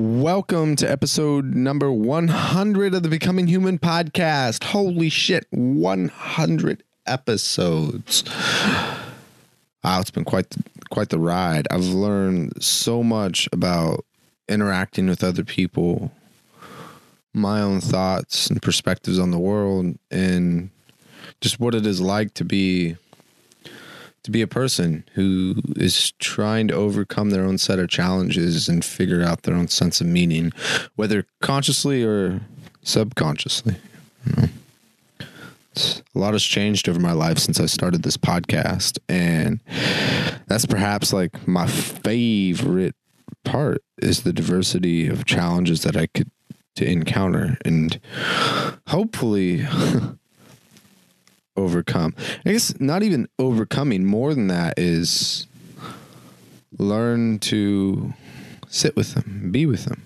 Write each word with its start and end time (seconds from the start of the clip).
Welcome 0.00 0.76
to 0.76 0.90
episode 0.90 1.54
number 1.54 1.92
100 1.92 2.94
of 2.94 3.02
the 3.02 3.10
Becoming 3.10 3.48
Human 3.48 3.78
podcast. 3.78 4.64
Holy 4.64 5.10
shit, 5.10 5.46
100 5.50 6.82
episodes. 7.06 8.24
Wow, 9.84 10.00
it's 10.00 10.10
been 10.10 10.24
quite 10.24 10.48
the, 10.48 10.64
quite 10.90 11.10
the 11.10 11.18
ride. 11.18 11.68
I've 11.70 11.84
learned 11.84 12.64
so 12.64 13.02
much 13.02 13.46
about 13.52 14.06
interacting 14.48 15.06
with 15.06 15.22
other 15.22 15.44
people, 15.44 16.10
my 17.34 17.60
own 17.60 17.82
thoughts 17.82 18.48
and 18.48 18.62
perspectives 18.62 19.18
on 19.18 19.32
the 19.32 19.38
world, 19.38 19.98
and 20.10 20.70
just 21.42 21.60
what 21.60 21.74
it 21.74 21.84
is 21.84 22.00
like 22.00 22.32
to 22.34 22.44
be 22.46 22.96
to 24.22 24.30
be 24.30 24.42
a 24.42 24.46
person 24.46 25.04
who 25.14 25.54
is 25.76 26.12
trying 26.18 26.68
to 26.68 26.74
overcome 26.74 27.30
their 27.30 27.44
own 27.44 27.58
set 27.58 27.78
of 27.78 27.88
challenges 27.88 28.68
and 28.68 28.84
figure 28.84 29.22
out 29.22 29.42
their 29.42 29.54
own 29.54 29.68
sense 29.68 30.00
of 30.00 30.06
meaning, 30.06 30.52
whether 30.96 31.26
consciously 31.40 32.04
or 32.04 32.40
subconsciously. 32.82 33.76
You 34.26 34.42
know? 34.42 34.48
a 36.14 36.18
lot 36.18 36.32
has 36.32 36.42
changed 36.42 36.88
over 36.88 36.98
my 36.98 37.12
life 37.12 37.38
since 37.38 37.60
I 37.60 37.66
started 37.66 38.02
this 38.02 38.16
podcast, 38.16 38.98
and 39.08 39.60
that's 40.46 40.66
perhaps 40.66 41.12
like 41.12 41.46
my 41.46 41.66
favorite 41.66 42.94
part 43.44 43.82
is 44.02 44.22
the 44.22 44.32
diversity 44.32 45.06
of 45.08 45.24
challenges 45.24 45.82
that 45.82 45.96
I 45.96 46.06
could 46.08 46.30
to 46.76 46.88
encounter 46.88 47.58
and 47.64 47.98
hopefully 48.86 49.66
overcome. 51.60 52.14
I 52.44 52.52
guess 52.52 52.78
not 52.80 53.02
even 53.02 53.28
overcoming, 53.38 54.04
more 54.04 54.34
than 54.34 54.48
that 54.48 54.78
is 54.78 55.46
learn 56.78 57.38
to 57.40 58.12
sit 58.68 58.96
with 58.96 59.14
them, 59.14 59.50
be 59.50 59.66
with 59.66 59.84
them. 59.84 60.02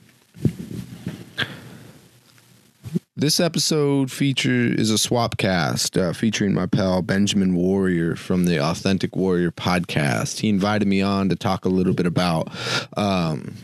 This 3.16 3.38
episode 3.38 4.10
feature 4.10 4.50
is 4.50 4.90
a 4.90 4.98
swap 4.98 5.36
cast 5.36 5.96
uh, 5.96 6.12
featuring 6.12 6.52
my 6.52 6.66
pal 6.66 7.00
Benjamin 7.00 7.54
Warrior 7.54 8.16
from 8.16 8.44
the 8.44 8.58
Authentic 8.58 9.14
Warrior 9.14 9.52
podcast. 9.52 10.40
He 10.40 10.48
invited 10.48 10.88
me 10.88 11.00
on 11.00 11.28
to 11.28 11.36
talk 11.36 11.64
a 11.64 11.68
little 11.68 11.94
bit 11.94 12.06
about 12.06 12.48
um, 12.96 13.54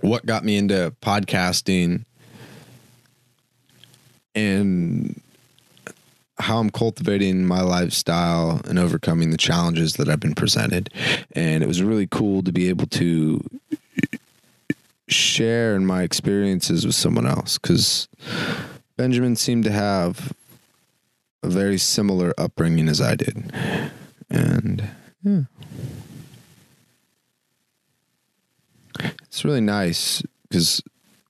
what 0.00 0.24
got 0.26 0.44
me 0.44 0.56
into 0.56 0.94
podcasting 1.02 2.04
and 4.34 5.20
how 6.38 6.58
I'm 6.58 6.70
cultivating 6.70 7.46
my 7.46 7.60
lifestyle 7.60 8.60
and 8.66 8.78
overcoming 8.78 9.30
the 9.30 9.36
challenges 9.36 9.94
that 9.94 10.08
I've 10.08 10.20
been 10.20 10.34
presented. 10.34 10.92
And 11.32 11.62
it 11.62 11.66
was 11.66 11.82
really 11.82 12.06
cool 12.06 12.42
to 12.42 12.52
be 12.52 12.68
able 12.68 12.86
to 12.86 13.44
share 15.08 15.74
in 15.74 15.86
my 15.86 16.02
experiences 16.02 16.84
with 16.86 16.94
someone 16.94 17.26
else 17.26 17.58
because 17.58 18.08
Benjamin 18.96 19.36
seemed 19.36 19.64
to 19.64 19.72
have 19.72 20.32
a 21.42 21.48
very 21.48 21.78
similar 21.78 22.34
upbringing 22.38 22.88
as 22.88 23.00
I 23.00 23.14
did. 23.14 23.52
And 24.30 24.88
yeah. 25.22 25.42
It's 29.24 29.44
really 29.44 29.60
nice 29.60 30.22
because 30.48 30.82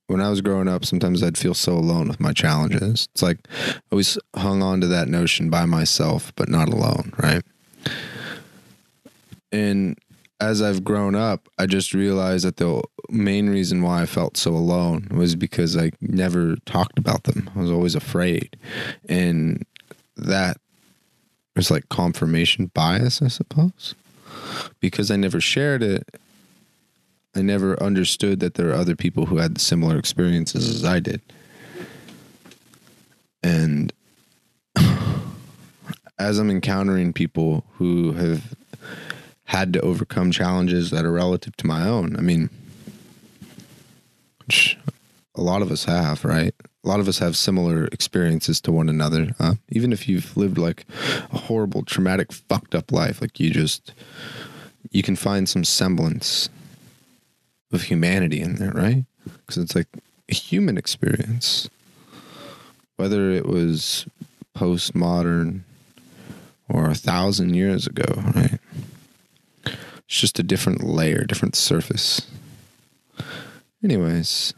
when 0.08 0.20
I 0.22 0.30
was 0.30 0.40
growing 0.40 0.68
up, 0.68 0.84
sometimes 0.84 1.22
I'd 1.22 1.38
feel 1.38 1.54
so 1.54 1.74
alone 1.74 2.08
with 2.08 2.18
my 2.18 2.32
challenges. 2.32 3.08
It's 3.12 3.22
like 3.22 3.38
I 3.52 3.80
always 3.92 4.18
hung 4.34 4.62
on 4.62 4.80
to 4.80 4.86
that 4.88 5.06
notion 5.06 5.50
by 5.50 5.66
myself, 5.66 6.32
but 6.34 6.48
not 6.48 6.68
alone, 6.68 7.12
right? 7.18 7.42
And 9.52 9.98
as 10.40 10.62
I've 10.62 10.82
grown 10.82 11.14
up, 11.14 11.48
I 11.58 11.66
just 11.66 11.92
realized 11.92 12.46
that 12.46 12.56
the 12.56 12.82
main 13.10 13.50
reason 13.50 13.82
why 13.82 14.02
I 14.02 14.06
felt 14.06 14.36
so 14.38 14.52
alone 14.52 15.08
was 15.10 15.36
because 15.36 15.76
I 15.76 15.90
never 16.00 16.56
talked 16.64 16.98
about 16.98 17.24
them. 17.24 17.50
I 17.54 17.60
was 17.60 17.70
always 17.70 17.94
afraid. 17.94 18.56
And 19.08 19.66
that 20.16 20.58
was 21.54 21.70
like 21.70 21.88
confirmation 21.90 22.70
bias, 22.72 23.20
I 23.20 23.28
suppose. 23.28 23.94
Because 24.80 25.10
I 25.10 25.16
never 25.16 25.40
shared 25.40 25.82
it, 25.82 26.08
I 27.38 27.42
never 27.42 27.80
understood 27.80 28.40
that 28.40 28.54
there 28.54 28.70
are 28.70 28.74
other 28.74 28.96
people 28.96 29.26
who 29.26 29.36
had 29.36 29.60
similar 29.60 29.96
experiences 29.96 30.68
as 30.68 30.84
I 30.84 30.98
did. 30.98 31.20
And 33.44 33.92
as 36.18 36.40
I'm 36.40 36.50
encountering 36.50 37.12
people 37.12 37.64
who 37.74 38.10
have 38.14 38.56
had 39.44 39.72
to 39.74 39.80
overcome 39.82 40.32
challenges 40.32 40.90
that 40.90 41.04
are 41.04 41.12
relative 41.12 41.56
to 41.58 41.66
my 41.68 41.86
own, 41.86 42.16
I 42.16 42.22
mean, 42.22 42.50
a 45.36 45.40
lot 45.40 45.62
of 45.62 45.70
us 45.70 45.84
have, 45.84 46.24
right? 46.24 46.56
A 46.82 46.88
lot 46.88 46.98
of 46.98 47.06
us 47.06 47.20
have 47.20 47.36
similar 47.36 47.84
experiences 47.92 48.60
to 48.62 48.72
one 48.72 48.88
another. 48.88 49.30
Uh, 49.38 49.54
even 49.68 49.92
if 49.92 50.08
you've 50.08 50.36
lived 50.36 50.58
like 50.58 50.86
a 51.30 51.38
horrible, 51.38 51.84
traumatic, 51.84 52.32
fucked 52.32 52.74
up 52.74 52.90
life, 52.90 53.20
like 53.20 53.38
you 53.38 53.50
just, 53.50 53.92
you 54.90 55.04
can 55.04 55.14
find 55.14 55.48
some 55.48 55.62
semblance 55.62 56.48
of 57.72 57.82
humanity 57.82 58.40
in 58.40 58.56
there, 58.56 58.72
right? 58.72 59.04
Because 59.24 59.58
it's 59.58 59.74
like 59.74 59.88
a 60.28 60.34
human 60.34 60.78
experience. 60.78 61.68
Whether 62.96 63.30
it 63.30 63.46
was 63.46 64.06
postmodern 64.56 65.60
or 66.68 66.90
a 66.90 66.94
thousand 66.94 67.54
years 67.54 67.86
ago, 67.86 68.22
right? 68.34 68.58
It's 69.64 70.20
just 70.20 70.38
a 70.38 70.42
different 70.42 70.82
layer, 70.82 71.24
different 71.24 71.54
surface. 71.54 72.26
Anyways, 73.84 74.54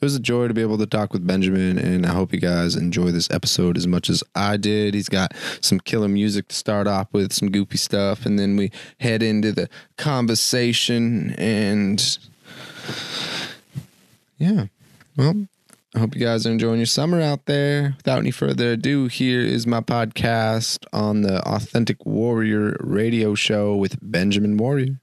it 0.00 0.04
was 0.04 0.14
a 0.14 0.20
joy 0.20 0.48
to 0.48 0.54
be 0.54 0.62
able 0.62 0.78
to 0.78 0.86
talk 0.86 1.12
with 1.12 1.26
Benjamin, 1.26 1.78
and 1.78 2.06
I 2.06 2.10
hope 2.10 2.32
you 2.32 2.40
guys 2.40 2.76
enjoy 2.76 3.10
this 3.10 3.30
episode 3.30 3.76
as 3.76 3.86
much 3.86 4.08
as 4.08 4.22
I 4.34 4.56
did. 4.56 4.94
He's 4.94 5.08
got 5.08 5.34
some 5.60 5.80
killer 5.80 6.08
music 6.08 6.48
to 6.48 6.54
start 6.54 6.86
off 6.86 7.08
with, 7.12 7.32
some 7.32 7.50
goopy 7.50 7.78
stuff, 7.78 8.24
and 8.24 8.38
then 8.38 8.56
we 8.56 8.70
head 8.98 9.22
into 9.22 9.52
the 9.52 9.68
conversation 9.98 11.34
and 11.36 12.18
yeah. 14.38 14.66
Well, 15.16 15.46
I 15.94 15.98
hope 15.98 16.14
you 16.14 16.20
guys 16.20 16.46
are 16.46 16.52
enjoying 16.52 16.78
your 16.78 16.86
summer 16.86 17.20
out 17.20 17.46
there. 17.46 17.94
Without 17.96 18.18
any 18.18 18.30
further 18.30 18.72
ado, 18.72 19.06
here 19.06 19.40
is 19.40 19.66
my 19.66 19.80
podcast 19.80 20.86
on 20.92 21.22
the 21.22 21.42
Authentic 21.42 22.06
Warrior 22.06 22.76
radio 22.80 23.34
show 23.34 23.74
with 23.74 23.98
Benjamin 24.00 24.56
Warrior. 24.56 25.00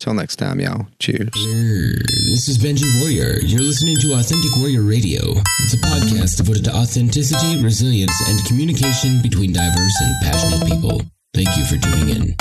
Till 0.00 0.14
next 0.14 0.36
time, 0.36 0.58
y'all. 0.58 0.88
Cheers. 0.98 1.30
This 1.30 2.48
is 2.48 2.58
Benjamin 2.58 2.92
Warrior. 2.98 3.38
You're 3.42 3.62
listening 3.62 3.96
to 3.98 4.14
Authentic 4.14 4.50
Warrior 4.56 4.82
Radio. 4.82 5.20
It's 5.62 5.74
a 5.74 5.76
podcast 5.76 6.36
devoted 6.38 6.64
to 6.64 6.74
authenticity, 6.74 7.62
resilience, 7.62 8.12
and 8.26 8.44
communication 8.46 9.22
between 9.22 9.52
diverse 9.52 9.94
and 10.00 10.14
passionate 10.22 10.66
people. 10.66 11.02
Thank 11.34 11.56
you 11.56 11.64
for 11.64 11.78
tuning 11.78 12.14
in. 12.14 12.36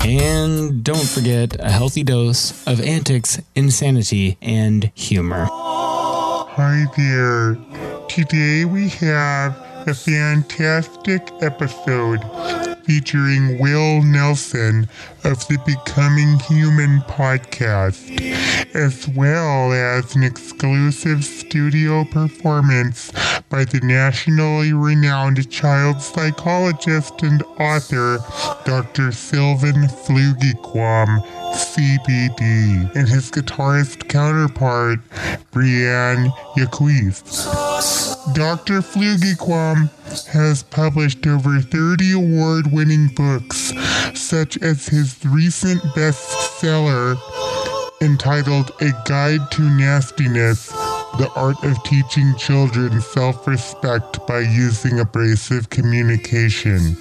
And 0.00 0.82
don't 0.82 1.08
forget 1.08 1.54
a 1.60 1.70
healthy 1.70 2.02
dose 2.02 2.66
of 2.66 2.80
antics, 2.80 3.40
insanity, 3.54 4.36
and 4.42 4.90
humor. 4.96 5.46
Hi 5.52 6.86
there. 6.96 7.56
Today 8.08 8.64
we 8.64 8.88
have 8.88 9.56
a 9.86 9.94
fantastic 9.94 11.22
episode 11.42 12.18
featuring 12.84 13.60
Will 13.60 14.02
Nelson 14.02 14.88
of 15.24 15.46
the 15.48 15.58
Becoming 15.66 16.38
Human 16.40 17.00
podcast, 17.00 18.20
as 18.74 19.08
well 19.08 19.72
as 19.72 20.14
an 20.14 20.22
exclusive 20.22 21.24
studio 21.24 22.04
performance 22.04 23.12
by 23.48 23.64
the 23.64 23.80
nationally 23.82 24.72
renowned 24.72 25.50
child 25.50 26.00
psychologist 26.00 27.22
and 27.22 27.42
author 27.58 28.18
Dr. 28.64 29.12
Sylvan 29.12 29.88
Flugequam, 29.88 31.20
CBD, 31.54 32.94
and 32.94 33.08
his 33.08 33.30
guitarist 33.30 34.08
counterpart, 34.08 35.00
Brianne 35.52 36.30
Yaquith. 36.56 37.24
Dr. 38.34 38.80
Flugequam 38.80 39.90
has 40.26 40.62
published 40.62 41.26
over 41.26 41.60
30 41.60 42.12
award 42.12 42.72
winning 42.72 43.08
books, 43.08 43.72
such 44.14 44.56
as 44.58 44.86
his 44.86 45.16
recent 45.24 45.80
bestseller 45.94 47.16
entitled 48.00 48.70
A 48.80 48.90
Guide 49.06 49.50
to 49.52 49.62
Nastiness 49.62 50.68
The 50.68 51.30
Art 51.34 51.62
of 51.64 51.82
Teaching 51.84 52.34
Children 52.36 53.00
Self 53.00 53.46
Respect 53.46 54.26
by 54.26 54.40
Using 54.40 55.00
Abrasive 55.00 55.70
Communication. 55.70 56.96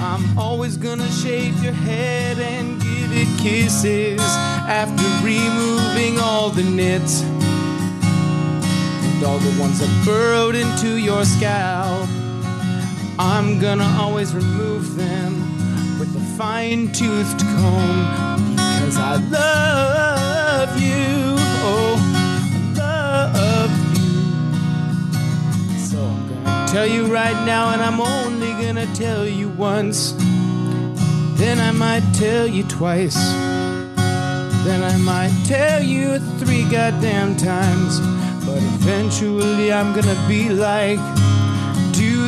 I'm 0.00 0.38
always 0.38 0.78
gonna 0.78 1.10
shave 1.10 1.62
your 1.62 1.74
head 1.74 2.38
and 2.38 2.80
give 2.80 3.12
it 3.12 3.28
kisses 3.38 4.20
after 4.20 5.04
removing 5.22 6.18
all 6.20 6.48
the 6.48 6.62
nits 6.62 7.20
and 7.22 9.24
all 9.24 9.38
the 9.38 9.60
ones 9.60 9.80
that 9.80 10.04
burrowed 10.06 10.54
into 10.54 10.96
your 10.96 11.26
scalp. 11.26 12.08
I'm 13.20 13.58
gonna 13.58 13.96
always 13.98 14.32
remove 14.32 14.94
them 14.94 15.34
with 15.98 16.14
a 16.14 16.20
fine 16.36 16.92
toothed 16.92 17.40
comb 17.40 18.54
because 18.54 18.96
I 18.96 19.16
love 19.16 20.80
you. 20.80 21.34
Oh, 21.64 21.96
I 22.76 23.32
love 23.34 23.72
you. 23.96 25.78
So 25.80 25.98
I'm 25.98 26.28
gonna 26.28 26.68
tell 26.68 26.86
you 26.86 27.06
right 27.06 27.44
now, 27.44 27.70
and 27.70 27.82
I'm 27.82 28.00
only 28.00 28.52
gonna 28.64 28.86
tell 28.94 29.26
you 29.26 29.48
once. 29.48 30.14
Then 31.36 31.58
I 31.58 31.72
might 31.72 32.04
tell 32.14 32.46
you 32.46 32.62
twice. 32.64 33.16
Then 34.64 34.84
I 34.84 34.96
might 34.98 35.34
tell 35.44 35.82
you 35.82 36.20
three 36.38 36.62
goddamn 36.70 37.36
times. 37.36 37.98
But 38.46 38.58
eventually 38.58 39.72
I'm 39.72 39.92
gonna 39.92 40.24
be 40.28 40.50
like, 40.50 41.00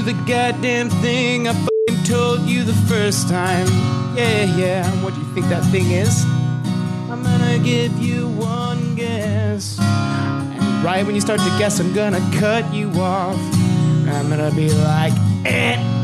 the 0.03 0.13
goddamn 0.27 0.89
thing 0.89 1.49
I 1.49 1.53
fucking 1.53 2.05
told 2.05 2.41
you 2.43 2.65
the 2.65 2.75
first 2.89 3.29
time. 3.29 3.67
Yeah, 4.17 4.45
yeah. 4.57 4.87
What 5.03 5.15
do 5.15 5.21
you 5.21 5.27
think 5.35 5.47
that 5.47 5.65
thing 5.71 5.91
is? 5.91 6.25
I'm 7.11 7.23
gonna 7.23 7.59
give 7.59 7.99
you 7.99 8.29
one 8.29 8.95
guess. 8.95 9.79
And 9.79 10.85
right 10.85 11.05
when 11.05 11.15
you 11.15 11.21
start 11.21 11.41
to 11.41 11.59
guess, 11.59 11.81
I'm 11.81 11.93
gonna 11.93 12.21
cut 12.39 12.73
you 12.73 12.91
off. 13.01 13.37
I'm 14.09 14.29
gonna 14.29 14.51
be 14.53 14.71
like, 14.73 15.13
eh. 15.45 16.00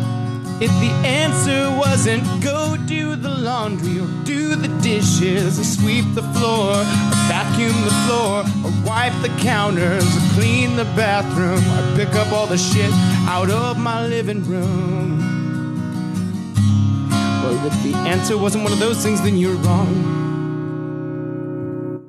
If 0.58 0.70
the 0.81 0.91
answer 1.05 1.70
wasn't 1.76 2.25
go 2.43 2.79
do 2.87 3.14
the 3.14 3.29
laundry 3.29 4.00
or 4.00 4.06
do 4.25 4.55
the 4.55 4.69
dishes 4.81 5.61
or 5.61 5.64
sweep 5.64 6.06
the 6.14 6.23
floor 6.23 6.70
or 6.70 6.85
vacuum 7.29 7.79
the 7.85 7.91
floor 8.06 8.41
or 8.64 8.73
wipe 8.88 9.12
the 9.20 9.29
counters 9.43 10.03
or 10.17 10.20
clean 10.32 10.75
the 10.76 10.87
bathroom 10.97 11.61
or 11.61 11.97
pick 11.97 12.14
up 12.14 12.32
all 12.32 12.47
the 12.47 12.56
shit 12.56 12.91
out 13.29 13.50
of 13.50 13.79
my 13.79 14.06
living 14.06 14.43
room. 14.47 15.19
Well, 17.43 17.67
if 17.67 17.82
the 17.82 17.94
answer 18.08 18.38
wasn't 18.38 18.64
one 18.64 18.73
of 18.73 18.79
those 18.79 19.03
things, 19.03 19.20
then 19.20 19.37
you're 19.37 19.56
wrong. 19.56 20.49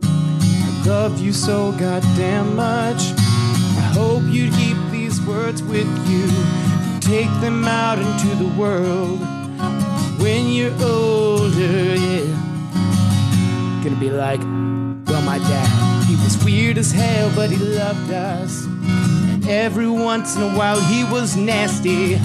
I 0.01 0.87
love 0.87 1.19
you 1.19 1.33
so 1.33 1.73
goddamn 1.73 2.55
much. 2.55 3.11
I 3.11 3.91
hope 3.93 4.23
you'd 4.23 4.53
keep 4.53 4.77
these 4.89 5.21
words 5.23 5.61
with 5.61 5.89
you. 6.09 6.76
Take 7.07 7.31
them 7.39 7.63
out 7.63 7.99
into 7.99 8.35
the 8.35 8.53
world 8.59 9.21
when 10.19 10.49
you're 10.49 10.73
older, 10.83 11.95
yeah. 11.95 12.25
Gonna 13.81 13.95
be 13.97 14.09
like, 14.09 14.41
well, 15.07 15.21
my 15.21 15.37
dad, 15.37 16.03
he 16.03 16.15
was 16.17 16.43
weird 16.43 16.77
as 16.77 16.91
hell, 16.91 17.31
but 17.33 17.49
he 17.49 17.55
loved 17.55 18.11
us. 18.11 18.65
And 18.65 19.47
every 19.47 19.87
once 19.87 20.35
in 20.35 20.41
a 20.41 20.49
while 20.49 20.81
he 20.81 21.05
was 21.05 21.37
nasty. 21.37 22.15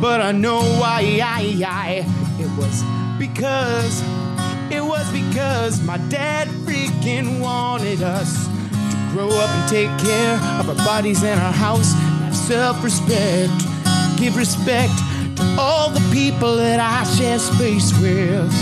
But 0.00 0.20
I 0.20 0.30
know 0.30 0.60
why, 0.78 1.18
I, 1.20 1.60
I, 1.66 2.06
it 2.38 2.50
was 2.56 2.84
because, 3.18 4.02
it 4.70 4.84
was 4.84 5.10
because 5.10 5.82
my 5.82 5.98
dad 6.08 6.46
freaking 6.64 7.40
wanted 7.40 8.04
us 8.04 8.46
to 8.46 9.08
grow 9.10 9.30
up 9.30 9.50
and 9.50 9.68
take 9.68 9.90
care 9.98 10.36
of 10.60 10.68
our 10.68 10.86
bodies 10.86 11.24
and 11.24 11.40
our 11.40 11.52
house 11.52 11.92
and 11.92 12.24
have 12.24 12.36
self 12.36 12.84
respect. 12.84 13.71
Give 14.22 14.36
respect 14.36 14.92
to 15.34 15.56
all 15.58 15.90
the 15.90 15.98
people 16.12 16.54
that 16.54 16.78
I 16.78 17.02
share 17.16 17.40
space 17.40 17.90
with. 17.98 18.52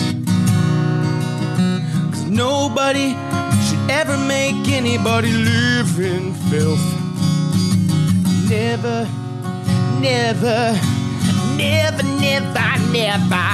Cause 2.11 2.25
nobody 2.25 3.11
should 3.69 3.91
ever 3.91 4.17
make 4.17 4.57
anybody 4.69 5.31
live 5.31 6.01
in 6.01 6.33
filth. 6.49 6.81
Never, 8.49 9.07
never, 10.01 10.73
never, 11.59 12.05
never, 12.05 12.79
never. 12.91 13.49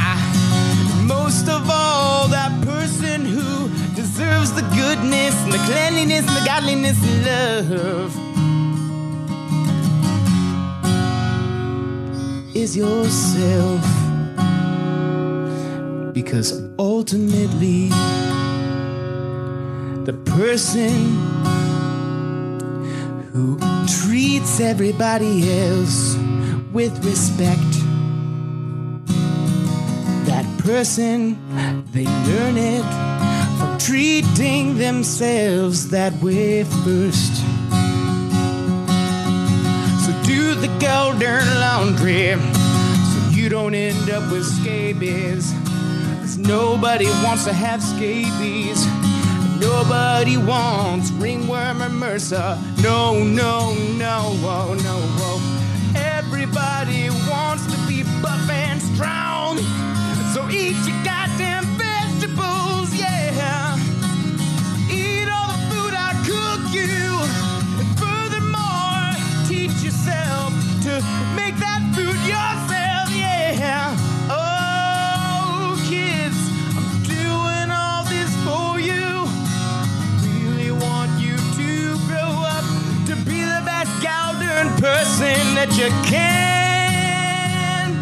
Most 1.03 1.49
of 1.49 1.69
all, 1.69 2.29
that 2.29 2.53
person 2.65 3.25
who 3.25 3.69
deserves 3.97 4.53
the 4.53 4.63
goodness 4.79 5.35
and 5.43 5.53
the 5.53 5.63
cleanliness 5.67 6.25
and 6.29 6.37
the 6.37 6.47
godliness 6.47 7.03
and 7.03 7.27
love. 7.27 8.26
Is 12.57 12.75
yourself. 12.75 13.83
Because 16.15 16.63
ultimately, 16.79 17.89
the 20.09 20.15
person 20.25 20.91
who 23.33 23.59
treats 23.87 24.61
everybody 24.61 25.35
else 25.65 26.17
with 26.73 26.95
respect, 27.05 27.73
that 30.25 30.47
person, 30.59 31.37
they 31.93 32.05
learn 32.05 32.57
it 32.57 32.87
from 33.59 33.79
treating 33.79 34.79
themselves 34.79 35.91
that 35.91 36.15
way 36.23 36.65
first. 36.65 37.56
Do 40.27 40.55
the 40.57 40.67
golden 40.81 41.45
laundry 41.61 42.35
so 42.35 43.31
you 43.31 43.49
don't 43.49 43.75
end 43.75 44.11
up 44.11 44.31
with 44.33 44.45
scabies. 44.45 45.55
Cause 46.21 46.37
nobody 46.37 47.07
wants 47.25 47.45
to 47.45 47.53
have 47.53 47.81
scabies. 47.81 48.85
Nobody 49.61 50.37
wants 50.37 51.11
ringworm 51.13 51.81
or 51.81 51.89
MRSA. 51.89 52.59
No, 52.83 53.23
no, 53.23 53.75
no, 53.97 54.21
oh, 54.43 54.75
no, 54.83 54.97
oh. 55.23 55.39
Everybody 55.95 57.09
wants 57.31 57.65
to 57.73 57.79
be 57.87 58.03
buff 58.21 58.51
and 58.51 58.83
strong. 58.83 59.59
So 60.35 60.49
eat 60.51 60.77
your 60.87 61.03
that 85.67 85.79
you 85.79 85.89
can. 86.09 87.93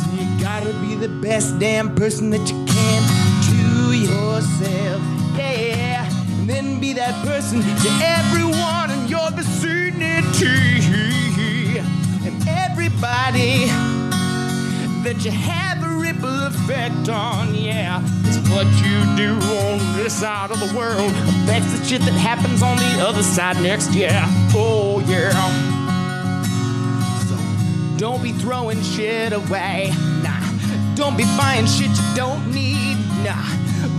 So 0.00 0.06
you 0.20 0.26
gotta 0.40 0.72
be 0.80 0.94
the 0.94 1.08
best 1.08 1.58
damn 1.58 1.94
person 1.94 2.30
that 2.30 2.48
you 2.50 2.64
can 2.66 3.02
to 3.48 3.92
yourself. 3.92 5.02
Yeah. 5.36 6.08
And 6.38 6.48
then 6.48 6.80
be 6.80 6.92
that 6.94 7.24
person 7.24 7.60
to 7.62 7.88
everyone 8.02 8.90
in 8.90 9.08
your 9.08 9.30
vicinity. 9.32 10.78
And 12.26 12.48
everybody 12.48 13.66
that 15.02 15.24
you 15.24 15.30
have 15.30 15.82
a 15.82 15.88
ripple 15.96 16.46
effect 16.46 17.08
on, 17.08 17.54
yeah. 17.54 18.02
It's 18.24 18.38
what 18.48 18.66
you 18.82 19.04
do 19.16 19.34
on 19.34 19.96
this 19.96 20.14
side 20.20 20.50
of 20.50 20.60
the 20.60 20.76
world 20.76 21.12
affects 21.12 21.78
the 21.78 21.84
shit 21.84 22.02
that 22.02 22.14
happens 22.14 22.62
on 22.62 22.76
the 22.76 23.04
other 23.06 23.22
side 23.22 23.60
next, 23.62 23.94
yeah. 23.94 24.26
Oh, 24.54 25.00
yeah. 25.06 25.71
Don't 28.02 28.20
be 28.20 28.32
throwing 28.32 28.82
shit 28.82 29.32
away, 29.32 29.92
nah. 30.24 30.42
Don't 30.96 31.16
be 31.16 31.22
buying 31.38 31.66
shit 31.66 31.88
you 31.88 32.14
don't 32.16 32.52
need, 32.52 32.96
nah. 33.22 33.46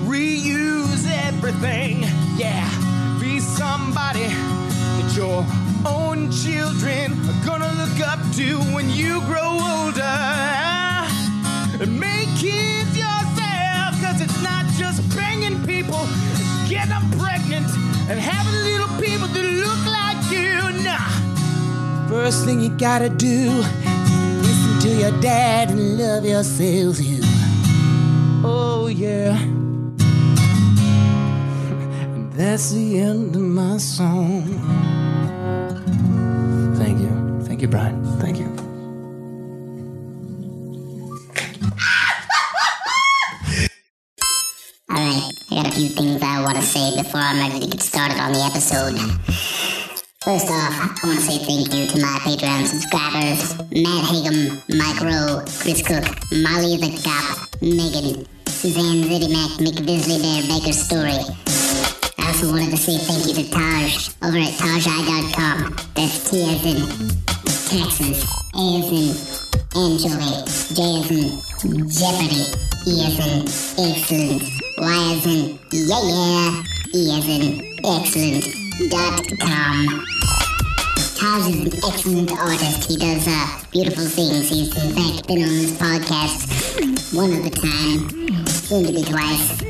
Reuse 0.03 1.09
everything, 1.25 2.01
yeah. 2.35 2.67
Be 3.21 3.39
somebody 3.39 4.25
that 4.25 5.13
your 5.15 5.45
own 5.87 6.29
children 6.31 7.13
are 7.29 7.45
gonna 7.45 7.71
look 7.79 8.05
up 8.05 8.19
to 8.33 8.57
when 8.75 8.89
you 8.89 9.21
grow 9.21 9.51
older. 9.71 10.19
And 11.79 11.97
make 11.97 12.27
kids 12.35 12.97
yourself, 12.97 13.95
cause 14.03 14.19
it's 14.19 14.43
not 14.43 14.65
just 14.77 14.99
banging 15.15 15.65
people, 15.65 16.05
getting 16.67 16.89
them 16.89 17.09
pregnant 17.17 17.71
and 18.09 18.19
having 18.19 18.53
little 18.69 18.91
people 18.99 19.29
that 19.29 19.47
look 19.63 19.85
like 19.87 20.19
you. 20.29 20.83
Nah. 20.83 22.09
First 22.09 22.43
thing 22.43 22.59
you 22.59 22.69
gotta 22.69 23.07
do, 23.07 23.63
to 24.83 24.89
your 24.89 25.17
dad 25.21 25.71
and 25.71 25.97
love 25.97 26.25
yourself, 26.25 26.99
you. 26.99 27.21
Oh, 28.43 28.87
yeah. 28.93 29.39
And 32.13 32.33
that's 32.33 32.71
the 32.71 32.99
end 32.99 33.33
of 33.33 33.41
my 33.43 33.77
song. 33.77 34.43
Thank 36.75 36.99
you. 36.99 37.43
Thank 37.45 37.61
you, 37.61 37.69
Brian. 37.69 38.03
Thank 38.19 38.39
you. 38.39 38.49
Alright, 44.91 45.23
I 45.49 45.55
got 45.55 45.67
a 45.67 45.71
few 45.71 45.87
things 45.87 46.21
I 46.21 46.43
want 46.43 46.57
to 46.57 46.61
say 46.61 47.01
before 47.01 47.21
I'm 47.21 47.39
ready 47.39 47.61
to 47.61 47.67
get 47.67 47.81
started 47.81 48.19
on 48.19 48.33
the 48.33 48.41
episode. 48.43 48.99
First 50.23 50.47
off, 50.47 51.03
I 51.03 51.07
want 51.07 51.19
to 51.19 51.25
say 51.25 51.37
thank 51.43 51.67
you 51.75 51.85
to 51.85 51.99
my 51.99 52.15
Patreon 52.23 52.63
subscribers 52.63 53.59
Matt 53.75 54.07
Hagum, 54.07 54.55
Mike 54.71 55.03
Rowe, 55.03 55.43
Chris 55.59 55.83
Cook, 55.83 56.07
Molly 56.31 56.79
the 56.79 56.95
Cop, 57.03 57.43
Megan, 57.61 58.23
Suzanne 58.47 59.03
Zidimac, 59.03 59.59
McVisley 59.59 60.23
Bear, 60.23 60.47
Baker 60.47 60.71
Story. 60.71 61.19
I 62.19 62.27
also 62.31 62.53
wanted 62.53 62.71
to 62.71 62.77
say 62.77 62.95
thank 63.03 63.27
you 63.27 63.43
to 63.43 63.51
Taj 63.51 64.15
over 64.23 64.37
at 64.39 64.55
tajeye.com. 64.55 65.75
That's 65.93 66.31
T 66.31 66.39
as 66.47 66.63
in 66.71 66.87
Texas, 67.67 68.23
A 68.55 68.79
as 68.79 68.87
in 68.95 69.11
Anchovy, 69.75 70.39
J 70.71 70.79
as 71.03 71.11
in 71.11 71.89
Jeopardy, 71.91 72.47
E 72.87 73.03
as 73.03 73.19
in 73.19 73.43
Excellent, 73.75 74.43
Y 74.77 75.15
as 75.17 75.25
in 75.25 75.59
Yeah 75.73 75.99
Yeah, 75.99 76.63
E 76.95 77.11
as 77.11 77.27
in 77.27 77.77
Excellent, 77.83 78.62
dot 78.89 79.23
com. 79.39 80.05
Taj 81.15 81.47
is 81.47 81.73
an 81.73 81.79
excellent 81.87 82.31
artist. 82.31 82.89
He 82.89 82.97
does 82.97 83.27
uh, 83.27 83.59
beautiful 83.71 84.05
things. 84.05 84.49
He's 84.49 84.75
in 84.75 84.93
fact 84.93 85.27
been 85.27 85.43
on 85.43 85.49
this 85.49 85.71
podcast 85.77 87.15
one 87.15 87.31
other 87.33 87.49
time, 87.49 88.45
soon 88.47 88.85
to 88.85 88.91
be 88.91 89.03
twice. 89.03 89.61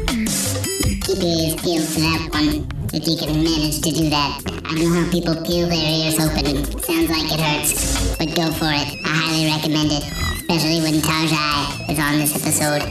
Keep 1.03 1.19
your 1.19 1.35
ears 1.35 1.55
peeled 1.61 1.87
for 1.87 1.99
that 1.99 2.29
one, 2.31 2.65
if 2.93 3.05
you 3.05 3.17
can 3.19 3.43
manage 3.43 3.81
to 3.81 3.91
do 3.91 4.09
that. 4.09 4.41
I 4.65 4.73
know 4.79 4.89
how 4.89 5.11
people 5.11 5.35
peel 5.43 5.67
their 5.67 5.83
ears 5.83 6.17
open. 6.17 6.47
It 6.47 6.85
sounds 6.85 7.09
like 7.09 7.27
it 7.29 7.39
hurts, 7.39 8.17
but 8.17 8.33
go 8.35 8.51
for 8.51 8.71
it. 8.71 8.87
I 9.03 9.11
highly 9.11 9.45
recommend 9.51 9.91
it, 9.91 10.03
especially 10.39 10.81
when 10.81 11.03
Tajai 11.03 11.91
is 11.91 11.99
on 11.99 12.17
this 12.17 12.33
episode. 12.33 12.81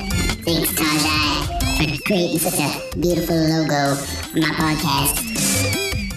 Thanks, 0.45 0.71
Tajai, 0.73 1.97
for 1.97 2.03
creating 2.05 2.39
such 2.39 2.61
a 2.61 3.01
beautiful 3.01 3.35
logo 3.35 3.97
for 3.97 4.39
my 4.39 4.53
podcast. 4.55 5.32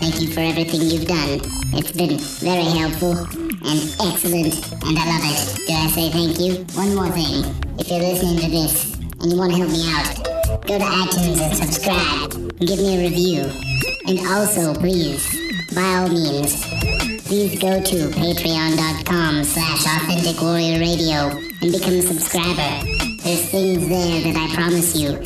Thank 0.06 0.22
you 0.22 0.28
for 0.28 0.42
everything 0.42 0.82
you've 0.82 1.08
done. 1.08 1.42
It's 1.74 1.92
been 1.92 2.20
very 2.46 2.78
helpful 2.78 3.18
and 3.18 3.80
excellent, 4.06 4.54
and 4.86 5.00
I 5.00 5.06
love 5.10 5.26
it. 5.26 5.66
Do 5.66 5.74
I 5.74 5.88
say 5.90 6.12
thank 6.12 6.40
you? 6.40 6.64
One 6.78 6.94
more 6.94 7.10
thing. 7.10 7.42
If 7.80 7.90
you're 7.90 8.06
listening 8.06 8.38
to 8.38 8.52
this 8.52 8.94
and 9.20 9.32
you 9.32 9.36
want 9.40 9.54
to 9.54 9.58
help 9.58 9.72
me 9.72 9.82
out, 9.90 10.62
go 10.68 10.78
to 10.78 10.86
iTunes 10.86 11.42
and 11.42 11.58
subscribe 11.58 12.34
and 12.36 12.68
give 12.68 12.78
me 12.78 12.98
a 12.98 13.10
review. 13.10 13.50
And 14.06 14.20
also, 14.30 14.76
please, 14.76 15.26
by 15.74 15.82
all 15.82 16.10
means, 16.10 16.54
please 17.26 17.60
go 17.60 17.82
to 17.82 17.96
patreon.com 18.14 19.44
slash 19.44 19.86
authentic 19.88 20.40
warrior 20.40 20.78
radio 20.78 21.34
and 21.34 21.72
become 21.72 21.96
a 21.96 22.02
subscriber. 22.04 22.86
There's 23.24 23.50
things 23.50 23.90
there 23.90 24.22
that 24.22 24.38
I 24.38 24.54
promise 24.54 24.96
you. 24.96 25.20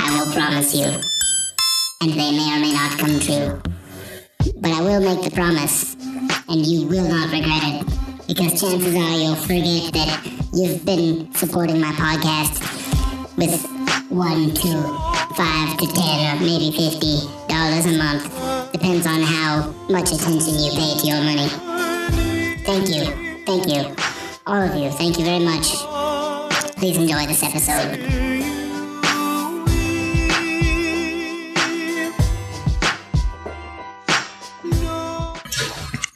I 0.00 0.24
will 0.24 0.32
promise 0.32 0.74
you 0.74 1.19
and 2.02 2.12
they 2.12 2.30
may 2.32 2.56
or 2.56 2.60
may 2.60 2.72
not 2.72 2.98
come 2.98 3.20
true. 3.20 3.60
But 4.56 4.72
I 4.72 4.80
will 4.80 5.00
make 5.00 5.22
the 5.22 5.30
promise, 5.30 5.94
and 6.48 6.64
you 6.66 6.86
will 6.86 7.06
not 7.06 7.30
regret 7.30 7.62
it, 7.62 8.26
because 8.26 8.58
chances 8.58 8.94
are 8.94 9.18
you'll 9.18 9.36
forget 9.36 9.92
that 9.92 10.48
you've 10.54 10.84
been 10.86 11.32
supporting 11.34 11.78
my 11.78 11.92
podcast 11.92 12.56
with 13.36 13.52
one, 14.10 14.54
two, 14.54 14.80
five 15.36 15.76
to 15.76 15.86
ten, 15.92 16.36
or 16.36 16.40
maybe 16.40 16.72
fifty 16.72 17.20
dollars 17.48 17.84
a 17.84 17.98
month. 17.98 18.72
Depends 18.72 19.06
on 19.06 19.20
how 19.20 19.70
much 19.90 20.10
attention 20.10 20.54
you 20.58 20.70
pay 20.72 20.96
to 21.00 21.06
your 21.06 21.20
money. 21.20 21.48
Thank 22.64 22.88
you, 22.88 23.04
thank 23.44 23.68
you, 23.68 23.94
all 24.46 24.62
of 24.62 24.74
you. 24.74 24.90
Thank 24.90 25.18
you 25.18 25.24
very 25.26 25.44
much. 25.44 25.68
Please 26.76 26.96
enjoy 26.96 27.26
this 27.26 27.42
episode. 27.42 28.29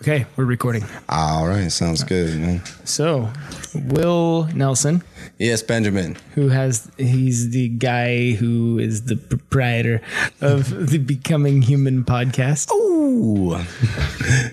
Okay, 0.05 0.27
we're 0.37 0.45
recording. 0.45 0.85
All 1.09 1.47
right, 1.47 1.73
sounds 1.73 2.05
good, 2.05 2.39
man. 2.39 2.61
So, 2.85 3.31
Will 3.75 4.47
Nelson, 4.55 5.03
Yes, 5.39 5.63
Benjamin. 5.63 6.17
who 6.35 6.49
has 6.49 6.91
he's 6.97 7.51
the 7.51 7.69
guy 7.69 8.33
who 8.33 8.79
is 8.79 9.05
the 9.05 9.17
proprietor 9.17 10.01
of 10.41 10.91
the 10.91 10.99
Becoming 10.99 11.63
Human 11.63 12.05
podcast, 12.05 12.71
Ooh. 12.73 13.55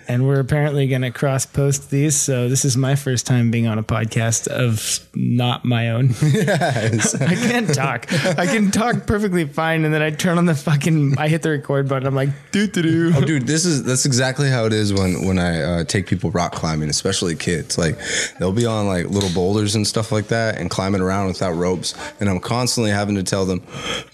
and 0.08 0.28
we're 0.28 0.40
apparently 0.40 0.88
going 0.88 1.02
to 1.02 1.12
cross 1.12 1.46
post 1.46 1.90
these. 1.90 2.16
So 2.16 2.50
this 2.50 2.66
is 2.66 2.78
my 2.78 2.96
first 2.96 3.26
time 3.26 3.52
being 3.52 3.68
on 3.68 3.78
a 3.80 3.84
podcast 3.84 4.48
of 4.48 5.00
not 5.16 5.66
my 5.66 5.90
own. 5.92 6.14
Yes. 6.22 7.16
I 7.22 7.36
can't 7.36 7.74
talk. 7.74 8.12
I 8.38 8.46
can 8.48 8.72
talk 8.72 9.06
perfectly 9.06 9.46
fine, 9.48 9.86
and 9.86 9.94
then 9.94 10.02
I 10.02 10.12
turn 10.12 10.38
on 10.38 10.46
the 10.46 10.56
fucking. 10.56 11.18
I 11.18 11.28
hit 11.28 11.42
the 11.42 11.52
record 11.52 11.88
button. 11.88 12.08
I'm 12.08 12.16
like, 12.16 12.30
doo 12.52 12.68
doo 12.68 12.82
doo. 12.82 13.14
Oh, 13.16 13.22
dude, 13.22 13.48
this 13.48 13.66
is 13.66 13.84
that's 13.84 14.06
exactly 14.06 14.50
how 14.50 14.66
it 14.66 14.74
is 14.74 14.94
when 14.94 15.26
when 15.26 15.40
I 15.40 15.62
uh, 15.62 15.84
take 15.84 16.08
people 16.08 16.32
rock 16.32 16.54
climbing, 16.54 16.90
especially 16.90 17.36
kids. 17.36 17.78
Like 17.78 17.98
they'll 18.40 18.52
be 18.52 18.66
on 18.66 18.88
like 18.88 19.08
little 19.08 19.30
boulders 19.30 19.76
and 19.76 19.86
stuff 19.88 20.12
like 20.12 20.28
that, 20.28 20.60
and 20.62 20.70
climbing 20.70 21.02
around 21.02 21.28
without 21.28 21.52
ropes, 21.52 21.94
and 22.20 22.30
I'm 22.30 22.40
constantly 22.40 22.92
having 22.92 23.16
to 23.16 23.24
tell 23.24 23.46
them, 23.46 23.62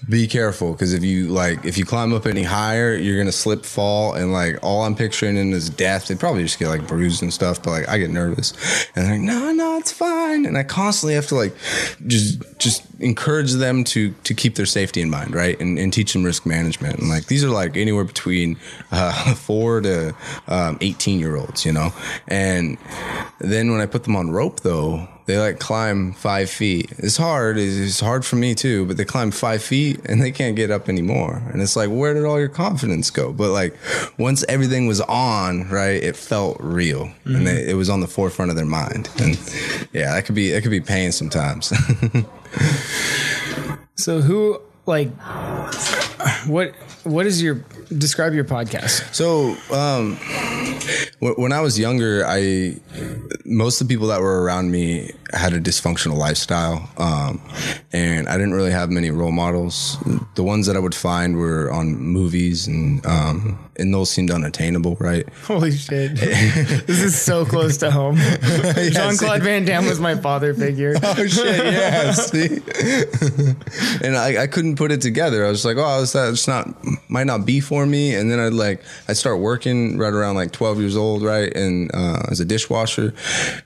be 0.08 0.26
careful, 0.26 0.72
because 0.72 0.92
if 0.94 1.04
you 1.04 1.28
like 1.28 1.64
if 1.64 1.78
you 1.78 1.84
climb 1.84 2.12
up 2.12 2.26
any 2.26 2.42
higher, 2.42 2.94
you're 2.94 3.18
gonna 3.18 3.30
slip, 3.30 3.64
fall, 3.64 4.14
and 4.14 4.32
like 4.32 4.58
all 4.62 4.82
I'm 4.82 4.96
picturing 4.96 5.36
in 5.36 5.52
is 5.52 5.70
death. 5.70 6.08
They 6.08 6.14
probably 6.14 6.42
just 6.42 6.58
get 6.58 6.68
like 6.68 6.86
bruised 6.86 7.22
and 7.22 7.32
stuff, 7.32 7.62
but 7.62 7.70
like 7.70 7.88
I 7.88 7.98
get 7.98 8.10
nervous, 8.10 8.52
and 8.96 9.04
they're 9.04 9.12
like, 9.12 9.20
no, 9.20 9.52
no, 9.52 9.78
it's 9.78 9.92
fine, 9.92 10.46
and 10.46 10.56
I 10.56 10.62
constantly 10.64 11.14
have 11.14 11.26
to 11.28 11.34
like 11.34 11.54
just 12.06 12.42
just 12.58 12.82
encourage 13.00 13.52
them 13.52 13.84
to 13.84 14.12
to 14.24 14.34
keep 14.34 14.54
their 14.56 14.66
safety 14.66 15.00
in 15.00 15.10
mind, 15.10 15.34
right, 15.34 15.58
and, 15.60 15.78
and 15.78 15.92
teach 15.92 16.12
them 16.12 16.24
risk 16.24 16.46
management, 16.46 16.98
and 16.98 17.08
like 17.08 17.26
these 17.26 17.44
are 17.44 17.50
like 17.50 17.76
anywhere 17.76 18.04
between 18.04 18.56
uh, 18.90 19.34
four 19.34 19.80
to 19.82 20.14
um, 20.46 20.78
18 20.80 21.18
year 21.20 21.36
olds, 21.36 21.64
you 21.64 21.72
know, 21.72 21.92
and 22.26 22.78
then 23.38 23.70
when 23.70 23.80
I 23.80 23.86
put 23.86 24.04
them 24.04 24.16
on 24.16 24.30
rope 24.30 24.60
though, 24.60 25.08
they 25.28 25.36
like 25.36 25.58
climb 25.58 26.14
five 26.14 26.48
feet. 26.48 26.90
It's 26.96 27.18
hard. 27.18 27.58
It's 27.58 28.00
hard 28.00 28.24
for 28.24 28.36
me 28.36 28.54
too, 28.54 28.86
but 28.86 28.96
they 28.96 29.04
climb 29.04 29.30
five 29.30 29.62
feet 29.62 30.00
and 30.06 30.22
they 30.22 30.32
can't 30.32 30.56
get 30.56 30.70
up 30.70 30.88
anymore. 30.88 31.42
And 31.52 31.60
it's 31.60 31.76
like, 31.76 31.90
where 31.90 32.14
did 32.14 32.24
all 32.24 32.38
your 32.38 32.48
confidence 32.48 33.10
go? 33.10 33.30
But 33.30 33.50
like, 33.50 33.76
once 34.16 34.42
everything 34.48 34.86
was 34.86 35.02
on, 35.02 35.68
right, 35.68 36.02
it 36.02 36.16
felt 36.16 36.56
real, 36.60 37.12
and 37.26 37.34
mm-hmm. 37.36 37.44
they, 37.44 37.68
it 37.68 37.74
was 37.74 37.90
on 37.90 38.00
the 38.00 38.06
forefront 38.06 38.50
of 38.50 38.56
their 38.56 38.64
mind. 38.64 39.10
And 39.18 39.36
yeah, 39.92 40.14
that 40.14 40.24
could 40.24 40.34
be 40.34 40.50
that 40.52 40.62
could 40.62 40.70
be 40.70 40.80
pain 40.80 41.12
sometimes. 41.12 41.74
So 43.98 44.20
who 44.20 44.60
like 44.88 45.10
what 46.46 46.74
what 47.04 47.26
is 47.26 47.42
your 47.42 47.64
describe 47.96 48.34
your 48.34 48.44
podcast? 48.44 49.14
So, 49.14 49.56
um, 49.74 50.16
when 51.20 51.52
I 51.52 51.60
was 51.60 51.78
younger, 51.78 52.24
I 52.26 52.76
most 53.44 53.80
of 53.80 53.88
the 53.88 53.94
people 53.94 54.08
that 54.08 54.20
were 54.20 54.42
around 54.42 54.70
me 54.70 55.12
had 55.32 55.52
a 55.52 55.60
dysfunctional 55.60 56.16
lifestyle, 56.16 56.90
um, 56.98 57.40
and 57.92 58.28
I 58.28 58.32
didn't 58.32 58.54
really 58.54 58.72
have 58.72 58.90
many 58.90 59.10
role 59.10 59.32
models. 59.32 59.96
The 60.34 60.42
ones 60.42 60.66
that 60.66 60.76
I 60.76 60.78
would 60.78 60.94
find 60.94 61.36
were 61.36 61.70
on 61.70 61.96
movies, 61.96 62.66
and 62.66 63.04
um, 63.06 63.67
and 63.78 63.94
those 63.94 64.10
seemed 64.10 64.30
unattainable, 64.30 64.96
right? 65.00 65.28
Holy 65.44 65.72
shit! 65.72 66.16
this 66.16 67.02
is 67.02 67.20
so 67.20 67.44
close 67.44 67.76
to 67.78 67.90
home. 67.90 68.16
Jean 68.90 69.16
Claude 69.16 69.42
Van 69.42 69.64
Damme 69.64 69.86
was 69.86 70.00
my 70.00 70.16
father 70.16 70.54
figure. 70.54 70.94
Oh 71.02 71.26
shit! 71.26 71.64
Yeah, 71.64 72.12
see, 72.12 72.60
and 74.04 74.16
I, 74.16 74.42
I 74.42 74.46
couldn't 74.46 74.76
put 74.76 74.92
it 74.92 75.00
together. 75.00 75.46
I 75.46 75.50
was 75.50 75.64
like, 75.64 75.76
oh, 75.78 76.02
is 76.02 76.12
that 76.12 76.30
it's 76.30 76.48
not 76.48 76.68
might 77.08 77.26
not 77.26 77.46
be 77.46 77.60
for 77.60 77.86
me. 77.86 78.14
And 78.14 78.30
then 78.30 78.40
I'd 78.40 78.52
like 78.52 78.82
I 79.08 79.12
start 79.12 79.38
working 79.38 79.98
right 79.98 80.12
around 80.12 80.36
like 80.36 80.52
twelve 80.52 80.78
years 80.80 80.96
old, 80.96 81.22
right, 81.22 81.54
and 81.54 81.90
uh, 81.94 82.22
as 82.30 82.40
a 82.40 82.44
dishwasher, 82.44 83.14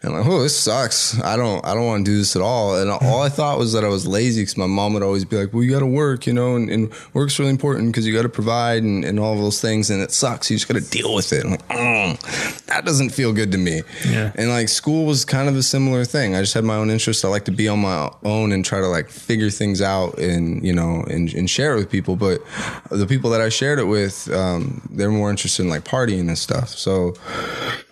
and 0.03 0.13
I'm 0.13 0.21
like, 0.21 0.27
oh, 0.27 0.43
this 0.43 0.59
sucks. 0.59 1.21
I 1.23 1.37
don't 1.37 1.65
I 1.65 1.75
don't 1.75 1.87
want 1.87 2.05
to 2.05 2.11
do 2.11 2.19
this 2.19 2.37
at 2.37 2.43
all. 2.43 2.77
And 2.77 2.91
all 2.91 3.23
I 3.23 3.29
thought 3.29 3.59
was 3.59 3.73
that 3.73 3.85
I 3.85 3.89
was 3.89 4.07
lazy 4.07 4.43
because 4.43 4.57
my 4.57 4.67
mom 4.67 4.95
would 4.95 5.03
always 5.03 5.25
be 5.25 5.37
like, 5.37 5.53
well, 5.53 5.63
you 5.63 5.71
got 5.71 5.81
to 5.81 5.87
work, 5.87 6.27
you 6.27 6.33
know, 6.33 6.57
and, 6.57 6.69
and 6.71 6.93
work's 7.15 7.39
really 7.39 7.51
important 7.51 7.93
because 7.93 8.07
you 8.07 8.13
got 8.13 8.23
to 8.23 8.29
provide 8.29 8.83
and, 8.83 9.05
and 9.05 9.19
all 9.19 9.33
of 9.33 9.39
those 9.39 9.61
things, 9.61 9.91
and 9.91 10.02
it 10.03 10.11
sucks. 10.13 10.51
You 10.51 10.57
just 10.57 10.69
got 10.69 10.79
to 10.79 10.91
deal 10.91 11.15
with 11.15 11.33
it. 11.33 11.45
I'm 11.45 11.53
like, 11.53 11.69
mm, 11.69 12.67
that 12.67 12.85
doesn't 12.85 13.11
feel 13.11 13.33
good 13.33 13.53
to 13.53 13.59
me. 13.59 13.83
Yeah. 14.09 14.33
And 14.35 14.51
like 14.51 14.69
school 14.69 15.07
was 15.07 15.25
kind 15.25 15.49
of 15.49 15.57
a 15.57 15.63
similar 15.63 16.05
thing. 16.05 16.35
I 16.35 16.41
just 16.41 16.55
had 16.55 16.65
my 16.65 16.77
own 16.77 16.91
interests. 16.91 17.25
I 17.25 17.29
like 17.29 17.45
to 17.47 17.53
be 17.53 17.69
on 17.69 17.81
my 17.81 18.11
own 18.25 18.53
and 18.53 18.65
try 18.65 18.81
to 18.81 18.89
like 18.89 19.09
figure 19.09 19.51
things 19.51 19.81
out 19.81 20.19
and 20.19 20.65
you 20.65 20.73
know 20.73 21.05
and, 21.09 21.33
and 21.35 21.49
share 21.49 21.75
it 21.75 21.77
with 21.77 21.91
people. 21.91 22.17
But 22.17 22.43
the 22.91 23.07
people 23.07 23.31
that 23.31 23.41
I 23.41 23.49
shared 23.49 23.79
it 23.79 23.85
with, 23.85 24.31
um, 24.33 24.83
they're 24.91 25.11
more 25.11 25.31
interested 25.31 25.63
in 25.63 25.69
like 25.69 25.85
partying 25.85 26.29
and 26.29 26.39
stuff. 26.39 26.71
So 26.71 27.15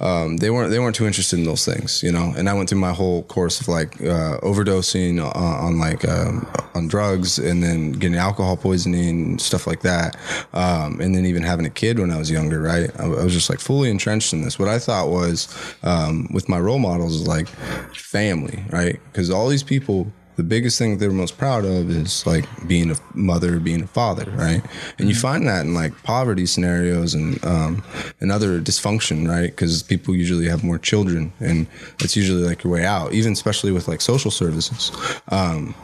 um, 0.01 0.39
they 0.39 0.51
weren't 0.51 0.71
they 0.71 0.79
weren't 0.79 0.97
too 0.97 1.07
interested 1.07 1.39
in 1.39 1.45
those 1.45 1.65
things, 1.65 2.03
you 2.03 2.11
know. 2.11 2.35
And 2.37 2.49
I 2.49 2.55
went 2.55 2.69
through 2.69 2.81
my 2.81 2.93
whole 2.93 3.23
course 3.25 3.61
of 3.61 3.69
like 3.69 4.01
uh, 4.01 4.41
overdosing 4.41 5.23
on, 5.23 5.35
on 5.37 5.79
like 5.79 6.09
um, 6.09 6.47
on 6.75 6.89
drugs 6.89 7.39
and 7.39 7.63
then 7.63 7.93
getting 7.93 8.17
alcohol 8.17 8.57
poisoning 8.57 9.39
stuff 9.39 9.67
like 9.67 9.83
that, 9.83 10.17
um, 10.53 11.01
and 11.01 11.15
then 11.15 11.27
even 11.27 11.43
having 11.43 11.67
a 11.67 11.71
kid 11.71 11.99
when 12.01 12.11
I 12.11 12.19
was 12.19 12.31
younger. 12.31 12.61
Right, 12.61 12.91
I, 12.99 13.05
I 13.05 13.25
was 13.25 13.33
just 13.33 13.51
like 13.51 13.61
fully 13.61 13.91
entrenched 13.91 14.33
in 14.33 14.43
this. 14.43 14.59
What 14.59 14.69
I 14.69 14.79
thought 14.79 15.09
was 15.09 15.49
um, 15.83 16.29
with 16.33 16.49
my 16.49 16.59
role 16.59 16.79
models 16.79 17.15
is 17.21 17.27
like 17.27 17.49
family, 17.95 18.63
right? 18.71 19.01
Because 19.13 19.31
all 19.31 19.49
these 19.49 19.63
people 19.63 20.13
the 20.41 20.45
biggest 20.45 20.79
thing 20.79 20.97
they're 20.97 21.11
most 21.11 21.37
proud 21.37 21.67
of 21.67 21.91
is 21.91 22.27
like 22.27 22.47
being 22.67 22.91
a 22.91 22.97
mother, 23.13 23.61
being 23.61 23.83
a 23.83 23.87
father, 23.87 24.25
right? 24.31 24.63
And 24.99 25.07
you 25.07 25.15
find 25.15 25.47
that 25.47 25.67
in 25.67 25.75
like 25.75 25.93
poverty 26.03 26.47
scenarios 26.47 27.13
and 27.13 27.45
um, 27.45 27.85
and 28.23 28.33
other 28.33 28.59
dysfunction, 28.59 29.29
right? 29.29 29.51
Because 29.51 29.83
people 29.83 30.17
usually 30.17 30.49
have 30.49 30.65
more 30.65 30.79
children, 30.79 31.31
and 31.41 31.67
it's 32.01 32.17
usually 32.17 32.43
like 32.43 32.65
your 32.65 32.73
way 32.73 32.87
out, 32.87 33.13
even 33.13 33.35
especially 33.35 33.71
with 33.71 33.87
like 33.87 34.01
social 34.01 34.31
services. 34.31 34.91
Um, 35.29 35.75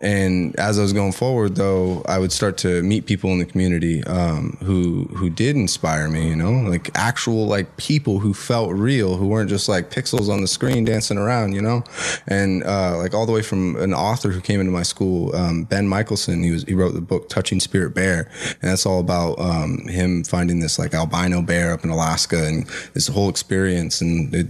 and 0.00 0.58
as 0.58 0.78
I 0.78 0.82
was 0.82 0.94
going 0.94 1.12
forward, 1.12 1.56
though, 1.56 2.02
I 2.06 2.18
would 2.18 2.32
start 2.32 2.56
to 2.58 2.82
meet 2.82 3.04
people 3.04 3.30
in 3.32 3.40
the 3.40 3.44
community 3.44 4.02
um, 4.04 4.56
who 4.62 5.04
who 5.14 5.28
did 5.28 5.54
inspire 5.54 6.08
me, 6.08 6.30
you 6.30 6.36
know, 6.36 6.52
like 6.52 6.90
actual 6.94 7.46
like 7.46 7.76
people 7.76 8.20
who 8.20 8.32
felt 8.32 8.72
real, 8.72 9.18
who 9.18 9.26
weren't 9.28 9.50
just 9.50 9.68
like 9.68 9.90
pixels 9.90 10.30
on 10.30 10.40
the 10.40 10.48
screen 10.48 10.86
dancing 10.86 11.18
around, 11.18 11.52
you 11.52 11.60
know, 11.60 11.84
and 12.26 12.64
uh, 12.64 12.96
like 12.96 13.12
all 13.12 13.26
the 13.26 13.32
way 13.32 13.42
from 13.42 13.76
an 13.82 13.94
author 13.94 14.30
who 14.30 14.40
came 14.40 14.60
into 14.60 14.72
my 14.72 14.82
school, 14.82 15.34
um, 15.34 15.64
Ben 15.64 15.88
Mikaelsen. 15.88 16.42
He 16.44 16.50
was 16.50 16.64
he 16.64 16.74
wrote 16.74 16.94
the 16.94 17.00
book 17.00 17.28
Touching 17.28 17.60
Spirit 17.60 17.94
Bear, 17.94 18.30
and 18.60 18.70
that's 18.70 18.86
all 18.86 19.00
about 19.00 19.38
um, 19.38 19.86
him 19.88 20.24
finding 20.24 20.60
this 20.60 20.78
like 20.78 20.94
albino 20.94 21.42
bear 21.42 21.72
up 21.72 21.84
in 21.84 21.90
Alaska 21.90 22.46
and 22.46 22.66
this 22.94 23.08
whole 23.08 23.28
experience. 23.28 24.00
And 24.00 24.34
it, 24.34 24.46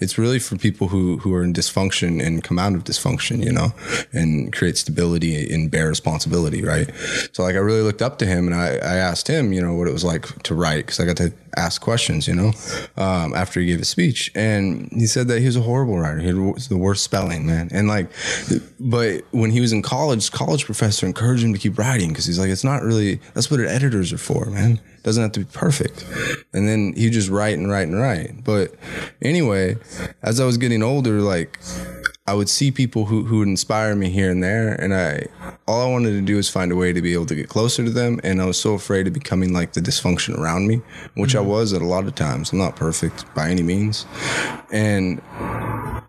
it's 0.00 0.18
really 0.18 0.38
for 0.38 0.56
people 0.56 0.88
who 0.88 1.18
who 1.18 1.34
are 1.34 1.42
in 1.42 1.52
dysfunction 1.52 2.24
and 2.24 2.42
come 2.42 2.58
out 2.58 2.74
of 2.74 2.84
dysfunction, 2.84 3.44
you 3.44 3.52
know, 3.52 3.72
and 4.12 4.52
create 4.52 4.76
stability 4.76 5.52
and 5.52 5.70
bear 5.70 5.88
responsibility, 5.88 6.62
right? 6.62 6.90
So 7.32 7.42
like 7.42 7.54
I 7.54 7.58
really 7.58 7.82
looked 7.82 8.02
up 8.02 8.18
to 8.18 8.26
him, 8.26 8.46
and 8.46 8.54
I 8.54 8.76
I 8.76 8.96
asked 8.96 9.28
him, 9.28 9.52
you 9.52 9.60
know, 9.60 9.74
what 9.74 9.88
it 9.88 9.92
was 9.92 10.04
like 10.04 10.42
to 10.44 10.54
write 10.54 10.86
because 10.86 11.00
I 11.00 11.04
got 11.04 11.16
to 11.18 11.32
ask 11.56 11.80
questions, 11.80 12.28
you 12.28 12.34
know, 12.34 12.52
um, 12.96 13.34
after 13.34 13.60
he 13.60 13.66
gave 13.66 13.78
his 13.78 13.88
speech, 13.88 14.30
and 14.34 14.88
he 14.92 15.06
said 15.06 15.28
that 15.28 15.40
he 15.40 15.46
was 15.46 15.56
a 15.56 15.62
horrible 15.62 15.98
writer. 15.98 16.18
He 16.18 16.26
had 16.26 16.36
the 16.68 16.76
worst 16.76 17.02
spelling, 17.04 17.46
man, 17.46 17.68
and 17.72 17.88
like 17.88 18.08
but 18.78 19.22
when 19.30 19.50
he 19.50 19.60
was 19.60 19.72
in 19.72 19.82
college, 19.82 20.30
college 20.30 20.64
professor 20.64 21.06
encouraged 21.06 21.44
him 21.44 21.52
to 21.52 21.58
keep 21.58 21.78
writing 21.78 22.10
because 22.10 22.26
he's 22.26 22.38
like, 22.38 22.50
it's 22.50 22.64
not 22.64 22.82
really 22.82 23.20
that's 23.34 23.50
what 23.50 23.60
editors 23.60 24.12
are 24.12 24.18
for, 24.18 24.46
man. 24.46 24.80
It 24.96 25.02
doesn't 25.02 25.22
have 25.22 25.32
to 25.32 25.40
be 25.40 25.46
perfect. 25.46 26.04
And 26.52 26.68
then 26.68 26.92
he 26.96 27.10
just 27.10 27.28
write 27.28 27.58
and 27.58 27.70
write 27.70 27.88
and 27.88 28.00
write. 28.00 28.44
But 28.44 28.74
anyway, 29.22 29.65
as 30.22 30.40
I 30.40 30.44
was 30.44 30.58
getting 30.58 30.82
older, 30.82 31.20
like 31.20 31.58
I 32.26 32.34
would 32.34 32.48
see 32.48 32.70
people 32.70 33.04
who 33.06 33.24
who 33.24 33.38
would 33.38 33.48
inspire 33.48 33.94
me 33.94 34.10
here 34.10 34.30
and 34.30 34.42
there, 34.42 34.74
and 34.74 34.94
I 34.94 35.26
all 35.68 35.86
I 35.86 35.90
wanted 35.90 36.12
to 36.12 36.20
do 36.20 36.36
was 36.36 36.48
find 36.48 36.72
a 36.72 36.76
way 36.76 36.92
to 36.92 37.00
be 37.00 37.12
able 37.12 37.26
to 37.26 37.34
get 37.34 37.48
closer 37.48 37.84
to 37.84 37.90
them. 37.90 38.20
And 38.24 38.42
I 38.42 38.46
was 38.46 38.58
so 38.58 38.74
afraid 38.74 39.06
of 39.06 39.12
becoming 39.12 39.52
like 39.52 39.72
the 39.72 39.80
dysfunction 39.80 40.36
around 40.38 40.66
me, 40.66 40.82
which 41.14 41.34
I 41.34 41.38
mm-hmm. 41.38 41.50
was 41.50 41.72
at 41.72 41.82
a 41.82 41.86
lot 41.86 42.06
of 42.06 42.14
times. 42.14 42.52
I'm 42.52 42.58
not 42.58 42.76
perfect 42.76 43.32
by 43.34 43.50
any 43.50 43.62
means, 43.62 44.06
and 44.72 45.20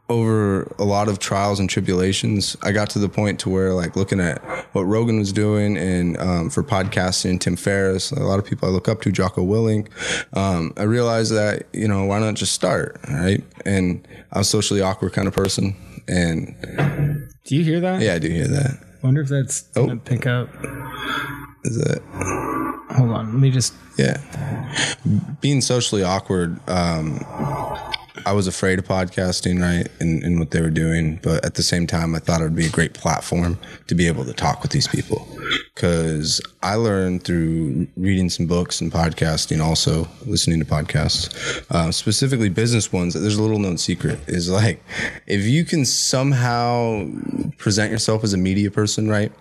over 0.09 0.63
a 0.79 0.83
lot 0.85 1.09
of 1.09 1.19
trials 1.19 1.59
and 1.59 1.69
tribulations, 1.69 2.55
I 2.63 2.71
got 2.71 2.89
to 2.91 2.99
the 2.99 3.09
point 3.09 3.39
to 3.41 3.49
where 3.49 3.73
like 3.73 3.95
looking 3.95 4.19
at 4.21 4.41
what 4.73 4.83
Rogan 4.83 5.19
was 5.19 5.33
doing 5.33 5.77
and 5.77 6.17
um, 6.19 6.49
for 6.49 6.63
podcasting, 6.63 7.39
Tim 7.41 7.55
Ferriss, 7.57 8.11
a 8.11 8.19
lot 8.23 8.39
of 8.39 8.45
people 8.45 8.69
I 8.69 8.71
look 8.71 8.87
up 8.87 9.01
to, 9.01 9.11
Jocko 9.11 9.45
Willink, 9.45 9.87
um, 10.35 10.71
I 10.77 10.83
realized 10.83 11.33
that 11.33 11.63
you 11.73 11.87
know 11.87 12.05
why 12.05 12.19
not 12.19 12.35
just 12.35 12.53
start, 12.53 12.99
right? 13.09 13.43
And 13.65 14.07
I 14.31 14.37
was 14.39 14.47
a 14.47 14.51
socially 14.51 14.81
awkward 14.81 15.11
kind 15.13 15.27
of 15.27 15.33
person, 15.33 15.75
and 16.07 16.55
Do 17.45 17.55
you 17.55 17.63
hear 17.63 17.79
that? 17.81 18.01
yeah, 18.01 18.13
I 18.13 18.19
do 18.19 18.29
hear 18.29 18.47
that. 18.47 18.79
Wonder 19.03 19.21
if 19.21 19.27
that's 19.29 19.61
gonna 19.73 19.93
Oh. 19.93 19.97
pick 19.97 20.25
up. 20.25 20.49
Is 21.65 21.77
that 21.79 22.01
Hold 22.95 23.11
on, 23.11 23.33
let 23.33 23.41
me 23.41 23.51
just. 23.51 23.73
yeah? 23.97 24.17
Being 25.41 25.59
socially 25.61 26.01
awkward, 26.03 26.59
um, 26.69 27.19
I 28.25 28.34
was 28.34 28.47
afraid 28.47 28.80
of 28.80 28.86
podcasting, 28.86 29.62
right, 29.62 29.88
and, 29.99 30.23
and 30.23 30.39
what 30.39 30.51
they 30.51 30.62
were 30.62 30.69
doing. 30.69 31.19
But 31.23 31.45
at 31.45 31.56
the 31.56 31.63
same 31.63 31.88
time, 31.88 32.15
I 32.15 32.19
thought 32.19 32.41
it 32.41 32.45
would 32.45 32.56
be 32.56 32.65
a 32.65 32.69
great 32.69 32.93
platform 32.93 33.58
to 33.88 33.95
be 33.95 34.08
able 34.08 34.25
to 34.25 34.34
talk 34.34 34.62
with 34.62 34.71
these 34.71 34.88
people. 34.88 35.27
Because 35.73 36.41
I 36.63 36.75
learned 36.75 37.23
through 37.23 37.88
reading 37.95 38.30
some 38.30 38.47
books 38.47 38.82
and 38.82 38.91
podcasting, 38.91 39.62
also 39.62 40.08
listening 40.25 40.60
to 40.60 40.65
podcasts, 40.65 41.34
uh, 41.71 41.91
specifically 41.91 42.49
business 42.49 42.91
ones. 42.91 43.13
There's 43.13 43.38
a 43.38 43.41
little 43.41 43.60
known 43.60 43.77
secret 43.77 44.19
is 44.27 44.49
like 44.49 44.84
if 45.27 45.43
you 45.43 45.63
can 45.63 45.86
somehow 45.86 47.08
present 47.58 47.91
yourself 47.91 48.23
as 48.23 48.34
a 48.34 48.38
media 48.38 48.71
person, 48.71 49.08
right? 49.08 49.32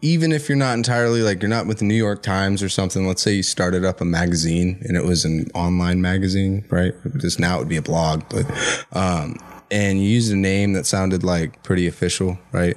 Even 0.00 0.32
if 0.32 0.48
you're 0.48 0.56
not 0.58 0.74
entirely 0.74 1.22
like 1.22 1.42
you're 1.42 1.48
not 1.48 1.66
with 1.66 1.78
the 1.78 1.84
New 1.84 1.94
York 1.94 2.22
Times 2.22 2.62
or 2.62 2.68
something, 2.68 3.06
let's 3.06 3.22
say 3.22 3.32
you 3.32 3.42
started 3.42 3.84
up 3.84 4.00
a 4.00 4.04
magazine 4.04 4.78
and 4.86 4.96
it 4.96 5.04
was 5.04 5.24
an 5.24 5.50
online 5.54 6.00
magazine, 6.00 6.64
right? 6.70 6.94
Just 7.18 7.40
now 7.40 7.56
it 7.56 7.58
would 7.60 7.68
be 7.68 7.76
a 7.76 7.82
blog, 7.82 8.22
but 8.28 8.46
um 8.92 9.36
and 9.70 10.02
you 10.02 10.08
used 10.08 10.32
a 10.32 10.36
name 10.36 10.72
that 10.72 10.86
sounded 10.86 11.22
like 11.24 11.62
pretty 11.62 11.86
official, 11.86 12.38
right? 12.52 12.76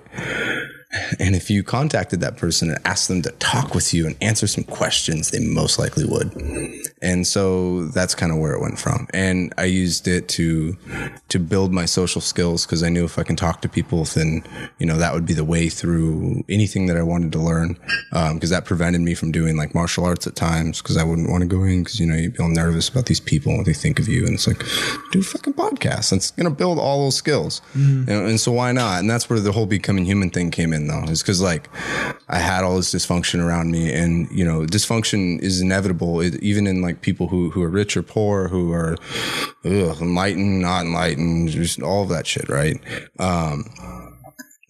And 1.19 1.35
if 1.35 1.49
you 1.49 1.63
contacted 1.63 2.19
that 2.19 2.37
person 2.37 2.69
and 2.69 2.79
asked 2.85 3.07
them 3.07 3.21
to 3.21 3.31
talk 3.31 3.73
with 3.73 3.93
you 3.93 4.05
and 4.05 4.15
answer 4.21 4.47
some 4.47 4.63
questions, 4.65 5.31
they 5.31 5.39
most 5.39 5.79
likely 5.79 6.03
would. 6.05 6.33
And 7.01 7.25
so 7.25 7.85
that's 7.87 8.13
kind 8.13 8.31
of 8.31 8.37
where 8.39 8.53
it 8.53 8.61
went 8.61 8.77
from. 8.77 9.07
And 9.13 9.53
I 9.57 9.65
used 9.65 10.07
it 10.07 10.27
to 10.29 10.77
to 11.29 11.39
build 11.39 11.71
my 11.71 11.85
social 11.85 12.21
skills 12.21 12.65
because 12.65 12.83
I 12.83 12.89
knew 12.89 13.05
if 13.05 13.17
I 13.17 13.23
can 13.23 13.35
talk 13.35 13.61
to 13.61 13.69
people, 13.69 14.03
then 14.03 14.43
you 14.79 14.85
know 14.85 14.97
that 14.97 15.13
would 15.13 15.25
be 15.25 15.33
the 15.33 15.45
way 15.45 15.69
through 15.69 16.43
anything 16.49 16.87
that 16.87 16.97
I 16.97 17.03
wanted 17.03 17.31
to 17.33 17.39
learn. 17.39 17.77
Um, 18.11 18.35
because 18.35 18.49
that 18.49 18.65
prevented 18.65 19.01
me 19.01 19.13
from 19.13 19.31
doing 19.31 19.55
like 19.55 19.73
martial 19.73 20.05
arts 20.05 20.27
at 20.27 20.35
times 20.35 20.81
because 20.81 20.97
I 20.97 21.03
wouldn't 21.03 21.29
want 21.29 21.41
to 21.41 21.47
go 21.47 21.63
in 21.63 21.83
because 21.83 21.99
you 21.99 22.05
know 22.05 22.15
you 22.15 22.31
feel 22.31 22.49
nervous 22.49 22.89
about 22.89 23.05
these 23.05 23.19
people 23.19 23.51
and 23.51 23.59
what 23.59 23.65
they 23.65 23.73
think 23.73 23.99
of 23.99 24.09
you. 24.09 24.25
And 24.25 24.33
it's 24.33 24.47
like 24.47 24.63
do 25.11 25.19
a 25.19 25.23
fucking 25.23 25.53
podcast. 25.53 26.11
It's 26.11 26.31
gonna 26.31 26.49
build 26.49 26.79
all 26.79 27.05
those 27.05 27.15
skills. 27.15 27.61
Mm-hmm. 27.73 28.09
You 28.09 28.15
know, 28.19 28.25
and 28.25 28.39
so 28.39 28.51
why 28.51 28.73
not? 28.73 28.99
And 28.99 29.09
that's 29.09 29.29
where 29.29 29.39
the 29.39 29.53
whole 29.53 29.65
becoming 29.65 30.05
human 30.05 30.29
thing 30.29 30.51
came 30.51 30.73
in 30.73 30.80
though, 30.87 31.03
is 31.03 31.21
because 31.21 31.41
like 31.41 31.69
I 32.29 32.39
had 32.39 32.63
all 32.63 32.75
this 32.75 32.93
dysfunction 32.93 33.43
around 33.43 33.71
me, 33.71 33.91
and 33.93 34.29
you 34.31 34.45
know, 34.45 34.61
dysfunction 34.61 35.39
is 35.39 35.61
inevitable, 35.61 36.21
it, 36.21 36.35
even 36.41 36.67
in 36.67 36.81
like 36.81 37.01
people 37.01 37.27
who 37.27 37.49
who 37.51 37.61
are 37.63 37.69
rich 37.69 37.95
or 37.97 38.03
poor, 38.03 38.47
who 38.47 38.71
are 38.71 38.97
ugh, 39.65 40.01
enlightened, 40.01 40.61
not 40.61 40.85
enlightened, 40.85 41.49
just 41.49 41.81
all 41.81 42.03
of 42.03 42.09
that 42.09 42.27
shit, 42.27 42.49
right? 42.49 42.79
Um, 43.19 43.65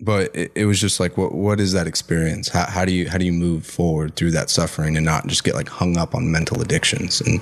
but 0.03 0.35
it, 0.35 0.51
it 0.55 0.65
was 0.65 0.79
just 0.79 0.99
like 0.99 1.17
what 1.17 1.33
what 1.33 1.59
is 1.59 1.73
that 1.73 1.85
experience? 1.87 2.49
How, 2.49 2.65
how 2.65 2.85
do 2.85 2.91
you 2.93 3.07
how 3.09 3.17
do 3.17 3.25
you 3.25 3.31
move 3.31 3.65
forward 3.65 4.15
through 4.15 4.31
that 4.31 4.49
suffering 4.49 4.97
and 4.97 5.05
not 5.05 5.27
just 5.27 5.43
get 5.43 5.53
like 5.55 5.69
hung 5.69 5.97
up 5.97 6.15
on 6.15 6.31
mental 6.31 6.61
addictions? 6.61 7.21
And 7.21 7.39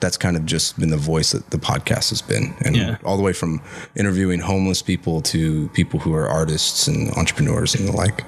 that's 0.00 0.16
kind 0.16 0.36
of 0.36 0.46
just 0.46 0.78
been 0.78 0.90
the 0.90 0.96
voice 0.96 1.32
that 1.32 1.50
the 1.50 1.58
podcast 1.58 2.10
has 2.10 2.22
been. 2.22 2.54
And 2.64 2.76
Yeah. 2.76 2.96
all 3.04 3.16
the 3.16 3.22
way 3.22 3.32
from 3.32 3.60
interviewing 3.96 4.40
homeless 4.40 4.82
people 4.82 5.20
to 5.22 5.68
people 5.70 5.98
who 6.00 6.14
are 6.14 6.28
artists 6.28 6.86
and 6.86 7.10
entrepreneurs 7.16 7.74
and 7.74 7.88
the 7.88 7.92
like. 7.92 8.18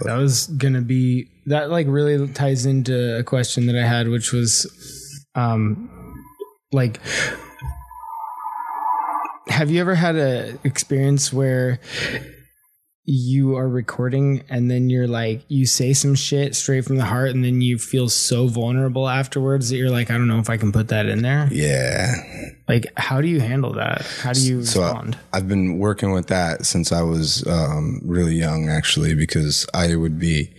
That 0.00 0.16
was 0.16 0.48
gonna 0.48 0.82
be 0.82 1.28
that 1.46 1.70
like 1.70 1.86
really 1.88 2.28
ties 2.28 2.66
into 2.66 3.18
a 3.18 3.22
question 3.22 3.66
that 3.66 3.76
I 3.76 3.86
had, 3.86 4.08
which 4.08 4.32
was 4.32 4.66
um 5.34 5.88
like 6.72 7.00
have 9.48 9.70
you 9.70 9.80
ever 9.80 9.94
had 9.94 10.16
a 10.16 10.58
experience 10.64 11.32
where 11.32 11.78
you 13.04 13.56
are 13.56 13.68
recording 13.68 14.44
and 14.48 14.70
then 14.70 14.88
you're 14.88 15.08
like 15.08 15.42
you 15.48 15.66
say 15.66 15.92
some 15.92 16.14
shit 16.14 16.54
straight 16.54 16.84
from 16.84 16.96
the 16.96 17.04
heart 17.04 17.30
and 17.30 17.44
then 17.44 17.60
you 17.60 17.76
feel 17.76 18.08
so 18.08 18.46
vulnerable 18.46 19.08
afterwards 19.08 19.70
that 19.70 19.76
you're 19.76 19.90
like 19.90 20.08
I 20.08 20.14
don't 20.14 20.28
know 20.28 20.38
if 20.38 20.48
I 20.48 20.56
can 20.56 20.70
put 20.70 20.86
that 20.88 21.06
in 21.06 21.20
there. 21.22 21.48
yeah 21.50 22.14
Like 22.68 22.86
how 22.96 23.20
do 23.20 23.26
you 23.26 23.40
handle 23.40 23.72
that? 23.72 24.02
How 24.20 24.32
do 24.32 24.40
you 24.40 24.64
So 24.64 24.82
I- 24.82 24.86
respond? 24.86 25.18
I've 25.32 25.48
been 25.48 25.78
working 25.78 26.12
with 26.12 26.28
that 26.28 26.64
since 26.64 26.92
I 26.92 27.02
was 27.02 27.44
um, 27.48 28.00
really 28.04 28.34
young, 28.36 28.68
actually, 28.68 29.14
because 29.14 29.66
I 29.74 29.96
would 29.96 30.18
be, 30.18 30.50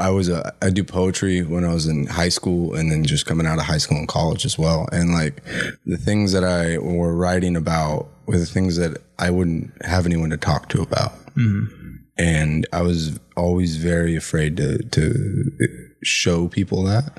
I 0.00 0.10
was 0.10 0.28
a, 0.28 0.52
I 0.60 0.68
do 0.70 0.84
poetry 0.84 1.42
when 1.42 1.64
I 1.64 1.72
was 1.72 1.86
in 1.86 2.06
high 2.06 2.28
school 2.28 2.74
and 2.74 2.90
then 2.92 3.04
just 3.04 3.24
coming 3.24 3.46
out 3.46 3.58
of 3.58 3.64
high 3.64 3.78
school 3.78 3.96
and 3.96 4.06
college 4.08 4.44
as 4.44 4.58
well. 4.58 4.86
And 4.92 5.12
like 5.12 5.42
the 5.86 5.96
things 5.96 6.32
that 6.32 6.44
I 6.44 6.76
were 6.78 7.14
writing 7.16 7.56
about 7.56 8.08
were 8.26 8.38
the 8.38 8.46
things 8.46 8.76
that 8.76 8.98
I 9.18 9.30
wouldn't 9.30 9.72
have 9.86 10.04
anyone 10.06 10.28
to 10.30 10.36
talk 10.36 10.68
to 10.70 10.82
about. 10.82 11.12
And 12.16 12.66
I 12.72 12.82
was 12.82 13.18
always 13.36 13.76
very 13.76 14.14
afraid 14.16 14.56
to, 14.58 14.78
to 14.78 15.50
show 16.02 16.48
people 16.48 16.84
that. 16.84 17.18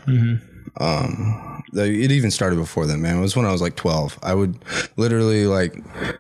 Um, 0.77 1.63
it 1.73 2.11
even 2.11 2.31
started 2.31 2.57
before 2.57 2.85
then, 2.85 3.01
man. 3.01 3.17
It 3.17 3.21
was 3.21 3.35
when 3.35 3.45
I 3.45 3.51
was 3.51 3.61
like 3.61 3.75
12. 3.75 4.19
I 4.23 4.33
would 4.33 4.57
literally 4.97 5.47
like, 5.47 5.77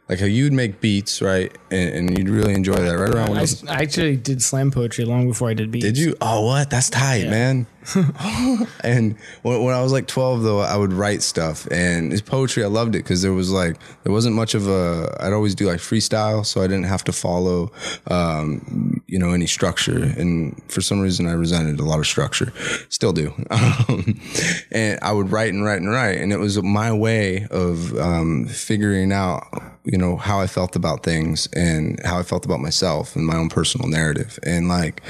like 0.09 0.19
how 0.19 0.25
you'd 0.25 0.53
make 0.53 0.81
beats, 0.81 1.21
right? 1.21 1.55
And, 1.71 2.09
and 2.09 2.17
you'd 2.17 2.29
really 2.29 2.53
enjoy 2.53 2.75
that 2.75 2.97
right 2.97 3.09
around 3.09 3.29
when 3.29 3.37
I 3.39 3.43
I, 3.43 3.77
I 3.77 3.81
actually 3.81 4.17
did 4.17 4.41
slam 4.41 4.71
poetry 4.71 5.05
long 5.05 5.27
before 5.27 5.49
I 5.49 5.53
did 5.53 5.71
beats. 5.71 5.85
did 5.85 5.97
you? 5.97 6.15
Oh, 6.21 6.45
what? 6.45 6.69
That's 6.69 6.89
tight, 6.89 7.29
man. 7.29 7.67
and 8.83 9.17
when, 9.41 9.63
when 9.63 9.73
I 9.73 9.81
was 9.81 9.91
like 9.91 10.07
12, 10.07 10.43
though, 10.43 10.59
I 10.59 10.75
would 10.75 10.93
write 10.93 11.21
stuff 11.21 11.67
and 11.71 12.11
it's 12.11 12.21
poetry. 12.21 12.63
I 12.63 12.67
loved 12.67 12.95
it 12.95 12.99
because 12.99 13.21
there 13.21 13.33
was 13.33 13.51
like, 13.51 13.77
there 14.03 14.11
wasn't 14.11 14.35
much 14.35 14.55
of 14.55 14.67
a, 14.67 15.15
I'd 15.19 15.33
always 15.33 15.55
do 15.55 15.67
like 15.67 15.79
freestyle. 15.79 16.45
So 16.45 16.61
I 16.61 16.67
didn't 16.67 16.85
have 16.85 17.03
to 17.05 17.11
follow, 17.11 17.71
um, 18.07 19.01
you 19.07 19.19
know, 19.19 19.31
any 19.31 19.47
structure. 19.47 20.03
And 20.03 20.61
for 20.71 20.81
some 20.81 20.99
reason, 20.99 21.27
I 21.27 21.33
resented 21.33 21.79
a 21.79 21.85
lot 21.85 21.99
of 21.99 22.07
structure. 22.07 22.53
Still 22.89 23.13
do. 23.13 23.33
Um, 23.65 24.19
and 24.71 24.99
I 25.01 25.11
would 25.11 25.31
write 25.31 25.53
and 25.53 25.63
write 25.63 25.79
and 25.79 25.89
write. 25.89 26.17
And 26.17 26.31
it 26.31 26.37
was 26.37 26.61
my 26.61 26.91
way 26.91 27.47
of 27.51 27.97
um, 27.97 28.45
figuring 28.47 29.11
out, 29.11 29.47
you 29.85 29.97
know, 29.97 30.17
how 30.17 30.39
I 30.39 30.47
felt 30.47 30.75
about 30.75 31.03
things 31.03 31.47
and 31.53 31.99
how 32.03 32.19
I 32.19 32.23
felt 32.23 32.43
about 32.43 32.59
myself 32.59 33.15
and 33.15 33.25
my 33.25 33.35
own 33.35 33.49
personal 33.49 33.87
narrative. 33.87 34.39
And 34.43 34.67
like, 34.67 35.01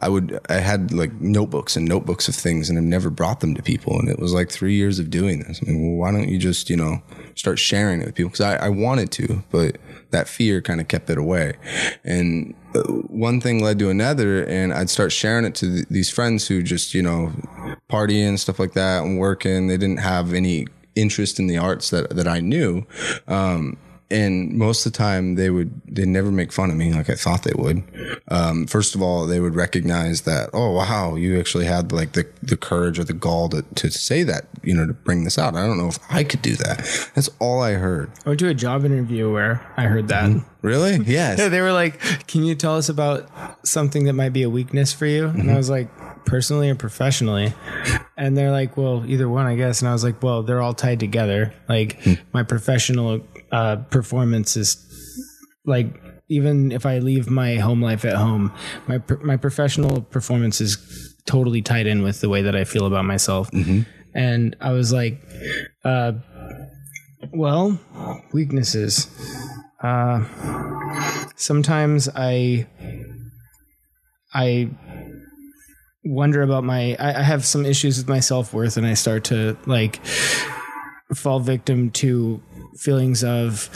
I 0.00 0.08
would, 0.08 0.40
I 0.48 0.56
had 0.56 0.92
like 0.92 1.12
notebooks 1.20 1.76
and 1.76 1.88
notebooks 1.88 2.28
of 2.28 2.34
things 2.34 2.68
and 2.68 2.78
I've 2.78 2.84
never 2.84 3.10
brought 3.10 3.40
them 3.40 3.54
to 3.54 3.62
people. 3.62 3.98
And 3.98 4.08
it 4.08 4.18
was 4.18 4.32
like 4.32 4.50
three 4.50 4.74
years 4.74 4.98
of 4.98 5.08
doing 5.08 5.40
this. 5.40 5.60
I 5.62 5.70
mean, 5.70 5.82
well, 5.82 5.98
why 5.98 6.10
don't 6.10 6.28
you 6.28 6.38
just, 6.38 6.68
you 6.68 6.76
know, 6.76 7.00
start 7.36 7.58
sharing 7.58 8.02
it 8.02 8.06
with 8.06 8.16
people? 8.16 8.30
Cause 8.30 8.40
I, 8.40 8.56
I 8.56 8.68
wanted 8.68 9.12
to, 9.12 9.44
but 9.50 9.78
that 10.10 10.26
fear 10.26 10.60
kind 10.60 10.80
of 10.80 10.88
kept 10.88 11.10
it 11.10 11.18
away. 11.18 11.54
And 12.04 12.54
uh, 12.74 12.82
one 12.82 13.40
thing 13.40 13.62
led 13.62 13.78
to 13.78 13.88
another 13.88 14.44
and 14.44 14.72
I'd 14.72 14.90
start 14.90 15.12
sharing 15.12 15.44
it 15.44 15.54
to 15.56 15.66
th- 15.66 15.86
these 15.90 16.10
friends 16.10 16.48
who 16.48 16.62
just, 16.62 16.92
you 16.92 17.02
know, 17.02 17.32
partying, 17.88 18.36
stuff 18.38 18.58
like 18.58 18.72
that 18.72 19.04
and 19.04 19.18
working. 19.18 19.68
They 19.68 19.76
didn't 19.76 20.00
have 20.00 20.34
any 20.34 20.66
interest 20.96 21.38
in 21.38 21.46
the 21.46 21.58
arts 21.58 21.90
that, 21.90 22.10
that 22.10 22.26
I 22.26 22.40
knew. 22.40 22.84
Um, 23.28 23.76
and 24.10 24.52
most 24.54 24.86
of 24.86 24.92
the 24.92 24.96
time 24.96 25.34
they 25.34 25.50
would 25.50 25.70
they 25.86 26.06
never 26.06 26.30
make 26.30 26.52
fun 26.52 26.70
of 26.70 26.76
me 26.76 26.92
like 26.92 27.10
I 27.10 27.14
thought 27.14 27.42
they 27.42 27.52
would. 27.54 27.82
Um, 28.28 28.66
first 28.66 28.94
of 28.94 29.02
all, 29.02 29.26
they 29.26 29.40
would 29.40 29.54
recognize 29.54 30.22
that 30.22 30.50
oh 30.52 30.72
wow, 30.72 31.14
you 31.14 31.38
actually 31.38 31.66
had 31.66 31.92
like 31.92 32.12
the 32.12 32.26
the 32.42 32.56
courage 32.56 32.98
or 32.98 33.04
the 33.04 33.12
gall 33.12 33.48
to 33.50 33.62
to 33.62 33.90
say 33.90 34.22
that 34.22 34.46
you 34.62 34.74
know 34.74 34.86
to 34.86 34.94
bring 34.94 35.24
this 35.24 35.38
out. 35.38 35.54
I 35.54 35.66
don't 35.66 35.78
know 35.78 35.88
if 35.88 35.98
I 36.10 36.24
could 36.24 36.42
do 36.42 36.56
that. 36.56 37.10
That's 37.14 37.28
all 37.38 37.60
I 37.60 37.72
heard. 37.72 38.10
I 38.24 38.30
went 38.30 38.40
to 38.40 38.48
a 38.48 38.54
job 38.54 38.84
interview 38.84 39.30
where 39.30 39.66
I 39.76 39.84
heard 39.84 40.08
that. 40.08 40.30
Mm-hmm. 40.30 40.66
Really? 40.66 40.98
Yes. 41.08 41.38
Yeah, 41.38 41.48
they 41.48 41.60
were 41.60 41.72
like, 41.72 42.00
"Can 42.26 42.44
you 42.44 42.54
tell 42.54 42.76
us 42.76 42.88
about 42.88 43.28
something 43.66 44.04
that 44.04 44.12
might 44.12 44.32
be 44.32 44.42
a 44.42 44.50
weakness 44.50 44.92
for 44.92 45.06
you?" 45.06 45.26
And 45.26 45.42
I 45.42 45.44
mm-hmm. 45.44 45.56
was 45.56 45.70
like, 45.70 45.88
"Personally 46.26 46.68
or 46.68 46.74
professionally?" 46.74 47.54
And 48.16 48.36
they're 48.36 48.50
like, 48.50 48.76
"Well, 48.76 49.04
either 49.06 49.28
one, 49.28 49.46
I 49.46 49.54
guess." 49.54 49.80
And 49.80 49.88
I 49.88 49.92
was 49.92 50.04
like, 50.04 50.22
"Well, 50.22 50.42
they're 50.42 50.60
all 50.60 50.74
tied 50.74 51.00
together. 51.00 51.54
Like 51.68 52.02
hmm. 52.02 52.14
my 52.32 52.42
professional 52.42 53.22
uh, 53.52 53.76
performance 53.90 54.56
is 54.56 54.76
like." 55.64 56.02
Even 56.30 56.72
if 56.72 56.84
I 56.84 56.98
leave 56.98 57.30
my 57.30 57.54
home 57.54 57.80
life 57.80 58.04
at 58.04 58.14
home, 58.14 58.52
my 58.86 59.00
my 59.22 59.38
professional 59.38 60.02
performance 60.02 60.60
is 60.60 60.76
totally 61.24 61.62
tied 61.62 61.86
in 61.86 62.02
with 62.02 62.20
the 62.20 62.28
way 62.28 62.42
that 62.42 62.54
I 62.54 62.64
feel 62.64 62.84
about 62.84 63.06
myself. 63.06 63.48
And 64.14 64.54
I 64.60 64.72
was 64.72 64.92
like, 64.92 65.22
uh, 65.86 66.12
"Well, 67.32 67.80
weaknesses. 68.34 69.08
Uh, 69.82 70.22
sometimes 71.36 72.10
I 72.14 72.66
I 74.34 74.68
wonder 76.04 76.42
about 76.42 76.64
my 76.64 76.96
I, 76.98 77.20
I 77.20 77.22
have 77.22 77.44
some 77.44 77.64
issues 77.66 77.98
with 77.98 78.08
my 78.08 78.20
self 78.20 78.52
worth 78.52 78.76
and 78.76 78.86
I 78.86 78.94
start 78.94 79.24
to 79.24 79.56
like 79.66 80.00
fall 81.14 81.40
victim 81.40 81.90
to 81.90 82.42
feelings 82.76 83.24
of 83.24 83.70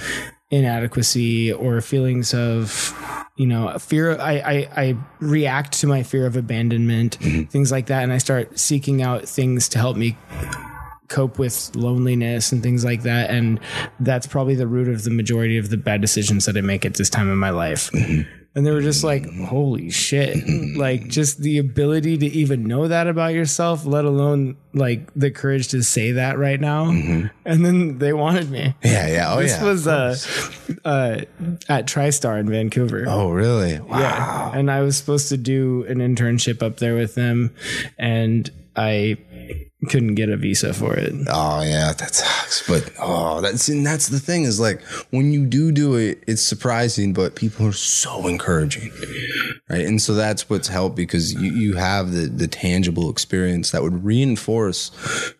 inadequacy 0.50 1.50
or 1.50 1.80
feelings 1.80 2.34
of 2.34 2.94
you 3.36 3.46
know 3.46 3.76
fear 3.78 4.18
I, 4.18 4.32
I 4.32 4.68
i 4.76 4.96
react 5.18 5.72
to 5.80 5.86
my 5.86 6.02
fear 6.02 6.26
of 6.26 6.36
abandonment 6.36 7.18
mm-hmm. 7.18 7.44
things 7.44 7.72
like 7.72 7.86
that. 7.86 8.02
And 8.02 8.12
i 8.12 8.18
start 8.18 8.58
seeking 8.58 9.02
out 9.02 9.26
things 9.26 9.68
to 9.70 9.78
help 9.78 9.96
me 9.96 10.16
cope 11.08 11.38
with 11.38 11.74
loneliness 11.74 12.52
and 12.52 12.62
things 12.62 12.86
like 12.86 13.02
that. 13.02 13.28
And 13.28 13.60
that's 14.00 14.26
probably 14.26 14.54
the 14.54 14.66
root 14.66 14.88
of 14.88 15.04
the 15.04 15.10
majority 15.10 15.58
of 15.58 15.68
the 15.68 15.76
bad 15.76 16.00
decisions 16.00 16.46
that 16.46 16.56
i 16.56 16.60
make 16.60 16.84
at 16.84 16.94
this 16.94 17.10
time 17.10 17.30
in 17.30 17.38
my 17.38 17.50
life 17.50 17.90
mm-hmm. 17.92 18.41
And 18.54 18.66
they 18.66 18.70
were 18.70 18.82
just 18.82 19.04
like 19.04 19.26
holy 19.44 19.90
shit 19.90 20.36
like 20.76 21.08
just 21.08 21.38
the 21.38 21.58
ability 21.58 22.18
to 22.18 22.26
even 22.26 22.64
know 22.64 22.88
that 22.88 23.06
about 23.06 23.32
yourself 23.32 23.84
let 23.84 24.04
alone 24.04 24.56
like 24.74 25.12
the 25.14 25.30
courage 25.30 25.68
to 25.68 25.82
say 25.82 26.12
that 26.12 26.38
right 26.38 26.60
now 26.60 26.88
and 26.90 27.30
then 27.64 27.98
they 27.98 28.12
wanted 28.12 28.50
me 28.50 28.74
yeah. 28.82 29.06
Yeah. 29.12 29.34
Oh 29.34 29.40
this 29.40 29.52
yeah. 29.52 29.64
was 29.64 29.86
uh, 29.86 30.16
uh, 30.84 31.20
at 31.68 31.86
TriStar 31.86 32.38
in 32.40 32.48
Vancouver. 32.48 33.04
oh 33.08 33.30
really? 33.30 33.80
Wow. 33.80 33.98
Yeah. 33.98 34.58
And 34.58 34.70
I 34.70 34.80
was 34.80 34.96
supposed 34.96 35.28
to 35.28 35.36
do 35.36 35.84
an 35.88 35.98
internship 35.98 36.62
up 36.62 36.78
there 36.78 36.94
with 36.94 37.14
them, 37.14 37.54
and 37.98 38.50
I 38.76 39.18
couldn't 39.88 40.14
get 40.14 40.28
a 40.28 40.36
visa 40.36 40.72
for 40.72 40.94
it. 40.94 41.12
Oh 41.28 41.62
yeah, 41.62 41.92
that 41.92 42.14
sucks. 42.14 42.66
But 42.66 42.90
oh, 43.00 43.40
that's 43.40 43.68
and 43.68 43.84
that's 43.84 44.08
the 44.08 44.20
thing 44.20 44.44
is 44.44 44.60
like 44.60 44.82
when 45.10 45.32
you 45.32 45.46
do 45.46 45.72
do 45.72 45.96
it, 45.96 46.22
it's 46.26 46.42
surprising, 46.42 47.12
but 47.12 47.34
people 47.34 47.66
are 47.66 47.72
so 47.72 48.26
encouraging, 48.26 48.92
right? 49.68 49.84
And 49.84 50.00
so 50.00 50.14
that's 50.14 50.48
what's 50.48 50.68
helped 50.68 50.96
because 50.96 51.32
you, 51.34 51.52
you 51.52 51.74
have 51.76 52.12
the 52.12 52.26
the 52.26 52.48
tangible 52.48 53.10
experience 53.10 53.72
that 53.72 53.82
would 53.82 54.04
reinforce 54.04 54.90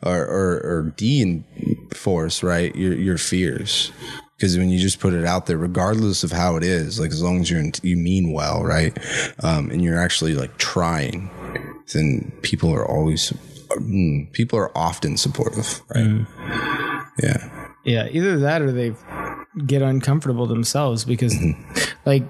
or 0.02 0.26
or, 0.26 0.60
or 0.64 0.92
de-enforce 0.96 2.42
right 2.42 2.74
your 2.74 2.94
your 2.94 3.18
fears. 3.18 3.92
Because 4.36 4.58
when 4.58 4.70
you 4.70 4.80
just 4.80 4.98
put 4.98 5.12
it 5.12 5.24
out 5.24 5.46
there, 5.46 5.56
regardless 5.56 6.24
of 6.24 6.32
how 6.32 6.56
it 6.56 6.64
is, 6.64 6.98
like 6.98 7.10
as 7.10 7.22
long 7.22 7.40
as 7.40 7.48
you're 7.48 7.60
in, 7.60 7.70
you 7.84 7.96
mean 7.96 8.32
well, 8.32 8.64
right, 8.64 8.98
um, 9.44 9.70
and 9.70 9.84
you're 9.84 10.00
actually 10.00 10.34
like 10.34 10.58
trying, 10.58 11.30
then 11.92 12.32
people 12.42 12.72
are 12.72 12.86
always 12.86 13.32
mm, 13.70 14.32
people 14.32 14.58
are 14.58 14.76
often 14.76 15.16
supportive, 15.16 15.82
right? 15.94 16.04
Mm. 16.04 16.26
Yeah. 17.22 17.68
Yeah, 17.84 18.08
either 18.10 18.38
that 18.40 18.62
or 18.62 18.70
they 18.70 18.94
get 19.66 19.82
uncomfortable 19.82 20.46
themselves 20.46 21.04
because, 21.04 21.34
mm-hmm. 21.34 21.60
like, 22.04 22.22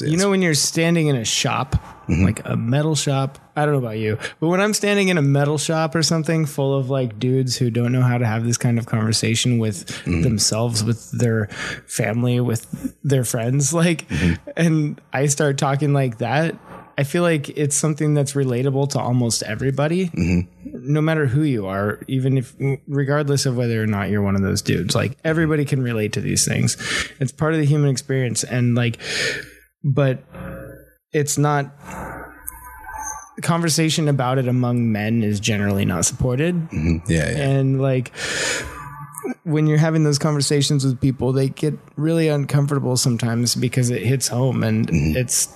you 0.00 0.16
know, 0.16 0.30
when 0.30 0.40
you're 0.40 0.54
standing 0.54 1.08
in 1.08 1.16
a 1.16 1.24
shop, 1.24 1.74
mm-hmm. 2.08 2.22
like 2.22 2.40
a 2.44 2.56
metal 2.56 2.94
shop, 2.94 3.38
I 3.56 3.64
don't 3.64 3.74
know 3.74 3.80
about 3.80 3.98
you, 3.98 4.18
but 4.40 4.48
when 4.48 4.60
I'm 4.60 4.72
standing 4.72 5.08
in 5.08 5.18
a 5.18 5.22
metal 5.22 5.58
shop 5.58 5.94
or 5.94 6.02
something 6.02 6.46
full 6.46 6.78
of 6.78 6.88
like 6.90 7.18
dudes 7.18 7.56
who 7.56 7.70
don't 7.70 7.92
know 7.92 8.02
how 8.02 8.18
to 8.18 8.24
have 8.24 8.44
this 8.44 8.56
kind 8.56 8.78
of 8.78 8.86
conversation 8.86 9.58
with 9.58 9.86
mm-hmm. 9.88 10.22
themselves, 10.22 10.84
with 10.84 11.10
their 11.10 11.48
family, 11.86 12.40
with 12.40 12.96
their 13.02 13.24
friends, 13.24 13.74
like, 13.74 14.06
and 14.56 15.00
I 15.12 15.26
start 15.26 15.58
talking 15.58 15.92
like 15.92 16.18
that. 16.18 16.56
I 16.98 17.04
feel 17.04 17.22
like 17.22 17.48
it's 17.50 17.76
something 17.76 18.14
that's 18.14 18.32
relatable 18.32 18.90
to 18.90 19.00
almost 19.00 19.42
everybody, 19.42 20.08
mm-hmm. 20.08 20.92
no 20.92 21.00
matter 21.00 21.26
who 21.26 21.42
you 21.42 21.66
are, 21.66 22.00
even 22.08 22.38
if, 22.38 22.54
regardless 22.86 23.46
of 23.46 23.56
whether 23.56 23.82
or 23.82 23.86
not 23.86 24.10
you're 24.10 24.22
one 24.22 24.36
of 24.36 24.42
those 24.42 24.62
dudes. 24.62 24.94
Like, 24.94 25.16
everybody 25.24 25.64
can 25.64 25.82
relate 25.82 26.12
to 26.14 26.20
these 26.20 26.46
things. 26.46 26.76
It's 27.20 27.32
part 27.32 27.54
of 27.54 27.60
the 27.60 27.66
human 27.66 27.90
experience. 27.90 28.44
And, 28.44 28.74
like, 28.74 28.98
but 29.82 30.22
it's 31.12 31.38
not 31.38 31.72
conversation 33.42 34.08
about 34.08 34.38
it 34.38 34.46
among 34.46 34.92
men 34.92 35.22
is 35.22 35.40
generally 35.40 35.84
not 35.84 36.04
supported 36.04 36.54
mm-hmm. 36.54 36.98
Yeah, 37.10 37.30
yeah. 37.30 37.48
and 37.48 37.80
like 37.80 38.12
when 39.44 39.66
you're 39.66 39.78
having 39.78 40.04
those 40.04 40.18
conversations 40.18 40.84
with 40.84 41.00
people 41.00 41.32
they 41.32 41.48
get 41.48 41.74
really 41.96 42.28
uncomfortable 42.28 42.96
sometimes 42.96 43.54
because 43.54 43.90
it 43.90 44.02
hits 44.02 44.28
home 44.28 44.62
and 44.62 44.86
mm-hmm. 44.86 45.16
it's 45.16 45.48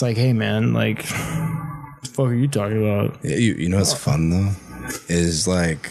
it's 0.00 0.02
like 0.02 0.16
hey 0.16 0.32
man 0.32 0.72
like 0.72 1.04
what 1.04 2.00
the 2.04 2.08
fuck 2.08 2.26
are 2.28 2.34
you 2.34 2.48
talking 2.48 2.82
about? 2.82 3.18
Yeah, 3.22 3.36
you, 3.36 3.52
you 3.52 3.68
know 3.68 3.76
what's 3.76 3.92
fun 3.92 4.30
though? 4.30 4.52
Is 5.08 5.46
like 5.46 5.90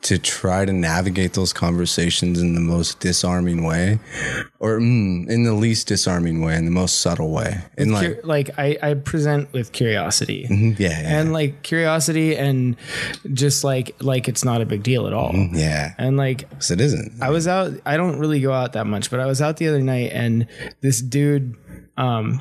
to 0.00 0.18
try 0.18 0.64
to 0.64 0.72
navigate 0.72 1.34
those 1.34 1.52
conversations 1.52 2.40
in 2.40 2.54
the 2.54 2.62
most 2.62 2.98
disarming 3.00 3.62
way 3.62 4.00
or 4.58 4.78
mm, 4.78 5.28
in 5.28 5.44
the 5.44 5.52
least 5.52 5.86
disarming 5.86 6.40
way 6.40 6.56
in 6.56 6.64
the 6.64 6.70
most 6.70 7.02
subtle 7.02 7.30
way. 7.30 7.60
In 7.76 7.92
like 7.92 8.06
Cur- 8.06 8.20
like 8.24 8.58
I, 8.58 8.78
I 8.82 8.94
present 8.94 9.52
with 9.52 9.72
curiosity. 9.72 10.46
Yeah, 10.48 10.88
yeah 10.88 11.20
and 11.20 11.34
like 11.34 11.62
curiosity 11.62 12.34
and 12.34 12.74
just 13.34 13.64
like 13.64 13.94
like 14.00 14.28
it's 14.28 14.46
not 14.46 14.62
a 14.62 14.64
big 14.64 14.82
deal 14.82 15.06
at 15.06 15.12
all. 15.12 15.32
Yeah. 15.52 15.92
And 15.98 16.16
like 16.16 16.48
'Cause 16.52 16.70
it 16.70 16.80
isn't. 16.80 17.22
I 17.22 17.28
was 17.28 17.46
out. 17.46 17.74
I 17.84 17.98
don't 17.98 18.18
really 18.18 18.40
go 18.40 18.54
out 18.54 18.72
that 18.72 18.86
much, 18.86 19.10
but 19.10 19.20
I 19.20 19.26
was 19.26 19.42
out 19.42 19.58
the 19.58 19.68
other 19.68 19.82
night, 19.82 20.10
and 20.14 20.46
this 20.80 21.02
dude 21.02 21.54
um, 21.96 22.40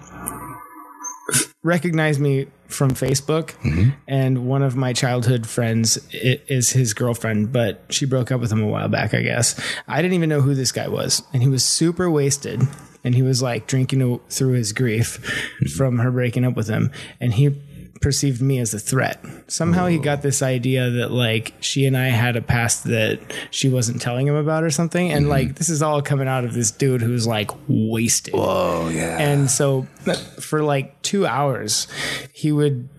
recognized 1.63 2.19
me 2.19 2.47
from 2.67 2.91
Facebook, 2.91 3.51
mm-hmm. 3.61 3.89
and 4.07 4.47
one 4.47 4.63
of 4.63 4.75
my 4.75 4.93
childhood 4.93 5.45
friends 5.45 5.97
is 6.11 6.71
his 6.71 6.93
girlfriend, 6.93 7.51
but 7.51 7.83
she 7.89 8.05
broke 8.05 8.31
up 8.31 8.39
with 8.41 8.51
him 8.51 8.61
a 8.61 8.67
while 8.67 8.87
back, 8.87 9.13
I 9.13 9.21
guess. 9.21 9.59
I 9.87 10.01
didn't 10.01 10.15
even 10.15 10.29
know 10.29 10.41
who 10.41 10.55
this 10.55 10.71
guy 10.71 10.87
was, 10.87 11.21
and 11.33 11.43
he 11.43 11.49
was 11.49 11.63
super 11.63 12.09
wasted. 12.09 12.61
And 13.03 13.15
he 13.15 13.23
was 13.23 13.41
like 13.41 13.65
drinking 13.65 14.19
through 14.29 14.51
his 14.51 14.73
grief 14.73 15.17
mm-hmm. 15.17 15.65
from 15.75 15.97
her 15.97 16.11
breaking 16.11 16.45
up 16.45 16.55
with 16.55 16.67
him. 16.67 16.91
And 17.19 17.33
he 17.33 17.59
perceived 18.01 18.41
me 18.41 18.59
as 18.59 18.73
a 18.73 18.79
threat. 18.79 19.23
Somehow 19.47 19.87
he 19.87 19.97
got 19.97 20.19
oh. 20.19 20.21
this 20.21 20.41
idea 20.41 20.89
that 20.89 21.11
like 21.11 21.53
she 21.59 21.85
and 21.85 21.95
I 21.95 22.07
had 22.07 22.35
a 22.35 22.41
past 22.41 22.83
that 22.85 23.19
she 23.51 23.69
wasn't 23.69 24.01
telling 24.01 24.27
him 24.27 24.35
about 24.35 24.63
or 24.63 24.71
something. 24.71 25.11
And 25.11 25.23
mm-hmm. 25.23 25.31
like 25.31 25.55
this 25.55 25.69
is 25.69 25.81
all 25.81 26.01
coming 26.01 26.27
out 26.27 26.43
of 26.43 26.53
this 26.53 26.71
dude 26.71 27.01
who's 27.01 27.27
like 27.27 27.51
wasted. 27.67 28.33
Whoa, 28.33 28.89
yeah 28.89 29.17
And 29.19 29.49
so 29.49 29.87
uh, 30.05 30.13
for 30.39 30.63
like 30.63 31.01
two 31.01 31.25
hours, 31.25 31.87
he 32.33 32.51
would 32.51 32.89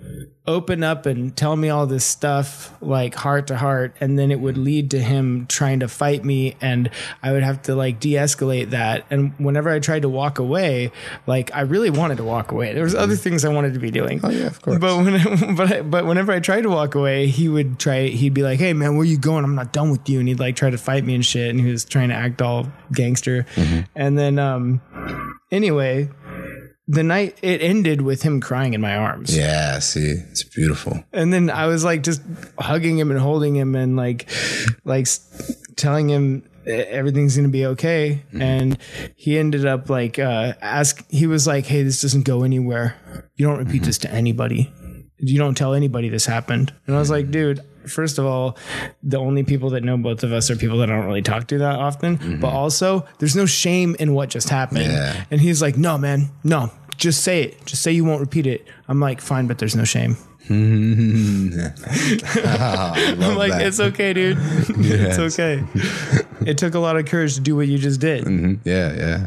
open 0.44 0.82
up 0.82 1.06
and 1.06 1.36
tell 1.36 1.54
me 1.54 1.68
all 1.68 1.86
this 1.86 2.04
stuff, 2.04 2.74
like 2.80 3.14
heart 3.14 3.46
to 3.46 3.56
heart. 3.56 3.94
And 4.00 4.18
then 4.18 4.32
it 4.32 4.40
would 4.40 4.56
mm-hmm. 4.56 4.64
lead 4.64 4.90
to 4.90 5.00
him 5.00 5.46
trying 5.46 5.80
to 5.80 5.88
fight 5.88 6.24
me. 6.24 6.56
And 6.60 6.90
I 7.22 7.32
would 7.32 7.44
have 7.44 7.62
to 7.62 7.74
like 7.76 8.00
de 8.00 8.14
escalate 8.14 8.70
that. 8.70 9.06
And 9.10 9.34
whenever 9.38 9.70
I 9.70 9.78
tried 9.78 10.02
to 10.02 10.08
walk 10.08 10.38
away, 10.38 10.90
like 11.26 11.54
I 11.54 11.60
really 11.60 11.90
wanted 11.90 12.16
to 12.16 12.24
walk 12.24 12.50
away. 12.50 12.74
There 12.74 12.82
was 12.82 12.94
other 12.94 13.14
mm-hmm. 13.14 13.22
things 13.22 13.44
I 13.44 13.50
wanted 13.50 13.74
to 13.74 13.80
be 13.80 13.90
doing. 13.90 14.20
Oh, 14.22 14.30
yeah, 14.30 14.46
of 14.46 14.60
course. 14.60 14.78
But 14.78 14.96
when, 14.96 15.54
but, 15.56 15.72
I, 15.72 15.82
but 15.82 16.06
whenever 16.06 16.32
I 16.32 16.40
tried 16.40 16.62
to 16.62 16.70
walk 16.70 16.96
away, 16.96 17.28
he 17.28 17.48
would 17.48 17.78
try, 17.78 18.08
he'd 18.08 18.34
be 18.34 18.42
like, 18.42 18.58
Hey 18.58 18.72
man, 18.72 18.96
where 18.96 19.06
you 19.06 19.18
going? 19.18 19.44
I'm 19.44 19.54
not 19.54 19.72
done 19.72 19.90
with 19.90 20.08
you. 20.08 20.18
And 20.18 20.28
he'd 20.28 20.40
like 20.40 20.56
try 20.56 20.70
to 20.70 20.78
fight 20.78 21.04
me 21.04 21.14
and 21.14 21.24
shit. 21.24 21.50
And 21.50 21.60
he 21.60 21.70
was 21.70 21.84
trying 21.84 22.08
to 22.08 22.16
act 22.16 22.42
all 22.42 22.66
gangster. 22.92 23.46
Mm-hmm. 23.54 23.80
And 23.94 24.18
then, 24.18 24.38
um, 24.40 24.80
anyway, 25.52 26.08
the 26.92 27.02
night 27.02 27.38
it 27.42 27.62
ended 27.62 28.02
with 28.02 28.22
him 28.22 28.40
crying 28.40 28.74
in 28.74 28.80
my 28.80 28.96
arms. 28.96 29.34
yeah 29.36 29.78
see 29.78 30.14
it's 30.30 30.42
beautiful 30.42 31.02
And 31.12 31.32
then 31.32 31.50
I 31.50 31.66
was 31.66 31.84
like 31.84 32.02
just 32.02 32.22
hugging 32.58 32.98
him 32.98 33.10
and 33.10 33.18
holding 33.18 33.56
him 33.56 33.74
and 33.74 33.96
like 33.96 34.28
like 34.84 35.06
telling 35.76 36.08
him 36.08 36.48
everything's 36.66 37.34
going 37.34 37.48
to 37.48 37.52
be 37.52 37.66
okay 37.66 38.22
mm-hmm. 38.28 38.42
and 38.42 38.78
he 39.16 39.38
ended 39.38 39.66
up 39.66 39.90
like 39.90 40.18
uh 40.18 40.52
ask 40.60 41.04
he 41.10 41.26
was 41.26 41.46
like 41.46 41.66
hey 41.66 41.82
this 41.82 42.00
doesn't 42.02 42.24
go 42.24 42.44
anywhere. 42.44 42.96
You 43.36 43.46
don't 43.46 43.58
repeat 43.58 43.78
mm-hmm. 43.82 43.86
this 43.86 43.98
to 43.98 44.10
anybody. 44.12 44.72
You 45.18 45.38
don't 45.38 45.56
tell 45.56 45.72
anybody 45.74 46.08
this 46.08 46.26
happened. 46.26 46.72
And 46.86 46.96
I 46.96 46.98
was 46.98 47.10
like, 47.10 47.26
mm-hmm. 47.26 47.32
dude, 47.32 47.60
first 47.86 48.18
of 48.18 48.26
all, 48.26 48.56
the 49.02 49.18
only 49.18 49.44
people 49.44 49.70
that 49.70 49.82
know 49.82 49.96
both 49.96 50.24
of 50.24 50.32
us 50.32 50.50
are 50.50 50.56
people 50.56 50.78
that 50.78 50.90
I 50.90 50.96
don't 50.96 51.06
really 51.06 51.22
talk 51.22 51.46
to 51.48 51.58
that 51.58 51.78
often. 51.78 52.40
But 52.40 52.48
also, 52.48 53.06
there's 53.18 53.36
no 53.36 53.46
shame 53.46 53.96
in 53.98 54.14
what 54.14 54.30
just 54.30 54.48
happened. 54.48 54.86
Yeah. 54.86 55.24
And 55.30 55.40
he's 55.40 55.62
like, 55.62 55.76
no, 55.76 55.96
man, 55.96 56.30
no, 56.42 56.70
just 56.96 57.22
say 57.22 57.42
it. 57.42 57.66
Just 57.66 57.82
say 57.82 57.92
you 57.92 58.04
won't 58.04 58.20
repeat 58.20 58.46
it. 58.46 58.66
I'm 58.88 59.00
like, 59.00 59.20
fine, 59.20 59.46
but 59.46 59.58
there's 59.58 59.76
no 59.76 59.84
shame. 59.84 60.16
I'm 60.50 61.52
like, 63.36 63.52
that. 63.52 63.62
it's 63.62 63.78
okay, 63.78 64.12
dude. 64.12 64.36
it's 64.40 65.18
okay. 65.18 65.62
It 66.44 66.58
took 66.58 66.74
a 66.74 66.80
lot 66.80 66.96
of 66.96 67.06
courage 67.06 67.36
to 67.36 67.40
do 67.40 67.54
what 67.54 67.68
you 67.68 67.78
just 67.78 68.00
did. 68.00 68.24
Mm-hmm. 68.24 68.68
Yeah, 68.68 68.92
yeah. 68.92 69.26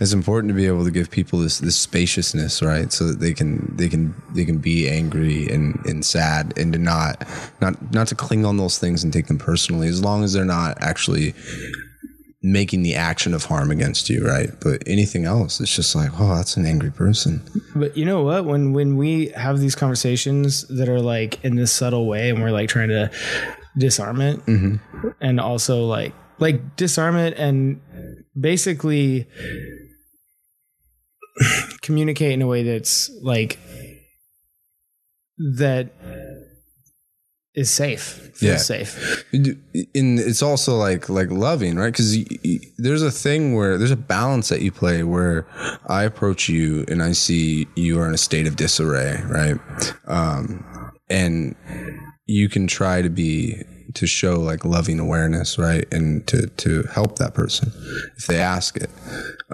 It's 0.00 0.14
important 0.14 0.48
to 0.50 0.54
be 0.54 0.66
able 0.66 0.84
to 0.84 0.90
give 0.90 1.10
people 1.10 1.40
this 1.40 1.58
this 1.58 1.76
spaciousness, 1.76 2.62
right? 2.62 2.90
So 2.90 3.08
that 3.08 3.20
they 3.20 3.34
can 3.34 3.76
they 3.76 3.90
can 3.90 4.14
they 4.32 4.46
can 4.46 4.56
be 4.56 4.88
angry 4.88 5.46
and, 5.48 5.78
and 5.84 6.02
sad 6.04 6.56
and 6.56 6.72
to 6.72 6.78
not 6.78 7.22
not 7.60 7.92
not 7.92 8.08
to 8.08 8.14
cling 8.14 8.46
on 8.46 8.56
those 8.56 8.78
things 8.78 9.04
and 9.04 9.12
take 9.12 9.26
them 9.26 9.38
personally 9.38 9.88
as 9.88 10.02
long 10.02 10.24
as 10.24 10.32
they're 10.32 10.46
not 10.46 10.78
actually 10.80 11.34
making 12.46 12.82
the 12.82 12.94
action 12.94 13.34
of 13.34 13.44
harm 13.44 13.72
against 13.72 14.08
you, 14.08 14.24
right? 14.24 14.50
But 14.60 14.82
anything 14.86 15.24
else, 15.24 15.60
it's 15.60 15.74
just 15.74 15.96
like, 15.96 16.10
oh, 16.18 16.36
that's 16.36 16.56
an 16.56 16.64
angry 16.64 16.92
person. 16.92 17.42
But 17.74 17.96
you 17.96 18.04
know 18.04 18.22
what? 18.22 18.44
When 18.44 18.72
when 18.72 18.96
we 18.96 19.28
have 19.30 19.58
these 19.58 19.74
conversations 19.74 20.62
that 20.68 20.88
are 20.88 21.00
like 21.00 21.44
in 21.44 21.56
this 21.56 21.72
subtle 21.72 22.06
way, 22.06 22.30
and 22.30 22.40
we're 22.40 22.52
like 22.52 22.68
trying 22.68 22.88
to 22.90 23.10
disarm 23.76 24.20
it, 24.20 24.38
mm-hmm. 24.46 25.08
and 25.20 25.40
also 25.40 25.84
like 25.86 26.14
like 26.38 26.76
disarm 26.76 27.16
it 27.16 27.36
and 27.36 27.80
basically 28.38 29.26
communicate 31.82 32.32
in 32.32 32.42
a 32.42 32.46
way 32.46 32.62
that's 32.62 33.10
like 33.22 33.58
that 35.36 35.90
is 37.56 37.70
safe, 37.70 38.30
feels 38.34 38.42
Yeah. 38.42 38.56
safe. 38.58 39.24
and 39.32 40.18
it's 40.20 40.42
also 40.42 40.76
like 40.76 41.08
like 41.08 41.30
loving 41.30 41.76
right? 41.76 41.92
Because 41.92 42.16
there's 42.78 43.02
a 43.02 43.10
thing 43.10 43.54
where 43.54 43.78
there's 43.78 43.90
a 43.90 43.96
balance 43.96 44.48
that 44.50 44.60
you 44.62 44.70
play 44.70 45.02
where 45.02 45.46
i 45.88 46.02
approach 46.04 46.48
you 46.48 46.84
and 46.88 47.02
i 47.02 47.12
see 47.12 47.66
you 47.74 47.98
are 47.98 48.06
in 48.08 48.14
a 48.14 48.18
state 48.18 48.46
of 48.46 48.56
disarray 48.56 49.20
right? 49.38 49.58
Um 50.06 50.64
and 51.08 51.54
you 52.26 52.48
can 52.48 52.66
try 52.66 53.00
to 53.02 53.08
be 53.08 53.62
to 53.94 54.06
show 54.06 54.34
like 54.50 54.64
loving 54.64 54.98
awareness 55.00 55.58
right? 55.58 55.86
And 55.90 56.26
to 56.26 56.48
to 56.64 56.82
help 56.92 57.18
that 57.18 57.32
person 57.34 57.72
if 58.18 58.26
they 58.26 58.38
ask 58.38 58.76
it. 58.76 58.90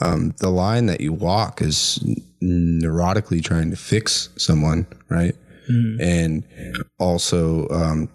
Um 0.01 0.35
the 0.39 0.51
line 0.51 0.87
that 0.87 1.01
you 1.01 1.13
walk 1.13 1.63
is 1.63 2.01
neurotically 2.43 3.43
trying 3.45 3.71
to 3.71 3.77
fix 3.77 4.29
someone 4.37 4.87
right 5.09 5.37
and 5.69 6.45
also 6.99 7.69
um, 7.69 8.09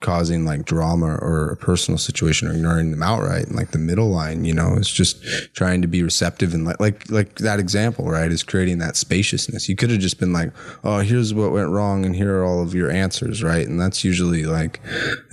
causing 0.00 0.44
like 0.44 0.64
drama 0.64 1.16
or 1.20 1.50
a 1.50 1.56
personal 1.56 1.98
situation 1.98 2.48
or 2.48 2.52
ignoring 2.52 2.90
them 2.90 3.02
outright. 3.02 3.46
And 3.46 3.56
like 3.56 3.72
the 3.72 3.78
middle 3.78 4.08
line, 4.08 4.44
you 4.44 4.54
know, 4.54 4.74
is 4.74 4.90
just 4.90 5.22
trying 5.54 5.82
to 5.82 5.88
be 5.88 6.02
receptive 6.02 6.54
and 6.54 6.64
like 6.64 6.78
like 6.80 7.10
like 7.10 7.36
that 7.36 7.58
example, 7.58 8.06
right? 8.06 8.30
Is 8.30 8.42
creating 8.42 8.78
that 8.78 8.96
spaciousness. 8.96 9.68
You 9.68 9.76
could 9.76 9.90
have 9.90 10.00
just 10.00 10.20
been 10.20 10.32
like, 10.32 10.52
oh, 10.84 10.98
here's 10.98 11.34
what 11.34 11.52
went 11.52 11.70
wrong, 11.70 12.04
and 12.04 12.14
here 12.14 12.36
are 12.38 12.44
all 12.44 12.62
of 12.62 12.74
your 12.74 12.90
answers, 12.90 13.42
right? 13.42 13.66
And 13.66 13.80
that's 13.80 14.04
usually 14.04 14.44
like, 14.44 14.80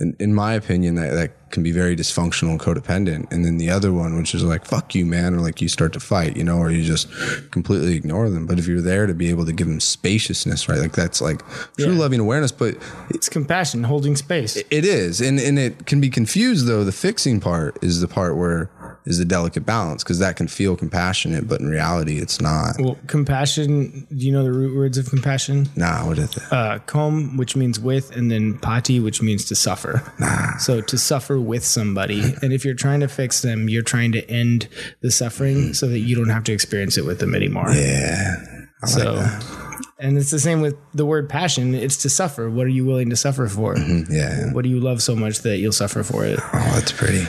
in, 0.00 0.16
in 0.18 0.34
my 0.34 0.54
opinion, 0.54 0.94
that 0.96 1.12
that 1.14 1.43
can 1.54 1.62
be 1.62 1.72
very 1.72 1.96
dysfunctional 1.96 2.50
and 2.50 2.60
codependent. 2.60 3.32
And 3.32 3.44
then 3.44 3.56
the 3.56 3.70
other 3.70 3.92
one, 3.92 4.16
which 4.18 4.34
is 4.34 4.42
like, 4.44 4.66
fuck 4.66 4.94
you, 4.94 5.06
man, 5.06 5.32
or 5.34 5.38
like 5.40 5.62
you 5.62 5.68
start 5.68 5.92
to 5.94 6.00
fight, 6.00 6.36
you 6.36 6.44
know, 6.44 6.58
or 6.58 6.70
you 6.70 6.82
just 6.84 7.08
completely 7.50 7.94
ignore 7.96 8.28
them. 8.28 8.44
But 8.46 8.58
if 8.58 8.66
you're 8.66 8.82
there 8.82 9.06
to 9.06 9.14
be 9.14 9.30
able 9.30 9.46
to 9.46 9.52
give 9.52 9.68
them 9.68 9.80
spaciousness, 9.80 10.68
right? 10.68 10.78
Like 10.80 10.92
that's 10.92 11.22
like 11.22 11.40
true 11.78 11.92
Yeah. 11.94 11.98
loving 11.98 12.20
awareness, 12.20 12.52
but 12.52 12.76
It's 13.10 13.28
compassion, 13.30 13.84
holding 13.84 14.16
space. 14.16 14.56
it 14.56 14.84
is. 14.84 15.20
And 15.22 15.40
and 15.40 15.58
it 15.58 15.86
can 15.86 16.00
be 16.00 16.10
confused 16.10 16.66
though. 16.66 16.84
The 16.84 16.92
fixing 16.92 17.40
part 17.40 17.78
is 17.82 18.00
the 18.00 18.08
part 18.08 18.36
where 18.36 18.68
is 19.06 19.18
a 19.20 19.24
delicate 19.24 19.66
balance 19.66 20.02
because 20.02 20.18
that 20.18 20.36
can 20.36 20.48
feel 20.48 20.76
compassionate, 20.76 21.46
but 21.48 21.60
in 21.60 21.68
reality 21.68 22.18
it's 22.18 22.40
not. 22.40 22.76
well, 22.78 22.98
compassion. 23.06 24.06
Do 24.10 24.26
you 24.26 24.32
know 24.32 24.42
the 24.44 24.52
root 24.52 24.76
words 24.76 24.98
of 24.98 25.08
compassion? 25.08 25.68
Nah, 25.76 26.06
what 26.06 26.18
is 26.18 26.36
it? 26.36 26.42
uh, 26.52 26.78
com, 26.86 27.36
which 27.36 27.56
means 27.56 27.78
with, 27.78 28.14
and 28.16 28.30
then 28.30 28.58
pati, 28.58 29.00
which 29.00 29.20
means 29.22 29.44
to 29.46 29.54
suffer. 29.54 30.02
Nah. 30.18 30.56
So 30.58 30.80
to 30.80 30.98
suffer 30.98 31.38
with 31.40 31.64
somebody, 31.64 32.34
and 32.42 32.52
if 32.52 32.64
you're 32.64 32.74
trying 32.74 33.00
to 33.00 33.08
fix 33.08 33.42
them, 33.42 33.68
you're 33.68 33.82
trying 33.82 34.12
to 34.12 34.28
end 34.30 34.68
the 35.00 35.10
suffering 35.10 35.74
so 35.74 35.86
that 35.88 35.98
you 36.00 36.14
don't 36.16 36.30
have 36.30 36.44
to 36.44 36.52
experience 36.52 36.96
it 36.96 37.04
with 37.04 37.18
them 37.20 37.34
anymore. 37.34 37.70
Yeah. 37.70 38.36
Like 38.82 38.90
so, 38.90 39.16
that. 39.16 39.84
and 39.98 40.18
it's 40.18 40.30
the 40.30 40.38
same 40.38 40.60
with 40.60 40.76
the 40.92 41.06
word 41.06 41.28
passion. 41.28 41.74
It's 41.74 41.96
to 41.98 42.10
suffer. 42.10 42.50
What 42.50 42.66
are 42.66 42.70
you 42.70 42.84
willing 42.84 43.08
to 43.10 43.16
suffer 43.16 43.48
for? 43.48 43.76
Yeah. 43.78 44.52
What 44.52 44.62
do 44.64 44.68
you 44.68 44.78
love 44.80 45.02
so 45.02 45.16
much 45.16 45.38
that 45.40 45.56
you'll 45.58 45.72
suffer 45.72 46.02
for 46.02 46.24
it? 46.24 46.38
Oh, 46.38 46.72
that's 46.74 46.92
pretty. 46.92 47.24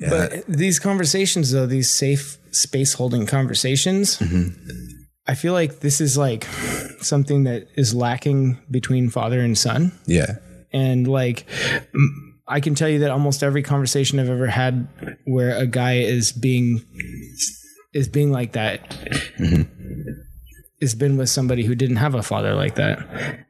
Yeah. 0.00 0.10
But 0.10 0.46
these 0.46 0.78
conversations, 0.78 1.50
though, 1.50 1.66
these 1.66 1.90
safe 1.90 2.38
space 2.52 2.92
holding 2.94 3.26
conversations, 3.26 4.18
mm-hmm. 4.18 4.54
I 5.26 5.34
feel 5.34 5.52
like 5.52 5.80
this 5.80 6.00
is 6.00 6.16
like 6.16 6.44
something 7.00 7.44
that 7.44 7.66
is 7.76 7.94
lacking 7.94 8.58
between 8.70 9.10
father 9.10 9.40
and 9.40 9.56
son. 9.56 9.92
yeah. 10.06 10.36
and 10.72 11.06
like 11.08 11.46
I 12.46 12.60
can 12.60 12.74
tell 12.74 12.88
you 12.88 13.00
that 13.00 13.10
almost 13.10 13.42
every 13.42 13.62
conversation 13.62 14.18
I've 14.18 14.30
ever 14.30 14.46
had 14.46 14.88
where 15.24 15.56
a 15.56 15.66
guy 15.66 15.98
is 15.98 16.32
being 16.32 16.82
is 17.92 18.08
being 18.08 18.32
like 18.32 18.52
that 18.52 18.88
mm-hmm. 19.38 19.62
Has 20.80 20.94
been 20.94 21.16
with 21.16 21.28
somebody 21.28 21.64
who 21.64 21.74
didn't 21.74 21.96
have 21.96 22.14
a 22.14 22.22
father 22.22 22.54
like 22.54 22.76
that. 22.76 22.98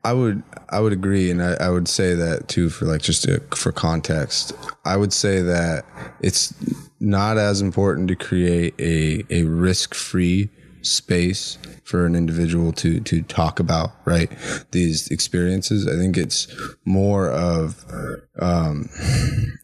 I 0.04 0.12
would 0.12 0.42
I 0.70 0.80
would 0.80 0.92
agree, 0.92 1.30
and 1.30 1.42
I, 1.42 1.54
I 1.54 1.70
would 1.70 1.88
say 1.88 2.14
that 2.14 2.48
too 2.48 2.70
for 2.70 2.86
like 2.86 3.02
just 3.02 3.24
to, 3.24 3.40
for 3.54 3.72
context. 3.72 4.52
I 4.84 4.96
would 4.96 5.12
say 5.12 5.42
that 5.42 5.84
it's 6.20 6.54
not 7.00 7.38
as 7.38 7.60
important 7.60 8.08
to 8.08 8.16
create 8.16 8.74
a 8.78 9.24
a 9.30 9.44
risk 9.44 9.94
free 9.94 10.50
space 10.82 11.58
for 11.84 12.06
an 12.06 12.14
individual 12.14 12.72
to 12.72 13.00
to 13.00 13.22
talk 13.22 13.60
about 13.60 13.90
right 14.04 14.30
these 14.70 15.08
experiences. 15.08 15.86
I 15.86 15.96
think 15.96 16.16
it's 16.16 16.48
more 16.84 17.30
of 17.30 17.84
um, 18.38 18.88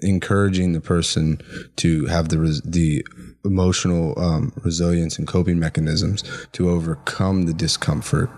encouraging 0.01 0.73
the 0.73 0.81
person 0.81 1.41
to 1.77 2.07
have 2.07 2.29
the 2.29 2.61
the 2.65 3.07
emotional 3.45 4.19
um, 4.19 4.53
resilience 4.63 5.19
and 5.19 5.27
coping 5.27 5.59
mechanisms 5.59 6.23
to 6.53 6.71
overcome 6.71 7.47
the 7.47 7.53
discomfort 7.53 8.31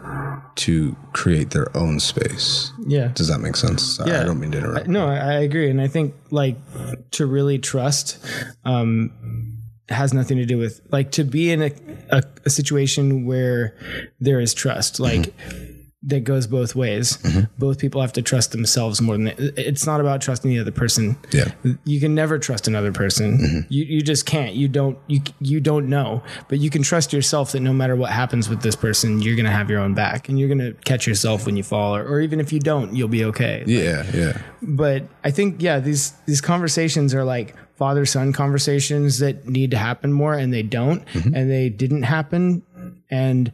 to 0.56 0.96
create 1.12 1.50
their 1.50 1.74
own 1.76 2.00
space. 2.00 2.72
Yeah. 2.86 3.08
Does 3.14 3.28
that 3.28 3.38
make 3.38 3.56
sense? 3.56 3.96
Sorry, 3.96 4.12
I 4.12 4.24
don't 4.24 4.40
mean 4.40 4.52
to 4.52 4.58
interrupt. 4.58 4.88
No, 4.88 5.06
I 5.06 5.16
I 5.16 5.32
agree, 5.40 5.70
and 5.70 5.80
I 5.80 5.88
think 5.88 6.14
like 6.30 6.56
to 7.12 7.26
really 7.26 7.58
trust 7.58 8.18
um, 8.64 9.12
has 9.88 10.12
nothing 10.12 10.38
to 10.38 10.46
do 10.46 10.58
with 10.58 10.80
like 10.90 11.12
to 11.12 11.24
be 11.24 11.50
in 11.52 11.62
a, 11.62 11.72
a, 12.10 12.22
a 12.44 12.50
situation 12.50 13.26
where 13.26 13.76
there 14.20 14.40
is 14.40 14.54
trust, 14.54 15.00
like. 15.00 15.32
That 16.06 16.24
goes 16.24 16.46
both 16.46 16.76
ways. 16.76 17.16
Mm-hmm. 17.18 17.40
Both 17.58 17.78
people 17.78 18.00
have 18.00 18.12
to 18.12 18.22
trust 18.22 18.52
themselves 18.52 19.02
more 19.02 19.16
than 19.16 19.24
they, 19.24 19.34
it's 19.56 19.86
not 19.86 20.00
about 20.00 20.20
trusting 20.22 20.48
the 20.48 20.58
other 20.60 20.70
person. 20.70 21.16
Yeah. 21.32 21.50
You 21.84 21.98
can 22.00 22.14
never 22.14 22.38
trust 22.38 22.68
another 22.68 22.92
person. 22.92 23.38
Mm-hmm. 23.38 23.60
You 23.68 23.84
you 23.84 24.00
just 24.02 24.24
can't. 24.24 24.54
You 24.54 24.68
don't 24.68 24.98
you 25.08 25.20
you 25.40 25.60
don't 25.60 25.88
know. 25.88 26.22
But 26.48 26.60
you 26.60 26.70
can 26.70 26.82
trust 26.82 27.12
yourself 27.12 27.52
that 27.52 27.60
no 27.60 27.72
matter 27.72 27.96
what 27.96 28.12
happens 28.12 28.48
with 28.48 28.62
this 28.62 28.76
person, 28.76 29.20
you're 29.20 29.36
gonna 29.36 29.50
have 29.50 29.68
your 29.68 29.80
own 29.80 29.94
back, 29.94 30.28
and 30.28 30.38
you're 30.38 30.48
gonna 30.48 30.72
catch 30.84 31.06
yourself 31.06 31.44
when 31.44 31.56
you 31.56 31.62
fall, 31.62 31.96
or, 31.96 32.04
or 32.04 32.20
even 32.20 32.38
if 32.40 32.52
you 32.52 32.60
don't, 32.60 32.94
you'll 32.94 33.08
be 33.08 33.24
okay 33.24 33.64
Yeah, 33.66 34.04
yeah. 34.14 34.40
but 34.62 35.04
I 35.24 35.30
think 35.32 35.60
yeah, 35.60 35.80
these 35.80 36.12
these 36.26 36.40
conversations 36.40 37.14
are 37.14 37.24
like 37.24 37.56
father 37.76 38.06
son 38.06 38.32
conversations 38.32 39.18
that 39.18 39.46
need 39.48 39.70
to 39.72 39.76
happen 39.76 40.12
more, 40.12 40.34
and 40.34 40.52
they 40.52 40.62
don't, 40.62 41.04
mm-hmm. 41.06 41.34
and 41.34 41.50
they 41.50 41.68
didn't 41.68 42.04
happen, 42.04 42.62
and 43.10 43.52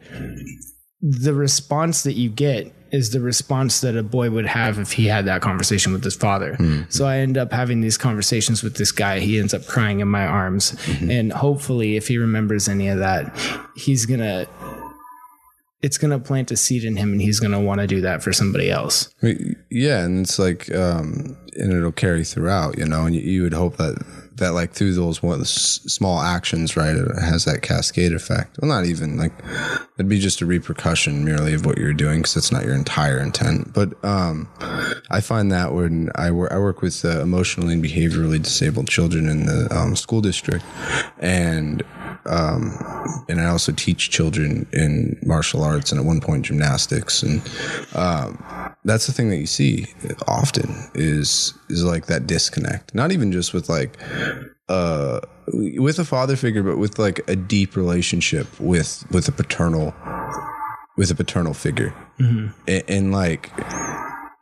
the 1.05 1.33
response 1.33 2.03
that 2.03 2.13
you 2.13 2.29
get 2.29 2.73
is 2.93 3.09
the 3.09 3.19
response 3.19 3.81
that 3.81 3.97
a 3.97 4.03
boy 4.03 4.29
would 4.29 4.45
have 4.45 4.79
if 4.79 4.93
he 4.93 5.05
had 5.07 5.25
that 5.25 5.41
conversation 5.41 5.91
with 5.91 6.03
his 6.03 6.15
father. 6.15 6.55
So 6.89 7.05
I 7.05 7.17
end 7.17 7.37
up 7.37 7.51
having 7.51 7.81
these 7.81 7.97
conversations 7.97 8.63
with 8.63 8.77
this 8.77 8.91
guy. 8.93 9.19
He 9.19 9.37
ends 9.37 9.53
up 9.53 9.65
crying 9.65 9.99
in 9.99 10.07
my 10.07 10.25
arms, 10.25 10.73
and 11.01 11.33
hopefully, 11.33 11.97
if 11.97 12.07
he 12.07 12.17
remembers 12.17 12.69
any 12.69 12.87
of 12.87 12.99
that, 12.99 13.35
he's 13.75 14.05
gonna. 14.05 14.47
It's 15.81 15.97
gonna 15.97 16.19
plant 16.19 16.49
a 16.49 16.55
seed 16.55 16.85
in 16.85 16.95
him, 16.95 17.11
and 17.11 17.21
he's 17.21 17.41
gonna 17.41 17.59
want 17.59 17.81
to 17.81 17.87
do 17.87 17.99
that 18.01 18.23
for 18.23 18.31
somebody 18.31 18.71
else. 18.71 19.13
Yeah, 19.69 20.05
and 20.05 20.21
it's 20.21 20.39
like, 20.39 20.73
um, 20.73 21.35
and 21.57 21.73
it'll 21.73 21.91
carry 21.91 22.23
throughout, 22.23 22.77
you 22.77 22.85
know, 22.85 23.05
and 23.05 23.13
you, 23.13 23.21
you 23.21 23.43
would 23.43 23.53
hope 23.53 23.75
that 23.75 24.01
that 24.37 24.53
like 24.53 24.71
through 24.71 24.93
those 24.93 25.21
one 25.21 25.43
small 25.45 26.19
actions, 26.21 26.75
right, 26.75 26.95
it 26.95 27.19
has 27.19 27.45
that 27.45 27.61
cascade 27.61 28.13
effect. 28.13 28.57
Well, 28.61 28.69
not 28.69 28.85
even 28.85 29.17
like 29.17 29.33
it'd 29.95 30.09
be 30.09 30.19
just 30.19 30.41
a 30.41 30.45
repercussion 30.45 31.23
merely 31.23 31.53
of 31.53 31.65
what 31.65 31.77
you're 31.77 31.93
doing 31.93 32.19
because 32.19 32.37
it's 32.37 32.51
not 32.51 32.65
your 32.65 32.75
entire 32.75 33.19
intent. 33.19 33.73
But 33.73 34.03
um, 34.03 34.49
I 35.09 35.21
find 35.21 35.51
that 35.51 35.73
when 35.73 36.09
I 36.15 36.31
work, 36.31 36.51
I 36.51 36.59
work 36.59 36.81
with 36.81 37.03
uh, 37.05 37.21
emotionally 37.21 37.73
and 37.73 37.83
behaviorally 37.83 38.41
disabled 38.41 38.87
children 38.87 39.27
in 39.27 39.45
the 39.45 39.67
um, 39.75 39.95
school 39.95 40.21
district, 40.21 40.65
and 41.19 41.83
um, 42.25 42.71
and 43.29 43.41
I 43.41 43.45
also 43.45 43.71
teach 43.71 44.09
children 44.09 44.67
in 44.73 45.19
martial 45.23 45.63
arts 45.63 45.91
and 45.91 45.99
at 45.99 46.05
one 46.05 46.21
point 46.21 46.45
gymnastics, 46.45 47.23
and 47.23 47.41
um, 47.95 48.43
that's 48.85 49.07
the 49.07 49.13
thing 49.13 49.29
that 49.29 49.37
you 49.37 49.45
see 49.45 49.87
often 50.27 50.89
is 50.93 51.53
is 51.69 51.83
like 51.83 52.07
that 52.07 52.27
disconnect. 52.27 52.93
Not 52.93 53.11
even 53.11 53.31
just 53.31 53.53
with 53.53 53.69
like 53.69 53.97
uh 54.69 55.19
with 55.47 55.99
a 55.99 56.05
father 56.05 56.35
figure, 56.35 56.63
but 56.63 56.77
with 56.77 56.97
like 56.99 57.19
a 57.29 57.35
deep 57.35 57.75
relationship 57.75 58.47
with 58.59 59.05
with 59.11 59.27
a 59.27 59.31
paternal 59.31 59.93
with 60.97 61.11
a 61.11 61.15
paternal 61.15 61.53
figure, 61.53 61.93
and, 62.67 62.83
and 62.87 63.11
like 63.11 63.51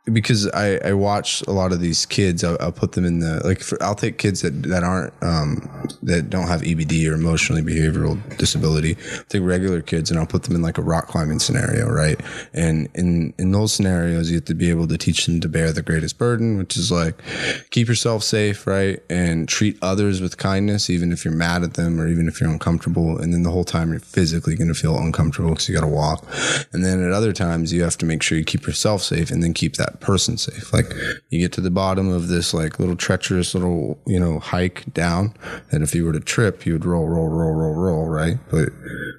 because 0.06 0.48
I, 0.48 0.78
I 0.78 0.92
watch 0.94 1.42
a 1.46 1.52
lot 1.52 1.70
of 1.70 1.80
these 1.80 2.06
kids. 2.06 2.42
I'll, 2.42 2.56
I'll 2.58 2.72
put 2.72 2.92
them 2.92 3.04
in 3.04 3.20
the 3.20 3.40
like. 3.46 3.60
For, 3.60 3.80
I'll 3.80 3.94
take 3.94 4.18
kids 4.18 4.40
that 4.42 4.62
that 4.64 4.82
aren't 4.82 5.12
um, 5.22 5.88
that 6.02 6.28
don't 6.28 6.48
have 6.48 6.62
EBD 6.62 7.08
or 7.08 7.14
emotionally 7.14 7.62
behavioral 7.62 8.18
disability. 8.36 8.96
I'll 9.12 9.24
take 9.24 9.42
regular 9.42 9.80
kids 9.80 10.10
and 10.10 10.18
I'll 10.18 10.26
put 10.26 10.42
them 10.42 10.56
in 10.56 10.62
like 10.62 10.76
a 10.76 10.82
rock 10.82 11.06
climbing 11.06 11.38
scenario, 11.38 11.88
right? 11.88 12.20
And 12.52 12.88
in 12.94 13.32
in 13.38 13.52
those 13.52 13.72
scenarios, 13.72 14.28
you 14.30 14.38
have 14.38 14.44
to 14.46 14.54
be 14.54 14.70
able 14.70 14.88
to 14.88 14.98
teach 14.98 15.26
them 15.26 15.40
to 15.40 15.48
bear 15.48 15.72
the 15.72 15.82
greatest 15.82 16.18
burden, 16.18 16.58
which 16.58 16.76
is 16.76 16.90
like 16.90 17.22
keep 17.70 17.86
yourself 17.86 18.24
safe, 18.24 18.66
right, 18.66 19.00
and 19.08 19.48
treat 19.48 19.78
others 19.82 20.20
with 20.20 20.36
kindness, 20.36 20.90
even 20.90 21.12
if 21.12 21.24
you're 21.24 21.34
mad 21.34 21.62
at 21.62 21.74
them 21.74 22.00
or 22.00 22.08
even 22.08 22.26
if 22.26 22.40
you're 22.40 22.50
uncomfortable. 22.50 23.18
And 23.18 23.32
then 23.32 23.44
the 23.44 23.52
whole 23.52 23.64
time 23.64 23.90
you're 23.90 24.00
physically 24.00 24.56
going 24.56 24.66
to 24.68 24.74
feel 24.74 24.98
uncomfortable 24.98 25.50
because 25.50 25.68
you 25.68 25.74
got 25.76 25.82
to 25.82 25.86
walk. 25.86 26.26
And 26.72 26.84
then 26.84 27.00
at 27.04 27.12
other 27.12 27.32
times 27.32 27.72
you 27.72 27.84
have 27.84 27.96
to 27.98 28.06
make 28.06 28.24
sure 28.24 28.36
you 28.36 28.44
keep 28.44 28.66
yourself 28.66 29.02
safe 29.02 29.30
and 29.30 29.44
then 29.44 29.54
keep 29.54 29.76
that 29.76 29.91
person 30.00 30.36
safe. 30.36 30.72
Like 30.72 30.86
you 31.30 31.38
get 31.40 31.52
to 31.52 31.60
the 31.60 31.70
bottom 31.70 32.08
of 32.08 32.28
this 32.28 32.52
like 32.54 32.78
little 32.78 32.96
treacherous 32.96 33.54
little, 33.54 34.00
you 34.06 34.18
know, 34.20 34.38
hike 34.38 34.92
down. 34.92 35.34
And 35.70 35.82
if 35.82 35.94
you 35.94 36.04
were 36.04 36.12
to 36.12 36.20
trip, 36.20 36.64
you 36.66 36.72
would 36.74 36.84
roll, 36.84 37.08
roll, 37.08 37.28
roll, 37.28 37.54
roll, 37.54 37.74
roll, 37.74 38.08
right? 38.08 38.38
But 38.50 38.68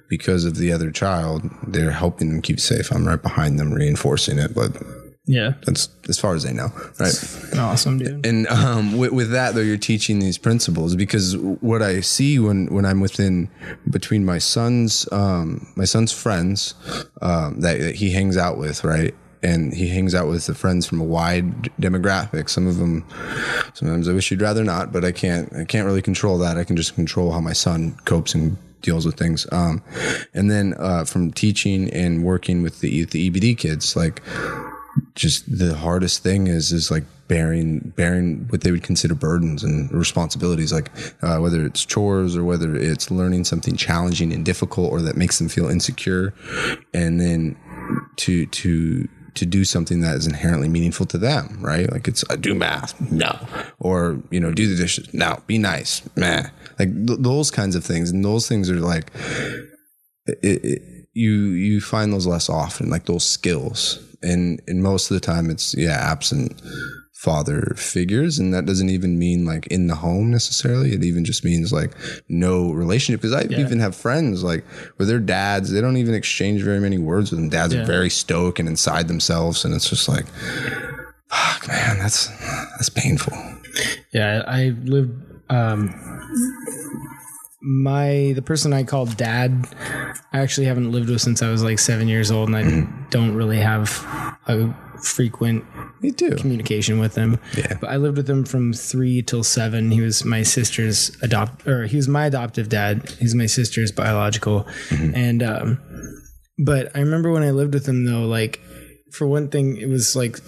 because 0.08 0.44
of 0.44 0.56
the 0.56 0.72
other 0.72 0.90
child, 0.90 1.42
they're 1.66 1.90
helping 1.90 2.30
them 2.30 2.42
keep 2.42 2.60
safe. 2.60 2.92
I'm 2.92 3.06
right 3.06 3.20
behind 3.22 3.58
them 3.58 3.72
reinforcing 3.72 4.38
it, 4.38 4.54
but 4.54 4.76
Yeah, 5.26 5.54
that's 5.64 5.88
as 6.08 6.18
far 6.18 6.34
as 6.34 6.42
they 6.42 6.52
know, 6.52 6.68
right? 7.00 7.14
awesome, 7.56 7.96
dude. 7.98 8.26
and 8.26 8.46
um, 8.48 8.98
with, 8.98 9.12
with 9.12 9.30
that 9.30 9.54
though 9.54 9.62
you're 9.62 9.78
teaching 9.78 10.18
these 10.18 10.36
principles 10.36 10.94
because 10.96 11.34
what 11.38 11.80
i 11.80 12.00
see 12.02 12.38
when 12.38 12.66
when 12.66 12.84
i'm 12.84 13.00
within 13.00 13.48
between 13.88 14.22
my 14.26 14.36
son's 14.38 15.10
um, 15.12 15.66
my 15.76 15.84
son's 15.86 16.12
friends 16.12 16.74
um, 17.22 17.60
that, 17.60 17.78
that 17.80 17.94
he 17.94 18.10
hangs 18.10 18.36
out 18.36 18.58
with 18.58 18.84
right 18.84 19.14
and 19.44 19.74
he 19.74 19.88
hangs 19.88 20.14
out 20.14 20.26
with 20.26 20.46
the 20.46 20.54
friends 20.54 20.86
from 20.86 21.00
a 21.00 21.04
wide 21.04 21.64
demographic. 21.80 22.48
Some 22.48 22.66
of 22.66 22.78
them 22.78 23.06
sometimes 23.74 24.08
i 24.08 24.12
wish 24.12 24.30
you'd 24.30 24.40
rather 24.40 24.64
not 24.64 24.92
but 24.92 25.04
i 25.04 25.12
can't 25.12 25.52
i 25.54 25.64
can't 25.64 25.86
really 25.86 26.02
control 26.02 26.38
that. 26.38 26.56
I 26.56 26.64
can 26.64 26.76
just 26.76 26.94
control 26.94 27.32
how 27.32 27.40
my 27.40 27.52
son 27.52 27.96
copes 28.04 28.34
and 28.34 28.56
deals 28.82 29.06
with 29.06 29.16
things. 29.16 29.46
Um, 29.50 29.82
and 30.34 30.50
then 30.50 30.74
uh, 30.78 31.04
from 31.04 31.32
teaching 31.32 31.90
and 31.90 32.24
working 32.24 32.62
with 32.62 32.80
the 32.80 33.04
the 33.04 33.30
ebd 33.30 33.58
kids 33.58 33.96
like 33.96 34.22
just 35.14 35.58
the 35.58 35.74
hardest 35.74 36.22
thing 36.22 36.46
is 36.46 36.72
is 36.72 36.90
like 36.90 37.04
bearing 37.26 37.92
bearing 37.96 38.46
what 38.50 38.60
they 38.60 38.70
would 38.70 38.82
consider 38.82 39.14
burdens 39.14 39.64
and 39.64 39.90
responsibilities 39.92 40.72
like 40.72 40.90
uh, 41.22 41.38
whether 41.38 41.64
it's 41.64 41.84
chores 41.84 42.36
or 42.36 42.44
whether 42.44 42.76
it's 42.76 43.10
learning 43.10 43.44
something 43.44 43.76
challenging 43.76 44.32
and 44.32 44.44
difficult 44.44 44.92
or 44.92 45.00
that 45.00 45.16
makes 45.16 45.38
them 45.38 45.48
feel 45.48 45.68
insecure. 45.68 46.34
And 46.92 47.20
then 47.20 47.56
to 48.16 48.46
to 48.46 49.08
to 49.34 49.46
do 49.46 49.64
something 49.64 50.00
that 50.00 50.16
is 50.16 50.26
inherently 50.26 50.68
meaningful 50.68 51.06
to 51.06 51.18
them 51.18 51.58
right? 51.60 51.90
Like 51.90 52.08
it's 52.08 52.24
uh, 52.30 52.36
do 52.36 52.54
math 52.54 52.98
no. 53.10 53.38
Or 53.78 54.20
you 54.30 54.40
know 54.40 54.52
do 54.52 54.66
the 54.68 54.76
dishes 54.80 55.12
no. 55.12 55.42
Be 55.46 55.58
nice 55.58 56.02
meh. 56.16 56.48
Like 56.78 56.94
th- 57.06 57.20
those 57.20 57.50
kinds 57.50 57.76
of 57.76 57.84
things. 57.84 58.10
And 58.10 58.24
those 58.24 58.48
things 58.48 58.70
are 58.70 58.80
like 58.80 59.10
it, 60.26 60.64
it, 60.64 60.82
you 61.12 61.32
you 61.32 61.80
find 61.80 62.12
those 62.12 62.26
less 62.26 62.48
often, 62.48 62.90
like 62.90 63.06
those 63.06 63.24
skills, 63.24 64.00
and 64.22 64.60
and 64.66 64.82
most 64.82 65.10
of 65.10 65.14
the 65.14 65.20
time 65.20 65.50
it's 65.50 65.74
yeah 65.74 65.98
absent 66.10 66.60
father 67.24 67.72
figures, 67.76 68.38
and 68.38 68.52
that 68.52 68.66
doesn't 68.66 68.90
even 68.90 69.18
mean 69.18 69.46
like 69.46 69.66
in 69.68 69.86
the 69.86 69.94
home 69.94 70.30
necessarily. 70.30 70.92
It 70.92 71.02
even 71.02 71.24
just 71.24 71.42
means 71.44 71.72
like 71.72 71.92
no 72.28 72.70
relationship. 72.70 73.22
Because 73.22 73.34
I 73.34 73.44
even 73.58 73.80
have 73.80 73.96
friends 73.96 74.44
like 74.44 74.64
where 74.96 75.06
their 75.06 75.18
dads, 75.18 75.72
they 75.72 75.80
don't 75.80 75.96
even 75.96 76.14
exchange 76.14 76.62
very 76.62 76.80
many 76.80 76.98
words 76.98 77.30
with 77.30 77.40
them. 77.40 77.48
Dads 77.48 77.74
are 77.74 77.84
very 77.84 78.10
stoic 78.10 78.58
and 78.58 78.68
inside 78.68 79.08
themselves, 79.08 79.64
and 79.64 79.74
it's 79.74 79.88
just 79.88 80.06
like, 80.06 80.26
fuck, 81.28 81.66
man, 81.66 81.98
that's 81.98 82.28
that's 82.76 82.90
painful. 82.90 83.32
Yeah, 84.12 84.44
I 84.46 84.74
lived. 84.84 85.20
Um, 85.50 85.88
my 87.64 88.32
the 88.34 88.42
person 88.42 88.72
I 88.72 88.84
call 88.84 89.06
dad, 89.06 89.66
I 90.32 90.40
actually 90.40 90.66
haven't 90.66 90.92
lived 90.92 91.08
with 91.08 91.20
since 91.22 91.42
I 91.42 91.50
was 91.50 91.62
like 91.62 91.78
seven 91.78 92.08
years 92.08 92.30
old, 92.30 92.50
and 92.50 92.56
I 92.56 93.08
don't 93.10 93.34
really 93.34 93.58
have 93.58 93.88
a 94.46 94.74
frequent 95.02 95.64
Me 96.02 96.10
too. 96.10 96.36
communication 96.36 96.98
with 96.98 97.14
him. 97.14 97.38
Yeah. 97.56 97.78
But 97.80 97.90
I 97.90 97.96
lived 97.96 98.18
with 98.18 98.28
him 98.28 98.44
from 98.44 98.72
three 98.72 99.22
till 99.22 99.42
seven. 99.42 99.90
He 99.90 100.00
was 100.02 100.24
my 100.24 100.42
sister's 100.42 101.16
adopt, 101.22 101.66
or 101.66 101.86
he 101.86 101.96
was 101.96 102.06
my 102.06 102.26
adoptive 102.26 102.68
dad. 102.68 103.08
He's 103.18 103.34
my 103.34 103.46
sister's 103.46 103.90
biological, 103.90 104.66
and 104.90 105.42
um, 105.42 105.80
but 106.58 106.94
I 106.94 107.00
remember 107.00 107.32
when 107.32 107.42
I 107.42 107.50
lived 107.50 107.72
with 107.72 107.88
him 107.88 108.04
though, 108.04 108.26
like 108.26 108.60
for 109.10 109.26
one 109.26 109.48
thing, 109.48 109.78
it 109.78 109.88
was 109.88 110.14
like 110.14 110.38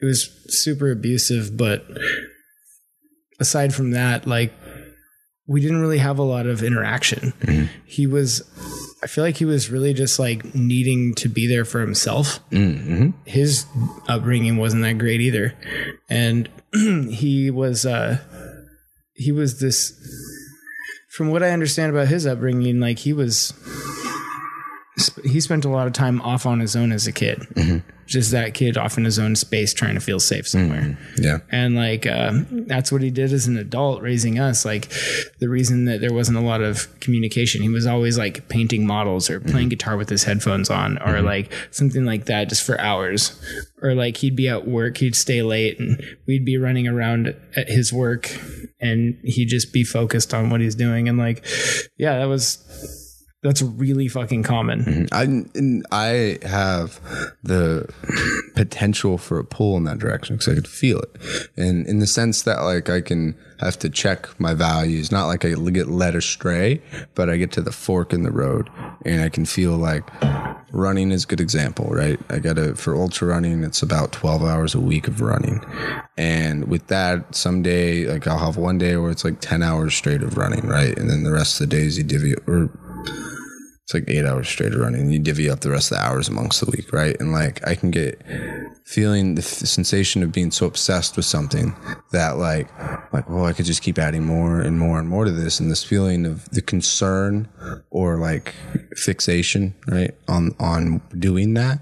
it 0.00 0.04
was 0.04 0.30
super 0.48 0.90
abusive, 0.90 1.56
but 1.56 1.84
aside 3.40 3.74
from 3.74 3.90
that, 3.90 4.26
like 4.26 4.52
we 5.50 5.60
didn't 5.60 5.80
really 5.80 5.98
have 5.98 6.20
a 6.20 6.22
lot 6.22 6.46
of 6.46 6.62
interaction. 6.62 7.32
He 7.84 8.06
was 8.06 8.48
I 9.02 9.08
feel 9.08 9.24
like 9.24 9.36
he 9.36 9.44
was 9.44 9.68
really 9.68 9.92
just 9.92 10.20
like 10.20 10.54
needing 10.54 11.12
to 11.16 11.28
be 11.28 11.48
there 11.48 11.64
for 11.64 11.80
himself. 11.80 12.38
Mm-hmm. 12.50 13.10
His 13.24 13.66
upbringing 14.08 14.58
wasn't 14.58 14.82
that 14.82 14.98
great 14.98 15.20
either, 15.20 15.54
and 16.08 16.48
he 16.72 17.50
was 17.50 17.84
uh, 17.84 18.18
he 19.14 19.32
was 19.32 19.58
this. 19.58 19.92
From 21.08 21.32
what 21.32 21.42
I 21.42 21.50
understand 21.50 21.90
about 21.90 22.06
his 22.06 22.24
upbringing, 22.24 22.78
like 22.78 23.00
he 23.00 23.12
was, 23.12 23.52
he 25.24 25.40
spent 25.40 25.64
a 25.64 25.68
lot 25.68 25.86
of 25.86 25.92
time 25.92 26.20
off 26.22 26.46
on 26.46 26.60
his 26.60 26.76
own 26.76 26.92
as 26.92 27.06
a 27.06 27.12
kid. 27.12 27.38
Mm-hmm. 27.54 27.78
Just 28.06 28.32
that 28.32 28.54
kid 28.54 28.76
off 28.76 28.98
in 28.98 29.04
his 29.04 29.20
own 29.20 29.36
space, 29.36 29.72
trying 29.72 29.94
to 29.94 30.00
feel 30.00 30.18
safe 30.18 30.48
somewhere. 30.48 30.80
Mm-hmm. 30.80 31.22
Yeah. 31.22 31.38
and 31.52 31.76
like 31.76 32.06
uh, 32.06 32.32
that's 32.50 32.90
what 32.90 33.02
he 33.02 33.10
did 33.10 33.32
as 33.32 33.46
an 33.46 33.56
adult 33.56 34.02
raising 34.02 34.38
us. 34.38 34.64
Like 34.64 34.88
the 35.38 35.48
reason 35.48 35.84
that 35.84 36.00
there 36.00 36.12
wasn't 36.12 36.38
a 36.38 36.40
lot 36.40 36.60
of 36.60 36.88
communication 36.98 37.62
he 37.62 37.68
was 37.68 37.86
always 37.86 38.18
like 38.18 38.48
painting 38.48 38.84
models 38.84 39.30
or 39.30 39.38
playing 39.38 39.66
mm-hmm. 39.66 39.68
guitar 39.68 39.96
with 39.96 40.08
his 40.08 40.24
headphones 40.24 40.70
on 40.70 40.98
or 41.02 41.22
like 41.22 41.52
something 41.70 42.04
like 42.04 42.26
that 42.26 42.48
just 42.48 42.64
for 42.64 42.80
hours. 42.80 43.40
Or 43.82 43.94
like 43.94 44.18
he'd 44.18 44.36
be 44.36 44.48
at 44.48 44.66
work 44.66 44.98
he'd 44.98 45.14
stay 45.14 45.42
late 45.42 45.78
and 45.78 46.02
we'd 46.26 46.44
be 46.44 46.58
running 46.58 46.88
around 46.88 47.34
at 47.56 47.68
his 47.68 47.92
work 47.92 48.28
and 48.80 49.18
he'd 49.22 49.48
just 49.48 49.72
be 49.72 49.84
focused 49.84 50.34
on 50.34 50.50
what 50.50 50.60
he's 50.60 50.74
doing. 50.74 51.08
And 51.08 51.16
like 51.16 51.46
yeah 51.96 52.18
that 52.18 52.26
was 52.26 52.99
that's 53.42 53.62
really 53.62 54.06
fucking 54.06 54.42
common. 54.42 54.84
Mm-hmm. 54.84 55.04
I 55.12 55.22
and 55.58 55.86
I 55.90 56.38
have 56.42 57.00
the 57.42 57.88
potential 58.54 59.16
for 59.16 59.38
a 59.38 59.44
pull 59.44 59.76
in 59.76 59.84
that 59.84 59.98
direction 59.98 60.36
because 60.36 60.52
I 60.52 60.54
could 60.54 60.68
feel 60.68 60.98
it, 60.98 61.48
and 61.56 61.86
in 61.86 62.00
the 62.00 62.06
sense 62.06 62.42
that 62.42 62.62
like 62.62 62.90
I 62.90 63.00
can 63.00 63.36
have 63.60 63.78
to 63.78 63.90
check 63.90 64.28
my 64.40 64.54
values, 64.54 65.12
not 65.12 65.26
like 65.26 65.44
I 65.44 65.50
get 65.50 65.88
led 65.88 66.14
astray, 66.14 66.82
but 67.14 67.28
I 67.28 67.36
get 67.36 67.52
to 67.52 67.62
the 67.62 67.72
fork 67.72 68.12
in 68.12 68.22
the 68.22 68.30
road, 68.30 68.68
and 69.04 69.22
I 69.22 69.28
can 69.28 69.44
feel 69.46 69.76
like 69.76 70.04
running 70.72 71.10
is 71.10 71.24
a 71.24 71.26
good 71.26 71.40
example, 71.40 71.86
right? 71.86 72.20
I 72.28 72.38
got 72.38 72.56
to 72.56 72.74
for 72.74 72.94
ultra 72.94 73.28
running, 73.28 73.64
it's 73.64 73.82
about 73.82 74.12
twelve 74.12 74.42
hours 74.42 74.74
a 74.74 74.80
week 74.80 75.08
of 75.08 75.22
running, 75.22 75.64
and 76.18 76.68
with 76.68 76.88
that, 76.88 77.34
someday 77.34 78.04
like 78.06 78.26
I'll 78.26 78.38
have 78.38 78.58
one 78.58 78.76
day 78.76 78.96
where 78.96 79.10
it's 79.10 79.24
like 79.24 79.40
ten 79.40 79.62
hours 79.62 79.94
straight 79.94 80.22
of 80.22 80.36
running, 80.36 80.66
right, 80.66 80.96
and 80.98 81.08
then 81.08 81.22
the 81.22 81.32
rest 81.32 81.58
of 81.58 81.70
the 81.70 81.76
days 81.76 81.96
you 81.96 82.04
divvy 82.04 82.34
or 82.46 82.70
it's 83.90 83.94
like 83.94 84.16
eight 84.16 84.24
hours 84.24 84.48
straight 84.48 84.72
of 84.72 84.78
running. 84.78 85.10
You 85.10 85.18
divvy 85.18 85.50
up 85.50 85.60
the 85.60 85.70
rest 85.70 85.90
of 85.90 85.98
the 85.98 86.04
hours 86.04 86.28
amongst 86.28 86.60
the 86.60 86.70
week, 86.70 86.92
right? 86.92 87.18
And 87.18 87.32
like 87.32 87.66
I 87.66 87.74
can 87.74 87.90
get 87.90 88.22
feeling 88.84 89.34
the, 89.34 89.42
sensation 89.42 90.22
of 90.22 90.30
being 90.30 90.52
so 90.52 90.66
obsessed 90.66 91.16
with 91.16 91.24
something 91.24 91.74
that 92.12 92.38
like 92.38 92.68
like 93.12 93.28
well 93.28 93.46
I 93.46 93.52
could 93.52 93.64
just 93.66 93.82
keep 93.82 93.98
adding 93.98 94.24
more 94.24 94.60
and 94.60 94.78
more 94.78 95.00
and 95.00 95.08
more 95.08 95.24
to 95.24 95.32
this, 95.32 95.58
and 95.58 95.70
this 95.70 95.82
feeling 95.82 96.24
of 96.24 96.48
the 96.50 96.62
concern 96.62 97.48
or 97.90 98.16
like 98.16 98.54
fixation, 98.94 99.74
right, 99.88 100.14
on 100.28 100.54
on 100.60 101.02
doing 101.18 101.54
that, 101.54 101.80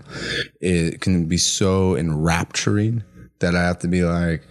it 0.62 1.02
can 1.02 1.26
be 1.26 1.36
so 1.36 1.94
enrapturing 1.94 3.04
that 3.40 3.54
I 3.54 3.64
have 3.64 3.80
to 3.80 3.88
be 3.88 4.02
like. 4.02 4.42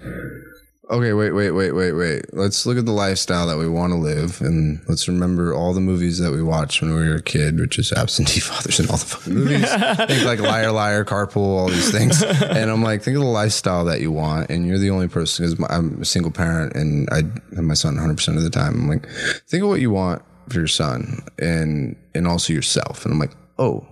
Okay, 0.89 1.11
wait, 1.11 1.31
wait, 1.31 1.51
wait, 1.51 1.71
wait, 1.71 1.91
wait. 1.91 2.33
Let's 2.33 2.65
look 2.65 2.77
at 2.77 2.85
the 2.85 2.93
lifestyle 2.93 3.45
that 3.47 3.57
we 3.57 3.67
want 3.67 3.91
to 3.91 3.97
live, 3.97 4.39
and 4.39 4.79
let's 4.87 5.09
remember 5.09 5.53
all 5.53 5.73
the 5.73 5.81
movies 5.81 6.17
that 6.19 6.31
we 6.31 6.41
watched 6.41 6.81
when 6.81 6.93
we 6.93 7.09
were 7.09 7.15
a 7.15 7.21
kid, 7.21 7.59
which 7.59 7.77
is 7.77 7.91
absentee 7.91 8.39
fathers 8.39 8.79
and 8.79 8.89
all 8.89 8.95
the 8.95 9.05
fucking 9.05 9.33
movies. 9.33 9.69
think 10.07 10.23
like 10.23 10.39
liar, 10.39 10.71
liar, 10.71 11.03
carpool, 11.03 11.57
all 11.57 11.67
these 11.67 11.91
things. 11.91 12.23
And 12.57 12.71
I'm 12.71 12.81
like, 12.81 13.03
think 13.03 13.17
of 13.17 13.23
the 13.23 13.29
lifestyle 13.29 13.83
that 13.85 13.99
you 13.99 14.13
want, 14.13 14.49
and 14.49 14.65
you're 14.65 14.79
the 14.79 14.89
only 14.89 15.09
person 15.09 15.45
because 15.45 15.65
I'm 15.69 16.01
a 16.01 16.05
single 16.05 16.31
parent, 16.31 16.73
and 16.75 17.09
I 17.11 17.23
have 17.55 17.65
my 17.65 17.73
son 17.73 17.95
100 17.95 18.15
percent 18.15 18.37
of 18.37 18.43
the 18.43 18.49
time. 18.49 18.73
I'm 18.75 18.87
like, 18.87 19.07
think 19.47 19.63
of 19.63 19.69
what 19.69 19.81
you 19.81 19.91
want 19.91 20.21
for 20.47 20.59
your 20.59 20.67
son, 20.67 21.21
and 21.37 21.97
and 22.15 22.27
also 22.27 22.53
yourself. 22.53 23.03
And 23.03 23.13
I'm 23.13 23.19
like, 23.19 23.35
oh, 23.59 23.85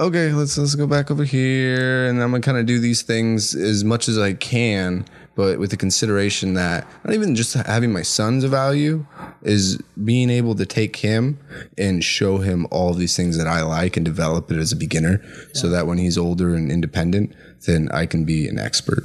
okay, 0.00 0.32
let's 0.32 0.56
let's 0.56 0.74
go 0.74 0.86
back 0.86 1.10
over 1.10 1.24
here, 1.24 2.06
and 2.06 2.22
I'm 2.22 2.30
gonna 2.30 2.42
kind 2.42 2.58
of 2.58 2.66
do 2.66 2.78
these 2.78 3.02
things 3.02 3.54
as 3.54 3.84
much 3.84 4.08
as 4.08 4.18
I 4.18 4.34
can, 4.34 5.04
but 5.34 5.58
with 5.58 5.70
the 5.70 5.76
consideration 5.76 6.54
that 6.54 6.86
not 7.04 7.14
even 7.14 7.34
just 7.34 7.54
having 7.54 7.92
my 7.92 8.02
son's 8.02 8.44
a 8.44 8.48
value 8.48 9.06
is 9.42 9.80
being 10.04 10.30
able 10.30 10.54
to 10.54 10.66
take 10.66 10.96
him 10.96 11.38
and 11.78 12.04
show 12.04 12.38
him 12.38 12.66
all 12.70 12.92
these 12.92 13.16
things 13.16 13.38
that 13.38 13.46
I 13.46 13.62
like 13.62 13.96
and 13.96 14.04
develop 14.04 14.50
it 14.50 14.58
as 14.58 14.72
a 14.72 14.76
beginner, 14.76 15.22
so 15.54 15.68
that 15.68 15.86
when 15.86 15.98
he's 15.98 16.18
older 16.18 16.54
and 16.54 16.70
independent, 16.70 17.34
then 17.66 17.88
I 17.92 18.06
can 18.06 18.24
be 18.24 18.48
an 18.48 18.58
expert. 18.58 19.04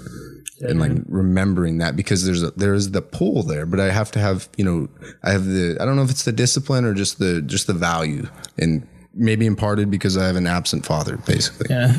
And 0.59 0.79
like 0.79 0.91
remembering 1.07 1.77
that 1.77 1.95
because 1.95 2.25
there's 2.25 2.41
a, 2.41 2.49
there 2.51 2.73
is 2.73 2.89
the 2.89 3.01
pull 3.01 3.43
there, 3.43 3.67
but 3.67 3.79
I 3.79 3.91
have 3.91 4.09
to 4.11 4.19
have 4.19 4.49
you 4.57 4.65
know 4.65 4.89
I 5.21 5.31
have 5.31 5.45
the 5.45 5.77
I 5.79 5.85
don't 5.85 5.95
know 5.95 6.01
if 6.01 6.09
it's 6.09 6.25
the 6.25 6.31
discipline 6.31 6.83
or 6.83 6.95
just 6.95 7.19
the 7.19 7.43
just 7.43 7.67
the 7.67 7.73
value 7.73 8.27
and 8.57 8.87
maybe 9.13 9.45
imparted 9.45 9.91
because 9.91 10.17
I 10.17 10.25
have 10.25 10.35
an 10.35 10.47
absent 10.47 10.85
father 10.85 11.17
basically. 11.17 11.67
Yeah. 11.69 11.95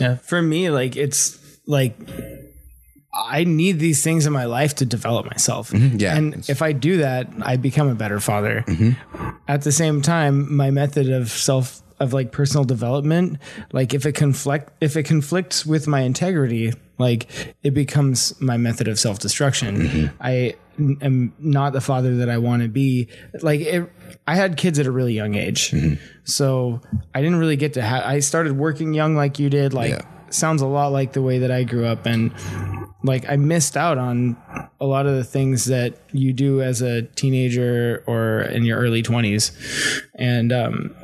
Yeah. 0.00 0.16
For 0.16 0.42
me, 0.42 0.70
like 0.70 0.96
it's 0.96 1.38
like 1.66 1.96
I 3.16 3.44
need 3.44 3.78
these 3.78 4.02
things 4.02 4.26
in 4.26 4.32
my 4.32 4.44
life 4.44 4.74
to 4.76 4.86
develop 4.86 5.26
myself. 5.26 5.70
Mm-hmm. 5.70 5.96
yeah. 5.98 6.16
And 6.16 6.48
if 6.48 6.62
I 6.62 6.72
do 6.72 6.98
that, 6.98 7.28
I 7.42 7.56
become 7.56 7.88
a 7.88 7.94
better 7.94 8.20
father. 8.20 8.64
Mm-hmm. 8.66 9.30
At 9.48 9.62
the 9.62 9.72
same 9.72 10.02
time, 10.02 10.54
my 10.54 10.70
method 10.70 11.10
of 11.10 11.30
self 11.30 11.82
of 11.98 12.12
like 12.12 12.30
personal 12.30 12.64
development, 12.64 13.38
like 13.72 13.94
if 13.94 14.04
it 14.04 14.12
conflict 14.12 14.72
if 14.80 14.96
it 14.96 15.04
conflicts 15.04 15.64
with 15.64 15.86
my 15.86 16.00
integrity, 16.00 16.72
like 16.98 17.54
it 17.62 17.70
becomes 17.70 18.38
my 18.40 18.56
method 18.56 18.88
of 18.88 18.98
self-destruction. 18.98 19.76
Mm-hmm. 19.76 20.16
I 20.20 20.56
am 21.00 21.32
not 21.38 21.72
the 21.72 21.80
father 21.80 22.16
that 22.16 22.28
I 22.28 22.36
want 22.38 22.62
to 22.62 22.68
be. 22.68 23.08
Like 23.40 23.60
it, 23.60 23.90
I 24.26 24.34
had 24.34 24.56
kids 24.58 24.78
at 24.78 24.86
a 24.86 24.90
really 24.90 25.14
young 25.14 25.34
age. 25.34 25.74
So 26.24 26.82
I 27.14 27.22
didn't 27.22 27.38
really 27.38 27.56
get 27.56 27.74
to 27.74 27.82
have 27.82 28.04
I 28.04 28.20
started 28.20 28.58
working 28.58 28.92
young 28.92 29.16
like 29.16 29.38
you 29.38 29.48
did. 29.48 29.72
Like 29.72 29.92
Yeah. 29.92 30.02
Sounds 30.30 30.62
a 30.62 30.66
lot 30.66 30.92
like 30.92 31.12
the 31.12 31.22
way 31.22 31.38
that 31.38 31.50
I 31.50 31.64
grew 31.64 31.86
up 31.86 32.06
and 32.06 32.32
like 33.02 33.28
I 33.28 33.36
missed 33.36 33.76
out 33.76 33.98
on 33.98 34.36
a 34.80 34.86
lot 34.86 35.06
of 35.06 35.14
the 35.14 35.24
things 35.24 35.66
that 35.66 35.98
you 36.12 36.32
do 36.32 36.60
as 36.62 36.82
a 36.82 37.02
teenager 37.02 38.02
or 38.06 38.42
in 38.42 38.64
your 38.64 38.78
early 38.78 39.02
20s. 39.02 40.02
And 40.14 40.52
um 40.52 40.94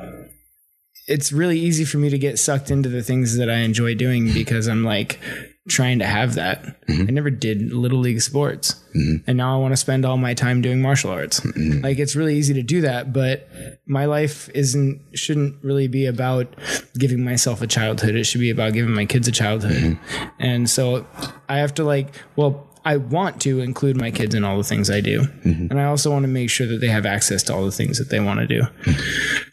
it's 1.05 1.33
really 1.33 1.59
easy 1.59 1.83
for 1.83 1.97
me 1.97 2.09
to 2.09 2.17
get 2.17 2.39
sucked 2.39 2.71
into 2.71 2.87
the 2.87 3.03
things 3.03 3.37
that 3.37 3.49
I 3.49 3.57
enjoy 3.57 3.93
doing 3.93 4.31
because 4.33 4.67
I'm 4.67 4.83
like 4.83 5.19
trying 5.67 5.99
to 5.99 6.05
have 6.05 6.35
that. 6.35 6.85
Mm-hmm. 6.87 7.05
I 7.07 7.11
never 7.11 7.29
did 7.29 7.71
little 7.71 7.99
league 7.99 8.21
sports. 8.21 8.83
Mm-hmm. 8.95 9.23
And 9.27 9.37
now 9.37 9.55
I 9.55 9.61
want 9.61 9.71
to 9.71 9.77
spend 9.77 10.05
all 10.05 10.17
my 10.17 10.33
time 10.33 10.61
doing 10.61 10.81
martial 10.81 11.09
arts. 11.11 11.39
Mm-hmm. 11.39 11.83
Like 11.83 11.99
it's 11.99 12.15
really 12.15 12.37
easy 12.37 12.53
to 12.55 12.61
do 12.61 12.81
that, 12.81 13.13
but 13.13 13.47
my 13.85 14.05
life 14.05 14.49
isn't 14.53 15.01
shouldn't 15.13 15.63
really 15.63 15.87
be 15.87 16.05
about 16.05 16.53
giving 16.97 17.23
myself 17.23 17.61
a 17.61 17.67
childhood. 17.67 18.15
It 18.15 18.25
should 18.25 18.41
be 18.41 18.49
about 18.49 18.73
giving 18.73 18.93
my 18.93 19.05
kids 19.05 19.27
a 19.27 19.31
childhood. 19.31 19.97
And 20.39 20.69
so 20.69 21.07
I 21.47 21.59
have 21.59 21.73
to 21.75 21.83
like, 21.83 22.13
well, 22.35 22.67
I 22.85 22.97
want 22.97 23.39
to 23.43 23.61
include 23.61 23.95
my 23.95 24.11
kids 24.11 24.35
in 24.35 24.43
all 24.43 24.57
the 24.57 24.63
things 24.65 24.89
I 24.89 24.99
do. 24.99 25.25
And 25.43 25.79
I 25.79 25.85
also 25.85 26.11
want 26.11 26.23
to 26.23 26.27
make 26.29 26.49
sure 26.49 26.67
that 26.67 26.81
they 26.81 26.87
have 26.89 27.05
access 27.05 27.41
to 27.43 27.53
all 27.53 27.63
the 27.63 27.71
things 27.71 27.97
that 27.97 28.09
they 28.09 28.19
want 28.19 28.41
to 28.41 28.47
do. 28.47 28.63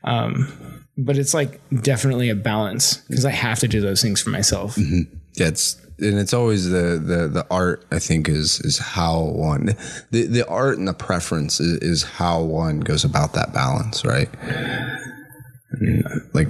Um, 0.03 0.81
but 0.99 1.17
it's 1.17 1.33
like 1.33 1.61
definitely 1.83 2.29
a 2.29 2.35
balance 2.35 2.97
because 3.09 3.25
I 3.25 3.31
have 3.31 3.61
to 3.61 3.69
do 3.69 3.81
those 3.81 4.03
things 4.03 4.21
for 4.21 4.31
myself. 4.31 4.77
Yeah, 4.77 5.47
it's 5.47 5.81
and 6.01 6.19
it's 6.19 6.33
always 6.35 6.69
the 6.71 6.99
the 7.03 7.29
the 7.29 7.47
art. 7.51 7.85
I 7.91 7.99
think 7.99 8.29
is 8.29 8.61
is 8.61 8.79
how 8.79 9.21
one 9.21 9.77
the 10.11 10.27
the 10.27 10.47
art 10.49 10.79
and 10.79 10.89
the 10.89 10.95
preference 10.95 11.61
is, 11.61 11.79
is 11.79 12.03
how 12.03 12.43
one 12.43 12.81
goes 12.81 13.05
about 13.05 13.33
that 13.35 13.53
balance, 13.53 14.05
right? 14.05 14.29
Like 16.33 16.49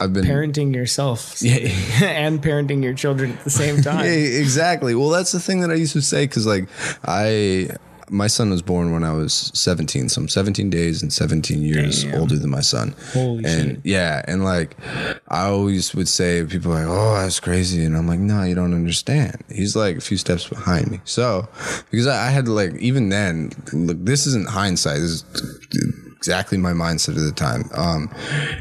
I've 0.00 0.12
been 0.12 0.24
Parenting 0.24 0.74
yourself 0.74 1.36
Yeah. 1.40 1.58
and 2.02 2.42
parenting 2.42 2.82
your 2.82 2.94
children 2.94 3.32
at 3.32 3.44
the 3.44 3.50
same 3.50 3.82
time. 3.82 4.04
Yeah, 4.06 4.10
exactly. 4.12 4.94
Well, 4.94 5.10
that's 5.10 5.32
the 5.32 5.40
thing 5.40 5.60
that 5.60 5.70
I 5.70 5.74
used 5.74 5.92
to 5.92 6.02
say 6.02 6.24
because, 6.24 6.46
like, 6.46 6.68
I 7.04 7.68
my 8.10 8.26
son 8.26 8.50
was 8.50 8.62
born 8.62 8.92
when 8.92 9.04
I 9.04 9.12
was 9.12 9.50
17, 9.54 10.08
so 10.08 10.20
I'm 10.20 10.28
17 10.28 10.70
days 10.70 11.02
and 11.02 11.12
17 11.12 11.62
years 11.62 12.04
Damn. 12.04 12.20
older 12.20 12.36
than 12.38 12.50
my 12.50 12.60
son. 12.60 12.94
Holy 13.12 13.44
and 13.44 13.70
shit. 13.70 13.80
yeah, 13.84 14.22
and 14.26 14.44
like 14.44 14.76
I 15.28 15.46
always 15.46 15.94
would 15.94 16.08
say, 16.08 16.44
people 16.44 16.72
are 16.72 16.84
like, 16.84 16.88
"Oh, 16.88 17.14
that's 17.22 17.40
crazy," 17.40 17.84
and 17.84 17.96
I'm 17.96 18.06
like, 18.06 18.20
"No, 18.20 18.42
you 18.42 18.54
don't 18.54 18.74
understand. 18.74 19.42
He's 19.50 19.74
like 19.76 19.96
a 19.96 20.00
few 20.00 20.16
steps 20.16 20.48
behind 20.48 20.90
me." 20.90 21.00
So 21.04 21.48
because 21.90 22.06
I, 22.06 22.28
I 22.28 22.30
had 22.30 22.44
to 22.46 22.52
like 22.52 22.74
even 22.76 23.08
then, 23.08 23.50
look, 23.72 23.98
this 24.04 24.26
isn't 24.26 24.48
hindsight. 24.50 24.98
This 25.00 25.10
is 25.10 25.24
exactly 26.22 26.56
my 26.56 26.72
mindset 26.72 27.16
at 27.16 27.24
the 27.24 27.32
time 27.34 27.68
um, 27.74 28.08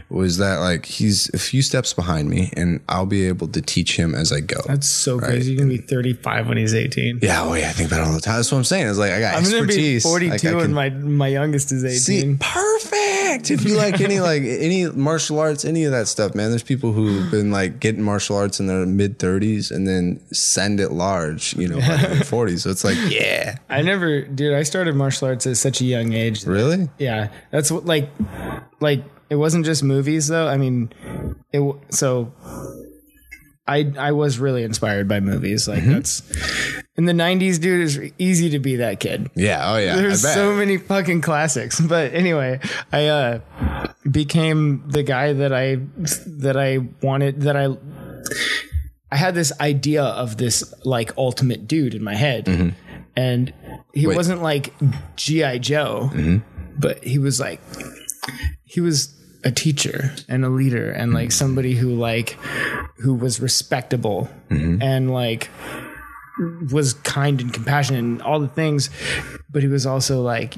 was 0.10 0.40
that 0.40 0.58
like 0.58 0.84
he's 0.86 1.30
a 1.36 1.38
few 1.38 1.62
steps 1.62 1.94
behind 1.94 2.28
me 2.28 2.52
and 2.58 2.82
I'll 2.90 3.06
be 3.06 3.28
able 3.28 3.48
to 3.50 3.62
teach 3.62 3.98
him 3.98 4.16
as 4.16 4.32
I 4.34 4.40
go. 4.40 4.58
That's 4.66 4.90
so 4.90 5.20
crazy. 5.20 5.52
You're 5.54 5.60
gonna 5.60 5.70
be 5.70 5.78
35 5.78 6.48
when 6.48 6.58
he's 6.58 6.74
18. 6.74 7.20
Yeah, 7.22 7.44
oh 7.44 7.54
yeah, 7.54 7.70
I 7.70 7.74
think 7.74 7.92
about 7.92 8.02
it 8.02 8.08
all 8.08 8.14
the 8.14 8.20
time. 8.22 8.38
That's 8.38 8.52
what 8.52 8.58
I'm 8.58 8.64
saying. 8.64 8.88
It's 8.88 8.98
like 8.98 9.12
I 9.12 9.20
got 9.20 9.36
I'm 9.36 9.44
gonna 9.44 9.68
be 9.68 10.00
42 10.00 10.32
Like, 10.32 10.66
and 10.66 10.74
my 10.74 10.90
my 10.90 11.28
youngest 11.28 11.72
is 11.72 11.86
18. 11.86 12.00
See, 12.00 12.38
perfect. 12.40 13.52
If 13.52 13.64
you 13.64 13.76
like 13.76 14.02
any 14.02 14.20
like 14.20 14.42
any 14.46 14.88
martial 14.88 15.40
arts, 15.40 15.64
any 15.64 15.84
of 15.86 15.92
that 15.92 16.08
stuff, 16.08 16.34
man. 16.34 16.50
There's 16.50 16.64
people 16.64 16.94
who've 16.94 17.30
been 17.30 17.52
like 17.52 17.80
getting 17.80 18.02
martial 18.02 18.38
arts 18.38 18.60
in 18.60 18.68
their 18.68 18.86
mid 18.86 19.20
30s 19.20 19.72
and 19.72 19.88
then 19.88 20.20
send 20.34 20.80
it 20.80 20.92
large, 20.92 21.56
you 21.56 21.68
know, 21.68 21.80
by 21.80 21.98
their 21.98 22.22
40s. 22.22 22.62
So 22.62 22.70
it's 22.72 22.84
like, 22.84 22.98
yeah, 23.10 23.58
I 23.70 23.82
never, 23.82 24.22
dude. 24.22 24.54
I 24.54 24.64
started 24.64 24.96
martial 24.96 25.28
arts 25.28 25.46
at 25.48 25.58
such 25.58 25.82
a 25.82 25.86
young 25.86 26.14
age. 26.14 26.46
really? 26.46 26.90
Yeah, 26.98 27.30
that's 27.52 27.72
what 27.72 27.86
like, 27.86 28.10
like 28.80 29.04
it 29.30 29.36
wasn't 29.36 29.66
just 29.66 29.84
movies 29.84 30.28
though. 30.28 30.48
I 30.48 30.58
mean, 30.58 30.92
it 31.54 31.62
so 31.90 32.34
I 33.68 33.92
I 33.98 34.12
was 34.12 34.40
really 34.40 34.64
inspired 34.64 35.08
by 35.08 35.20
movies. 35.20 35.68
Like 35.68 35.80
Mm-hmm. 35.84 35.92
that's 35.94 36.24
in 36.98 37.06
the 37.06 37.14
'90s, 37.14 37.60
dude. 37.62 37.88
It's 37.88 38.14
easy 38.18 38.50
to 38.50 38.60
be 38.60 38.78
that 38.78 39.00
kid. 39.00 39.30
Yeah. 39.36 39.72
Oh 39.74 39.78
yeah. 39.78 39.96
There's 39.96 40.22
so 40.22 40.54
many 40.56 40.78
fucking 40.78 41.22
classics. 41.22 41.80
But 41.88 42.14
anyway, 42.14 42.60
I 42.92 43.08
uh 43.08 43.40
became 44.10 44.84
the 44.88 45.04
guy 45.04 45.34
that 45.34 45.54
I 45.54 45.78
that 46.26 46.58
I 46.58 46.80
wanted 47.02 47.42
that 47.42 47.56
I 47.56 47.68
I 49.12 49.16
had 49.18 49.36
this 49.36 49.52
idea 49.60 50.04
of 50.04 50.38
this 50.38 50.74
like 50.86 51.12
ultimate 51.18 51.68
dude 51.68 51.94
in 51.94 52.04
my 52.04 52.16
head. 52.16 52.74
And 53.16 53.54
he 53.94 54.08
Wait. 54.08 54.16
wasn't 54.16 54.42
like 54.42 54.74
G.I. 55.18 55.58
Joe, 55.58 56.10
but 56.82 57.04
he 57.04 57.20
was 57.20 57.40
like 57.40 57.62
he 58.66 58.82
was 58.82 59.16
a 59.44 59.52
teacher 59.52 60.14
and 60.28 60.44
a 60.44 60.50
leader 60.50 60.92
and 60.92 61.14
like 61.14 61.30
mm-hmm. 61.30 61.32
somebody 61.32 61.74
who 61.76 61.96
like 61.96 62.32
who 62.98 63.14
was 63.14 63.40
respectable 63.40 64.30
mm-hmm. 64.50 64.82
and 64.82 65.12
like 65.12 65.50
was 66.72 66.94
kind 66.94 67.42
and 67.42 67.54
compassionate 67.54 68.00
and 68.00 68.22
all 68.22 68.40
the 68.40 68.48
things 68.48 68.90
but 69.50 69.62
he 69.62 69.68
was 69.68 69.86
also 69.86 70.22
like 70.22 70.56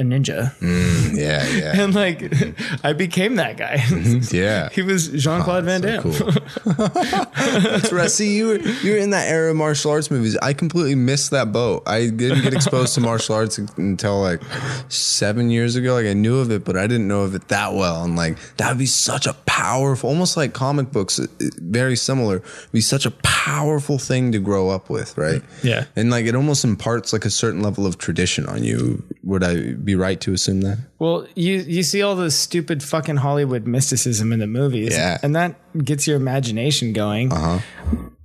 a 0.00 0.02
ninja 0.02 0.52
mm, 0.58 1.16
yeah. 1.16 1.46
Yeah. 1.60 1.82
and 1.82 1.94
like 1.94 2.20
mm-hmm. 2.20 2.86
i 2.86 2.92
became 2.92 3.36
that 3.36 3.56
guy 3.56 3.76
mm-hmm, 3.76 4.34
Yeah. 4.34 4.68
he 4.76 4.82
was 4.82 5.08
jean-claude 5.08 5.64
ah, 5.64 5.66
van 5.66 5.80
damme 5.80 6.00
Cool. 6.02 6.12
That's 6.64 7.92
right. 7.92 8.10
See, 8.10 8.36
you 8.36 8.46
were 8.48 8.58
you 8.58 8.92
were 8.92 8.98
in 8.98 9.10
that 9.10 9.28
era 9.28 9.50
of 9.50 9.56
martial 9.56 9.90
arts 9.90 10.10
movies. 10.10 10.36
I 10.38 10.52
completely 10.52 10.94
missed 10.94 11.30
that 11.30 11.52
boat. 11.52 11.82
I 11.86 12.08
didn't 12.08 12.42
get 12.42 12.54
exposed 12.54 12.94
to 12.94 13.00
martial 13.00 13.34
arts 13.34 13.58
until 13.58 14.20
like 14.20 14.42
seven 14.88 15.50
years 15.50 15.76
ago. 15.76 15.94
Like 15.94 16.06
I 16.06 16.14
knew 16.14 16.38
of 16.38 16.50
it, 16.50 16.64
but 16.64 16.76
I 16.76 16.86
didn't 16.86 17.08
know 17.08 17.22
of 17.22 17.34
it 17.34 17.48
that 17.48 17.74
well. 17.74 18.04
And 18.04 18.16
like 18.16 18.38
that 18.56 18.68
would 18.70 18.78
be 18.78 18.86
such 18.86 19.26
a 19.26 19.34
powerful, 19.46 20.08
almost 20.08 20.36
like 20.36 20.52
comic 20.52 20.90
books, 20.90 21.18
uh, 21.18 21.26
very 21.58 21.96
similar. 21.96 22.36
It'd 22.36 22.72
be 22.72 22.80
such 22.80 23.06
a 23.06 23.10
powerful 23.10 23.98
thing 23.98 24.32
to 24.32 24.38
grow 24.38 24.70
up 24.70 24.88
with, 24.90 25.16
right? 25.18 25.42
Yeah. 25.62 25.86
And 25.96 26.10
like 26.10 26.26
it 26.26 26.34
almost 26.34 26.64
imparts 26.64 27.12
like 27.12 27.24
a 27.24 27.30
certain 27.30 27.62
level 27.62 27.86
of 27.86 27.98
tradition 27.98 28.46
on 28.46 28.64
you. 28.64 29.02
Would 29.22 29.44
I 29.44 29.72
be 29.72 29.94
right 29.94 30.20
to 30.22 30.32
assume 30.32 30.62
that? 30.62 30.78
well 30.98 31.26
you 31.34 31.56
you 31.58 31.82
see 31.82 32.02
all 32.02 32.14
the 32.16 32.30
stupid 32.30 32.82
fucking 32.82 33.16
hollywood 33.16 33.66
mysticism 33.66 34.32
in 34.32 34.38
the 34.38 34.46
movies 34.46 34.92
Yeah. 34.92 35.18
and 35.22 35.34
that 35.36 35.56
gets 35.84 36.06
your 36.06 36.16
imagination 36.16 36.92
going 36.92 37.32
uh-huh. 37.32 37.58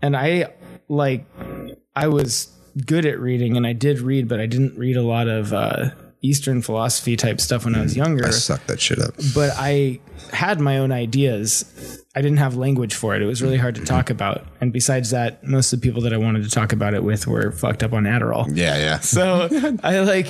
and 0.01 0.15
i 0.15 0.47
like 0.89 1.25
i 1.95 2.07
was 2.07 2.49
good 2.85 3.05
at 3.05 3.19
reading 3.19 3.55
and 3.57 3.65
i 3.67 3.73
did 3.73 3.99
read 3.99 4.27
but 4.27 4.39
i 4.39 4.45
didn't 4.45 4.77
read 4.77 4.97
a 4.97 5.01
lot 5.01 5.27
of 5.27 5.53
uh 5.53 5.89
eastern 6.25 6.61
philosophy 6.61 7.15
type 7.15 7.39
stuff 7.39 7.65
when 7.65 7.75
i 7.75 7.81
was 7.81 7.93
mm, 7.93 7.97
younger 7.97 8.25
I 8.25 8.31
sucked 8.31 8.67
that 8.67 8.79
shit 8.79 8.99
up. 8.99 9.15
but 9.33 9.51
I 9.55 9.99
had 10.31 10.59
my 10.59 10.77
own 10.77 10.91
ideas. 10.91 12.03
I 12.15 12.21
didn't 12.21 12.37
have 12.37 12.55
language 12.55 12.93
for 12.93 13.15
it. 13.15 13.21
It 13.21 13.25
was 13.25 13.41
really 13.41 13.57
hard 13.57 13.75
to 13.75 13.81
mm-hmm. 13.81 13.93
talk 13.93 14.09
about. 14.09 14.45
And 14.61 14.71
besides 14.71 15.11
that, 15.11 15.43
most 15.43 15.73
of 15.73 15.81
the 15.81 15.87
people 15.87 16.01
that 16.03 16.13
I 16.13 16.17
wanted 16.17 16.43
to 16.43 16.49
talk 16.49 16.71
about 16.71 16.93
it 16.93 17.03
with 17.03 17.27
were 17.27 17.51
fucked 17.51 17.83
up 17.83 17.93
on 17.93 18.03
Adderall. 18.03 18.45
Yeah, 18.55 18.77
yeah. 18.77 18.99
So 18.99 19.49
I 19.83 19.99
like, 19.99 20.29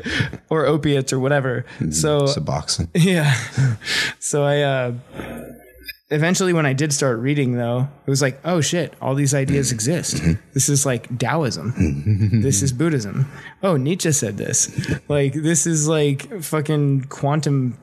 or 0.50 0.66
opiates 0.66 1.12
or 1.12 1.18
whatever. 1.18 1.64
Mm-hmm. 1.78 1.90
So 1.90 2.22
Suboxone. 2.22 2.88
yeah. 2.94 3.34
So 4.20 4.44
I, 4.44 4.62
uh, 4.62 4.92
eventually 6.10 6.52
when 6.52 6.66
I 6.66 6.72
did 6.72 6.92
start 6.92 7.18
reading 7.18 7.56
though, 7.56 7.88
it 8.06 8.10
was 8.10 8.22
like, 8.22 8.40
oh 8.44 8.60
shit, 8.60 8.94
all 9.00 9.14
these 9.14 9.34
ideas 9.34 9.68
mm-hmm. 9.68 9.74
exist. 9.74 10.16
Mm-hmm. 10.16 10.40
This 10.52 10.68
is 10.68 10.84
like 10.84 11.18
Taoism. 11.18 11.72
Mm-hmm. 11.72 12.40
this 12.42 12.62
is 12.62 12.72
Buddhism. 12.72 13.30
Oh, 13.62 13.76
Nietzsche 13.76 14.12
said 14.12 14.36
this. 14.36 14.70
Like 15.08 15.34
this 15.34 15.66
is 15.66 15.86
like 15.86 16.42
fucking 16.42 17.04
quantum 17.04 17.78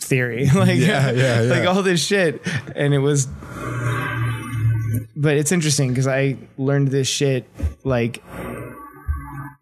theory. 0.00 0.46
like 0.54 0.78
Yeah, 0.78 1.10
yeah, 1.10 1.42
yeah. 1.42 1.54
like 1.54 1.66
all 1.66 1.82
this 1.82 2.04
shit. 2.04 2.44
And 2.74 2.92
it 2.92 2.98
was 2.98 3.28
but 5.16 5.36
it's 5.36 5.52
interesting 5.52 5.90
because 5.90 6.06
I 6.06 6.36
learned 6.58 6.88
this 6.88 7.08
shit 7.08 7.48
like 7.84 8.22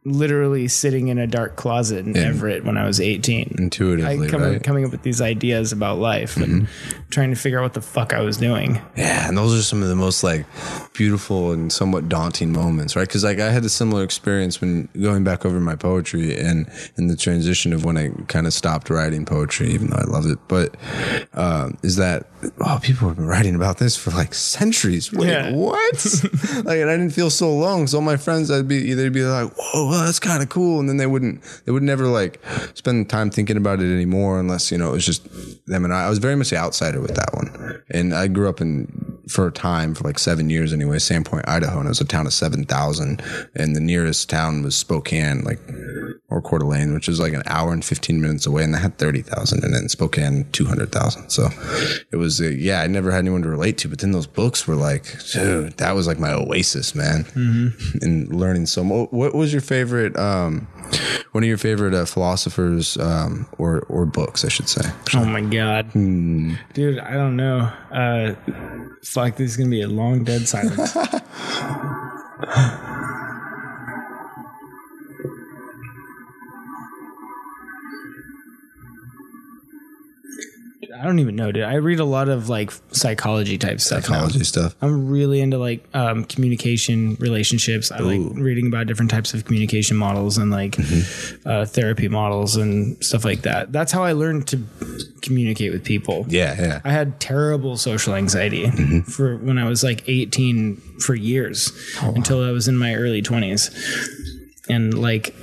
literally 0.05 0.67
sitting 0.67 1.09
in 1.09 1.19
a 1.19 1.27
dark 1.29 1.55
closet 1.55 2.05
in 2.07 2.17
Everett 2.17 2.65
when 2.65 2.77
I 2.77 2.87
was 2.87 3.01
18. 3.01 3.55
Intuitively, 3.59 4.27
I 4.27 4.31
come 4.31 4.43
right? 4.43 4.63
coming 4.63 4.85
up 4.85 4.91
with 4.91 5.03
these 5.03 5.21
ideas 5.21 5.71
about 5.71 5.99
life 5.99 6.37
and 6.37 6.67
trying 7.11 7.31
to 7.31 7.37
figure 7.37 7.61
out 7.61 7.63
what 7.63 7.75
the 7.75 7.83
fuck 7.83 8.13
I 8.13 8.21
was 8.21 8.37
doing. 8.37 8.81
Yeah, 8.97 9.29
and 9.29 9.39
those 9.39 9.57
are 9.59 9.63
some 9.63 9.81
of 9.83 9.89
the 9.89 9.95
most 9.95 10.25
like 10.25 10.45
beautiful 10.93 11.53
and 11.53 11.73
somewhat 11.73 12.09
daunting 12.09 12.53
moments, 12.53 12.97
right? 12.97 13.07
Because 13.07 13.23
like 13.23 13.39
I 13.39 13.51
had 13.51 13.65
a 13.65 13.69
similar 13.69 14.03
experience 14.03 14.61
when 14.61 14.89
going 15.01 15.23
back 15.23 15.47
over 15.47 15.61
my 15.61 15.77
poetry 15.77 16.37
and 16.37 16.69
in 16.97 17.07
the 17.07 17.17
transition 17.17 17.73
of 17.73 17.85
when 17.85 17.97
I 17.97 18.09
kind 18.27 18.47
of 18.49 18.53
stopped 18.53 18.91
writing 18.91 19.25
poetry, 19.25 19.71
even 19.71 19.91
though 19.91 19.99
I 19.99 20.05
loved 20.05 20.29
it. 20.29 20.39
But 20.49 20.75
um, 21.35 21.79
is 21.85 21.95
that 21.97 22.27
oh, 22.61 22.81
people 22.83 23.07
have 23.09 23.17
been 23.17 23.27
writing 23.27 23.55
about 23.55 23.79
this 23.79 23.97
for 23.97 24.11
like 24.11 24.35
centuries. 24.35 25.13
Wait, 25.13 25.29
Yeah. 25.29 25.53
what? 25.53 26.07
like, 26.65 26.79
and 26.79 26.91
I 26.91 26.97
didn't 26.97 27.11
feel 27.11 27.31
so 27.31 27.49
alone. 27.49 27.87
So 27.87 27.99
all 27.99 28.03
my 28.03 28.17
friends, 28.17 28.51
I'd 28.51 28.67
be 28.67 28.77
either 28.91 29.09
be 29.11 29.23
like, 29.23 29.53
"Whoa, 29.57 29.92
well, 29.93 30.07
that's 30.07 30.19
kind 30.19 30.43
of 30.43 30.49
cool," 30.49 30.81
and 30.81 30.89
then 30.89 30.97
they 30.97 31.07
wouldn't. 31.07 31.43
They 31.67 31.73
would 31.73 31.83
never 31.83 32.07
like 32.07 32.41
spend 32.73 33.11
time 33.11 33.29
thinking 33.31 33.59
about 33.59 33.81
it 33.81 33.93
anymore, 33.93 34.41
unless 34.41 34.73
you 34.73 34.79
know 34.79 34.89
it 34.89 34.93
was 34.93 35.05
just 35.05 35.29
them 35.67 35.85
and 35.85 35.93
I. 35.93 36.07
I 36.07 36.09
was 36.09 36.19
very 36.19 36.35
much 36.35 36.49
the 36.49 36.57
outsider 36.57 36.99
with 36.99 37.15
that 37.15 37.35
one, 37.35 37.83
and 37.91 38.15
I 38.15 38.29
grew 38.29 38.49
up 38.49 38.63
in 38.63 39.21
for 39.29 39.47
a 39.47 39.53
time 39.53 39.95
for 39.95 40.05
like 40.05 40.19
seven 40.19 40.49
years 40.49 40.73
anyway, 40.73 40.97
Sandpoint, 40.97 41.47
Idaho, 41.47 41.79
and 41.79 41.87
it 41.87 41.91
was 41.91 42.01
a 42.01 42.07
town 42.07 42.27
of 42.27 42.33
seven 42.33 42.65
thousand, 42.65 43.23
and 43.55 43.77
the 43.77 43.81
nearest 43.81 44.31
town 44.31 44.63
was 44.63 44.75
Spokane, 44.75 45.43
like 45.43 45.61
or 46.31 46.41
Coeur 46.41 46.61
d'Alene, 46.61 46.95
which 46.95 47.09
is 47.09 47.21
like 47.21 47.35
an 47.35 47.43
hour 47.47 47.75
and 47.75 47.85
fifteen 47.85 48.23
minutes 48.23 48.47
away, 48.47 48.65
and 48.65 48.73
they 48.73 48.79
had 48.79 48.97
thirty 48.97 49.21
thousand, 49.21 49.63
and 49.63 49.75
then 49.75 49.91
Spokane 49.91 50.49
two 50.53 50.65
hundred 50.65 50.91
thousand. 50.91 51.29
So 51.29 51.49
it 52.11 52.17
was, 52.17 52.41
uh, 52.41 52.45
yeah, 52.45 52.81
I 52.81 52.87
never 52.87 53.11
had 53.11 53.19
anyone 53.19 53.43
to 53.43 53.51
relate 53.51 53.77
to, 53.79 53.89
but 53.89 53.99
then 53.99 54.13
those 54.13 54.27
books 54.27 54.67
were 54.67 54.75
like, 54.75 55.05
dude, 55.33 55.77
that 55.77 55.95
was 55.95 56.07
like 56.07 56.19
my 56.19 56.33
oasis, 56.33 56.95
man, 56.95 57.25
mm-hmm. 57.25 57.99
and 58.03 58.35
learning 58.35 58.67
so 58.67 58.83
much. 58.83 59.09
What 59.11 59.35
was 59.35 59.53
your 59.53 59.61
favorite? 59.61 59.82
Um 60.17 60.69
one 61.33 61.43
of 61.43 61.49
your 61.49 61.59
favorite 61.59 61.95
uh, 61.95 62.05
philosophers 62.05 62.97
um, 62.99 63.47
or 63.59 63.81
or 63.89 64.07
books, 64.07 64.45
I 64.45 64.49
should 64.49 64.69
say. 64.69 64.91
Oh 65.15 65.25
my 65.25 65.41
god, 65.41 65.93
dude! 65.93 66.99
I 66.99 67.15
don't 67.15 67.37
know. 67.37 67.73
Uh, 67.91 68.35
like 69.17 69.37
this 69.37 69.51
is 69.51 69.57
gonna 69.57 69.71
be 69.71 69.83
a 69.83 69.89
long 69.89 70.25
dead 70.25 70.47
silence. 70.47 70.97
I 81.03 81.07
don't 81.07 81.19
even 81.19 81.35
know, 81.35 81.51
dude. 81.51 81.65
I 81.65 81.75
read 81.75 81.99
a 81.99 82.05
lot 82.05 82.29
of 82.29 82.49
like 82.49 82.71
psychology 82.93 83.59
type 83.59 83.81
stuff. 83.81 84.09
now. 84.09 84.15
Psychology 84.21 84.45
stuff. 84.45 84.77
I'm 84.81 85.09
really 85.09 85.41
into 85.41 85.59
like 85.59 85.85
um, 85.95 86.23
communication 86.25 87.17
relationships. 87.19 87.91
I 87.91 87.99
like 87.99 88.21
reading 88.35 88.69
about 88.69 88.87
different 88.87 89.11
types 89.11 89.35
of 89.35 89.45
communication 89.45 89.97
models 89.97 90.39
and 90.39 90.53
like 90.53 90.73
Mm-hmm. 90.77 91.49
uh, 91.49 91.65
therapy 91.67 92.07
models 92.07 92.55
and 92.55 93.03
stuff 93.05 93.25
like 93.25 93.43
that. 93.43 93.73
That's 93.73 93.91
how 93.91 94.05
I 94.05 94.13
learned 94.13 94.47
to 94.49 94.63
communicate 95.23 95.73
with 95.73 95.83
people. 95.85 96.25
Yeah, 96.29 96.55
yeah. 96.57 96.81
I 96.85 96.93
had 96.93 97.19
terrible 97.19 97.77
social 97.77 98.15
anxiety 98.15 98.67
Mm-hmm. 98.67 99.01
for 99.01 99.37
when 99.39 99.59
I 99.59 99.69
was 99.69 99.83
like 99.83 100.09
18 100.09 100.77
for 101.01 101.15
years 101.17 101.73
Oh, 102.01 102.13
until 102.15 102.45
I 102.45 102.53
was 102.53 102.69
in 102.69 102.77
my 102.79 102.95
early 102.95 103.23
20s. 103.23 103.75
And 104.69 104.95
like 104.97 105.35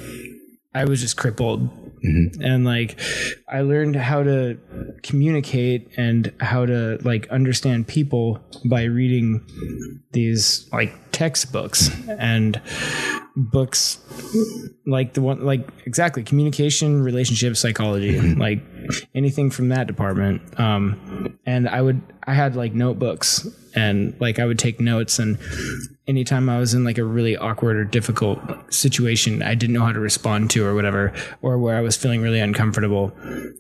I 0.74 0.86
was 0.86 1.02
just 1.02 1.18
crippled. 1.18 1.70
Mm-hmm. 2.04 2.42
And 2.42 2.66
like 2.66 3.00
I 3.48 3.62
learned 3.62 3.96
how 3.96 4.24
to 4.24 4.58
communicate 5.04 5.90
and 5.98 6.34
how 6.40 6.66
to 6.66 7.00
like 7.04 7.28
understand 7.30 7.88
people 7.88 8.40
by 8.66 8.84
reading 8.84 9.46
these 10.12 10.68
like 10.72 10.94
textbooks 11.12 11.90
and 12.08 12.62
books 13.36 14.00
like 14.86 15.14
the 15.14 15.22
one 15.22 15.46
like 15.46 15.68
exactly 15.86 16.24
communication 16.24 17.02
relationship 17.02 17.56
psychology 17.56 18.20
like 18.36 18.62
anything 19.14 19.50
from 19.50 19.70
that 19.70 19.88
department. 19.88 20.60
Um 20.60 21.38
and 21.46 21.68
i 21.68 21.82
would 21.82 22.02
i 22.26 22.34
had 22.34 22.56
like 22.56 22.74
notebooks 22.74 23.48
and 23.76 24.16
like 24.20 24.40
i 24.40 24.46
would 24.46 24.60
take 24.60 24.80
notes. 24.80 25.20
And 25.20 25.38
anytime 26.08 26.50
i 26.50 26.58
was 26.60 26.74
in 26.74 26.84
like 26.84 26.98
a 26.98 27.04
really 27.04 27.38
awkward 27.38 27.78
or 27.78 27.86
difficult 27.86 28.40
situation 28.74 29.44
i 29.44 29.54
didn't 29.54 29.74
know 29.74 29.86
how 29.86 29.92
to 29.92 30.00
respond 30.00 30.50
to 30.50 30.66
or 30.66 30.74
whatever 30.74 31.14
or 31.44 31.60
where 31.60 31.78
i 31.78 31.82
was 31.82 31.96
feeling 31.96 32.20
really 32.20 32.40
uncomfortable 32.40 33.14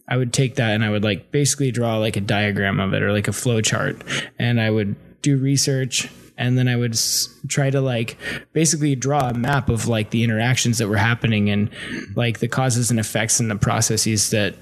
i 0.08 0.18
would 0.18 0.34
take 0.34 0.56
that 0.56 0.72
and 0.72 0.84
i 0.84 0.90
would 0.90 1.04
like 1.04 1.32
basically 1.32 1.70
draw 1.70 1.98
like 1.98 2.18
a 2.18 2.22
diagram 2.22 2.80
of 2.80 2.92
it 2.94 3.04
or 3.04 3.14
like 3.14 3.28
a 3.28 3.32
flow 3.32 3.62
chart. 3.62 4.02
And 4.40 4.60
i 4.60 4.72
would 4.72 4.96
do 5.22 5.38
research 5.38 6.10
and 6.40 6.58
then 6.58 6.68
I 6.70 6.78
would 6.78 6.94
s- 6.94 7.28
try 7.48 7.70
to 7.70 7.82
like 7.82 8.18
basically 8.54 8.96
draw 8.96 9.30
a 9.30 9.34
map 9.34 9.70
of 9.70 9.88
like 9.88 10.10
the 10.10 10.24
interactions 10.24 10.78
that 10.78 10.88
were 10.88 10.98
happening 10.98 11.50
and 11.50 11.70
like 12.16 12.40
the 12.40 12.48
causes 12.48 12.90
and 12.90 13.00
effects 13.00 13.40
and 13.40 13.52
the 13.52 13.58
processes 13.58 14.30
that 14.32 14.56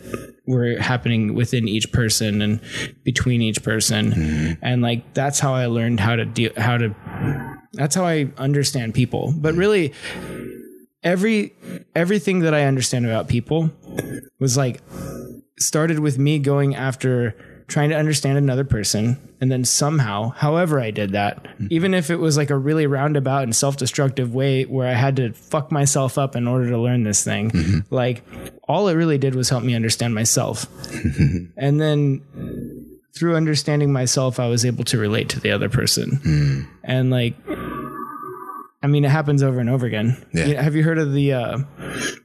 were 0.47 0.77
happening 0.79 1.35
within 1.35 1.67
each 1.67 1.91
person 1.91 2.41
and 2.41 2.59
between 3.03 3.41
each 3.43 3.61
person. 3.63 4.11
Mm-hmm. 4.11 4.53
And 4.63 4.81
like 4.81 5.13
that's 5.13 5.39
how 5.39 5.53
I 5.53 5.67
learned 5.67 5.99
how 5.99 6.15
to 6.15 6.25
deal 6.25 6.51
how 6.57 6.77
to 6.77 6.95
that's 7.73 7.93
how 7.93 8.05
I 8.05 8.31
understand 8.37 8.95
people. 8.95 9.33
But 9.37 9.51
mm-hmm. 9.51 9.59
really 9.59 9.93
every 11.03 11.55
everything 11.95 12.39
that 12.39 12.55
I 12.55 12.63
understand 12.63 13.05
about 13.05 13.27
people 13.27 13.69
was 14.39 14.57
like 14.57 14.81
started 15.59 15.99
with 15.99 16.17
me 16.17 16.39
going 16.39 16.75
after 16.75 17.35
trying 17.67 17.89
to 17.89 17.95
understand 17.97 18.37
another 18.37 18.63
person. 18.63 19.17
And 19.39 19.51
then 19.51 19.65
somehow 19.65 20.29
however 20.29 20.79
i 20.79 20.89
did 20.89 21.11
that 21.11 21.43
mm-hmm. 21.43 21.67
even 21.69 21.93
if 21.93 22.09
it 22.09 22.15
was 22.15 22.37
like 22.37 22.49
a 22.49 22.57
really 22.57 22.87
roundabout 22.87 23.43
and 23.43 23.55
self-destructive 23.55 24.33
way 24.33 24.63
where 24.63 24.87
i 24.87 24.93
had 24.93 25.15
to 25.17 25.31
fuck 25.33 25.71
myself 25.71 26.17
up 26.17 26.35
in 26.35 26.47
order 26.47 26.67
to 26.71 26.77
learn 26.79 27.03
this 27.03 27.23
thing 27.23 27.51
mm-hmm. 27.51 27.79
like 27.93 28.23
all 28.67 28.87
it 28.87 28.95
really 28.95 29.19
did 29.19 29.35
was 29.35 29.49
help 29.49 29.63
me 29.63 29.75
understand 29.75 30.13
myself. 30.13 30.65
And 31.57 31.79
then 31.79 32.21
through 33.13 33.35
understanding 33.35 33.91
myself 33.91 34.39
i 34.39 34.47
was 34.47 34.65
able 34.65 34.83
to 34.85 34.97
relate 34.97 35.29
to 35.29 35.39
the 35.39 35.51
other 35.51 35.69
person. 35.69 36.19
Mm. 36.23 36.67
And 36.83 37.09
like 37.11 37.35
I 38.83 38.87
mean, 38.87 39.03
it 39.05 39.09
happens 39.09 39.41
over 39.41 39.59
and 39.59 39.69
over 39.71 39.87
again. 39.87 40.23
Yeah. 40.33 40.45
You 40.45 40.53
know, 40.53 40.61
have 40.61 40.75
you 40.75 40.83
heard 40.83 40.99
of 40.99 41.11
the 41.11 41.33
uh, 41.33 41.57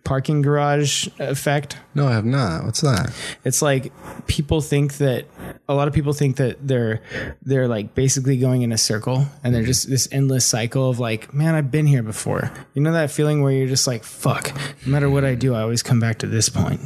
parking 0.04 0.42
garage 0.42 1.08
effect? 1.18 1.78
No, 1.94 2.06
I 2.06 2.12
have 2.12 2.26
not. 2.26 2.64
What's 2.64 2.82
that? 2.82 3.10
It's 3.42 3.62
like 3.62 3.90
people 4.26 4.60
think 4.60 4.98
that 4.98 5.24
a 5.66 5.74
lot 5.74 5.88
of 5.88 5.94
people 5.94 6.12
think 6.12 6.36
that 6.36 6.66
they're 6.66 7.00
they're 7.40 7.68
like 7.68 7.94
basically 7.94 8.36
going 8.36 8.60
in 8.62 8.70
a 8.70 8.76
circle 8.76 9.26
and 9.42 9.54
they're 9.54 9.62
just 9.62 9.88
this 9.88 10.06
endless 10.12 10.44
cycle 10.44 10.90
of 10.90 10.98
like, 10.98 11.32
man, 11.32 11.54
I've 11.54 11.70
been 11.70 11.86
here 11.86 12.02
before. 12.02 12.52
You 12.74 12.82
know 12.82 12.92
that 12.92 13.10
feeling 13.10 13.42
where 13.42 13.52
you're 13.52 13.66
just 13.66 13.86
like, 13.86 14.04
fuck, 14.04 14.54
no 14.84 14.92
matter 14.92 15.08
what 15.08 15.24
I 15.24 15.34
do, 15.34 15.54
I 15.54 15.62
always 15.62 15.82
come 15.82 16.00
back 16.00 16.18
to 16.18 16.26
this 16.26 16.50
point. 16.50 16.80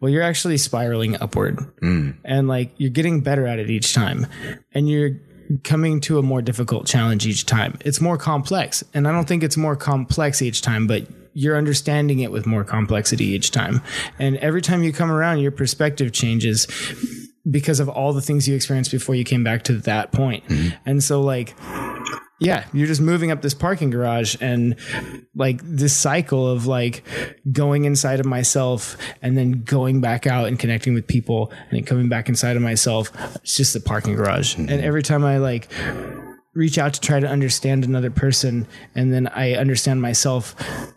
Well, 0.00 0.10
you're 0.10 0.22
actually 0.22 0.56
spiraling 0.56 1.20
upward, 1.20 1.58
and 1.82 2.48
like 2.48 2.72
you're 2.78 2.90
getting 2.90 3.20
better 3.20 3.46
at 3.46 3.58
it 3.58 3.68
each 3.68 3.92
time, 3.92 4.26
and 4.72 4.88
you're 4.88 5.20
coming 5.64 6.00
to 6.02 6.18
a 6.18 6.22
more 6.22 6.42
difficult 6.42 6.86
challenge 6.86 7.26
each 7.26 7.46
time. 7.46 7.78
It's 7.84 8.00
more 8.00 8.16
complex, 8.16 8.84
and 8.94 9.06
I 9.06 9.12
don't 9.12 9.26
think 9.26 9.42
it's 9.42 9.56
more 9.56 9.76
complex 9.76 10.42
each 10.42 10.62
time, 10.62 10.86
but 10.86 11.06
you're 11.32 11.56
understanding 11.56 12.20
it 12.20 12.32
with 12.32 12.46
more 12.46 12.64
complexity 12.64 13.26
each 13.26 13.50
time. 13.50 13.82
And 14.18 14.38
every 14.38 14.62
time 14.62 14.82
you 14.82 14.92
come 14.92 15.10
around, 15.10 15.40
your 15.40 15.52
perspective 15.52 16.12
changes 16.12 16.66
because 17.48 17.78
of 17.78 17.88
all 17.88 18.12
the 18.12 18.22
things 18.22 18.48
you 18.48 18.54
experienced 18.54 18.90
before 18.90 19.14
you 19.14 19.22
came 19.22 19.44
back 19.44 19.62
to 19.64 19.74
that 19.74 20.12
point. 20.12 20.44
Mm-hmm. 20.46 20.76
And 20.86 21.04
so 21.04 21.20
like 21.20 21.54
yeah, 22.38 22.66
you're 22.72 22.86
just 22.86 23.00
moving 23.00 23.30
up 23.30 23.40
this 23.40 23.54
parking 23.54 23.88
garage 23.88 24.36
and 24.40 24.76
like 25.34 25.60
this 25.62 25.96
cycle 25.96 26.46
of 26.46 26.66
like 26.66 27.02
going 27.50 27.86
inside 27.86 28.20
of 28.20 28.26
myself 28.26 28.96
and 29.22 29.38
then 29.38 29.62
going 29.62 30.02
back 30.02 30.26
out 30.26 30.46
and 30.46 30.58
connecting 30.58 30.92
with 30.92 31.06
people 31.06 31.50
and 31.50 31.78
then 31.78 31.84
coming 31.84 32.08
back 32.08 32.28
inside 32.28 32.56
of 32.56 32.62
myself. 32.62 33.10
It's 33.36 33.56
just 33.56 33.72
the 33.72 33.80
parking 33.80 34.16
garage. 34.16 34.54
Hmm. 34.54 34.68
And 34.68 34.82
every 34.82 35.02
time 35.02 35.24
I 35.24 35.38
like 35.38 35.68
reach 36.52 36.78
out 36.78 36.94
to 36.94 37.00
try 37.00 37.20
to 37.20 37.26
understand 37.26 37.84
another 37.84 38.10
person 38.10 38.66
and 38.94 39.12
then 39.12 39.28
I 39.28 39.54
understand 39.54 40.02
myself 40.02 40.54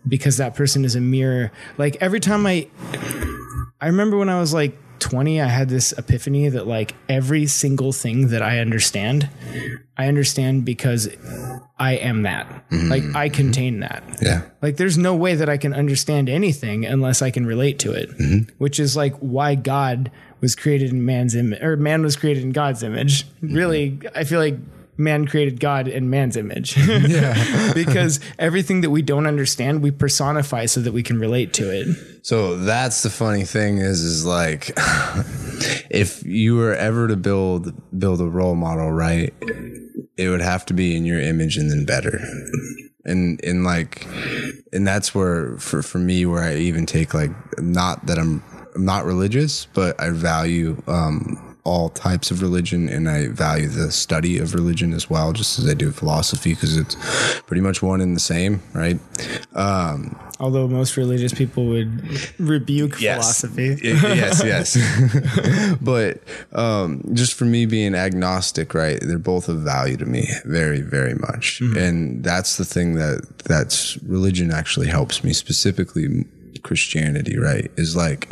because 0.07 0.37
that 0.37 0.55
person 0.55 0.83
is 0.83 0.95
a 0.95 1.01
mirror. 1.01 1.51
Like 1.77 1.97
every 2.01 2.19
time 2.19 2.45
I 2.45 2.67
I 3.79 3.87
remember 3.87 4.17
when 4.17 4.29
I 4.29 4.39
was 4.41 4.53
like 4.53 4.77
20, 4.99 5.41
I 5.41 5.47
had 5.47 5.69
this 5.69 5.91
epiphany 5.93 6.49
that 6.49 6.67
like 6.67 6.95
every 7.07 7.45
single 7.45 7.91
thing 7.91 8.29
that 8.29 8.41
I 8.41 8.59
understand, 8.59 9.29
I 9.97 10.07
understand 10.07 10.65
because 10.65 11.09
I 11.77 11.93
am 11.93 12.23
that. 12.23 12.47
Mm-hmm. 12.69 12.89
Like 12.89 13.03
I 13.15 13.27
mm-hmm. 13.27 13.35
contain 13.35 13.79
that. 13.79 14.03
Yeah. 14.21 14.43
Like 14.61 14.77
there's 14.77 14.97
no 14.97 15.15
way 15.15 15.35
that 15.35 15.49
I 15.49 15.57
can 15.57 15.73
understand 15.73 16.29
anything 16.29 16.85
unless 16.85 17.21
I 17.21 17.31
can 17.31 17.45
relate 17.45 17.79
to 17.79 17.93
it, 17.93 18.09
mm-hmm. 18.17 18.53
which 18.57 18.79
is 18.79 18.95
like 18.95 19.15
why 19.17 19.55
God 19.55 20.11
was 20.41 20.55
created 20.55 20.91
in 20.91 21.05
man's 21.05 21.35
image 21.35 21.61
or 21.61 21.75
man 21.75 22.01
was 22.01 22.15
created 22.15 22.43
in 22.43 22.51
God's 22.51 22.83
image. 22.83 23.25
Really, 23.41 23.99
I 24.15 24.23
feel 24.23 24.39
like 24.39 24.55
man 24.99 25.25
created 25.25 25.59
God 25.59 25.87
in 25.87 26.09
man's 26.09 26.35
image. 26.37 26.77
Yeah. 27.09 27.73
because 27.73 28.19
everything 28.37 28.81
that 28.81 28.89
we 28.89 29.01
don't 29.01 29.25
understand, 29.25 29.81
we 29.81 29.89
personify 29.89 30.65
so 30.65 30.81
that 30.81 30.91
we 30.91 31.01
can 31.01 31.17
relate 31.19 31.53
to 31.53 31.71
it. 31.71 31.87
So 32.23 32.57
that's 32.57 33.01
the 33.03 33.09
funny 33.09 33.45
thing 33.45 33.77
is, 33.77 34.01
is 34.01 34.25
like, 34.25 34.71
if 35.89 36.23
you 36.23 36.57
were 36.57 36.75
ever 36.75 37.07
to 37.07 37.15
build 37.15 37.73
build 37.97 38.21
a 38.21 38.25
role 38.25 38.55
model, 38.55 38.91
right, 38.91 39.33
it 40.17 40.29
would 40.29 40.41
have 40.41 40.65
to 40.67 40.73
be 40.73 40.95
in 40.95 41.05
your 41.05 41.19
image 41.19 41.57
and 41.57 41.71
then 41.71 41.85
better. 41.85 42.19
And 43.05 43.43
and 43.43 43.63
like, 43.63 44.05
and 44.73 44.85
that's 44.85 45.15
where 45.15 45.57
for 45.57 45.81
for 45.81 45.97
me 45.99 46.25
where 46.25 46.43
I 46.43 46.55
even 46.55 46.85
take 46.85 47.13
like 47.13 47.31
not 47.57 48.05
that 48.07 48.19
I'm 48.19 48.43
I'm 48.75 48.85
not 48.85 49.05
religious, 49.05 49.65
but 49.73 49.99
I 49.99 50.09
value 50.09 50.81
um 50.87 51.48
all 51.63 51.89
types 51.89 52.31
of 52.31 52.41
religion 52.41 52.87
and 52.89 53.09
I 53.09 53.27
value 53.27 53.67
the 53.67 53.91
study 53.91 54.37
of 54.37 54.53
religion 54.53 54.93
as 54.93 55.09
well, 55.09 55.33
just 55.33 55.59
as 55.59 55.67
I 55.67 55.73
do 55.73 55.91
philosophy 55.91 56.53
because 56.53 56.77
it's 56.77 56.95
pretty 57.41 57.61
much 57.61 57.81
one 57.83 58.01
and 58.01 58.15
the 58.15 58.19
same, 58.21 58.61
right? 58.73 58.99
Um, 59.53 60.17
Although 60.39 60.69
most 60.69 60.95
religious 60.95 61.33
people 61.33 61.65
would 61.65 62.01
rebuke 62.39 62.95
philosophy. 62.95 63.71
Y- 63.71 63.79
yes, 63.83 64.41
yes. 64.43 65.75
but 65.81 66.23
um, 66.53 67.03
just 67.13 67.33
for 67.33 67.43
me 67.43 67.65
being 67.65 67.93
agnostic, 67.93 68.73
right? 68.73 68.99
They're 69.01 69.17
both 69.19 69.49
of 69.49 69.59
value 69.59 69.97
to 69.97 70.05
me, 70.05 70.29
very, 70.45 70.79
very 70.79 71.15
much. 71.15 71.59
And 71.59 72.23
that's 72.23 72.55
the 72.55 72.63
thing 72.63 72.95
that 72.95 73.39
that's 73.39 74.01
religion 74.03 74.51
actually 74.51 74.87
helps 74.87 75.23
me 75.25 75.33
specifically. 75.33 76.25
Christianity, 76.63 77.37
right? 77.37 77.71
Is 77.77 77.95
like, 77.95 78.29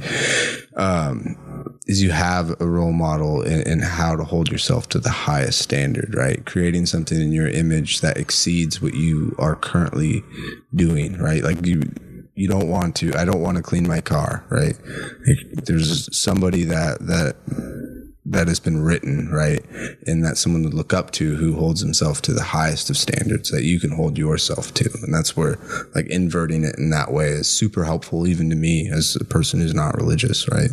um, 0.75 1.79
is 1.85 2.03
you 2.03 2.11
have 2.11 2.59
a 2.61 2.67
role 2.67 2.91
model 2.91 3.41
in, 3.41 3.61
in 3.61 3.79
how 3.79 4.15
to 4.15 4.23
hold 4.23 4.51
yourself 4.51 4.89
to 4.89 4.99
the 4.99 5.09
highest 5.09 5.59
standard, 5.59 6.13
right? 6.15 6.45
Creating 6.45 6.85
something 6.85 7.19
in 7.19 7.31
your 7.31 7.47
image 7.47 8.01
that 8.01 8.17
exceeds 8.17 8.81
what 8.81 8.93
you 8.93 9.35
are 9.39 9.55
currently 9.55 10.23
doing, 10.75 11.17
right? 11.17 11.43
Like 11.43 11.65
you, 11.65 11.81
you 12.35 12.47
don't 12.47 12.69
want 12.69 12.95
to, 12.97 13.13
I 13.15 13.25
don't 13.25 13.41
want 13.41 13.57
to 13.57 13.63
clean 13.63 13.87
my 13.87 14.01
car, 14.01 14.45
right? 14.49 14.77
There's 15.53 16.15
somebody 16.17 16.63
that, 16.63 16.99
that, 17.07 17.35
that 18.29 18.47
has 18.47 18.59
been 18.59 18.81
written, 18.81 19.29
right? 19.31 19.63
And 20.05 20.23
that 20.25 20.37
someone 20.37 20.63
would 20.63 20.73
look 20.73 20.93
up 20.93 21.11
to 21.11 21.35
who 21.35 21.55
holds 21.55 21.79
himself 21.81 22.21
to 22.23 22.33
the 22.33 22.43
highest 22.43 22.89
of 22.89 22.97
standards 22.97 23.49
that 23.51 23.63
you 23.63 23.79
can 23.79 23.91
hold 23.91 24.17
yourself 24.17 24.73
to. 24.75 24.89
And 25.01 25.13
that's 25.13 25.37
where 25.37 25.57
like 25.95 26.07
inverting 26.07 26.63
it 26.65 26.77
in 26.77 26.89
that 26.89 27.11
way 27.11 27.29
is 27.29 27.49
super 27.49 27.85
helpful, 27.85 28.27
even 28.27 28.49
to 28.49 28.55
me 28.55 28.89
as 28.89 29.15
a 29.19 29.23
person 29.23 29.61
who's 29.61 29.73
not 29.73 29.95
religious, 29.95 30.47
right? 30.49 30.71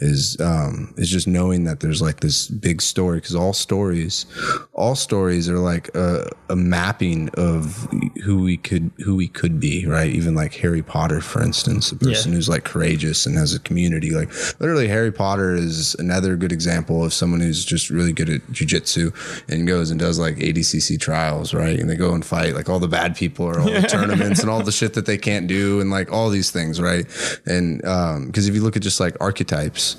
Is, 0.00 0.36
um, 0.40 0.92
is 0.96 1.08
just 1.08 1.28
knowing 1.28 1.64
that 1.64 1.78
there's 1.80 2.02
like 2.02 2.20
this 2.20 2.48
big 2.48 2.82
story 2.82 3.18
because 3.18 3.36
all 3.36 3.52
stories, 3.52 4.26
all 4.72 4.96
stories 4.96 5.48
are 5.48 5.58
like 5.58 5.94
a, 5.94 6.28
a 6.48 6.56
mapping 6.56 7.30
of 7.34 7.86
who 8.24 8.42
we 8.42 8.56
could, 8.56 8.90
who 8.98 9.14
we 9.14 9.28
could 9.28 9.60
be, 9.60 9.86
right? 9.86 10.10
Even 10.10 10.34
like 10.34 10.54
Harry 10.54 10.82
Potter, 10.82 11.20
for 11.20 11.40
instance, 11.40 11.92
a 11.92 11.96
person 11.96 12.32
who's 12.32 12.48
like 12.48 12.64
courageous 12.64 13.26
and 13.26 13.36
has 13.38 13.54
a 13.54 13.60
community. 13.60 14.10
Like 14.10 14.30
literally 14.58 14.88
Harry 14.88 15.12
Potter 15.12 15.54
is 15.54 15.94
another 15.94 16.34
good 16.34 16.50
example 16.50 16.79
of 17.04 17.12
someone 17.12 17.40
who's 17.40 17.64
just 17.64 17.90
really 17.90 18.12
good 18.12 18.28
at 18.28 18.40
jujitsu 18.48 19.12
and 19.48 19.66
goes 19.66 19.90
and 19.90 19.98
does 20.00 20.18
like 20.18 20.36
ADCC 20.36 20.98
trials, 21.00 21.52
right? 21.54 21.78
And 21.78 21.88
they 21.88 21.96
go 21.96 22.14
and 22.14 22.24
fight 22.24 22.54
like 22.54 22.68
all 22.68 22.78
the 22.78 22.88
bad 22.88 23.16
people 23.16 23.46
or 23.46 23.60
all 23.60 23.70
the 23.70 23.82
tournaments 23.82 24.40
and 24.40 24.50
all 24.50 24.62
the 24.64 24.72
shit 24.72 24.94
that 24.94 25.06
they 25.06 25.18
can't 25.18 25.46
do 25.46 25.80
and 25.80 25.90
like 25.90 26.12
all 26.12 26.30
these 26.30 26.50
things, 26.50 26.80
right? 26.80 27.06
And 27.46 27.84
um 27.84 28.26
because 28.26 28.48
if 28.48 28.54
you 28.54 28.62
look 28.62 28.76
at 28.76 28.82
just 28.82 29.00
like 29.00 29.16
archetypes, 29.20 29.96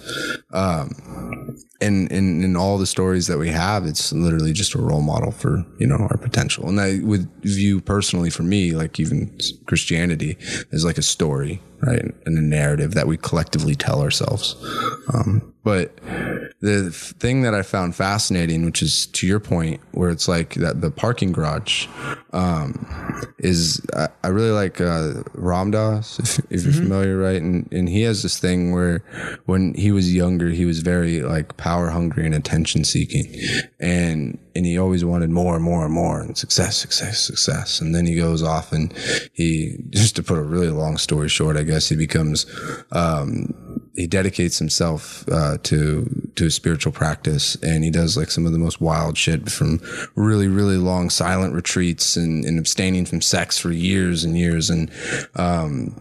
um 0.51 0.89
and 1.81 2.11
in, 2.11 2.43
in 2.43 2.55
all 2.55 2.77
the 2.77 2.85
stories 2.85 3.27
that 3.27 3.37
we 3.37 3.49
have, 3.49 3.85
it's 3.85 4.13
literally 4.13 4.53
just 4.53 4.75
a 4.75 4.81
role 4.81 5.01
model 5.01 5.31
for, 5.31 5.65
you 5.79 5.87
know, 5.87 5.97
our 5.97 6.17
potential. 6.17 6.69
And 6.69 6.79
I 6.79 6.99
would 7.03 7.27
view 7.41 7.81
personally 7.81 8.29
for 8.29 8.43
me, 8.43 8.71
like 8.71 8.99
even 8.99 9.37
Christianity 9.65 10.37
is 10.71 10.85
like 10.85 10.97
a 10.97 11.01
story, 11.01 11.61
right? 11.81 12.03
And 12.25 12.37
a 12.37 12.41
narrative 12.41 12.93
that 12.93 13.07
we 13.07 13.17
collectively 13.17 13.75
tell 13.75 14.01
ourselves. 14.01 14.55
Um, 15.13 15.53
but 15.63 15.95
the 16.61 16.89
thing 16.91 17.43
that 17.43 17.53
I 17.53 17.61
found 17.61 17.95
fascinating, 17.95 18.65
which 18.65 18.81
is 18.81 19.05
to 19.07 19.27
your 19.27 19.39
point, 19.39 19.79
where 19.91 20.09
it's 20.09 20.27
like 20.27 20.55
that 20.55 20.81
the 20.81 20.89
parking 20.89 21.31
garage, 21.31 21.87
um, 22.33 23.31
is 23.37 23.79
I, 23.95 24.07
I 24.23 24.27
really 24.29 24.49
like 24.49 24.81
uh, 24.81 25.21
Ram 25.33 25.69
Dass, 25.69 26.19
if, 26.19 26.39
if 26.49 26.63
you're 26.63 26.73
familiar, 26.73 27.17
right? 27.17 27.39
And 27.39 27.71
and 27.71 27.87
he 27.87 28.01
has 28.03 28.23
this 28.23 28.39
thing 28.39 28.71
where 28.71 29.03
when 29.45 29.75
he 29.75 29.91
was 29.91 30.13
younger, 30.13 30.49
he 30.49 30.65
was 30.65 30.79
very 30.79 31.21
like 31.21 31.57
power 31.71 31.89
hungry 31.89 32.25
and 32.25 32.35
attention 32.35 32.83
seeking, 32.83 33.33
and 33.79 34.37
and 34.55 34.65
he 34.65 34.77
always 34.77 35.05
wanted 35.05 35.29
more 35.29 35.55
and 35.55 35.63
more 35.63 35.85
and 35.85 35.93
more 35.93 36.19
and 36.19 36.37
success, 36.37 36.75
success, 36.75 37.23
success. 37.23 37.79
And 37.79 37.95
then 37.95 38.05
he 38.05 38.15
goes 38.15 38.43
off 38.43 38.73
and 38.73 38.93
he 39.31 39.77
just 39.89 40.17
to 40.17 40.23
put 40.23 40.37
a 40.37 40.43
really 40.43 40.69
long 40.69 40.97
story 40.97 41.29
short, 41.29 41.55
I 41.55 41.63
guess 41.63 41.87
he 41.87 41.95
becomes 41.95 42.45
um, 42.91 43.53
he 43.95 44.05
dedicates 44.05 44.59
himself 44.59 45.23
uh, 45.31 45.59
to 45.63 46.31
to 46.35 46.49
spiritual 46.49 46.91
practice, 46.91 47.55
and 47.63 47.85
he 47.85 47.89
does 47.89 48.17
like 48.17 48.31
some 48.31 48.45
of 48.45 48.51
the 48.51 48.59
most 48.59 48.81
wild 48.81 49.17
shit 49.17 49.49
from 49.49 49.79
really 50.15 50.49
really 50.49 50.77
long 50.77 51.09
silent 51.09 51.53
retreats 51.53 52.17
and, 52.17 52.43
and 52.43 52.59
abstaining 52.59 53.05
from 53.05 53.21
sex 53.21 53.57
for 53.57 53.71
years 53.71 54.25
and 54.25 54.37
years, 54.37 54.69
and 54.69 54.91
um, 55.35 55.95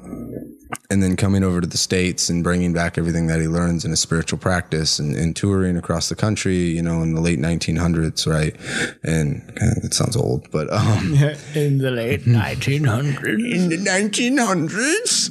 and 0.90 1.02
then 1.02 1.16
coming 1.16 1.44
over 1.44 1.60
to 1.60 1.66
the 1.66 1.78
states 1.78 2.28
and 2.28 2.42
bringing 2.42 2.72
back 2.72 2.98
everything 2.98 3.26
that 3.28 3.40
he 3.40 3.46
learns 3.46 3.84
in 3.84 3.92
a 3.92 3.96
spiritual 3.96 4.38
practice 4.38 4.98
and, 4.98 5.14
and 5.16 5.36
touring 5.36 5.76
across 5.76 6.08
the 6.08 6.16
country 6.16 6.56
you 6.56 6.82
know 6.82 7.02
in 7.02 7.14
the 7.14 7.20
late 7.20 7.38
1900s 7.38 8.26
right? 8.26 8.56
And 9.04 9.42
uh, 9.60 9.86
it 9.86 9.94
sounds 9.94 10.16
old 10.16 10.50
but 10.50 10.72
um 10.72 11.14
in 11.54 11.78
the 11.78 11.90
late 11.90 12.22
1900s. 12.24 13.52
in 13.52 13.68
the 13.68 13.76
1900s 13.78 15.30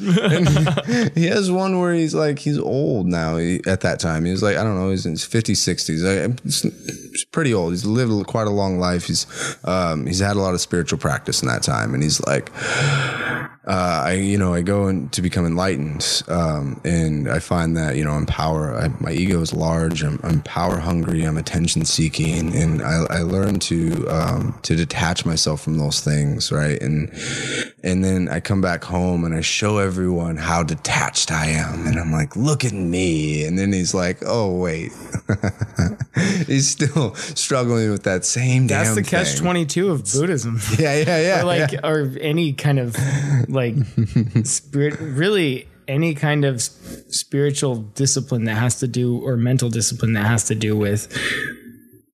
and 0.88 1.12
he 1.18 1.26
has 1.28 1.52
one 1.52 1.80
where 1.80 1.94
he's 1.94 2.16
like 2.16 2.40
he's 2.40 2.58
old 2.60 3.08
now 3.08 3.38
he, 3.38 3.62
at 3.68 3.82
that 3.82 4.00
time. 4.00 4.26
He 4.26 4.32
was 4.32 4.44
like 4.44 4.58
i 4.58 4.64
don't 4.64 4.76
know 4.76 4.90
he's 4.92 5.06
in 5.06 5.12
his 5.14 5.26
50s 5.26 5.60
60s 5.60 6.04
Like, 6.30 6.42
he's 6.44 7.26
pretty 7.32 7.54
old. 7.54 7.72
He's 7.74 7.86
lived 7.86 8.28
quite 8.28 8.48
a 8.48 8.52
long 8.52 8.80
life. 8.80 9.06
He's 9.06 9.26
um 9.66 10.06
he's 10.06 10.20
had 10.20 10.36
a 10.36 10.40
lot 10.40 10.54
of 10.54 10.62
spiritual 10.62 11.00
practice 11.00 11.42
in 11.42 11.48
that 11.48 11.64
time 11.64 11.94
and 11.94 12.02
he's 12.04 12.20
like 12.26 12.50
uh, 13.70 14.04
I, 14.08 14.14
you 14.14 14.40
know, 14.40 14.52
I 14.52 14.64
go 14.64 14.88
in 14.88 15.10
to 15.10 15.22
become 15.22 15.46
enlightened, 15.46 16.24
um, 16.28 16.82
and 16.84 17.30
I 17.30 17.38
find 17.38 17.78
that 17.78 17.98
you 17.98 18.04
know, 18.04 18.14
I'm 18.14 18.26
power. 18.26 18.74
I, 18.76 18.88
my 19.00 19.12
ego 19.12 19.40
is 19.42 19.54
large. 19.54 20.02
I'm, 20.02 20.20
I'm 20.24 20.42
power 20.42 20.80
hungry. 20.80 21.22
I'm 21.22 21.38
attention 21.38 21.86
seeking, 21.86 22.56
and 22.56 22.82
I, 22.82 23.06
I 23.12 23.20
learn 23.20 23.60
to 23.60 24.08
um, 24.08 24.58
to 24.64 24.76
detach 24.76 25.24
myself 25.24 25.62
from 25.62 25.78
those 25.78 26.02
things, 26.02 26.52
right? 26.52 26.82
And 26.82 27.14
and 27.84 28.04
then 28.04 28.28
I 28.28 28.40
come 28.40 28.60
back 28.60 28.84
home 28.84 29.24
and 29.24 29.36
I 29.36 29.42
show 29.42 29.78
everyone 29.78 30.38
how 30.38 30.64
detached 30.64 31.32
I 31.32 31.46
am, 31.50 31.86
and 31.86 32.00
I'm 32.00 32.12
like, 32.12 32.36
look 32.36 32.66
at 32.66 32.74
me. 32.74 33.46
And 33.46 33.60
then 33.60 33.72
he's 33.72 33.94
like, 33.94 34.18
oh 34.26 34.58
wait, 34.58 34.92
he's 36.48 36.68
still 36.68 37.14
struggling 37.14 37.92
with 37.92 38.02
that 38.04 38.26
same. 38.26 38.66
Damn 38.66 38.84
that's 38.84 38.96
the 38.96 39.04
catch 39.04 39.38
22 39.38 39.92
of 39.92 40.12
Buddhism. 40.12 40.60
Yeah, 40.80 40.96
yeah, 40.96 41.20
yeah. 41.20 41.42
or 41.42 41.46
like 41.46 41.72
yeah. 41.74 41.80
or 41.84 42.16
any 42.22 42.54
kind 42.54 42.80
of 42.80 42.96
like 43.50 43.59
spirit 44.44 45.00
really 45.00 45.68
any 45.88 46.14
kind 46.14 46.46
of 46.46 46.62
spiritual 46.62 47.76
discipline 47.78 48.46
that 48.46 48.56
has 48.56 48.80
to 48.80 48.88
do 48.88 49.20
or 49.26 49.36
mental 49.36 49.70
discipline 49.70 50.14
that 50.14 50.26
has 50.26 50.44
to 50.46 50.56
do 50.56 50.78
with 50.78 51.08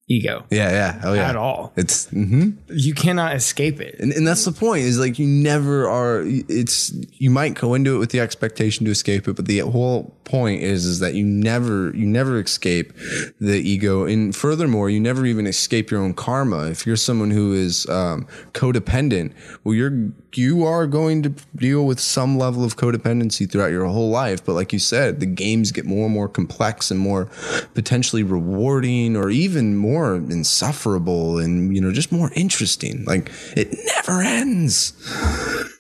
ego 0.08 0.46
yeah, 0.52 0.70
yeah. 0.70 1.02
Oh 1.04 1.14
yeah. 1.14 1.30
at 1.30 1.36
all 1.36 1.74
It's. 1.76 2.06
mhm. 2.08 2.58
you 2.70 2.94
cannot 2.94 3.36
escape 3.36 3.82
it 3.82 3.96
And, 4.00 4.14
and 4.14 4.28
that's 4.28 4.46
the 4.46 4.52
point 4.52 4.84
is 4.84 5.00
like 5.00 5.18
you 5.18 5.26
never 5.26 5.90
are 5.90 6.22
it's 6.26 6.94
you 7.14 7.32
might 7.32 7.56
go 7.56 7.74
into 7.74 7.96
it 7.96 7.98
with 7.98 8.12
the 8.12 8.20
expectation 8.20 8.86
to 8.86 8.92
escape 8.92 9.28
it 9.28 9.36
but 9.36 9.48
the 9.48 9.60
whole 9.60 10.16
point 10.24 10.62
is 10.62 10.86
is 10.86 11.00
that 11.00 11.16
you 11.16 11.26
never 11.26 11.92
you 11.96 12.06
never 12.06 12.40
escape 12.40 12.94
the 13.42 13.60
ego 13.60 14.06
and 14.06 14.36
furthermore 14.36 14.92
you 14.92 15.00
never 15.00 15.26
even 15.26 15.48
escape 15.48 15.90
your 15.90 16.02
own 16.02 16.14
karma 16.14 16.68
if 16.68 16.86
you're 16.86 16.96
someone 16.96 17.32
who 17.32 17.54
is 17.54 17.90
um, 17.90 18.28
codependent 18.54 19.34
well 19.64 19.74
you're 19.74 20.12
you 20.38 20.64
are 20.66 20.88
going 20.88 21.24
to 21.24 21.30
deal 21.56 21.86
with 21.86 22.00
some 22.00 22.38
level 22.38 22.64
of 22.64 22.76
codependency 22.76 23.50
throughout 23.50 23.72
your 23.72 23.86
whole 23.86 24.10
life 24.10 24.44
but 24.46 24.54
like 24.54 24.74
you 24.74 24.80
said 24.80 25.20
the 25.20 25.26
games 25.26 25.72
get 25.72 25.86
more 25.86 26.06
and 26.06 26.14
more 26.14 26.28
complex 26.28 26.92
and 26.92 27.00
more 27.00 27.26
potentially 27.74 28.24
rewarding 28.24 29.16
or 29.16 29.30
even 29.30 29.76
more 29.76 30.16
insufferable 30.16 31.38
and 31.38 31.76
you 31.76 31.82
know 31.82 31.92
just 31.92 32.12
more 32.12 32.32
interesting. 32.36 33.04
Like 33.06 33.32
it 33.56 33.76
never 33.96 34.22
ends. 34.22 34.94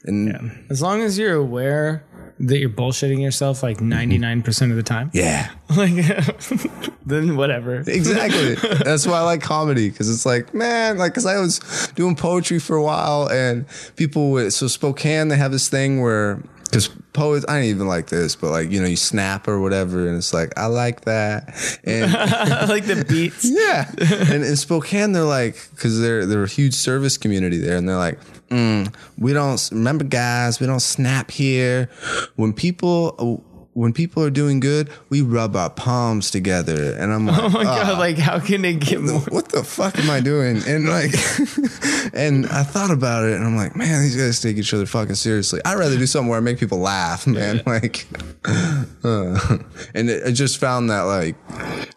And 0.05 0.65
as 0.69 0.81
long 0.81 1.01
as 1.01 1.17
you're 1.17 1.35
aware 1.35 2.03
that 2.39 2.57
you're 2.57 2.69
bullshitting 2.69 3.21
yourself 3.21 3.63
like 3.63 3.77
mm-hmm. 3.77 4.43
99% 4.43 4.69
of 4.71 4.75
the 4.75 4.83
time? 4.83 5.11
Yeah. 5.13 5.51
Like 5.75 5.95
then 7.05 7.35
whatever. 7.37 7.77
Exactly. 7.77 8.53
That's 8.83 9.07
why 9.07 9.17
i 9.17 9.21
like 9.21 9.41
comedy 9.41 9.89
because 9.89 10.13
it's 10.13 10.25
like 10.25 10.53
man 10.53 10.99
like 10.99 11.11
because 11.11 11.25
i 11.25 11.39
was 11.39 11.59
doing 11.95 12.15
poetry 12.15 12.59
for 12.59 12.75
a 12.75 12.83
while 12.83 13.27
and 13.29 13.65
people 13.95 14.31
would 14.31 14.53
so 14.53 14.67
spokane 14.67 15.27
they 15.29 15.37
have 15.37 15.51
this 15.51 15.67
thing 15.67 16.01
where 16.01 16.41
because 16.65 16.89
poets 17.13 17.45
i 17.47 17.61
didn't 17.61 17.69
even 17.69 17.87
like 17.87 18.07
this 18.07 18.35
but 18.35 18.51
like 18.51 18.69
you 18.69 18.81
know 18.81 18.87
you 18.87 18.97
snap 18.97 19.47
or 19.47 19.59
whatever 19.59 20.07
and 20.07 20.17
it's 20.17 20.33
like 20.33 20.51
i 20.57 20.65
like 20.65 21.01
that. 21.05 21.79
And 21.83 22.11
like 22.69 22.85
the 22.85 23.03
beats. 23.07 23.45
Yeah, 23.55 23.89
and 23.99 24.43
in 24.43 24.55
Spokane, 24.57 25.13
they're 25.13 25.23
like, 25.23 25.55
because 25.71 26.01
they're 26.01 26.25
they're 26.25 26.43
a 26.43 26.47
huge 26.47 26.73
service 26.73 27.17
community 27.17 27.57
there, 27.57 27.77
and 27.77 27.87
they're 27.87 27.97
like, 27.97 28.19
mm, 28.49 28.93
we 29.17 29.33
don't 29.33 29.69
remember, 29.71 30.03
guys, 30.03 30.59
we 30.59 30.67
don't 30.67 30.81
snap 30.81 31.31
here. 31.31 31.89
When 32.35 32.53
people 32.53 33.43
when 33.75 33.91
people 33.91 34.23
are 34.23 34.29
doing 34.29 34.61
good, 34.61 34.89
we 35.09 35.21
rub 35.21 35.53
our 35.53 35.69
palms 35.69 36.31
together, 36.31 36.95
and 36.97 37.11
I'm 37.11 37.27
like, 37.27 37.43
oh 37.43 37.49
my 37.49 37.65
"Ah, 37.65 37.83
god 37.83 37.99
like 37.99 38.17
how 38.17 38.39
can 38.39 38.63
it 38.63 38.79
get 38.79 39.01
more 39.01 39.19
what 39.19 39.49
the 39.49 39.63
fuck 39.65 39.99
am 39.99 40.09
I 40.09 40.21
doing? 40.21 40.61
And 40.65 40.87
like, 40.87 41.13
and 42.13 42.45
I 42.47 42.63
thought 42.63 42.89
about 42.91 43.25
it, 43.25 43.33
and 43.35 43.43
I'm 43.43 43.57
like, 43.57 43.75
man, 43.75 44.01
these 44.01 44.15
guys 44.15 44.39
take 44.39 44.55
each 44.57 44.73
other 44.73 44.85
fucking 44.85 45.15
seriously. 45.15 45.59
I'd 45.65 45.77
rather 45.77 45.97
do 45.97 46.05
something 46.07 46.29
where 46.29 46.37
I 46.37 46.41
make 46.41 46.57
people 46.57 46.79
laugh, 46.79 47.27
man. 47.27 47.61
Like, 47.75 48.07
uh, 49.03 49.57
and 49.93 50.09
it, 50.09 50.25
I 50.25 50.31
just 50.31 50.57
found 50.57 50.89
that 50.89 51.01
like 51.01 51.35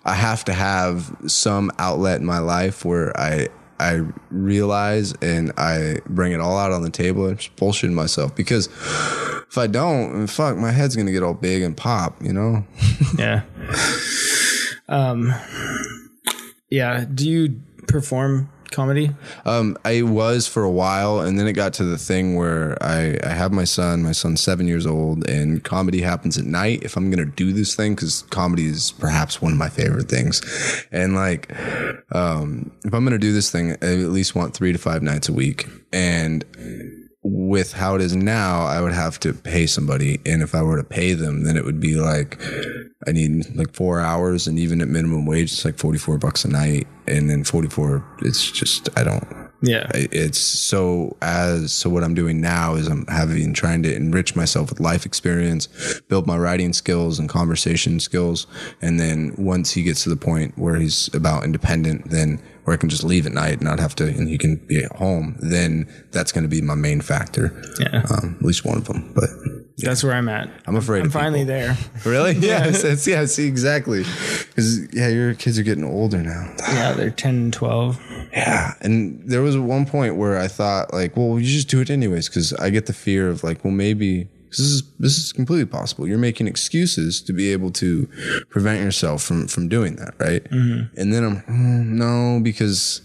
I 0.05 0.15
have 0.15 0.45
to 0.47 0.53
have 0.53 1.15
some 1.29 1.71
outlet 1.79 2.19
in 2.21 2.27
my 2.27 2.41
life 2.41 2.85
where 2.85 3.17
I. 3.19 3.49
I 3.81 4.03
realize 4.31 5.13
and 5.23 5.53
I 5.57 5.99
bring 6.07 6.33
it 6.33 6.41
all 6.41 6.59
out 6.59 6.73
on 6.73 6.83
the 6.83 6.91
table 6.91 7.27
and 7.27 7.39
just 7.39 7.55
bullshit 7.57 7.91
myself 7.91 8.35
because 8.35 8.67
if 8.67 9.57
I 9.57 9.67
don't, 9.67 10.27
fuck, 10.27 10.57
my 10.57 10.73
head's 10.73 10.97
gonna 10.97 11.13
get 11.13 11.23
all 11.23 11.35
big 11.35 11.63
and 11.63 11.77
pop, 11.77 12.23
you 12.23 12.33
know? 12.33 12.65
yeah 13.19 13.43
um 14.89 15.35
yeah 16.71 17.05
do 17.13 17.29
you 17.29 17.61
perform 17.87 18.49
comedy 18.71 19.11
Um, 19.45 19.77
I 19.85 20.03
was 20.03 20.47
for 20.47 20.63
a 20.63 20.71
while, 20.71 21.21
and 21.21 21.39
then 21.39 21.47
it 21.47 21.53
got 21.53 21.73
to 21.75 21.85
the 21.85 21.99
thing 21.99 22.37
where 22.37 22.77
I, 22.83 23.19
I 23.25 23.31
have 23.31 23.53
my 23.53 23.65
son. 23.65 24.03
My 24.03 24.13
son's 24.13 24.41
seven 24.41 24.67
years 24.67 24.87
old, 24.87 25.29
and 25.29 25.63
comedy 25.63 26.01
happens 26.01 26.39
at 26.39 26.45
night. 26.45 26.83
If 26.83 26.97
I'm 26.97 27.11
gonna 27.11 27.25
do 27.25 27.53
this 27.53 27.75
thing, 27.75 27.95
because 27.95 28.23
comedy 28.31 28.67
is 28.67 28.93
perhaps 28.93 29.41
one 29.43 29.53
of 29.53 29.59
my 29.59 29.69
favorite 29.69 30.09
things, 30.09 30.43
and 30.93 31.15
like, 31.15 31.53
um, 32.15 32.71
if 32.85 32.93
I'm 32.95 33.05
gonna 33.05 33.19
do 33.19 33.33
this 33.33 33.51
thing, 33.51 33.73
I 33.83 33.93
at 33.93 34.11
least 34.11 34.35
want 34.35 34.55
three 34.55 34.73
to 34.73 34.79
five 34.79 35.03
nights 35.03 35.29
a 35.29 35.33
week, 35.33 35.69
and 35.93 36.45
with 37.31 37.73
how 37.73 37.95
it 37.95 38.01
is 38.01 38.17
now, 38.17 38.63
I 38.63 38.81
would 38.81 38.93
have 38.93 39.21
to 39.21 39.33
pay 39.33 39.67
somebody, 39.67 40.21
and 40.25 40.43
if 40.43 40.55
I 40.55 40.63
were 40.63 40.77
to 40.79 40.85
pay 40.85 41.13
them, 41.13 41.45
then 41.45 41.57
it 41.57 41.65
would 41.65 41.81
be 41.81 41.95
like 41.95 42.41
I 43.07 43.13
need 43.13 43.55
like 43.55 43.75
four 43.75 44.01
hours, 44.01 44.47
and 44.47 44.59
even 44.59 44.81
at 44.81 44.89
minimum 44.89 45.27
wage, 45.27 45.53
it's 45.53 45.65
like 45.65 45.79
forty 45.79 45.99
four 45.99 46.19
bucks 46.19 46.45
a 46.45 46.49
night, 46.49 46.87
and 47.07 47.29
then 47.29 47.45
forty 47.45 47.69
four. 47.69 48.05
It's 48.23 48.51
just 48.51 48.89
I 48.97 49.05
don't. 49.05 49.48
Yeah 49.63 49.91
It's 49.95 50.39
so 50.39 51.17
as 51.23 51.73
so 51.73 51.91
what 51.91 52.05
I'm 52.05 52.15
doing 52.15 52.41
now 52.41 52.75
is 52.75 52.87
I'm 52.89 53.07
having 53.07 53.53
trying 53.55 53.83
to 53.85 53.95
enrich 53.95 54.37
myself 54.37 54.71
with 54.71 54.81
life 54.81 55.05
experience, 55.05 55.69
build 56.09 56.27
my 56.27 56.37
writing 56.37 56.73
skills 56.73 57.19
and 57.19 57.29
conversation 57.29 58.01
skills, 58.01 58.47
and 58.81 58.99
then 59.01 59.35
once 59.37 59.73
he 59.73 59.83
gets 59.83 60.03
to 60.05 60.11
the 60.11 60.17
point 60.17 60.57
where 60.57 60.77
he's 60.77 61.13
about 61.15 61.45
independent, 61.45 62.11
then 62.11 62.41
where 62.65 62.75
I 62.75 62.77
can 62.77 62.89
just 62.89 63.05
leave 63.05 63.27
at 63.27 63.33
night 63.33 63.55
and 63.55 63.63
not 63.63 63.81
have 63.81 63.95
to, 63.97 64.05
and 64.05 64.29
he 64.29 64.39
can 64.39 64.57
be 64.57 64.85
at 64.85 64.93
home, 64.97 65.37
then 65.41 65.89
that's 66.13 66.33
going 66.33 66.45
to 66.45 66.49
be 66.49 66.61
my 66.61 66.75
main 66.75 67.01
factor. 67.01 67.53
Yeah. 67.81 68.03
um, 68.11 68.37
at 68.39 68.45
least 68.45 68.65
one 68.65 68.77
of 68.77 68.85
them. 68.85 69.13
But 69.15 69.31
that's 69.87 70.03
where 70.05 70.13
i'm 70.15 70.29
at 70.29 70.49
I'm 70.67 70.77
afraid. 70.77 71.03
i'm 71.05 71.11
finally 71.11 71.41
people. 71.45 71.55
there 71.55 71.77
Really? 72.05 72.33
Yeah. 72.35 72.67
it's, 72.67 73.07
yeah. 73.07 73.25
See 73.27 73.47
exactly. 73.47 74.05
Because 74.49 74.93
yeah, 74.95 75.09
your 75.09 75.35
kids 75.35 75.59
are 75.59 75.63
getting 75.63 75.85
older 75.85 76.19
now. 76.19 76.53
yeah 76.73 76.93
they're 76.93 77.11
10 77.11 77.35
and 77.35 77.53
12 77.53 78.01
Yeah, 78.33 78.75
and 78.81 79.21
there 79.25 79.43
was 79.43 79.57
one 79.57 79.87
point 79.87 80.17
where 80.17 80.39
I 80.39 80.49
thought 80.49 80.93
like, 80.93 81.17
well, 81.17 81.39
you 81.39 81.47
just 81.47 81.69
do 81.69 81.81
it 81.81 81.91
anyways, 81.91 82.29
because 82.29 82.53
I 82.55 82.71
get 82.71 82.87
the 82.87 82.93
fear 82.93 83.29
of 83.29 83.43
like, 83.45 83.65
well, 83.65 83.73
maybe 83.73 84.29
this 84.51 84.61
is 84.61 84.83
this 84.99 85.19
is 85.19 85.33
completely 85.33 85.67
possible. 85.67 86.07
You're 86.07 86.19
making 86.19 86.47
excuses 86.47 87.21
to 87.23 87.33
be 87.33 87.53
able 87.53 87.71
to 87.73 88.09
prevent 88.51 88.83
yourself 88.83 89.23
from 89.23 89.47
from 89.49 89.69
doing 89.69 89.97
that, 89.97 90.15
right? 90.19 90.45
And 90.51 91.13
then 91.13 91.25
I'm 91.25 91.37
"Mm, 91.43 91.85
no, 91.99 92.41
because 92.43 93.03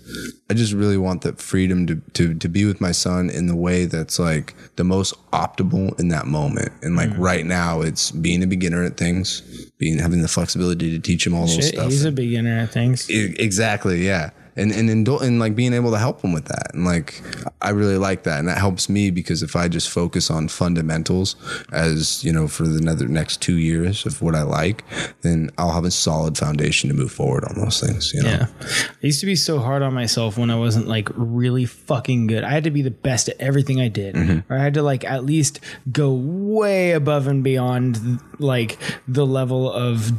I 0.50 0.54
just 0.54 0.74
really 0.74 0.98
want 0.98 1.22
that 1.24 1.40
freedom 1.40 1.86
to 1.88 1.96
to 2.14 2.34
to 2.34 2.48
be 2.50 2.66
with 2.66 2.80
my 2.82 2.92
son 2.92 3.30
in 3.30 3.48
the 3.48 3.56
way 3.56 3.86
that's 3.86 4.20
like 4.20 4.56
the 4.76 4.84
most 4.84 5.14
optimal 5.32 6.00
in 6.00 6.08
that 6.10 6.28
moment. 6.28 6.72
And 6.82 6.96
like 6.96 7.10
right 7.18 7.46
now, 7.46 7.82
it's 7.82 8.12
being 8.12 8.42
a 8.44 8.48
beginner 8.48 8.84
at 8.84 8.98
things, 8.98 9.42
being 9.78 10.00
having 10.00 10.22
the 10.22 10.28
flexibility 10.28 10.90
to 10.92 11.00
teach 11.00 11.26
him 11.28 11.34
all 11.34 11.42
those 11.48 11.56
Shit, 11.56 11.74
stuff. 11.76 11.90
he's 11.92 12.06
a 12.06 12.12
beginner 12.12 12.58
at 12.60 12.72
things 12.72 13.10
E- 13.10 13.36
exactly 13.40 14.06
yeah 14.06 14.30
and 14.56 14.72
and 14.72 14.90
indul- 14.90 15.22
and 15.22 15.40
like 15.40 15.56
being 15.56 15.74
able 15.74 15.92
to 15.92 15.98
help 15.98 16.22
them 16.22 16.34
with 16.34 16.46
that 16.46 16.74
and 16.74 16.86
like 16.86 17.22
i 17.62 17.70
really 17.70 17.98
like 17.98 18.24
that 18.24 18.40
and 18.40 18.48
that 18.48 18.58
helps 18.58 18.90
me 18.90 19.10
because 19.12 19.42
if 19.44 19.56
i 19.56 19.68
just 19.68 19.90
focus 19.90 20.30
on 20.30 20.48
fundamentals 20.48 21.36
as 21.72 22.24
you 22.24 22.32
know 22.32 22.48
for 22.48 22.64
the 22.64 22.78
another 22.78 23.08
next 23.08 23.42
two 23.42 23.58
years 23.58 24.06
of 24.06 24.22
what 24.22 24.36
i 24.36 24.42
like 24.42 24.84
then 25.22 25.50
i'll 25.58 25.72
have 25.72 25.86
a 25.86 25.92
solid 25.92 26.38
foundation 26.38 26.90
to 26.90 26.96
move 26.96 27.12
forward 27.12 27.44
on 27.46 27.56
those 27.60 27.80
things 27.80 28.14
you 28.14 28.22
know 28.22 28.30
Yeah. 28.30 28.48
I 28.62 29.06
used 29.08 29.20
to 29.20 29.26
be 29.26 29.36
so 29.36 29.60
hard 29.60 29.82
on 29.82 29.94
myself 29.94 30.38
when 30.38 30.50
I 30.50 30.56
wasn't 30.56 30.88
like 30.88 31.10
really 31.14 31.66
fucking 31.66 32.28
good. 32.28 32.44
I 32.46 32.52
had 32.52 32.64
to 32.64 32.72
be 32.72 32.82
the 32.82 32.92
best 32.92 33.28
at 33.28 33.36
everything 33.40 33.82
I 33.82 33.90
did. 33.90 34.16
Or 34.50 34.58
I 34.58 34.60
had 34.64 34.74
to 34.76 34.82
like 34.82 35.04
at 35.04 35.26
least 35.26 35.60
go 35.92 36.14
way 36.14 36.92
above 36.92 37.28
and 37.28 37.44
beyond 37.44 38.20
like 38.40 38.78
the 39.08 39.26
level 39.26 39.70
of 39.72 40.14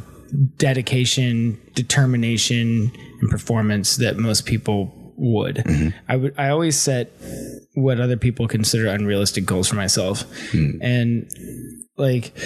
dedication, 0.57 1.59
determination, 1.73 2.91
and 3.21 3.29
performance 3.29 3.97
that 3.97 4.17
most 4.17 4.45
people 4.45 5.13
would. 5.17 5.57
Mm-hmm. 5.57 5.89
I 6.07 6.15
would 6.15 6.33
I 6.37 6.49
always 6.49 6.77
set 6.77 7.11
what 7.73 7.99
other 7.99 8.17
people 8.17 8.47
consider 8.47 8.87
unrealistic 8.87 9.45
goals 9.45 9.67
for 9.67 9.75
myself. 9.75 10.23
Hmm. 10.51 10.81
And 10.81 11.29
like 11.97 12.37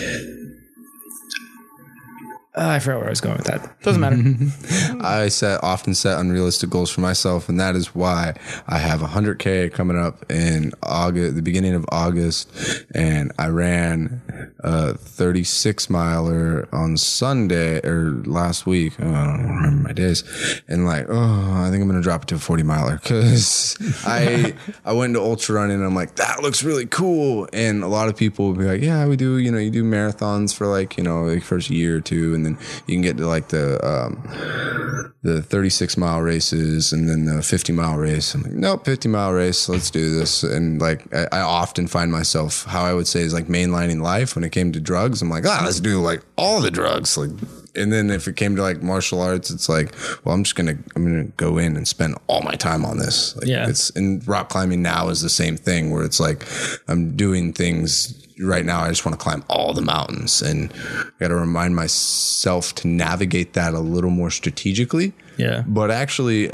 uh, 2.59 2.67
I 2.67 2.79
forgot 2.79 2.97
where 2.97 3.07
I 3.07 3.09
was 3.11 3.21
going 3.21 3.37
with 3.37 3.45
that. 3.45 3.81
Doesn't 3.83 4.01
matter. 4.01 4.17
I 5.01 5.29
set 5.29 5.63
often 5.63 5.95
set 5.95 6.19
unrealistic 6.19 6.69
goals 6.69 6.89
for 6.89 6.99
myself, 6.99 7.47
and 7.47 7.57
that 7.59 7.75
is 7.75 7.95
why 7.95 8.35
I 8.67 8.79
have 8.79 8.99
100k 8.99 9.71
coming 9.71 9.97
up 9.97 10.29
in 10.29 10.73
August, 10.83 11.35
the 11.35 11.41
beginning 11.41 11.73
of 11.73 11.85
August, 11.89 12.51
and 12.93 13.31
I 13.39 13.47
ran 13.47 14.21
a 14.59 14.95
36 14.95 15.89
miler 15.89 16.67
on 16.73 16.97
Sunday 16.97 17.79
or 17.87 18.11
last 18.25 18.65
week. 18.65 18.93
Oh, 18.99 19.07
I 19.07 19.25
don't 19.27 19.55
remember 19.55 19.83
my 19.87 19.93
days, 19.93 20.25
and 20.67 20.85
like, 20.85 21.05
oh, 21.07 21.63
I 21.63 21.69
think 21.69 21.81
I'm 21.81 21.87
gonna 21.87 22.01
drop 22.01 22.23
it 22.23 22.27
to 22.29 22.35
a 22.35 22.39
40 22.39 22.63
miler 22.63 22.97
because 22.97 23.77
I 24.05 24.53
I 24.83 24.91
went 24.91 25.11
into 25.11 25.21
ultra 25.21 25.55
running, 25.55 25.77
and 25.77 25.85
I'm 25.85 25.95
like, 25.95 26.15
that 26.15 26.41
looks 26.41 26.61
really 26.61 26.87
cool, 26.87 27.47
and 27.53 27.83
a 27.83 27.87
lot 27.87 28.09
of 28.09 28.17
people 28.17 28.47
will 28.47 28.55
be 28.55 28.65
like, 28.65 28.81
yeah, 28.81 29.07
we 29.07 29.15
do, 29.15 29.37
you 29.37 29.49
know, 29.49 29.59
you 29.59 29.71
do 29.71 29.85
marathons 29.85 30.53
for 30.53 30.67
like 30.67 30.97
you 30.97 31.03
know 31.05 31.23
like 31.23 31.43
first 31.43 31.69
year 31.69 31.95
or 31.95 32.01
two, 32.01 32.35
and 32.35 32.48
then 32.55 32.65
you 32.87 32.95
can 32.95 33.01
get 33.01 33.17
to 33.17 33.27
like 33.27 33.49
the 33.49 33.79
um, 33.85 35.09
the 35.21 35.41
36 35.41 35.97
mile 35.97 36.21
races 36.21 36.93
and 36.93 37.09
then 37.09 37.25
the 37.25 37.43
50 37.43 37.73
mile 37.73 37.97
race. 37.97 38.33
I'm 38.33 38.43
like, 38.43 38.53
nope, 38.53 38.85
50 38.85 39.09
mile 39.09 39.33
race. 39.33 39.67
Let's 39.67 39.91
do 39.91 40.13
this. 40.17 40.43
And 40.43 40.79
like, 40.81 41.13
I, 41.13 41.27
I 41.33 41.41
often 41.41 41.87
find 41.87 42.11
myself 42.11 42.65
how 42.65 42.83
I 42.83 42.93
would 42.93 43.07
say 43.07 43.21
is 43.21 43.33
like 43.33 43.47
mainlining 43.47 44.01
life 44.01 44.35
when 44.35 44.43
it 44.43 44.51
came 44.51 44.71
to 44.71 44.79
drugs. 44.79 45.21
I'm 45.21 45.29
like, 45.29 45.45
ah, 45.45 45.61
let's 45.63 45.79
do 45.79 46.01
like 46.01 46.21
all 46.37 46.61
the 46.61 46.71
drugs. 46.71 47.17
Like, 47.17 47.31
and 47.75 47.91
then 47.93 48.09
if 48.09 48.27
it 48.27 48.35
came 48.35 48.55
to 48.55 48.61
like 48.61 48.81
martial 48.81 49.21
arts, 49.21 49.51
it's 49.51 49.67
like, 49.69 49.93
well, 50.23 50.33
I'm 50.33 50.43
just 50.43 50.55
gonna 50.55 50.77
I'm 50.95 51.03
gonna 51.03 51.25
go 51.37 51.57
in 51.57 51.75
and 51.75 51.87
spend 51.87 52.17
all 52.27 52.41
my 52.41 52.55
time 52.55 52.85
on 52.85 52.97
this. 52.97 53.35
Like, 53.35 53.47
Yeah. 53.47 53.69
It's 53.69 53.89
and 53.91 54.25
rock 54.27 54.49
climbing 54.49 54.81
now 54.81 55.09
is 55.09 55.21
the 55.21 55.29
same 55.29 55.57
thing 55.57 55.91
where 55.91 56.03
it's 56.03 56.19
like 56.19 56.45
I'm 56.87 57.15
doing 57.15 57.53
things 57.53 58.18
right 58.39 58.65
now. 58.65 58.81
I 58.81 58.89
just 58.89 59.05
want 59.05 59.17
to 59.19 59.23
climb 59.23 59.43
all 59.49 59.73
the 59.73 59.81
mountains, 59.81 60.41
and 60.41 60.71
I 60.73 61.11
got 61.19 61.27
to 61.29 61.35
remind 61.35 61.75
myself 61.75 62.73
to 62.75 62.87
navigate 62.87 63.53
that 63.53 63.73
a 63.73 63.79
little 63.79 64.09
more 64.09 64.31
strategically. 64.31 65.13
Yeah. 65.37 65.63
But 65.67 65.91
actually, 65.91 66.51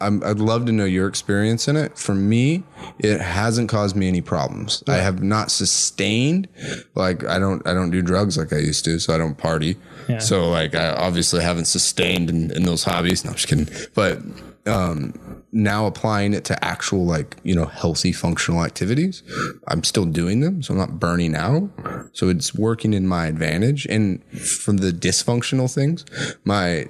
I'm, 0.00 0.22
I'd 0.22 0.38
love 0.38 0.66
to 0.66 0.72
know 0.72 0.84
your 0.84 1.08
experience 1.08 1.68
in 1.68 1.76
it. 1.76 1.98
For 1.98 2.14
me, 2.14 2.64
it 2.98 3.20
hasn't 3.20 3.68
caused 3.68 3.96
me 3.96 4.08
any 4.08 4.20
problems. 4.20 4.84
I 4.86 4.96
have 4.96 5.22
not 5.22 5.50
sustained, 5.50 6.48
like 6.94 7.24
I 7.24 7.38
don't, 7.38 7.66
I 7.66 7.72
don't 7.72 7.90
do 7.90 8.02
drugs 8.02 8.36
like 8.36 8.52
I 8.52 8.58
used 8.58 8.84
to, 8.84 8.98
so 8.98 9.14
I 9.14 9.18
don't 9.18 9.36
party. 9.36 9.76
Yeah. 10.08 10.18
So 10.18 10.48
like 10.48 10.74
I 10.74 10.90
obviously 10.90 11.42
haven't 11.42 11.64
sustained 11.64 12.30
in, 12.30 12.50
in 12.52 12.64
those 12.64 12.84
hobbies. 12.84 13.24
No, 13.24 13.30
I'm 13.30 13.36
just 13.36 13.48
kidding. 13.48 13.68
But 13.94 14.20
um, 14.66 15.25
now 15.56 15.86
applying 15.86 16.34
it 16.34 16.44
to 16.44 16.64
actual 16.64 17.04
like 17.04 17.36
you 17.42 17.54
know 17.54 17.64
healthy 17.64 18.12
functional 18.12 18.64
activities, 18.64 19.22
I'm 19.68 19.82
still 19.82 20.04
doing 20.04 20.40
them, 20.40 20.62
so 20.62 20.74
I'm 20.74 20.78
not 20.78 21.00
burning 21.00 21.34
out. 21.34 21.70
So 22.12 22.28
it's 22.28 22.54
working 22.54 22.92
in 22.92 23.06
my 23.06 23.26
advantage. 23.26 23.86
And 23.86 24.22
from 24.38 24.78
the 24.78 24.92
dysfunctional 24.92 25.72
things, 25.72 26.04
my 26.44 26.86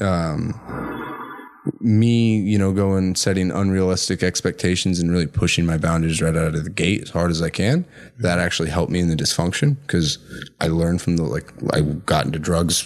um 0.00 0.58
me, 1.78 2.38
you 2.38 2.58
know, 2.58 2.72
going 2.72 3.14
setting 3.14 3.50
unrealistic 3.50 4.22
expectations 4.22 4.98
and 4.98 5.10
really 5.10 5.26
pushing 5.26 5.66
my 5.66 5.76
boundaries 5.76 6.22
right 6.22 6.34
out 6.34 6.54
of 6.54 6.64
the 6.64 6.70
gate 6.70 7.02
as 7.02 7.10
hard 7.10 7.30
as 7.30 7.42
I 7.42 7.50
can. 7.50 7.84
That 8.18 8.38
actually 8.38 8.70
helped 8.70 8.90
me 8.90 9.00
in 9.00 9.08
the 9.08 9.14
dysfunction 9.16 9.76
because 9.82 10.18
I 10.60 10.68
learned 10.68 11.02
from 11.02 11.16
the 11.16 11.24
like 11.24 11.52
I 11.72 11.82
got 11.82 12.26
into 12.26 12.38
drugs 12.38 12.80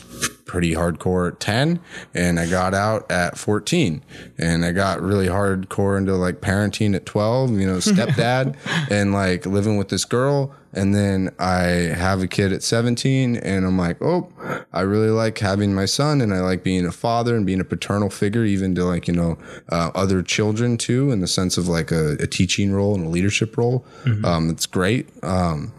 pretty 0.44 0.74
hardcore 0.74 1.32
at 1.32 1.40
10 1.40 1.80
and 2.14 2.38
I 2.38 2.48
got 2.48 2.74
out 2.74 3.10
at 3.10 3.36
14 3.36 4.04
and 4.38 4.64
I 4.64 4.72
got 4.72 5.00
really 5.00 5.26
hardcore 5.26 5.98
into 5.98 6.14
like 6.14 6.40
parenting 6.40 6.94
at 6.94 7.06
12, 7.06 7.58
you 7.58 7.66
know, 7.66 7.78
stepdad 7.78 8.56
and 8.90 9.12
like 9.12 9.46
living 9.46 9.76
with 9.76 9.88
this 9.88 10.04
girl 10.04 10.54
and 10.74 10.94
then 10.94 11.32
I 11.38 11.62
have 11.62 12.22
a 12.22 12.26
kid 12.26 12.52
at 12.52 12.62
17 12.62 13.36
and 13.36 13.64
I'm 13.64 13.78
like, 13.78 14.02
oh, 14.02 14.28
I 14.72 14.80
really 14.80 15.10
like 15.10 15.38
having 15.38 15.74
my 15.74 15.84
son 15.84 16.20
and 16.20 16.34
I 16.34 16.40
like 16.40 16.64
being 16.64 16.84
a 16.84 16.92
father 16.92 17.36
and 17.36 17.46
being 17.46 17.60
a 17.60 17.64
paternal 17.64 18.10
figure, 18.10 18.44
even 18.44 18.74
to 18.74 18.84
like, 18.84 19.06
you 19.06 19.14
know, 19.14 19.38
uh, 19.70 19.90
other 19.94 20.22
children 20.22 20.76
too, 20.76 21.12
in 21.12 21.20
the 21.20 21.28
sense 21.28 21.56
of 21.56 21.68
like 21.68 21.92
a, 21.92 22.12
a 22.14 22.26
teaching 22.26 22.72
role 22.72 22.94
and 22.94 23.06
a 23.06 23.08
leadership 23.08 23.56
role. 23.56 23.86
Um, 24.24 24.50
it's 24.50 24.66
great. 24.66 25.08
Um, 25.22 25.72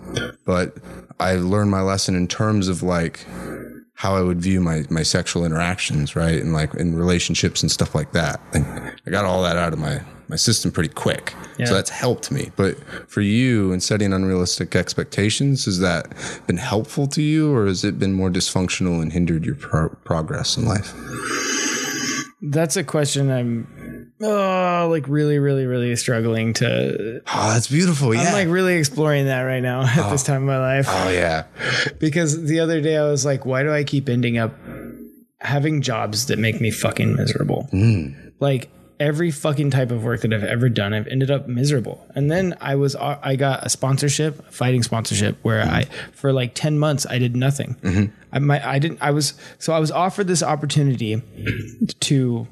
but 0.45 0.77
I 1.19 1.35
learned 1.35 1.71
my 1.71 1.81
lesson 1.81 2.15
in 2.15 2.27
terms 2.27 2.69
of 2.69 2.81
like, 2.81 3.25
how 3.95 4.15
I 4.15 4.21
would 4.21 4.41
view 4.41 4.59
my, 4.59 4.83
my 4.89 5.03
sexual 5.03 5.45
interactions, 5.45 6.15
right? 6.15 6.41
And 6.41 6.53
like 6.53 6.73
in 6.75 6.95
relationships 6.95 7.61
and 7.61 7.71
stuff 7.71 7.95
like 7.95 8.11
that. 8.11 8.41
Like, 8.53 8.65
I 9.07 9.09
got 9.09 9.23
all 9.23 9.41
that 9.43 9.55
out 9.55 9.71
of 9.71 9.79
my, 9.79 10.01
my 10.27 10.35
system 10.35 10.69
pretty 10.69 10.93
quick. 10.93 11.33
Yeah. 11.57 11.67
So 11.67 11.75
that's 11.75 11.89
helped 11.89 12.29
me. 12.29 12.51
But 12.57 12.77
for 13.09 13.21
you 13.21 13.71
in 13.71 13.79
setting 13.79 14.11
unrealistic 14.11 14.75
expectations, 14.75 15.63
has 15.63 15.79
that 15.79 16.13
been 16.45 16.57
helpful 16.57 17.07
to 17.07 17.21
you 17.21 17.53
or 17.55 17.67
has 17.67 17.85
it 17.85 17.97
been 17.97 18.11
more 18.11 18.29
dysfunctional 18.29 19.01
and 19.01 19.13
hindered 19.13 19.45
your 19.45 19.55
pro- 19.55 19.89
progress 20.03 20.57
in 20.57 20.65
life? 20.65 20.93
That's 22.41 22.77
a 22.77 22.83
question 22.83 23.31
I'm 23.31 24.11
oh, 24.21 24.87
like 24.91 25.07
really, 25.07 25.39
really, 25.39 25.65
really 25.65 25.95
struggling 25.95 26.53
to. 26.55 27.21
Oh, 27.27 27.53
that's 27.53 27.67
beautiful. 27.67 28.13
Yeah. 28.13 28.21
I'm 28.21 28.33
like 28.33 28.47
really 28.47 28.75
exploring 28.75 29.25
that 29.25 29.41
right 29.41 29.61
now 29.61 29.81
at 29.85 30.11
this 30.11 30.23
oh. 30.23 30.33
time 30.33 30.43
of 30.43 30.47
my 30.47 30.59
life. 30.59 30.85
oh, 30.89 31.09
yeah. 31.09 31.45
Because 31.99 32.43
the 32.45 32.59
other 32.59 32.81
day 32.81 32.97
I 32.97 33.03
was 33.03 33.25
like, 33.25 33.45
why 33.45 33.63
do 33.63 33.71
I 33.71 33.83
keep 33.83 34.09
ending 34.09 34.37
up 34.37 34.53
having 35.39 35.81
jobs 35.81 36.27
that 36.27 36.39
make 36.39 36.59
me 36.59 36.71
fucking 36.71 37.15
miserable? 37.15 37.67
Hmm. 37.71 38.09
Like 38.39 38.69
every 38.99 39.31
fucking 39.31 39.71
type 39.71 39.91
of 39.91 40.03
work 40.03 40.21
that 40.21 40.33
I've 40.33 40.43
ever 40.43 40.69
done, 40.69 40.93
I've 40.93 41.07
ended 41.07 41.31
up 41.31 41.47
miserable. 41.47 42.05
And 42.15 42.31
then 42.31 42.55
I 42.61 42.75
was, 42.75 42.95
uh, 42.95 43.19
I 43.21 43.35
got 43.35 43.65
a 43.65 43.69
sponsorship, 43.69 44.39
a 44.39 44.51
fighting 44.51 44.83
sponsorship, 44.83 45.37
where 45.41 45.61
I, 45.61 45.85
for 46.13 46.31
like 46.31 46.53
10 46.55 46.79
months, 46.79 47.05
I 47.09 47.17
did 47.17 47.35
nothing. 47.35 47.75
Mm-hmm. 47.81 48.13
I, 48.31 48.39
my, 48.39 48.67
I 48.67 48.79
didn't, 48.79 48.99
I 49.01 49.11
was, 49.11 49.33
so 49.59 49.73
I 49.73 49.79
was 49.79 49.91
offered 49.91 50.27
this 50.27 50.43
opportunity 50.43 51.21
to, 51.99 52.47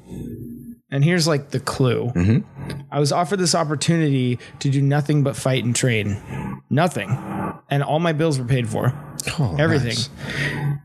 and 0.90 1.02
here's 1.04 1.26
like 1.26 1.50
the 1.50 1.60
clue. 1.60 2.10
Mm-hmm. 2.14 2.80
I 2.90 3.00
was 3.00 3.12
offered 3.12 3.38
this 3.38 3.54
opportunity 3.54 4.38
to 4.60 4.70
do 4.70 4.80
nothing 4.82 5.22
but 5.22 5.36
fight 5.36 5.64
and 5.64 5.74
train. 5.74 6.62
Nothing. 6.70 7.10
And 7.70 7.82
all 7.82 7.98
my 7.98 8.12
bills 8.12 8.38
were 8.38 8.44
paid 8.44 8.68
for. 8.68 8.92
Oh, 9.38 9.56
Everything. 9.58 9.88
nice. 9.88 10.10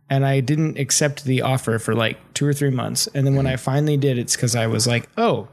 And 0.09 0.25
I 0.25 0.39
didn't 0.39 0.79
accept 0.79 1.25
the 1.25 1.41
offer 1.41 1.77
for 1.77 1.93
like 1.93 2.17
two 2.33 2.45
or 2.47 2.53
three 2.53 2.69
months. 2.69 3.07
And 3.13 3.27
then 3.27 3.35
when 3.35 3.45
I 3.47 3.57
finally 3.57 3.97
did, 3.97 4.17
it's 4.17 4.35
because 4.35 4.55
I 4.55 4.67
was 4.67 4.87
like, 4.87 5.09
oh, 5.17 5.47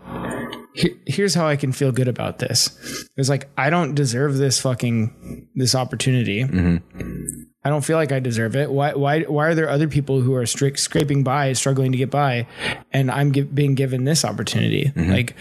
he- 0.75 0.97
here's 1.07 1.35
how 1.35 1.47
I 1.49 1.57
can 1.57 1.73
feel 1.73 1.91
good 1.93 2.09
about 2.09 2.39
this. 2.39 2.69
It 3.03 3.17
was 3.19 3.29
like, 3.29 3.49
I 3.59 3.71
don't 3.71 3.95
deserve 3.95 4.37
this 4.37 4.61
fucking, 4.61 5.49
this 5.57 5.75
opportunity. 5.75 6.45
Mm-hmm. 6.45 7.43
I 7.67 7.69
don't 7.69 7.85
feel 7.85 7.97
like 7.97 8.13
I 8.13 8.21
deserve 8.21 8.55
it. 8.55 8.71
Why? 8.71 8.93
Why? 8.95 9.23
Why 9.23 9.47
are 9.47 9.55
there 9.57 9.69
other 9.69 9.89
people 9.89 10.21
who 10.21 10.35
are 10.35 10.47
strict, 10.47 10.79
scraping 10.79 11.25
by, 11.25 11.53
struggling 11.55 11.91
to 11.91 11.99
get 11.99 12.13
by, 12.13 12.47
and 12.93 13.11
I'm 13.11 13.33
gi- 13.33 13.43
being 13.43 13.75
given 13.75 14.05
this 14.05 14.25
opportunity? 14.25 14.93
Mm-hmm. 14.95 15.11
Like, 15.11 15.35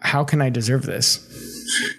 how 0.00 0.24
can 0.24 0.42
I 0.42 0.50
deserve 0.50 0.82
this? 0.82 1.18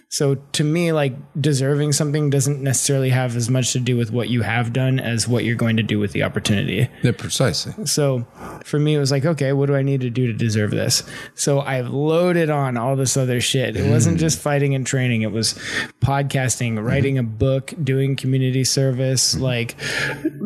So 0.10 0.36
to 0.36 0.64
me, 0.64 0.92
like 0.92 1.14
deserving 1.40 1.94
something 1.94 2.30
doesn't 2.30 2.62
necessarily 2.62 3.10
have 3.10 3.36
as 3.36 3.50
much 3.50 3.72
to 3.74 3.80
do 3.80 3.96
with 3.96 4.12
what 4.12 4.30
you 4.30 4.42
have 4.42 4.74
done 4.74 5.00
as 5.00 5.28
what 5.28 5.46
you're 5.46 5.56
going 5.56 5.78
to 5.78 5.84
do 5.84 6.00
with 6.00 6.12
the 6.12 6.24
opportunity. 6.24 6.90
Yeah, 7.02 7.12
precisely. 7.12 7.86
So 7.86 8.26
for 8.66 8.78
me, 8.78 8.96
it 8.96 9.00
was 9.00 9.12
like, 9.12 9.26
okay, 9.26 9.54
what 9.54 9.68
do 9.68 9.76
I 9.76 9.82
need 9.82 10.02
to 10.02 10.10
do 10.10 10.28
to 10.28 10.34
deserve 10.34 10.72
this? 10.72 11.04
So 11.36 11.62
I've 11.62 11.90
loaded 11.90 12.50
on 12.50 12.78
all 12.78 12.96
this 12.96 13.16
other 13.16 13.40
shit. 13.40 13.76
It 13.76 13.90
wasn't 13.90 14.18
mm. 14.18 14.20
just 14.20 14.40
fighting 14.40 14.76
and 14.76 14.86
training. 14.86 15.22
It 15.22 15.32
was 15.32 15.54
podcasting, 16.02 16.74
mm-hmm. 16.74 16.86
writing 16.86 17.18
a 17.18 17.24
book, 17.24 17.74
doing 17.82 18.16
community 18.16 18.64
service, 18.64 19.34
mm-hmm. 19.34 19.44
like, 19.44 19.76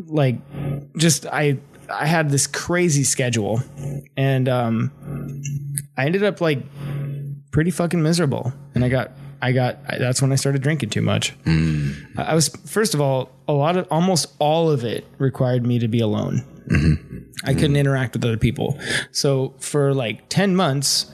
like 0.08 0.98
just, 0.98 1.26
I, 1.26 1.58
I 1.90 2.06
had 2.06 2.30
this 2.30 2.48
crazy 2.48 3.04
schedule 3.04 3.62
and, 4.16 4.48
um, 4.48 4.92
I 5.98 6.06
ended 6.06 6.24
up 6.24 6.42
like 6.42 6.60
pretty 7.56 7.72
fucking 7.72 8.04
miserable 8.04 8.52
and 8.74 8.84
I 8.84 8.90
got, 8.90 9.12
I 9.42 9.54
got, 9.54 9.78
I, 9.88 9.98
that's 9.98 10.22
when 10.22 10.34
I 10.34 10.36
started 10.36 10.62
drinking 10.62 10.90
too 10.90 11.02
much. 11.02 11.34
I 12.18 12.24
I 12.24 12.36
was, 12.36 12.50
first 12.50 12.94
of 12.94 13.00
all, 13.00 13.30
a 13.48 13.54
lot 13.54 13.78
of, 13.78 13.88
almost 13.90 14.36
all 14.40 14.70
of 14.70 14.84
it 14.84 15.08
required 15.20 15.66
me 15.66 15.80
to 15.80 15.88
be 15.88 16.02
alone. 16.02 16.44
Mm-hmm. 16.68 17.20
I 17.46 17.54
couldn't 17.54 17.78
interact 17.78 18.12
with 18.12 18.26
other 18.26 18.36
people. 18.36 18.78
So 19.14 19.54
for 19.60 19.94
like 19.94 20.28
10 20.28 20.54
months, 20.58 21.10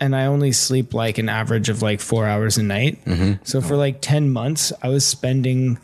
and 0.00 0.14
I 0.14 0.26
only 0.26 0.52
sleep 0.52 0.92
like 0.92 1.18
an 1.18 1.28
average 1.28 1.68
of 1.68 1.82
like 1.82 2.00
four 2.00 2.26
hours 2.26 2.58
a 2.58 2.62
night. 2.62 3.04
Mm-hmm. 3.04 3.44
So 3.44 3.60
for 3.60 3.76
like 3.76 4.00
10 4.00 4.30
months, 4.30 4.72
I 4.82 4.88
was 4.88 5.06
spending 5.06 5.78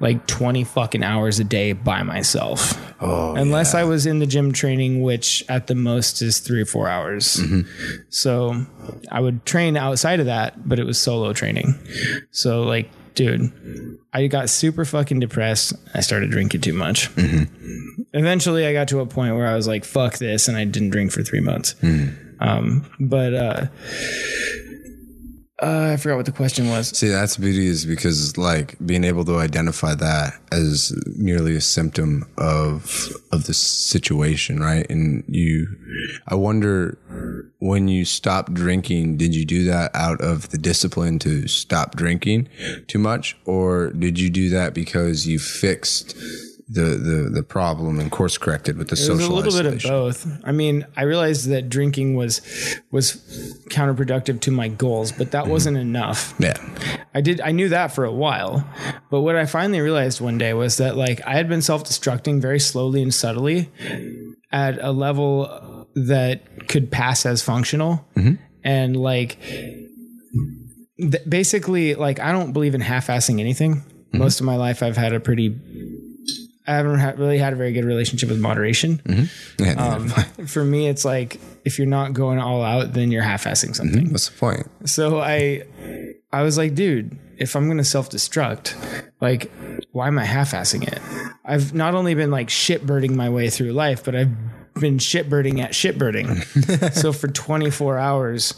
like 0.00 0.26
20 0.26 0.64
fucking 0.64 1.02
hours 1.02 1.40
a 1.40 1.44
day 1.44 1.72
by 1.72 2.02
myself. 2.02 2.74
Oh, 3.00 3.34
Unless 3.34 3.74
I 3.74 3.84
was 3.84 4.06
in 4.06 4.18
the 4.18 4.26
gym 4.26 4.52
training, 4.52 5.02
which 5.02 5.44
at 5.48 5.66
the 5.66 5.74
most 5.74 6.20
is 6.20 6.40
three 6.40 6.62
or 6.62 6.66
four 6.66 6.88
hours. 6.88 7.36
Mm-hmm. 7.36 8.02
So 8.10 8.66
I 9.10 9.20
would 9.20 9.44
train 9.46 9.76
outside 9.76 10.20
of 10.20 10.26
that, 10.26 10.68
but 10.68 10.78
it 10.78 10.84
was 10.84 10.98
solo 10.98 11.32
training. 11.32 11.74
So 12.30 12.62
like, 12.62 12.90
dude, 13.14 13.52
I 14.12 14.26
got 14.26 14.50
super 14.50 14.84
fucking 14.84 15.20
depressed. 15.20 15.72
I 15.94 16.00
started 16.00 16.30
drinking 16.30 16.60
too 16.60 16.72
much. 16.72 17.14
Mm-hmm. 17.14 18.02
Eventually, 18.12 18.66
I 18.66 18.72
got 18.72 18.88
to 18.88 19.00
a 19.00 19.06
point 19.06 19.34
where 19.34 19.46
I 19.46 19.54
was 19.54 19.66
like, 19.66 19.84
"Fuck 19.84 20.18
this," 20.18 20.48
and 20.48 20.56
I 20.56 20.64
didn't 20.64 20.90
drink 20.90 21.12
for 21.12 21.22
three 21.22 21.40
months. 21.40 21.74
Mm. 21.82 22.27
Um, 22.40 22.88
but 23.00 23.34
uh, 23.34 23.66
Uh, 25.60 25.90
I 25.92 25.96
forgot 25.96 26.16
what 26.16 26.26
the 26.26 26.30
question 26.30 26.68
was. 26.68 26.96
See, 26.96 27.08
that's 27.08 27.36
beauty 27.36 27.66
is 27.66 27.84
because 27.84 28.36
like 28.38 28.76
being 28.86 29.02
able 29.02 29.24
to 29.24 29.38
identify 29.38 29.96
that 29.96 30.34
as 30.52 30.92
merely 31.16 31.56
a 31.56 31.60
symptom 31.60 32.24
of 32.38 33.08
of 33.32 33.46
the 33.46 33.54
situation, 33.54 34.60
right? 34.60 34.88
And 34.88 35.24
you, 35.26 35.66
I 36.28 36.36
wonder 36.36 36.96
when 37.58 37.88
you 37.88 38.04
stopped 38.04 38.54
drinking, 38.54 39.16
did 39.16 39.34
you 39.34 39.44
do 39.44 39.64
that 39.64 39.90
out 39.94 40.20
of 40.20 40.50
the 40.50 40.58
discipline 40.58 41.18
to 41.20 41.48
stop 41.48 41.96
drinking 41.96 42.48
too 42.86 43.00
much, 43.00 43.36
or 43.44 43.90
did 43.90 44.20
you 44.20 44.30
do 44.30 44.50
that 44.50 44.74
because 44.74 45.26
you 45.26 45.40
fixed 45.40 46.14
the 46.68 46.82
the 46.82 47.30
the 47.32 47.42
problem 47.42 47.98
and 47.98 48.10
course 48.10 48.36
corrected 48.36 48.76
with 48.76 48.88
the 48.88 48.96
It 48.96 48.98
was 48.98 49.08
a 49.08 49.16
social 49.16 49.34
little 49.34 49.52
bit 49.52 49.66
of 49.66 49.82
both. 49.82 50.26
I 50.44 50.52
mean, 50.52 50.86
I 50.96 51.04
realized 51.04 51.48
that 51.48 51.68
drinking 51.70 52.14
was 52.14 52.42
was 52.90 53.16
counterproductive 53.70 54.40
to 54.42 54.50
my 54.50 54.68
goals, 54.68 55.10
but 55.10 55.30
that 55.30 55.44
mm-hmm. 55.44 55.52
wasn't 55.52 55.78
enough. 55.78 56.34
Yeah, 56.38 56.56
I 57.14 57.22
did 57.22 57.40
I 57.40 57.52
knew 57.52 57.70
that 57.70 57.92
for 57.92 58.04
a 58.04 58.12
while. 58.12 58.68
But 59.10 59.22
what 59.22 59.36
I 59.36 59.46
finally 59.46 59.80
realized 59.80 60.20
one 60.20 60.36
day 60.36 60.52
was 60.52 60.76
that 60.76 60.96
like 60.96 61.26
I 61.26 61.34
had 61.34 61.48
been 61.48 61.62
self-destructing 61.62 62.40
very 62.40 62.60
slowly 62.60 63.02
and 63.02 63.14
subtly 63.14 63.70
at 64.52 64.78
a 64.82 64.92
level 64.92 65.86
that 65.94 66.68
could 66.68 66.90
pass 66.90 67.24
as 67.24 67.42
functional. 67.42 68.06
Mm-hmm. 68.14 68.34
And 68.62 68.96
like 68.96 69.38
th- 70.98 71.24
basically 71.26 71.94
like 71.94 72.20
I 72.20 72.32
don't 72.32 72.52
believe 72.52 72.74
in 72.74 72.82
half-assing 72.82 73.40
anything. 73.40 73.76
Mm-hmm. 73.76 74.18
Most 74.18 74.40
of 74.40 74.46
my 74.46 74.56
life 74.56 74.82
I've 74.82 74.96
had 74.96 75.12
a 75.14 75.20
pretty 75.20 75.48
I 76.68 76.72
haven't 76.72 76.98
ha- 76.98 77.14
really 77.16 77.38
had 77.38 77.54
a 77.54 77.56
very 77.56 77.72
good 77.72 77.86
relationship 77.86 78.28
with 78.28 78.38
moderation. 78.38 78.98
Mm-hmm. 78.98 79.64
yeah. 79.64 79.72
Um, 79.72 80.46
for 80.46 80.62
me, 80.62 80.88
it's 80.88 81.04
like 81.04 81.40
if 81.64 81.78
you're 81.78 81.88
not 81.88 82.12
going 82.12 82.38
all 82.38 82.62
out, 82.62 82.92
then 82.92 83.10
you're 83.10 83.22
half-assing 83.22 83.70
mm-hmm. 83.70 83.72
something. 83.72 84.12
What's 84.12 84.28
the 84.28 84.38
point? 84.38 84.70
So 84.84 85.18
I 85.18 85.64
I 86.30 86.42
was 86.42 86.58
like, 86.58 86.74
dude, 86.74 87.18
if 87.38 87.56
I'm 87.56 87.68
gonna 87.68 87.84
self 87.84 88.10
destruct, 88.10 88.74
like, 89.20 89.50
why 89.92 90.08
am 90.08 90.18
I 90.18 90.24
half 90.24 90.52
assing 90.52 90.86
it? 90.86 91.00
I've 91.44 91.72
not 91.72 91.94
only 91.94 92.14
been 92.14 92.30
like 92.30 92.48
shitbirding 92.48 93.14
my 93.14 93.30
way 93.30 93.48
through 93.48 93.72
life, 93.72 94.04
but 94.04 94.14
I've 94.14 94.36
been 94.74 94.98
shitbirding 94.98 95.60
at 95.60 95.72
shitbirding. 95.72 96.92
so 96.92 97.12
for 97.14 97.28
24 97.28 97.98
hours, 97.98 98.54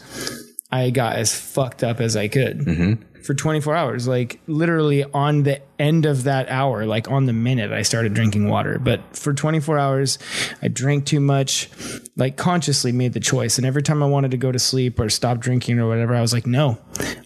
I 0.69 0.89
got 0.89 1.15
as 1.15 1.33
fucked 1.33 1.83
up 1.83 2.01
as 2.01 2.17
I 2.17 2.27
could. 2.27 2.59
Mm-hmm. 2.59 3.03
For 3.23 3.33
24 3.33 3.75
hours, 3.75 4.07
like 4.07 4.39
literally 4.47 5.03
on 5.03 5.43
the 5.43 5.61
end 5.79 6.05
of 6.05 6.23
that 6.25 6.47
hour, 6.49 6.85
like 6.85 7.09
on 7.09 7.25
the 7.25 7.33
minute, 7.33 7.71
I 7.71 7.81
started 7.81 8.13
drinking 8.13 8.47
water. 8.47 8.79
But 8.79 9.15
for 9.15 9.33
24 9.33 9.77
hours, 9.77 10.19
I 10.61 10.67
drank 10.67 11.05
too 11.05 11.19
much, 11.19 11.69
like 12.15 12.37
consciously 12.37 12.91
made 12.91 13.13
the 13.13 13.19
choice. 13.19 13.57
And 13.57 13.65
every 13.65 13.81
time 13.81 14.03
I 14.03 14.05
wanted 14.05 14.31
to 14.31 14.37
go 14.37 14.51
to 14.51 14.59
sleep 14.59 14.99
or 14.99 15.09
stop 15.09 15.39
drinking 15.39 15.79
or 15.79 15.87
whatever, 15.87 16.15
I 16.15 16.21
was 16.21 16.33
like, 16.33 16.45
no, 16.45 16.77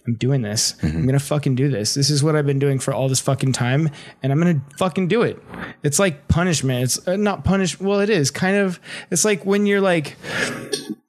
I'm 0.06 0.14
doing 0.14 0.42
this. 0.42 0.74
I'm 0.82 1.02
going 1.02 1.12
to 1.12 1.18
fucking 1.18 1.54
do 1.54 1.68
this. 1.68 1.94
This 1.94 2.10
is 2.10 2.22
what 2.22 2.34
I've 2.36 2.46
been 2.46 2.58
doing 2.58 2.78
for 2.78 2.94
all 2.94 3.08
this 3.08 3.20
fucking 3.20 3.52
time. 3.52 3.90
And 4.22 4.32
I'm 4.32 4.40
going 4.40 4.60
to 4.60 4.76
fucking 4.78 5.08
do 5.08 5.22
it. 5.22 5.42
It's 5.82 5.98
like 5.98 6.28
punishment. 6.28 6.84
It's 6.84 7.08
uh, 7.08 7.16
not 7.16 7.44
punish. 7.44 7.78
Well, 7.78 8.00
it 8.00 8.10
is 8.10 8.30
kind 8.30 8.56
of, 8.56 8.80
it's 9.10 9.24
like 9.24 9.44
when 9.44 9.66
you're 9.66 9.80
like, 9.80 10.16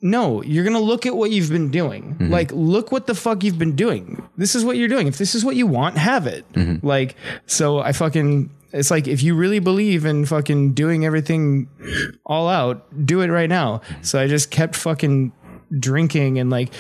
no, 0.02 0.44
you're 0.44 0.64
going 0.64 0.76
to 0.76 0.80
look 0.80 1.06
at 1.06 1.16
what 1.16 1.32
you've 1.32 1.50
been 1.50 1.72
doing. 1.72 2.16
Like, 2.30 2.52
look 2.54 2.92
what 2.92 3.08
the 3.08 3.16
fuck 3.16 3.44
you've 3.44 3.58
been 3.58 3.76
doing. 3.76 4.28
This 4.38 4.54
is 4.54 4.64
what 4.64 4.77
you're 4.78 4.88
doing. 4.88 5.08
If 5.08 5.18
this 5.18 5.36
is 5.36 5.44
what 5.44 5.56
you 5.56 5.68
want, 5.68 5.98
have 5.98 6.28
it. 6.28 6.52
Mm-hmm. 6.54 6.86
Like, 6.86 7.16
so 7.46 7.80
I 7.80 7.92
fucking, 7.92 8.50
it's 8.74 8.92
like 8.92 9.08
if 9.08 9.24
you 9.24 9.36
really 9.36 9.60
believe 9.60 10.06
in 10.06 10.26
fucking 10.26 10.74
doing 10.74 11.06
everything 11.06 11.70
all 12.26 12.48
out, 12.48 13.06
do 13.06 13.22
it 13.22 13.28
right 13.28 13.50
now. 13.50 13.82
So 14.02 14.20
I 14.20 14.28
just 14.28 14.52
kept 14.52 14.76
fucking 14.76 15.32
drinking 15.78 16.40
and 16.40 16.50
like, 16.50 16.74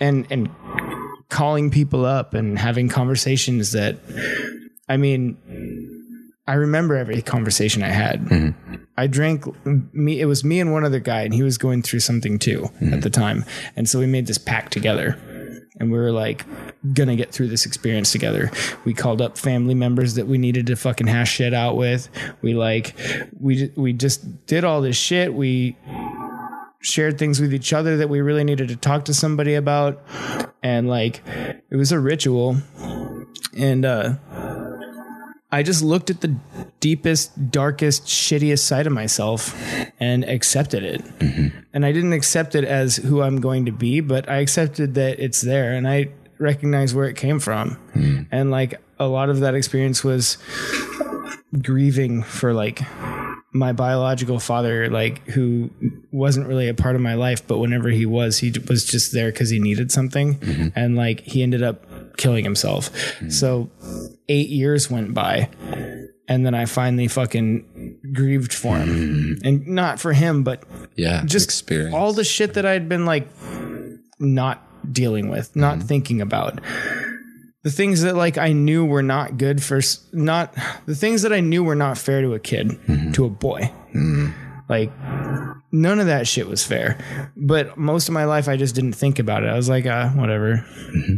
and, 0.00 0.26
and 0.30 0.50
calling 1.28 1.70
people 1.70 2.04
up 2.04 2.34
and 2.34 2.58
having 2.58 2.88
conversations 2.88 3.72
that, 3.72 3.98
I 4.88 4.96
mean, 4.96 5.38
I 6.46 6.54
remember 6.54 6.94
every 6.94 7.22
conversation 7.22 7.82
I 7.82 7.88
had. 7.88 8.22
Mm-hmm. 8.26 8.74
I 8.98 9.06
drank 9.06 9.46
me. 9.94 10.20
It 10.20 10.26
was 10.26 10.44
me 10.44 10.60
and 10.60 10.72
one 10.72 10.84
other 10.84 11.00
guy, 11.00 11.22
and 11.22 11.32
he 11.32 11.42
was 11.42 11.56
going 11.56 11.82
through 11.82 12.00
something 12.00 12.38
too 12.38 12.60
mm-hmm. 12.60 12.92
at 12.92 13.00
the 13.00 13.08
time. 13.08 13.46
And 13.76 13.88
so 13.88 13.98
we 13.98 14.06
made 14.06 14.26
this 14.26 14.36
pact 14.36 14.70
together, 14.72 15.18
and 15.78 15.90
we 15.90 15.98
were 15.98 16.12
like 16.12 16.44
gonna 16.92 17.16
get 17.16 17.32
through 17.32 17.48
this 17.48 17.66
experience 17.66 18.12
together. 18.12 18.50
We 18.84 18.94
called 18.94 19.20
up 19.20 19.36
family 19.36 19.74
members 19.74 20.14
that 20.14 20.26
we 20.26 20.38
needed 20.38 20.66
to 20.68 20.76
fucking 20.76 21.06
hash 21.06 21.32
shit 21.32 21.54
out 21.54 21.76
with. 21.76 22.08
We 22.42 22.54
like 22.54 22.96
we 23.38 23.72
we 23.76 23.92
just 23.92 24.46
did 24.46 24.64
all 24.64 24.80
this 24.80 24.96
shit. 24.96 25.34
We 25.34 25.76
shared 26.80 27.18
things 27.18 27.40
with 27.40 27.54
each 27.54 27.72
other 27.72 27.96
that 27.96 28.08
we 28.08 28.20
really 28.20 28.44
needed 28.44 28.68
to 28.68 28.76
talk 28.76 29.06
to 29.06 29.14
somebody 29.14 29.54
about, 29.54 30.02
and 30.62 30.88
like 30.88 31.22
it 31.26 31.76
was 31.76 31.92
a 31.92 31.98
ritual. 31.98 32.58
And 33.56 33.84
uh 33.84 34.14
I 35.54 35.62
just 35.62 35.84
looked 35.84 36.10
at 36.10 36.20
the 36.20 36.34
deepest, 36.80 37.52
darkest, 37.52 38.06
shittiest 38.06 38.58
side 38.58 38.88
of 38.88 38.92
myself 38.92 39.56
and 40.00 40.24
accepted 40.24 40.82
it. 40.82 41.04
Mm-hmm. 41.20 41.58
And 41.72 41.86
I 41.86 41.92
didn't 41.92 42.12
accept 42.12 42.56
it 42.56 42.64
as 42.64 42.96
who 42.96 43.22
I'm 43.22 43.40
going 43.40 43.66
to 43.66 43.70
be, 43.70 44.00
but 44.00 44.28
I 44.28 44.38
accepted 44.38 44.94
that 44.94 45.20
it's 45.20 45.42
there 45.42 45.74
and 45.74 45.86
I 45.86 46.08
recognize 46.40 46.92
where 46.92 47.06
it 47.06 47.14
came 47.14 47.38
from. 47.38 47.78
Mm-hmm. 47.94 48.22
And 48.32 48.50
like 48.50 48.80
a 48.98 49.06
lot 49.06 49.30
of 49.30 49.40
that 49.40 49.54
experience 49.54 50.02
was 50.02 50.38
grieving 51.62 52.24
for 52.24 52.52
like 52.52 52.82
my 53.52 53.72
biological 53.72 54.40
father 54.40 54.90
like 54.90 55.24
who 55.28 55.70
wasn't 56.10 56.44
really 56.44 56.68
a 56.68 56.74
part 56.74 56.96
of 56.96 57.00
my 57.00 57.14
life 57.14 57.46
but 57.46 57.58
whenever 57.58 57.88
he 57.88 58.04
was 58.04 58.38
he 58.38 58.52
was 58.68 58.84
just 58.84 59.12
there 59.12 59.30
cuz 59.30 59.50
he 59.50 59.60
needed 59.60 59.92
something 59.92 60.34
mm-hmm. 60.40 60.68
and 60.74 60.96
like 60.96 61.20
he 61.20 61.40
ended 61.40 61.62
up 61.62 61.86
killing 62.16 62.44
himself 62.44 62.90
so 63.28 63.70
8 64.28 64.48
years 64.48 64.90
went 64.90 65.14
by 65.14 65.50
and 66.26 66.46
then 66.46 66.54
I 66.54 66.64
finally 66.64 67.08
fucking 67.08 67.98
grieved 68.14 68.52
for 68.52 68.78
him 68.78 68.88
mm. 68.88 69.40
and 69.44 69.66
not 69.66 70.00
for 70.00 70.12
him 70.12 70.42
but 70.42 70.64
Yeah, 70.96 71.22
just 71.24 71.46
experience. 71.46 71.94
all 71.94 72.12
the 72.12 72.24
shit 72.24 72.54
that 72.54 72.64
I'd 72.64 72.88
been 72.88 73.04
like 73.04 73.28
not 74.18 74.62
dealing 74.92 75.28
with, 75.28 75.54
not 75.56 75.78
mm-hmm. 75.78 75.86
thinking 75.86 76.20
about. 76.20 76.60
The 77.62 77.70
things 77.70 78.02
that 78.02 78.14
like 78.14 78.36
I 78.36 78.52
knew 78.52 78.84
were 78.84 79.02
not 79.02 79.38
good 79.38 79.62
for 79.62 79.80
not 80.12 80.54
the 80.86 80.94
things 80.94 81.22
that 81.22 81.32
I 81.32 81.40
knew 81.40 81.64
were 81.64 81.74
not 81.74 81.96
fair 81.96 82.20
to 82.20 82.34
a 82.34 82.38
kid, 82.38 82.68
mm-hmm. 82.68 83.12
to 83.12 83.24
a 83.24 83.30
boy. 83.30 83.72
Mm-hmm. 83.94 84.30
Like 84.68 84.92
none 85.74 85.98
of 85.98 86.06
that 86.06 86.26
shit 86.28 86.46
was 86.48 86.64
fair. 86.64 86.96
But 87.36 87.76
most 87.76 88.08
of 88.08 88.14
my 88.14 88.24
life 88.24 88.48
I 88.48 88.56
just 88.56 88.74
didn't 88.74 88.92
think 88.94 89.18
about 89.18 89.42
it. 89.42 89.48
I 89.48 89.56
was 89.56 89.68
like, 89.68 89.84
ah, 89.86 90.10
whatever. 90.14 90.64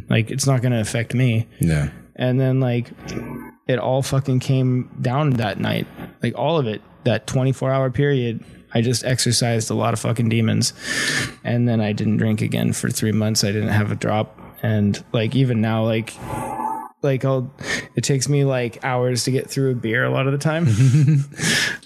Like 0.08 0.30
it's 0.30 0.46
not 0.46 0.62
going 0.62 0.72
to 0.72 0.80
affect 0.80 1.14
me. 1.14 1.46
yeah. 1.60 1.90
And 2.18 2.40
then 2.40 2.60
like 2.60 2.90
it 3.68 3.78
all 3.78 4.02
fucking 4.02 4.40
came 4.40 4.90
down 5.02 5.30
that 5.30 5.60
night. 5.60 5.86
Like 6.22 6.32
all 6.36 6.58
of 6.58 6.66
it, 6.66 6.80
that 7.04 7.26
24 7.26 7.70
hour 7.70 7.90
period, 7.90 8.42
I 8.72 8.80
just 8.80 9.04
exercised 9.04 9.70
a 9.70 9.74
lot 9.74 9.92
of 9.92 10.00
fucking 10.00 10.30
demons. 10.30 10.72
And 11.44 11.68
then 11.68 11.82
I 11.82 11.92
didn't 11.92 12.16
drink 12.16 12.40
again 12.40 12.72
for 12.72 12.88
3 12.88 13.12
months. 13.12 13.44
I 13.44 13.52
didn't 13.52 13.68
have 13.68 13.92
a 13.92 13.96
drop 13.96 14.40
and 14.62 15.04
like 15.12 15.36
even 15.36 15.60
now 15.60 15.84
like 15.84 16.14
like 17.06 17.24
I'll 17.24 17.50
it 17.94 18.04
takes 18.04 18.28
me 18.28 18.44
like 18.44 18.84
hours 18.84 19.24
to 19.24 19.30
get 19.30 19.48
through 19.48 19.70
a 19.70 19.74
beer 19.74 20.04
a 20.04 20.10
lot 20.10 20.26
of 20.26 20.32
the 20.32 20.38
time. 20.38 20.66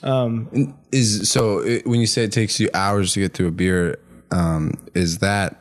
Um, 0.02 0.74
Is 0.92 1.30
so 1.30 1.58
it, 1.58 1.86
when 1.86 2.00
you 2.00 2.06
say 2.06 2.24
it 2.24 2.32
takes 2.32 2.58
you 2.58 2.70
hours 2.72 3.12
to 3.12 3.20
get 3.20 3.34
through 3.34 3.48
a 3.48 3.50
beer, 3.50 3.98
um, 4.32 4.74
is 4.94 5.18
that 5.18 5.56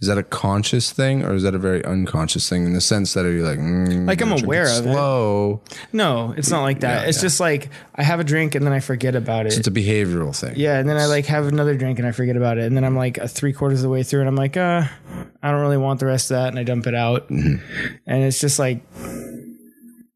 is 0.00 0.08
that 0.08 0.18
a 0.18 0.22
conscious 0.22 0.92
thing 0.92 1.24
or 1.24 1.34
is 1.34 1.42
that 1.42 1.54
a 1.54 1.58
very 1.58 1.84
unconscious 1.84 2.48
thing 2.48 2.64
in 2.64 2.72
the 2.72 2.80
sense 2.80 3.14
that 3.14 3.24
are 3.24 3.32
you're 3.32 3.46
like, 3.46 3.58
mm, 3.58 4.06
Like, 4.06 4.20
I'm 4.22 4.30
aware 4.32 4.64
of 4.64 4.86
it. 4.86 4.92
slow. 4.92 5.62
no, 5.92 6.32
it's 6.36 6.50
not 6.50 6.62
like 6.62 6.80
that. 6.80 7.02
Yeah, 7.02 7.08
it's 7.08 7.18
yeah. 7.18 7.22
just 7.22 7.40
like 7.40 7.70
I 7.94 8.02
have 8.02 8.20
a 8.20 8.24
drink 8.24 8.54
and 8.54 8.64
then 8.64 8.72
I 8.72 8.80
forget 8.80 9.14
about 9.16 9.46
it. 9.46 9.56
It's 9.58 9.66
a 9.66 9.70
behavioral 9.72 10.38
thing. 10.38 10.54
Yeah, 10.56 10.78
and 10.78 10.88
then 10.88 10.96
I 10.96 11.06
like 11.06 11.26
have 11.26 11.46
another 11.48 11.76
drink 11.76 11.98
and 11.98 12.06
I 12.06 12.12
forget 12.12 12.36
about 12.36 12.58
it, 12.58 12.64
and 12.64 12.76
then 12.76 12.84
I'm 12.84 12.96
like 12.96 13.18
a 13.18 13.26
three 13.26 13.52
quarters 13.52 13.80
of 13.80 13.84
the 13.84 13.90
way 13.90 14.02
through, 14.02 14.20
and 14.20 14.28
I'm 14.28 14.36
like, 14.36 14.56
uh, 14.56 14.84
I 15.42 15.50
don't 15.50 15.60
really 15.60 15.76
want 15.78 15.98
the 16.00 16.06
rest 16.06 16.30
of 16.30 16.36
that, 16.36 16.48
and 16.48 16.58
I 16.58 16.62
dump 16.62 16.86
it 16.86 16.94
out, 16.94 17.30
and 17.30 17.60
it's 18.06 18.38
just 18.38 18.58
like, 18.58 18.82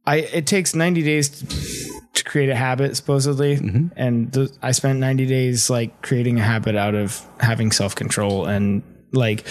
I 0.07 0.17
it 0.19 0.47
takes 0.47 0.75
90 0.75 1.03
days 1.03 1.29
to 1.31 1.98
create 2.29 2.51
a 2.51 2.55
habit 2.55 2.97
supposedly, 2.97 3.57
mm-hmm. 3.57 3.89
and 3.97 4.33
th- 4.33 4.51
I 4.63 4.73
spent 4.73 5.01
90 5.01 5.27
days 5.27 5.71
like 5.71 6.03
creating 6.03 6.39
a 6.39 6.43
habit 6.43 6.77
out 6.77 6.95
of 6.95 7.21
having 7.41 7.73
self 7.73 7.95
control 7.95 8.47
and 8.47 8.83
like 9.13 9.47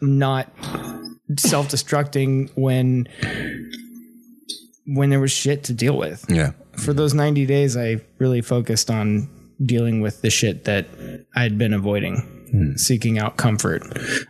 not 0.00 0.48
self 1.38 1.68
destructing 1.68 2.50
when 2.56 3.06
when 4.86 5.10
there 5.10 5.20
was 5.20 5.30
shit 5.30 5.64
to 5.64 5.72
deal 5.72 5.96
with 5.96 6.24
Yeah. 6.28 6.52
for 6.76 6.92
those 6.92 7.14
90 7.14 7.46
days, 7.46 7.76
I 7.76 8.00
really 8.18 8.40
focused 8.40 8.90
on 8.90 9.28
dealing 9.64 10.00
with 10.00 10.22
the 10.22 10.30
shit 10.30 10.64
that 10.64 10.86
I'd 11.36 11.56
been 11.56 11.72
avoiding, 11.72 12.16
hmm. 12.50 12.72
seeking 12.76 13.18
out 13.18 13.36
comfort. 13.36 13.82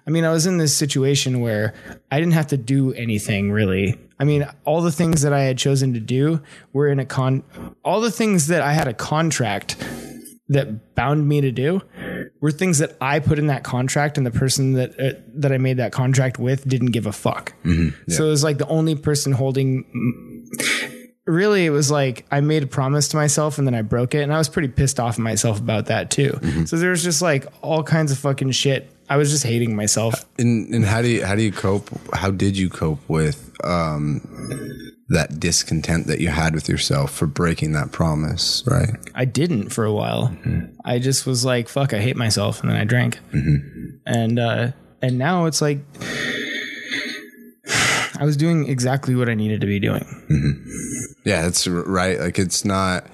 I 0.07 0.11
mean, 0.11 0.25
I 0.25 0.31
was 0.31 0.47
in 0.47 0.59
this 0.59 0.77
situation 0.77 1.41
where 1.41 1.73
I 2.11 2.19
didn't 2.19 2.35
have 2.35 2.49
to 2.49 2.59
do 2.59 2.93
anything 2.93 3.51
really. 3.51 3.99
I 4.23 4.25
mean, 4.25 4.47
all 4.65 4.83
the 4.83 4.93
things 4.93 5.23
that 5.23 5.33
I 5.33 5.43
had 5.43 5.59
chosen 5.59 5.95
to 5.95 6.01
do 6.01 6.41
were 6.73 6.87
in 6.87 7.01
a 7.01 7.05
con, 7.05 7.43
all 7.85 8.01
the 8.01 8.13
things 8.13 8.47
that 8.47 8.63
I 8.63 8.73
had 8.73 8.87
a 8.87 8.95
contract 8.95 9.77
that 10.47 10.95
bound 10.95 11.27
me 11.27 11.41
to 11.41 11.51
do 11.51 11.83
were 12.41 12.53
things 12.53 12.79
that 12.79 12.97
I 13.01 13.19
put 13.19 13.41
in 13.41 13.49
that 13.49 13.65
contract, 13.65 14.19
and 14.19 14.25
the 14.25 14.31
person 14.31 14.75
that 14.75 14.91
uh, 15.01 15.19
that 15.35 15.51
I 15.51 15.59
made 15.59 15.79
that 15.79 15.91
contract 15.91 16.39
with 16.39 16.69
didn't 16.69 16.93
give 16.93 17.07
a 17.07 17.13
fuck. 17.13 17.53
So 18.07 18.27
it 18.27 18.31
was 18.31 18.45
like 18.45 18.59
the 18.59 18.69
only 18.69 18.95
person 18.95 19.33
holding. 19.33 20.47
Really, 21.27 21.67
it 21.67 21.71
was 21.71 21.91
like 21.91 22.25
I 22.31 22.41
made 22.43 22.63
a 22.63 22.69
promise 22.69 23.09
to 23.09 23.17
myself 23.17 23.59
and 23.59 23.67
then 23.67 23.75
I 23.75 23.83
broke 23.83 24.15
it, 24.15 24.23
and 24.23 24.33
I 24.33 24.39
was 24.39 24.49
pretty 24.49 24.69
pissed 24.69 25.01
off 25.01 25.15
at 25.15 25.21
myself 25.21 25.59
about 25.59 25.87
that 25.87 26.13
too. 26.13 26.39
So 26.67 26.77
there 26.77 26.91
was 26.91 27.03
just 27.03 27.23
like 27.23 27.47
all 27.61 27.83
kinds 27.83 28.13
of 28.13 28.19
fucking 28.19 28.53
shit. 28.53 28.92
I 29.13 29.17
was 29.19 29.31
just 29.31 29.45
hating 29.45 29.77
myself. 29.77 30.25
And 30.39 30.75
and 30.75 30.87
how 30.87 31.03
do 31.03 31.09
you 31.09 31.23
how 31.23 31.35
do 31.35 31.43
you 31.43 31.53
cope? 31.53 31.91
How 32.15 32.31
did 32.31 32.57
you 32.57 32.71
cope 32.71 33.07
with 33.11 33.53
um, 33.63 34.23
that 35.11 35.39
discontent 35.39 36.07
that 36.07 36.21
you 36.21 36.31
had 36.31 36.55
with 36.55 36.67
yourself 36.67 37.13
for 37.13 37.27
breaking 37.27 37.73
that 37.73 37.93
promise? 37.93 38.65
Right. 38.67 38.89
I 39.15 39.27
didn't 39.27 39.69
for 39.69 39.85
a 39.85 39.93
while. 39.93 40.35
I 40.87 40.99
just 40.99 41.27
was 41.27 41.45
like, 41.45 41.69
"Fuck, 41.69 41.93
I 41.93 42.01
hate 42.01 42.17
myself," 42.17 42.63
and 42.63 42.71
then 42.71 42.79
I 42.79 42.85
drank. 42.85 43.19
And 44.07 44.39
uh, 44.39 44.73
and 45.03 45.19
now 45.19 45.45
it's 45.45 45.61
like 45.61 45.81
I 48.23 48.25
was 48.25 48.37
doing 48.37 48.69
exactly 48.69 49.17
what 49.17 49.29
I 49.29 49.35
needed 49.35 49.61
to 49.63 49.67
be 49.67 49.81
doing. 49.81 50.05
Mm-hmm. 50.31 51.13
Yeah, 51.25 51.43
that's 51.43 51.67
right. 51.67 52.21
Like 52.21 52.39
it's 52.39 52.65
not 52.65 53.09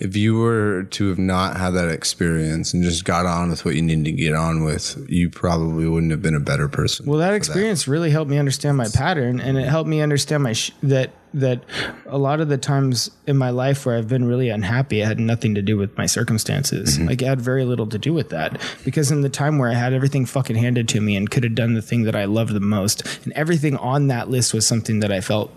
if 0.00 0.16
you 0.16 0.36
were 0.36 0.82
to 0.82 1.08
have 1.10 1.18
not 1.18 1.56
had 1.56 1.70
that 1.74 1.88
experience 1.88 2.74
and 2.74 2.82
just 2.82 3.04
got 3.04 3.24
on 3.24 3.50
with 3.50 3.64
what 3.64 3.76
you 3.76 3.82
needed 3.82 4.04
to 4.06 4.10
get 4.10 4.34
on 4.34 4.64
with, 4.64 4.98
you 5.08 5.30
probably 5.30 5.86
wouldn't 5.86 6.10
have 6.10 6.22
been 6.22 6.34
a 6.34 6.40
better 6.40 6.68
person. 6.68 7.06
Well, 7.06 7.20
that 7.20 7.34
experience 7.34 7.86
really 7.86 8.10
helped 8.10 8.32
me 8.32 8.36
understand 8.36 8.76
my 8.76 8.88
pattern, 8.92 9.38
and 9.38 9.56
it 9.56 9.68
helped 9.68 9.88
me 9.88 10.00
understand 10.00 10.42
my 10.42 10.54
sh- 10.54 10.72
that 10.82 11.12
that 11.34 11.62
a 12.06 12.18
lot 12.18 12.40
of 12.40 12.48
the 12.48 12.58
times 12.58 13.10
in 13.26 13.36
my 13.36 13.50
life 13.50 13.84
where 13.84 13.96
I've 13.96 14.08
been 14.08 14.24
really 14.24 14.48
unhappy, 14.48 15.00
it 15.00 15.06
had 15.06 15.20
nothing 15.20 15.54
to 15.54 15.62
do 15.62 15.76
with 15.76 15.96
my 15.96 16.06
circumstances. 16.06 16.96
Mm-hmm. 16.96 17.08
Like 17.08 17.22
it 17.22 17.26
had 17.26 17.40
very 17.40 17.64
little 17.64 17.86
to 17.86 17.98
do 17.98 18.12
with 18.12 18.30
that, 18.30 18.60
because 18.84 19.10
in 19.10 19.20
the 19.20 19.28
time 19.28 19.58
where 19.58 19.70
I 19.70 19.74
had 19.74 19.92
everything 19.92 20.26
fucking 20.26 20.56
handed 20.56 20.88
to 20.90 21.00
me 21.00 21.16
and 21.16 21.30
could 21.30 21.44
have 21.44 21.54
done 21.54 21.74
the 21.74 21.82
thing 21.82 22.04
that 22.04 22.16
I 22.16 22.24
loved 22.24 22.52
the 22.52 22.60
most, 22.60 23.06
and 23.24 23.32
everything 23.34 23.76
on 23.76 24.08
that 24.08 24.30
list 24.30 24.54
was 24.54 24.66
something 24.66 25.00
that 25.00 25.12
I 25.12 25.20
felt 25.20 25.52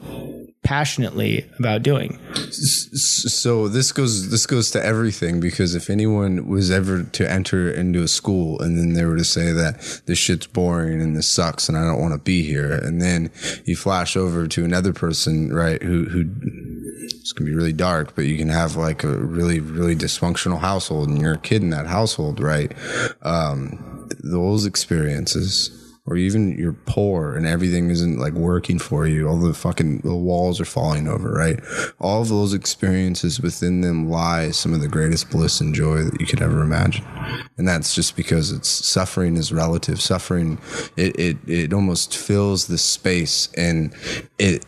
passionately 0.64 1.46
about 1.58 1.82
doing. 1.82 2.20
so 2.52 3.68
this 3.68 3.92
goes 3.92 4.30
this 4.30 4.46
goes 4.46 4.70
to 4.72 4.84
everything 4.84 5.40
because 5.40 5.74
if 5.74 5.90
anyone 5.90 6.48
was 6.48 6.70
ever 6.70 7.04
to 7.04 7.30
enter 7.30 7.72
into 7.72 8.04
a 8.04 8.08
school 8.08 8.62
and 8.62 8.78
then 8.78 8.94
they 8.94 9.04
were 9.04 9.18
to 9.18 9.24
say 9.24 9.52
that 9.52 10.02
this 10.06 10.20
shit's 10.20 10.46
boring 10.46 11.02
and 11.02 11.16
this 11.16 11.28
sucks 11.28 11.68
and 11.68 11.78
I 11.78 11.82
don't 11.82 12.00
want 12.00 12.14
to 12.14 12.20
be 12.20 12.44
here 12.44 12.74
and 12.74 13.02
then 13.02 13.32
you 13.66 13.76
flash 13.76 14.16
over 14.16 14.48
to 14.48 14.64
another 14.64 14.94
person 14.94 15.52
right 15.52 15.82
who 15.82 16.06
who 16.06 16.30
it's 17.02 17.32
gonna 17.32 17.50
be 17.50 17.56
really 17.56 17.74
dark 17.74 18.16
but 18.16 18.26
you 18.26 18.38
can 18.38 18.50
have 18.50 18.76
like 18.76 19.04
a 19.04 19.18
really 19.18 19.60
really 19.60 19.96
dysfunctional 19.96 20.60
household 20.60 21.10
and 21.10 21.20
you're 21.20 21.34
a 21.34 21.40
kid 21.40 21.64
in 21.64 21.72
that 21.72 21.88
household 21.88 22.40
right 22.40 22.72
um 23.24 24.08
those 24.24 24.66
experiences 24.66 25.81
or 26.12 26.18
even 26.18 26.58
you're 26.58 26.74
poor 26.74 27.38
and 27.38 27.46
everything 27.46 27.90
isn't 27.90 28.20
like 28.20 28.34
working 28.34 28.78
for 28.78 29.08
you. 29.08 29.30
All 29.30 29.38
the 29.38 29.54
fucking 29.54 30.00
the 30.00 30.14
walls 30.14 30.60
are 30.60 30.66
falling 30.66 31.08
over, 31.08 31.32
right? 31.32 31.58
All 32.02 32.22
of 32.22 32.28
those 32.28 32.54
experiences 32.54 33.40
within 33.40 33.80
them 33.80 34.10
lie 34.10 34.52
some 34.52 34.74
of 34.74 34.82
the 34.82 34.90
greatest 34.90 35.30
bliss 35.30 35.62
and 35.62 35.74
joy 35.74 36.04
that 36.04 36.20
you 36.20 36.28
could 36.28 36.42
ever 36.42 36.64
imagine. 36.64 37.06
And 37.58 37.66
that's 37.66 37.96
just 37.96 38.18
because 38.18 38.52
it's 38.52 38.68
suffering 38.68 39.38
is 39.38 39.54
relative. 39.54 40.02
Suffering, 40.02 40.60
it, 40.98 41.18
it, 41.18 41.38
it 41.48 41.74
almost 41.74 42.18
fills 42.18 42.68
the 42.68 42.78
space 42.78 43.48
and 43.56 43.96
it, 44.38 44.66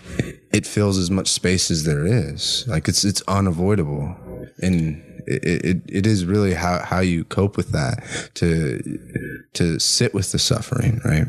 it 0.53 0.65
fills 0.65 0.97
as 0.97 1.11
much 1.11 1.27
space 1.27 1.69
as 1.69 1.83
there 1.83 2.05
is. 2.05 2.65
Like 2.69 2.87
it's, 2.87 3.03
it's 3.03 3.21
unavoidable. 3.27 4.15
And 4.61 5.03
it, 5.25 5.65
it, 5.65 5.81
it 5.87 6.07
is 6.07 6.25
really 6.25 6.53
how, 6.53 6.79
how 6.79 6.99
you 6.99 7.23
cope 7.25 7.57
with 7.57 7.71
that 7.71 8.31
to 8.35 8.81
to 9.53 9.79
sit 9.79 10.13
with 10.13 10.31
the 10.31 10.39
suffering 10.39 10.99
right 11.05 11.27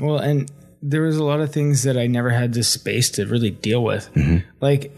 Well, 0.00 0.18
and 0.18 0.50
there 0.86 1.00
was 1.00 1.16
a 1.16 1.24
lot 1.24 1.40
of 1.40 1.50
things 1.50 1.82
that 1.84 1.96
I 1.96 2.06
never 2.06 2.28
had 2.28 2.52
the 2.52 2.62
space 2.62 3.08
to 3.12 3.24
really 3.24 3.50
deal 3.50 3.82
with. 3.82 4.12
Mm-hmm. 4.14 4.46
Like 4.60 4.92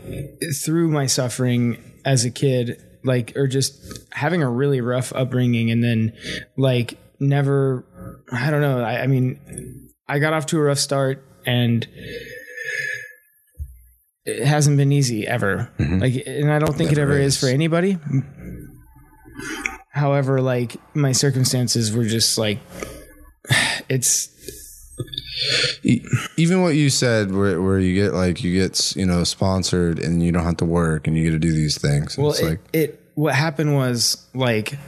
through 0.65 0.89
my 0.89 1.07
suffering 1.07 1.79
as 2.05 2.25
a 2.25 2.31
kid, 2.31 2.83
like, 3.05 3.33
or 3.37 3.47
just 3.47 4.03
having 4.11 4.43
a 4.43 4.51
really 4.51 4.81
rough 4.81 5.13
upbringing 5.15 5.71
and 5.71 5.85
then 5.85 6.13
like 6.57 6.99
never, 7.21 7.87
I 8.33 8.51
don't 8.51 8.63
know. 8.63 8.81
I, 8.81 9.03
I 9.03 9.07
mean, 9.07 9.91
I 10.09 10.19
got 10.19 10.33
off 10.33 10.47
to 10.47 10.59
a 10.59 10.63
rough 10.63 10.79
start 10.79 11.25
and 11.47 11.87
it 14.25 14.45
hasn't 14.45 14.77
been 14.77 14.91
easy 14.91 15.25
ever. 15.25 15.71
Mm-hmm. 15.79 15.99
Like, 16.01 16.23
and 16.27 16.53
I 16.53 16.59
don't 16.59 16.77
think 16.77 16.91
it 16.91 16.99
ever 16.99 17.17
is 17.17 17.35
is. 17.35 17.41
for 17.41 17.47
anybody. 17.47 17.97
However, 19.91 20.41
like 20.41 20.77
my 20.95 21.13
circumstances 21.13 21.95
were 21.95 22.05
just 22.05 22.39
like, 22.39 22.59
it's 23.89 24.31
even 25.87 26.63
what 26.63 26.75
you 26.75 26.91
said 26.91 27.33
where, 27.33 27.61
where 27.61 27.79
you 27.79 27.95
get 27.95 28.15
like 28.15 28.43
you 28.43 28.55
get 28.55 28.97
you 28.97 29.05
know 29.05 29.25
sponsored 29.25 29.99
and 29.99 30.23
you 30.23 30.33
don't 30.33 30.45
have 30.45 30.57
to 30.57 30.65
work 30.65 31.07
and 31.07 31.17
you 31.17 31.25
get 31.25 31.31
to 31.33 31.39
do 31.39 31.53
these 31.53 31.79
things 31.79 32.17
Well, 32.17 32.31
it's 32.31 32.41
it, 32.41 32.45
like 32.45 32.61
it 32.73 33.03
what 33.15 33.35
happened 33.35 33.75
was 33.75 34.27
like 34.35 34.79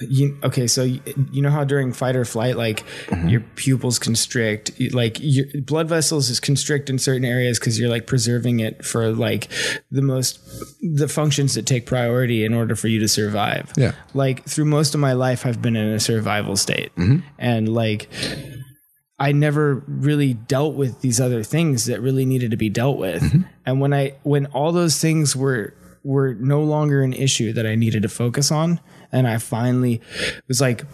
you 0.00 0.38
okay 0.42 0.66
so 0.66 0.82
you, 0.84 1.00
you 1.32 1.42
know 1.42 1.50
how 1.50 1.64
during 1.64 1.92
fight 1.92 2.14
or 2.16 2.24
flight 2.24 2.56
like 2.56 2.84
Mm-hmm. 3.08 3.28
your 3.28 3.40
pupils 3.56 3.98
constrict 3.98 4.70
like 4.92 5.16
your 5.20 5.46
blood 5.62 5.88
vessels 5.88 6.28
is 6.30 6.40
constrict 6.40 6.88
in 6.90 6.98
certain 6.98 7.24
areas 7.24 7.58
because 7.58 7.78
you're 7.80 7.88
like 7.88 8.06
preserving 8.06 8.60
it 8.60 8.84
for 8.84 9.10
like 9.12 9.50
the 9.90 10.02
most 10.02 10.38
the 10.82 11.08
functions 11.08 11.54
that 11.54 11.64
take 11.66 11.86
priority 11.86 12.44
in 12.44 12.52
order 12.54 12.76
for 12.76 12.88
you 12.88 12.98
to 13.00 13.08
survive 13.08 13.72
Yeah. 13.76 13.92
like 14.14 14.44
through 14.44 14.66
most 14.66 14.94
of 14.94 15.00
my 15.00 15.14
life 15.14 15.46
i've 15.46 15.60
been 15.62 15.74
in 15.76 15.88
a 15.88 16.00
survival 16.00 16.56
state 16.56 16.92
and 17.38 17.68
like 17.68 18.08
I 19.20 19.32
never 19.32 19.82
really 19.88 20.34
dealt 20.34 20.74
with 20.76 21.00
these 21.00 21.20
other 21.20 21.42
things 21.42 21.86
that 21.86 22.00
really 22.00 22.24
needed 22.24 22.52
to 22.52 22.56
be 22.56 22.68
dealt 22.68 22.98
with. 22.98 23.20
And 23.66 23.80
when 23.80 23.92
I 23.92 24.14
when 24.22 24.46
all 24.46 24.70
those 24.70 25.00
things 25.00 25.34
were 25.34 25.74
were 26.04 26.34
no 26.34 26.62
longer 26.62 27.02
an 27.02 27.12
issue 27.12 27.52
that 27.54 27.66
I 27.66 27.74
needed 27.74 28.02
to 28.02 28.08
focus 28.08 28.52
on 28.52 28.78
and 29.12 29.26
I 29.26 29.38
finally 29.38 30.00
was 30.46 30.60
like 30.60 30.84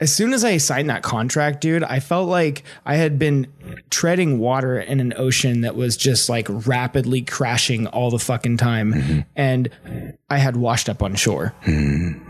as 0.00 0.14
soon 0.14 0.32
as 0.32 0.44
I 0.44 0.56
signed 0.56 0.88
that 0.88 1.02
contract, 1.02 1.60
dude, 1.60 1.84
I 1.84 2.00
felt 2.00 2.28
like 2.28 2.62
I 2.86 2.96
had 2.96 3.18
been 3.18 3.48
treading 3.90 4.38
water 4.38 4.80
in 4.80 4.98
an 4.98 5.12
ocean 5.14 5.60
that 5.60 5.76
was 5.76 5.94
just 5.96 6.30
like 6.30 6.46
rapidly 6.48 7.20
crashing 7.20 7.86
all 7.86 8.10
the 8.10 8.18
fucking 8.18 8.56
time. 8.56 8.94
Mm-hmm. 8.94 9.20
And 9.36 10.16
I 10.30 10.38
had 10.38 10.56
washed 10.56 10.88
up 10.88 11.02
on 11.02 11.16
shore 11.16 11.54
mm-hmm. 11.64 12.29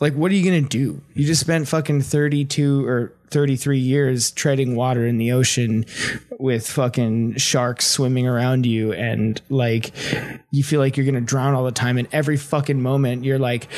Like 0.00 0.14
what 0.14 0.30
are 0.30 0.34
you 0.34 0.44
gonna 0.44 0.68
do? 0.68 1.00
You 1.14 1.26
just 1.26 1.40
spent 1.40 1.68
fucking 1.68 2.02
32 2.02 2.86
or 2.86 3.12
33 3.30 3.78
years 3.78 4.30
treading 4.30 4.76
water 4.76 5.06
in 5.06 5.18
the 5.18 5.32
ocean 5.32 5.84
with 6.38 6.68
fucking 6.68 7.36
sharks 7.36 7.86
swimming 7.86 8.26
around 8.26 8.66
you 8.66 8.92
and 8.92 9.40
like 9.48 9.92
you 10.50 10.62
feel 10.62 10.80
like 10.80 10.96
you're 10.96 11.06
gonna 11.06 11.20
drown 11.20 11.54
all 11.54 11.64
the 11.64 11.72
time 11.72 11.98
and 11.98 12.08
every 12.12 12.36
fucking 12.36 12.80
moment 12.80 13.24
you're 13.24 13.38
like 13.38 13.68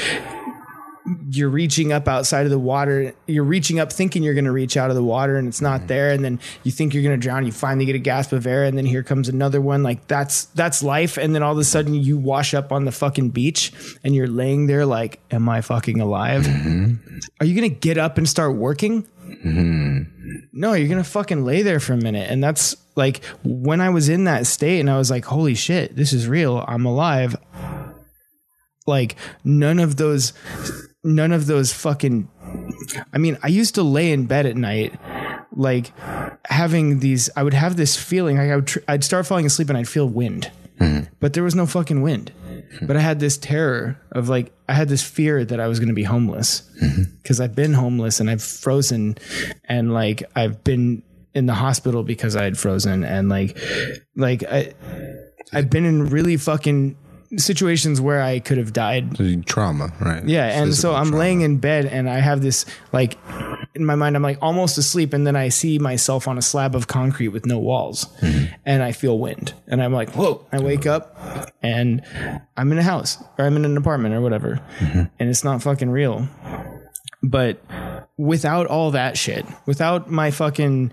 you're 1.30 1.48
reaching 1.48 1.92
up 1.92 2.09
outside 2.09 2.44
of 2.44 2.50
the 2.50 2.59
water 2.59 3.14
you're 3.26 3.44
reaching 3.44 3.78
up 3.78 3.92
thinking 3.92 4.22
you're 4.22 4.34
going 4.34 4.44
to 4.44 4.52
reach 4.52 4.76
out 4.76 4.90
of 4.90 4.96
the 4.96 5.02
water 5.02 5.36
and 5.36 5.48
it's 5.48 5.61
not 5.61 5.80
mm-hmm. 5.80 5.88
there 5.88 6.11
and 6.11 6.24
then 6.24 6.40
you 6.64 6.72
think 6.72 6.92
you're 6.92 7.02
going 7.02 7.18
to 7.18 7.20
drown 7.20 7.46
you 7.46 7.52
finally 7.52 7.84
get 7.84 7.94
a 7.94 7.98
gasp 7.98 8.32
of 8.32 8.46
air 8.46 8.64
and 8.64 8.76
then 8.76 8.86
here 8.86 9.02
comes 9.02 9.28
another 9.28 9.61
one. 9.61 9.82
Like 9.82 10.06
that's 10.06 10.46
that's 10.46 10.82
life 10.82 11.16
and 11.16 11.34
then 11.34 11.42
all 11.42 11.52
of 11.52 11.59
a 11.59 11.64
sudden 11.64 11.94
you 11.94 12.18
wash 12.18 12.54
up 12.54 12.72
on 12.72 12.84
the 12.84 12.92
fucking 12.92 13.30
beach 13.30 13.72
and 14.04 14.14
you're 14.14 14.28
laying 14.28 14.66
there 14.66 14.86
like 14.86 15.20
am 15.30 15.48
i 15.48 15.61
fucking 15.61 16.00
alive? 16.00 16.42
Mm-hmm. 16.42 17.18
Are 17.40 17.46
you 17.46 17.59
going 17.59 17.70
to 17.70 17.76
get 17.76 17.98
up 17.98 18.18
and 18.18 18.28
start 18.28 18.56
working? 18.56 19.02
Mm-hmm. 19.02 20.02
No 20.52 20.72
you're 20.72 20.88
going 20.88 21.02
to 21.02 21.09
fucking 21.09 21.44
lay 21.44 21.62
there 21.62 21.80
for 21.80 21.92
a 21.92 21.98
minute 21.98 22.30
and 22.30 22.42
that's 22.42 22.76
like 22.96 23.24
when 23.44 23.80
i 23.80 23.90
was 23.90 24.09
in 24.09 24.24
that 24.24 24.46
state 24.46 24.80
and 24.80 24.90
i 24.90 24.98
was 24.98 25.11
like 25.11 25.24
holy 25.24 25.54
shit 25.54 25.94
this 25.94 26.12
is 26.12 26.26
real 26.26 26.64
i'm 26.66 26.84
alive. 26.84 27.36
Like 28.86 29.16
none 29.44 29.78
of 29.78 29.96
those 29.96 30.32
none 31.09 31.32
of 31.32 31.46
those 31.46 31.72
fucking 31.72 32.28
I 33.12 33.18
mean, 33.18 33.38
I 33.42 33.48
used 33.48 33.74
to 33.76 33.82
lay 33.82 34.12
in 34.12 34.26
bed 34.26 34.46
at 34.46 34.56
night 34.56 34.98
like 35.52 35.92
having 36.46 37.00
these 37.00 37.30
I 37.36 37.42
would 37.42 37.54
have 37.54 37.76
this 37.76 37.96
feeling 37.96 38.36
like 38.36 38.50
I 38.50 38.56
would 38.56 38.66
tr- 38.66 38.78
I'd 38.86 39.04
start 39.04 39.26
falling 39.26 39.46
asleep 39.46 39.68
and 39.68 39.78
I'd 39.78 39.88
feel 39.88 40.09
wind. 40.09 40.50
Mm-hmm. 40.78 41.12
But 41.18 41.32
there 41.32 41.42
was 41.42 41.54
no 41.54 41.66
fucking 41.66 42.02
wind. 42.02 42.32
But 42.82 42.96
I 42.96 43.00
had 43.00 43.18
this 43.18 43.36
terror 43.36 44.00
of 44.12 44.28
like 44.28 44.52
I 44.68 44.74
had 44.74 44.88
this 44.88 45.02
fear 45.02 45.44
that 45.44 45.59
I 45.59 45.66
was 45.66 45.78
going 45.78 45.88
to 45.88 45.94
be 45.94 46.04
homeless 46.04 46.62
mm-hmm. 46.80 47.02
because 47.22 47.40
I've 47.40 47.54
been 47.54 47.72
homeless 47.72 48.20
and 48.20 48.30
I've 48.30 48.42
frozen 48.42 49.16
and 49.64 49.92
like 49.92 50.22
I've 50.36 50.62
been 50.62 51.02
in 51.35 51.47
the 51.47 51.55
hospital 51.55 52.02
because 52.02 52.36
I 52.36 52.44
had 52.44 52.59
frozen 52.59 53.05
and 53.05 53.28
like 53.28 53.59
like 54.16 54.44
I 54.44 54.74
I've 55.52 55.70
been 55.70 55.85
in 55.85 56.09
really 56.10 56.36
fucking 56.36 56.97
situations 57.36 58.00
where 58.00 58.22
I 58.22 58.38
could 58.38 58.59
have 58.59 58.72
died. 58.72 59.16
Trauma 59.46 59.92
right. 60.00 60.24
Yeah, 60.24 60.62
and 60.62 60.74
so 60.74 60.94
I'm 60.94 61.09
trauma. 61.09 61.18
laying 61.18 61.40
in 61.42 61.59
bed 61.59 61.86
and 61.86 62.09
I 62.09 62.20
have 62.20 62.40
this 62.40 62.64
like 62.92 63.18
in 63.74 63.84
my 63.84 63.94
mind 63.94 64.16
I'm 64.16 64.22
like 64.22 64.38
almost 64.40 64.78
asleep 64.78 65.12
and 65.12 65.26
then 65.26 65.36
I 65.36 65.50
see 65.50 65.78
myself 65.78 66.26
on 66.26 66.38
a 66.38 66.42
slab 66.42 66.74
of 66.74 66.86
concrete 66.86 67.28
with 67.28 67.44
no 67.44 67.59
walls. 67.59 68.06
Mm-hmm. 68.20 68.55
And 68.64 68.82
I 68.82 68.92
feel 68.92 69.18
wind. 69.18 69.55
And 69.66 69.82
I'm 69.82 69.92
like 69.92 70.10
whoa. 70.10 70.46
I 70.52 70.60
wake 70.60 70.86
up 70.86 71.16
and 71.62 72.02
I'm 72.56 72.72
in 72.72 72.78
a 72.78 72.82
house 72.82 73.22
or 73.38 73.44
I'm 73.44 73.56
in 73.56 73.64
an 73.64 73.76
apartment 73.76 74.14
or 74.14 74.20
whatever. 74.20 74.60
Mm-hmm. 74.78 75.02
And 75.18 75.28
it's 75.28 75.44
not 75.44 75.62
fucking 75.62 75.90
real. 75.90 76.28
But 77.22 77.60
without 78.16 78.66
all 78.66 78.92
that 78.92 79.18
shit, 79.18 79.44
without 79.66 80.10
my 80.10 80.30
fucking 80.30 80.92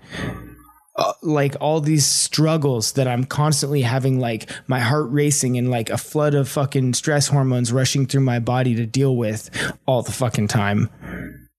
uh, 0.98 1.12
like 1.22 1.56
all 1.60 1.80
these 1.80 2.06
struggles 2.06 2.92
that 2.92 3.06
I'm 3.06 3.24
constantly 3.24 3.82
having, 3.82 4.18
like 4.18 4.50
my 4.66 4.80
heart 4.80 5.08
racing 5.10 5.58
and 5.58 5.70
like 5.70 5.90
a 5.90 5.98
flood 5.98 6.34
of 6.34 6.48
fucking 6.48 6.94
stress 6.94 7.28
hormones 7.28 7.72
rushing 7.72 8.06
through 8.06 8.22
my 8.22 8.38
body 8.38 8.74
to 8.76 8.86
deal 8.86 9.14
with 9.16 9.50
all 9.86 10.02
the 10.02 10.12
fucking 10.12 10.48
time. 10.48 10.88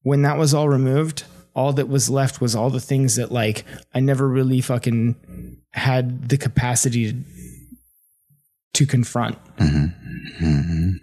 When 0.02 0.24
that 0.24 0.38
was 0.38 0.54
all 0.54 0.70
removed, 0.70 1.24
all 1.54 1.74
that 1.74 1.90
was 1.90 2.10
left 2.10 2.40
was 2.42 2.56
all 2.56 2.70
the 2.70 2.80
things 2.80 3.16
that 3.16 3.32
like 3.32 3.64
I 3.94 4.00
never 4.00 4.28
really 4.28 4.62
fucking 4.62 5.58
had 5.72 6.30
the 6.30 6.38
capacity 6.38 7.12
to, 7.12 7.24
to 8.74 8.86
confront. 8.86 9.38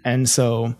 And 0.03 0.29
so 0.29 0.75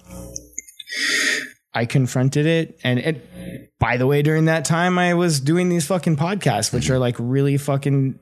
I 1.76 1.85
confronted 1.85 2.45
it. 2.45 2.80
And 2.85 2.99
it 2.99 3.72
by 3.77 3.97
the 3.97 4.07
way 4.07 4.22
during 4.22 4.45
that 4.45 4.64
time 4.64 4.97
I 4.97 5.14
was 5.14 5.41
doing 5.41 5.68
these 5.68 5.85
fucking 5.85 6.15
podcasts 6.15 6.73
which 6.73 6.89
are 6.89 6.97
like 6.97 7.18
really 7.19 7.57
fucking 7.57 8.18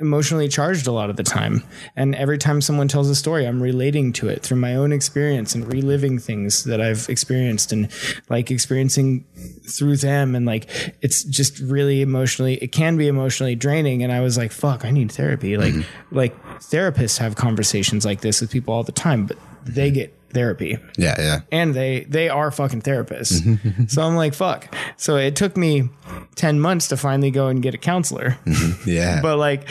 emotionally 0.00 0.48
charged 0.48 0.86
a 0.86 0.92
lot 0.92 1.10
of 1.10 1.16
the 1.16 1.22
time. 1.22 1.62
And 1.94 2.14
every 2.14 2.38
time 2.38 2.62
someone 2.62 2.88
tells 2.88 3.10
a 3.10 3.14
story 3.14 3.46
I'm 3.46 3.62
relating 3.62 4.14
to 4.14 4.28
it 4.28 4.42
through 4.42 4.56
my 4.56 4.74
own 4.74 4.92
experience 4.92 5.54
and 5.54 5.70
reliving 5.70 6.18
things 6.18 6.64
that 6.64 6.80
I've 6.80 7.06
experienced 7.10 7.72
and 7.72 7.92
like 8.30 8.50
experiencing 8.50 9.26
through 9.70 9.98
them. 9.98 10.34
And 10.34 10.46
like 10.46 10.96
it's 11.02 11.22
just 11.24 11.58
really 11.60 12.00
emotionally 12.00 12.54
it 12.54 12.72
can 12.72 12.96
be 12.96 13.06
emotionally 13.06 13.54
draining. 13.54 14.02
And 14.02 14.10
I 14.10 14.20
was 14.20 14.38
like 14.38 14.50
fuck 14.50 14.86
I 14.86 14.90
need 14.90 15.12
therapy. 15.12 15.58
Like 15.58 15.74
mm-hmm. 15.74 16.16
like 16.16 16.42
therapists 16.60 17.18
have 17.18 17.36
conversations 17.36 18.06
like 18.06 18.22
this 18.22 18.40
with 18.40 18.50
people 18.50 18.72
all 18.72 18.82
the 18.82 18.92
time 18.92 19.26
but 19.26 19.36
they 19.64 19.90
get 19.90 20.17
therapy 20.32 20.78
Yeah, 20.96 21.14
yeah. 21.18 21.40
and 21.52 21.74
they 21.74 22.04
they 22.08 22.28
are 22.28 22.50
fucking 22.50 22.82
therapists. 22.82 23.90
so 23.90 24.02
I'm 24.02 24.16
like, 24.16 24.34
fuck. 24.34 24.74
So 24.96 25.16
it 25.16 25.36
took 25.36 25.56
me 25.56 25.88
ten 26.36 26.60
months 26.60 26.88
to 26.88 26.96
finally 26.96 27.30
go 27.30 27.48
and 27.48 27.62
get 27.62 27.74
a 27.74 27.78
counselor. 27.78 28.36
Yeah. 28.86 29.20
but 29.22 29.38
like 29.38 29.68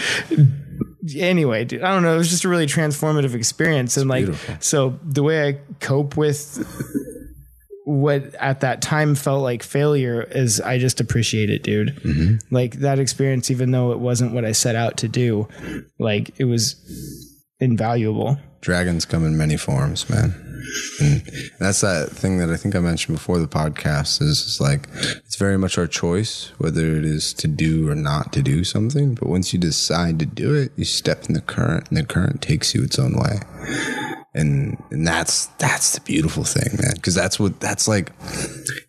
anyway, 1.15 1.63
dude, 1.65 1.81
I 1.83 1.93
don't 1.93 2.03
know. 2.03 2.13
It 2.15 2.17
was 2.17 2.29
just 2.29 2.43
a 2.43 2.49
really 2.49 2.65
transformative 2.67 3.33
experience. 3.33 3.97
And 3.97 4.09
like 4.09 4.25
beautiful. 4.25 4.55
so 4.59 4.99
the 5.03 5.23
way 5.23 5.47
I 5.47 5.59
cope 5.79 6.17
with 6.17 6.65
what 7.85 8.35
at 8.35 8.59
that 8.61 8.81
time 8.81 9.15
felt 9.15 9.41
like 9.43 9.63
failure 9.63 10.21
is 10.23 10.59
I 10.59 10.77
just 10.77 10.99
appreciate 10.99 11.49
it, 11.49 11.63
dude. 11.63 11.95
Mm-hmm. 12.03 12.53
Like 12.53 12.79
that 12.79 12.99
experience, 12.99 13.49
even 13.49 13.71
though 13.71 13.91
it 13.93 13.99
wasn't 13.99 14.33
what 14.33 14.43
I 14.43 14.51
set 14.51 14.75
out 14.75 14.97
to 14.97 15.07
do, 15.07 15.47
like 15.97 16.31
it 16.39 16.43
was 16.45 16.75
invaluable. 17.59 18.37
dragons 18.61 19.05
come 19.05 19.25
in 19.25 19.37
many 19.37 19.55
forms, 19.57 20.09
man. 20.09 20.35
That's 21.59 21.81
that 21.81 22.09
thing 22.11 22.37
that 22.39 22.49
I 22.49 22.57
think 22.57 22.75
I 22.75 22.79
mentioned 22.79 23.17
before 23.17 23.39
the 23.39 23.47
podcast 23.47 24.21
is, 24.21 24.39
is 24.39 24.61
like 24.61 24.87
it's 24.93 25.35
very 25.35 25.57
much 25.57 25.77
our 25.77 25.87
choice 25.87 26.51
whether 26.57 26.95
it 26.95 27.05
is 27.05 27.33
to 27.35 27.47
do 27.47 27.89
or 27.89 27.95
not 27.95 28.33
to 28.33 28.41
do 28.41 28.63
something. 28.63 29.15
But 29.15 29.29
once 29.29 29.53
you 29.53 29.59
decide 29.59 30.19
to 30.19 30.25
do 30.25 30.53
it, 30.55 30.71
you 30.75 30.85
step 30.85 31.25
in 31.25 31.33
the 31.33 31.41
current, 31.41 31.89
and 31.89 31.97
the 31.97 32.03
current 32.03 32.41
takes 32.41 32.73
you 32.73 32.83
its 32.83 32.99
own 32.99 33.13
way. 33.13 33.39
And 34.33 34.81
and 34.91 35.07
that's 35.07 35.47
that's 35.57 35.93
the 35.93 36.01
beautiful 36.01 36.43
thing, 36.43 36.77
man. 36.81 36.93
Because 36.95 37.15
that's 37.15 37.39
what 37.39 37.59
that's 37.59 37.87
like. 37.87 38.11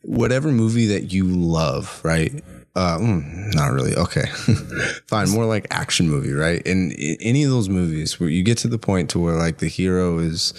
Whatever 0.02 0.50
movie 0.50 0.86
that 0.86 1.12
you 1.12 1.24
love, 1.24 2.00
right? 2.02 2.42
Uh, 2.78 2.96
mm, 2.96 3.54
not 3.56 3.72
really. 3.72 3.92
Okay, 3.96 4.26
fine. 5.08 5.28
More 5.30 5.46
like 5.46 5.66
action 5.72 6.08
movie, 6.08 6.32
right? 6.32 6.64
And 6.64 6.94
any 7.20 7.42
of 7.42 7.50
those 7.50 7.68
movies 7.68 8.20
where 8.20 8.28
you 8.28 8.44
get 8.44 8.56
to 8.58 8.68
the 8.68 8.78
point 8.78 9.10
to 9.10 9.18
where 9.18 9.34
like 9.34 9.58
the 9.58 9.66
hero 9.66 10.20
is, 10.20 10.54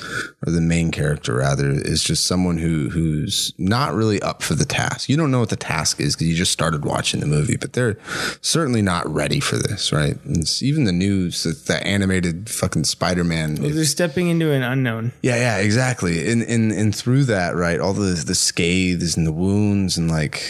or 0.46 0.52
the 0.52 0.60
main 0.60 0.92
character 0.92 1.36
rather, 1.36 1.70
is 1.70 2.04
just 2.04 2.28
someone 2.28 2.58
who 2.58 2.90
who's 2.90 3.54
not 3.58 3.94
really 3.94 4.22
up 4.22 4.44
for 4.44 4.54
the 4.54 4.66
task. 4.66 5.08
You 5.08 5.16
don't 5.16 5.32
know 5.32 5.40
what 5.40 5.48
the 5.48 5.56
task 5.56 6.02
is 6.02 6.14
because 6.18 6.28
you 6.28 6.36
just 6.36 6.52
started 6.52 6.84
watching 6.84 7.22
the 7.22 7.26
movie, 7.26 7.56
but 7.56 7.72
they're 7.72 7.98
certainly 8.42 8.82
not 8.82 9.08
ready 9.08 9.40
for 9.40 9.56
this, 9.56 9.94
right? 9.94 10.22
And 10.26 10.40
it's 10.40 10.62
even 10.62 10.84
the 10.84 10.92
news, 10.92 11.44
that 11.44 11.68
the 11.68 11.82
animated 11.88 12.50
fucking 12.50 12.84
Spider 12.84 13.24
Man. 13.24 13.56
They're 13.56 13.86
stepping 13.86 14.28
into 14.28 14.52
an 14.52 14.62
unknown. 14.62 15.14
Yeah, 15.22 15.38
yeah, 15.38 15.58
exactly. 15.60 16.30
And 16.30 16.44
and 16.44 16.74
and 16.74 16.94
through 16.94 17.24
that, 17.26 17.56
right, 17.56 17.80
all 17.80 17.94
the 17.94 18.22
the 18.26 18.36
scathes 18.36 19.16
and 19.16 19.26
the 19.26 19.32
wounds 19.32 19.98
and 19.98 20.12
like 20.12 20.44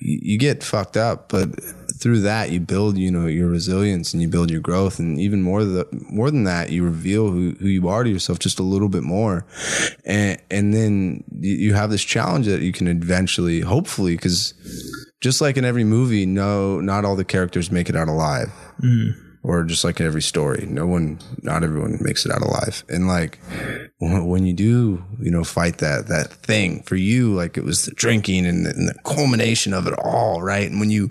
you 0.00 0.38
get 0.38 0.62
fucked 0.62 0.96
up, 0.96 1.28
but 1.28 1.48
through 1.94 2.20
that 2.20 2.50
you 2.50 2.60
build, 2.60 2.96
you 2.96 3.10
know, 3.10 3.26
your 3.26 3.48
resilience 3.48 4.12
and 4.12 4.22
you 4.22 4.28
build 4.28 4.50
your 4.50 4.60
growth, 4.60 4.98
and 4.98 5.20
even 5.20 5.42
more 5.42 5.64
the 5.64 5.86
more 6.10 6.30
than 6.30 6.44
that, 6.44 6.70
you 6.70 6.82
reveal 6.82 7.30
who, 7.30 7.54
who 7.60 7.68
you 7.68 7.88
are 7.88 8.02
to 8.04 8.10
yourself 8.10 8.38
just 8.38 8.58
a 8.58 8.64
little 8.64 8.88
bit 8.88 9.02
more, 9.02 9.44
and 10.04 10.40
and 10.50 10.74
then 10.74 11.22
you 11.40 11.74
have 11.74 11.90
this 11.90 12.02
challenge 12.02 12.46
that 12.46 12.62
you 12.62 12.72
can 12.72 12.88
eventually, 12.88 13.60
hopefully, 13.60 14.16
because 14.16 14.54
just 15.20 15.40
like 15.40 15.56
in 15.56 15.64
every 15.64 15.84
movie, 15.84 16.26
no, 16.26 16.80
not 16.80 17.04
all 17.04 17.16
the 17.16 17.24
characters 17.24 17.70
make 17.70 17.88
it 17.88 17.96
out 17.96 18.08
alive 18.08 18.48
mm-hmm. 18.82 19.29
Or 19.42 19.64
just 19.64 19.84
like 19.84 20.00
in 20.00 20.06
every 20.06 20.22
story. 20.22 20.66
No 20.66 20.86
one 20.86 21.18
not 21.42 21.64
everyone 21.64 21.98
makes 22.00 22.26
it 22.26 22.32
out 22.32 22.42
alive. 22.42 22.84
And 22.88 23.08
like 23.08 23.38
when 23.98 24.44
you 24.46 24.52
do 24.52 25.04
you 25.20 25.30
know 25.30 25.44
fight 25.44 25.78
that 25.78 26.08
that 26.08 26.32
thing 26.32 26.82
for 26.82 26.96
you 26.96 27.34
like 27.34 27.56
it 27.56 27.64
was 27.64 27.86
the 27.86 27.92
drinking 27.92 28.46
and 28.46 28.66
the, 28.66 28.70
and 28.70 28.88
the 28.88 28.94
culmination 29.04 29.72
of 29.72 29.86
it 29.86 29.94
all 29.98 30.42
right? 30.42 30.70
And 30.70 30.80
when 30.80 30.90
you 30.90 31.10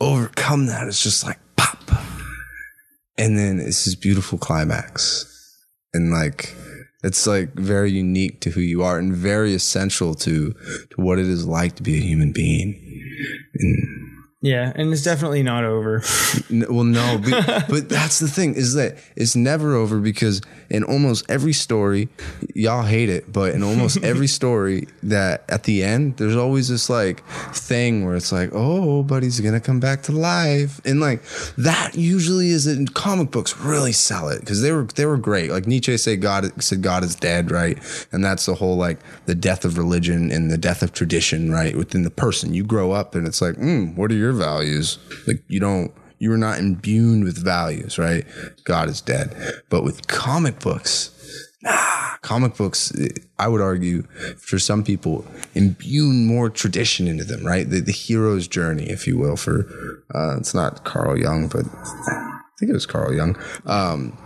overcome 0.00 0.66
that 0.66 0.88
it's 0.88 1.02
just 1.02 1.24
like 1.24 1.38
pop. 1.56 1.78
And 3.16 3.38
then 3.38 3.58
it's 3.58 3.84
this 3.84 3.94
beautiful 3.94 4.38
climax. 4.38 5.24
And 5.94 6.12
like 6.12 6.54
it's 7.04 7.26
like 7.26 7.54
very 7.54 7.92
unique 7.92 8.40
to 8.40 8.50
who 8.50 8.60
you 8.60 8.82
are 8.82 8.98
and 8.98 9.14
very 9.14 9.54
essential 9.54 10.14
to 10.14 10.52
to 10.52 10.96
what 10.96 11.18
it 11.18 11.26
is 11.26 11.46
like 11.46 11.76
to 11.76 11.82
be 11.82 11.96
a 11.96 12.00
human 12.00 12.32
being 12.32 12.84
Yeah, 14.40 14.72
and 14.76 14.92
it's 14.92 15.02
definitely 15.02 15.42
not 15.42 15.64
over. 15.64 16.00
N- 16.50 16.66
Well, 16.70 16.84
no, 16.84 17.18
but, 17.18 17.66
but 17.68 17.88
that's 17.88 18.20
the 18.20 18.28
thing 18.28 18.54
is 18.54 18.74
that 18.74 18.96
it's 19.16 19.34
never 19.34 19.74
over 19.74 19.98
because 19.98 20.40
in 20.70 20.84
almost 20.84 21.28
every 21.28 21.52
story, 21.52 22.08
y'all 22.54 22.84
hate 22.84 23.08
it, 23.08 23.32
but 23.32 23.52
in 23.52 23.64
almost 23.64 23.96
every 24.04 24.28
story, 24.28 24.86
that 25.02 25.42
at 25.48 25.64
the 25.64 25.82
end, 25.82 26.18
there's 26.18 26.36
always 26.36 26.68
this 26.68 26.88
like 26.88 27.24
thing 27.52 28.04
where 28.06 28.14
it's 28.14 28.30
like, 28.30 28.50
oh, 28.52 29.02
but 29.02 29.24
he's 29.24 29.40
gonna 29.40 29.58
come 29.60 29.80
back 29.80 30.02
to 30.02 30.12
life, 30.12 30.80
and 30.84 31.00
like 31.00 31.20
that 31.56 31.96
usually 31.96 32.50
is 32.50 32.68
in 32.68 32.86
comic 32.86 33.32
books 33.32 33.58
really 33.58 33.92
sell 33.92 34.28
it 34.28 34.38
because 34.38 34.62
they 34.62 34.70
were 34.70 34.84
they 34.84 35.06
were 35.06 35.16
great. 35.16 35.50
Like 35.50 35.66
Nietzsche 35.66 35.96
said, 35.96 36.20
God 36.22 36.62
said 36.62 36.80
God 36.82 37.02
is 37.02 37.16
dead, 37.16 37.50
right? 37.50 37.76
And 38.12 38.24
that's 38.24 38.46
the 38.46 38.54
whole 38.54 38.76
like 38.76 38.98
the 39.26 39.34
death 39.34 39.64
of 39.64 39.78
religion 39.78 40.30
and 40.30 40.48
the 40.48 40.58
death 40.58 40.82
of 40.84 40.92
tradition, 40.92 41.50
right? 41.50 41.74
Within 41.74 42.04
the 42.04 42.10
person, 42.10 42.54
you 42.54 42.62
grow 42.62 42.92
up 42.92 43.16
and 43.16 43.26
it's 43.26 43.42
like, 43.42 43.56
mm, 43.56 43.96
what 43.96 44.12
are 44.12 44.14
your 44.14 44.27
values? 44.32 44.98
Like 45.26 45.42
you 45.48 45.60
don't 45.60 45.92
you 46.18 46.30
were 46.30 46.38
not 46.38 46.58
imbued 46.58 47.24
with 47.24 47.42
values, 47.42 47.98
right? 47.98 48.24
God 48.64 48.88
is 48.88 49.00
dead. 49.00 49.34
But 49.68 49.84
with 49.84 50.08
comic 50.08 50.58
books, 50.58 51.10
nah, 51.62 52.16
comic 52.22 52.56
books, 52.56 52.92
I 53.38 53.48
would 53.48 53.60
argue 53.60 54.02
for 54.36 54.58
some 54.58 54.82
people, 54.82 55.24
imbue 55.54 56.04
more 56.04 56.50
tradition 56.50 57.06
into 57.06 57.24
them, 57.24 57.46
right? 57.46 57.68
The, 57.68 57.80
the 57.80 57.92
hero's 57.92 58.48
journey, 58.48 58.88
if 58.90 59.06
you 59.06 59.16
will, 59.16 59.36
for, 59.36 59.66
uh, 60.14 60.36
it's 60.38 60.54
not 60.54 60.84
Carl 60.84 61.18
Jung, 61.18 61.48
but 61.48 61.66
I 61.66 62.58
think 62.58 62.70
it 62.70 62.74
was 62.74 62.86
Carl 62.86 63.14
Jung. 63.14 63.36
Um, 63.66 64.18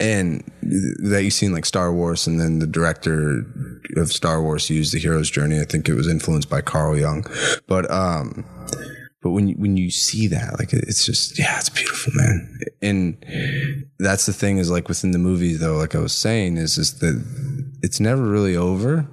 and 0.00 0.50
that 0.62 1.24
you 1.24 1.30
see 1.30 1.46
in 1.46 1.52
like 1.52 1.66
Star 1.66 1.92
Wars, 1.92 2.26
and 2.26 2.40
then 2.40 2.58
the 2.58 2.66
director 2.66 3.44
of 3.96 4.10
Star 4.10 4.40
Wars 4.40 4.70
used 4.70 4.94
the 4.94 4.98
hero's 4.98 5.30
journey. 5.30 5.60
I 5.60 5.64
think 5.64 5.88
it 5.88 5.94
was 5.94 6.08
influenced 6.08 6.48
by 6.48 6.62
Carl 6.62 6.96
Jung. 6.96 7.26
But, 7.66 7.90
um, 7.90 8.46
but 9.20 9.30
when 9.30 9.48
you, 9.48 9.54
when 9.56 9.76
you 9.76 9.90
see 9.90 10.28
that, 10.28 10.58
like 10.58 10.72
it's 10.72 11.04
just 11.04 11.38
yeah, 11.38 11.58
it's 11.58 11.68
beautiful, 11.68 12.12
man. 12.14 12.60
And 12.80 13.24
that's 13.98 14.26
the 14.26 14.32
thing 14.32 14.58
is 14.58 14.70
like 14.70 14.88
within 14.88 15.10
the 15.10 15.18
movie 15.18 15.54
though, 15.54 15.76
like 15.76 15.94
I 15.94 15.98
was 15.98 16.14
saying, 16.14 16.56
is 16.56 16.78
is 16.78 16.98
that 17.00 17.22
it's 17.82 17.98
never 17.98 18.22
really 18.22 18.56
over, 18.56 19.08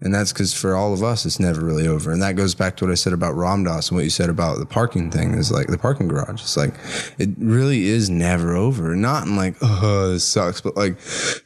and 0.00 0.14
that's 0.14 0.32
because 0.32 0.54
for 0.54 0.76
all 0.76 0.92
of 0.92 1.02
us, 1.02 1.26
it's 1.26 1.40
never 1.40 1.64
really 1.64 1.88
over. 1.88 2.12
And 2.12 2.22
that 2.22 2.36
goes 2.36 2.54
back 2.54 2.76
to 2.76 2.84
what 2.84 2.92
I 2.92 2.94
said 2.94 3.12
about 3.12 3.34
Ram 3.34 3.64
Dass 3.64 3.88
and 3.88 3.96
what 3.96 4.04
you 4.04 4.10
said 4.10 4.30
about 4.30 4.58
the 4.58 4.66
parking 4.66 5.10
thing 5.10 5.34
is 5.34 5.50
like 5.50 5.66
the 5.66 5.78
parking 5.78 6.06
garage. 6.06 6.40
It's 6.40 6.56
like 6.56 6.74
it 7.18 7.30
really 7.38 7.86
is 7.86 8.08
never 8.08 8.54
over. 8.54 8.94
Not 8.94 9.26
in 9.26 9.36
like 9.36 9.56
oh 9.60 10.10
this 10.12 10.24
sucks, 10.24 10.60
but 10.60 10.76
like 10.76 10.92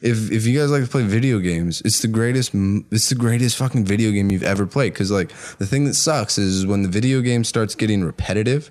if 0.01 0.31
if 0.31 0.45
you 0.45 0.59
guys 0.59 0.71
like 0.71 0.83
to 0.83 0.89
play 0.89 1.03
video 1.03 1.39
games, 1.39 1.81
it's 1.83 2.01
the 2.01 2.07
greatest. 2.07 2.51
It's 2.53 3.09
the 3.09 3.15
greatest 3.15 3.57
fucking 3.57 3.85
video 3.85 4.11
game 4.11 4.31
you've 4.31 4.43
ever 4.43 4.67
played. 4.67 4.93
Because 4.93 5.09
like 5.11 5.29
the 5.57 5.65
thing 5.65 5.85
that 5.85 5.95
sucks 5.95 6.37
is 6.37 6.65
when 6.65 6.83
the 6.83 6.89
video 6.89 7.21
game 7.21 7.43
starts 7.43 7.73
getting 7.73 8.03
repetitive, 8.03 8.69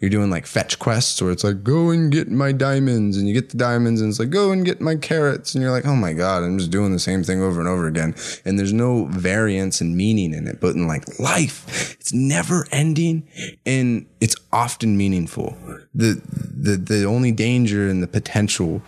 you're 0.00 0.10
doing 0.10 0.30
like 0.30 0.46
fetch 0.46 0.78
quests 0.78 1.22
where 1.22 1.30
it's 1.30 1.44
like 1.44 1.62
go 1.62 1.90
and 1.90 2.10
get 2.10 2.28
my 2.28 2.50
diamonds, 2.50 3.16
and 3.16 3.28
you 3.28 3.34
get 3.34 3.50
the 3.50 3.58
diamonds, 3.58 4.00
and 4.00 4.10
it's 4.10 4.18
like 4.18 4.30
go 4.30 4.50
and 4.50 4.64
get 4.64 4.80
my 4.80 4.96
carrots, 4.96 5.54
and 5.54 5.62
you're 5.62 5.70
like 5.70 5.86
oh 5.86 5.96
my 5.96 6.12
god, 6.12 6.42
I'm 6.42 6.58
just 6.58 6.70
doing 6.70 6.92
the 6.92 6.98
same 6.98 7.22
thing 7.22 7.40
over 7.40 7.60
and 7.60 7.68
over 7.68 7.86
again, 7.86 8.14
and 8.44 8.58
there's 8.58 8.72
no 8.72 9.06
variance 9.20 9.80
and 9.80 9.96
meaning 9.96 10.34
in 10.34 10.48
it. 10.48 10.60
But 10.60 10.74
in 10.74 10.86
like 10.86 11.18
life, 11.18 11.96
it's 12.00 12.12
never 12.12 12.66
ending, 12.72 13.28
and 13.64 14.06
it's 14.20 14.36
often 14.52 14.96
meaningful. 14.96 15.56
The 15.94 16.20
the 16.54 16.76
the 16.76 17.04
only 17.04 17.32
danger 17.32 17.88
and 17.88 18.02
the 18.02 18.06
potential, 18.06 18.82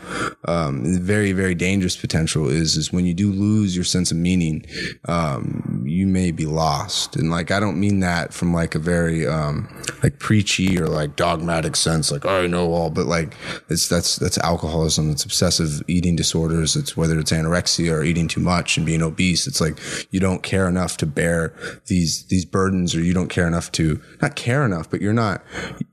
um, 0.47 0.83
very 1.01 1.33
very 1.33 1.55
dangerous 1.55 1.97
potential 1.97 2.49
is 2.49 2.77
is 2.77 2.93
when 2.93 3.07
you 3.07 3.15
do 3.15 3.33
lose 3.33 3.75
your 3.75 3.85
sense 3.85 4.11
of 4.11 4.17
meaning. 4.17 4.65
Um, 5.07 5.85
you 5.87 6.07
may 6.07 6.31
be 6.31 6.47
lost. 6.47 7.17
And 7.17 7.31
like, 7.31 7.51
I 7.51 7.61
don't 7.61 7.79
mean 7.79 8.01
that 8.01 8.33
from 8.33 8.53
like 8.53 8.75
a 8.75 8.79
very, 8.79 9.27
um, 9.27 9.69
like 10.03 10.19
preachy 10.19 10.81
or 10.81 10.87
like 10.87 11.17
dogmatic 11.17 11.77
sense, 11.77 12.11
like, 12.11 12.25
oh, 12.25 12.43
I 12.43 12.47
know 12.47 12.73
all, 12.73 12.91
but 12.91 13.07
like, 13.07 13.37
it's, 13.69 13.89
that's, 13.89 14.17
that's 14.17 14.39
alcoholism. 14.39 15.11
It's 15.11 15.25
obsessive 15.25 15.83
eating 15.89 16.17
disorders. 16.17 16.77
It's 16.77 16.97
whether 16.97 17.19
it's 17.19 17.33
anorexia 17.33 17.93
or 17.93 18.03
eating 18.03 18.29
too 18.29 18.41
much 18.41 18.77
and 18.77 18.87
being 18.87 19.03
obese. 19.03 19.47
It's 19.47 19.61
like, 19.61 19.79
you 20.11 20.21
don't 20.21 20.43
care 20.43 20.69
enough 20.69 20.97
to 20.99 21.07
bear 21.07 21.55
these, 21.87 22.25
these 22.25 22.45
burdens 22.45 22.95
or 22.95 23.01
you 23.01 23.15
don't 23.15 23.29
care 23.29 23.47
enough 23.47 23.71
to, 23.73 24.01
not 24.21 24.37
care 24.37 24.65
enough, 24.65 24.91
but 24.91 25.01
you're 25.01 25.13
not, 25.13 25.22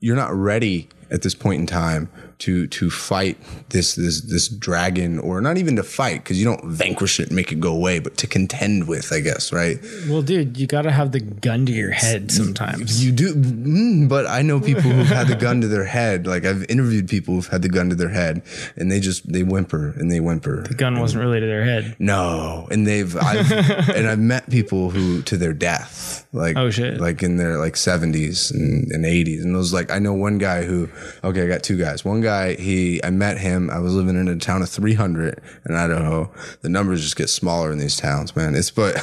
you're 0.00 0.16
not 0.16 0.32
ready 0.34 0.88
at 1.10 1.22
this 1.22 1.34
point 1.34 1.60
in 1.60 1.66
time 1.66 2.08
to 2.40 2.66
to 2.66 2.90
fight 2.90 3.36
this 3.70 3.94
this 3.94 4.22
this 4.22 4.48
dragon 4.48 5.18
or 5.18 5.40
not 5.40 5.56
even 5.58 5.76
to 5.76 5.82
fight 5.82 6.22
because 6.24 6.38
you 6.38 6.44
don't 6.44 6.64
vanquish 6.64 7.20
it 7.20 7.28
and 7.28 7.36
make 7.36 7.52
it 7.52 7.60
go 7.60 7.72
away 7.72 7.98
but 7.98 8.16
to 8.16 8.26
contend 8.26 8.88
with 8.88 9.12
i 9.12 9.20
guess 9.20 9.52
right 9.52 9.78
Well, 10.08 10.22
dude, 10.22 10.56
you 10.58 10.66
got 10.66 10.82
to 10.82 10.90
have 10.90 11.12
the 11.12 11.20
gun 11.20 11.66
to 11.66 11.72
your 11.72 11.90
head 11.92 12.30
sometimes. 12.32 13.04
you 13.04 13.12
do 13.12 13.34
mm, 13.34 14.08
but 14.08 14.26
i 14.26 14.42
know 14.42 14.58
people 14.60 14.90
who've 14.90 15.06
had 15.06 15.28
the 15.28 15.34
gun 15.36 15.60
to 15.60 15.68
their 15.68 15.84
head 15.84 16.26
like 16.26 16.44
i've 16.44 16.64
interviewed 16.68 17.08
people 17.08 17.34
who've 17.34 17.46
had 17.48 17.62
the 17.62 17.68
gun 17.68 17.88
to 17.90 17.94
their 17.94 18.08
head 18.08 18.42
and 18.76 18.90
they 18.90 19.00
just 19.00 19.30
they 19.32 19.42
whimper 19.42 19.90
and 19.98 20.10
they 20.10 20.20
whimper 20.20 20.62
The 20.68 20.74
gun 20.74 20.98
wasn't 20.98 21.22
really 21.24 21.40
to 21.40 21.46
their 21.46 21.64
head. 21.64 21.96
no, 21.98 22.66
and 22.70 22.86
they've 22.86 23.14
I've, 23.16 23.50
and 23.96 24.06
I've 24.08 24.18
met 24.18 24.48
people 24.50 24.90
who 24.90 25.22
to 25.22 25.36
their 25.36 25.52
death, 25.52 26.26
like 26.32 26.56
Oh, 26.56 26.70
shit. 26.70 27.00
like 27.00 27.22
in 27.22 27.36
their 27.36 27.58
like 27.58 27.76
seventies 27.76 28.50
and, 28.50 28.90
and 28.92 29.04
eighties, 29.04 29.44
and 29.44 29.54
those 29.54 29.72
like 29.72 29.90
I 29.90 29.98
know 29.98 30.14
one 30.14 30.38
guy 30.38 30.62
who 30.64 30.88
okay, 31.24 31.42
I 31.44 31.46
got 31.48 31.62
two 31.62 31.76
guys. 31.78 32.04
One 32.04 32.20
guy 32.20 32.29
he 32.58 33.02
I 33.04 33.10
met 33.10 33.38
him. 33.38 33.70
I 33.70 33.78
was 33.78 33.94
living 33.94 34.16
in 34.16 34.28
a 34.28 34.36
town 34.36 34.62
of 34.62 34.68
three 34.68 34.94
hundred 34.94 35.40
in 35.68 35.74
Idaho. 35.74 36.30
The 36.62 36.68
numbers 36.68 37.02
just 37.02 37.16
get 37.16 37.28
smaller 37.28 37.72
in 37.72 37.78
these 37.78 37.96
towns, 37.96 38.34
man. 38.34 38.54
It's 38.54 38.70
but 38.70 38.96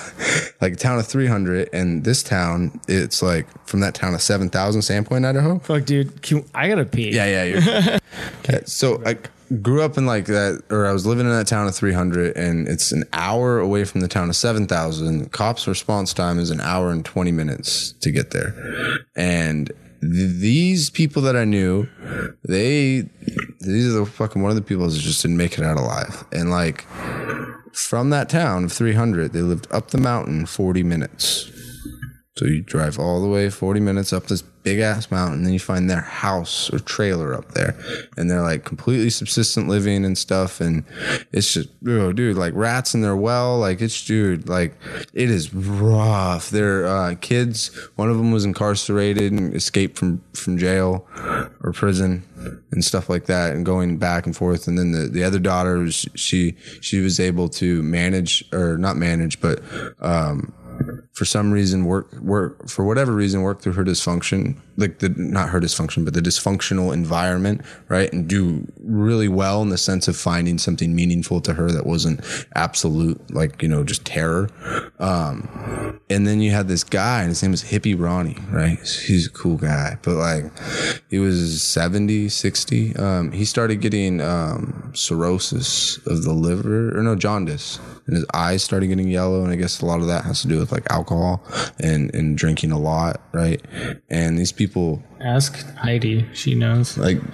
like 0.61 0.73
a 0.73 0.75
town 0.75 0.99
of 0.99 1.07
three 1.07 1.27
hundred, 1.27 1.69
and 1.73 2.03
this 2.03 2.23
town 2.23 2.79
it's 2.87 3.21
like 3.21 3.47
from 3.67 3.79
that 3.81 3.93
town 3.95 4.13
of 4.13 4.21
seven 4.21 4.49
thousand, 4.49 4.81
Sandpoint, 4.81 5.25
Idaho. 5.25 5.59
Fuck, 5.59 5.85
dude, 5.85 6.21
can, 6.21 6.43
I 6.53 6.67
gotta 6.67 6.85
pee. 6.85 7.13
Yeah, 7.13 7.43
yeah. 7.43 7.99
Okay. 8.43 8.61
So 8.65 9.01
I 9.05 9.17
grew 9.61 9.81
up 9.81 9.97
in 9.97 10.05
like 10.05 10.25
that, 10.25 10.63
or 10.69 10.85
I 10.85 10.91
was 10.91 11.05
living 11.05 11.25
in 11.25 11.31
that 11.31 11.47
town 11.47 11.67
of 11.67 11.75
300, 11.75 12.35
and 12.35 12.67
it's 12.67 12.91
an 12.91 13.03
hour 13.13 13.59
away 13.59 13.83
from 13.85 14.01
the 14.01 14.07
town 14.07 14.29
of 14.29 14.35
7,000. 14.35 15.31
Cops' 15.31 15.67
response 15.67 16.13
time 16.13 16.39
is 16.39 16.49
an 16.49 16.61
hour 16.61 16.89
and 16.91 17.05
20 17.05 17.31
minutes 17.31 17.93
to 18.01 18.11
get 18.11 18.31
there. 18.31 18.55
And 19.15 19.71
th- 20.02 20.40
these 20.40 20.90
people 20.90 21.22
that 21.24 21.36
I 21.36 21.45
knew, 21.45 21.88
they, 22.48 23.10
these 23.60 23.88
are 23.94 23.99
the 23.99 24.06
fucking 24.06 24.41
one 24.41 24.52
of 24.52 24.56
the 24.56 24.61
people 24.61 24.88
that 24.88 24.98
just 24.98 25.22
didn't 25.22 25.38
make 25.38 25.57
it 25.57 25.64
out 25.64 25.78
alive. 25.78 26.26
And 26.32 26.49
like, 26.49 26.86
from 27.74 28.10
that 28.10 28.30
town 28.30 28.65
of 28.65 28.72
300, 28.72 29.34
they 29.34 29.41
lived 29.41 29.68
up 29.72 29.91
the 29.91 29.98
mountain 29.99 30.45
40 30.45 30.84
minutes. 30.84 31.52
So 32.36 32.45
you 32.45 32.61
drive 32.61 32.99
all 32.99 33.22
the 33.22 33.28
way 33.28 33.49
40 33.49 33.80
minutes 33.80 34.14
up 34.14 34.28
this 34.28 34.44
big 34.68 34.80
ass 34.80 35.10
mountain, 35.10 35.38
and 35.38 35.45
then 35.45 35.53
you 35.53 35.60
find 35.60 35.89
their 35.89 36.02
house 36.02 36.69
or 36.73 36.80
trailer 36.80 37.34
up 37.34 37.53
there. 37.53 37.73
And 38.18 38.30
they're 38.30 38.41
like 38.41 38.65
completely 38.65 39.10
subsistent 39.10 39.69
living 39.69 40.03
and 40.03 40.18
stuff. 40.18 40.60
And 40.60 40.84
it's 41.31 41.53
just, 41.53 41.69
oh, 41.88 42.11
dude, 42.11 42.35
like 42.35 42.53
rats 42.53 42.94
in 42.94 42.99
their 42.99 43.15
well. 43.15 43.60
Like 43.60 43.80
it's, 43.80 44.06
dude, 44.06 44.49
like 44.49 44.76
it 45.14 45.30
is 45.30 45.53
rough. 45.53 46.49
Their 46.49 46.85
uh, 46.85 47.15
kids, 47.22 47.72
one 47.95 48.10
of 48.10 48.18
them 48.18 48.31
was 48.31 48.44
incarcerated 48.44 49.31
and 49.31 49.56
escaped 49.56 49.98
from, 49.98 50.22
from 50.34 50.57
jail 50.57 51.07
or 51.61 51.72
prison 51.72 52.23
and 52.73 52.84
stuff 52.84 53.10
like 53.10 53.27
that 53.27 53.56
and 53.56 53.65
going 53.65 53.98
back 53.98 54.26
and 54.26 54.35
forth. 54.35 54.68
And 54.68 54.77
then 54.77 54.91
the, 54.91 55.07
the 55.07 55.23
other 55.23 55.39
daughter 55.39 55.77
was, 55.77 56.06
she, 56.15 56.57
she 56.81 56.99
was 56.99 57.22
able 57.22 57.48
to 57.49 57.81
manage 57.84 58.44
or 58.52 58.77
not 58.77 58.98
manage, 58.98 59.39
but, 59.39 59.64
um, 60.02 60.52
for 61.18 61.26
some 61.26 61.52
reason 61.52 61.85
work 61.85 62.14
work 62.22 62.69
for 62.69 62.85
whatever 62.85 63.11
reason 63.11 63.41
work 63.41 63.60
through 63.60 63.73
her 63.73 63.84
dysfunction 63.84 64.56
like 64.77 64.99
the 64.99 65.10
not 65.10 65.49
her 65.49 65.60
dysfunction 65.60 66.06
but 66.06 66.14
the 66.14 66.22
dysfunctional 66.22 66.94
environment 66.94 67.61
right? 67.88 68.14
And 68.14 68.27
do 68.27 68.72
really 68.84 69.27
well 69.27 69.64
in 69.64 69.69
the 69.69 69.80
sense 69.80 70.07
of 70.07 70.15
finding 70.15 70.60
something 70.60 70.95
meaningful 70.95 71.41
to 71.41 71.56
her 71.56 71.72
that 71.72 71.88
wasn't 71.88 72.23
absolute 72.53 73.19
like 73.34 73.64
you 73.64 73.68
know 73.68 73.84
just 73.84 74.06
terror. 74.06 74.49
Um 74.99 75.99
and 76.10 76.27
then 76.27 76.39
you 76.39 76.52
had 76.52 76.68
this 76.68 76.84
guy 76.84 77.22
and 77.22 77.30
his 77.30 77.41
name 77.41 77.52
was 77.52 77.64
hippie 77.64 77.99
ronnie 77.99 78.38
right? 78.52 78.77
He's 78.80 79.26
a 79.26 79.31
cool 79.31 79.57
guy 79.57 79.98
but 80.03 80.18
like 80.18 80.45
he 81.10 81.18
was 81.18 81.64
70 81.64 82.30
60 82.30 82.95
um 82.98 83.31
he 83.31 83.44
started 83.44 83.77
getting 83.81 84.22
um 84.22 84.91
cirrhosis 84.94 85.98
of 86.06 86.23
the 86.23 86.34
liver 86.34 86.95
or 86.95 87.02
no 87.02 87.15
jaundice 87.15 87.80
and 88.06 88.15
his 88.15 88.26
eyes 88.34 88.64
started 88.64 88.88
getting 88.88 89.10
yellow 89.10 89.44
and 89.44 89.52
i 89.52 89.56
guess 89.56 89.81
a 89.81 89.85
lot 89.85 89.99
of 89.99 90.07
that 90.07 90.23
has 90.23 90.41
to 90.41 90.48
do 90.48 90.60
with 90.60 90.72
like 90.72 90.89
alcohol 91.07 91.43
and 91.79 92.13
and 92.13 92.38
drinking 92.38 92.71
a 92.71 92.79
lot 92.79 93.21
right 93.34 93.61
and 94.09 94.38
these 94.38 94.51
people 94.51 95.01
Ask 95.19 95.65
Heidi. 95.77 96.27
She 96.34 96.53
knows. 96.53 96.95
like 96.95 97.19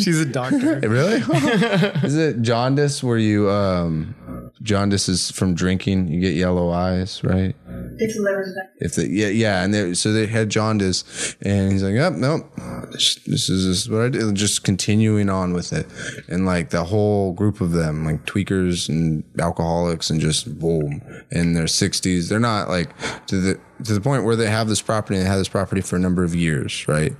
She's 0.00 0.18
a 0.18 0.24
doctor. 0.24 0.80
really 0.82 1.16
is 2.02 2.16
it 2.16 2.40
jaundice 2.40 3.02
where 3.02 3.18
you 3.18 3.50
um 3.50 4.14
jaundice 4.62 5.08
is 5.08 5.30
from 5.30 5.54
drinking 5.54 6.08
you 6.08 6.20
get 6.20 6.34
yellow 6.34 6.70
eyes 6.70 7.22
right 7.24 7.54
If 7.98 8.14
the 8.14 8.22
liver's 8.22 8.56
if 8.78 8.94
the 8.94 9.08
yeah 9.08 9.28
yeah 9.28 9.62
and 9.62 9.72
they 9.72 9.94
so 9.94 10.12
they 10.12 10.26
had 10.26 10.48
jaundice 10.50 11.36
and 11.42 11.72
he's 11.72 11.82
like 11.82 11.96
oh 11.96 12.10
nope 12.10 12.50
this, 12.92 13.16
this 13.26 13.48
is 13.48 13.66
this 13.66 13.82
is 13.82 13.90
what 13.90 14.00
I 14.02 14.04
and 14.06 14.36
just 14.36 14.64
continuing 14.64 15.28
on 15.28 15.52
with 15.52 15.72
it. 15.72 15.86
And 16.28 16.46
like 16.46 16.70
the 16.70 16.84
whole 16.84 17.32
group 17.32 17.60
of 17.60 17.72
them 17.72 18.04
like 18.04 18.24
tweakers 18.26 18.88
and 18.88 19.24
alcoholics 19.38 20.10
and 20.10 20.20
just 20.20 20.58
boom. 20.58 21.02
In 21.30 21.54
their 21.54 21.64
60s 21.64 22.28
they're 22.28 22.40
not 22.40 22.68
like 22.68 22.90
to 23.26 23.40
the 23.40 23.60
to 23.84 23.94
the 23.94 24.00
point 24.00 24.24
where 24.24 24.36
they 24.36 24.48
have 24.48 24.68
this 24.68 24.80
property 24.80 25.16
and 25.16 25.24
they 25.24 25.28
have 25.28 25.38
this 25.38 25.48
property 25.48 25.80
for 25.80 25.96
a 25.96 25.98
number 25.98 26.24
of 26.24 26.34
years 26.34 26.86
right? 26.88 27.14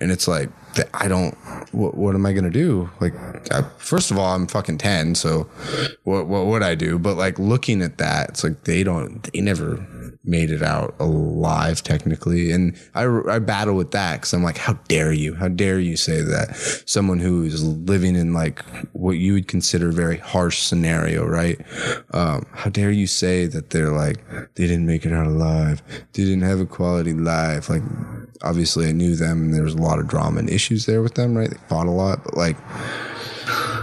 And 0.00 0.10
it's 0.10 0.28
like 0.28 0.50
I 0.92 1.08
don't 1.08 1.34
what, 1.72 1.96
what 1.96 2.14
am 2.14 2.26
I 2.26 2.32
gonna 2.32 2.50
do? 2.50 2.90
Like 3.00 3.14
I, 3.52 3.62
first 3.78 4.10
of 4.10 4.18
all 4.18 4.34
I'm 4.34 4.46
fucking 4.46 4.78
10 4.78 5.14
so 5.14 5.44
what 6.04 6.26
what 6.26 6.46
would 6.46 6.62
I 6.62 6.74
do? 6.74 6.98
But 6.98 7.16
like 7.16 7.38
looking 7.38 7.82
at 7.82 7.98
that 7.98 8.30
it's 8.30 8.44
like 8.44 8.64
they 8.64 8.82
don't 8.82 9.22
they 9.32 9.40
never 9.40 9.86
made 10.26 10.50
it 10.50 10.62
out 10.62 10.94
alive 10.98 11.82
technically. 11.82 12.50
And 12.50 12.76
i, 12.94 13.04
I 13.28 13.38
battle 13.38 13.74
with 13.74 13.90
that 13.90 14.16
because 14.16 14.32
i'm 14.32 14.42
like 14.42 14.58
how 14.58 14.74
dare 14.88 15.12
you? 15.12 15.34
How 15.34 15.48
dare 15.48 15.78
you 15.78 15.96
say 15.96 16.22
that 16.22 16.56
someone 16.86 17.18
who 17.18 17.42
is 17.44 17.62
living 17.62 18.16
in 18.16 18.32
like 18.32 18.64
what 18.92 19.12
you 19.12 19.34
would 19.34 19.48
consider 19.48 19.90
a 19.90 19.92
very 19.92 20.16
harsh 20.16 20.58
scenario 20.60 21.26
right? 21.26 21.60
Um, 22.12 22.46
how 22.52 22.70
dare 22.70 22.90
you 22.90 23.06
say 23.06 23.46
that 23.46 23.70
they're 23.70 23.92
like 23.92 24.24
they 24.54 24.66
didn't 24.66 24.86
make 24.86 25.04
it 25.04 25.12
out 25.12 25.26
alive 25.26 25.82
didn't 26.12 26.42
have 26.42 26.60
a 26.60 26.66
quality 26.66 27.12
life. 27.12 27.68
Like 27.68 27.82
obviously 28.42 28.86
i 28.86 28.92
knew 28.92 29.16
them 29.16 29.42
and 29.42 29.54
there 29.54 29.62
was 29.62 29.74
a 29.74 29.80
lot 29.80 29.98
of 29.98 30.06
drama 30.06 30.38
and 30.38 30.50
issues 30.50 30.86
there 30.86 31.00
with 31.00 31.14
them 31.14 31.36
right? 31.36 31.50
They 31.50 31.56
fought 31.68 31.86
a 31.86 31.90
lot 31.90 32.22
but 32.24 32.36
like 32.36 32.56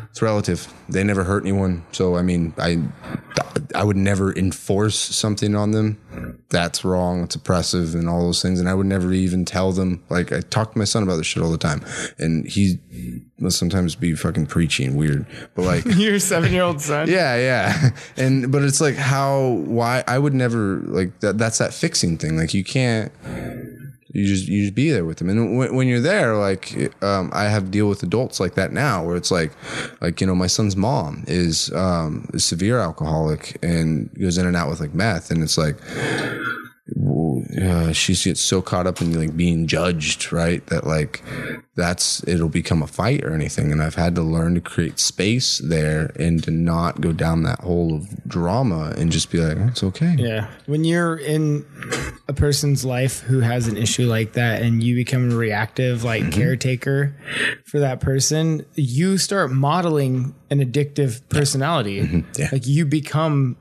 it's 0.10 0.22
relative. 0.22 0.72
They 0.90 1.04
never 1.04 1.24
hurt 1.24 1.44
anyone. 1.44 1.84
So 1.92 2.16
I 2.16 2.22
mean, 2.22 2.54
I 2.58 2.82
I 3.76 3.84
would 3.84 3.98
never 3.98 4.36
enforce 4.36 4.98
something 4.98 5.56
on 5.56 5.72
them. 5.72 6.44
That's 6.50 6.84
wrong. 6.84 7.24
It's 7.24 7.36
oppressive 7.36 7.96
and 7.96 8.10
all 8.10 8.22
those 8.22 8.42
things. 8.42 8.60
And 8.60 8.68
I 8.68 8.74
would 8.74 8.86
never 8.86 9.14
even 9.14 9.46
tell 9.46 9.72
them. 9.72 10.04
Like 10.10 10.32
I 10.32 10.42
talk 10.42 10.74
to 10.74 10.78
my 10.78 10.84
son 10.84 11.04
about 11.04 11.18
this 11.18 11.28
shit 11.28 11.44
all 11.44 11.52
the 11.52 11.58
time, 11.58 11.84
and 12.18 12.46
he 12.46 12.80
will 13.40 13.52
sometimes 13.52 13.96
be 13.96 14.16
fucking 14.16 14.48
preachy 14.48 14.86
and 14.86 14.98
weird. 14.98 15.26
But 15.56 15.64
like. 15.64 15.86
Your 16.02 16.20
seven 16.20 16.52
year 16.52 16.64
old 16.64 16.82
son. 16.82 17.08
Yeah, 17.12 17.36
yeah. 17.36 17.90
And 18.18 18.52
but 18.52 18.64
it's 18.64 18.80
like 18.80 18.96
how 18.96 19.62
why 19.66 20.04
I 20.08 20.18
would 20.18 20.34
never 20.34 20.78
like 20.86 21.20
that 21.20 21.38
that's 21.38 21.58
that 21.58 21.74
fixing 21.74 22.18
thing. 22.18 22.38
Like 22.38 22.54
you 22.54 22.64
can't 22.64 23.12
you 24.14 24.26
just 24.26 24.48
you 24.48 24.64
just 24.64 24.76
be 24.76 24.92
there 24.92 25.06
with 25.06 25.18
them. 25.18 25.30
And 25.30 25.58
when, 25.58 25.76
when 25.76 25.88
you're 25.88 26.02
there 26.02 26.36
like 26.36 26.94
um 27.04 27.30
I 27.34 27.46
have 27.46 27.72
deal 27.72 27.88
with 27.88 28.04
adults 28.04 28.40
like 28.40 28.56
that 28.56 28.72
now 28.72 29.04
where 29.06 29.16
it's 29.16 29.32
like 29.32 29.52
like 30.02 30.22
you 30.22 30.28
know 30.28 30.36
my 30.36 30.48
son's 30.48 30.76
mom 30.76 31.24
is 31.28 31.72
um 31.74 32.30
a 32.34 32.40
severe 32.40 32.80
alcoholic 32.80 33.58
and 33.64 34.14
goes 34.20 34.38
in 34.38 34.46
and 34.46 34.56
out 34.56 34.70
with 34.70 34.80
like 34.80 34.94
meth 34.94 35.32
and 35.32 35.42
it's 35.44 35.58
like 35.58 35.78
uh, 37.62 37.94
she 37.94 38.16
gets 38.16 38.42
so 38.42 38.62
caught 38.62 38.88
up 38.88 39.02
in 39.02 39.18
like 39.18 39.36
being 39.38 39.68
judged, 39.68 40.32
right? 40.34 40.66
That 40.68 40.86
like 40.86 41.24
that's 41.76 42.26
it'll 42.28 42.50
become 42.50 42.82
a 42.82 42.88
fight 42.88 43.24
or 43.24 43.34
anything. 43.34 43.72
And 43.72 43.82
I've 43.82 43.96
had 43.96 44.16
to 44.16 44.22
learn 44.22 44.56
to 44.56 44.62
create 44.62 45.00
space 45.00 45.60
there 45.60 46.12
and 46.18 46.44
to 46.44 46.52
not 46.52 47.00
go 47.00 47.14
down 47.14 47.44
that 47.44 47.60
hole 47.62 47.96
of 47.96 48.28
drama 48.28 48.94
and 48.98 49.12
just 49.12 49.32
be 49.32 49.40
like, 49.40 49.58
it's 49.70 49.84
okay. 49.84 50.16
Yeah. 50.18 50.50
When 50.66 50.84
you're 50.84 51.18
in 51.18 51.66
a 52.28 52.34
person's 52.34 52.84
life 52.84 53.20
who 53.22 53.40
has 53.40 53.68
an 53.68 53.78
issue 53.78 54.08
like 54.08 54.34
that 54.34 54.62
and 54.62 54.84
you 54.84 54.96
become 54.96 55.32
a 55.32 55.36
reactive, 55.36 56.04
like 56.04 56.32
caretaker 56.32 57.16
for 57.66 57.80
that 57.80 58.02
person, 58.02 58.66
you 58.76 59.18
start 59.18 59.52
modeling 59.52 60.36
an 60.52 60.60
addictive 60.60 61.22
personality. 61.30 62.26
Yeah. 62.38 62.50
Like 62.52 62.68
you 62.68 62.86
become 62.86 63.56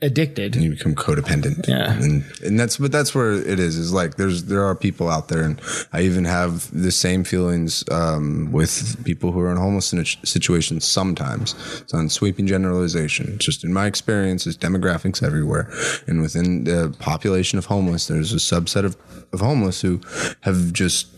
addicted. 0.00 0.54
And 0.56 0.64
you 0.64 0.70
become 0.70 0.94
codependent. 0.94 1.68
Yeah. 1.68 1.92
And 1.92 2.24
and 2.42 2.58
that's 2.58 2.78
but 2.78 2.90
that's 2.90 3.14
where 3.14 3.32
it 3.32 3.60
is. 3.60 3.76
Is 3.76 3.92
like 3.92 4.16
there's 4.16 4.44
there 4.44 4.64
are 4.64 4.74
people 4.74 5.10
out 5.10 5.28
there 5.28 5.42
and 5.42 5.60
I 5.92 6.00
even 6.02 6.24
have 6.24 6.70
the 6.72 6.90
same 6.90 7.22
feelings 7.22 7.84
um, 7.90 8.50
with 8.50 9.04
people 9.04 9.30
who 9.32 9.40
are 9.40 9.50
in 9.50 9.58
homeless 9.58 9.94
situations 10.24 10.86
sometimes. 10.86 11.54
It's 11.82 11.92
on 11.92 12.08
sweeping 12.08 12.46
generalization. 12.46 13.38
Just 13.38 13.62
in 13.62 13.72
my 13.72 13.86
experience, 13.86 14.44
there's 14.44 14.56
demographics 14.56 15.22
everywhere. 15.22 15.70
And 16.06 16.22
within 16.22 16.64
the 16.64 16.96
population 16.98 17.58
of 17.58 17.66
homeless, 17.66 18.06
there's 18.06 18.32
a 18.32 18.36
subset 18.36 18.84
of, 18.84 18.96
of 19.34 19.40
homeless 19.40 19.82
who 19.82 20.00
have 20.40 20.72
just 20.72 21.08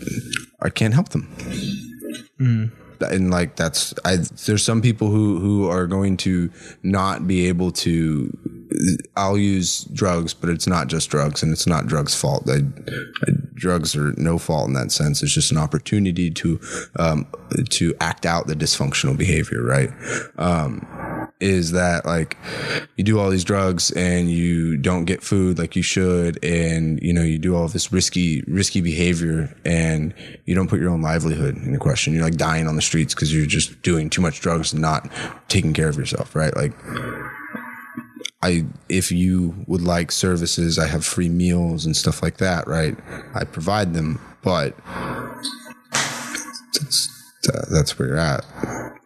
I 0.61 0.71
can't 0.71 0.93
help 0.93 1.11
them 1.11 1.29
and 3.11 3.31
like 3.31 3.57
that's 3.57 3.95
I 4.05 4.17
there's 4.47 4.65
some 4.65 4.83
people 4.83 5.09
who 5.09 5.39
who 5.39 5.69
are 5.69 5.87
going 5.87 6.17
to 6.19 6.51
not 6.83 7.27
be 7.27 7.49
able 7.49 7.71
to 7.73 8.37
I'll 9.17 9.39
use 9.39 9.85
drugs 9.85 10.35
but 10.35 10.51
it's 10.51 10.67
not 10.67 10.89
just 10.89 11.11
drugs 11.11 11.43
and 11.43 11.53
it's 11.53 11.67
not 11.67 11.87
drugs 11.87 12.15
fault. 12.15 12.49
I, 12.49 12.63
I, 13.27 13.33
drugs 13.55 13.95
are 13.97 14.13
no 14.17 14.39
fault 14.39 14.69
in 14.69 14.75
that 14.75 14.93
sense. 14.93 15.23
It's 15.23 15.33
just 15.33 15.51
an 15.51 15.59
opportunity 15.59 16.31
to 16.31 16.61
um 16.99 17.27
to 17.71 17.95
act 18.01 18.27
out 18.27 18.47
the 18.47 18.55
dysfunctional 18.55 19.17
behavior 19.17 19.63
right? 19.63 19.91
Um 20.39 20.87
is 21.45 21.73
that 21.73 22.07
like 22.07 22.39
you 22.97 23.05
do 23.05 23.21
all 23.21 23.29
these 23.29 23.45
drugs 23.45 23.91
and 23.91 24.31
you 24.31 24.79
don't 24.79 25.05
get 25.05 25.23
food 25.23 25.59
like 25.59 25.77
you 25.77 25.83
should 25.83 26.43
and 26.43 26.99
you 27.03 27.13
know 27.13 27.23
you 27.23 27.39
do 27.39 27.55
all 27.55 27.69
this 27.69 27.93
risky 27.93 28.43
risky 28.47 28.81
behavior 28.81 29.55
and 29.67 30.15
you 30.47 30.55
don't 30.55 30.69
put 30.69 30.81
your 30.81 30.89
own 30.89 31.03
livelihood 31.03 31.55
into 31.59 31.79
question. 31.79 32.15
You're 32.15 32.25
like 32.25 32.37
dying 32.37 32.67
on 32.67 32.77
the 32.77 32.83
streets 32.83 33.15
because 33.15 33.35
you're 33.35 33.45
just 33.45 33.83
doing 33.83 34.09
too 34.09 34.23
much 34.23 34.41
drugs 34.41 34.73
and 34.73 34.81
not 34.81 35.07
taking 35.49 35.75
care 35.75 35.89
of 35.89 35.97
yourself 35.99 36.35
right? 36.35 36.57
Like 36.57 36.73
I 38.43 38.65
if 38.89 39.13
you 39.13 39.55
would 39.67 39.83
like 39.83 40.13
services 40.13 40.79
I 40.79 40.87
have 40.87 41.05
free 41.05 41.29
meals 41.29 41.85
and 41.85 41.95
stuff 41.95 42.23
like 42.23 42.39
that 42.39 42.67
right? 42.67 42.97
I 43.35 43.45
provide 43.45 43.93
them 43.93 44.19
but 44.41 44.75
that's, 47.47 47.69
that's 47.69 47.99
where 47.99 48.09
you're 48.09 48.19
at. 48.19 48.45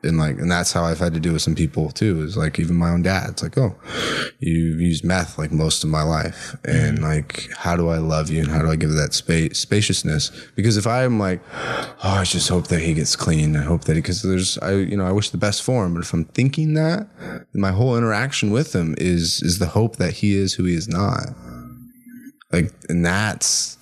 And 0.04 0.16
like 0.16 0.38
and 0.38 0.50
that's 0.50 0.72
how 0.72 0.84
I've 0.84 1.00
had 1.00 1.14
to 1.14 1.20
do 1.20 1.32
with 1.32 1.42
some 1.42 1.56
people 1.56 1.90
too 1.90 2.22
is 2.22 2.36
like 2.36 2.60
even 2.60 2.76
my 2.76 2.90
own 2.90 3.02
dad. 3.02 3.30
It's 3.30 3.42
like 3.42 3.58
oh 3.58 3.74
you've 4.38 4.80
used 4.80 5.04
meth 5.04 5.38
like 5.38 5.50
most 5.50 5.82
of 5.82 5.90
my 5.90 6.02
life. 6.02 6.54
And 6.64 6.98
mm-hmm. 6.98 7.04
like 7.04 7.48
how 7.56 7.76
do 7.76 7.88
I 7.88 7.98
love 7.98 8.30
you 8.30 8.42
and 8.42 8.50
how 8.50 8.62
do 8.62 8.70
I 8.70 8.76
give 8.76 8.92
that 8.92 9.12
space 9.12 9.58
spaciousness? 9.58 10.30
Because 10.54 10.76
if 10.76 10.86
I'm 10.86 11.18
like 11.18 11.40
oh 11.56 11.94
I 12.02 12.24
just 12.24 12.48
hope 12.48 12.68
that 12.68 12.80
he 12.80 12.94
gets 12.94 13.16
clean. 13.16 13.56
I 13.56 13.62
hope 13.62 13.84
that 13.84 13.94
he, 13.94 14.00
because 14.00 14.22
there's 14.22 14.56
I 14.58 14.72
you 14.74 14.96
know 14.96 15.06
I 15.06 15.12
wish 15.12 15.30
the 15.30 15.38
best 15.38 15.62
for 15.62 15.84
him. 15.84 15.94
But 15.94 16.00
if 16.04 16.12
I'm 16.12 16.24
thinking 16.26 16.74
that 16.74 17.08
my 17.54 17.72
whole 17.72 17.96
interaction 17.96 18.50
with 18.50 18.74
him 18.74 18.94
is 18.98 19.42
is 19.42 19.58
the 19.58 19.66
hope 19.66 19.96
that 19.96 20.14
he 20.14 20.36
is 20.36 20.54
who 20.54 20.64
he 20.64 20.74
is 20.74 20.88
not. 20.88 21.26
Like 22.52 22.72
and 22.88 23.04
that's 23.04 23.77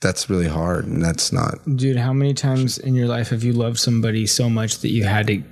that's 0.00 0.30
really 0.30 0.48
hard 0.48 0.86
and 0.86 1.04
that's 1.04 1.30
not 1.30 1.58
Dude, 1.76 1.98
how 1.98 2.12
many 2.12 2.32
times 2.32 2.78
in 2.78 2.94
your 2.94 3.06
life 3.06 3.28
have 3.28 3.44
you 3.44 3.52
loved 3.52 3.78
somebody 3.78 4.26
so 4.26 4.48
much 4.48 4.78
that 4.78 4.90
you 4.90 5.04
had 5.04 5.26
to 5.26 5.42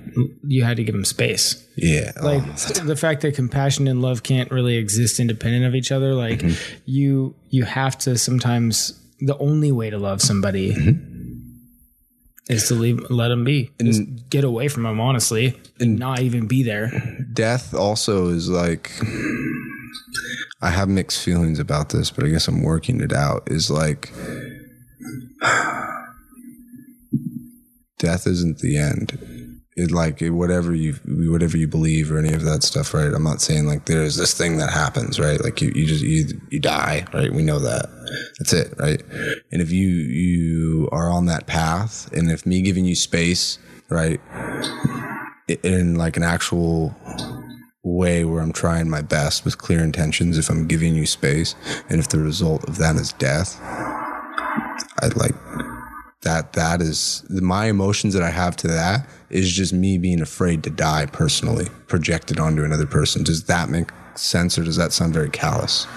you 0.47 0.63
had 0.63 0.77
to 0.77 0.83
give 0.83 0.95
them 0.95 1.05
space? 1.05 1.65
yeah 1.75 2.11
oh, 2.17 2.25
Like 2.25 2.43
oh, 2.43 2.85
the 2.85 2.95
fact 2.95 3.21
that 3.21 3.35
compassion 3.35 3.87
and 3.87 4.01
love 4.01 4.23
can't 4.23 4.49
really 4.51 4.77
exist 4.77 5.19
independent 5.19 5.65
of 5.65 5.75
each 5.75 5.91
other. 5.91 6.15
Like 6.15 6.39
mm-hmm. 6.39 6.81
you 6.85 7.35
you 7.49 7.63
have 7.63 7.97
to 7.99 8.17
sometimes 8.17 8.99
the 9.19 9.37
only 9.37 9.71
way 9.71 9.89
to 9.91 9.97
love 9.97 10.21
somebody 10.21 10.73
mm-hmm. 10.73 12.51
is 12.51 12.67
to 12.69 12.73
leave 12.73 12.99
let 13.11 13.27
them 13.27 13.43
be. 13.43 13.69
Just 13.79 14.01
get 14.31 14.43
away 14.43 14.67
from 14.67 14.83
them 14.83 14.99
honestly 14.99 15.59
and 15.79 15.99
not 15.99 16.21
even 16.21 16.47
be 16.47 16.63
there. 16.63 16.91
death 17.33 17.75
also 17.75 18.29
is 18.29 18.49
like 18.49 18.91
I 20.61 20.69
have 20.71 20.89
mixed 20.89 21.23
feelings 21.23 21.59
about 21.59 21.89
this, 21.89 22.11
but 22.11 22.25
I 22.25 22.29
guess 22.29 22.47
I'm 22.47 22.63
working 22.63 23.01
it 23.01 23.13
out. 23.13 23.43
Is 23.47 23.71
like 23.71 24.11
death 27.99 28.27
isn't 28.27 28.59
the 28.59 28.77
end. 28.77 29.59
It 29.75 29.91
like 29.91 30.21
it, 30.21 30.31
whatever 30.31 30.75
you 30.75 30.93
whatever 31.31 31.55
you 31.55 31.67
believe 31.67 32.11
or 32.11 32.17
any 32.17 32.33
of 32.33 32.43
that 32.43 32.63
stuff, 32.63 32.93
right? 32.93 33.13
I'm 33.13 33.23
not 33.23 33.41
saying 33.41 33.65
like 33.65 33.85
there's 33.85 34.17
this 34.17 34.33
thing 34.33 34.57
that 34.57 34.71
happens, 34.71 35.19
right? 35.19 35.41
Like 35.41 35.61
you, 35.61 35.71
you 35.73 35.85
just 35.85 36.03
you 36.03 36.41
you 36.49 36.59
die, 36.59 37.05
right? 37.13 37.31
We 37.31 37.43
know 37.43 37.59
that. 37.59 37.85
That's 38.39 38.51
it, 38.51 38.73
right? 38.77 39.01
And 39.51 39.61
if 39.61 39.71
you 39.71 39.87
you 39.87 40.89
are 40.91 41.09
on 41.09 41.27
that 41.27 41.47
path, 41.47 42.11
and 42.11 42.29
if 42.29 42.45
me 42.45 42.61
giving 42.61 42.83
you 42.83 42.95
space, 42.95 43.57
right, 43.87 44.19
in 45.63 45.95
like 45.95 46.17
an 46.17 46.23
actual 46.23 46.93
way 47.89 48.25
where 48.25 48.41
I'm 48.41 48.53
trying 48.53 48.89
my 48.89 49.01
best 49.01 49.45
with 49.45 49.57
clear 49.57 49.83
intentions, 49.83 50.37
if 50.37 50.49
I'm 50.49 50.67
giving 50.67 50.95
you 50.95 51.05
space, 51.05 51.55
and 51.89 51.99
if 51.99 52.09
the 52.09 52.19
result 52.19 52.67
of 52.67 52.77
that 52.77 52.95
is 52.95 53.13
death, 53.13 53.59
I'd 55.01 55.15
like 55.15 55.35
that 56.21 56.53
that 56.53 56.81
is 56.81 57.23
my 57.29 57.67
emotions 57.67 58.13
that 58.13 58.23
I 58.23 58.29
have 58.29 58.55
to 58.57 58.67
that 58.67 59.07
is 59.29 59.51
just 59.51 59.71
me 59.71 59.97
being 59.97 60.21
afraid 60.21 60.63
to 60.63 60.69
die 60.69 61.05
personally, 61.05 61.67
projected 61.87 62.39
onto 62.39 62.63
another 62.63 62.85
person. 62.85 63.23
Does 63.23 63.45
that 63.45 63.69
make 63.69 63.89
sense 64.15 64.57
or 64.57 64.63
does 64.63 64.75
that 64.75 64.91
sound 64.91 65.13
very 65.13 65.29
callous? 65.29 65.87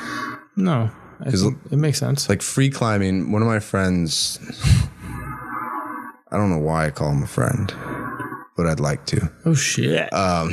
No. 0.56 0.90
It 1.24 1.78
makes 1.78 1.98
sense. 1.98 2.28
Like 2.28 2.42
free 2.42 2.70
climbing, 2.70 3.32
one 3.32 3.42
of 3.42 3.48
my 3.48 3.60
friends 3.60 4.38
I 6.32 6.38
don't 6.38 6.48
know 6.48 6.58
why 6.58 6.86
I 6.86 6.90
call 6.90 7.10
him 7.10 7.22
a 7.22 7.26
friend, 7.26 7.70
but 8.56 8.66
I'd 8.66 8.80
like 8.80 9.04
to. 9.06 9.30
oh 9.44 9.52
shit. 9.52 10.10
Um, 10.14 10.50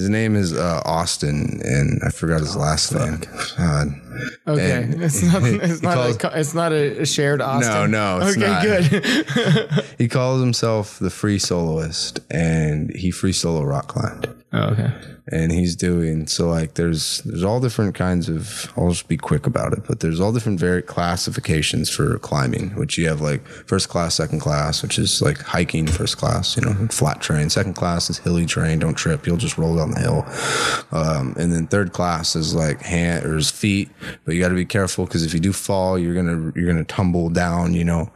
His 0.00 0.08
name 0.08 0.34
is 0.34 0.54
uh, 0.54 0.80
Austin, 0.86 1.60
and 1.62 2.02
I 2.02 2.08
forgot 2.08 2.40
his 2.40 2.56
last 2.56 2.94
name. 2.94 3.20
God. 3.58 4.00
Okay. 4.46 4.82
and 4.82 5.02
It's 5.02 5.22
not 5.22 5.42
it's 5.42 5.82
not 5.82 5.94
calls- 5.94 6.24
a, 6.24 6.38
it's 6.40 6.54
not 6.54 6.72
a 6.72 7.04
shared 7.06 7.40
Austin. 7.40 7.90
no, 7.90 8.20
it's 8.22 8.36
okay, 8.36 8.46
not. 8.46 8.62
good. 8.90 9.84
He 9.98 10.08
calls 10.08 10.40
himself 10.40 10.98
the 10.98 11.10
free 11.10 11.38
soloist, 11.38 12.20
and 12.30 12.90
he 12.96 13.10
free 13.10 13.32
solo 13.32 13.62
rock 13.62 13.88
climbed. 13.88 14.28
oh, 14.52 14.68
okay. 14.70 14.90
and 15.30 15.52
he's 15.52 15.76
doing 15.76 16.26
so 16.26 16.48
like 16.48 16.74
there's 16.74 17.18
there's 17.18 17.44
all 17.44 17.60
different 17.60 17.94
kinds 17.94 18.28
of 18.28 18.72
I'll 18.76 18.88
just 18.90 19.06
be 19.08 19.16
quick 19.18 19.46
about 19.46 19.72
it, 19.74 19.80
but 19.86 20.00
there's 20.00 20.18
all 20.18 20.32
different 20.32 20.58
very 20.58 20.80
classifications 20.82 21.90
for 21.90 22.18
climbing, 22.18 22.70
which 22.76 22.96
you 22.98 23.06
have 23.08 23.20
like 23.20 23.46
first 23.46 23.90
class, 23.90 24.14
second 24.14 24.40
class, 24.40 24.82
which 24.82 24.98
is 24.98 25.20
like 25.20 25.38
hiking 25.38 25.86
first 25.86 26.16
class, 26.16 26.56
you 26.56 26.62
know, 26.62 26.72
flat 26.88 27.20
terrain. 27.20 27.50
Second 27.50 27.74
class 27.74 28.08
is 28.10 28.18
hilly 28.18 28.46
terrain, 28.46 28.78
don't 28.78 28.94
trip, 28.94 29.26
you'll 29.26 29.36
just 29.36 29.58
roll 29.58 29.76
down 29.76 29.90
the 29.92 30.00
hill. 30.00 30.24
Um, 30.92 31.34
and 31.38 31.52
then 31.52 31.66
third 31.66 31.92
class 31.92 32.34
is 32.34 32.54
like 32.54 32.80
hand 32.80 33.24
or 33.26 33.36
is 33.36 33.50
feet, 33.50 33.90
but 34.24 34.34
you 34.34 34.40
got 34.40 34.48
to 34.48 34.54
be 34.54 34.64
careful 34.64 35.04
because 35.06 35.24
if 35.24 35.34
you 35.34 35.40
do 35.40 35.52
fall, 35.52 35.98
you're 35.98 36.14
gonna 36.14 36.52
you're 36.54 36.66
gonna 36.66 36.84
tumble 36.84 37.28
down, 37.28 37.74
you 37.74 37.84
know, 37.84 38.10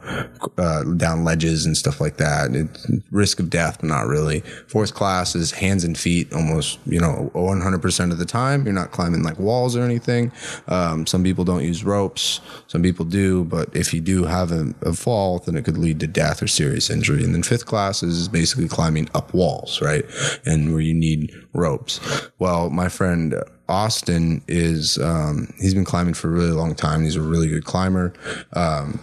uh, 0.57 0.83
down 0.83 1.23
ledges 1.23 1.65
and 1.65 1.75
stuff 1.75 1.99
like 2.01 2.17
that. 2.17 2.55
It, 2.55 2.67
risk 3.11 3.39
of 3.39 3.49
death, 3.49 3.77
but 3.79 3.87
not 3.87 4.07
really. 4.07 4.41
Fourth 4.67 4.93
class 4.93 5.35
is 5.35 5.51
hands 5.51 5.83
and 5.83 5.97
feet, 5.97 6.31
almost 6.33 6.79
you 6.85 6.99
know 6.99 7.31
100% 7.33 8.11
of 8.11 8.17
the 8.17 8.25
time. 8.25 8.65
You're 8.65 8.73
not 8.73 8.91
climbing 8.91 9.23
like 9.23 9.39
walls 9.39 9.75
or 9.75 9.83
anything. 9.83 10.31
Um, 10.67 11.05
some 11.05 11.23
people 11.23 11.43
don't 11.43 11.63
use 11.63 11.83
ropes, 11.83 12.41
some 12.67 12.81
people 12.81 13.05
do, 13.05 13.43
but 13.45 13.75
if 13.75 13.93
you 13.93 14.01
do 14.01 14.23
have 14.25 14.51
a, 14.51 14.73
a 14.81 14.93
fall, 14.93 15.39
then 15.39 15.55
it 15.55 15.65
could 15.65 15.77
lead 15.77 15.99
to 16.01 16.07
death 16.07 16.41
or 16.41 16.47
serious 16.47 16.89
injury. 16.89 17.23
And 17.23 17.33
then 17.33 17.43
fifth 17.43 17.65
class 17.65 18.03
is 18.03 18.27
basically 18.27 18.67
climbing 18.67 19.09
up 19.13 19.33
walls, 19.33 19.81
right? 19.81 20.05
And 20.45 20.71
where 20.71 20.81
you 20.81 20.93
need 20.93 21.33
ropes. 21.53 21.99
Well, 22.39 22.69
my 22.69 22.89
friend 22.89 23.35
Austin 23.67 24.43
is 24.47 24.97
um, 24.99 25.53
he's 25.59 25.73
been 25.73 25.85
climbing 25.85 26.13
for 26.13 26.27
a 26.27 26.31
really 26.31 26.51
long 26.51 26.75
time. 26.75 27.03
He's 27.03 27.15
a 27.15 27.21
really 27.21 27.47
good 27.47 27.65
climber. 27.65 28.13
Um, 28.53 28.99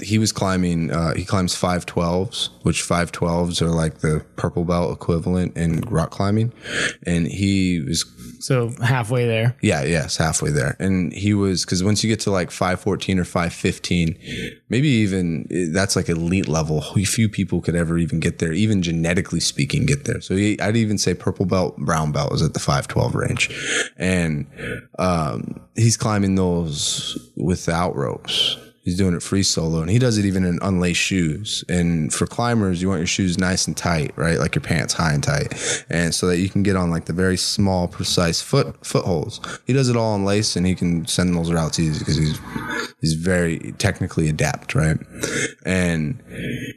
he 0.00 0.18
was 0.18 0.32
climbing 0.32 0.90
uh, 0.90 1.14
he 1.14 1.24
climbs 1.24 1.54
512s 1.54 2.48
which 2.62 2.82
512s 2.82 3.60
are 3.60 3.68
like 3.68 3.98
the 3.98 4.24
purple 4.36 4.64
belt 4.64 4.92
equivalent 4.92 5.56
in 5.56 5.80
rock 5.82 6.10
climbing 6.10 6.52
and 7.04 7.26
he 7.26 7.80
was 7.80 8.04
So 8.46 8.72
halfway 8.80 9.26
there. 9.26 9.56
yeah 9.60 9.82
yes 9.82 10.16
halfway 10.16 10.50
there. 10.50 10.76
And 10.78 11.12
he 11.12 11.34
was 11.34 11.64
because 11.64 11.82
once 11.82 12.04
you 12.04 12.08
get 12.08 12.20
to 12.20 12.30
like 12.30 12.52
514 12.52 13.18
or 13.18 13.24
515 13.24 14.16
maybe 14.68 14.86
even 14.86 15.48
eh, 15.50 15.66
that's 15.70 15.96
like 15.96 16.08
elite 16.08 16.46
level. 16.46 16.80
Few 17.16 17.28
people 17.28 17.60
could 17.60 17.74
ever 17.74 17.98
even 17.98 18.20
get 18.20 18.38
there. 18.38 18.52
Even 18.52 18.82
genetically 18.82 19.40
speaking 19.40 19.84
get 19.84 20.04
there. 20.04 20.20
So 20.20 20.36
he, 20.36 20.60
i'd 20.60 20.76
even 20.76 20.96
say 20.96 21.12
purple 21.12 21.44
belt 21.44 21.76
brown 21.78 22.12
belt 22.12 22.32
is 22.34 22.42
at 22.42 22.54
the 22.54 22.60
512 22.60 23.14
range. 23.16 23.90
And 23.96 24.46
um, 25.00 25.60
he's 25.74 25.96
climbing 25.96 26.36
those 26.36 27.18
without 27.36 27.96
ropes 27.96 28.56
He's 28.86 28.96
doing 28.96 29.14
it 29.14 29.22
free 29.22 29.42
solo, 29.42 29.80
and 29.80 29.90
he 29.90 29.98
does 29.98 30.16
it 30.16 30.24
even 30.24 30.44
in 30.44 30.60
unlaced 30.62 31.00
shoes. 31.00 31.64
And 31.68 32.14
for 32.14 32.24
climbers, 32.24 32.80
you 32.80 32.88
want 32.88 33.00
your 33.00 33.08
shoes 33.08 33.36
nice 33.36 33.66
and 33.66 33.76
tight, 33.76 34.12
right? 34.14 34.38
Like 34.38 34.54
your 34.54 34.62
pants 34.62 34.94
high 34.94 35.12
and 35.12 35.24
tight, 35.24 35.84
and 35.90 36.14
so 36.14 36.28
that 36.28 36.38
you 36.38 36.48
can 36.48 36.62
get 36.62 36.76
on 36.76 36.88
like 36.88 37.06
the 37.06 37.12
very 37.12 37.36
small, 37.36 37.88
precise 37.88 38.40
foot 38.40 38.86
footholds. 38.86 39.40
He 39.66 39.72
does 39.72 39.88
it 39.88 39.96
all 39.96 40.14
in 40.14 40.24
lace, 40.24 40.54
and 40.54 40.64
he 40.64 40.76
can 40.76 41.04
send 41.04 41.34
those 41.34 41.50
routes 41.50 41.80
easy 41.80 41.98
because 41.98 42.16
he's 42.16 42.38
he's 43.00 43.14
very 43.14 43.74
technically 43.78 44.28
adept, 44.28 44.76
right? 44.76 44.98
And 45.64 46.22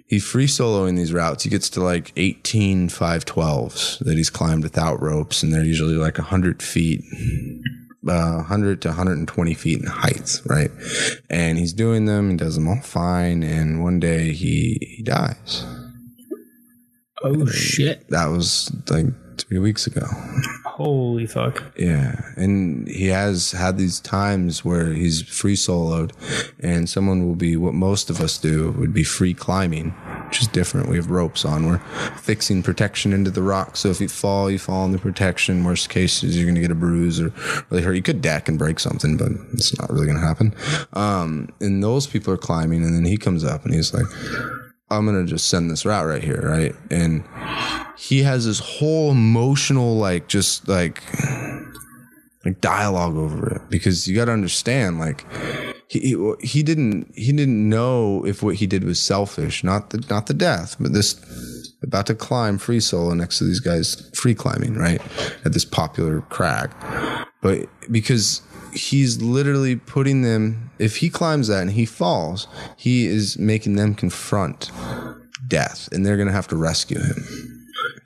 he 0.07 0.17
free 0.17 0.47
soloing 0.47 0.97
these 0.97 1.13
routes. 1.13 1.43
He 1.43 1.51
gets 1.51 1.69
to 1.69 1.83
like 1.83 2.11
18 2.17 2.89
512s 2.89 3.99
that 3.99 4.17
he's 4.17 4.31
climbed 4.31 4.63
without 4.63 4.99
ropes, 4.99 5.43
and 5.43 5.53
they're 5.53 5.63
usually 5.63 5.93
like 5.93 6.17
100 6.17 6.63
feet 6.63 7.03
uh, 8.07 8.35
100 8.35 8.81
to 8.83 8.89
120 8.89 9.53
feet 9.53 9.79
in 9.79 9.87
heights, 9.87 10.41
right? 10.45 10.71
And 11.29 11.57
he's 11.57 11.73
doing 11.73 12.05
them, 12.05 12.31
he 12.31 12.37
does 12.37 12.55
them 12.55 12.67
all 12.67 12.81
fine, 12.81 13.43
and 13.43 13.83
one 13.83 13.99
day 13.99 14.31
he, 14.31 14.77
he 14.81 15.03
dies. 15.03 15.65
Oh 17.21 17.45
shit! 17.47 18.07
That 18.09 18.27
was 18.27 18.71
like 18.89 19.07
three 19.37 19.59
weeks 19.59 19.85
ago. 19.85 20.05
Holy 20.65 21.25
fuck! 21.25 21.61
Yeah, 21.77 22.21
and 22.37 22.87
he 22.87 23.07
has 23.07 23.51
had 23.51 23.77
these 23.77 23.99
times 23.99 24.63
where 24.63 24.93
he's 24.93 25.21
free 25.23 25.55
soloed, 25.55 26.13
and 26.61 26.87
someone 26.87 27.27
will 27.27 27.35
be 27.35 27.57
what 27.57 27.73
most 27.73 28.09
of 28.09 28.21
us 28.21 28.37
do 28.37 28.71
would 28.71 28.93
be 28.93 29.03
free 29.03 29.33
climbing, 29.33 29.93
which 30.29 30.41
is 30.41 30.47
different. 30.47 30.87
We 30.87 30.97
have 30.97 31.09
ropes 31.09 31.43
on. 31.43 31.65
We're 31.65 31.79
fixing 32.17 32.61
protection 32.61 33.13
into 33.13 33.31
the 33.31 33.41
rock, 33.41 33.75
so 33.75 33.89
if 33.89 33.99
you 33.99 34.07
fall, 34.07 34.51
you 34.51 34.59
fall 34.59 34.85
in 34.85 34.91
the 34.91 34.99
protection. 34.99 35.63
Worst 35.63 35.89
case 35.89 36.23
is 36.23 36.37
you're 36.37 36.45
going 36.45 36.53
to 36.53 36.61
get 36.61 36.69
a 36.69 36.75
bruise 36.75 37.19
or 37.19 37.33
really 37.71 37.81
hurt. 37.81 37.95
You 37.95 38.03
could 38.03 38.21
deck 38.21 38.47
and 38.47 38.59
break 38.59 38.79
something, 38.79 39.17
but 39.17 39.31
it's 39.53 39.75
not 39.79 39.89
really 39.89 40.05
going 40.05 40.19
to 40.19 40.25
happen. 40.25 40.53
Um, 40.93 41.49
and 41.59 41.83
those 41.83 42.05
people 42.05 42.31
are 42.31 42.37
climbing, 42.37 42.83
and 42.83 42.93
then 42.93 43.05
he 43.05 43.17
comes 43.17 43.43
up 43.43 43.65
and 43.65 43.73
he's 43.73 43.93
like. 43.93 44.05
I'm 44.91 45.05
gonna 45.05 45.23
just 45.23 45.49
send 45.49 45.69
this 45.69 45.85
route 45.85 46.07
right 46.07 46.23
here, 46.23 46.41
right? 46.41 46.73
And 46.89 47.23
he 47.95 48.23
has 48.23 48.47
this 48.47 48.57
whole 48.57 49.11
emotional, 49.11 49.97
like, 49.97 50.27
just 50.27 50.67
like, 50.67 51.03
like 52.45 52.61
dialogue 52.61 53.15
over 53.15 53.55
it. 53.55 53.61
Because 53.69 54.07
you 54.07 54.15
got 54.15 54.25
to 54.25 54.31
understand, 54.31 54.99
like, 54.99 55.25
he, 55.87 56.15
he 56.41 56.61
didn't 56.63 57.11
he 57.15 57.31
didn't 57.31 57.67
know 57.67 58.23
if 58.25 58.43
what 58.43 58.55
he 58.55 58.67
did 58.67 58.83
was 58.83 59.01
selfish, 59.01 59.63
not 59.63 59.89
the 59.89 60.05
not 60.09 60.27
the 60.27 60.33
death, 60.33 60.75
but 60.79 60.93
this 60.93 61.19
about 61.81 62.05
to 62.07 62.15
climb 62.15 62.57
free 62.57 62.79
solo 62.79 63.13
next 63.13 63.39
to 63.39 63.43
these 63.43 63.59
guys 63.59 64.09
free 64.13 64.35
climbing, 64.35 64.75
right, 64.75 65.01
at 65.45 65.53
this 65.53 65.65
popular 65.65 66.21
crag, 66.21 66.71
but 67.41 67.67
because 67.89 68.41
he's 68.73 69.21
literally 69.21 69.75
putting 69.75 70.21
them 70.21 70.69
if 70.77 70.97
he 70.97 71.09
climbs 71.09 71.47
that 71.47 71.61
and 71.61 71.71
he 71.71 71.85
falls 71.85 72.47
he 72.77 73.07
is 73.07 73.37
making 73.39 73.75
them 73.75 73.95
confront 73.95 74.71
death 75.47 75.89
and 75.91 76.05
they're 76.05 76.17
going 76.17 76.27
to 76.27 76.33
have 76.33 76.47
to 76.47 76.55
rescue 76.55 76.99
him 76.99 77.58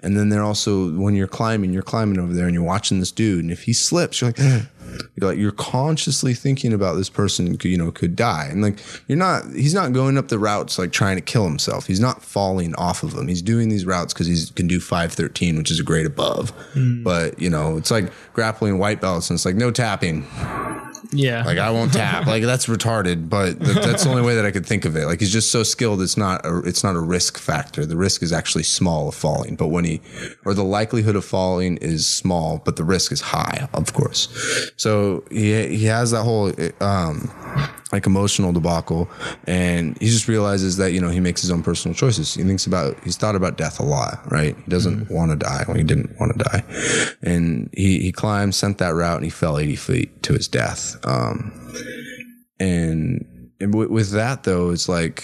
and 0.03 0.17
then 0.17 0.29
they're 0.29 0.43
also 0.43 0.91
when 0.91 1.15
you're 1.15 1.27
climbing 1.27 1.73
you're 1.73 1.81
climbing 1.81 2.19
over 2.19 2.33
there 2.33 2.45
and 2.45 2.53
you're 2.53 2.63
watching 2.63 2.99
this 2.99 3.11
dude. 3.11 3.43
And 3.43 3.51
if 3.51 3.63
he 3.63 3.73
slips 3.73 4.21
you're 4.21 4.31
like 4.31 4.39
you're 5.15 5.29
like 5.29 5.37
you're 5.37 5.51
consciously 5.51 6.33
thinking 6.33 6.73
about 6.73 6.95
this 6.95 7.09
person 7.09 7.57
you 7.63 7.77
know 7.77 7.91
could 7.91 8.15
die. 8.15 8.47
And 8.49 8.61
like 8.61 8.79
you're 9.07 9.17
not 9.17 9.45
he's 9.53 9.73
not 9.73 9.93
going 9.93 10.17
up 10.17 10.27
the 10.27 10.39
routes 10.39 10.77
like 10.77 10.91
trying 10.91 11.15
to 11.15 11.21
kill 11.21 11.45
himself. 11.45 11.87
He's 11.87 11.99
not 11.99 12.21
falling 12.21 12.75
off 12.75 13.03
of 13.03 13.15
them 13.15 13.27
he's 13.27 13.41
doing 13.41 13.69
these 13.69 13.85
routes 13.85 14.13
because 14.13 14.27
he 14.27 14.53
can 14.53 14.67
do 14.67 14.79
513 14.79 15.57
which 15.57 15.71
is 15.71 15.79
a 15.79 15.83
grade 15.83 16.05
above. 16.05 16.51
Hmm. 16.73 17.03
But 17.03 17.39
you 17.41 17.49
know 17.49 17.77
it's 17.77 17.91
like 17.91 18.11
grappling 18.33 18.77
white 18.77 19.01
belts 19.01 19.29
and 19.29 19.37
it's 19.37 19.45
like 19.45 19.55
no 19.55 19.71
tapping 19.71 20.27
Yeah. 21.11 21.43
like 21.43 21.57
I 21.57 21.69
won't 21.71 21.93
tap. 21.93 22.25
Like 22.33 22.43
that's 22.43 22.65
retarded, 22.67 23.29
but 23.29 23.59
th- 23.59 23.77
that's 23.77 24.03
the 24.05 24.09
only 24.09 24.21
way 24.23 24.35
that 24.35 24.45
I 24.45 24.51
could 24.51 24.65
think 24.65 24.85
of 24.85 24.95
it. 24.95 25.05
Like 25.05 25.19
he's 25.19 25.31
just 25.31 25.51
so 25.51 25.61
skilled. 25.63 26.01
It's 26.01 26.17
not 26.17 26.43
a, 26.45 26.59
it's 26.59 26.83
not 26.83 26.95
a 26.95 26.99
risk 26.99 27.37
factor. 27.37 27.85
The 27.85 27.97
risk 27.97 28.23
is 28.23 28.31
actually 28.31 28.63
small 28.63 29.09
of 29.09 29.15
falling, 29.15 29.55
but 29.55 29.67
when 29.67 29.85
he, 29.85 30.01
or 30.45 30.53
the 30.53 30.63
likelihood 30.63 31.15
of 31.15 31.25
falling 31.25 31.77
is 31.77 32.07
small, 32.07 32.61
but 32.65 32.75
the 32.77 32.83
risk 32.83 33.11
is 33.11 33.21
high, 33.21 33.67
of 33.73 33.93
course. 33.93 34.71
So 34.77 35.23
he, 35.29 35.67
he 35.77 35.85
has 35.85 36.11
that 36.11 36.23
whole, 36.23 36.51
um, 36.81 37.29
like 37.93 38.07
emotional 38.07 38.51
debacle 38.51 39.07
and 39.45 39.95
he 39.99 40.07
just 40.07 40.27
realizes 40.27 40.77
that, 40.77 40.93
you 40.93 40.99
know, 40.99 41.09
he 41.09 41.19
makes 41.19 41.41
his 41.41 41.51
own 41.51 41.61
personal 41.61 41.93
choices. 41.93 42.33
He 42.33 42.43
thinks 42.43 42.65
about, 42.65 43.01
he's 43.03 43.17
thought 43.17 43.35
about 43.35 43.55
death 43.55 43.79
a 43.79 43.83
lot, 43.83 44.19
right? 44.31 44.55
He 44.57 44.69
doesn't 44.69 45.11
want 45.11 45.29
to 45.29 45.37
die 45.37 45.63
when 45.67 45.77
he 45.77 45.83
didn't 45.83 46.19
want 46.19 46.35
to 46.35 46.43
die. 46.43 46.63
And 47.21 47.69
he, 47.71 47.99
he 47.99 48.11
climbed, 48.11 48.55
sent 48.55 48.79
that 48.79 48.95
route 48.95 49.17
and 49.17 49.25
he 49.25 49.29
fell 49.29 49.59
80 49.59 49.75
feet 49.75 50.23
to 50.23 50.33
his 50.33 50.47
death. 50.47 50.95
Um, 51.05 51.53
and, 52.59 53.51
and 53.59 53.71
w- 53.71 53.91
with 53.91 54.09
that 54.11 54.43
though, 54.43 54.71
it's 54.71 54.89
like, 54.89 55.23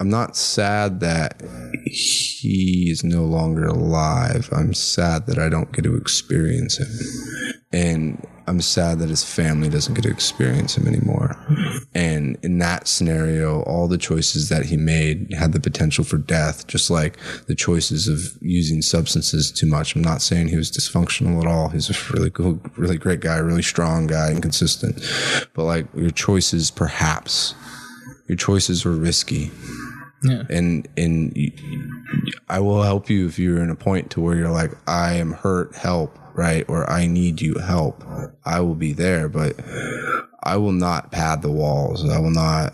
I'm 0.00 0.10
not 0.10 0.36
sad 0.36 1.00
that 1.00 1.42
he 1.86 2.88
is 2.90 3.02
no 3.02 3.24
longer 3.24 3.66
alive. 3.66 4.50
I'm 4.52 4.74
sad 4.74 5.26
that 5.26 5.38
I 5.38 5.48
don't 5.48 5.72
get 5.72 5.84
to 5.84 5.96
experience 5.96 6.76
him. 6.76 6.88
And 7.72 8.26
I'm 8.48 8.60
sad 8.60 8.98
that 8.98 9.08
his 9.10 9.22
family 9.22 9.68
doesn't 9.68 9.94
get 9.94 10.02
to 10.02 10.10
experience 10.10 10.76
him 10.76 10.88
anymore. 10.88 11.36
And 11.94 12.38
in 12.42 12.58
that 12.58 12.88
scenario, 12.88 13.62
all 13.62 13.88
the 13.88 13.98
choices 13.98 14.48
that 14.48 14.66
he 14.66 14.76
made 14.76 15.32
had 15.34 15.52
the 15.52 15.60
potential 15.60 16.04
for 16.04 16.16
death, 16.16 16.66
just 16.66 16.90
like 16.90 17.18
the 17.46 17.54
choices 17.54 18.08
of 18.08 18.40
using 18.42 18.82
substances 18.82 19.52
too 19.52 19.66
much. 19.66 19.94
I'm 19.94 20.02
not 20.02 20.22
saying 20.22 20.48
he 20.48 20.56
was 20.56 20.70
dysfunctional 20.70 21.40
at 21.40 21.46
all. 21.46 21.68
He's 21.68 21.90
a 21.90 22.12
really 22.12 22.30
cool, 22.30 22.60
really 22.76 22.96
great 22.96 23.20
guy, 23.20 23.36
really 23.36 23.62
strong 23.62 24.06
guy 24.06 24.30
and 24.30 24.40
consistent. 24.42 25.02
But 25.54 25.64
like 25.64 25.86
your 25.94 26.10
choices, 26.10 26.70
perhaps 26.70 27.54
your 28.28 28.36
choices 28.36 28.84
were 28.84 28.92
risky 28.92 29.50
Yeah. 30.22 30.42
and 30.50 30.88
and 30.96 31.36
I 32.48 32.58
will 32.60 32.82
help 32.82 33.08
you 33.08 33.26
if 33.28 33.38
you're 33.38 33.62
in 33.62 33.70
a 33.70 33.76
point 33.76 34.10
to 34.12 34.20
where 34.20 34.34
you're 34.36 34.50
like 34.50 34.72
I 34.88 35.14
am 35.14 35.32
hurt 35.32 35.74
help 35.76 36.18
right? 36.34 36.64
Or 36.68 36.88
I 36.88 37.06
need 37.06 37.40
you 37.40 37.54
help. 37.58 38.04
I 38.44 38.60
will 38.60 38.74
be 38.76 38.92
there 38.92 39.28
but 39.28 39.54
I 40.44 40.56
will 40.56 40.72
not 40.72 41.10
pad 41.12 41.42
the 41.42 41.50
walls. 41.50 42.08
I 42.08 42.18
will 42.20 42.30
not 42.30 42.72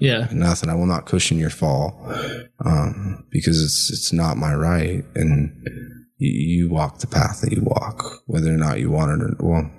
Yeah. 0.00 0.28
nothing. 0.32 0.68
I 0.68 0.74
will 0.74 0.86
not 0.86 1.06
cushion 1.06 1.38
your 1.38 1.50
fall 1.50 1.98
um, 2.64 3.24
because 3.30 3.62
it's 3.62 3.90
it's 3.90 4.12
not 4.12 4.36
my 4.36 4.54
right. 4.54 5.04
And 5.14 5.52
you, 6.18 6.30
you 6.30 6.68
walk 6.70 6.98
the 7.00 7.06
path 7.06 7.40
that 7.42 7.52
you 7.52 7.62
walk 7.62 8.22
whether 8.26 8.48
or 8.52 8.56
not 8.58 8.80
you 8.80 8.90
want 8.90 9.10
it 9.20 9.24
or 9.24 9.36
well 9.40 9.70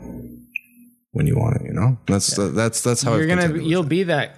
when 1.12 1.26
you 1.26 1.36
want 1.36 1.56
it 1.58 1.64
you 1.66 1.74
know? 1.74 1.98
That's 2.08 2.36
that's 2.36 2.82
that's 2.82 3.02
how 3.02 3.16
You're 3.16 3.32
I've 3.32 3.52
gonna 3.54 3.64
you'll 3.64 3.84
be 3.84 4.04
that 4.04 4.36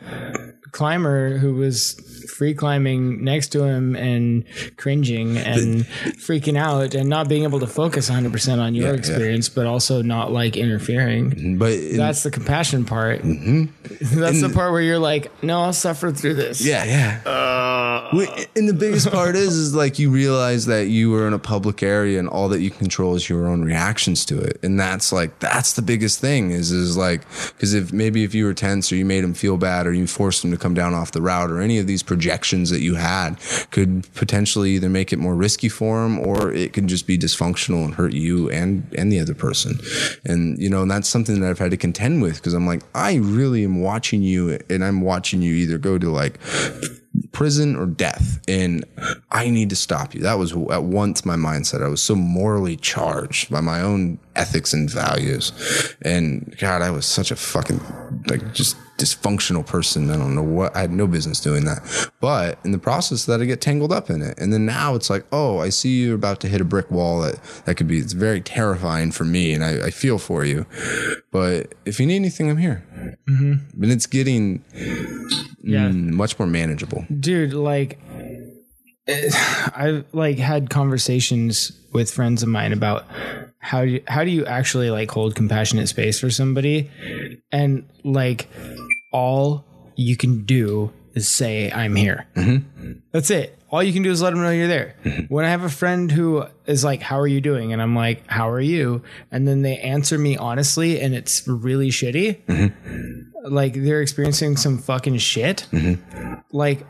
climber 0.71 1.37
who 1.37 1.53
was 1.55 1.93
free 2.29 2.53
climbing 2.53 3.23
next 3.23 3.49
to 3.49 3.63
him 3.63 3.95
and 3.95 4.43
cringing 4.77 5.37
and 5.37 5.85
freaking 6.21 6.57
out 6.57 6.93
and 6.95 7.09
not 7.09 7.27
being 7.27 7.43
able 7.43 7.59
to 7.59 7.67
focus 7.67 8.09
100% 8.09 8.59
on 8.59 8.75
your 8.75 8.85
Yeah, 8.87 8.91
yeah. 8.93 8.97
experience 8.97 9.49
but 9.49 9.65
also 9.65 10.01
not 10.01 10.31
like 10.31 10.55
interfering 10.55 11.57
but 11.57 11.73
in- 11.73 11.97
that's 11.97 12.23
the 12.23 12.31
compassion 12.31 12.85
part 12.85 13.21
mm-hmm. 13.21 13.65
that's 14.19 14.41
the 14.41 14.49
part 14.49 14.71
where 14.71 14.81
you're 14.81 14.99
like 14.99 15.31
no 15.43 15.61
i'll 15.61 15.73
suffer 15.73 16.11
through 16.11 16.35
this 16.35 16.61
Yeah, 16.65 16.83
yeah. 16.85 17.29
Uh. 17.29 18.09
Wait, 18.13 18.47
and 18.55 18.67
the 18.67 18.73
biggest 18.73 19.11
part 19.11 19.35
is, 19.35 19.55
is 19.55 19.75
like 19.75 19.99
you 19.99 20.09
realize 20.09 20.65
that 20.65 20.87
you 20.87 21.11
were 21.11 21.27
in 21.27 21.33
a 21.33 21.39
public 21.39 21.83
area, 21.83 22.17
and 22.17 22.27
all 22.27 22.49
that 22.49 22.59
you 22.61 22.71
control 22.71 23.13
is 23.15 23.29
your 23.29 23.45
own 23.47 23.63
reactions 23.63 24.25
to 24.25 24.39
it, 24.39 24.59
and 24.63 24.79
that's 24.79 25.11
like 25.11 25.37
that's 25.39 25.73
the 25.73 25.81
biggest 25.83 26.19
thing. 26.19 26.49
Is 26.51 26.71
is 26.71 26.97
like 26.97 27.21
because 27.53 27.73
if 27.75 27.93
maybe 27.93 28.23
if 28.23 28.33
you 28.33 28.45
were 28.45 28.53
tense 28.53 28.91
or 28.91 28.95
you 28.95 29.05
made 29.05 29.23
him 29.23 29.33
feel 29.35 29.57
bad 29.57 29.85
or 29.85 29.93
you 29.93 30.07
forced 30.07 30.43
him 30.43 30.49
to 30.51 30.57
come 30.59 30.73
down 30.73 30.93
off 30.93 31.11
the 31.11 31.21
route 31.21 31.49
or 31.49 31.59
any 31.59 31.79
of 31.79 31.87
these 31.87 32.03
projections 32.03 32.69
that 32.69 32.81
you 32.81 32.95
had 32.95 33.35
could 33.71 34.11
potentially 34.13 34.71
either 34.71 34.89
make 34.89 35.13
it 35.13 35.17
more 35.17 35.35
risky 35.35 35.69
for 35.69 36.05
him 36.05 36.19
or 36.19 36.51
it 36.51 36.73
could 36.73 36.87
just 36.87 37.07
be 37.07 37.17
dysfunctional 37.17 37.83
and 37.85 37.95
hurt 37.95 38.13
you 38.13 38.49
and 38.49 38.87
and 38.97 39.11
the 39.11 39.19
other 39.19 39.33
person. 39.33 39.79
And 40.25 40.57
you 40.59 40.69
know, 40.69 40.81
and 40.81 40.91
that's 40.91 41.09
something 41.09 41.39
that 41.39 41.49
I've 41.49 41.59
had 41.59 41.71
to 41.71 41.77
contend 41.77 42.21
with 42.21 42.35
because 42.35 42.53
I'm 42.53 42.67
like, 42.67 42.83
I 42.93 43.15
really 43.15 43.63
am 43.63 43.81
watching 43.81 44.21
you, 44.21 44.59
and 44.69 44.83
I'm 44.83 45.01
watching 45.01 45.41
you 45.41 45.53
either 45.53 45.77
go 45.77 45.97
to 45.97 46.09
like 46.09 46.39
prison 47.31 47.75
or 47.75 47.85
death 47.85 48.39
and 48.47 48.85
i 49.31 49.49
need 49.49 49.69
to 49.69 49.75
stop 49.75 50.13
you. 50.13 50.21
That 50.21 50.37
was 50.37 50.51
at 50.51 50.83
once 50.83 51.25
my 51.25 51.35
mindset. 51.35 51.83
I 51.83 51.87
was 51.87 52.01
so 52.01 52.15
morally 52.15 52.75
charged 52.75 53.49
by 53.49 53.61
my 53.61 53.81
own 53.81 54.19
ethics 54.35 54.73
and 54.73 54.89
values. 54.89 55.51
And 56.01 56.55
god 56.59 56.81
i 56.81 56.91
was 56.91 57.05
such 57.05 57.31
a 57.31 57.35
fucking 57.35 57.81
like 58.27 58.53
just 58.53 58.75
dysfunctional 58.99 59.65
person. 59.65 60.09
I 60.11 60.17
don't 60.17 60.35
know 60.35 60.43
what 60.43 60.75
i 60.75 60.81
had 60.81 60.91
no 60.91 61.07
business 61.07 61.39
doing 61.39 61.63
that. 61.65 61.79
But 62.19 62.59
in 62.65 62.71
the 62.71 62.77
process 62.77 63.25
that 63.25 63.41
i 63.41 63.45
get 63.45 63.61
tangled 63.61 63.91
up 63.93 64.09
in 64.09 64.21
it. 64.21 64.37
And 64.37 64.51
then 64.53 64.65
now 64.65 64.93
it's 64.95 65.09
like 65.09 65.25
oh 65.31 65.59
i 65.59 65.69
see 65.69 66.03
you're 66.03 66.15
about 66.15 66.39
to 66.41 66.47
hit 66.47 66.59
a 66.61 66.65
brick 66.65 66.91
wall 66.91 67.21
that 67.21 67.39
that 67.65 67.75
could 67.75 67.87
be 67.87 67.97
it's 67.97 68.13
very 68.13 68.41
terrifying 68.41 69.11
for 69.11 69.23
me 69.25 69.53
and 69.53 69.63
i, 69.63 69.87
I 69.87 69.89
feel 69.91 70.17
for 70.19 70.43
you. 70.45 70.65
But 71.31 71.73
if 71.85 71.99
you 71.99 72.05
need 72.05 72.17
anything 72.17 72.49
i'm 72.49 72.57
here. 72.57 72.83
Mm-hmm. 73.29 73.81
and 73.83 73.91
it's 73.91 74.05
getting 74.07 74.63
Yeah. 75.63 75.89
mm, 75.89 76.11
much 76.11 76.37
more 76.37 76.47
manageable. 76.47 77.05
Dude 77.19 77.53
like 77.53 77.99
i've 79.75 80.05
like 80.13 80.37
had 80.37 80.69
conversations 80.69 81.71
with 81.93 82.11
friends 82.11 82.43
of 82.43 82.49
mine 82.49 82.73
about 82.73 83.05
how 83.59 83.83
do 83.83 83.91
you, 83.91 84.03
how 84.07 84.23
do 84.23 84.31
you 84.31 84.45
actually 84.45 84.89
like 84.89 85.11
hold 85.11 85.35
compassionate 85.35 85.89
space 85.89 86.19
for 86.19 86.29
somebody 86.29 86.89
and 87.51 87.87
like 88.03 88.47
all 89.11 89.65
you 89.95 90.15
can 90.15 90.45
do 90.45 90.91
is 91.13 91.27
say 91.27 91.71
I'm 91.71 91.95
here. 91.95 92.27
Mm-hmm. 92.35 92.99
That's 93.11 93.29
it. 93.29 93.57
All 93.69 93.83
you 93.83 93.93
can 93.93 94.01
do 94.01 94.09
is 94.09 94.21
let 94.21 94.31
them 94.31 94.41
know 94.41 94.49
you're 94.49 94.67
there. 94.67 94.95
Mm-hmm. 95.03 95.33
When 95.33 95.45
I 95.45 95.49
have 95.49 95.63
a 95.63 95.69
friend 95.69 96.11
who 96.11 96.45
is 96.65 96.83
like, 96.83 97.01
"How 97.01 97.19
are 97.19 97.27
you 97.27 97.41
doing?" 97.41 97.71
and 97.71 97.81
I'm 97.81 97.95
like, 97.95 98.25
"How 98.27 98.49
are 98.49 98.61
you?" 98.61 99.03
and 99.31 99.47
then 99.47 99.61
they 99.61 99.77
answer 99.77 100.17
me 100.17 100.37
honestly, 100.37 100.99
and 100.99 101.13
it's 101.13 101.47
really 101.47 101.89
shitty. 101.89 102.45
Mm-hmm. 102.45 103.53
Like 103.53 103.73
they're 103.73 104.01
experiencing 104.01 104.57
some 104.57 104.79
fucking 104.79 105.17
shit. 105.17 105.67
Like 106.51 106.85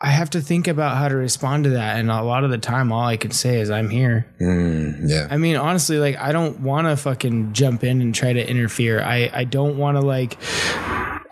I 0.00 0.10
have 0.10 0.30
to 0.30 0.40
think 0.40 0.68
about 0.68 0.96
how 0.96 1.08
to 1.08 1.16
respond 1.16 1.64
to 1.64 1.70
that, 1.70 1.98
and 1.98 2.08
a 2.08 2.22
lot 2.22 2.44
of 2.44 2.50
the 2.50 2.58
time, 2.58 2.92
all 2.92 3.04
I 3.04 3.16
can 3.16 3.32
say 3.32 3.60
is, 3.60 3.68
"I'm 3.68 3.90
here." 3.90 4.26
Mm, 4.40 5.08
yeah. 5.08 5.26
I 5.28 5.38
mean, 5.38 5.56
honestly, 5.56 5.98
like 5.98 6.16
I 6.18 6.30
don't 6.30 6.60
want 6.60 6.86
to 6.86 6.96
fucking 6.96 7.52
jump 7.52 7.82
in 7.82 8.00
and 8.00 8.14
try 8.14 8.32
to 8.32 8.48
interfere. 8.48 9.00
I 9.02 9.28
I 9.32 9.44
don't 9.44 9.76
want 9.76 9.96
to 9.96 10.00
like 10.00 10.38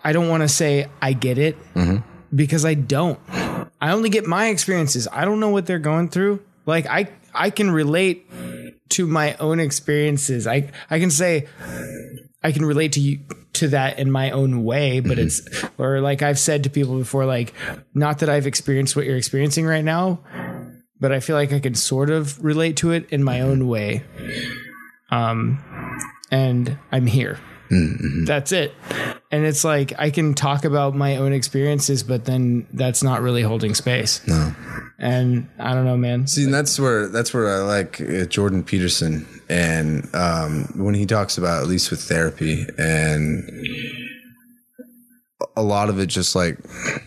I 0.03 0.11
don't 0.11 0.27
want 0.27 0.43
to 0.43 0.49
say 0.49 0.87
I 1.01 1.13
get 1.13 1.37
it 1.37 1.57
mm-hmm. 1.73 1.97
because 2.35 2.65
I 2.65 2.73
don't. 2.73 3.19
I 3.79 3.91
only 3.91 4.09
get 4.09 4.25
my 4.25 4.47
experiences. 4.47 5.07
I 5.11 5.23
don't 5.23 5.39
know 5.39 5.49
what 5.49 5.65
they're 5.65 5.79
going 5.79 6.09
through. 6.09 6.41
Like 6.65 6.87
I 6.87 7.09
I 7.33 7.51
can 7.51 7.71
relate 7.71 8.29
to 8.89 9.07
my 9.07 9.35
own 9.35 9.59
experiences. 9.59 10.45
I 10.45 10.71
I 10.89 10.99
can 10.99 11.11
say 11.11 11.47
I 12.43 12.51
can 12.51 12.65
relate 12.65 12.93
to 12.93 12.99
you 12.99 13.19
to 13.53 13.69
that 13.69 13.99
in 13.99 14.11
my 14.11 14.31
own 14.31 14.63
way, 14.63 14.99
but 14.99 15.17
it's 15.17 15.41
or 15.77 16.01
like 16.01 16.21
I've 16.21 16.39
said 16.39 16.63
to 16.63 16.69
people 16.69 16.97
before 16.97 17.25
like 17.25 17.53
not 17.93 18.19
that 18.19 18.29
I've 18.29 18.47
experienced 18.47 18.95
what 18.95 19.05
you're 19.05 19.17
experiencing 19.17 19.65
right 19.65 19.83
now, 19.83 20.19
but 20.99 21.11
I 21.11 21.19
feel 21.19 21.35
like 21.35 21.51
I 21.51 21.59
can 21.59 21.75
sort 21.75 22.09
of 22.09 22.43
relate 22.43 22.77
to 22.77 22.91
it 22.91 23.07
in 23.09 23.23
my 23.23 23.41
own 23.41 23.67
way. 23.67 24.03
Um, 25.09 25.63
and 26.31 26.77
I'm 26.91 27.07
here. 27.07 27.39
That's 27.69 28.51
it. 28.51 28.73
And 29.29 29.45
it's 29.45 29.63
like 29.63 29.93
I 29.97 30.09
can 30.09 30.33
talk 30.33 30.63
about 30.63 30.95
my 30.95 31.17
own 31.17 31.33
experiences, 31.33 32.03
but 32.03 32.25
then 32.25 32.67
that's 32.71 33.03
not 33.03 33.21
really 33.21 33.41
holding 33.41 33.73
space. 33.73 34.25
No. 34.25 34.55
And 34.99 35.49
I 35.59 35.73
don't 35.73 35.85
know, 35.85 35.97
man. 35.97 36.27
See, 36.27 36.45
and 36.45 36.53
that's 36.53 36.79
where 36.79 37.07
that's 37.07 37.33
where 37.33 37.53
I 37.53 37.59
like 37.59 37.99
uh, 37.99 38.25
Jordan 38.25 38.63
Peterson, 38.63 39.27
and 39.49 40.07
um, 40.13 40.65
when 40.75 40.93
he 40.93 41.05
talks 41.05 41.37
about 41.37 41.61
at 41.61 41.67
least 41.67 41.91
with 41.91 42.01
therapy, 42.01 42.65
and 42.77 43.43
a 45.55 45.61
lot 45.61 45.89
of 45.89 45.99
it 45.99 46.07
just 46.07 46.35
like 46.35 46.57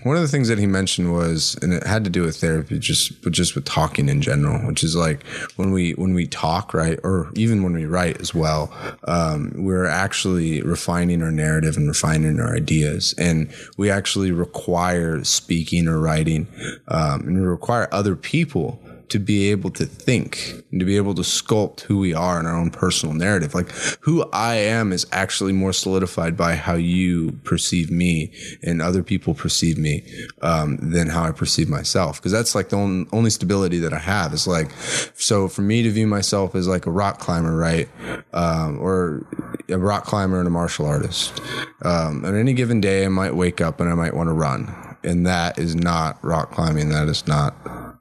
one 0.05 0.17
of 0.17 0.23
the 0.23 0.29
things 0.29 0.49
that 0.49 0.59
he 0.59 0.67
mentioned 0.67 1.13
was, 1.13 1.57
and 1.63 1.73
it 1.73 1.85
had 1.85 2.05
to 2.05 2.11
do 2.11 2.23
with 2.23 2.37
therapy, 2.37 2.79
just 2.79 3.23
but 3.23 3.33
just 3.33 3.55
with 3.55 3.65
talking 3.65 4.09
in 4.09 4.21
general, 4.23 4.67
which 4.67 4.85
is 4.85 4.95
like 4.95 5.25
when 5.57 5.73
we 5.73 5.93
when 5.93 6.15
we 6.15 6.27
talk, 6.27 6.73
right, 6.73 6.99
or 7.03 7.31
even 7.35 7.63
when 7.63 7.73
we 7.73 7.87
write 7.87 8.21
as 8.21 8.35
well, 8.35 8.73
um, 9.05 9.53
we're 9.57 9.87
actually 9.87 10.63
refining 10.63 11.23
our 11.23 11.33
narrative 11.33 11.77
and 11.77 11.89
refining 11.89 12.41
our 12.41 12.55
ideas, 12.55 13.15
and 13.19 13.53
we 13.77 13.91
actually 13.91 14.31
require 14.31 15.25
speaking 15.25 15.89
or 15.89 15.99
writing, 15.99 16.47
um, 16.89 17.21
and 17.27 17.41
we 17.41 17.47
require 17.47 17.89
other 17.93 18.15
people 18.17 18.81
to 19.11 19.19
be 19.19 19.51
able 19.51 19.71
to 19.71 19.85
think 19.85 20.65
and 20.71 20.81
to 20.81 20.87
be 20.87 20.97
able 20.97 21.15
to 21.15 21.23
sculpt 21.23 21.81
who 21.81 21.99
we 21.99 22.15
are 22.15 22.39
in 22.39 22.47
our 22.47 22.57
own 22.57 22.71
personal 22.71 23.15
narrative. 23.15 23.55
Like 23.55 23.71
who 24.01 24.25
I 24.33 24.55
am 24.55 24.93
is 24.93 25.07
actually 25.13 25.53
more 25.53 25.73
solidified 25.73 26.37
by 26.37 26.55
how 26.55 26.75
you 26.75 27.33
perceive 27.45 27.91
me 27.91 28.33
and 28.63 28.81
other 28.81 29.03
people 29.03 29.35
perceive 29.35 29.79
me 29.79 30.05
um, 30.43 30.79
than 30.81 31.09
how 31.09 31.25
I 31.25 31.33
perceive 31.33 31.69
myself. 31.69 32.19
Because 32.19 32.33
that's 32.33 32.55
like 32.55 32.69
the 32.69 32.77
only, 32.77 33.09
only 33.13 33.31
stability 33.31 33.79
that 33.81 33.93
I 33.93 33.99
have. 33.99 34.33
Is 34.33 34.47
like 34.47 34.71
so 35.15 35.49
for 35.49 35.63
me 35.63 35.83
to 35.83 35.91
view 35.91 36.07
myself 36.07 36.55
as 36.55 36.69
like 36.69 36.87
a 36.87 36.91
rock 36.91 37.19
climber, 37.19 37.57
right, 37.57 37.89
um, 38.33 38.79
or 38.81 39.27
a 39.69 39.79
rock 39.79 40.05
climber 40.05 40.39
and 40.39 40.47
a 40.47 40.51
martial 40.51 40.87
artist. 40.87 41.41
Um, 41.83 42.25
on 42.25 42.37
any 42.37 42.53
given 42.53 42.81
day, 42.81 43.05
I 43.05 43.09
might 43.09 43.35
wake 43.35 43.61
up 43.61 43.81
and 43.81 43.91
I 43.91 43.95
might 43.95 44.15
want 44.15 44.29
to 44.29 44.33
run. 44.33 44.97
And 45.03 45.27
that 45.27 45.59
is 45.59 45.75
not 45.75 46.23
rock 46.23 46.53
climbing. 46.53 46.91
That 46.91 47.09
is 47.09 47.27
not 47.27 47.55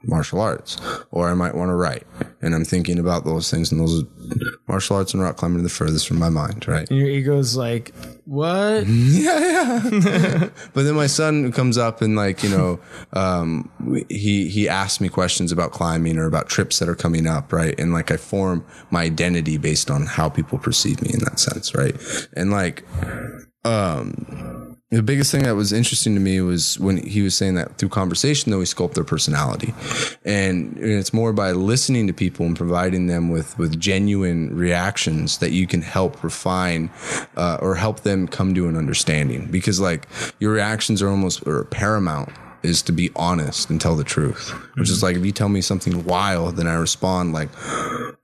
martial 0.03 0.39
arts. 0.39 0.77
Or 1.11 1.29
I 1.29 1.33
might 1.33 1.55
want 1.55 1.69
to 1.69 1.75
write. 1.75 2.05
And 2.41 2.55
I'm 2.55 2.65
thinking 2.65 2.99
about 2.99 3.25
those 3.25 3.51
things. 3.51 3.71
And 3.71 3.81
those 3.81 4.03
martial 4.67 4.95
arts 4.95 5.13
and 5.13 5.21
rock 5.21 5.37
climbing 5.37 5.59
are 5.59 5.63
the 5.63 5.69
furthest 5.69 6.07
from 6.07 6.19
my 6.19 6.29
mind, 6.29 6.67
right? 6.67 6.89
And 6.89 6.99
your 6.99 7.09
ego's 7.09 7.55
like, 7.55 7.93
what? 8.25 8.85
Yeah, 9.19 9.81
yeah. 9.89 10.49
but 10.73 10.83
then 10.83 10.95
my 10.95 11.07
son 11.07 11.51
comes 11.51 11.77
up 11.77 12.01
and 12.01 12.15
like, 12.15 12.43
you 12.43 12.49
know, 12.49 12.79
um, 13.13 13.69
he, 14.09 14.47
he 14.47 14.69
asks 14.69 15.01
me 15.01 15.09
questions 15.09 15.51
about 15.51 15.71
climbing 15.71 16.17
or 16.17 16.25
about 16.25 16.47
trips 16.47 16.79
that 16.79 16.87
are 16.87 16.95
coming 16.95 17.27
up. 17.27 17.51
Right. 17.51 17.77
And 17.79 17.91
like 17.91 18.11
I 18.11 18.17
form 18.17 18.65
my 18.91 19.03
identity 19.03 19.57
based 19.57 19.91
on 19.91 20.05
how 20.05 20.29
people 20.29 20.57
perceive 20.57 21.01
me 21.01 21.11
in 21.13 21.19
that 21.19 21.39
sense. 21.39 21.75
Right. 21.75 21.95
And 22.35 22.51
like, 22.51 22.85
um, 23.65 24.68
the 24.91 25.03
biggest 25.03 25.31
thing 25.31 25.43
that 25.43 25.55
was 25.55 25.71
interesting 25.71 26.15
to 26.15 26.19
me 26.19 26.41
was 26.41 26.79
when 26.79 26.97
he 26.97 27.21
was 27.21 27.35
saying 27.35 27.53
that 27.55 27.77
through 27.77 27.89
conversation, 27.89 28.51
though, 28.51 28.57
we 28.57 28.65
sculpt 28.65 28.95
their 28.95 29.03
personality. 29.03 29.71
And, 30.25 30.75
and 30.77 30.91
it's 30.93 31.13
more 31.13 31.31
by 31.31 31.51
listening 31.51 32.07
to 32.07 32.13
people 32.13 32.47
and 32.47 32.57
providing 32.57 33.05
them 33.05 33.29
with, 33.29 33.55
with 33.59 33.79
genuine 33.79 34.55
reactions 34.55 35.37
that 35.39 35.51
you 35.51 35.67
can 35.67 35.83
help 35.83 36.23
refine 36.23 36.89
uh, 37.37 37.59
or 37.61 37.75
help 37.75 37.99
them 37.99 38.27
come 38.27 38.55
to 38.55 38.67
an 38.67 38.75
understanding. 38.75 39.45
Because, 39.51 39.79
like, 39.79 40.07
your 40.39 40.53
reactions 40.53 41.03
are 41.03 41.09
almost 41.09 41.45
or 41.45 41.65
paramount 41.65 42.29
is 42.63 42.81
to 42.83 42.91
be 42.91 43.09
honest 43.15 43.69
and 43.69 43.79
tell 43.79 43.95
the 43.95 44.03
truth. 44.03 44.51
Which 44.75 44.89
is 44.89 45.03
like 45.03 45.15
if 45.15 45.25
you 45.25 45.31
tell 45.31 45.49
me 45.49 45.61
something 45.61 46.05
wild, 46.05 46.55
then 46.55 46.67
I 46.67 46.73
respond 46.75 47.33
like, 47.33 47.49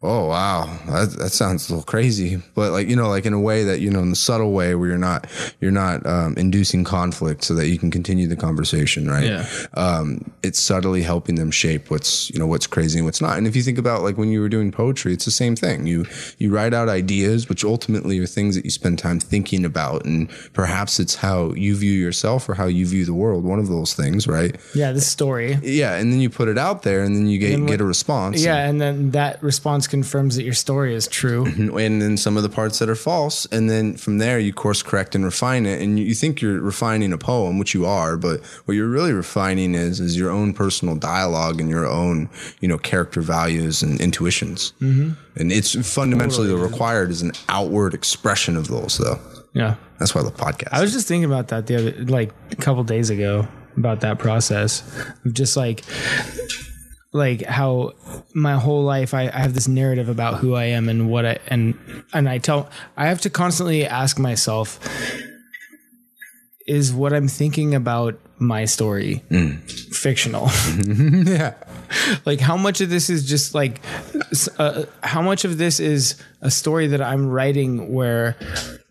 "Oh 0.01 0.27
wow, 0.27 0.65
that, 0.87 1.15
that 1.17 1.31
sounds 1.31 1.69
a 1.69 1.73
little 1.73 1.85
crazy," 1.85 2.41
but 2.53 2.71
like 2.71 2.87
you 2.87 2.95
know, 2.95 3.09
like 3.09 3.25
in 3.25 3.33
a 3.33 3.39
way 3.39 3.63
that 3.63 3.79
you 3.79 3.89
know, 3.89 3.99
in 3.99 4.09
the 4.09 4.15
subtle 4.15 4.51
way 4.51 4.75
where 4.75 4.89
you're 4.89 4.97
not 4.97 5.27
you're 5.59 5.71
not 5.71 6.05
um, 6.05 6.35
inducing 6.37 6.83
conflict, 6.83 7.43
so 7.43 7.53
that 7.55 7.67
you 7.67 7.77
can 7.77 7.91
continue 7.91 8.27
the 8.27 8.35
conversation, 8.35 9.07
right? 9.07 9.25
Yeah. 9.25 9.47
Um, 9.73 10.31
it's 10.43 10.59
subtly 10.59 11.01
helping 11.01 11.35
them 11.35 11.51
shape 11.51 11.89
what's 11.91 12.29
you 12.31 12.39
know 12.39 12.47
what's 12.47 12.67
crazy 12.67 12.99
and 12.99 13.05
what's 13.05 13.21
not. 13.21 13.37
And 13.37 13.47
if 13.47 13.55
you 13.55 13.63
think 13.63 13.77
about 13.77 14.01
like 14.01 14.17
when 14.17 14.29
you 14.29 14.41
were 14.41 14.49
doing 14.49 14.71
poetry, 14.71 15.13
it's 15.13 15.25
the 15.25 15.31
same 15.31 15.55
thing. 15.55 15.87
You 15.87 16.05
you 16.37 16.53
write 16.53 16.73
out 16.73 16.89
ideas, 16.89 17.49
which 17.49 17.63
ultimately 17.63 18.19
are 18.19 18.27
things 18.27 18.55
that 18.55 18.65
you 18.65 18.71
spend 18.71 18.99
time 18.99 19.19
thinking 19.19 19.65
about, 19.65 20.05
and 20.05 20.29
perhaps 20.53 20.99
it's 20.99 21.15
how 21.15 21.53
you 21.53 21.75
view 21.75 21.93
yourself 21.93 22.47
or 22.47 22.53
how 22.55 22.65
you 22.65 22.85
view 22.85 23.05
the 23.05 23.13
world. 23.13 23.43
One 23.43 23.59
of 23.59 23.67
those 23.67 23.93
things, 23.93 24.24
right? 24.27 24.55
Yeah, 24.73 24.91
this 24.91 25.07
story. 25.07 25.57
Yeah, 25.61 25.95
and 25.95 26.11
then 26.11 26.19
you 26.19 26.29
put 26.29 26.47
it 26.47 26.57
out 26.57 26.83
there, 26.83 27.03
and 27.03 27.15
then 27.15 27.27
you 27.27 27.37
get 27.39 27.53
And 27.53 27.63
what- 27.63 27.71
get 27.71 27.81
a 27.81 27.85
response. 27.85 28.43
Yeah, 28.43 28.67
and 28.67 28.79
then 28.79 29.11
that 29.11 29.41
response 29.43 29.87
confirms 29.87 30.35
that 30.35 30.43
your 30.43 30.53
story 30.53 30.93
is 30.95 31.07
true. 31.07 31.45
and 31.77 32.01
then 32.01 32.17
some 32.17 32.37
of 32.37 32.43
the 32.43 32.49
parts 32.49 32.79
that 32.79 32.89
are 32.89 32.95
false, 32.95 33.45
and 33.47 33.69
then 33.69 33.95
from 33.95 34.17
there 34.17 34.39
you 34.39 34.53
course 34.53 34.81
correct 34.83 35.15
and 35.15 35.23
refine 35.25 35.65
it. 35.65 35.81
And 35.81 35.99
you, 35.99 36.05
you 36.05 36.15
think 36.15 36.41
you're 36.41 36.59
refining 36.59 37.13
a 37.13 37.17
poem, 37.17 37.59
which 37.59 37.73
you 37.73 37.85
are, 37.85 38.17
but 38.17 38.43
what 38.65 38.75
you're 38.75 38.87
really 38.89 39.13
refining 39.13 39.75
is 39.75 39.99
is 39.99 40.17
your 40.17 40.29
own 40.31 40.53
personal 40.53 40.95
dialogue 40.95 41.59
and 41.59 41.69
your 41.69 41.85
own 41.87 42.29
you 42.59 42.67
know 42.67 42.77
character 42.77 43.21
values 43.21 43.81
and 43.83 43.99
intuitions. 44.01 44.73
Mm-hmm. 44.81 45.13
And 45.37 45.51
it's 45.51 45.73
fundamentally 45.93 46.53
required 46.53 47.09
as 47.09 47.21
an 47.21 47.33
outward 47.49 47.93
expression 47.93 48.55
of 48.55 48.67
those, 48.69 48.97
though. 48.97 49.19
Yeah. 49.53 49.75
That's 49.99 50.13
why 50.13 50.23
the 50.23 50.31
podcast. 50.31 50.69
I 50.71 50.81
was 50.81 50.91
just 50.91 51.07
thinking 51.07 51.25
about 51.25 51.47
that 51.49 51.67
the 51.67 51.75
other 51.77 51.91
like 52.05 52.31
a 52.51 52.55
couple 52.57 52.83
days 52.83 53.09
ago 53.09 53.47
about 53.77 54.01
that 54.01 54.19
process. 54.19 54.83
Of 55.25 55.33
just 55.33 55.57
like 55.57 55.83
like 57.11 57.43
how 57.43 57.93
my 58.33 58.55
whole 58.55 58.83
life 58.83 59.13
I, 59.13 59.23
I 59.29 59.39
have 59.39 59.53
this 59.53 59.67
narrative 59.67 60.09
about 60.09 60.35
who 60.35 60.53
I 60.53 60.65
am 60.65 60.89
and 60.89 61.09
what 61.09 61.25
I 61.25 61.39
and 61.47 61.77
and 62.13 62.27
I 62.27 62.39
tell 62.39 62.69
I 62.97 63.07
have 63.07 63.21
to 63.21 63.29
constantly 63.29 63.85
ask 63.85 64.19
myself 64.19 64.79
is 66.67 66.91
what 66.93 67.13
I'm 67.13 67.27
thinking 67.27 67.75
about 67.75 68.19
my 68.37 68.65
story 68.65 69.23
mm. 69.29 69.59
fictional? 69.95 70.49
Yeah. 71.25 71.53
like 72.25 72.39
how 72.39 72.57
much 72.57 72.81
of 72.81 72.89
this 72.89 73.09
is 73.09 73.27
just 73.27 73.53
like 73.55 73.81
uh, 74.59 74.83
how 75.03 75.21
much 75.21 75.45
of 75.45 75.57
this 75.57 75.79
is 75.79 76.15
a 76.41 76.51
story 76.51 76.87
that 76.87 77.01
i'm 77.01 77.27
writing 77.27 77.93
where 77.93 78.35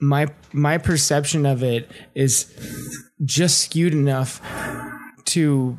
my 0.01 0.27
my 0.53 0.79
perception 0.79 1.47
of 1.47 1.63
it 1.63 1.91
is 2.15 2.47
just 3.25 3.59
skewed 3.65 3.93
enough 3.93 4.41
to 5.25 5.79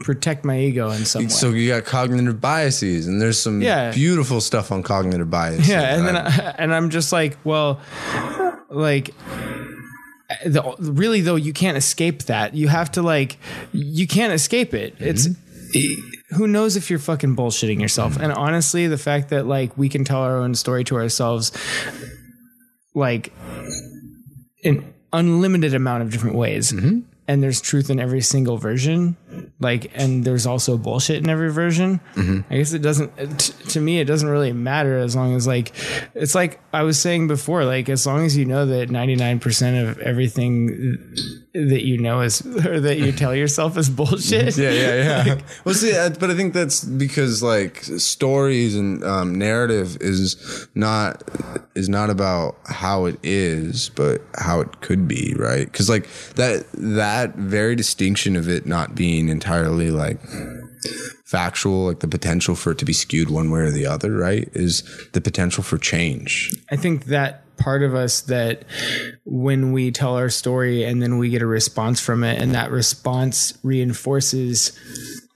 protect 0.00 0.44
my 0.46 0.58
ego 0.58 0.90
in 0.90 1.04
some 1.04 1.24
way 1.24 1.28
So 1.28 1.50
you 1.50 1.68
got 1.68 1.84
cognitive 1.84 2.40
biases, 2.40 3.06
and 3.06 3.20
there's 3.20 3.38
some 3.38 3.60
Yeah. 3.60 3.92
beautiful 3.92 4.40
stuff 4.40 4.72
on 4.72 4.82
cognitive 4.82 5.30
bias. 5.30 5.68
yeah 5.68 5.94
and 5.94 6.06
then 6.06 6.16
I- 6.16 6.26
I, 6.26 6.54
and 6.58 6.74
i'm 6.74 6.88
just 6.90 7.12
like 7.12 7.36
well 7.44 7.80
like 8.70 9.10
the, 10.46 10.74
really 10.78 11.20
though 11.20 11.34
you 11.36 11.52
can't 11.52 11.76
escape 11.76 12.22
that 12.24 12.54
you 12.54 12.68
have 12.68 12.90
to 12.92 13.02
like 13.02 13.36
you 13.72 14.06
can't 14.06 14.32
escape 14.32 14.72
it 14.74 14.94
it's 14.98 15.28
who 16.30 16.46
knows 16.46 16.76
if 16.76 16.90
you're 16.90 16.98
fucking 16.98 17.36
bullshitting 17.36 17.80
yourself. 17.80 18.14
Mm-hmm. 18.14 18.24
And 18.24 18.32
honestly 18.32 18.86
the 18.86 18.98
fact 18.98 19.30
that 19.30 19.46
like 19.46 19.76
we 19.76 19.88
can 19.88 20.04
tell 20.04 20.20
our 20.20 20.38
own 20.38 20.54
story 20.54 20.84
to 20.84 20.96
ourselves 20.96 21.52
like 22.94 23.32
an 24.64 24.92
unlimited 25.12 25.74
amount 25.74 26.02
of 26.02 26.10
different 26.10 26.36
ways. 26.36 26.72
Mm-hmm. 26.72 27.00
And 27.28 27.42
there's 27.42 27.60
truth 27.60 27.90
in 27.90 28.00
every 28.00 28.22
single 28.22 28.58
version 28.58 29.16
like 29.60 29.90
and 29.94 30.24
there's 30.24 30.46
also 30.46 30.76
bullshit 30.78 31.22
in 31.22 31.28
every 31.28 31.52
version. 31.52 32.00
Mm-hmm. 32.14 32.52
I 32.52 32.56
guess 32.56 32.72
it 32.72 32.80
doesn't 32.80 33.38
t- 33.38 33.52
to 33.70 33.80
me 33.80 34.00
it 34.00 34.06
doesn't 34.06 34.28
really 34.28 34.52
matter 34.52 34.98
as 34.98 35.14
long 35.14 35.34
as 35.34 35.46
like 35.46 35.72
it's 36.14 36.34
like 36.34 36.60
i 36.72 36.82
was 36.82 36.98
saying 36.98 37.28
before 37.28 37.64
like 37.64 37.88
as 37.88 38.06
long 38.06 38.24
as 38.24 38.36
you 38.36 38.44
know 38.44 38.66
that 38.66 38.88
99% 38.88 39.90
of 39.90 39.98
everything 40.00 41.14
that 41.52 41.84
you 41.84 41.98
know 41.98 42.20
is 42.20 42.40
or 42.64 42.80
that 42.80 42.98
you 42.98 43.10
tell 43.12 43.34
yourself 43.34 43.76
is 43.76 43.90
bullshit 43.90 44.56
Yeah, 44.56 44.70
yeah, 44.70 45.24
yeah. 45.24 45.40
well, 45.64 45.74
see, 45.74 45.92
but 45.92 46.30
I 46.30 46.34
think 46.34 46.54
that's 46.54 46.84
because 46.84 47.42
like 47.42 47.82
stories 47.82 48.76
and 48.76 49.02
um, 49.04 49.36
narrative 49.36 49.96
is 50.00 50.68
not 50.74 51.22
is 51.74 51.88
not 51.88 52.10
about 52.10 52.56
how 52.66 53.06
it 53.06 53.18
is, 53.22 53.90
but 53.90 54.22
how 54.34 54.60
it 54.60 54.80
could 54.80 55.08
be, 55.08 55.34
right? 55.36 55.64
Because 55.70 55.88
like 55.88 56.08
that 56.34 56.66
that 56.74 57.34
very 57.34 57.74
distinction 57.74 58.36
of 58.36 58.48
it 58.48 58.66
not 58.66 58.94
being 58.94 59.28
entirely 59.28 59.90
like 59.90 60.20
factual, 61.30 61.86
like 61.86 62.00
the 62.00 62.08
potential 62.08 62.56
for 62.56 62.72
it 62.72 62.78
to 62.78 62.84
be 62.84 62.92
skewed 62.92 63.30
one 63.30 63.52
way 63.52 63.60
or 63.60 63.70
the 63.70 63.86
other, 63.86 64.10
right? 64.10 64.48
Is 64.52 64.82
the 65.12 65.20
potential 65.20 65.62
for 65.62 65.78
change. 65.78 66.52
I 66.72 66.76
think 66.76 67.04
that 67.04 67.44
part 67.56 67.84
of 67.84 67.94
us 67.94 68.22
that 68.22 68.64
when 69.24 69.70
we 69.70 69.92
tell 69.92 70.16
our 70.16 70.28
story 70.28 70.82
and 70.82 71.00
then 71.00 71.18
we 71.18 71.28
get 71.28 71.40
a 71.40 71.46
response 71.46 72.00
from 72.00 72.24
it 72.24 72.42
and 72.42 72.52
that 72.54 72.72
response 72.72 73.56
reinforces 73.62 74.72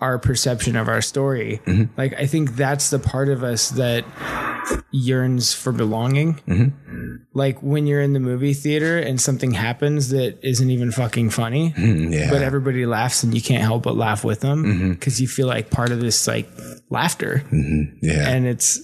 our 0.04 0.18
perception 0.18 0.76
of 0.76 0.86
our 0.86 1.00
story. 1.00 1.62
Mm-hmm. 1.64 1.98
Like 1.98 2.12
i 2.14 2.26
think 2.26 2.56
that's 2.56 2.90
the 2.90 2.98
part 2.98 3.30
of 3.30 3.42
us 3.42 3.70
that 3.70 4.04
yearns 4.90 5.54
for 5.54 5.72
belonging. 5.72 6.34
Mm-hmm. 6.46 7.16
Like 7.32 7.62
when 7.62 7.86
you're 7.86 8.02
in 8.02 8.12
the 8.12 8.20
movie 8.20 8.52
theater 8.52 8.98
and 8.98 9.18
something 9.18 9.52
happens 9.52 10.10
that 10.10 10.38
isn't 10.42 10.70
even 10.70 10.92
fucking 10.92 11.30
funny 11.30 11.72
Yeah. 11.78 12.30
but 12.30 12.42
everybody 12.42 12.84
laughs 12.84 13.22
and 13.22 13.34
you 13.34 13.40
can't 13.40 13.62
help 13.62 13.82
but 13.82 13.96
laugh 13.96 14.24
with 14.24 14.40
them 14.40 14.64
mm-hmm. 14.64 14.92
because 14.92 15.20
you 15.22 15.26
feel 15.26 15.46
like 15.46 15.70
part 15.70 15.90
of 15.90 16.00
this 16.00 16.26
like 16.28 16.48
laughter. 16.90 17.42
Yeah. 18.02 18.28
and 18.28 18.46
it's 18.46 18.80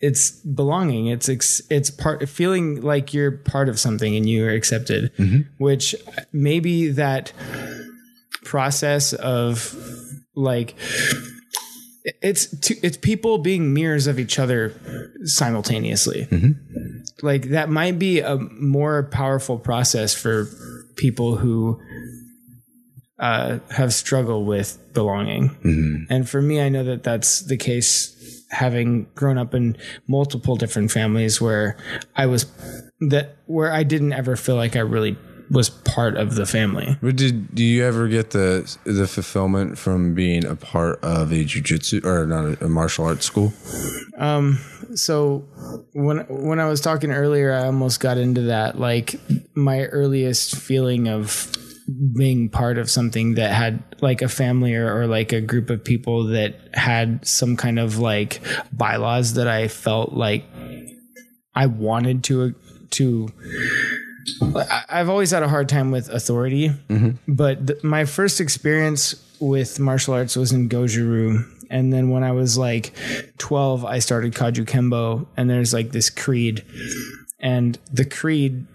it's 0.00 0.30
belonging. 0.30 1.06
It's 1.06 1.28
it's, 1.28 1.62
it's 1.70 1.90
part 1.90 2.28
feeling 2.28 2.82
like 2.82 3.14
you're 3.14 3.30
part 3.32 3.68
of 3.68 3.78
something 3.78 4.16
and 4.16 4.28
you 4.28 4.44
are 4.44 4.50
accepted 4.50 5.12
which 5.58 5.94
maybe 6.32 6.90
that 6.90 7.32
process 8.44 9.12
of 9.12 9.76
like 10.38 10.74
it's 12.22 12.58
to, 12.60 12.74
it's 12.82 12.96
people 12.96 13.38
being 13.38 13.74
mirrors 13.74 14.06
of 14.06 14.18
each 14.18 14.38
other 14.38 14.72
simultaneously. 15.24 16.26
Like 17.22 17.50
that 17.50 17.68
might 17.68 17.98
be 17.98 18.20
a 18.20 18.36
more 18.36 19.02
powerful 19.04 19.58
process 19.58 20.14
for 20.14 20.48
people 20.96 21.36
who 21.36 21.80
uh, 23.18 23.58
have 23.70 23.92
struggled 23.92 24.46
with 24.46 24.78
belonging. 24.94 25.56
And 26.10 26.28
for 26.28 26.40
me, 26.40 26.60
I 26.60 26.68
know 26.68 26.84
that 26.84 27.02
that's 27.02 27.40
the 27.40 27.56
case 27.56 28.14
having 28.50 29.04
grown 29.14 29.36
up 29.36 29.54
in 29.54 29.76
multiple 30.06 30.56
different 30.56 30.90
families 30.90 31.40
where 31.40 31.76
I 32.16 32.26
was 32.26 32.46
that 33.00 33.36
where 33.46 33.72
I 33.72 33.82
didn't 33.82 34.12
ever 34.12 34.36
feel 34.36 34.56
like 34.56 34.76
I 34.76 34.80
really 34.80 35.18
was 35.50 35.70
part 35.70 36.16
of 36.16 36.34
the 36.34 36.46
family. 36.46 36.96
But 37.00 37.16
did 37.16 37.54
do 37.54 37.64
you 37.64 37.84
ever 37.84 38.08
get 38.08 38.30
the 38.30 38.76
the 38.84 39.06
fulfillment 39.06 39.78
from 39.78 40.14
being 40.14 40.44
a 40.44 40.56
part 40.56 41.02
of 41.02 41.32
a 41.32 41.44
jujitsu 41.44 42.04
or 42.04 42.26
not 42.26 42.44
a, 42.44 42.66
a 42.66 42.68
martial 42.68 43.06
arts 43.06 43.26
school? 43.26 43.52
Um, 44.18 44.58
so 44.94 45.44
when 45.92 46.18
when 46.28 46.60
I 46.60 46.66
was 46.66 46.80
talking 46.80 47.10
earlier, 47.10 47.52
I 47.52 47.66
almost 47.66 48.00
got 48.00 48.18
into 48.18 48.42
that. 48.42 48.78
Like 48.78 49.20
my 49.54 49.84
earliest 49.84 50.56
feeling 50.56 51.08
of 51.08 51.52
being 52.14 52.50
part 52.50 52.76
of 52.76 52.90
something 52.90 53.34
that 53.34 53.52
had 53.52 53.82
like 54.02 54.20
a 54.20 54.28
family 54.28 54.74
or, 54.74 54.94
or 54.94 55.06
like 55.06 55.32
a 55.32 55.40
group 55.40 55.70
of 55.70 55.82
people 55.82 56.24
that 56.24 56.54
had 56.74 57.26
some 57.26 57.56
kind 57.56 57.78
of 57.78 57.98
like 57.98 58.42
bylaws 58.72 59.34
that 59.34 59.48
I 59.48 59.68
felt 59.68 60.12
like 60.12 60.44
I 61.54 61.66
wanted 61.66 62.24
to 62.24 62.54
to. 62.90 63.28
I've 64.88 65.08
always 65.08 65.30
had 65.30 65.42
a 65.42 65.48
hard 65.48 65.68
time 65.68 65.90
with 65.90 66.08
authority, 66.08 66.70
mm-hmm. 66.70 67.10
but 67.26 67.66
th- 67.66 67.84
my 67.84 68.04
first 68.04 68.40
experience 68.40 69.14
with 69.40 69.78
martial 69.78 70.14
arts 70.14 70.36
was 70.36 70.52
in 70.52 70.68
Goju 70.68 71.08
Ryu. 71.08 71.44
and 71.70 71.92
then 71.92 72.10
when 72.10 72.24
I 72.24 72.32
was 72.32 72.58
like 72.58 72.92
12, 73.38 73.84
I 73.84 73.98
started 73.98 74.34
Kajukenbo, 74.34 75.26
and 75.36 75.48
there's 75.48 75.72
like 75.72 75.92
this 75.92 76.10
creed. 76.10 76.64
And 77.40 77.78
the 77.92 78.04
creed 78.04 78.66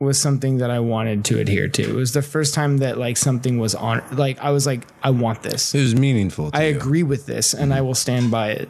was 0.00 0.20
something 0.20 0.58
that 0.58 0.70
I 0.70 0.80
wanted 0.80 1.24
to 1.26 1.38
adhere 1.38 1.68
to. 1.68 1.82
It 1.82 1.94
was 1.94 2.14
the 2.14 2.22
first 2.22 2.52
time 2.52 2.78
that 2.78 2.98
like 2.98 3.16
something 3.16 3.58
was 3.58 3.76
on, 3.76 4.02
like 4.10 4.40
I 4.40 4.50
was 4.50 4.66
like, 4.66 4.88
I 5.04 5.10
want 5.10 5.44
this. 5.44 5.72
It 5.72 5.80
was 5.80 5.94
meaningful. 5.94 6.50
To 6.50 6.58
I 6.58 6.64
you. 6.64 6.76
agree 6.76 7.04
with 7.04 7.26
this 7.26 7.54
and 7.54 7.72
I 7.72 7.76
mm-hmm. 7.76 7.86
will 7.86 7.94
stand 7.94 8.32
by 8.32 8.50
it. 8.50 8.68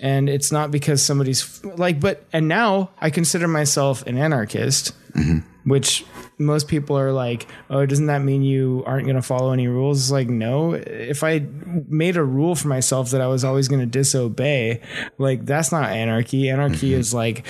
And 0.00 0.28
it's 0.28 0.50
not 0.50 0.72
because 0.72 1.00
somebody's 1.00 1.64
like, 1.64 2.00
but, 2.00 2.24
and 2.32 2.48
now 2.48 2.90
I 2.98 3.10
consider 3.10 3.46
myself 3.46 4.04
an 4.06 4.18
anarchist, 4.18 4.92
mm-hmm. 5.12 5.46
Which 5.68 6.04
most 6.38 6.68
people 6.68 6.98
are 6.98 7.12
like, 7.12 7.46
oh, 7.70 7.86
doesn't 7.86 8.06
that 8.06 8.22
mean 8.22 8.42
you 8.42 8.82
aren't 8.86 9.04
going 9.04 9.16
to 9.16 9.22
follow 9.22 9.52
any 9.52 9.68
rules? 9.68 10.00
It's 10.00 10.10
like, 10.10 10.28
no. 10.28 10.74
If 10.74 11.22
I 11.22 11.46
made 11.88 12.16
a 12.16 12.24
rule 12.24 12.54
for 12.54 12.68
myself 12.68 13.10
that 13.10 13.20
I 13.20 13.26
was 13.26 13.44
always 13.44 13.68
going 13.68 13.80
to 13.80 13.86
disobey, 13.86 14.80
like, 15.18 15.46
that's 15.46 15.72
not 15.72 15.90
anarchy. 15.90 16.48
Anarchy 16.48 16.94
is 16.94 17.12
like, 17.14 17.46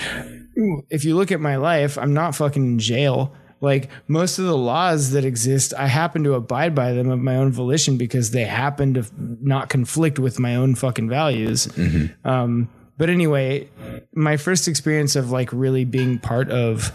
if 0.89 1.05
you 1.05 1.15
look 1.15 1.31
at 1.31 1.39
my 1.39 1.55
life, 1.55 1.97
I'm 1.97 2.13
not 2.13 2.35
fucking 2.35 2.63
in 2.63 2.79
jail. 2.79 3.33
Like 3.61 3.89
most 4.07 4.39
of 4.39 4.45
the 4.45 4.57
laws 4.57 5.11
that 5.11 5.25
exist, 5.25 5.73
I 5.77 5.87
happen 5.87 6.23
to 6.23 6.33
abide 6.33 6.73
by 6.73 6.93
them 6.93 7.09
of 7.09 7.19
my 7.19 7.35
own 7.35 7.51
volition 7.51 7.97
because 7.97 8.31
they 8.31 8.45
happen 8.45 8.93
to 8.93 9.05
not 9.17 9.67
conflict 9.69 10.17
with 10.17 10.39
my 10.39 10.55
own 10.55 10.75
fucking 10.75 11.09
values. 11.09 11.67
Um, 12.23 12.69
but 12.97 13.09
anyway, 13.09 13.69
my 14.13 14.37
first 14.37 14.67
experience 14.67 15.15
of 15.15 15.31
like 15.31 15.51
really 15.51 15.85
being 15.85 16.19
part 16.19 16.49
of 16.49 16.93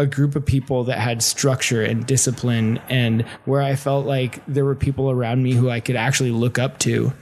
a 0.00 0.06
group 0.06 0.34
of 0.34 0.46
people 0.46 0.84
that 0.84 0.98
had 0.98 1.22
structure 1.22 1.82
and 1.82 2.06
discipline 2.06 2.78
and 2.88 3.22
where 3.44 3.60
I 3.60 3.76
felt 3.76 4.06
like 4.06 4.44
there 4.46 4.64
were 4.64 4.74
people 4.74 5.10
around 5.10 5.42
me 5.42 5.52
who 5.52 5.68
I 5.68 5.80
could 5.80 5.96
actually 5.96 6.30
look 6.30 6.58
up 6.58 6.78
to 6.80 7.12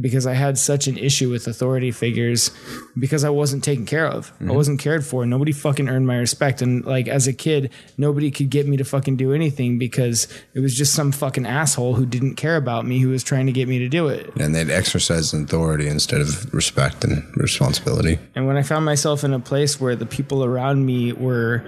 because 0.00 0.26
I 0.26 0.34
had 0.34 0.58
such 0.58 0.86
an 0.86 0.98
issue 0.98 1.30
with 1.30 1.46
authority 1.46 1.90
figures 1.90 2.50
because 2.98 3.24
I 3.24 3.30
wasn't 3.30 3.64
taken 3.64 3.86
care 3.86 4.06
of. 4.06 4.32
I 4.40 4.44
mm-hmm. 4.44 4.54
wasn't 4.54 4.80
cared 4.80 5.04
for. 5.04 5.24
Nobody 5.26 5.52
fucking 5.52 5.88
earned 5.88 6.06
my 6.06 6.16
respect. 6.16 6.62
And 6.62 6.84
like 6.84 7.08
as 7.08 7.26
a 7.26 7.32
kid, 7.32 7.70
nobody 7.96 8.30
could 8.30 8.50
get 8.50 8.66
me 8.66 8.76
to 8.76 8.84
fucking 8.84 9.16
do 9.16 9.32
anything 9.32 9.78
because 9.78 10.26
it 10.54 10.60
was 10.60 10.76
just 10.76 10.94
some 10.94 11.12
fucking 11.12 11.46
asshole 11.46 11.94
who 11.94 12.06
didn't 12.06 12.34
care 12.34 12.56
about 12.56 12.86
me 12.86 12.98
who 12.98 13.10
was 13.10 13.22
trying 13.22 13.46
to 13.46 13.52
get 13.52 13.68
me 13.68 13.78
to 13.78 13.88
do 13.88 14.08
it. 14.08 14.34
and 14.36 14.54
they'd 14.54 14.70
exercise 14.70 15.32
authority 15.32 15.86
instead 15.86 16.20
of 16.20 16.52
respect 16.52 17.04
and 17.04 17.24
responsibility. 17.36 18.18
And 18.34 18.46
when 18.46 18.56
I 18.56 18.62
found 18.62 18.84
myself 18.84 19.24
in 19.24 19.32
a 19.32 19.40
place 19.40 19.80
where 19.80 19.96
the 19.96 20.06
people 20.06 20.44
around 20.44 20.86
me 20.86 21.12
were 21.12 21.62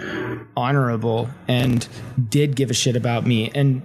honorable 0.56 1.28
and 1.48 1.86
did 2.28 2.56
give 2.56 2.70
a 2.70 2.74
shit 2.74 2.96
about 2.96 3.26
me 3.26 3.50
and 3.54 3.82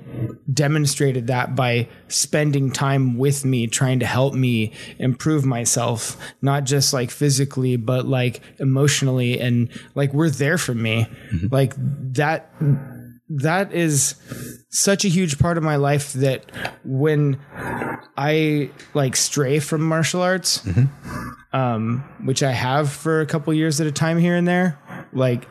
demonstrated 0.51 1.27
that 1.27 1.55
by 1.55 1.87
spending 2.07 2.71
time 2.71 3.17
with 3.17 3.45
me, 3.45 3.67
trying 3.67 3.99
to 3.99 4.05
help 4.05 4.33
me 4.33 4.73
improve 4.99 5.45
myself, 5.45 6.17
not 6.41 6.63
just 6.63 6.93
like 6.93 7.11
physically, 7.11 7.75
but 7.75 8.05
like 8.05 8.41
emotionally. 8.59 9.39
And 9.39 9.69
like 9.95 10.13
we're 10.13 10.29
there 10.29 10.57
for 10.57 10.73
me. 10.73 11.07
Like 11.51 11.73
that 12.13 12.51
that 13.29 13.73
is 13.73 14.15
such 14.69 15.03
a 15.03 15.09
huge 15.09 15.37
part 15.37 15.57
of 15.57 15.63
my 15.63 15.75
life 15.75 16.13
that 16.13 16.49
when 16.85 17.39
I 18.17 18.71
like 18.93 19.15
stray 19.15 19.59
from 19.59 19.81
martial 19.81 20.21
arts, 20.21 20.65
um, 21.51 22.05
which 22.23 22.41
I 22.41 22.51
have 22.51 22.89
for 22.91 23.21
a 23.21 23.25
couple 23.25 23.53
years 23.53 23.81
at 23.81 23.87
a 23.87 23.91
time 23.91 24.17
here 24.17 24.35
and 24.35 24.47
there, 24.47 24.79
like 25.11 25.45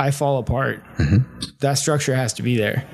I 0.00 0.10
fall 0.12 0.38
apart. 0.38 0.82
Mm-hmm. 0.96 1.50
That 1.58 1.74
structure 1.74 2.14
has 2.14 2.32
to 2.34 2.42
be 2.42 2.56
there. 2.56 2.86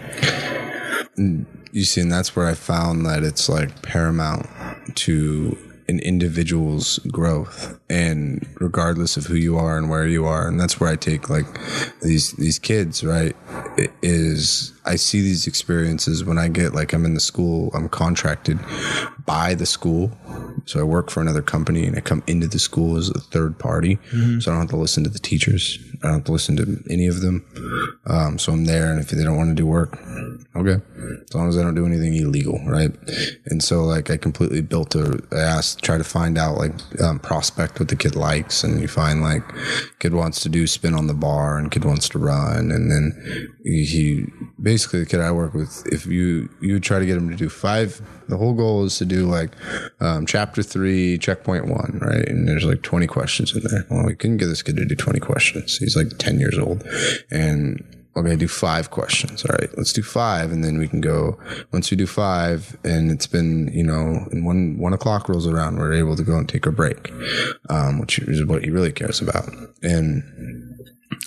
You 1.17 1.85
see, 1.85 2.01
and 2.01 2.11
that's 2.11 2.35
where 2.35 2.47
I 2.47 2.55
found 2.55 3.07
that 3.07 3.23
it's 3.23 3.49
like 3.49 3.83
paramount 3.83 4.49
to 4.97 5.57
an 5.89 6.01
individual's 6.01 6.99
growth 7.13 7.79
and 7.89 8.45
regardless 8.59 9.17
of 9.17 9.27
who 9.27 9.37
you 9.37 9.57
are 9.57 9.79
and 9.79 9.89
where 9.89 10.07
you 10.07 10.27
are 10.27 10.49
and 10.49 10.59
that's 10.59 10.81
where 10.81 10.91
i 10.91 10.97
take 10.97 11.31
like 11.31 11.47
these 12.03 12.33
these 12.33 12.59
kids 12.59 13.05
right 13.05 13.37
is 14.03 14.73
i 14.87 14.97
see 14.97 15.21
these 15.21 15.47
experiences 15.47 16.25
when 16.25 16.39
i 16.39 16.49
get 16.49 16.75
like 16.75 16.93
i'm 16.93 17.05
in 17.05 17.15
the 17.15 17.21
school 17.21 17.71
i'm 17.75 17.89
contracted 17.89 18.59
by 19.27 19.55
the 19.55 19.67
school. 19.67 20.11
So 20.67 20.81
i 20.81 20.83
work 20.85 21.11
for 21.11 21.21
another 21.21 21.43
company 21.43 21.85
and 21.87 21.97
i 21.97 22.01
come 22.01 22.23
into 22.27 22.47
the 22.47 22.59
school 22.59 22.97
as 22.97 23.11
a 23.11 23.19
third 23.21 23.59
party. 23.59 23.99
So 24.41 24.51
i 24.51 24.55
don't 24.55 24.63
have 24.63 24.71
to 24.71 24.77
listen 24.77 25.03
to 25.05 25.11
the 25.11 25.19
teachers. 25.19 25.79
I 26.03 26.07
don't 26.07 26.15
have 26.19 26.25
to 26.25 26.33
listen 26.33 26.57
to 26.57 26.83
any 26.89 27.07
of 27.09 27.21
them. 27.23 27.45
Um, 28.07 28.39
so 28.39 28.53
i'm 28.53 28.65
there 28.67 28.91
and 28.91 29.01
if 29.01 29.11
they 29.11 29.25
don't 29.25 29.37
want 29.37 29.51
to 29.51 29.55
do 29.55 29.67
work 29.67 29.99
okay. 30.55 30.81
As 31.29 31.35
long 31.35 31.49
as 31.49 31.59
i 31.59 31.63
don't 31.63 31.75
do 31.75 31.87
anything 31.87 32.15
illegal 32.15 32.61
right? 32.67 32.93
And 33.47 33.63
so 33.63 33.85
like 33.85 34.11
i 34.11 34.17
completely 34.17 34.63
built 34.63 34.95
a 34.95 35.21
i 35.33 35.39
asked 35.39 35.83
try 35.83 35.99
to 35.99 36.05
find 36.05 36.39
out 36.39 36.57
like 36.57 36.73
um, 37.01 37.19
prospect 37.19 37.81
what 37.81 37.89
the 37.89 37.97
kid 37.97 38.15
likes 38.15 38.63
and 38.65 38.81
you 38.81 38.89
find 38.89 39.23
like 39.23 39.43
kid 39.99 40.15
wants 40.15 40.41
to 40.43 40.49
do 40.49 40.67
spin 40.67 40.95
on 40.95 41.09
the 41.09 41.15
bar 41.15 41.59
and 41.59 41.71
kid 41.73 41.85
wants 41.85 42.09
to 42.11 42.19
run 42.19 42.71
and 42.71 42.91
then 42.91 43.05
he, 43.65 43.85
he 43.85 44.27
basically 44.63 44.76
the 44.85 45.07
kid 45.07 45.21
I 45.21 45.31
work 45.31 45.55
with, 45.55 45.87
if 45.87 46.07
you 46.07 46.49
you 46.61 46.81
try 46.81 46.99
to 46.99 47.07
get 47.07 47.17
him 47.17 47.31
to 47.31 47.37
do 47.37 47.49
five, 47.49 48.01
the 48.29 48.37
whole 48.37 48.55
goal 48.55 48.85
is 48.85 48.99
to 48.99 49.05
do 49.05 49.27
like 49.27 49.51
um, 50.01 50.27
chapter 50.27 50.63
three, 50.63 51.19
checkpoint 51.19 51.67
one, 51.67 51.99
right? 52.03 52.29
And 52.29 52.49
there's 52.49 52.65
like 52.65 52.83
20 52.83 53.07
questions 53.07 53.55
in 53.55 53.63
there. 53.63 53.87
Well, 53.91 54.07
we 54.07 54.15
couldn't 54.15 54.39
get 54.39 54.47
this 54.47 54.63
kid 54.63 54.77
to 54.77 54.85
do 54.85 54.95
20 54.95 55.21
questions. 55.21 55.79
He's 55.79 55.97
like 55.97 56.19
10 56.19 56.39
years 56.39 56.59
old, 56.59 56.85
and 57.31 57.85
gonna 58.23 58.37
do 58.37 58.49
five 58.49 58.91
questions. 58.91 59.45
All 59.45 59.57
right, 59.59 59.71
let's 59.77 59.93
do 59.93 60.03
five, 60.03 60.53
and 60.53 60.65
then 60.65 60.79
we 60.79 60.89
can 60.89 61.01
go. 61.01 61.39
Once 61.73 61.91
we 61.91 61.97
do 61.97 62.07
five, 62.07 62.77
and 62.85 63.11
it's 63.11 63.27
been 63.27 63.69
you 63.73 63.85
know, 63.85 64.27
and 64.31 64.45
one 64.45 64.79
one 64.79 64.93
o'clock 64.93 65.29
rolls 65.29 65.47
around, 65.47 65.77
we're 65.77 65.93
able 65.93 66.17
to 66.17 66.23
go 66.23 66.39
and 66.39 66.49
take 66.49 66.67
a 66.67 66.73
break, 66.73 67.13
um, 67.69 67.99
which 67.99 68.19
is 68.19 68.45
what 68.45 68.65
he 68.65 68.71
really 68.71 68.93
cares 68.93 69.21
about, 69.21 69.49
and 69.83 70.76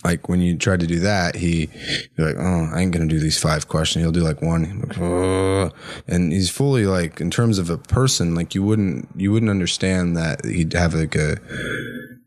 like 0.04 0.30
when 0.30 0.42
you 0.42 0.58
try 0.58 0.78
to 0.78 0.88
do 0.88 1.00
that, 1.00 1.36
he 1.36 1.70
you're 2.16 2.28
like, 2.28 2.38
oh, 2.38 2.70
I 2.74 2.82
ain't 2.82 2.92
gonna 2.92 3.08
do 3.08 3.20
these 3.20 3.40
five 3.40 3.68
questions. 3.68 4.04
He'll 4.04 4.12
do 4.12 4.22
like 4.22 4.42
one, 4.42 4.82
like, 4.82 4.98
"Ugh." 5.00 5.74
and 6.08 6.32
he's 6.32 6.50
fully 6.50 6.86
like 6.86 7.22
in 7.22 7.32
terms 7.32 7.60
of 7.60 7.70
a 7.70 7.78
person, 7.78 8.36
like 8.36 8.56
you 8.56 8.64
wouldn't 8.64 9.10
you 9.16 9.32
wouldn't 9.32 9.50
understand 9.50 10.16
that 10.18 10.46
he'd 10.46 10.74
have 10.74 10.94
like 10.94 11.16
a 11.16 11.38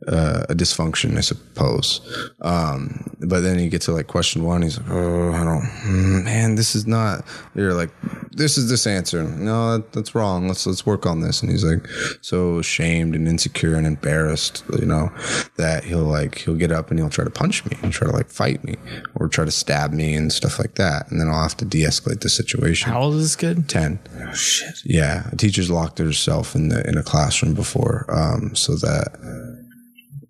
uh, 0.08 0.44
a 0.48 0.54
dysfunction, 0.54 1.16
I 1.16 1.20
suppose. 1.20 2.00
Um, 2.40 3.14
but 3.20 3.40
then 3.40 3.58
you 3.58 3.70
get 3.70 3.82
to 3.82 3.92
like 3.92 4.06
question 4.06 4.44
one, 4.44 4.62
he's 4.62 4.78
like, 4.78 4.90
oh, 4.90 5.32
I 5.32 5.44
don't, 5.44 5.62
mm, 5.62 6.24
man, 6.24 6.56
this 6.56 6.74
is 6.74 6.86
not. 6.86 7.24
You're 7.54 7.74
like, 7.74 7.90
this 8.34 8.56
is 8.56 8.68
this 8.70 8.86
answer. 8.86 9.22
No, 9.22 9.76
that, 9.76 9.92
that's 9.92 10.14
wrong. 10.14 10.48
Let's 10.48 10.66
let's 10.66 10.86
work 10.86 11.06
on 11.06 11.20
this. 11.20 11.42
And 11.42 11.50
he's 11.50 11.64
like 11.64 11.86
so 12.20 12.58
ashamed 12.58 13.14
and 13.14 13.28
insecure 13.28 13.74
and 13.74 13.86
embarrassed, 13.86 14.64
you 14.78 14.86
know, 14.86 15.10
that 15.56 15.84
he'll 15.84 16.04
like 16.04 16.38
he'll 16.38 16.56
get 16.56 16.72
up 16.72 16.90
and 16.90 16.98
he'll 16.98 17.10
try 17.10 17.24
to 17.24 17.30
punch 17.30 17.64
me 17.66 17.76
and 17.82 17.92
try 17.92 18.08
to 18.08 18.14
like 18.14 18.30
fight 18.30 18.64
me 18.64 18.76
or 19.14 19.28
try 19.28 19.44
to 19.44 19.50
stab 19.50 19.92
me 19.92 20.14
and 20.14 20.32
stuff 20.32 20.58
like 20.58 20.76
that. 20.76 21.10
And 21.10 21.20
then 21.20 21.28
I'll 21.28 21.42
have 21.42 21.56
to 21.58 21.64
de-escalate 21.64 22.20
the 22.20 22.28
situation. 22.28 22.90
How 22.90 23.02
old 23.02 23.14
is 23.14 23.22
this 23.22 23.36
kid? 23.36 23.68
10. 23.68 23.98
Oh 24.20 24.32
shit. 24.32 24.78
Yeah, 24.84 25.28
a 25.30 25.36
teacher's 25.36 25.70
locked 25.70 25.98
herself 25.98 26.54
in 26.54 26.68
the 26.68 26.86
in 26.88 26.96
a 26.96 27.02
classroom 27.02 27.54
before, 27.54 28.06
um, 28.08 28.54
so 28.54 28.76
that 28.76 29.18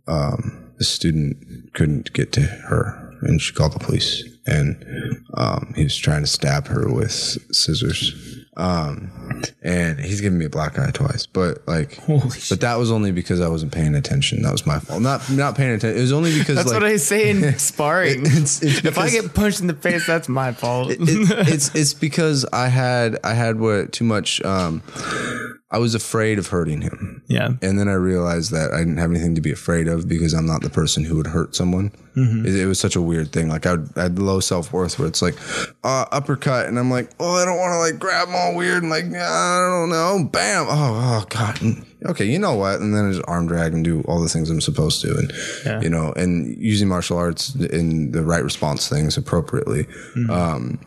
um, 0.09 0.73
the 0.79 0.85
student 0.85 1.73
couldn't 1.75 2.13
get 2.13 2.33
to 2.33 2.41
her, 2.43 3.19
and 3.23 3.41
she 3.41 3.53
called 3.55 3.73
the 3.73 3.79
police. 3.79 4.25
And 4.47 5.22
um, 5.37 5.73
he 5.77 5.85
was 5.85 5.97
trying 5.97 6.23
to 6.23 6.27
stab 6.27 6.67
her 6.69 6.93
with 6.93 7.11
scissors. 7.13 8.39
Um, 8.55 9.43
and 9.63 9.99
he's 9.99 10.21
given 10.21 10.39
me 10.39 10.45
a 10.45 10.51
black 10.51 10.79
eye 10.79 10.91
twice, 10.91 11.25
but 11.25 11.67
like, 11.67 11.97
Holy 12.01 12.21
but 12.51 12.61
that 12.61 12.75
was 12.79 12.91
only 12.91 13.11
because 13.11 13.41
I 13.41 13.49
wasn't 13.49 13.73
paying 13.73 13.95
attention. 13.95 14.43
That 14.43 14.53
was 14.53 14.67
my 14.67 14.79
fault. 14.79 15.01
Not 15.01 15.31
not 15.31 15.55
paying 15.57 15.71
attention. 15.73 15.97
It 15.97 16.03
was 16.03 16.13
only 16.13 16.39
because 16.39 16.57
That's 16.57 16.69
like, 16.69 16.83
what 16.83 16.85
I 16.85 16.97
say 16.99 17.31
in 17.31 17.59
sparring. 17.59 18.21
It's- 18.27 18.63
it's 18.63 18.85
if 18.85 18.99
I 18.99 19.09
get 19.09 19.33
punched 19.33 19.61
in 19.63 19.69
the 19.69 19.75
face, 19.75 20.07
that's 20.07 20.29
my 20.29 20.53
fault. 20.63 20.91
it, 20.91 20.99
it's 21.01 21.75
it's 21.75 21.95
because 21.95 22.45
I 22.53 22.69
had 22.69 23.19
I 23.25 23.33
had 23.33 23.59
what 23.59 23.93
too 23.93 24.05
much. 24.05 24.43
Um, 24.45 24.83
I 25.73 25.79
was 25.79 25.95
afraid 25.95 26.39
of 26.39 26.49
hurting 26.49 26.83
him. 26.83 27.23
yeah. 27.29 27.49
And 27.63 27.79
then 27.79 27.89
I 27.89 27.95
realized 27.95 28.53
that 28.53 28.73
I 28.73 28.79
didn't 28.79 28.99
have 28.99 29.11
anything 29.11 29.35
to 29.37 29.41
be 29.41 29.51
afraid 29.51 29.89
of 29.89 30.07
because 30.07 30.35
I'm 30.35 30.45
not 30.47 30.61
the 30.61 30.69
person 30.71 31.03
who 31.03 31.17
would 31.17 31.27
hurt 31.29 31.57
someone. 31.57 31.91
Mm-hmm. 32.15 32.45
It, 32.47 32.55
it 32.57 32.67
was 32.67 32.79
such 32.79 32.95
a 32.95 33.01
weird 33.01 33.33
thing. 33.33 33.49
Like 33.49 33.65
I, 33.65 33.73
would, 33.77 33.89
I 33.97 34.03
had 34.03 34.19
low 34.19 34.41
self 34.41 34.71
worth 34.71 34.99
where 34.99 35.09
it's 35.09 35.23
like 35.23 35.35
uh, 35.83 36.05
uppercut, 36.13 36.67
and 36.67 36.79
I'm 36.79 36.91
like, 36.91 37.11
oh, 37.19 37.37
I 37.37 37.47
don't 37.47 37.57
want 37.57 37.73
to 37.73 37.79
like 37.79 37.99
grab 37.99 38.27
them 38.29 38.37
all 38.37 38.55
weird 38.55 38.83
and 38.83 38.91
like 38.91 39.07
I 39.07 39.59
don't 39.71 39.89
know, 39.89 40.29
bam, 40.31 40.67
oh, 40.69 41.23
oh 41.23 41.25
god, 41.31 41.59
okay, 42.05 42.27
you 42.27 42.39
know 42.39 42.55
what? 42.55 42.81
And 42.81 42.95
then 42.95 43.07
I 43.09 43.13
just 43.13 43.25
arm 43.27 43.47
drag 43.47 43.73
and 43.73 43.83
do 43.83 44.03
all 44.03 44.21
the 44.21 44.29
things 44.29 44.51
I'm 44.51 44.61
supposed 44.61 45.01
to, 45.03 45.17
and 45.17 45.33
Yeah. 45.65 45.81
you 45.81 45.89
know, 45.89 46.13
and 46.15 46.55
using 46.63 46.87
martial 46.87 47.17
arts 47.17 47.55
in 47.55 48.11
the 48.13 48.23
right 48.23 48.45
response 48.45 48.91
things 48.91 49.17
appropriately. 49.17 49.85
Mm-hmm. 50.15 50.31
Um, 50.31 50.79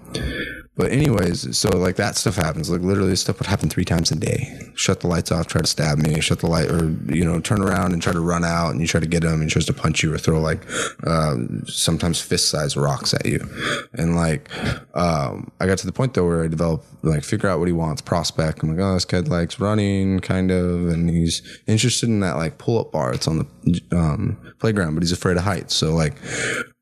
but 0.77 0.91
anyways, 0.91 1.57
so 1.57 1.69
like 1.69 1.95
that 1.95 2.17
stuff 2.17 2.35
happens. 2.35 2.69
Like 2.69 2.81
literally, 2.81 3.09
this 3.09 3.21
stuff 3.21 3.39
would 3.39 3.47
happen 3.47 3.69
three 3.69 3.85
times 3.85 4.11
a 4.11 4.15
day. 4.15 4.71
Shut 4.75 4.99
the 4.99 5.07
lights 5.07 5.31
off, 5.31 5.47
try 5.47 5.61
to 5.61 5.67
stab 5.67 5.97
me. 5.99 6.19
Shut 6.19 6.39
the 6.39 6.47
light, 6.47 6.69
or 6.69 6.89
you 7.13 7.23
know, 7.23 7.39
turn 7.39 7.61
around 7.61 7.93
and 7.93 8.01
try 8.01 8.11
to 8.11 8.19
run 8.19 8.43
out, 8.43 8.71
and 8.71 8.81
you 8.81 8.87
try 8.87 8.99
to 8.99 9.07
get 9.07 9.23
him, 9.23 9.35
and 9.35 9.43
he 9.43 9.49
tries 9.49 9.65
to 9.67 9.73
punch 9.73 10.03
you 10.03 10.13
or 10.13 10.17
throw 10.17 10.39
like 10.39 10.65
uh, 11.07 11.37
sometimes 11.65 12.19
fist 12.19 12.49
sized 12.49 12.75
rocks 12.75 13.13
at 13.13 13.25
you. 13.25 13.47
And 13.93 14.17
like, 14.17 14.49
um, 14.95 15.49
I 15.61 15.65
got 15.65 15.77
to 15.77 15.85
the 15.85 15.93
point 15.93 16.13
though 16.13 16.25
where 16.25 16.43
I 16.43 16.47
developed 16.47 16.85
like 17.03 17.23
figure 17.23 17.47
out 17.47 17.59
what 17.59 17.69
he 17.69 17.73
wants, 17.73 18.01
prospect. 18.01 18.61
I'm 18.61 18.75
like, 18.75 18.83
oh, 18.83 18.95
this 18.95 19.05
kid 19.05 19.29
likes 19.29 19.61
running, 19.61 20.19
kind 20.19 20.51
of, 20.51 20.89
and 20.89 21.09
he's 21.09 21.41
interested 21.67 22.09
in 22.09 22.19
that 22.19 22.35
like 22.35 22.57
pull 22.57 22.79
up 22.79 22.91
bar. 22.91 23.13
It's 23.13 23.29
on 23.29 23.37
the 23.37 23.81
um, 23.95 24.37
playground, 24.59 24.95
but 24.95 25.03
he's 25.03 25.13
afraid 25.13 25.37
of 25.37 25.43
heights. 25.43 25.73
So 25.73 25.93
like, 25.93 26.15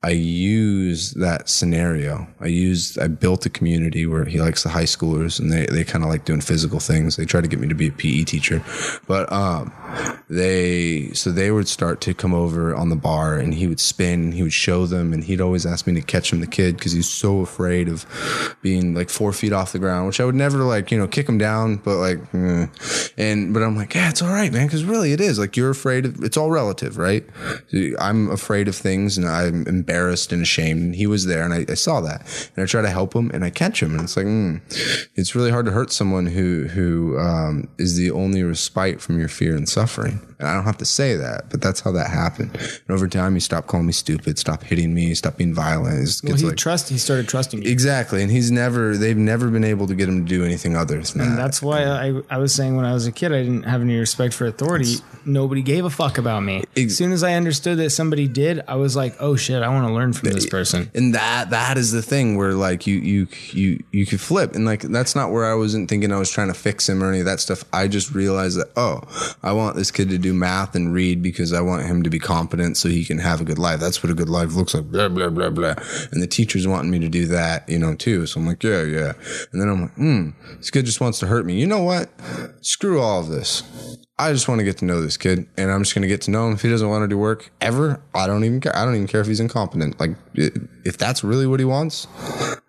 I 0.06 0.10
use 0.10 1.12
that 1.12 1.48
scenario. 1.48 2.28
I 2.42 2.48
used, 2.48 3.00
I 3.00 3.08
built 3.08 3.46
a 3.46 3.50
community 3.50 4.06
where 4.06 4.26
he 4.26 4.42
likes 4.42 4.64
the 4.64 4.70
high 4.70 4.84
schoolers 4.84 5.40
and 5.40 5.50
they, 5.50 5.66
they 5.66 5.86
kind 5.86 6.04
of 6.04 6.10
like 6.10 6.26
doing 6.26 6.42
physical 6.42 6.82
things. 6.82 7.16
They 7.16 7.24
try 7.24 7.40
to 7.40 7.48
get 7.48 7.60
me 7.60 7.70
to 7.70 7.76
be 7.76 7.88
a 7.88 7.92
PE 7.92 8.26
teacher, 8.26 8.62
but, 9.08 9.32
um, 9.32 9.72
they, 10.30 11.12
so 11.14 11.32
they 11.32 11.52
would 11.52 11.70
start 11.70 12.02
to 12.02 12.14
come 12.14 12.34
over 12.34 12.76
on 12.76 12.90
the 12.90 12.98
bar 12.98 13.38
and 13.38 13.54
he 13.54 13.66
would 13.66 13.80
spin, 13.80 14.34
he 14.34 14.44
would 14.44 14.52
show 14.52 14.86
them 14.86 15.14
and 15.14 15.24
he'd 15.24 15.40
always 15.40 15.66
ask 15.66 15.88
me 15.88 15.94
to 15.94 16.02
catch 16.02 16.34
him 16.34 16.42
the 16.42 16.48
kid 16.48 16.76
because 16.76 16.92
he's 16.92 17.08
so 17.08 17.40
afraid 17.40 17.88
of 17.88 18.06
being 18.62 18.94
like 18.94 19.10
four 19.10 19.32
feet 19.32 19.54
off 19.54 19.72
the 19.72 19.80
ground, 19.80 20.08
which 20.08 20.20
I 20.20 20.26
would 20.26 20.36
never 20.36 20.58
like, 20.66 20.92
you 20.92 20.98
know, 20.98 21.08
kick 21.08 21.30
him 21.30 21.38
down, 21.38 21.78
but 21.78 21.96
like, 21.96 22.20
eh. 22.34 22.68
and, 23.18 23.54
but 23.54 23.64
I'm 23.64 23.78
like, 23.78 23.96
yeah, 23.96 24.10
it's 24.10 24.22
all 24.22 24.34
right, 24.34 24.52
man. 24.52 24.68
Cause 24.68 24.84
really 24.84 25.14
it 25.14 25.22
is 25.22 25.40
like 25.40 25.56
you're 25.56 25.70
afraid 25.70 26.06
of, 26.06 26.22
it's 26.24 26.36
all 26.36 26.52
relative, 26.52 26.98
right? 26.98 27.26
I'm 28.00 28.30
afraid 28.30 28.68
of 28.68 28.76
things 28.76 29.18
and 29.18 29.30
I'm 29.30 29.66
embarrassed 29.66 29.93
and 29.94 30.42
ashamed. 30.42 30.82
And 30.82 30.96
he 30.96 31.08
was 31.08 31.26
there 31.26 31.44
and 31.44 31.54
I, 31.54 31.66
I 31.72 31.76
saw 31.76 32.02
that 32.02 32.22
and 32.56 32.64
I 32.64 32.68
try 32.68 32.82
to 32.82 32.90
help 32.90 33.14
him 33.14 33.30
and 33.34 33.44
I 33.44 33.50
catch 33.50 33.82
him. 33.82 33.94
And 33.94 34.02
it's 34.04 34.18
like, 34.18 34.26
mm, 34.26 34.62
it's 35.16 35.36
really 35.36 35.52
hard 35.52 35.66
to 35.66 35.72
hurt 35.72 35.92
someone 35.92 36.26
who, 36.26 36.68
who, 36.68 37.18
um, 37.20 37.68
is 37.78 37.96
the 37.98 38.12
only 38.12 38.44
respite 38.44 39.02
from 39.02 39.20
your 39.20 39.28
fear 39.28 39.56
and 39.56 39.68
suffering. 39.68 40.20
And 40.40 40.48
I 40.48 40.56
don't 40.56 40.66
have 40.66 40.78
to 40.80 40.86
say 40.86 41.16
that, 41.16 41.50
but 41.50 41.62
that's 41.62 41.80
how 41.80 41.92
that 41.94 42.10
happened. 42.10 42.56
And 42.56 42.90
over 42.90 43.08
time, 43.08 43.34
he 43.34 43.40
stopped 43.40 43.68
calling 43.68 43.86
me 43.86 43.94
stupid, 43.94 44.38
stop 44.38 44.64
hitting 44.64 44.94
me, 44.94 45.14
stop 45.16 45.38
being 45.38 45.54
violent. 45.54 46.10
It 46.10 46.22
Well, 46.24 46.36
he 46.36 46.46
like, 46.48 46.58
trust. 46.58 46.90
He 46.90 46.98
started 46.98 47.30
trusting 47.30 47.62
you. 47.64 47.72
exactly. 47.72 48.22
And 48.22 48.32
he's 48.32 48.52
never, 48.52 48.98
they've 48.98 49.16
never 49.18 49.50
been 49.50 49.64
able 49.64 49.88
to 49.88 49.96
get 49.96 50.10
him 50.10 50.26
to 50.26 50.30
do 50.30 50.44
anything 50.44 50.76
other 50.76 51.00
than 51.02 51.20
that. 51.20 51.36
That's 51.38 51.62
why 51.62 51.84
I, 51.86 52.22
I 52.30 52.38
was 52.40 52.54
saying 52.54 52.76
when 52.76 52.86
I 52.86 52.94
was 52.94 53.08
a 53.08 53.12
kid, 53.12 53.32
I 53.32 53.42
didn't 53.44 53.64
have 53.64 53.82
any 53.82 53.98
respect 53.98 54.34
for 54.34 54.46
authority. 54.46 54.96
Nobody 55.26 55.62
gave 55.62 55.86
a 55.86 55.90
fuck 55.90 56.18
about 56.18 56.42
me. 56.44 56.64
Ex- 56.76 56.92
as 56.92 56.98
soon 56.98 57.12
as 57.14 57.24
I 57.24 57.34
understood 57.36 57.78
that 57.78 57.92
somebody 57.92 58.28
did, 58.28 58.62
I 58.68 58.76
was 58.76 58.96
like, 58.96 59.16
oh 59.22 59.36
shit, 59.36 59.62
I 59.64 59.70
want 59.70 59.83
to 59.86 59.94
learn 59.94 60.14
from 60.14 60.30
this 60.30 60.46
person. 60.46 60.90
and 60.94 61.14
that 61.16 61.50
that 61.50 61.78
is 61.78 61.92
the 61.92 62.02
thing 62.02 62.38
where 62.38 62.54
like 62.54 62.88
you 62.88 62.96
you 62.98 63.28
you 63.52 63.84
you 63.92 64.06
could 64.06 64.22
flip 64.22 64.56
and 64.56 64.66
like 64.66 64.82
that's 64.82 65.16
not 65.16 65.32
where 65.32 65.46
I 65.46 65.54
wasn't 65.56 65.90
thinking 65.90 66.12
I 66.12 66.20
was 66.20 66.30
trying 66.30 66.48
to 66.48 66.54
fix 66.54 66.88
him 66.88 67.04
or 67.04 67.10
any 67.10 67.20
of 67.20 67.26
that 67.26 67.40
stuff. 67.40 67.64
I 67.74 67.88
just 67.88 68.14
realized 68.14 68.60
that 68.60 68.72
oh, 68.76 69.02
I 69.44 69.54
want 69.54 69.76
this 69.76 69.92
kid 69.92 70.10
to 70.10 70.18
do 70.18 70.34
math 70.34 70.76
and 70.76 70.94
read 70.94 71.22
because 71.22 71.54
I 71.54 71.62
want 71.62 71.86
him 71.86 72.04
to 72.04 72.10
be 72.10 72.20
competent 72.20 72.78
so 72.78 72.90
he 72.90 73.06
can 73.06 73.20
have 73.20 73.42
a 73.42 73.44
good 73.44 73.60
life. 73.60 73.80
That's 73.80 74.04
what 74.04 74.12
a 74.12 74.16
good 74.16 74.30
life 74.30 74.56
looks 74.56 74.74
like. 74.74 74.92
Blah 74.92 75.10
blah 75.10 75.30
blah 75.30 75.50
blah. 75.50 75.76
And 76.12 76.22
the 76.22 76.28
teachers 76.28 76.68
wanting 76.68 76.92
me 76.92 77.00
to 77.00 77.10
do 77.10 77.26
that, 77.28 77.68
you 77.70 77.80
know, 77.80 77.96
too. 77.96 78.26
So 78.26 78.40
I'm 78.40 78.48
like, 78.48 78.64
yeah, 78.64 78.84
yeah. 78.84 79.14
And 79.52 79.62
then 79.62 79.70
I'm 79.70 79.82
like, 79.84 79.96
hmm, 79.96 80.30
this 80.58 80.72
kid 80.72 80.86
just 80.86 81.02
wants 81.02 81.20
to 81.20 81.28
hurt 81.28 81.46
me. 81.46 81.60
You 81.60 81.68
know 81.68 81.82
what? 81.84 82.10
Screw 82.62 83.02
all 83.02 83.20
of 83.22 83.28
this. 83.28 83.64
I 84.24 84.32
just 84.32 84.48
want 84.48 84.60
to 84.60 84.64
get 84.64 84.78
to 84.78 84.86
know 84.86 85.02
this 85.02 85.18
kid, 85.18 85.48
and 85.58 85.70
I'm 85.70 85.84
just 85.84 85.94
going 85.94 86.04
to 86.04 86.08
get 86.08 86.22
to 86.22 86.32
know 86.32 86.48
him. 86.48 86.54
If 86.54 86.62
he 86.62 86.70
doesn't 86.70 86.88
want 86.88 87.04
to 87.04 87.10
do 87.10 87.18
work 87.18 87.52
ever, 87.60 88.00
I 88.16 88.26
don't 88.26 88.46
even 88.46 88.62
care. 88.62 88.74
I 88.74 88.86
don't 88.86 88.96
even 88.96 89.08
care 89.08 89.20
if 89.20 89.28
he's 89.28 89.42
incompetent. 89.42 90.00
Like, 90.00 90.12
if 90.34 90.98
that's 90.98 91.26
really 91.26 91.46
what 91.46 91.60
he 91.60 91.66
wants, 91.66 92.08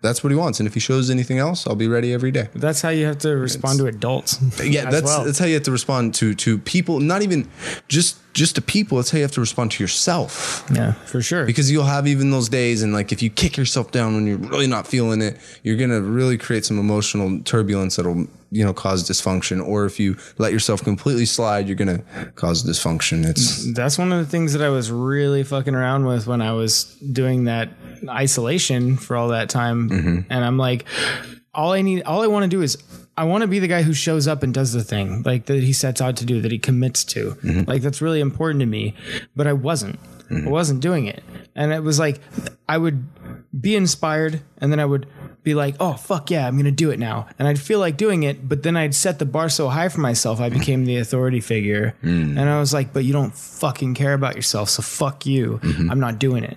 that's 0.03 0.25
what 0.25 0.31
he 0.31 0.37
wants. 0.37 0.59
And 0.59 0.67
if 0.67 0.75
he 0.75 0.81
shows 0.81 1.11
anything 1.11 1.39
else, 1.39 1.65
I'll 1.65 1.77
be 1.77 1.87
ready 1.87 2.13
every 2.13 2.33
day. 2.33 2.49
That's 2.57 2.83
how 2.83 2.89
you 2.89 3.07
have 3.07 3.19
to 3.19 3.37
respond 3.37 3.79
to 3.79 3.87
adults. 3.87 4.41
Yeah, 4.65 4.91
that's 4.91 5.05
well. 5.05 5.25
that's 5.25 5.39
how 5.39 5.47
you 5.47 5.55
have 5.55 5.63
to 5.65 5.71
respond 5.71 6.15
to 6.17 6.35
to 6.35 6.59
people. 6.59 6.99
Not 6.99 7.23
even 7.23 7.49
just 7.87 8.19
just 8.35 8.57
to 8.57 8.63
people. 8.63 8.99
That's 8.99 9.11
how 9.11 9.19
you 9.19 9.23
have 9.23 9.33
to 9.33 9.41
respond 9.41 9.71
to 9.73 9.83
yourself. 9.83 10.69
yeah, 10.75 10.93
for 10.93 11.23
sure. 11.23 11.47
Because 11.47 11.71
you'll 11.71 11.85
have 11.85 12.09
even 12.09 12.33
those 12.33 12.49
days, 12.49 12.83
and 12.83 12.93
like 12.93 13.13
if 13.13 13.23
you 13.23 13.31
kick 13.31 13.57
yourself 13.57 13.93
down 13.93 14.15
when 14.15 14.27
you're 14.27 14.39
really 14.39 14.67
not 14.67 14.89
feeling 14.89 15.23
it, 15.23 15.39
you're 15.63 15.77
gonna 15.77 16.01
really 16.01 16.37
create 16.37 16.65
some 16.65 16.79
emotional 16.79 17.41
turbulence 17.45 17.97
that'll 17.97 18.27
you 18.55 18.65
know 18.65 18.73
cause 18.73 19.09
dysfunction. 19.09 19.67
Or 19.67 19.85
if 19.85 19.99
you 19.99 20.17
let 20.39 20.53
yourself 20.53 20.83
completely 20.83 21.27
slide, 21.27 21.67
you're 21.67 21.77
gonna 21.77 22.03
cause 22.37 22.63
dysfunction. 22.63 23.27
It's 23.27 23.73
That's 23.75 23.99
one 23.99 24.13
of 24.13 24.19
the 24.19 24.31
things 24.31 24.53
that 24.53 24.63
I 24.63 24.69
was 24.69 24.91
really 24.91 25.43
fucking 25.43 25.75
around 25.75 26.07
with 26.07 26.27
when 26.27 26.41
I 26.41 26.53
was 26.53 26.85
doing 27.13 27.45
that 27.45 27.71
isolation 28.09 28.97
for 28.97 29.17
all 29.17 29.29
that 29.29 29.51
time. 29.51 29.91
Mm-hmm. 29.91 30.21
And 30.31 30.45
I'm 30.45 30.57
like, 30.57 30.85
all 31.53 31.73
I 31.73 31.83
need, 31.83 32.05
all 32.05 32.23
I 32.23 32.29
want 32.29 32.45
to 32.45 32.49
do 32.49 32.63
is, 32.63 32.79
I 33.17 33.25
want 33.25 33.43
to 33.43 33.49
be 33.49 33.59
the 33.59 33.69
guy 33.69 33.83
who 33.83 33.93
shows 33.93 34.27
up 34.27 34.43
and 34.43 34.53
does 34.55 34.73
the 34.73 34.83
thing 34.83 35.23
like 35.23 35.47
that 35.47 35.63
he 35.63 35.73
sets 35.73 36.01
out 36.01 36.17
to 36.17 36.25
do, 36.25 36.41
that 36.41 36.51
he 36.51 36.59
commits 36.59 37.05
to. 37.05 37.33
Mm-hmm. 37.33 37.69
Like 37.69 37.83
that's 37.83 38.01
really 38.01 38.21
important 38.21 38.61
to 38.61 38.67
me. 38.67 38.95
But 39.35 39.47
I 39.47 39.53
wasn't. 39.53 39.99
I 40.31 40.49
wasn't 40.49 40.81
doing 40.81 41.07
it. 41.07 41.23
And 41.55 41.73
it 41.73 41.83
was 41.83 41.99
like, 41.99 42.21
I 42.69 42.79
would 42.79 43.07
be 43.61 43.77
inspired 43.77 44.41
and 44.59 44.73
then 44.73 44.81
I 44.81 44.85
would 44.85 45.07
be 45.45 45.55
like, 45.55 45.77
oh, 45.79 45.93
fuck 45.93 46.31
yeah, 46.31 46.47
I'm 46.47 46.55
going 46.55 46.65
to 46.65 46.71
do 46.71 46.91
it 46.91 46.99
now. 46.99 47.29
And 47.39 47.47
I'd 47.47 47.61
feel 47.61 47.79
like 47.79 47.99
doing 47.99 48.23
it, 48.23 48.49
but 48.49 48.63
then 48.63 48.77
I'd 48.77 48.95
set 48.95 49.19
the 49.19 49.27
bar 49.27 49.51
so 49.51 49.69
high 49.69 49.91
for 49.91 50.01
myself, 50.01 50.41
I 50.41 50.49
became 50.49 50.87
the 50.87 50.97
authority 50.97 51.41
figure. 51.41 51.95
Hmm. 52.01 52.39
And 52.39 52.49
I 52.49 52.59
was 52.59 52.73
like, 52.73 52.95
but 52.95 53.05
you 53.05 53.13
don't 53.13 53.35
fucking 53.37 53.95
care 53.95 54.15
about 54.15 54.37
yourself, 54.37 54.71
so 54.71 54.83
fuck 54.83 55.27
you. 55.27 55.61
Mm-hmm. 55.63 55.91
I'm 55.91 56.01
not 56.01 56.19
doing 56.19 56.45
it. 56.45 56.57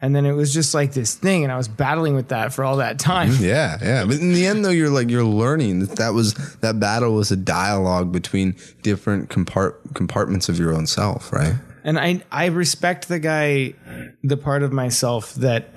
And 0.00 0.14
then 0.14 0.24
it 0.24 0.32
was 0.32 0.54
just 0.54 0.72
like 0.72 0.92
this 0.92 1.16
thing, 1.16 1.42
and 1.42 1.52
I 1.52 1.56
was 1.56 1.66
battling 1.66 2.14
with 2.14 2.28
that 2.28 2.52
for 2.52 2.64
all 2.64 2.76
that 2.76 2.98
mm-hmm. 2.98 3.10
time. 3.10 3.32
Yeah, 3.40 3.78
yeah. 3.82 4.04
But 4.04 4.16
in 4.20 4.32
the 4.32 4.46
end, 4.46 4.64
though, 4.64 4.70
you're 4.70 4.88
like 4.88 5.10
you're 5.10 5.24
learning 5.24 5.80
that 5.80 5.96
that 5.96 6.14
was 6.14 6.34
that 6.58 6.78
battle 6.78 7.14
was 7.14 7.32
a 7.32 7.36
dialogue 7.36 8.12
between 8.12 8.54
different 8.82 9.30
compart- 9.30 9.94
compartments 9.94 10.48
of 10.48 10.58
your 10.58 10.72
own 10.72 10.86
self, 10.86 11.32
right? 11.32 11.54
And 11.84 11.98
I 11.98 12.22
I 12.30 12.46
respect 12.46 13.08
the 13.08 13.18
guy, 13.18 13.74
the 14.22 14.36
part 14.36 14.62
of 14.62 14.72
myself 14.72 15.34
that 15.34 15.72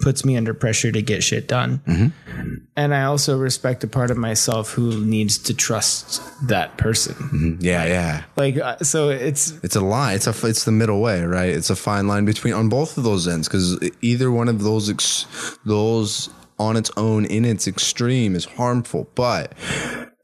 puts 0.00 0.24
me 0.24 0.36
under 0.36 0.54
pressure 0.54 0.90
to 0.90 1.02
get 1.02 1.22
shit 1.22 1.46
done. 1.46 2.12
And 2.76 2.94
I 2.94 3.04
also 3.04 3.38
respect 3.38 3.84
a 3.84 3.86
part 3.86 4.10
of 4.10 4.16
myself 4.16 4.72
who 4.72 5.04
needs 5.04 5.38
to 5.38 5.54
trust 5.54 6.22
that 6.48 6.76
person. 6.78 7.58
Yeah, 7.60 7.84
yeah. 7.84 8.24
Like 8.36 8.56
uh, 8.56 8.78
so 8.78 9.10
it's 9.10 9.52
It's 9.62 9.76
a 9.76 9.80
line. 9.80 10.16
It's 10.16 10.26
a 10.26 10.46
it's 10.46 10.64
the 10.64 10.72
middle 10.72 11.00
way, 11.00 11.22
right? 11.22 11.50
It's 11.50 11.70
a 11.70 11.76
fine 11.76 12.08
line 12.08 12.24
between 12.24 12.54
on 12.54 12.68
both 12.68 12.96
of 12.96 13.04
those 13.04 13.28
ends 13.28 13.48
because 13.48 13.78
either 14.00 14.30
one 14.30 14.48
of 14.48 14.62
those 14.62 14.88
ex, 14.88 15.26
those 15.64 16.30
on 16.58 16.76
its 16.76 16.90
own 16.96 17.24
in 17.24 17.44
its 17.44 17.66
extreme 17.66 18.34
is 18.34 18.44
harmful, 18.44 19.08
but 19.14 19.54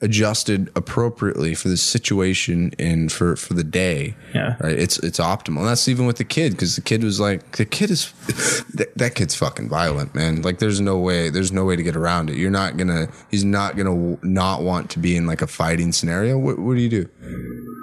adjusted 0.03 0.71
appropriately 0.77 1.55
for 1.55 1.69
the 1.69 1.77
situation 1.77 2.73
and 2.79 3.11
for 3.11 3.37
for 3.37 3.55
the 3.55 3.65
day. 3.65 4.15
Yeah. 4.35 4.57
right? 4.61 4.79
It's 4.79 4.99
it's 4.99 5.19
optimal. 5.19 5.59
And 5.59 5.69
that's 5.69 5.89
even 5.89 6.07
with 6.07 6.19
the 6.19 6.25
kid 6.25 6.53
because 6.53 6.77
the 6.77 6.83
kid 6.83 7.03
was 7.03 7.19
like 7.19 7.57
the 7.57 7.65
kid 7.65 7.91
is 7.91 8.13
that, 8.75 8.93
that 8.97 9.15
kid's 9.15 9.35
fucking 9.35 9.69
violent 9.69 10.15
man. 10.15 10.43
Like 10.43 10.59
there's 10.59 10.81
no 10.81 10.99
way 10.99 11.31
there's 11.31 11.53
no 11.53 11.65
way 11.65 11.77
to 11.77 11.83
get 11.83 11.97
around 11.97 12.31
it. 12.31 12.37
You're 12.37 12.51
not 12.51 12.77
gonna 12.77 13.09
he's 13.31 13.45
not 13.45 13.77
gonna 13.77 14.19
not 14.23 14.63
want 14.63 14.91
to 14.91 14.99
be 14.99 15.17
in 15.17 15.27
like 15.27 15.43
a 15.43 15.47
fighting 15.47 15.93
scenario. 15.93 16.39
What, 16.39 16.59
what 16.59 16.75
do 16.75 16.81
you 16.81 16.91
do 16.91 17.76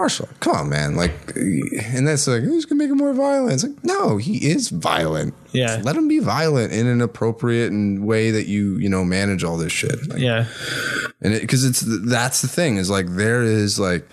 Marshall, 0.00 0.30
come 0.40 0.56
on, 0.56 0.68
man. 0.70 0.96
Like, 0.96 1.12
and 1.36 2.08
that's 2.08 2.26
like, 2.26 2.40
who's 2.40 2.64
gonna 2.64 2.78
make 2.78 2.88
him 2.88 2.96
more 2.96 3.12
violent? 3.12 3.52
It's 3.52 3.64
like, 3.64 3.84
no, 3.84 4.16
he 4.16 4.50
is 4.50 4.70
violent. 4.70 5.34
Yeah. 5.52 5.82
Let 5.84 5.94
him 5.94 6.08
be 6.08 6.20
violent 6.20 6.72
in 6.72 6.86
an 6.86 7.02
appropriate 7.02 7.70
and 7.70 8.06
way 8.06 8.30
that 8.30 8.46
you, 8.46 8.78
you 8.78 8.88
know, 8.88 9.04
manage 9.04 9.44
all 9.44 9.58
this 9.58 9.72
shit. 9.72 10.08
Like, 10.08 10.18
yeah. 10.18 10.46
and 11.20 11.34
it, 11.34 11.46
cause 11.46 11.64
it's, 11.64 11.84
that's 11.86 12.40
the 12.40 12.48
thing 12.48 12.78
is 12.78 12.88
like, 12.88 13.08
there 13.10 13.42
is 13.42 13.78
like, 13.78 14.08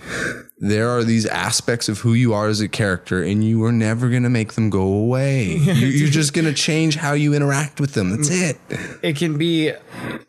there 0.57 0.89
are 0.89 1.05
these 1.05 1.26
aspects 1.26 1.88
of 1.88 1.99
who 1.99 2.14
you 2.14 2.34
are 2.34 2.49
as 2.49 2.59
a 2.59 2.68
character 2.68 3.23
and 3.23 3.45
you 3.45 3.64
are 3.64 3.72
never 3.72 4.09
gonna 4.09 4.30
make 4.30 4.55
them 4.55 4.69
go 4.69 4.81
away. 4.81 5.53
you're, 5.55 5.89
you're 5.89 6.09
just 6.09 6.34
gonna 6.34 6.53
change 6.53 6.97
how 6.97 7.14
you 7.14 7.34
interact 7.34 7.80
with 7.80 7.93
them. 7.93 8.09
That's 8.09 8.30
mm. 8.30 8.49
it. 8.49 8.99
It 9.01 9.15
can 9.15 9.38
be 9.38 9.72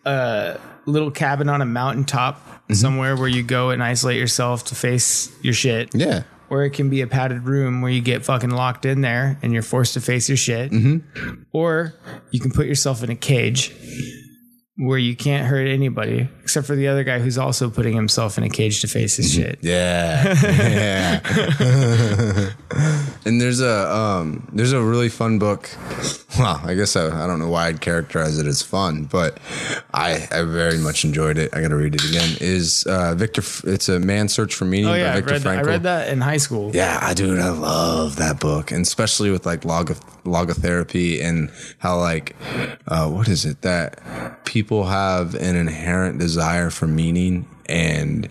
a 0.05 0.61
little 0.89 1.11
cabin 1.11 1.49
on 1.49 1.61
a 1.61 1.67
mountaintop 1.67 2.41
somewhere 2.73 3.17
where 3.17 3.29
you 3.29 3.43
go 3.43 3.71
and 3.71 3.83
isolate 3.83 4.19
yourself 4.19 4.65
to 4.67 4.75
face 4.75 5.31
your 5.43 5.55
shit. 5.55 5.95
Yeah. 5.95 6.23
Or 6.51 6.65
it 6.65 6.71
can 6.71 6.89
be 6.89 7.03
a 7.03 7.07
padded 7.07 7.45
room 7.45 7.83
where 7.83 7.91
you 7.91 8.01
get 8.01 8.25
fucking 8.25 8.51
locked 8.51 8.87
in 8.87 9.03
there 9.03 9.39
and 9.43 9.53
you're 9.53 9.63
forced 9.63 9.95
to 9.95 10.01
face 10.01 10.29
your 10.29 10.39
shit. 10.39 10.71
Mm-hmm. 10.71 11.43
Or 11.53 11.95
you 12.31 12.41
can 12.41 12.51
put 12.51 12.67
yourself 12.67 13.03
in 13.03 13.11
a 13.11 13.15
cage 13.15 13.75
where 14.77 14.99
you 14.99 15.15
can't 15.15 15.47
hurt 15.47 15.67
anybody 15.67 16.29
except 16.43 16.67
for 16.67 16.75
the 16.75 16.89
other 16.89 17.05
guy 17.05 17.19
who's 17.19 17.37
also 17.37 17.69
putting 17.69 17.95
himself 17.95 18.39
in 18.39 18.45
a 18.45 18.49
cage 18.49 18.81
to 18.81 18.87
face 18.87 19.17
his 19.17 19.33
shit. 19.33 19.59
Yeah. 19.61 20.35
Yeah. 20.43 21.21
and 23.25 23.41
there's 23.41 23.61
a 23.61 23.95
um 23.95 24.49
there's 24.53 24.73
a 24.73 24.83
really 24.83 25.09
fun 25.09 25.39
book. 25.39 25.71
Well, 26.39 26.61
I 26.65 26.75
guess 26.75 26.95
I, 26.95 27.25
I 27.25 27.27
don't 27.27 27.41
know 27.41 27.49
why 27.49 27.67
I'd 27.67 27.81
characterize 27.81 28.39
it 28.39 28.47
as 28.47 28.63
fun, 28.63 29.05
but 29.05 29.39
I 29.93 30.29
I 30.31 30.43
very 30.43 30.79
much 30.79 31.05
enjoyed 31.05 31.37
it. 31.37 31.53
I 31.53 31.61
got 31.61 31.69
to 31.69 31.77
read 31.77 31.95
it 31.97 32.05
again. 32.09 32.37
Is 32.41 32.85
uh 32.85 33.15
Viktor 33.15 33.43
it's 33.65 33.89
a 33.89 33.99
man's 33.99 34.33
search 34.35 34.55
for 34.55 34.65
meaning 34.65 34.87
Oh 34.87 34.93
by 34.93 34.99
yeah, 34.99 35.13
I 35.13 35.15
Viktor 35.17 35.33
read, 35.35 35.43
that, 35.43 35.59
I 35.59 35.63
read 35.63 35.83
that 35.83 36.09
in 36.11 36.21
high 36.21 36.37
school. 36.37 36.71
Yeah, 36.75 36.99
I 37.03 37.15
do. 37.15 37.37
I 37.39 37.49
love 37.49 38.17
that 38.17 38.39
book, 38.39 38.71
and 38.71 38.83
especially 38.83 39.31
with 39.31 39.47
like 39.47 39.65
log 39.65 39.91
logotherapy 40.25 41.23
and 41.23 41.51
how 41.79 41.99
like 41.99 42.37
uh, 42.87 43.09
what 43.09 43.29
is 43.29 43.45
it 43.45 43.63
that 43.63 44.45
people 44.45 44.85
have 44.85 45.35
an 45.35 45.57
inherent 45.57 46.19
desire 46.19 46.71
for 46.71 46.87
meaning 46.87 47.49
and 47.69 48.29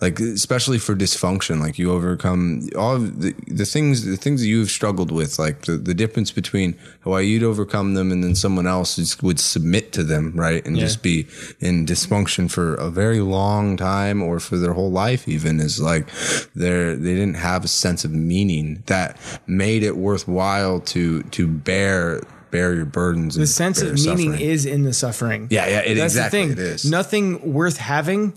like 0.00 0.20
especially 0.20 0.78
for 0.78 0.94
dysfunction 0.94 1.60
like 1.60 1.78
you 1.78 1.90
overcome 1.90 2.68
all 2.76 2.96
of 2.96 3.20
the, 3.20 3.34
the 3.48 3.64
things 3.64 4.04
the 4.04 4.16
things 4.16 4.42
that 4.42 4.48
you've 4.48 4.70
struggled 4.70 5.10
with 5.10 5.38
like 5.38 5.62
the, 5.62 5.76
the 5.76 5.94
difference 5.94 6.30
between 6.30 6.76
why 7.04 7.20
you'd 7.20 7.42
overcome 7.42 7.94
them 7.94 8.12
and 8.12 8.22
then 8.22 8.34
someone 8.34 8.66
else 8.66 9.22
would 9.22 9.40
submit 9.40 9.92
to 9.92 10.04
them 10.04 10.32
right 10.34 10.66
and 10.66 10.76
just 10.76 11.02
be 11.02 11.26
in 11.60 11.86
dysfunction 11.86 12.50
for 12.50 12.74
a 12.74 12.90
very 12.90 13.20
long 13.20 13.76
time 13.76 14.22
or 14.22 14.38
for 14.38 14.58
their 14.58 14.74
whole 14.74 14.90
life 14.90 15.26
even 15.26 15.58
is 15.58 15.80
like 15.80 16.06
they're 16.54 16.94
they 16.96 17.14
didn't 17.14 17.34
have 17.34 17.64
a 17.64 17.68
sense 17.68 18.04
of 18.04 18.12
meaning 18.12 18.82
that 18.86 19.18
made 19.46 19.82
it 19.82 19.96
worthwhile 19.96 20.80
to 20.80 21.22
to 21.24 21.46
bear 21.46 22.20
bear 22.50 22.74
your 22.74 22.84
burdens 22.84 23.34
The 23.34 23.46
sense 23.46 23.82
of 23.82 23.94
meaning 23.94 24.38
is 24.40 24.66
in 24.66 24.82
the 24.84 24.92
suffering. 24.92 25.48
Yeah, 25.50 25.66
yeah, 25.66 25.80
it- 25.80 25.94
That's 25.96 26.14
exactly, 26.14 26.48
the 26.48 26.54
thing. 26.54 26.64
is. 26.64 26.84
Nothing 26.84 27.52
worth 27.52 27.76
having 27.78 28.32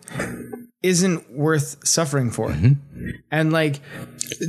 isn't 0.81 1.31
worth 1.33 1.75
suffering 1.85 2.31
for. 2.31 2.49
Mm-hmm. 2.49 3.09
And 3.31 3.51
like, 3.51 3.81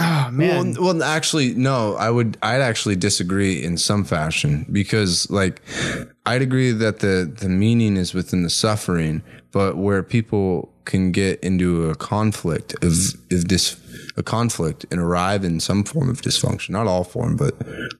oh 0.00 0.28
man, 0.32 0.74
Well, 0.74 0.94
well, 0.94 1.02
actually, 1.02 1.54
no. 1.54 1.94
I 1.94 2.10
would. 2.10 2.36
I'd 2.42 2.60
actually 2.60 2.96
disagree 2.96 3.62
in 3.62 3.76
some 3.78 4.04
fashion 4.04 4.66
because, 4.72 5.30
like, 5.30 5.62
I'd 6.26 6.42
agree 6.42 6.72
that 6.72 7.00
the 7.00 7.30
the 7.38 7.48
meaning 7.48 7.96
is 7.96 8.14
within 8.14 8.42
the 8.42 8.50
suffering, 8.50 9.22
but 9.52 9.76
where 9.76 10.02
people 10.02 10.72
can 10.84 11.12
get 11.12 11.38
into 11.40 11.88
a 11.90 11.94
conflict 11.94 12.72
of 12.82 12.92
of 13.30 13.48
this 13.48 13.76
a 14.16 14.22
conflict 14.22 14.84
and 14.90 15.00
arrive 15.00 15.44
in 15.44 15.60
some 15.60 15.84
form 15.84 16.08
of 16.08 16.20
dysfunction 16.22 16.70
not 16.70 16.86
all 16.86 17.04
form 17.04 17.36
but 17.36 17.54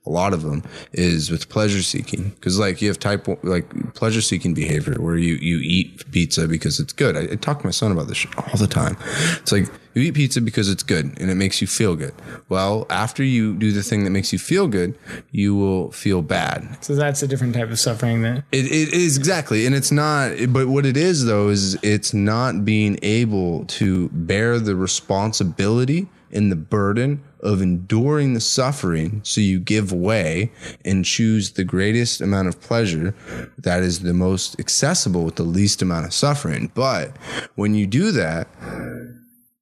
a 0.07 0.11
lot 0.11 0.33
of 0.33 0.43
them 0.43 0.63
is 0.93 1.31
with 1.31 1.49
pleasure 1.49 1.83
seeking. 1.83 2.31
Because 2.31 2.59
like 2.59 2.83
you 2.83 2.89
have 2.89 2.99
type 2.99 3.29
one- 3.29 3.39
like 3.43 3.95
pleasure 3.95 4.21
seeking 4.21 4.55
behavior 4.55 4.95
where 5.01 5.17
you 5.17 5.35
you 5.35 5.59
eat 5.63 6.11
pizza 6.11 6.49
because 6.49 6.81
it's 6.81 6.93
good. 6.93 7.17
I, 7.17 7.33
I 7.33 7.37
talk 7.37 7.61
to 7.61 7.67
my 7.67 7.71
son 7.71 7.93
about 7.93 8.09
this 8.09 8.27
all 8.37 8.59
the 8.59 8.67
time. 8.67 8.97
It's 9.41 9.53
like 9.53 9.69
you 9.95 10.03
eat 10.03 10.15
pizza 10.15 10.41
because 10.41 10.69
it's 10.69 10.83
good 10.83 11.07
and 11.21 11.31
it 11.31 11.35
makes 11.35 11.61
you 11.61 11.67
feel 11.67 11.97
good 11.97 12.15
well 12.49 12.87
after 12.91 13.23
you 13.23 13.55
do 13.55 13.73
the 13.73 13.83
thing 13.83 14.05
that 14.05 14.11
makes 14.11 14.33
you 14.33 14.39
feel 14.39 14.67
good 14.69 14.97
you 15.31 15.55
will 15.55 15.91
feel 15.93 16.23
bad 16.23 16.77
so 16.81 16.95
that's 16.95 17.23
a 17.23 17.29
different 17.29 17.55
type 17.55 17.71
of 17.71 17.79
suffering. 17.79 18.23
That 18.23 18.45
it, 18.53 18.67
it 18.67 18.93
is 18.93 19.17
exactly, 19.17 19.67
and 19.67 19.75
it's 19.75 19.93
not. 19.93 20.33
But 20.49 20.69
what 20.69 20.87
it 20.87 20.97
is, 20.97 21.25
though, 21.25 21.49
is 21.49 21.79
it's 21.83 22.15
not 22.15 22.65
being 22.65 22.99
able 23.03 23.65
to 23.67 24.09
bear 24.11 24.59
the 24.59 24.77
responsibility 24.77 26.09
and 26.33 26.51
the 26.51 26.57
burden 26.57 27.23
of 27.41 27.61
enduring 27.61 28.35
the 28.35 28.41
suffering. 28.41 29.21
So 29.25 29.41
you 29.41 29.59
give 29.59 29.93
way 29.93 30.53
and 30.85 31.05
choose 31.05 31.53
the 31.53 31.65
greatest 31.65 32.21
amount 32.21 32.49
of 32.49 32.61
pleasure 32.61 33.15
that 33.59 33.83
is 33.83 34.01
the 34.01 34.15
most 34.15 34.61
accessible 34.61 35.25
with 35.25 35.37
the 35.37 35.43
least 35.43 35.83
amount 35.83 36.07
of 36.07 36.15
suffering. 36.15 36.71
But 36.75 37.17
when 37.57 37.75
you 37.75 37.87
do 37.87 38.13
that, 38.13 38.47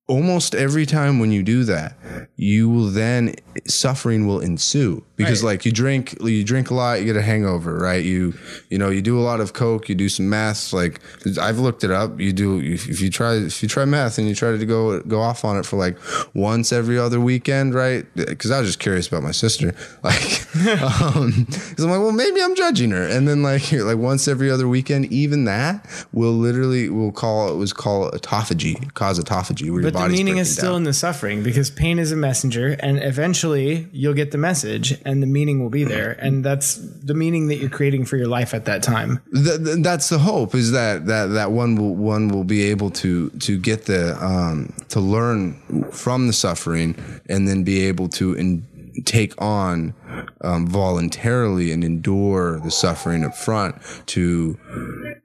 almost 0.09 0.55
every 0.55 0.87
time 0.87 1.19
when 1.19 1.31
you 1.31 1.43
do 1.43 1.65
that, 1.65 1.95
you 2.37 2.69
will 2.69 2.87
then 2.87 3.35
suffering 3.67 4.27
will 4.27 4.41
ensue 4.41 5.05
because 5.17 5.43
Right. 5.43 5.51
like 5.51 5.67
you 5.67 5.73
drink 5.73 6.17
you 6.23 6.45
drink 6.45 6.71
a 6.71 6.75
lot, 6.75 7.01
you 7.01 7.05
get 7.05 7.17
a 7.17 7.23
hangover, 7.23 7.77
right? 7.77 8.05
You 8.05 8.35
you 8.71 8.79
know 8.79 8.89
you 8.89 9.03
do 9.03 9.19
a 9.19 9.21
lot 9.21 9.41
of 9.41 9.53
coke, 9.53 9.89
you 9.89 9.95
do 9.95 10.09
some 10.09 10.29
meth. 10.29 10.73
Like 10.73 11.01
I've 11.41 11.59
looked 11.59 11.85
it 11.85 11.91
up. 11.91 12.19
You 12.19 12.33
do 12.33 12.59
if, 12.61 13.01
you 13.01 13.11
try 13.11 13.35
if 13.35 13.63
you 13.63 13.69
try 13.69 13.85
meth 13.85 14.17
and 14.19 14.29
you 14.29 14.35
try 14.35 14.57
to 14.57 14.65
go 14.67 15.01
go 15.01 15.21
off 15.21 15.45
on 15.45 15.59
it 15.59 15.67
for 15.67 15.77
like 15.77 15.99
once 16.35 16.73
every 16.73 16.99
other 16.99 17.21
weekend, 17.21 17.75
right? 17.75 18.07
Because 18.15 18.51
I 18.51 18.61
was 18.61 18.69
just 18.69 18.79
curious 18.79 19.09
about 19.09 19.23
my 19.23 19.33
sister, 19.33 19.75
like 20.03 20.47
um, 20.81 21.47
because 21.49 21.85
I'm 21.85 21.91
like, 21.91 22.01
well, 22.01 22.13
maybe 22.13 22.41
I'm 22.43 22.55
judging 22.55 22.93
her, 22.93 23.07
and 23.07 23.29
then 23.29 23.43
like 23.43 23.71
like 23.73 23.99
once 23.99 24.27
every 24.27 24.51
other 24.51 24.69
weekend, 24.69 25.13
even 25.13 25.45
that 25.45 25.87
will 26.13 26.33
literally 26.33 26.89
will 26.89 27.13
call 27.13 27.53
it 27.53 27.57
was 27.57 27.73
call 27.73 28.11
autophagy, 28.13 28.93
cause 28.95 29.19
autophagy, 29.21 29.71
where 29.71 29.83
but 29.83 29.98
the 30.07 30.09
meaning 30.09 30.39
is 30.39 30.53
still 30.53 30.73
down. 30.73 30.79
in 30.79 30.83
the 30.85 30.93
suffering 30.93 31.43
because 31.43 31.71
pain 31.71 31.99
is 31.99 32.13
a 32.13 32.17
messenger, 32.17 32.77
and 32.81 33.03
eventually 33.03 33.89
you'll 33.93 34.15
get 34.15 34.31
the 34.31 34.39
message, 34.39 34.99
and 35.05 35.23
the 35.23 35.27
meaning 35.27 35.63
will 35.63 35.71
be 35.71 35.85
there, 35.85 36.13
and 36.13 36.45
that's 36.45 36.77
the 36.77 37.15
meaning 37.15 37.49
that 37.49 37.57
you're 37.57 37.71
creating 37.71 38.05
for 38.05 38.17
your 38.17 38.29
life 38.29 38.55
at 38.55 38.65
that 38.67 38.83
time. 38.83 39.21
Th- 39.33 39.63
th- 39.63 39.79
that's 39.83 40.09
the 40.09 40.19
hope 40.19 40.55
is 40.55 40.73
that 40.73 41.07
that 41.07 41.27
that 41.27 41.51
one 41.53 41.77
will 41.77 41.95
one 41.95 42.29
will 42.29 42.45
be 42.45 42.63
able 42.65 42.91
to 42.91 43.31
to 43.31 43.59
get 43.59 43.87
the 43.87 44.17
um 44.25 44.73
to 44.89 45.01
learn 45.01 45.55
from 45.91 46.27
the 46.27 46.33
suffering 46.33 46.95
and 47.29 47.49
then 47.49 47.65
be 47.65 47.87
able 47.87 48.09
to 48.09 48.35
in, 48.35 48.67
take 49.05 49.41
on 49.41 49.95
um, 50.41 50.67
voluntarily 50.67 51.73
and 51.73 51.85
endure 51.85 52.61
the 52.61 52.71
suffering 52.71 53.25
up 53.25 53.35
front 53.35 53.77
to 54.07 54.59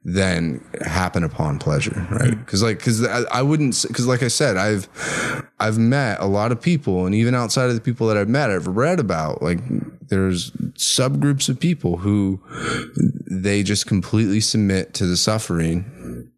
then 0.03 0.63
happen 0.81 1.23
upon 1.23 1.59
pleasure 1.59 2.07
right? 2.11 2.37
Because 2.37 2.63
like 2.63 2.77
because 2.77 3.05
I, 3.05 3.21
I 3.31 3.41
wouldn't 3.41 3.83
because 3.87 4.07
like 4.07 4.23
i 4.23 4.27
said 4.27 4.57
i've 4.57 4.87
i've 5.59 5.77
met 5.77 6.19
a 6.19 6.25
lot 6.25 6.51
of 6.51 6.61
people 6.61 7.05
and 7.05 7.15
even 7.15 7.35
outside 7.35 7.69
of 7.69 7.75
the 7.75 7.81
people 7.81 8.07
that 8.07 8.17
i've 8.17 8.29
met 8.29 8.49
i've 8.49 8.67
read 8.67 8.99
about 8.99 9.41
like 9.41 9.59
there's 10.09 10.51
subgroups 10.73 11.49
of 11.49 11.59
people 11.59 11.97
who 11.97 12.39
they 13.29 13.63
just 13.63 13.87
completely 13.87 14.39
submit 14.39 14.93
to 14.93 15.05
the 15.05 15.17
suffering 15.17 15.85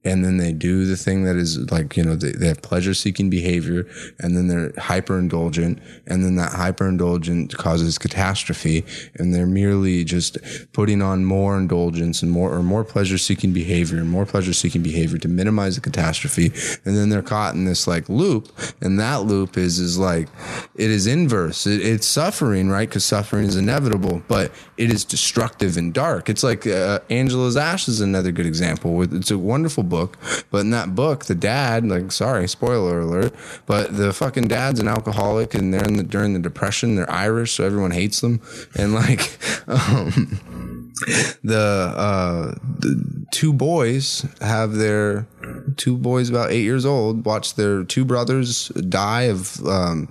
and 0.05 0.23
then 0.23 0.37
they 0.37 0.53
do 0.53 0.85
the 0.85 0.95
thing 0.95 1.23
that 1.23 1.35
is 1.35 1.57
like 1.71 1.97
you 1.97 2.03
know 2.03 2.15
they, 2.15 2.31
they 2.31 2.47
have 2.47 2.61
pleasure 2.61 2.93
seeking 2.93 3.29
behavior 3.29 3.87
and 4.19 4.37
then 4.37 4.47
they're 4.47 4.71
hyper 4.77 5.17
indulgent 5.17 5.81
and 6.05 6.23
then 6.23 6.35
that 6.35 6.51
hyper 6.51 6.87
indulgent 6.87 7.57
causes 7.57 7.97
catastrophe 7.97 8.85
and 9.15 9.33
they're 9.33 9.47
merely 9.47 10.03
just 10.03 10.37
putting 10.71 11.01
on 11.01 11.25
more 11.25 11.57
indulgence 11.57 12.21
and 12.21 12.31
more 12.31 12.53
or 12.53 12.61
more 12.61 12.83
pleasure 12.83 13.17
seeking 13.17 13.51
behavior 13.51 13.97
and 13.97 14.09
more 14.09 14.25
pleasure 14.25 14.53
seeking 14.53 14.83
behavior 14.83 15.17
to 15.17 15.27
minimize 15.27 15.75
the 15.75 15.81
catastrophe 15.81 16.51
and 16.85 16.95
then 16.95 17.09
they're 17.09 17.23
caught 17.23 17.55
in 17.55 17.65
this 17.65 17.87
like 17.87 18.07
loop 18.07 18.51
and 18.81 18.99
that 18.99 19.23
loop 19.23 19.57
is 19.57 19.79
is 19.79 19.97
like 19.97 20.29
it 20.75 20.91
is 20.91 21.07
inverse. 21.07 21.65
It, 21.65 21.81
it's 21.81 22.07
suffering 22.07 22.69
right? 22.69 22.87
Because 22.87 23.03
suffering 23.03 23.45
is 23.45 23.55
inevitable 23.55 24.21
but 24.27 24.51
it 24.77 24.91
is 24.91 25.03
destructive 25.03 25.77
and 25.77 25.93
dark. 25.93 26.29
It's 26.29 26.43
like 26.43 26.67
uh, 26.67 26.99
angela's 27.09 27.57
ash 27.57 27.87
is 27.87 28.01
another 28.01 28.31
good 28.31 28.45
example. 28.45 29.01
It's 29.01 29.31
a 29.31 29.37
wonderful 29.39 29.83
book 29.83 29.94
but 30.51 30.59
in 30.59 30.69
that 30.69 30.95
book 30.95 31.25
the 31.25 31.35
dad 31.35 31.85
like 31.85 32.11
sorry 32.11 32.47
spoiler 32.47 32.99
alert 32.99 33.33
but 33.65 33.95
the 33.97 34.13
fucking 34.13 34.47
dad's 34.47 34.79
an 34.79 34.87
alcoholic 34.87 35.53
and 35.53 35.73
they're 35.73 35.83
in 35.83 35.97
the 35.97 36.03
during 36.03 36.33
the 36.33 36.39
depression 36.39 36.95
they're 36.95 37.11
irish 37.11 37.53
so 37.53 37.63
everyone 37.63 37.91
hates 37.91 38.21
them. 38.21 38.41
And 38.77 38.93
like 38.93 39.37
um 39.67 40.91
the 41.43 41.93
uh 41.95 42.55
the 42.79 43.25
two 43.31 43.51
boys 43.51 44.25
have 44.41 44.75
their 44.75 45.27
two 45.75 45.97
boys 45.97 46.29
about 46.29 46.51
eight 46.51 46.63
years 46.63 46.85
old 46.85 47.25
watch 47.25 47.55
their 47.55 47.83
two 47.83 48.05
brothers 48.05 48.69
die 48.69 49.23
of 49.23 49.65
um 49.65 50.07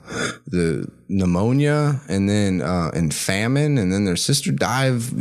the 0.47 0.91
pneumonia 1.09 2.01
and 2.09 2.29
then 2.29 2.63
uh 2.63 2.91
and 2.95 3.13
famine 3.13 3.77
and 3.77 3.93
then 3.93 4.05
their 4.05 4.17
sister 4.17 4.51
die 4.51 4.87
of 4.87 5.13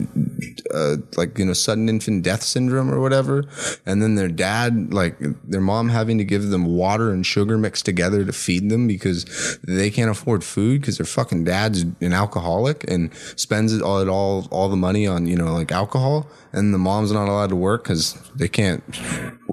uh 0.73 0.95
like 1.18 1.38
you 1.38 1.45
know 1.45 1.53
sudden 1.53 1.89
infant 1.89 2.23
death 2.23 2.43
syndrome 2.43 2.91
or 2.91 2.99
whatever. 2.99 3.43
And 3.85 4.01
then 4.01 4.15
their 4.15 4.27
dad 4.27 4.93
like 4.93 5.18
their 5.43 5.61
mom 5.61 5.89
having 5.89 6.18
to 6.18 6.23
give 6.23 6.49
them 6.49 6.65
water 6.65 7.11
and 7.11 7.26
sugar 7.26 7.57
mixed 7.57 7.85
together 7.85 8.23
to 8.26 8.34
feed 8.34 8.69
them 8.69 8.88
because 8.88 9.60
they 9.64 9.89
can't 9.89 10.10
afford 10.10 10.43
food 10.43 10.81
because 10.81 10.97
their 10.97 11.05
fucking 11.05 11.43
dad's 11.43 11.84
an 12.01 12.14
alcoholic 12.14 12.89
and 12.89 13.14
spends 13.35 13.73
it 13.73 13.81
all 13.81 14.10
all 14.10 14.47
all 14.51 14.69
the 14.69 14.76
money 14.77 15.05
on 15.05 15.26
you 15.26 15.35
know 15.35 15.53
like 15.53 15.72
alcohol 15.72 16.27
and 16.54 16.74
the 16.74 16.78
mom's 16.78 17.12
not 17.12 17.28
allowed 17.28 17.50
to 17.50 17.56
work 17.56 17.84
because 17.84 18.14
they 18.36 18.48
can't 18.48 18.84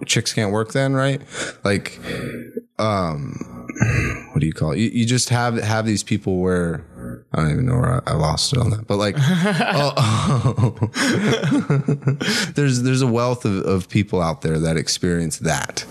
chicks 0.07 0.33
can't 0.33 0.53
work 0.53 0.73
then 0.73 0.95
right? 0.95 1.21
Like 1.65 1.99
um 2.79 3.61
what 4.33 4.41
do 4.41 4.47
you 4.47 4.53
call 4.53 4.73
it? 4.73 4.79
You, 4.79 4.91
you 4.91 5.07
just 5.07 5.31
have 5.31 5.57
have 5.57 5.87
these 5.87 6.03
people 6.03 6.39
where 6.39 6.85
I 7.33 7.41
don't 7.41 7.51
even 7.53 7.67
know 7.67 7.77
where 7.77 8.03
I, 8.07 8.13
I 8.13 8.15
lost 8.15 8.53
it 8.53 8.59
on 8.59 8.71
that, 8.71 8.87
but 8.87 8.97
like, 8.97 9.15
oh, 9.19 10.91
there's 12.55 12.83
there's 12.83 13.03
a 13.03 13.07
wealth 13.07 13.45
of, 13.45 13.59
of 13.65 13.89
people 13.89 14.21
out 14.21 14.43
there 14.43 14.59
that 14.59 14.77
experience 14.77 15.39
that, 15.39 15.87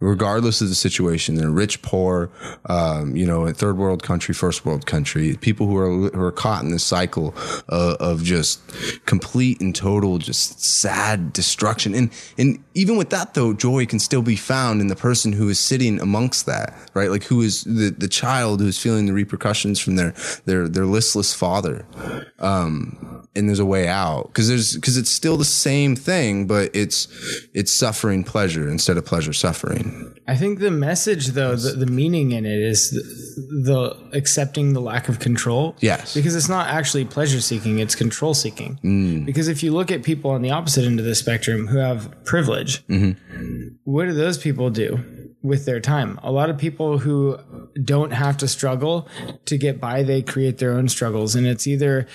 regardless 0.00 0.60
of 0.60 0.68
the 0.68 0.74
situation. 0.74 1.36
They're 1.36 1.50
rich, 1.50 1.82
poor, 1.82 2.30
um, 2.66 3.14
you 3.14 3.26
know, 3.26 3.46
in 3.46 3.54
third 3.54 3.76
world 3.76 4.02
country, 4.02 4.34
first 4.34 4.64
world 4.64 4.86
country. 4.86 5.36
People 5.36 5.66
who 5.66 5.76
are 5.76 6.10
who 6.10 6.22
are 6.22 6.32
caught 6.32 6.64
in 6.64 6.70
this 6.70 6.82
cycle 6.82 7.34
of, 7.68 7.96
of 8.00 8.22
just 8.24 8.60
complete 9.06 9.60
and 9.60 9.74
total, 9.74 10.18
just 10.18 10.60
sad 10.64 11.32
destruction. 11.32 11.94
And 11.94 12.10
and 12.38 12.62
even 12.74 12.96
with 12.96 13.10
that 13.10 13.34
though, 13.34 13.52
joy 13.52 13.86
can 13.86 13.98
still 13.98 14.22
be 14.22 14.36
found 14.36 14.80
in 14.80 14.88
the 14.88 14.96
person 14.96 15.32
who 15.32 15.48
is 15.48 15.60
sitting 15.60 16.00
amongst 16.00 16.46
that, 16.46 16.74
right? 16.94 17.10
Like 17.10 17.24
who 17.24 17.42
is 17.42 17.64
the 17.64 17.90
the 17.90 18.08
child 18.08 18.60
who 18.60 18.66
is 18.66 18.78
feeling 18.78 19.06
the 19.06 19.12
repercussions 19.12 19.78
from 19.78 19.96
their 19.96 20.14
their 20.46 20.66
their 20.66 20.86
listless 20.86 21.34
father. 21.34 21.86
Um, 22.38 23.20
and 23.36 23.48
there's 23.48 23.60
a 23.60 23.66
way 23.66 23.86
out 23.86 24.26
because 24.28 24.48
there's 24.48 24.74
because 24.74 24.96
it's 24.96 25.10
still 25.10 25.36
the 25.36 25.44
same 25.44 25.94
thing, 25.94 26.46
but 26.46 26.70
it's 26.74 27.06
it's 27.54 27.72
suffering 27.72 28.24
pleasure 28.24 28.68
instead 28.68 28.96
of 28.96 29.04
pleasure 29.04 29.32
suffering. 29.32 29.89
I 30.26 30.36
think 30.36 30.60
the 30.60 30.70
message, 30.70 31.28
though, 31.28 31.56
the, 31.56 31.72
the 31.72 31.86
meaning 31.86 32.32
in 32.32 32.46
it 32.46 32.60
is 32.60 32.90
the, 32.90 33.02
the 33.70 34.16
accepting 34.16 34.74
the 34.74 34.80
lack 34.80 35.08
of 35.08 35.18
control. 35.18 35.76
Yes. 35.80 36.14
Because 36.14 36.36
it's 36.36 36.48
not 36.48 36.68
actually 36.68 37.04
pleasure 37.04 37.40
seeking, 37.40 37.80
it's 37.80 37.94
control 37.94 38.34
seeking. 38.34 38.78
Mm. 38.84 39.26
Because 39.26 39.48
if 39.48 39.62
you 39.62 39.72
look 39.72 39.90
at 39.90 40.02
people 40.02 40.30
on 40.30 40.42
the 40.42 40.50
opposite 40.50 40.84
end 40.84 41.00
of 41.00 41.04
the 41.04 41.14
spectrum 41.14 41.66
who 41.66 41.78
have 41.78 42.24
privilege, 42.24 42.86
mm-hmm. 42.86 43.68
what 43.84 44.06
do 44.06 44.12
those 44.12 44.38
people 44.38 44.70
do 44.70 45.02
with 45.42 45.64
their 45.64 45.80
time? 45.80 46.20
A 46.22 46.30
lot 46.30 46.50
of 46.50 46.58
people 46.58 46.98
who 46.98 47.38
don't 47.82 48.12
have 48.12 48.36
to 48.36 48.46
struggle 48.46 49.08
to 49.46 49.58
get 49.58 49.80
by, 49.80 50.02
they 50.02 50.22
create 50.22 50.58
their 50.58 50.72
own 50.72 50.88
struggles. 50.88 51.34
And 51.34 51.46
it's 51.46 51.66
either 51.66 52.06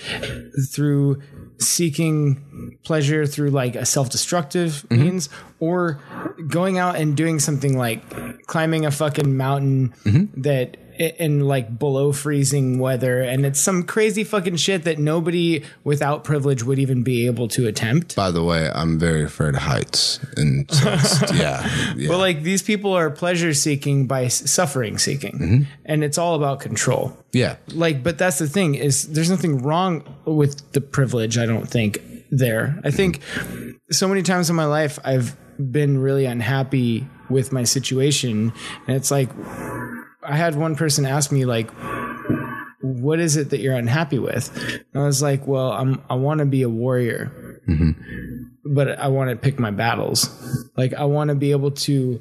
through 0.72 1.20
seeking 1.58 2.78
pleasure 2.84 3.26
through 3.26 3.50
like 3.50 3.76
a 3.76 3.86
self-destructive 3.86 4.84
mm-hmm. 4.88 5.02
means 5.02 5.28
or 5.58 6.00
going 6.48 6.78
out 6.78 6.96
and 6.96 7.16
doing 7.16 7.38
something 7.38 7.76
like 7.76 8.46
climbing 8.46 8.84
a 8.84 8.90
fucking 8.90 9.36
mountain 9.36 9.94
mm-hmm. 10.04 10.40
that 10.40 10.76
in 10.98 11.40
like 11.40 11.78
below 11.78 12.12
freezing 12.12 12.78
weather 12.78 13.20
and 13.20 13.46
it's 13.46 13.60
some 13.60 13.82
crazy 13.82 14.24
fucking 14.24 14.56
shit 14.56 14.84
that 14.84 14.98
nobody 14.98 15.64
without 15.84 16.24
privilege 16.24 16.62
would 16.62 16.78
even 16.78 17.02
be 17.02 17.26
able 17.26 17.48
to 17.48 17.66
attempt. 17.66 18.16
By 18.16 18.30
the 18.30 18.42
way, 18.42 18.70
I'm 18.72 18.98
very 18.98 19.24
afraid 19.24 19.54
of 19.54 19.62
heights, 19.62 20.20
and 20.36 20.70
so 20.70 20.90
yeah, 21.34 21.94
yeah. 21.96 22.08
but 22.08 22.18
like 22.18 22.42
these 22.42 22.62
people 22.62 22.92
are 22.92 23.10
pleasure 23.10 23.54
seeking 23.54 24.06
by 24.06 24.28
suffering 24.28 24.98
seeking 24.98 25.32
mm-hmm. 25.32 25.62
and 25.84 26.04
it's 26.04 26.18
all 26.18 26.34
about 26.34 26.60
control. 26.60 27.16
Yeah, 27.32 27.56
like 27.68 28.02
but 28.02 28.18
that's 28.18 28.38
the 28.38 28.48
thing 28.48 28.74
is 28.74 29.08
there's 29.08 29.30
nothing 29.30 29.62
wrong 29.62 30.02
with 30.24 30.72
the 30.72 30.80
privilege 30.80 31.38
i 31.38 31.46
don't 31.46 31.68
think 31.68 32.00
there. 32.30 32.80
I 32.84 32.90
think 32.90 33.20
so 33.90 34.08
many 34.08 34.22
times 34.22 34.50
in 34.50 34.56
my 34.56 34.64
life 34.64 34.98
i've 35.04 35.36
been 35.72 35.98
really 35.98 36.26
unhappy 36.26 37.06
with 37.30 37.52
my 37.52 37.64
situation 37.64 38.52
and 38.86 38.96
it's 38.96 39.10
like 39.10 39.30
i 40.26 40.36
had 40.36 40.54
one 40.56 40.76
person 40.76 41.06
ask 41.06 41.32
me 41.32 41.44
like 41.44 41.70
what 42.82 43.18
is 43.18 43.36
it 43.36 43.50
that 43.50 43.60
you're 43.60 43.74
unhappy 43.74 44.18
with? 44.18 44.54
And 44.92 45.02
i 45.02 45.06
was 45.06 45.22
like 45.22 45.46
well 45.46 45.72
i'm 45.72 46.02
i 46.10 46.14
want 46.14 46.38
to 46.40 46.46
be 46.46 46.62
a 46.62 46.68
warrior. 46.68 47.62
Mm-hmm. 47.68 48.42
But 48.64 48.98
I 48.98 49.08
want 49.08 49.30
to 49.30 49.36
pick 49.36 49.58
my 49.58 49.70
battles. 49.70 50.28
Like 50.76 50.94
I 50.94 51.04
want 51.04 51.28
to 51.28 51.34
be 51.34 51.50
able 51.50 51.70
to 51.72 52.20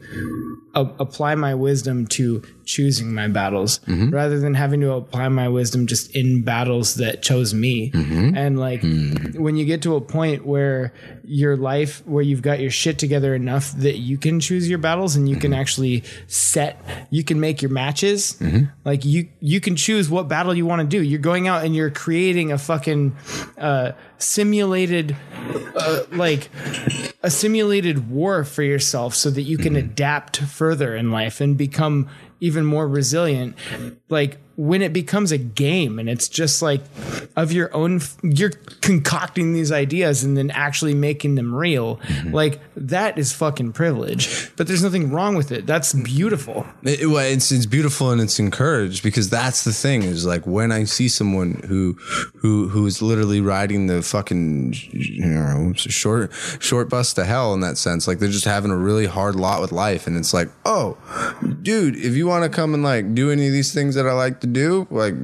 a- 0.75 0.91
apply 0.99 1.35
my 1.35 1.55
wisdom 1.55 2.07
to 2.07 2.43
choosing 2.65 3.13
my 3.13 3.27
battles 3.27 3.79
mm-hmm. 3.79 4.09
rather 4.09 4.39
than 4.39 4.53
having 4.53 4.81
to 4.81 4.93
apply 4.93 5.29
my 5.29 5.49
wisdom 5.49 5.87
just 5.87 6.15
in 6.15 6.43
battles 6.43 6.95
that 6.95 7.21
chose 7.21 7.53
me. 7.53 7.91
Mm-hmm. 7.91 8.37
And 8.37 8.59
like 8.59 8.81
when 9.35 9.55
you 9.55 9.65
get 9.65 9.81
to 9.83 9.95
a 9.95 10.01
point 10.01 10.45
where 10.45 10.93
your 11.27 11.57
life 11.57 12.05
where 12.05 12.23
you've 12.23 12.41
got 12.41 12.59
your 12.59 12.71
shit 12.71 12.99
together 12.99 13.35
enough 13.35 13.71
that 13.73 13.97
you 13.97 14.17
can 14.17 14.39
choose 14.39 14.69
your 14.69 14.77
battles 14.79 15.15
and 15.15 15.27
you 15.27 15.35
can 15.35 15.53
actually 15.53 16.03
set 16.27 16.83
you 17.09 17.23
can 17.23 17.39
make 17.39 17.61
your 17.61 17.71
matches. 17.71 18.39
Like 18.83 19.05
you 19.05 19.29
you 19.39 19.59
can 19.59 19.75
choose 19.75 20.09
what 20.09 20.27
battle 20.27 20.53
you 20.53 20.65
want 20.65 20.81
to 20.81 20.87
do. 20.87 21.03
You're 21.03 21.19
going 21.19 21.47
out 21.47 21.65
and 21.65 21.75
you're 21.75 21.91
creating 21.91 22.51
a 22.51 22.57
fucking 22.57 23.15
uh 23.57 23.91
simulated 24.17 25.15
uh, 25.75 26.03
like 26.11 26.49
a 27.21 27.29
simulated 27.29 28.09
war 28.09 28.43
for 28.43 28.63
yourself 28.63 29.13
so 29.13 29.29
that 29.29 29.43
you 29.43 29.57
can 29.57 29.75
adapt 29.75 30.37
further 30.37 30.95
in 30.95 31.11
life 31.11 31.41
and 31.41 31.57
become 31.57 32.09
even 32.39 32.65
more 32.65 32.87
resilient 32.87 33.55
like 34.09 34.37
when 34.57 34.81
it 34.81 34.93
becomes 34.93 35.31
a 35.31 35.37
game 35.37 35.99
and 35.99 36.09
it's 36.09 36.29
just 36.29 36.61
like 36.61 36.81
of 37.35 37.51
your 37.51 37.73
own 37.73 37.99
you're 38.23 38.51
concocting 38.81 39.53
these 39.53 39.71
ideas 39.71 40.23
and 40.23 40.37
then 40.37 40.49
actually 40.51 40.93
making 40.93 41.35
them 41.35 41.53
real 41.53 41.97
mm-hmm. 41.97 42.31
like 42.33 42.59
that 42.75 43.17
is 43.17 43.33
fucking 43.33 43.73
privilege. 43.73 44.51
But 44.55 44.67
there's 44.67 44.83
nothing 44.83 45.11
wrong 45.11 45.35
with 45.35 45.51
it. 45.51 45.65
That's 45.65 45.93
beautiful. 45.93 46.65
It- 46.83 47.01
it- 47.01 47.07
well, 47.07 47.25
it's 47.25 47.51
it's 47.51 47.65
beautiful 47.65 48.11
and 48.11 48.21
it's 48.21 48.39
encouraged 48.39 49.03
because 49.03 49.29
that's 49.29 49.63
the 49.63 49.73
thing 49.73 50.03
is 50.03 50.25
like 50.25 50.45
when 50.45 50.71
I 50.71 50.85
see 50.85 51.07
someone 51.07 51.61
who 51.67 51.97
who 52.35 52.69
who 52.69 52.85
is 52.85 53.01
literally 53.01 53.41
riding 53.41 53.87
the 53.87 54.01
fucking 54.01 54.73
you 54.91 55.25
know 55.25 55.73
short 55.75 56.31
short 56.59 56.89
bus 56.89 57.13
to 57.13 57.25
hell 57.25 57.53
in 57.53 57.59
that 57.61 57.77
sense 57.77 58.07
like 58.07 58.19
they're 58.19 58.29
just 58.29 58.45
having 58.45 58.71
a 58.71 58.77
really 58.77 59.05
hard 59.05 59.35
lot 59.35 59.61
with 59.61 59.71
life 59.71 60.07
and 60.07 60.17
it's 60.17 60.33
like 60.33 60.49
oh 60.65 60.97
dude 61.61 61.95
if 61.95 62.13
you 62.15 62.27
want 62.27 62.43
to 62.43 62.49
come 62.49 62.73
and 62.73 62.83
like 62.83 63.13
do 63.13 63.31
any 63.31 63.47
of 63.47 63.53
these 63.53 63.73
things 63.73 63.95
that 63.95 64.07
I 64.07 64.13
like 64.13 64.39
to 64.45 64.51
do 64.51 64.87
like 64.91 65.15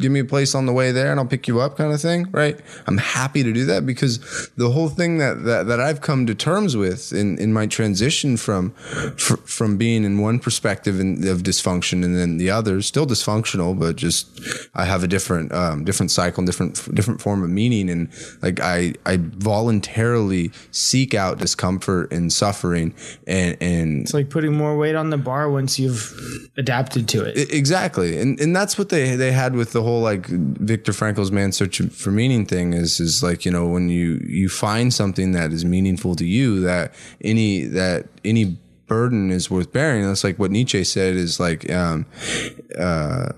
give 0.00 0.10
me 0.10 0.20
a 0.20 0.24
place 0.24 0.54
on 0.54 0.66
the 0.66 0.72
way 0.72 0.92
there 0.92 1.10
and 1.10 1.20
I'll 1.20 1.26
pick 1.26 1.46
you 1.46 1.60
up 1.60 1.76
kind 1.76 1.92
of 1.92 2.00
thing, 2.00 2.28
right? 2.30 2.58
I'm 2.86 2.98
happy 2.98 3.42
to 3.42 3.52
do 3.52 3.64
that 3.66 3.86
because 3.86 4.50
the 4.56 4.70
whole 4.70 4.88
thing 4.88 5.18
that 5.18 5.44
that, 5.44 5.66
that 5.66 5.80
I've 5.80 6.00
come 6.00 6.26
to 6.26 6.34
terms 6.34 6.76
with 6.76 7.12
in, 7.12 7.38
in 7.38 7.52
my 7.52 7.66
transition 7.66 8.36
from 8.36 8.70
fr- 9.16 9.36
from 9.44 9.76
being 9.76 10.04
in 10.04 10.18
one 10.18 10.38
perspective 10.38 10.98
in, 10.98 11.26
of 11.28 11.42
dysfunction 11.42 12.04
and 12.04 12.16
then 12.16 12.38
the 12.38 12.50
other 12.50 12.82
still 12.82 13.06
dysfunctional, 13.06 13.78
but 13.78 13.96
just 13.96 14.40
I 14.74 14.84
have 14.84 15.04
a 15.04 15.08
different 15.08 15.52
um, 15.52 15.84
different 15.84 16.10
cycle 16.10 16.40
and 16.40 16.46
different 16.46 16.94
different 16.94 17.20
form 17.20 17.42
of 17.42 17.50
meaning. 17.50 17.90
And 17.90 18.10
like 18.42 18.60
I 18.60 18.94
I 19.06 19.18
voluntarily 19.20 20.50
seek 20.70 21.14
out 21.14 21.38
discomfort 21.38 22.12
and 22.12 22.32
suffering 22.32 22.94
and 23.26 23.56
and 23.60 24.02
it's 24.02 24.14
like 24.14 24.30
putting 24.30 24.56
more 24.56 24.76
weight 24.76 24.94
on 24.94 25.10
the 25.10 25.18
bar 25.18 25.50
once 25.50 25.78
you've 25.78 26.48
adapted 26.56 27.08
to 27.08 27.24
it. 27.24 27.52
Exactly, 27.52 28.18
and 28.18 28.40
and 28.40 28.54
that's 28.54 28.78
what 28.78 28.88
they 28.88 29.16
they 29.16 29.32
had 29.32 29.54
with 29.54 29.72
the 29.72 29.82
whole 29.82 29.89
whole 29.90 30.00
like 30.00 30.26
Viktor 30.26 30.92
Frankl's 30.92 31.32
man 31.32 31.52
search 31.52 31.80
for 31.80 32.10
meaning 32.10 32.46
thing 32.46 32.72
is 32.72 33.00
is 33.00 33.22
like 33.22 33.44
you 33.44 33.50
know 33.50 33.66
when 33.66 33.88
you 33.88 34.20
you 34.26 34.48
find 34.48 34.94
something 34.94 35.32
that 35.32 35.52
is 35.52 35.64
meaningful 35.64 36.14
to 36.16 36.24
you 36.24 36.60
that 36.60 36.94
any 37.22 37.64
that 37.64 38.06
any 38.24 38.56
burden 38.86 39.30
is 39.30 39.50
worth 39.50 39.72
bearing. 39.72 40.04
That's 40.04 40.24
like 40.24 40.38
what 40.38 40.50
Nietzsche 40.50 40.84
said 40.84 41.14
is 41.14 41.38
like 41.38 41.70
um 41.70 42.06
uh 42.78 43.28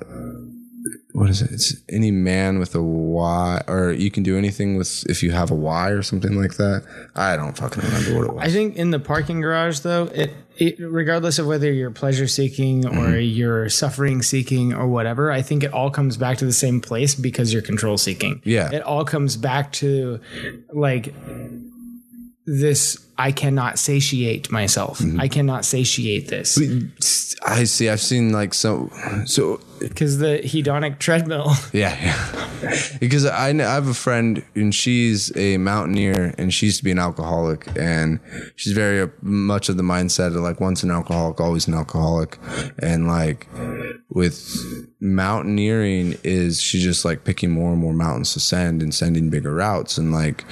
what 1.12 1.28
is 1.28 1.42
it? 1.42 1.50
It's 1.52 1.76
any 1.90 2.10
man 2.10 2.58
with 2.58 2.74
a 2.74 2.82
why, 2.82 3.62
or 3.68 3.92
you 3.92 4.10
can 4.10 4.22
do 4.22 4.38
anything 4.38 4.76
with 4.76 5.04
if 5.08 5.22
you 5.22 5.30
have 5.32 5.50
a 5.50 5.54
why 5.54 5.90
or 5.90 6.02
something 6.02 6.40
like 6.40 6.54
that. 6.54 6.84
I 7.14 7.36
don't 7.36 7.56
fucking 7.56 7.82
remember 7.82 8.18
what 8.18 8.28
it 8.28 8.34
was. 8.34 8.44
I 8.44 8.50
think 8.50 8.76
in 8.76 8.90
the 8.90 8.98
parking 8.98 9.42
garage, 9.42 9.80
though, 9.80 10.04
it, 10.06 10.32
it 10.56 10.76
regardless 10.78 11.38
of 11.38 11.46
whether 11.46 11.72
you're 11.72 11.90
pleasure 11.90 12.26
seeking 12.28 12.86
or 12.86 12.90
Mm-hmm. 12.90 13.20
you're 13.20 13.68
suffering 13.68 14.22
seeking 14.22 14.72
or 14.74 14.86
whatever, 14.86 15.30
I 15.32 15.42
think 15.42 15.64
it 15.64 15.72
all 15.72 15.90
comes 15.90 16.16
back 16.16 16.38
to 16.38 16.44
the 16.44 16.52
same 16.52 16.80
place 16.80 17.14
because 17.14 17.52
you're 17.52 17.62
control 17.62 17.96
seeking. 17.98 18.40
Yeah. 18.44 18.70
it 18.72 18.82
all 18.82 19.04
comes 19.04 19.36
back 19.36 19.72
to 19.74 20.20
like 20.72 21.14
this. 22.46 22.98
I 23.18 23.32
cannot 23.32 23.78
satiate 23.78 24.50
myself. 24.50 24.98
Mm-hmm. 24.98 25.20
I 25.20 25.28
cannot 25.28 25.64
satiate 25.64 26.28
this 26.28 26.58
I 27.44 27.64
see. 27.64 27.88
I've 27.88 28.00
seen 28.00 28.32
like 28.32 28.54
so 28.54 28.90
so 29.26 29.60
because 29.80 30.18
the 30.18 30.40
hedonic 30.44 30.98
treadmill. 30.98 31.52
Yeah, 31.72 31.96
yeah. 32.00 32.76
because 33.00 33.24
I, 33.24 33.48
I 33.48 33.54
have 33.54 33.88
a 33.88 33.94
friend 33.94 34.44
and 34.54 34.74
she's 34.74 35.34
a 35.36 35.56
mountaineer 35.56 36.34
and 36.36 36.52
she 36.52 36.66
used 36.66 36.78
to 36.78 36.84
be 36.84 36.90
an 36.90 36.98
alcoholic 36.98 37.66
and 37.78 38.20
she's 38.56 38.72
very 38.72 39.00
uh, 39.00 39.08
much 39.22 39.68
of 39.68 39.76
the 39.76 39.82
mindset 39.82 40.28
of 40.28 40.42
like 40.42 40.60
once 40.60 40.82
an 40.82 40.90
alcoholic, 40.90 41.40
always 41.40 41.66
an 41.66 41.74
alcoholic. 41.74 42.38
And 42.78 43.06
like 43.06 43.48
with 44.10 44.54
mountaineering 45.00 46.18
is 46.22 46.60
she 46.60 46.78
just 46.78 47.04
like 47.04 47.24
picking 47.24 47.50
more 47.50 47.72
and 47.72 47.80
more 47.80 47.94
mountains 47.94 48.34
to 48.34 48.40
send 48.40 48.82
and 48.82 48.94
sending 48.94 49.30
bigger 49.30 49.54
routes. 49.54 49.96
And 49.96 50.12
like, 50.12 50.44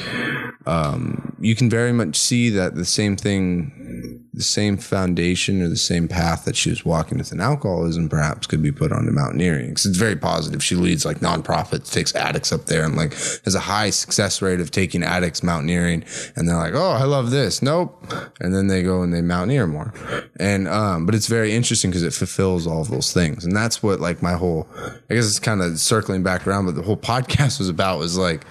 um, 0.67 1.37
you 1.39 1.55
can 1.55 1.69
very 1.69 1.93
much 1.93 2.17
see 2.17 2.49
that 2.51 2.60
the 2.69 2.85
same 2.85 3.17
thing, 3.17 4.25
the 4.33 4.43
same 4.43 4.77
foundation 4.77 5.63
or 5.63 5.69
the 5.69 5.77
same 5.77 6.07
path 6.07 6.45
that 6.45 6.57
she 6.57 6.71
was 6.71 6.85
walking 6.85 7.19
with 7.19 7.33
in 7.33 7.41
alcoholism 7.41 8.09
perhaps 8.09 8.47
could 8.47 8.63
be 8.63 8.71
put 8.71 8.93
onto 8.93 9.11
mountaineering 9.11 9.69
because 9.69 9.87
it's 9.87 9.99
very 9.99 10.17
positive. 10.17 10.63
She 10.63 10.75
leads 10.75 11.05
like 11.05 11.19
nonprofits, 11.21 11.93
takes 11.93 12.15
addicts 12.15 12.53
up 12.53 12.67
there 12.67 12.85
and 12.85 12.97
like 12.97 13.15
has 13.45 13.55
a 13.55 13.61
high 13.61 13.91
success 13.91 14.41
rate 14.41 14.61
of 14.61 14.71
taking 14.71 15.03
addicts 15.03 15.43
mountaineering. 15.43 16.05
And 16.37 16.49
they're 16.49 16.57
like, 16.57 16.75
Oh, 16.75 16.93
I 16.93 17.05
love 17.05 17.31
this. 17.31 17.63
Nope. 17.63 17.97
And 18.41 18.55
then 18.55 18.69
they 18.69 18.83
go 18.83 19.03
and 19.03 19.13
they 19.13 19.23
mountaineer 19.23 19.67
more. 19.67 19.93
And, 20.39 20.69
um, 20.69 21.07
but 21.07 21.15
it's 21.15 21.27
very 21.27 21.53
interesting 21.53 21.91
because 21.91 22.03
it 22.03 22.13
fulfills 22.13 22.67
all 22.67 22.83
of 22.83 22.91
those 22.91 23.13
things. 23.13 23.45
And 23.45 23.57
that's 23.57 23.83
what 23.83 24.01
like 24.01 24.23
my 24.23 24.35
whole, 24.35 24.69
I 25.11 25.15
guess 25.15 25.27
it's 25.27 25.39
kind 25.39 25.63
of 25.63 25.79
circling 25.79 26.23
back 26.23 26.47
around, 26.47 26.67
but 26.67 26.75
the 26.75 26.83
whole 26.83 26.97
podcast 27.11 27.59
was 27.59 27.69
about 27.69 27.99
was 27.99 28.17
like, 28.17 28.45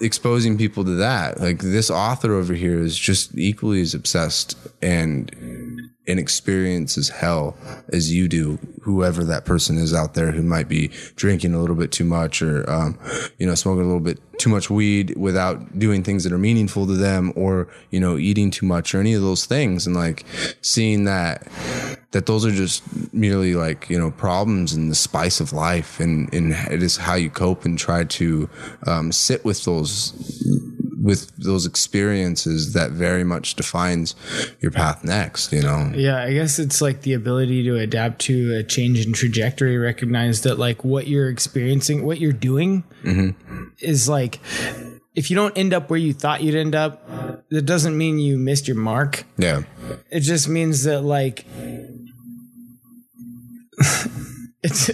exposing 0.00 0.56
people 0.56 0.84
to 0.84 0.96
that. 0.96 1.40
Like 1.40 1.58
this 1.58 1.90
author 1.90 2.34
over 2.34 2.54
here 2.54 2.80
is 2.80 2.89
just 2.98 3.36
equally 3.36 3.80
as 3.80 3.94
obsessed 3.94 4.56
and 4.82 5.30
and 6.10 6.18
as 6.18 7.08
hell 7.08 7.56
as 7.92 8.12
you 8.12 8.28
do, 8.28 8.58
whoever 8.82 9.22
that 9.24 9.44
person 9.44 9.78
is 9.78 9.94
out 9.94 10.14
there 10.14 10.32
who 10.32 10.42
might 10.42 10.68
be 10.68 10.88
drinking 11.14 11.54
a 11.54 11.60
little 11.60 11.76
bit 11.76 11.92
too 11.92 12.04
much 12.04 12.42
or 12.42 12.68
um, 12.68 12.98
you 13.38 13.46
know, 13.46 13.54
smoking 13.54 13.82
a 13.82 13.86
little 13.86 14.00
bit 14.00 14.18
too 14.38 14.50
much 14.50 14.70
weed 14.70 15.14
without 15.16 15.78
doing 15.78 16.02
things 16.02 16.24
that 16.24 16.32
are 16.32 16.38
meaningful 16.38 16.86
to 16.86 16.94
them 16.94 17.32
or, 17.36 17.68
you 17.90 18.00
know, 18.00 18.16
eating 18.16 18.50
too 18.50 18.66
much 18.66 18.94
or 18.94 19.00
any 19.00 19.14
of 19.14 19.22
those 19.22 19.46
things. 19.46 19.86
And 19.86 19.94
like 19.94 20.24
seeing 20.62 21.04
that 21.04 21.46
that 22.12 22.26
those 22.26 22.44
are 22.44 22.50
just 22.50 22.82
merely 23.14 23.54
like 23.54 23.88
you 23.88 23.96
know 23.96 24.10
problems 24.10 24.74
in 24.74 24.88
the 24.88 24.96
spice 24.96 25.40
of 25.40 25.52
life 25.52 26.00
and 26.00 26.32
and 26.34 26.52
it 26.52 26.82
is 26.82 26.96
how 26.96 27.14
you 27.14 27.30
cope 27.30 27.64
and 27.64 27.78
try 27.78 28.02
to 28.02 28.50
um, 28.86 29.12
sit 29.12 29.44
with 29.44 29.64
those 29.64 30.12
with 31.00 31.34
those 31.36 31.64
experiences 31.66 32.74
that 32.74 32.90
very 32.90 33.24
much 33.24 33.54
defines 33.54 34.14
your 34.60 34.70
path 34.70 35.02
next 35.02 35.52
you 35.52 35.62
know? 35.62 35.90
Yeah, 35.94 36.22
I 36.22 36.32
guess 36.32 36.58
it's 36.58 36.80
like 36.80 37.02
the 37.02 37.14
ability 37.14 37.62
to 37.64 37.76
adapt 37.76 38.20
to 38.22 38.54
a 38.56 38.62
change 38.62 39.04
in 39.04 39.12
trajectory, 39.12 39.76
recognize 39.76 40.42
that 40.42 40.58
like 40.58 40.84
what 40.84 41.06
you're 41.06 41.28
experiencing, 41.28 42.04
what 42.04 42.20
you're 42.20 42.32
doing 42.32 42.84
mm-hmm. 43.02 43.64
is 43.78 44.08
like 44.08 44.40
if 45.14 45.30
you 45.30 45.36
don't 45.36 45.56
end 45.56 45.74
up 45.74 45.90
where 45.90 45.98
you 45.98 46.12
thought 46.12 46.42
you'd 46.42 46.54
end 46.54 46.74
up, 46.74 47.08
that 47.50 47.62
doesn't 47.62 47.96
mean 47.96 48.18
you 48.18 48.38
missed 48.38 48.68
your 48.68 48.76
mark. 48.76 49.24
yeah. 49.36 49.62
It 50.10 50.20
just 50.20 50.48
means 50.48 50.84
that 50.84 51.02
like 51.02 51.44
it's 54.62 54.90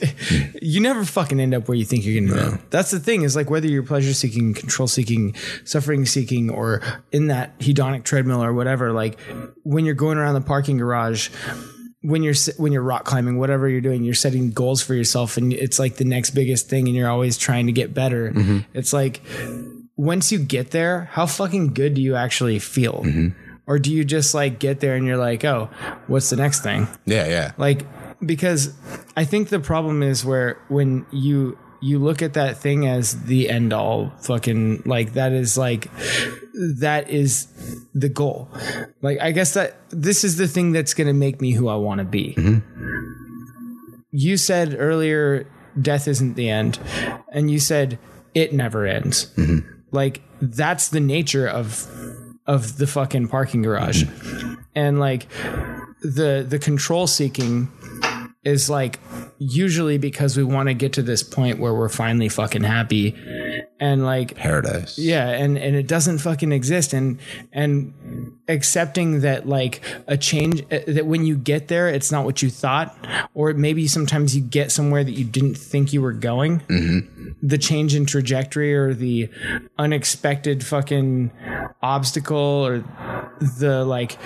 you 0.62 0.80
never 0.80 1.04
fucking 1.04 1.40
end 1.40 1.54
up 1.54 1.68
where 1.68 1.76
you 1.76 1.84
think 1.84 2.04
you're 2.04 2.26
gonna 2.26 2.50
go. 2.52 2.58
That's 2.70 2.90
the 2.90 3.00
thing, 3.00 3.22
is 3.22 3.34
like 3.34 3.50
whether 3.50 3.66
you're 3.66 3.82
pleasure 3.82 4.14
seeking, 4.14 4.54
control 4.54 4.86
seeking, 4.88 5.34
suffering 5.64 6.06
seeking, 6.06 6.50
or 6.50 6.82
in 7.12 7.28
that 7.28 7.58
hedonic 7.58 8.04
treadmill 8.04 8.42
or 8.42 8.52
whatever, 8.52 8.92
like 8.92 9.18
when 9.64 9.84
you're 9.84 9.94
going 9.94 10.18
around 10.18 10.34
the 10.34 10.40
parking 10.40 10.78
garage, 10.78 11.30
when 12.02 12.22
you're 12.22 12.34
when 12.58 12.72
you're 12.72 12.82
rock 12.82 13.04
climbing, 13.04 13.38
whatever 13.38 13.68
you're 13.68 13.80
doing, 13.80 14.04
you're 14.04 14.14
setting 14.14 14.52
goals 14.52 14.82
for 14.82 14.94
yourself, 14.94 15.36
and 15.36 15.52
it's 15.52 15.78
like 15.78 15.96
the 15.96 16.04
next 16.04 16.30
biggest 16.30 16.68
thing, 16.68 16.86
and 16.86 16.96
you're 16.96 17.10
always 17.10 17.36
trying 17.36 17.66
to 17.66 17.72
get 17.72 17.92
better. 17.92 18.30
Mm-hmm. 18.30 18.58
It's 18.74 18.92
like 18.92 19.20
once 19.96 20.30
you 20.30 20.38
get 20.38 20.70
there, 20.70 21.08
how 21.12 21.26
fucking 21.26 21.74
good 21.74 21.94
do 21.94 22.00
you 22.02 22.14
actually 22.14 22.58
feel? 22.58 23.02
Mm-hmm. 23.04 23.28
Or 23.66 23.80
do 23.80 23.92
you 23.92 24.04
just 24.04 24.32
like 24.32 24.60
get 24.60 24.78
there 24.78 24.94
and 24.94 25.04
you're 25.04 25.16
like, 25.16 25.44
oh, 25.44 25.68
what's 26.06 26.30
the 26.30 26.36
next 26.36 26.62
thing? 26.62 26.86
yeah 27.04 27.26
yeah 27.26 27.52
Like, 27.58 27.84
because 28.24 28.72
I 29.16 29.24
think 29.24 29.48
the 29.48 29.60
problem 29.60 30.02
is 30.02 30.24
where 30.24 30.58
when 30.68 31.06
you 31.10 31.58
you 31.80 31.98
look 31.98 32.22
at 32.22 32.34
that 32.34 32.58
thing 32.58 32.86
as 32.86 33.24
the 33.24 33.50
end 33.50 33.72
all 33.72 34.10
fucking 34.22 34.82
like 34.86 35.12
that 35.12 35.32
is 35.32 35.58
like 35.58 35.88
that 36.80 37.08
is 37.10 37.48
the 37.94 38.08
goal. 38.08 38.48
Like 39.02 39.20
I 39.20 39.32
guess 39.32 39.54
that 39.54 39.76
this 39.90 40.24
is 40.24 40.36
the 40.36 40.48
thing 40.48 40.72
that's 40.72 40.94
going 40.94 41.06
to 41.06 41.12
make 41.12 41.40
me 41.40 41.52
who 41.52 41.68
I 41.68 41.76
want 41.76 41.98
to 41.98 42.04
be. 42.04 42.36
You 44.10 44.36
said 44.36 44.74
earlier 44.78 45.46
death 45.80 46.08
isn't 46.08 46.34
the 46.34 46.48
end 46.48 46.78
and 47.32 47.50
you 47.50 47.58
said 47.58 47.98
it 48.34 48.52
never 48.52 48.86
ends. 48.86 49.32
Like 49.92 50.22
that's 50.40 50.88
the 50.88 51.00
nature 51.00 51.46
of 51.46 51.86
of 52.46 52.78
the 52.78 52.86
fucking 52.86 53.28
parking 53.28 53.62
garage. 53.62 54.04
And 54.74 54.98
like 54.98 55.28
the 56.02 56.44
the 56.48 56.58
control 56.58 57.06
seeking 57.06 57.70
is 58.46 58.70
like 58.70 59.00
usually 59.38 59.98
because 59.98 60.36
we 60.36 60.44
want 60.44 60.68
to 60.68 60.74
get 60.74 60.92
to 60.92 61.02
this 61.02 61.24
point 61.24 61.58
where 61.58 61.74
we're 61.74 61.88
finally 61.88 62.28
fucking 62.28 62.62
happy 62.62 63.12
and 63.80 64.04
like 64.04 64.36
paradise. 64.36 64.96
Yeah 64.98 65.28
and 65.28 65.58
and 65.58 65.74
it 65.74 65.88
doesn't 65.88 66.18
fucking 66.18 66.52
exist. 66.52 66.92
And 66.92 67.18
and 67.52 67.92
accepting 68.46 69.22
that 69.22 69.48
like 69.48 69.82
a 70.06 70.16
change 70.16 70.62
uh, 70.70 70.78
that 70.86 71.06
when 71.06 71.26
you 71.26 71.36
get 71.36 71.66
there 71.66 71.88
it's 71.88 72.12
not 72.12 72.24
what 72.24 72.40
you 72.40 72.48
thought 72.48 72.96
or 73.34 73.52
maybe 73.52 73.88
sometimes 73.88 74.36
you 74.36 74.42
get 74.42 74.70
somewhere 74.70 75.02
that 75.02 75.12
you 75.12 75.24
didn't 75.24 75.56
think 75.56 75.92
you 75.92 76.00
were 76.00 76.12
going. 76.12 76.62
The 77.42 77.58
change 77.58 77.96
in 77.96 78.06
trajectory 78.06 78.74
or 78.76 78.94
the 78.94 79.28
unexpected 79.76 80.64
fucking 80.64 81.32
obstacle 81.82 82.36
or 82.36 82.84
the 83.58 83.84
like 83.84 84.16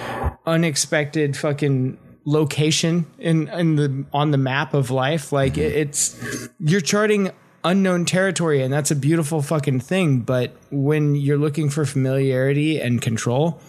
unexpected 0.46 1.38
fucking 1.38 1.96
location 2.30 3.06
in 3.18 3.48
in 3.48 3.74
the 3.76 4.04
on 4.12 4.30
the 4.30 4.38
map 4.38 4.72
of 4.72 4.90
life 4.90 5.32
like 5.32 5.58
it, 5.58 5.72
it's 5.74 6.48
you're 6.60 6.80
charting 6.80 7.30
unknown 7.64 8.04
territory 8.04 8.62
and 8.62 8.72
that's 8.72 8.90
a 8.90 8.96
beautiful 8.96 9.42
fucking 9.42 9.80
thing 9.80 10.20
but 10.20 10.54
when 10.70 11.14
you're 11.16 11.36
looking 11.36 11.68
for 11.68 11.84
familiarity 11.84 12.80
and 12.80 13.02
control 13.02 13.60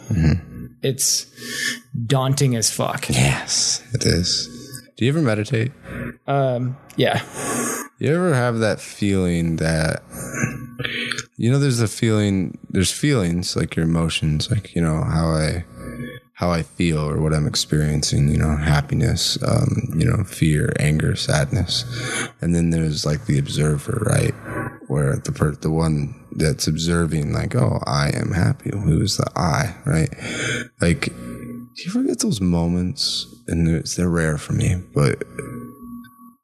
it's 0.84 1.26
daunting 2.08 2.56
as 2.56 2.72
fuck. 2.72 3.10
Yes 3.10 3.84
it 3.94 4.06
is. 4.06 4.48
Do 4.96 5.06
you 5.06 5.12
ever 5.12 5.22
meditate? 5.22 5.72
Um 6.28 6.78
yeah. 6.96 7.22
You 8.00 8.14
ever 8.16 8.34
have 8.34 8.60
that 8.60 8.80
feeling 8.80 9.58
that 9.58 10.04
you 11.38 11.52
know 11.52 11.60
there's 11.60 11.82
a 11.82 11.88
feeling 11.88 12.58
there's 12.70 12.92
feelings 12.92 13.56
like 13.56 13.76
your 13.76 13.86
emotions 13.86 14.50
like 14.50 14.76
you 14.76 14.82
know 14.82 15.04
how 15.04 15.30
I 15.32 15.66
how 16.42 16.52
I 16.52 16.64
feel 16.64 16.98
or 16.98 17.22
what 17.22 17.36
I'm 17.36 17.46
experiencing, 17.46 18.30
you 18.30 18.38
know, 18.38 18.58
happiness, 18.58 19.38
um, 19.44 19.94
you 19.96 20.06
know, 20.06 20.24
fear, 20.24 20.74
anger, 20.80 21.16
sadness. 21.16 21.86
And 22.42 22.56
then 22.56 22.72
there's 22.72 23.06
like 23.06 23.28
the 23.28 23.38
observer, 23.38 24.04
right? 24.08 24.34
Where 24.88 25.16
the 25.18 25.32
per- 25.32 25.56
the 25.56 25.70
one 25.70 26.16
that's 26.32 26.68
observing 26.68 27.32
like, 27.32 27.56
oh, 27.56 27.80
I 27.86 28.10
am 28.16 28.32
happy. 28.32 28.72
Who's 28.74 29.18
the 29.18 29.32
I, 29.36 29.76
right? 29.86 30.10
Like 30.82 31.14
do 31.76 31.84
you 31.84 31.92
ever 31.92 32.04
get 32.04 32.20
those 32.20 32.42
moments 32.42 33.28
and 33.48 33.68
it's, 33.68 33.96
they're 33.96 34.10
rare 34.10 34.40
for 34.40 34.54
me, 34.54 34.82
but 34.96 35.24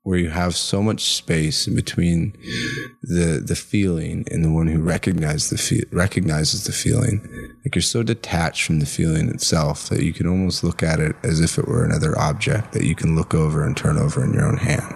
where 0.08 0.18
you 0.18 0.30
have 0.30 0.56
so 0.56 0.82
much 0.82 1.02
space 1.02 1.68
in 1.68 1.76
between 1.76 2.32
the 3.02 3.44
the 3.46 3.58
feeling 3.58 4.26
and 4.32 4.42
the 4.42 4.50
one 4.50 4.68
who 4.68 4.80
recognizes 4.82 5.50
the 5.50 5.58
fe- 5.58 5.84
recognizes 5.92 6.64
the 6.64 6.72
feeling. 6.72 7.20
Like 7.66 7.76
you're 7.76 7.82
so 7.82 8.04
detached 8.04 8.64
from 8.64 8.80
the 8.80 8.86
feeling 8.86 9.28
itself 9.28 9.90
that 9.90 10.04
you 10.04 10.14
can 10.14 10.26
almost 10.26 10.64
look 10.64 10.82
at 10.82 11.02
it 11.02 11.14
as 11.24 11.42
if 11.42 11.58
it 11.58 11.68
were 11.68 11.84
another 11.84 12.18
object 12.18 12.72
that 12.72 12.86
you 12.86 12.96
can 12.96 13.18
look 13.18 13.36
over 13.36 13.66
and 13.66 13.76
turn 13.76 13.98
over 13.98 14.24
in 14.24 14.32
your 14.34 14.46
own 14.46 14.56
hand. 14.56 14.96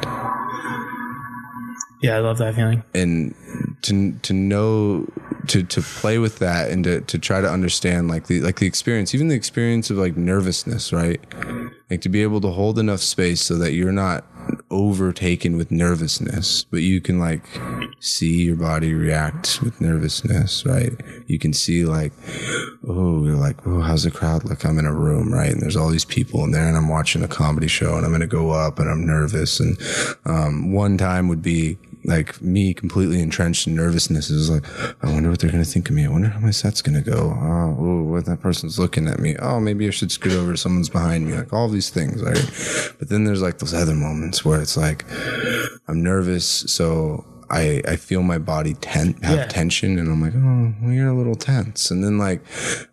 Yeah, 2.01 2.15
I 2.15 2.19
love 2.19 2.37
that 2.37 2.55
feeling. 2.55 2.81
and 2.93 3.35
to 3.81 4.13
to 4.21 4.33
know 4.33 5.07
to 5.47 5.63
to 5.63 5.81
play 5.81 6.17
with 6.17 6.39
that 6.39 6.69
and 6.69 6.83
to 6.83 7.01
to 7.01 7.17
try 7.17 7.41
to 7.41 7.49
understand 7.49 8.07
like 8.07 8.27
the 8.27 8.41
like 8.41 8.59
the 8.59 8.67
experience 8.67 9.13
even 9.15 9.27
the 9.27 9.35
experience 9.35 9.89
of 9.89 9.97
like 9.97 10.15
nervousness 10.15 10.93
right? 10.93 11.21
Like 11.89 12.01
to 12.01 12.09
be 12.09 12.21
able 12.21 12.41
to 12.41 12.49
hold 12.49 12.79
enough 12.79 13.01
space 13.01 13.41
so 13.41 13.55
that 13.55 13.73
you're 13.73 13.91
not 13.91 14.25
overtaken 14.69 15.57
with 15.57 15.71
nervousness 15.71 16.63
but 16.65 16.81
you 16.81 17.01
can 17.01 17.19
like 17.19 17.43
see 17.99 18.43
your 18.43 18.55
body 18.55 18.93
react 18.93 19.61
with 19.61 19.81
nervousness 19.81 20.65
right? 20.65 20.93
You 21.27 21.39
can 21.39 21.53
see 21.53 21.85
like 21.85 22.13
oh 22.87 23.23
you're 23.25 23.35
like 23.35 23.65
oh 23.65 23.81
how's 23.81 24.03
the 24.03 24.11
crowd 24.11 24.45
look? 24.45 24.63
I'm 24.63 24.79
in 24.79 24.85
a 24.85 24.93
room 24.93 25.33
right? 25.33 25.51
And 25.51 25.61
there's 25.61 25.75
all 25.75 25.89
these 25.89 26.05
people 26.05 26.43
in 26.43 26.51
there 26.51 26.67
and 26.67 26.77
i'm 26.77 26.87
watching 26.87 27.23
a 27.23 27.27
comedy 27.27 27.67
show 27.67 27.95
and 27.95 28.05
i'm 28.05 28.11
gonna 28.11 28.27
go 28.27 28.51
up 28.51 28.79
and 28.79 28.89
i'm 28.89 29.05
nervous. 29.05 29.59
And 29.59 29.77
um, 30.25 30.71
one 30.71 30.97
time 30.97 31.27
would 31.27 31.41
be 31.41 31.77
like 32.03 32.41
me 32.41 32.73
completely 32.73 33.21
entrenched 33.21 33.67
in 33.67 33.75
nervousness. 33.75 34.29
Was 34.29 34.49
like, 34.49 34.65
I 35.03 35.11
wonder 35.11 35.29
what 35.29 35.39
they're 35.39 35.51
going 35.51 35.63
to 35.63 35.69
think 35.69 35.89
of 35.89 35.95
me. 35.95 36.05
I 36.05 36.09
wonder 36.09 36.29
how 36.29 36.39
my 36.39 36.51
set's 36.51 36.81
going 36.81 37.01
to 37.01 37.09
go. 37.09 37.37
Oh, 37.37 37.83
ooh, 37.83 38.03
what 38.03 38.25
that 38.25 38.41
person's 38.41 38.79
looking 38.79 39.07
at 39.07 39.19
me. 39.19 39.35
Oh, 39.37 39.59
maybe 39.59 39.87
I 39.87 39.91
should 39.91 40.11
scoot 40.11 40.33
over. 40.33 40.55
Someone's 40.57 40.89
behind 40.89 41.27
me. 41.27 41.33
Like 41.33 41.53
all 41.53 41.67
these 41.67 41.89
things. 41.89 42.21
Right. 42.21 42.95
But 42.99 43.09
then 43.09 43.25
there's 43.25 43.41
like 43.41 43.59
those 43.59 43.73
other 43.73 43.95
moments 43.95 44.43
where 44.43 44.61
it's 44.61 44.77
like, 44.77 45.05
I'm 45.87 46.01
nervous. 46.03 46.45
So 46.45 47.25
I, 47.51 47.81
I 47.87 47.95
feel 47.97 48.23
my 48.23 48.37
body 48.37 48.73
ten, 48.75 49.13
have 49.21 49.37
Yeah. 49.37 49.45
tension 49.47 49.99
and 49.99 50.09
I'm 50.09 50.21
like, 50.21 50.33
oh, 50.35 50.73
well, 50.81 50.93
you're 50.93 51.09
a 51.09 51.13
little 51.15 51.35
tense. 51.35 51.91
And 51.91 52.03
then 52.03 52.17
like, 52.17 52.41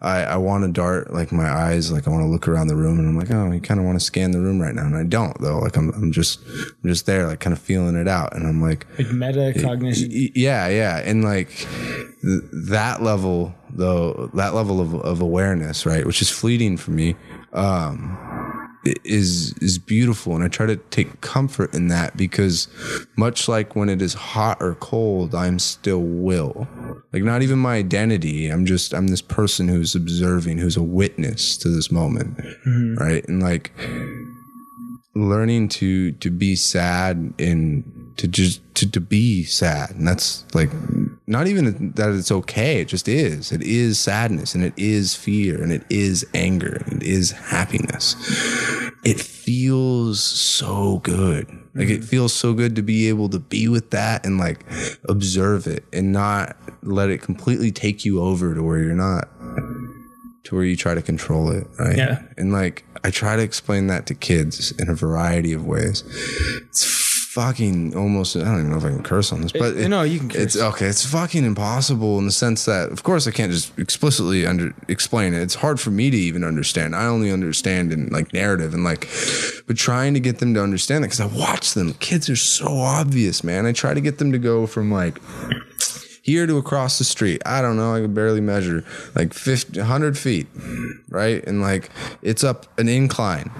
I, 0.02 0.24
I 0.24 0.36
want 0.36 0.64
to 0.64 0.70
dart 0.72 1.12
like 1.14 1.30
my 1.32 1.48
eyes, 1.48 1.92
like 1.92 2.06
I 2.08 2.10
want 2.10 2.22
to 2.24 2.28
look 2.28 2.48
around 2.48 2.66
the 2.66 2.76
room 2.76 2.98
and 2.98 3.08
I'm 3.08 3.16
like, 3.16 3.30
oh, 3.30 3.50
you 3.52 3.60
kind 3.60 3.78
of 3.78 3.86
want 3.86 3.98
to 3.98 4.04
scan 4.04 4.32
the 4.32 4.40
room 4.40 4.60
right 4.60 4.74
now. 4.74 4.84
And 4.86 4.96
I 4.96 5.04
don't 5.04 5.40
though. 5.40 5.58
Like 5.60 5.76
I'm, 5.76 5.90
I'm 5.94 6.10
just, 6.12 6.40
I'm 6.46 6.90
just 6.90 7.06
there, 7.06 7.26
like 7.26 7.40
kind 7.40 7.52
of 7.52 7.60
feeling 7.60 7.94
it 7.96 8.08
out. 8.08 8.34
And 8.34 8.46
I'm 8.46 8.60
like, 8.60 8.86
Like 8.98 9.06
metacognition. 9.08 10.32
Yeah 10.34 10.68
yeah 10.68 10.98
and 10.98 11.22
like 11.24 11.48
th- 12.22 12.42
that 12.52 13.02
level 13.02 13.54
though 13.70 14.30
that 14.34 14.54
level 14.54 14.80
of, 14.80 14.94
of 14.96 15.20
awareness 15.20 15.86
right 15.86 16.04
which 16.06 16.20
is 16.22 16.30
fleeting 16.30 16.76
for 16.76 16.90
me 16.90 17.14
um 17.52 18.16
is 18.84 19.54
is 19.60 19.78
beautiful. 19.78 20.34
And 20.34 20.44
i 20.44 20.48
try 20.48 20.66
to 20.66 20.76
take 20.76 21.20
comfort 21.20 21.74
in 21.74 21.88
that 21.88 22.16
because 22.16 22.68
much 23.16 23.48
like 23.48 23.74
when 23.76 23.88
it 23.88 24.00
is 24.00 24.14
hot 24.14 24.58
or 24.60 24.74
cold 24.76 25.34
i'm 25.34 25.58
still 25.58 26.00
will. 26.00 26.68
Like 27.12 27.22
not 27.22 27.42
even 27.42 27.58
my 27.58 27.76
identity. 27.76 28.48
I'm 28.48 28.66
just 28.66 28.94
i'm 28.94 29.08
this 29.08 29.22
person 29.22 29.68
who's 29.68 29.94
observing 29.94 30.58
who's 30.58 30.76
a 30.76 30.82
witness 30.82 31.56
to 31.58 31.68
this 31.68 31.90
moment 31.90 32.36
mm-hmm. 32.36 32.94
right? 32.96 33.26
And 33.28 33.42
like 33.42 33.72
learning 35.14 35.68
to 35.68 36.12
to 36.12 36.30
be 36.30 36.54
sad 36.54 37.34
and 37.38 37.97
to 38.18 38.28
just 38.28 38.60
to, 38.74 38.90
to 38.90 39.00
be 39.00 39.44
sad 39.44 39.90
and 39.90 40.06
that's 40.06 40.44
like 40.54 40.70
not 41.26 41.46
even 41.46 41.92
that 41.92 42.10
it's 42.10 42.30
okay 42.30 42.80
it 42.80 42.88
just 42.88 43.08
is 43.08 43.50
it 43.52 43.62
is 43.62 43.98
sadness 43.98 44.54
and 44.54 44.62
it 44.62 44.74
is 44.76 45.14
fear 45.14 45.62
and 45.62 45.72
it 45.72 45.84
is 45.88 46.26
anger 46.34 46.82
and 46.86 47.02
it 47.02 47.08
is 47.08 47.30
happiness 47.30 48.16
it 49.04 49.20
feels 49.20 50.22
so 50.22 50.98
good 50.98 51.46
like 51.74 51.88
it 51.88 52.00
mm-hmm. 52.00 52.02
feels 52.02 52.32
so 52.32 52.52
good 52.52 52.76
to 52.76 52.82
be 52.82 53.08
able 53.08 53.28
to 53.28 53.38
be 53.38 53.68
with 53.68 53.90
that 53.90 54.26
and 54.26 54.38
like 54.38 54.64
observe 55.08 55.66
it 55.66 55.84
and 55.92 56.12
not 56.12 56.56
let 56.82 57.08
it 57.08 57.22
completely 57.22 57.70
take 57.70 58.04
you 58.04 58.20
over 58.20 58.54
to 58.54 58.62
where 58.62 58.78
you're 58.78 58.94
not 58.94 59.28
to 60.48 60.54
where 60.54 60.64
you 60.64 60.76
try 60.76 60.94
to 60.94 61.02
control 61.02 61.50
it, 61.50 61.66
right? 61.78 61.96
Yeah. 61.96 62.22
And 62.38 62.52
like 62.52 62.84
I 63.04 63.10
try 63.10 63.36
to 63.36 63.42
explain 63.42 63.86
that 63.88 64.06
to 64.06 64.14
kids 64.14 64.72
in 64.72 64.88
a 64.88 64.94
variety 64.94 65.52
of 65.52 65.66
ways. 65.66 66.04
It's 66.68 66.82
fucking 67.38 67.96
almost 67.96 68.36
I 68.36 68.40
don't 68.40 68.58
even 68.58 68.70
know 68.70 68.78
if 68.78 68.84
I 68.84 68.88
can 68.88 69.04
curse 69.04 69.32
on 69.32 69.42
this, 69.42 69.52
but 69.52 69.76
Uh, 69.76 69.86
no, 69.86 70.02
you 70.02 70.18
can 70.18 70.28
curse. 70.28 70.42
It's 70.42 70.56
okay. 70.56 70.86
It's 70.86 71.06
fucking 71.06 71.44
impossible 71.44 72.18
in 72.18 72.26
the 72.26 72.32
sense 72.32 72.64
that 72.64 72.90
of 72.90 73.04
course 73.04 73.28
I 73.28 73.30
can't 73.30 73.52
just 73.52 73.78
explicitly 73.78 74.44
under 74.44 74.74
explain 74.88 75.34
it. 75.34 75.42
It's 75.42 75.54
hard 75.54 75.78
for 75.78 75.90
me 75.90 76.10
to 76.10 76.16
even 76.16 76.42
understand. 76.42 76.96
I 76.96 77.06
only 77.06 77.30
understand 77.30 77.92
in 77.92 78.08
like 78.08 78.32
narrative 78.32 78.74
and 78.74 78.82
like 78.82 79.08
but 79.68 79.76
trying 79.76 80.14
to 80.14 80.20
get 80.20 80.38
them 80.38 80.52
to 80.54 80.62
understand 80.62 81.04
it 81.04 81.08
cuz 81.08 81.20
I 81.20 81.26
watch 81.26 81.74
them. 81.74 81.94
Kids 82.00 82.28
are 82.28 82.36
so 82.36 82.66
obvious, 82.78 83.44
man. 83.44 83.66
I 83.66 83.72
try 83.72 83.94
to 83.94 84.00
get 84.00 84.18
them 84.18 84.32
to 84.32 84.38
go 84.38 84.66
from 84.66 84.90
like 84.90 85.18
here 86.28 86.46
to 86.46 86.58
across 86.58 86.98
the 86.98 87.04
street. 87.04 87.40
I 87.46 87.62
don't 87.62 87.78
know. 87.78 87.94
I 87.94 88.00
can 88.00 88.12
barely 88.12 88.42
measure 88.42 88.84
like 89.14 89.32
50, 89.32 89.78
100 89.78 90.18
feet, 90.18 90.46
right? 91.08 91.42
And 91.46 91.62
like 91.62 91.90
it's 92.20 92.44
up 92.44 92.66
an 92.78 92.86
incline, 92.86 93.50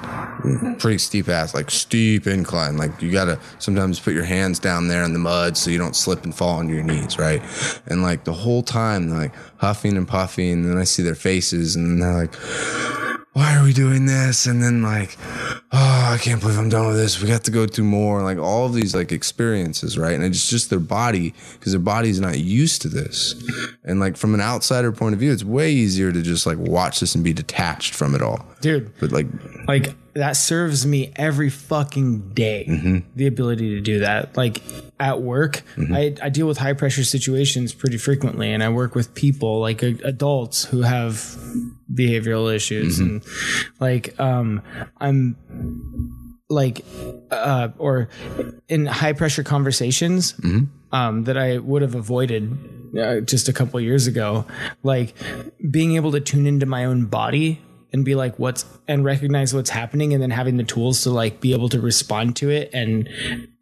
pretty 0.78 0.98
steep 0.98 1.30
ass, 1.30 1.54
like 1.54 1.70
steep 1.70 2.26
incline. 2.26 2.76
Like 2.76 3.00
you 3.00 3.10
gotta 3.10 3.40
sometimes 3.58 3.98
put 3.98 4.12
your 4.12 4.24
hands 4.24 4.58
down 4.58 4.88
there 4.88 5.02
in 5.02 5.14
the 5.14 5.18
mud 5.18 5.56
so 5.56 5.70
you 5.70 5.78
don't 5.78 5.96
slip 5.96 6.24
and 6.24 6.34
fall 6.34 6.58
on 6.58 6.68
your 6.68 6.82
knees, 6.82 7.18
right? 7.18 7.42
And 7.86 8.02
like 8.02 8.24
the 8.24 8.34
whole 8.34 8.62
time 8.62 9.08
they're 9.08 9.18
like 9.18 9.34
huffing 9.56 9.96
and 9.96 10.06
puffing, 10.06 10.52
and 10.52 10.70
then 10.70 10.76
I 10.76 10.84
see 10.84 11.02
their 11.02 11.14
faces, 11.14 11.74
and 11.74 12.02
they're 12.02 12.26
like, 12.26 12.34
why 13.38 13.56
are 13.56 13.62
we 13.62 13.72
doing 13.72 14.06
this? 14.06 14.46
And 14.46 14.60
then 14.60 14.82
like, 14.82 15.16
oh, 15.70 16.10
I 16.12 16.18
can't 16.20 16.40
believe 16.40 16.58
I'm 16.58 16.68
done 16.68 16.88
with 16.88 16.96
this. 16.96 17.22
We 17.22 17.28
got 17.28 17.44
to 17.44 17.52
go 17.52 17.68
through 17.68 17.84
more. 17.84 18.20
Like 18.22 18.36
all 18.36 18.66
of 18.66 18.74
these 18.74 18.96
like 18.96 19.12
experiences, 19.12 19.96
right? 19.96 20.14
And 20.14 20.24
it's 20.24 20.50
just 20.50 20.70
their 20.70 20.80
body 20.80 21.34
because 21.52 21.70
their 21.70 21.80
body's 21.80 22.18
not 22.18 22.40
used 22.40 22.82
to 22.82 22.88
this. 22.88 23.40
And 23.84 24.00
like 24.00 24.16
from 24.16 24.34
an 24.34 24.40
outsider 24.40 24.90
point 24.90 25.14
of 25.14 25.20
view, 25.20 25.30
it's 25.30 25.44
way 25.44 25.70
easier 25.70 26.10
to 26.10 26.20
just 26.20 26.46
like 26.46 26.58
watch 26.58 26.98
this 26.98 27.14
and 27.14 27.22
be 27.22 27.32
detached 27.32 27.94
from 27.94 28.16
it 28.16 28.22
all. 28.22 28.44
Dude, 28.60 28.92
But 28.98 29.12
like, 29.12 29.26
like 29.68 29.94
that 30.14 30.32
serves 30.32 30.84
me 30.86 31.12
every 31.16 31.48
fucking 31.50 32.30
day 32.30 33.02
the 33.14 33.26
ability 33.26 33.76
to 33.76 33.80
do 33.80 34.00
that. 34.00 34.36
Like 34.36 34.62
at 35.00 35.22
work 35.22 35.62
I, 35.92 36.14
I 36.20 36.28
deal 36.28 36.48
with 36.48 36.58
high 36.58 36.72
pressure 36.72 37.04
situations 37.04 37.72
pretty 37.72 37.98
frequently 37.98 38.52
and 38.52 38.64
i 38.64 38.68
work 38.68 38.96
with 38.96 39.14
people 39.14 39.60
like 39.60 39.80
a, 39.84 39.96
adults 40.02 40.64
who 40.64 40.82
have 40.82 41.12
behavioral 41.92 42.52
issues 42.52 42.98
and 42.98 43.22
like 43.78 44.18
um 44.18 44.60
i'm 44.98 45.36
like 46.50 46.84
uh 47.30 47.68
or 47.78 48.08
in 48.68 48.86
high 48.86 49.12
pressure 49.12 49.44
conversations 49.44 50.34
um 50.90 51.24
that 51.24 51.36
i 51.38 51.58
would 51.58 51.82
have 51.82 51.94
avoided 51.94 52.58
uh, 52.98 53.20
just 53.20 53.48
a 53.48 53.52
couple 53.52 53.78
years 53.80 54.08
ago 54.08 54.44
like 54.82 55.14
being 55.70 55.94
able 55.94 56.10
to 56.10 56.18
tune 56.20 56.46
into 56.46 56.66
my 56.66 56.84
own 56.84 57.04
body 57.06 57.60
and 57.92 58.04
be 58.04 58.14
like 58.14 58.38
what's 58.38 58.64
and 58.86 59.04
recognize 59.04 59.54
what's 59.54 59.70
happening 59.70 60.12
and 60.12 60.22
then 60.22 60.30
having 60.30 60.56
the 60.56 60.64
tools 60.64 61.02
to 61.02 61.10
like 61.10 61.40
be 61.40 61.52
able 61.52 61.68
to 61.68 61.80
respond 61.80 62.36
to 62.36 62.50
it 62.50 62.70
and 62.72 63.08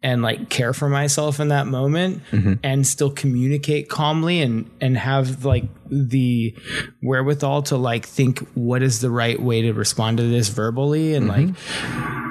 and 0.03 0.21
like 0.21 0.49
care 0.49 0.73
for 0.73 0.89
myself 0.89 1.39
in 1.39 1.47
that 1.47 1.67
moment 1.67 2.21
mm-hmm. 2.31 2.53
and 2.63 2.85
still 2.85 3.09
communicate 3.09 3.89
calmly 3.89 4.41
and 4.41 4.69
and 4.81 4.97
have 4.97 5.45
like 5.45 5.65
the 5.89 6.55
wherewithal 7.01 7.63
to 7.63 7.77
like 7.77 8.05
think 8.05 8.39
what 8.49 8.83
is 8.83 8.99
the 9.01 9.09
right 9.09 9.41
way 9.41 9.61
to 9.61 9.71
respond 9.71 10.17
to 10.17 10.23
this 10.23 10.49
verbally 10.49 11.13
and 11.13 11.29
mm-hmm. 11.29 11.47
like 11.47 12.23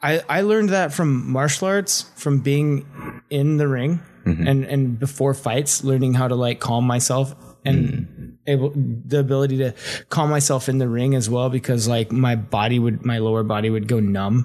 I, 0.00 0.22
I 0.28 0.40
learned 0.42 0.68
that 0.68 0.92
from 0.92 1.28
martial 1.28 1.66
arts, 1.66 2.08
from 2.14 2.38
being 2.38 2.86
in 3.30 3.56
the 3.56 3.66
ring 3.66 4.00
mm-hmm. 4.24 4.46
and, 4.46 4.64
and 4.64 4.98
before 4.98 5.34
fights, 5.34 5.82
learning 5.82 6.14
how 6.14 6.28
to 6.28 6.36
like 6.36 6.60
calm 6.60 6.86
myself 6.86 7.34
and 7.64 7.88
mm. 7.88 8.17
Able 8.48 8.72
the 8.74 9.20
ability 9.20 9.58
to 9.58 9.74
calm 10.08 10.30
myself 10.30 10.68
in 10.68 10.78
the 10.78 10.88
ring 10.88 11.14
as 11.14 11.28
well 11.30 11.50
because 11.50 11.86
like 11.86 12.10
my 12.10 12.34
body 12.34 12.78
would 12.78 13.04
my 13.04 13.18
lower 13.18 13.42
body 13.42 13.70
would 13.70 13.86
go 13.86 14.00
numb. 14.00 14.44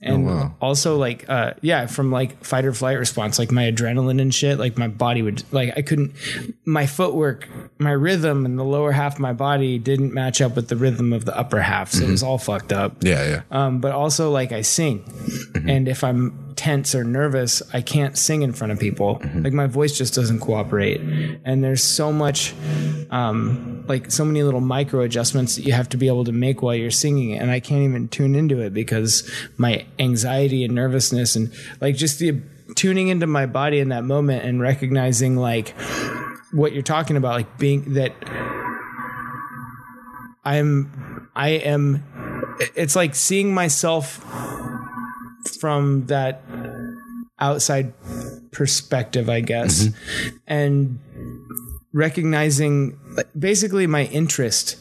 And 0.00 0.52
also 0.60 0.96
like 0.96 1.28
uh 1.28 1.54
yeah 1.60 1.86
from 1.86 2.10
like 2.10 2.44
fight 2.44 2.64
or 2.64 2.72
flight 2.72 2.98
response 2.98 3.38
like 3.38 3.52
my 3.52 3.70
adrenaline 3.70 4.20
and 4.20 4.34
shit 4.34 4.58
like 4.58 4.76
my 4.76 4.88
body 4.88 5.22
would 5.22 5.44
like 5.52 5.72
i 5.76 5.82
couldn't 5.82 6.12
my 6.64 6.86
footwork 6.86 7.48
my 7.78 7.92
rhythm 7.92 8.46
and 8.46 8.58
the 8.58 8.64
lower 8.64 8.92
half 8.92 9.14
of 9.14 9.20
my 9.20 9.32
body 9.32 9.78
didn't 9.78 10.12
match 10.14 10.40
up 10.40 10.56
with 10.56 10.68
the 10.68 10.76
rhythm 10.76 11.12
of 11.12 11.24
the 11.24 11.36
upper 11.36 11.60
half. 11.60 11.90
So 11.92 12.04
it 12.04 12.10
was 12.10 12.22
all 12.22 12.38
fucked 12.38 12.72
up. 12.72 13.02
Yeah, 13.02 13.26
yeah. 13.26 13.42
um, 13.50 13.80
but 13.80 13.92
also 13.92 14.30
like 14.30 14.52
I 14.52 14.62
sing, 14.62 15.04
and 15.66 15.88
if 15.88 16.04
I'm 16.04 16.41
tense 16.56 16.94
or 16.94 17.04
nervous, 17.04 17.62
I 17.72 17.80
can't 17.80 18.16
sing 18.16 18.42
in 18.42 18.52
front 18.52 18.72
of 18.72 18.78
people. 18.78 19.20
Like 19.34 19.52
my 19.52 19.66
voice 19.66 19.96
just 19.96 20.14
doesn't 20.14 20.40
cooperate, 20.40 21.00
and 21.44 21.62
there's 21.62 21.82
so 21.82 22.12
much, 22.12 22.54
um, 23.10 23.84
like 23.88 24.10
so 24.10 24.24
many 24.24 24.42
little 24.42 24.60
micro 24.60 25.02
adjustments 25.02 25.56
that 25.56 25.62
you 25.62 25.72
have 25.72 25.88
to 25.90 25.96
be 25.96 26.08
able 26.08 26.24
to 26.24 26.32
make 26.32 26.62
while 26.62 26.74
you're 26.74 26.90
singing, 26.90 27.38
and 27.38 27.50
I 27.50 27.60
can't 27.60 27.82
even 27.82 28.08
tune 28.08 28.34
into 28.34 28.60
it 28.60 28.72
because 28.72 29.30
my 29.56 29.86
anxiety 29.98 30.64
and 30.64 30.74
nervousness 30.74 31.36
and 31.36 31.52
like 31.80 31.96
just 31.96 32.18
the 32.18 32.40
tuning 32.74 33.08
into 33.08 33.26
my 33.26 33.46
body 33.46 33.80
in 33.80 33.90
that 33.90 34.04
moment 34.04 34.44
and 34.44 34.60
recognizing 34.60 35.36
like 35.36 35.74
what 36.52 36.72
you're 36.72 36.82
talking 36.82 37.16
about, 37.16 37.32
like 37.32 37.58
being 37.58 37.94
that 37.94 38.12
I'm 40.44 41.28
I 41.34 41.50
am 41.50 42.04
it's 42.76 42.96
like 42.96 43.14
seeing 43.14 43.54
myself 43.54 44.24
from 45.62 46.06
that 46.06 46.42
outside 47.38 47.92
perspective, 48.50 49.30
I 49.30 49.38
guess, 49.38 49.84
mm-hmm. 49.84 50.36
and 50.48 50.98
recognizing 51.92 52.98
basically 53.38 53.86
my 53.86 54.06
interest 54.06 54.76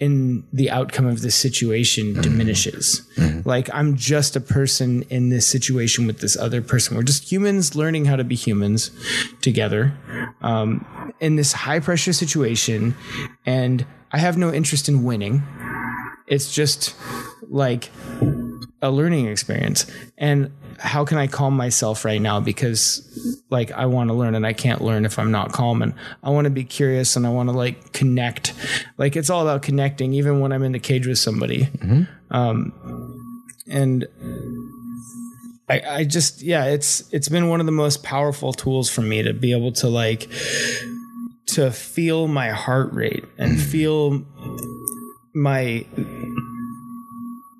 in 0.00 0.44
the 0.52 0.72
outcome 0.72 1.06
of 1.06 1.20
this 1.20 1.36
situation 1.36 2.14
mm-hmm. 2.14 2.22
diminishes. 2.22 3.08
Mm-hmm. 3.14 3.48
Like 3.48 3.72
I'm 3.72 3.94
just 3.94 4.34
a 4.34 4.40
person 4.40 5.02
in 5.02 5.28
this 5.28 5.46
situation 5.46 6.04
with 6.08 6.18
this 6.18 6.36
other 6.36 6.60
person. 6.60 6.96
We're 6.96 7.04
just 7.04 7.30
humans 7.30 7.76
learning 7.76 8.06
how 8.06 8.16
to 8.16 8.24
be 8.24 8.34
humans 8.34 8.90
together 9.40 9.96
um, 10.42 10.84
in 11.20 11.36
this 11.36 11.52
high 11.52 11.78
pressure 11.78 12.12
situation, 12.12 12.96
and 13.46 13.86
I 14.10 14.18
have 14.18 14.36
no 14.36 14.52
interest 14.52 14.88
in 14.88 15.04
winning. 15.04 15.44
It's 16.26 16.52
just 16.52 16.96
like 17.42 17.90
a 18.84 18.90
learning 18.90 19.26
experience. 19.26 19.86
And 20.18 20.52
how 20.78 21.04
can 21.04 21.16
I 21.16 21.26
calm 21.26 21.56
myself 21.56 22.04
right 22.04 22.20
now? 22.20 22.38
Because 22.40 23.40
like 23.48 23.72
I 23.72 23.86
want 23.86 24.10
to 24.10 24.14
learn 24.14 24.34
and 24.34 24.46
I 24.46 24.52
can't 24.52 24.82
learn 24.82 25.06
if 25.06 25.18
I'm 25.18 25.30
not 25.30 25.52
calm. 25.52 25.80
And 25.82 25.94
I 26.22 26.30
want 26.30 26.44
to 26.44 26.50
be 26.50 26.64
curious 26.64 27.16
and 27.16 27.26
I 27.26 27.30
want 27.30 27.48
to 27.48 27.54
like 27.54 27.92
connect. 27.92 28.52
Like 28.98 29.16
it's 29.16 29.30
all 29.30 29.40
about 29.40 29.62
connecting, 29.62 30.12
even 30.12 30.40
when 30.40 30.52
I'm 30.52 30.62
in 30.62 30.72
the 30.72 30.78
cage 30.78 31.06
with 31.06 31.18
somebody. 31.18 31.68
Um, 32.30 32.72
and 33.66 34.06
I, 35.68 35.80
I 35.88 36.04
just 36.04 36.42
yeah, 36.42 36.66
it's 36.66 37.10
it's 37.12 37.30
been 37.30 37.48
one 37.48 37.60
of 37.60 37.66
the 37.66 37.72
most 37.72 38.02
powerful 38.02 38.52
tools 38.52 38.90
for 38.90 39.00
me 39.00 39.22
to 39.22 39.32
be 39.32 39.52
able 39.52 39.72
to 39.72 39.88
like 39.88 40.28
to 41.46 41.70
feel 41.70 42.28
my 42.28 42.50
heart 42.50 42.92
rate 42.92 43.24
and 43.38 43.58
feel 43.60 44.22
my 45.34 45.86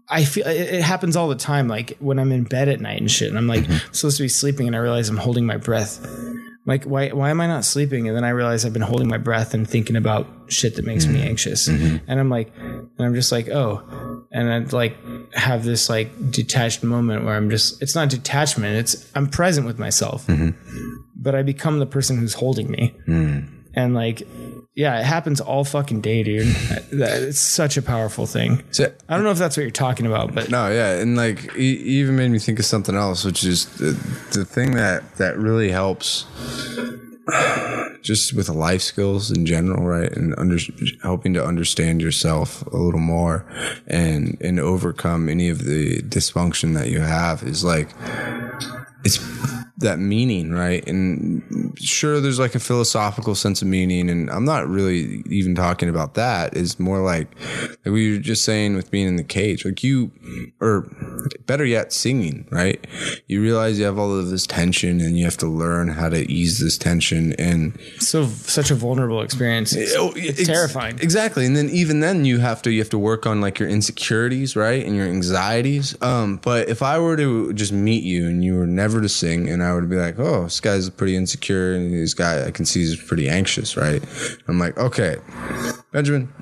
I 0.08 0.24
feel 0.24 0.46
it 0.46 0.82
happens 0.82 1.16
all 1.16 1.28
the 1.28 1.34
time. 1.36 1.68
Like 1.68 1.96
when 1.98 2.18
I'm 2.18 2.32
in 2.32 2.44
bed 2.44 2.68
at 2.68 2.80
night 2.80 3.00
and 3.00 3.10
shit, 3.10 3.28
and 3.28 3.38
I'm 3.38 3.46
like 3.46 3.64
mm-hmm. 3.64 3.92
supposed 3.92 4.18
to 4.18 4.22
be 4.22 4.28
sleeping, 4.28 4.66
and 4.66 4.76
I 4.76 4.78
realize 4.80 5.08
I'm 5.08 5.16
holding 5.16 5.46
my 5.46 5.56
breath. 5.56 6.06
Like 6.66 6.84
why 6.84 7.08
why 7.10 7.30
am 7.30 7.40
I 7.40 7.46
not 7.46 7.64
sleeping? 7.64 8.08
And 8.08 8.16
then 8.16 8.24
I 8.24 8.30
realize 8.30 8.64
I've 8.64 8.72
been 8.72 8.82
holding 8.82 9.08
my 9.08 9.18
breath 9.18 9.54
and 9.54 9.68
thinking 9.68 9.96
about 9.96 10.26
shit 10.48 10.76
that 10.76 10.84
makes 10.84 11.06
me 11.06 11.14
mm-hmm. 11.18 11.28
anxious. 11.28 11.68
Mm-hmm. 11.68 12.10
And 12.10 12.20
I'm 12.20 12.30
like, 12.30 12.52
and 12.56 12.90
I'm 12.98 13.14
just 13.14 13.32
like, 13.32 13.48
oh, 13.48 14.24
and 14.30 14.52
I'd 14.52 14.72
like 14.72 14.96
have 15.34 15.64
this 15.64 15.88
like 15.88 16.30
detached 16.30 16.82
moment 16.82 17.24
where 17.24 17.34
I'm 17.34 17.50
just 17.50 17.82
it's 17.82 17.94
not 17.94 18.08
detachment. 18.08 18.76
It's 18.76 19.10
I'm 19.14 19.28
present 19.28 19.66
with 19.66 19.78
myself, 19.78 20.26
but 21.16 21.34
I 21.34 21.42
become 21.42 21.78
the 21.78 21.86
person 21.86 22.18
who's 22.18 22.34
holding 22.34 22.70
me. 22.70 22.94
Mm. 23.06 23.48
And 23.74 23.94
like, 23.94 24.26
yeah, 24.74 24.98
it 24.98 25.04
happens 25.04 25.40
all 25.40 25.64
fucking 25.64 26.00
day, 26.00 26.22
dude. 26.22 26.54
It's 26.96 27.40
such 27.40 27.76
a 27.76 27.82
powerful 27.82 28.26
thing. 28.26 28.62
So, 28.70 28.92
I 29.08 29.14
don't 29.14 29.24
know 29.24 29.30
if 29.30 29.38
that's 29.38 29.56
what 29.56 29.62
you're 29.62 29.70
talking 29.70 30.06
about, 30.06 30.34
but 30.34 30.50
No, 30.50 30.68
yeah, 30.70 30.98
and 31.00 31.16
like 31.16 31.56
e- 31.56 31.80
even 32.00 32.16
made 32.16 32.30
me 32.30 32.38
think 32.38 32.58
of 32.58 32.64
something 32.64 32.94
else, 32.94 33.24
which 33.24 33.44
is 33.44 33.66
the, 33.78 33.92
the 34.32 34.44
thing 34.44 34.72
that 34.72 35.16
that 35.16 35.36
really 35.38 35.70
helps, 35.70 36.26
just 38.02 38.34
with 38.34 38.48
life 38.48 38.82
skills 38.82 39.30
in 39.30 39.46
general, 39.46 39.84
right, 39.84 40.12
and 40.12 40.34
under, 40.38 40.58
helping 41.02 41.34
to 41.34 41.44
understand 41.44 42.00
yourself 42.02 42.64
a 42.66 42.76
little 42.76 43.00
more, 43.00 43.44
and 43.86 44.36
and 44.40 44.60
overcome 44.60 45.28
any 45.28 45.48
of 45.48 45.64
the 45.64 46.02
dysfunction 46.02 46.74
that 46.74 46.90
you 46.90 47.00
have 47.00 47.42
is 47.42 47.64
like 47.64 47.88
it's 49.04 49.18
that 49.78 49.98
meaning, 49.98 50.52
right? 50.52 50.86
And 50.86 51.76
sure, 51.80 52.20
there's 52.20 52.38
like 52.38 52.54
a 52.54 52.60
philosophical 52.60 53.34
sense 53.34 53.60
of 53.60 53.66
meaning, 53.68 54.08
and 54.08 54.30
I'm 54.30 54.44
not 54.44 54.68
really 54.68 55.22
even 55.28 55.54
talking 55.54 55.88
about 55.88 56.14
that. 56.14 56.56
It's 56.56 56.78
more 56.78 57.00
like, 57.00 57.28
like 57.84 57.92
we 57.92 58.12
were 58.12 58.18
just 58.22 58.44
saying 58.44 58.76
with 58.76 58.90
being 58.92 59.08
in 59.08 59.16
the 59.16 59.24
cage, 59.24 59.64
like 59.64 59.82
you, 59.82 60.12
or 60.60 60.86
better 61.46 61.64
yet, 61.64 61.92
singing, 61.92 62.46
right? 62.50 62.86
You 63.26 63.42
realize 63.42 63.78
you 63.78 63.84
have 63.84 63.98
all 63.98 64.16
of 64.16 64.28
this 64.28 64.46
tension, 64.46 65.00
and 65.00 65.18
you 65.18 65.24
have 65.24 65.38
to 65.38 65.46
learn 65.46 65.88
how 65.88 66.08
to 66.08 66.30
ease 66.30 66.60
this 66.60 66.78
tension, 66.78 67.32
and 67.34 67.76
so 67.98 68.26
such 68.26 68.70
a 68.70 68.74
vulnerable 68.76 69.22
experience. 69.22 69.74
It's, 69.74 69.94
Oh, 69.96 70.12
it's 70.16 70.46
terrifying. 70.46 70.98
Exactly. 71.00 71.46
And 71.46 71.56
then 71.56 71.68
even 71.70 72.00
then 72.00 72.24
you 72.24 72.38
have 72.38 72.62
to 72.62 72.70
you 72.70 72.80
have 72.80 72.90
to 72.90 72.98
work 72.98 73.26
on 73.26 73.40
like 73.40 73.58
your 73.58 73.68
insecurities, 73.68 74.54
right? 74.56 74.84
And 74.84 74.94
your 74.94 75.06
anxieties. 75.06 75.96
Um, 76.00 76.38
but 76.42 76.68
if 76.68 76.82
I 76.82 76.98
were 76.98 77.16
to 77.16 77.52
just 77.54 77.72
meet 77.72 78.04
you 78.04 78.26
and 78.28 78.44
you 78.44 78.54
were 78.56 78.66
never 78.66 79.00
to 79.00 79.08
sing 79.08 79.48
and 79.48 79.63
I 79.64 79.72
would 79.74 79.88
be 79.88 79.96
like, 79.96 80.18
Oh, 80.18 80.44
this 80.44 80.60
guy's 80.60 80.88
pretty 80.90 81.16
insecure 81.16 81.74
and 81.74 81.92
this 81.92 82.14
guy 82.14 82.46
I 82.46 82.50
can 82.50 82.64
see 82.64 82.82
is 82.82 82.96
pretty 82.96 83.28
anxious, 83.28 83.76
right? 83.76 84.02
I'm 84.48 84.58
like, 84.58 84.76
Okay, 84.78 85.16
Benjamin. 85.92 86.32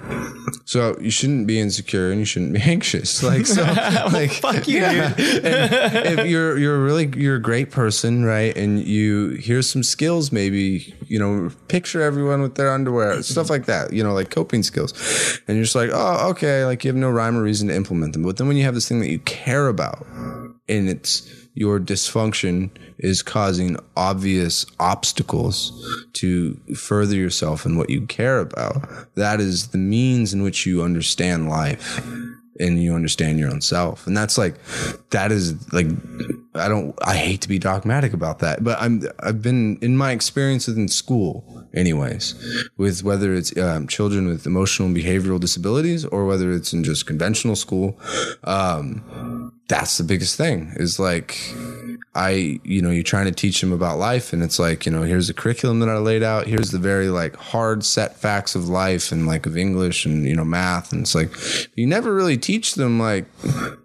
So 0.65 0.97
you 1.01 1.11
shouldn't 1.11 1.47
be 1.47 1.61
insecure 1.61 2.11
and 2.11 2.19
you 2.19 2.25
shouldn't 2.25 2.53
be 2.53 2.61
anxious. 2.65 3.23
Like 3.23 3.47
so 3.47 3.63
like 4.13 4.33
Fuck 4.33 4.69
you, 4.69 4.81
yeah. 4.81 5.15
And 5.17 6.19
if 6.21 6.27
you're 6.27 6.59
you're 6.59 6.83
really 6.83 7.11
you're 7.17 7.37
a 7.37 7.43
great 7.43 7.71
person, 7.71 8.25
right? 8.25 8.57
And 8.57 8.85
you 8.85 9.31
here's 9.41 9.69
some 9.69 9.83
skills, 9.83 10.33
maybe 10.33 10.95
you 11.07 11.19
know, 11.19 11.51
picture 11.69 12.01
everyone 12.01 12.43
with 12.43 12.55
their 12.55 12.73
underwear, 12.73 13.23
stuff 13.23 13.51
like 13.51 13.67
that. 13.67 13.93
You 13.93 14.03
know, 14.03 14.15
like 14.15 14.31
coping 14.31 14.63
skills, 14.63 14.93
and 15.47 15.57
you're 15.57 15.65
just 15.65 15.75
like, 15.77 15.91
oh, 15.93 16.31
okay, 16.31 16.65
like 16.65 16.85
you 16.85 16.89
have 16.89 16.97
no 16.97 17.11
rhyme 17.11 17.37
or 17.37 17.43
reason 17.43 17.69
to 17.69 17.75
implement 17.75 18.15
them. 18.15 18.23
But 18.23 18.39
then 18.39 18.49
when 18.49 18.57
you 18.57 18.65
have 18.65 18.75
this 18.75 18.89
thing 18.89 19.01
that 19.01 19.11
you 19.11 19.19
care 19.21 19.69
about, 19.69 20.07
and 20.69 20.89
it's 20.89 21.42
your 21.55 21.79
dysfunction 21.79 22.71
is 22.99 23.23
causing 23.23 23.77
obvious 23.97 24.65
obstacles 24.81 26.07
to 26.15 26.59
further 26.75 27.17
yourself 27.17 27.67
in 27.67 27.77
what 27.77 27.91
you 27.91 28.07
care 28.07 28.41
about. 28.41 29.15
That 29.17 29.41
is 29.41 29.69
the 29.69 29.79
means 29.79 30.33
in 30.33 30.43
which 30.43 30.67
you 30.67 30.83
understand 30.83 31.49
life 31.49 32.01
and 32.63 32.83
you 32.83 32.95
understand 32.95 33.39
your 33.39 33.51
own 33.51 33.61
self. 33.61 34.07
And 34.07 34.17
that's 34.17 34.39
like, 34.39 34.55
that 35.11 35.33
is 35.33 35.73
like, 35.73 35.89
I 36.55 36.69
don't, 36.69 36.95
I 37.05 37.17
hate 37.17 37.41
to 37.43 37.49
be 37.49 37.59
dogmatic 37.59 38.13
about 38.13 38.39
that, 38.39 38.63
but 38.63 38.81
I'm, 38.81 39.03
I've 39.21 39.43
been 39.43 39.79
in 39.83 39.97
my 39.97 40.13
experiences 40.13 40.77
in 40.77 40.89
school 40.89 41.67
anyways, 41.75 42.35
with 42.77 43.03
whether 43.03 43.35
it's 43.35 43.57
um, 43.57 43.89
children 43.89 44.29
with 44.29 44.47
emotional 44.47 44.89
and 44.89 44.97
behavioral 44.97 45.41
disabilities 45.41 46.05
or 46.05 46.27
whether 46.27 46.53
it's 46.53 46.73
in 46.73 46.85
just 46.85 47.07
conventional 47.07 47.57
school. 47.57 47.99
Um, 48.45 49.53
that's 49.69 49.99
the 49.99 50.05
biggest 50.05 50.37
thing 50.37 50.73
is 50.77 50.99
like, 50.99 51.39
I, 52.15 52.61
you 52.63 52.83
know, 52.83 52.91
you're 52.91 53.03
trying 53.03 53.25
to 53.25 53.33
teach 53.33 53.61
them 53.61 53.73
about 53.73 53.99
life 53.99 54.33
and 54.33 54.43
it's 54.43 54.59
like, 54.59 54.85
you 54.85 54.93
know, 54.93 55.03
here's 55.03 55.29
the 55.29 55.35
curriculum 55.35 55.81
that 55.81 55.89
I 55.89 55.97
laid 55.97 56.23
out. 56.23 56.47
Here's 56.47 56.71
the 56.71 56.79
very 56.79 57.09
like 57.09 57.37
hard 57.37 57.85
set 57.85 58.17
facts 58.19 58.55
of 58.55 58.69
life 58.69 59.13
and 59.13 59.27
like 59.27 59.47
of 59.47 59.57
English 59.57 60.05
and, 60.05 60.27
you 60.27 60.37
know, 60.37 60.45
math. 60.45 60.93
And 60.93 61.03
it's 61.03 61.15
like, 61.15 61.31
you 61.75 61.87
never 61.87 62.15
really 62.15 62.37
teach 62.37 62.75
them 62.75 62.99
like 62.99 63.25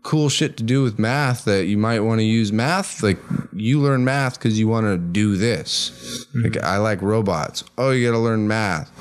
cool 0.04 0.28
shit 0.28 0.58
to 0.58 0.64
do 0.64 0.84
with 0.84 1.00
math 1.00 1.46
that 1.46 1.68
you 1.68 1.78
might 1.78 2.02
want 2.02 2.20
to 2.20 2.26
use 2.26 2.52
math. 2.52 3.02
Like 3.02 3.20
you 3.54 3.80
learn 3.80 4.04
math 4.04 4.38
because 4.38 4.60
you 4.60 4.68
want 4.68 4.88
to 4.88 4.98
do 4.98 5.38
this. 5.38 6.26
Mm-hmm. 6.30 6.44
Like 6.44 6.58
I 6.64 6.78
like 6.78 7.02
robots. 7.02 7.64
Oh, 7.78 7.92
you 7.92 8.06
got 8.06 8.14
to 8.14 8.20
learn 8.20 8.48
math. 8.48 8.92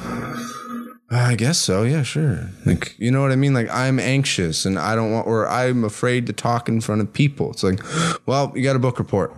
I 1.09 1.37
guess 1.37 1.59
so. 1.59 1.85
Yeah, 1.85 2.03
sure. 2.03 2.51
Like, 2.65 2.99
you 2.99 3.13
know 3.13 3.21
what 3.21 3.31
I 3.31 3.37
mean? 3.37 3.55
Like, 3.55 3.69
I'm 3.71 4.01
anxious 4.01 4.65
and 4.65 4.77
I 4.77 4.97
don't 4.97 5.13
want, 5.13 5.27
or 5.27 5.49
I'm 5.49 5.85
afraid 5.85 6.27
to 6.27 6.33
talk 6.33 6.69
in 6.69 6.81
front 6.81 7.01
of 7.01 7.13
people. 7.13 7.53
It's 7.53 7.63
like, 7.63 7.81
well, 8.27 8.53
you 8.57 8.65
got 8.65 8.75
a 8.75 8.81
book 8.81 8.99
report. 8.99 9.33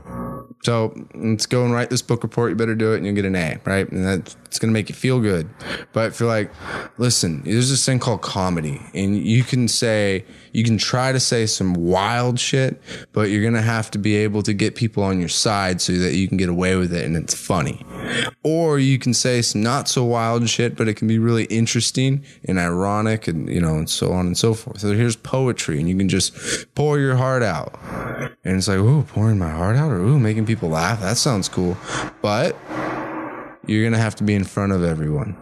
So 0.65 0.95
let's 1.15 1.47
go 1.47 1.65
and 1.65 1.73
write 1.73 1.91
this 1.91 2.03
book 2.03 2.23
report. 2.23 2.51
You 2.51 2.57
better 2.57 2.75
do 2.75 2.95
it 2.95 2.97
and 2.97 3.07
you'll 3.07 3.15
get 3.15 3.27
an 3.27 3.37
A, 3.37 3.59
right? 3.65 3.89
And 3.91 4.05
that's, 4.05 4.35
going 4.59 4.71
to 4.71 4.73
make 4.73 4.89
you 4.89 4.95
feel 4.95 5.21
good. 5.21 5.49
But 5.93 6.09
if 6.09 6.21
you're 6.21 6.29
like, 6.29 6.51
listen, 6.97 7.43
there's 7.45 7.71
this 7.71 7.85
thing 7.85 8.01
called 8.01 8.23
comedy 8.23 8.81
and 8.95 9.17
you 9.17 9.45
can 9.45 9.69
say, 9.69 10.25
you 10.53 10.65
can 10.65 10.79
try 10.79 11.13
to 11.13 11.21
say 11.21 11.47
some 11.47 11.75
wild 11.75 12.39
shit, 12.39 12.81
but 13.13 13.31
you're 13.31 13.43
going 13.43 13.55
to 13.55 13.63
have 13.63 13.91
to 13.93 13.99
be 13.99 14.17
able 14.17 14.43
to 14.43 14.53
get 14.53 14.75
people 14.75 15.03
on 15.03 15.21
your 15.21 15.29
side 15.29 15.81
so 15.81 15.93
that 15.93 16.15
you 16.15 16.29
can 16.29 16.37
get 16.37 16.49
away 16.49 16.77
with 16.77 16.93
it 16.93 17.05
and 17.05 17.17
it's 17.17 17.35
funny. 17.35 17.85
Or 18.43 18.79
you 18.79 18.99
can 18.99 19.15
say 19.15 19.43
some 19.43 19.63
not 19.63 19.89
so 19.89 20.05
wild 20.05 20.49
shit, 20.49 20.77
but 20.77 20.89
it 20.89 20.95
can 20.95 21.09
be 21.09 21.19
really 21.19 21.45
interesting 21.45 22.25
and 22.45 22.59
ironic 22.59 23.29
and, 23.29 23.49
you 23.49 23.61
know, 23.61 23.77
and 23.77 23.89
so 23.89 24.13
on 24.13 24.27
and 24.27 24.37
so 24.37 24.55
forth. 24.55 24.81
So 24.81 24.93
here's 24.93 25.17
poetry 25.17 25.79
and 25.79 25.89
you 25.89 25.97
can 25.97 26.09
just 26.09 26.75
pour 26.75 26.99
your 26.99 27.17
heart 27.17 27.43
out. 27.43 27.79
And 28.45 28.57
it's 28.57 28.69
like, 28.69 28.79
ooh, 28.79 29.03
pouring 29.03 29.39
my 29.39 29.51
heart 29.51 29.77
out 29.77 29.91
or 29.91 29.99
ooh, 29.99 30.19
making 30.19 30.47
people 30.47 30.69
laugh. 30.69 31.01
That 31.01 31.17
sounds 31.17 31.49
cool. 31.49 31.77
But 32.23 32.57
you're 33.67 33.83
going 33.83 33.93
to 33.93 33.99
have 33.99 34.17
to 34.17 34.25
be 34.25 34.35
in 34.35 34.45
front 34.45 34.73
of 34.73 34.83
everyone. 34.83 35.37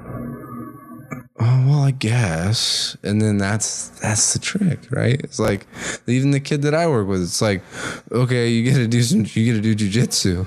Oh 1.39 1.65
well, 1.69 1.81
I 1.81 1.91
guess, 1.91 2.97
and 3.03 3.21
then 3.21 3.37
that's 3.37 3.89
that's 4.01 4.33
the 4.33 4.39
trick, 4.39 4.79
right? 4.91 5.21
It's 5.23 5.39
like 5.39 5.67
even 6.07 6.31
the 6.31 6.41
kid 6.41 6.63
that 6.63 6.75
I 6.75 6.87
work 6.87 7.07
with. 7.09 7.23
It's 7.23 7.43
like, 7.43 7.63
okay, 8.11 8.49
you 8.49 8.63
get 8.63 8.77
to 8.77 8.89
do 8.89 9.03
some, 9.03 9.27
you 9.29 9.53
get 9.53 9.63
to 9.63 9.75
do 9.75 9.75
jujitsu. 9.75 10.47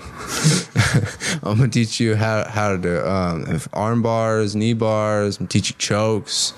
I'm 1.44 1.58
gonna 1.58 1.70
teach 1.70 2.00
you 2.00 2.16
how 2.16 2.48
how 2.50 2.72
to 2.72 2.78
do 2.80 3.06
um, 3.06 3.46
if 3.50 3.68
arm 3.72 4.02
bars, 4.02 4.56
knee 4.56 4.74
bars. 4.74 5.40
I'm 5.40 5.46
teach 5.46 5.70
you 5.70 5.76
chokes, 5.78 6.54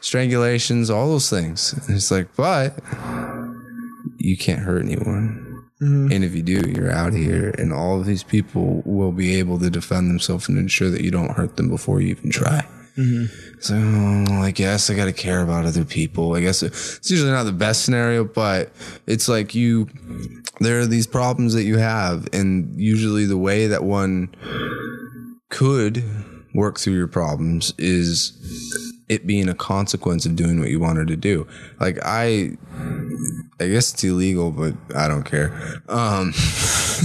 strangulations, 0.00 0.94
all 0.94 1.08
those 1.08 1.28
things. 1.28 1.72
And 1.88 1.96
it's 1.96 2.12
like, 2.12 2.28
but 2.36 2.78
you 4.18 4.36
can't 4.36 4.60
hurt 4.60 4.84
anyone. 4.84 5.48
And 6.12 6.22
if 6.22 6.32
you 6.32 6.42
do, 6.42 6.70
you're 6.70 6.92
out 6.92 7.12
here, 7.12 7.52
and 7.58 7.72
all 7.72 7.98
of 7.98 8.06
these 8.06 8.22
people 8.22 8.82
will 8.84 9.10
be 9.10 9.34
able 9.34 9.58
to 9.58 9.68
defend 9.68 10.08
themselves 10.08 10.48
and 10.48 10.56
ensure 10.56 10.90
that 10.90 11.00
you 11.00 11.10
don't 11.10 11.32
hurt 11.32 11.56
them 11.56 11.68
before 11.68 12.00
you 12.00 12.10
even 12.10 12.30
try. 12.30 12.64
So 13.62 13.76
I 13.76 14.50
guess 14.50 14.90
I 14.90 14.94
got 14.94 15.04
to 15.04 15.12
care 15.12 15.40
about 15.40 15.64
other 15.64 15.84
people. 15.84 16.34
I 16.34 16.40
guess 16.40 16.64
it's 16.64 17.08
usually 17.08 17.30
not 17.30 17.44
the 17.44 17.52
best 17.52 17.84
scenario, 17.84 18.24
but 18.24 18.72
it's 19.06 19.28
like 19.28 19.54
you, 19.54 19.88
there 20.58 20.80
are 20.80 20.86
these 20.86 21.06
problems 21.06 21.54
that 21.54 21.62
you 21.62 21.78
have, 21.78 22.28
and 22.32 22.74
usually 22.74 23.24
the 23.24 23.38
way 23.38 23.68
that 23.68 23.84
one 23.84 24.34
could 25.48 26.02
work 26.54 26.80
through 26.80 26.94
your 26.94 27.06
problems 27.06 27.72
is 27.78 28.91
it 29.12 29.26
being 29.26 29.48
a 29.48 29.54
consequence 29.54 30.24
of 30.24 30.34
doing 30.36 30.58
what 30.58 30.70
you 30.70 30.80
wanted 30.80 31.08
to 31.08 31.16
do. 31.16 31.46
Like 31.78 31.98
I, 32.02 32.56
I 33.60 33.68
guess 33.68 33.92
it's 33.92 34.02
illegal, 34.02 34.50
but 34.50 34.74
I 34.94 35.06
don't 35.06 35.24
care. 35.24 35.52
Um, 35.88 36.32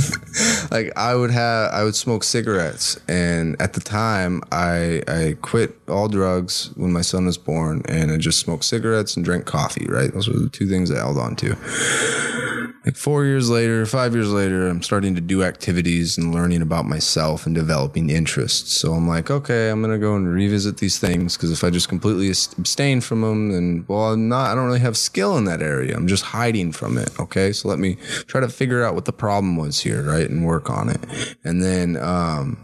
like 0.72 0.92
I 0.96 1.14
would 1.16 1.32
have, 1.32 1.72
I 1.72 1.84
would 1.84 1.96
smoke 1.96 2.24
cigarettes, 2.24 2.98
and 3.10 3.62
at 3.62 3.74
the 3.74 3.82
time, 3.82 4.42
I 4.52 5.04
I 5.08 5.38
quit 5.42 5.78
all 5.88 6.08
drugs 6.08 6.72
when 6.76 6.94
my 6.94 7.02
son 7.02 7.26
was 7.26 7.38
born, 7.38 7.82
and 7.90 8.12
I 8.12 8.18
just 8.18 8.40
smoked 8.40 8.64
cigarettes 8.64 9.16
and 9.18 9.26
drank 9.26 9.46
coffee. 9.46 9.86
Right, 9.88 10.14
those 10.14 10.30
were 10.30 10.40
the 10.40 10.50
two 10.50 10.68
things 10.68 10.92
I 10.92 10.98
held 10.98 11.18
on 11.18 11.36
to 11.38 12.67
like 12.88 12.96
four 12.96 13.26
years 13.26 13.50
later, 13.50 13.86
five 13.86 14.16
years 14.16 14.32
later, 14.32 14.70
I'm 14.70 14.82
starting 14.82 15.14
to 15.16 15.20
do 15.20 15.44
activities 15.44 16.18
and 16.18 16.34
learning 16.34 16.62
about 16.62 16.86
myself 16.86 17.46
and 17.46 17.54
developing 17.54 18.10
interests. 18.10 18.78
So 18.80 18.94
I'm 18.94 19.06
like, 19.06 19.30
okay, 19.30 19.70
I'm 19.70 19.82
gonna 19.82 19.98
go 19.98 20.16
and 20.16 20.26
revisit 20.26 20.78
these 20.78 20.98
things 20.98 21.36
because 21.36 21.52
if 21.52 21.66
I 21.66 21.70
just 21.70 21.90
completely 21.90 22.30
abstain 22.30 23.02
from 23.02 23.22
them, 23.22 23.52
then 23.52 23.84
well, 23.90 24.14
I'm 24.14 24.30
not. 24.30 24.52
I 24.52 24.56
don't 24.56 24.68
really 24.68 24.80
have 24.80 24.96
skill 24.96 25.38
in 25.38 25.44
that 25.46 25.62
area. 25.62 25.98
I'm 25.98 26.08
just 26.08 26.24
hiding 26.24 26.72
from 26.72 26.98
it. 26.98 27.10
Okay, 27.20 27.52
so 27.52 27.68
let 27.68 27.78
me 27.78 27.98
try 28.28 28.40
to 28.40 28.48
figure 28.48 28.86
out 28.86 28.96
what 28.96 29.04
the 29.04 29.12
problem 29.12 29.58
was 29.58 29.82
here, 29.82 30.04
right, 30.04 30.30
and 30.30 30.46
work 30.46 30.70
on 30.70 30.88
it. 30.88 31.36
And 31.44 31.62
then 31.62 31.98
um, 31.98 32.58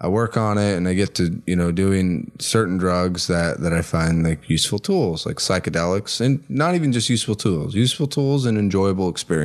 I 0.00 0.08
work 0.08 0.36
on 0.36 0.58
it, 0.58 0.74
and 0.74 0.88
I 0.88 0.94
get 0.94 1.14
to 1.16 1.40
you 1.46 1.54
know 1.54 1.70
doing 1.70 2.32
certain 2.40 2.78
drugs 2.78 3.28
that 3.28 3.60
that 3.60 3.72
I 3.72 3.82
find 3.82 4.24
like 4.24 4.50
useful 4.50 4.80
tools, 4.80 5.24
like 5.24 5.36
psychedelics, 5.36 6.20
and 6.20 6.42
not 6.50 6.74
even 6.74 6.90
just 6.90 7.08
useful 7.08 7.36
tools, 7.36 7.76
useful 7.76 8.08
tools 8.08 8.44
and 8.44 8.58
enjoyable 8.58 9.08
experiences 9.08 9.35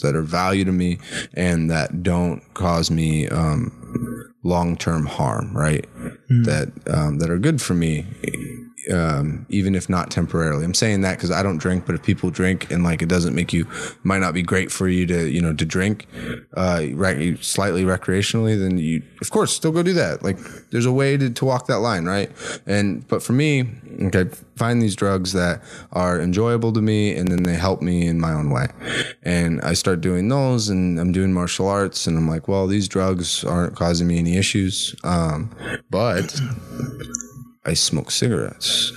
that 0.00 0.14
are 0.16 0.22
value 0.22 0.64
to 0.64 0.72
me 0.72 0.98
and 1.34 1.70
that 1.70 2.02
don't 2.02 2.42
cause 2.54 2.90
me 2.90 3.28
um, 3.28 4.32
long 4.42 4.76
term 4.76 5.06
harm, 5.06 5.56
right? 5.56 5.86
That 6.44 6.72
um, 6.88 7.18
that 7.18 7.30
are 7.30 7.38
good 7.38 7.60
for 7.60 7.74
me. 7.74 8.06
Um, 8.90 9.46
even 9.48 9.74
if 9.74 9.88
not 9.88 10.10
temporarily, 10.10 10.64
I'm 10.64 10.74
saying 10.74 11.02
that 11.02 11.16
because 11.16 11.30
I 11.30 11.42
don't 11.42 11.58
drink. 11.58 11.86
But 11.86 11.94
if 11.94 12.02
people 12.02 12.30
drink 12.30 12.70
and 12.70 12.82
like 12.82 13.02
it 13.02 13.08
doesn't 13.08 13.34
make 13.34 13.52
you, 13.52 13.66
might 14.02 14.20
not 14.20 14.34
be 14.34 14.42
great 14.42 14.70
for 14.72 14.88
you 14.88 15.06
to 15.06 15.28
you 15.28 15.40
know 15.40 15.52
to 15.52 15.64
drink, 15.64 16.06
uh, 16.56 16.86
rec- 16.92 17.42
slightly 17.42 17.84
recreationally, 17.84 18.58
then 18.58 18.78
you 18.78 19.02
of 19.20 19.30
course 19.30 19.54
still 19.54 19.72
go 19.72 19.82
do 19.82 19.92
that. 19.94 20.22
Like 20.22 20.38
there's 20.70 20.86
a 20.86 20.92
way 20.92 21.16
to, 21.16 21.30
to 21.30 21.44
walk 21.44 21.66
that 21.66 21.78
line, 21.80 22.04
right? 22.04 22.30
And 22.66 23.06
but 23.08 23.22
for 23.22 23.32
me, 23.32 23.68
okay, 24.02 24.24
find 24.56 24.82
these 24.82 24.94
drugs 24.94 25.32
that 25.32 25.62
are 25.92 26.20
enjoyable 26.20 26.72
to 26.72 26.82
me, 26.82 27.16
and 27.16 27.28
then 27.28 27.42
they 27.42 27.54
help 27.54 27.82
me 27.82 28.06
in 28.06 28.20
my 28.20 28.32
own 28.32 28.50
way. 28.50 28.68
And 29.22 29.60
I 29.62 29.74
start 29.74 30.00
doing 30.00 30.28
those, 30.28 30.68
and 30.68 30.98
I'm 31.00 31.12
doing 31.12 31.32
martial 31.32 31.68
arts, 31.68 32.06
and 32.06 32.16
I'm 32.16 32.28
like, 32.28 32.48
well, 32.48 32.66
these 32.66 32.88
drugs 32.88 33.44
aren't 33.44 33.76
causing 33.76 34.06
me 34.06 34.18
any 34.18 34.36
issues, 34.36 34.94
um, 35.04 35.50
but 35.90 36.38
I 37.64 37.74
smoke 37.74 38.10
cigarettes 38.10 38.90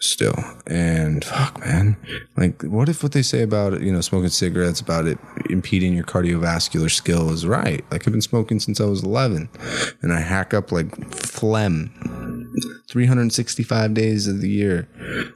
still. 0.00 0.34
And 0.66 1.24
fuck, 1.24 1.60
man. 1.60 1.96
Like, 2.36 2.62
what 2.62 2.88
if 2.88 3.02
what 3.02 3.12
they 3.12 3.22
say 3.22 3.42
about 3.42 3.80
you 3.80 3.92
know, 3.92 4.00
smoking 4.00 4.28
cigarettes, 4.30 4.80
about 4.80 5.06
it 5.06 5.18
impeding 5.50 5.94
your 5.94 6.04
cardiovascular 6.04 6.90
skill 6.90 7.30
is 7.30 7.46
right? 7.46 7.84
Like, 7.90 8.06
I've 8.06 8.12
been 8.12 8.22
smoking 8.22 8.60
since 8.60 8.80
I 8.80 8.86
was 8.86 9.02
11 9.02 9.48
and 10.02 10.12
I 10.12 10.20
hack 10.20 10.54
up 10.54 10.72
like 10.72 11.10
phlegm 11.12 11.90
365 12.88 13.94
days 13.94 14.28
of 14.28 14.40
the 14.40 14.48
year 14.48 14.88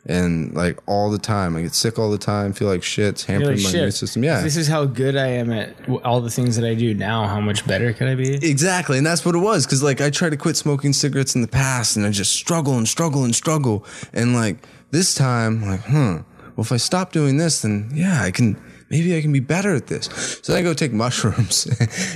and 0.06 0.55
like 0.55 0.78
all 0.86 1.10
the 1.10 1.18
time. 1.18 1.56
I 1.56 1.62
get 1.62 1.74
sick 1.74 1.98
all 1.98 2.10
the 2.10 2.18
time, 2.18 2.52
feel 2.52 2.68
like 2.68 2.82
shit, 2.82 3.09
it's 3.09 3.24
hampering 3.24 3.56
like, 3.56 3.64
my 3.64 3.70
shit, 3.70 3.74
immune 3.74 3.93
system. 3.93 4.22
Yeah. 4.22 4.40
This 4.40 4.56
is 4.56 4.68
how 4.68 4.85
good 4.85 5.16
I 5.16 5.26
am 5.26 5.51
at 5.52 5.74
all 6.05 6.20
the 6.20 6.30
things 6.30 6.56
that 6.56 6.64
I 6.64 6.74
do 6.74 6.94
now. 6.94 7.26
How 7.26 7.40
much 7.40 7.66
better 7.66 7.93
could 7.93 8.09
I 8.09 8.14
be? 8.14 8.35
Exactly, 8.35 8.98
and 8.98 9.06
that's 9.06 9.24
what 9.24 9.35
it 9.35 9.39
was. 9.39 9.66
Because 9.66 9.82
like 9.82 10.01
I 10.01 10.10
tried 10.10 10.30
to 10.30 10.36
quit 10.36 10.56
smoking 10.56 10.93
cigarettes 10.93 11.35
in 11.35 11.43
the 11.43 11.48
past, 11.48 11.97
and 11.97 12.06
I 12.06 12.10
just 12.10 12.32
struggle 12.32 12.76
and 12.76 12.89
struggle 12.89 13.24
and 13.24 13.35
struggle. 13.35 13.85
And 14.12 14.35
like 14.35 14.57
this 14.90 15.15
time, 15.15 15.62
like, 15.62 15.81
hmm. 15.85 16.19
Well, 16.56 16.65
if 16.65 16.73
I 16.73 16.77
stop 16.78 17.12
doing 17.12 17.36
this, 17.36 17.62
then 17.62 17.90
yeah, 17.94 18.23
I 18.23 18.31
can. 18.31 18.60
Maybe 18.90 19.15
I 19.16 19.20
can 19.20 19.32
be 19.35 19.40
better 19.40 19.74
at 19.74 19.86
this. 19.89 20.06
So 20.43 20.52
then 20.52 20.60
I 20.60 20.65
go 20.65 20.73
take 20.74 20.93
mushrooms, 20.93 21.66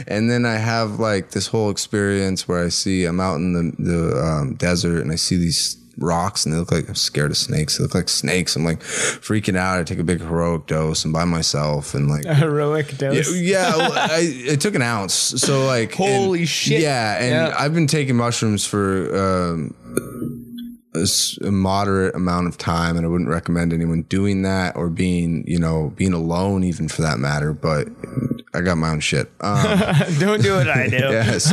and 0.09 0.31
then 0.31 0.45
I 0.47 0.55
have 0.55 0.99
like 0.99 1.31
this 1.31 1.47
whole 1.47 1.71
experience 1.71 2.49
where 2.49 2.65
I 2.65 2.71
see 2.71 3.05
I'm 3.05 3.21
out 3.21 3.37
in 3.37 3.53
the 3.53 3.73
the 3.83 4.21
um, 4.21 4.55
desert, 4.55 5.01
and 5.03 5.13
I 5.13 5.17
see 5.17 5.37
these 5.37 5.77
rocks 5.99 6.47
and 6.47 6.55
they 6.55 6.59
look 6.59 6.73
like 6.73 6.89
I'm 6.89 6.95
scared 6.95 7.31
of 7.31 7.37
snakes. 7.37 7.77
They 7.77 7.83
look 7.85 7.95
like 7.95 8.09
snakes. 8.09 8.57
I'm 8.57 8.65
like 8.65 8.81
freaking 8.81 9.57
out. 9.57 9.79
I 9.79 9.85
take 9.85 9.99
a 9.99 10.03
big 10.03 10.21
heroic 10.23 10.67
dose 10.67 11.05
and 11.05 11.13
by 11.13 11.27
myself 11.27 11.95
and 11.95 12.09
like 12.09 12.25
A 12.25 12.35
heroic 12.35 12.97
dose. 12.97 13.31
yeah 13.37 13.77
well, 13.77 13.93
I, 13.93 14.47
I 14.53 14.57
took 14.57 14.75
an 14.75 14.81
ounce. 14.81 15.13
So 15.13 15.67
like, 15.67 15.93
Holy 15.95 16.41
and- 16.41 16.49
shit. 16.49 16.81
Yeah, 16.81 17.19
and 17.23 17.31
Yeah. 17.51 17.55
I've 17.59 17.75
been 17.75 17.87
taking 17.87 18.17
mushrooms 18.17 18.65
for 18.67 19.53
um, 19.53 19.75
a, 20.95 21.51
moderate 21.51 22.15
amount 22.15 22.49
of 22.49 22.59
time, 22.59 22.97
and 22.97 23.07
I 23.07 23.09
wouldn't 23.09 23.31
recommend 23.31 23.73
anyone 23.73 24.03
doing 24.03 24.43
that 24.43 24.77
or 24.77 24.89
being, 24.89 25.45
you 25.47 25.59
know, 25.59 25.93
being 25.97 26.13
alone, 26.13 26.65
even 26.65 26.89
for 26.89 27.03
that 27.03 27.19
matter. 27.19 27.53
But 27.53 27.89
I 28.55 28.61
got 28.61 28.77
my 28.77 28.91
own 28.91 29.01
shit. 29.01 29.31
Um, 29.41 29.63
Don't 30.19 30.43
do 30.43 30.57
what 30.57 30.69
I 30.69 30.89
do. 30.89 30.97
yes. 30.99 31.45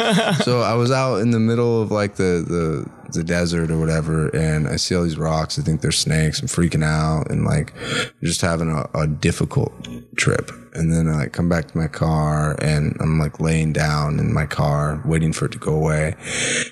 So 0.44 0.62
I 0.62 0.74
was 0.74 0.92
out 0.92 1.18
in 1.18 1.32
the 1.32 1.40
middle 1.40 1.82
of 1.82 1.92
like 1.92 2.16
the, 2.16 2.44
the 2.46 2.90
the 3.12 3.24
desert 3.24 3.72
or 3.72 3.80
whatever, 3.80 4.30
and 4.36 4.68
I 4.68 4.76
see 4.76 4.96
all 4.96 5.04
these 5.04 5.18
rocks. 5.18 5.58
I 5.58 5.64
think 5.64 5.82
they're 5.82 5.92
snakes. 5.92 6.42
I'm 6.42 6.48
freaking 6.48 6.84
out 6.84 7.32
and 7.32 7.44
like 7.44 7.74
just 8.22 8.42
having 8.42 8.70
a, 8.70 8.88
a 8.94 9.08
difficult 9.08 9.72
trip. 10.16 10.52
And 10.74 10.94
then 10.94 11.08
I 11.08 11.16
like 11.16 11.34
come 11.34 11.50
back 11.50 11.68
to 11.70 11.78
my 11.78 11.88
car 11.88 12.56
and 12.62 12.96
I'm 13.00 13.18
like 13.18 13.40
laying 13.40 13.74
down 13.74 14.20
in 14.20 14.32
my 14.32 14.46
car 14.46 15.02
waiting 15.06 15.34
for 15.34 15.46
it 15.46 15.52
to 15.54 15.58
go 15.58 15.74
away, 15.74 16.16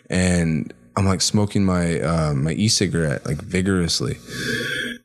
and 0.10 0.74
I'm 0.98 1.06
like 1.06 1.22
smoking 1.22 1.64
my 1.64 2.02
uh, 2.02 2.34
my 2.34 2.54
e-cigarette 2.54 3.26
like 3.26 3.38
vigorously, 3.38 4.18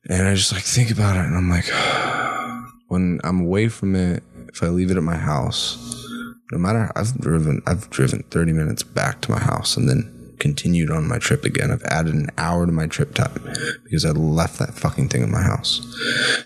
and 0.09 0.27
I 0.27 0.35
just 0.35 0.52
like 0.52 0.62
think 0.62 0.90
about 0.90 1.16
it, 1.16 1.27
and 1.27 1.36
I'm 1.36 1.51
like, 1.51 1.66
when 2.89 3.20
I'm 3.24 3.43
away 3.43 3.69
from 3.69 3.94
it, 3.94 4.23
if 4.48 4.62
I 4.62 4.69
leave 4.69 4.90
it 4.90 4.97
at 4.97 5.02
my 5.02 5.16
house, 5.16 5.77
no 6.51 6.59
matter 6.59 6.90
I've 6.94 7.19
driven 7.19 7.62
I've 7.66 7.90
driven 7.90 8.23
30 8.24 8.52
minutes 8.52 8.82
back 8.82 9.20
to 9.23 9.31
my 9.31 9.39
house 9.39 9.77
and 9.77 9.89
then 9.89 10.22
continued 10.43 10.90
on 10.90 11.06
my 11.06 11.19
trip 11.19 11.44
again. 11.44 11.70
I've 11.70 11.85
added 11.85 12.14
an 12.14 12.28
hour 12.36 12.66
to 12.66 12.73
my 12.73 12.89
trip 12.89 13.14
time 13.14 13.40
because 13.85 14.05
I 14.05 14.10
left 14.10 14.59
that 14.59 14.74
fucking 14.74 15.09
thing 15.09 15.23
in 15.23 15.31
my 15.31 15.40
house. 15.40 15.81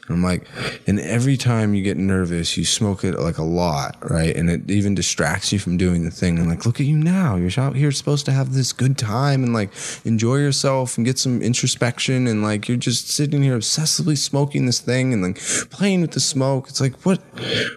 And 0.07 0.11
I'm 0.11 0.23
like, 0.23 0.47
and 0.87 1.01
every 1.01 1.39
time 1.39 1.75
you 1.75 1.83
get 1.83 1.97
nervous, 1.97 2.59
you 2.59 2.67
smoke 2.67 3.05
it 3.05 3.19
like 3.19 3.39
a 3.39 3.43
lot, 3.43 3.97
right? 4.09 4.37
And 4.37 4.51
it 4.51 4.71
even 4.71 4.95
distracts 4.95 5.51
you 5.51 5.59
from 5.59 5.79
doing 5.79 6.05
the 6.05 6.11
thing. 6.11 6.39
And 6.39 6.47
like, 6.47 6.67
look 6.67 6.79
at 6.79 6.87
you 6.87 6.99
now. 6.99 7.37
You're 7.37 7.51
out 7.57 7.75
here 7.75 7.91
supposed 7.91 8.27
to 8.27 8.33
have 8.33 8.53
this 8.53 8.75
good 8.75 8.99
time 8.99 9.43
and 9.43 9.55
like 9.55 9.71
enjoy 10.05 10.37
yourself 10.37 10.99
and 10.99 11.07
get 11.07 11.19
some 11.19 11.41
introspection. 11.41 12.27
And 12.27 12.43
like, 12.43 12.69
you're 12.69 12.77
just 12.77 13.09
sitting 13.09 13.43
here 13.43 13.57
obsessively 13.57 14.19
smoking 14.19 14.67
this 14.67 14.81
thing 14.81 15.15
and 15.15 15.23
like 15.23 15.41
playing 15.71 16.03
with 16.03 16.11
the 16.11 16.21
smoke. 16.21 16.69
It's 16.69 16.83
like, 16.83 17.07
what, 17.07 17.23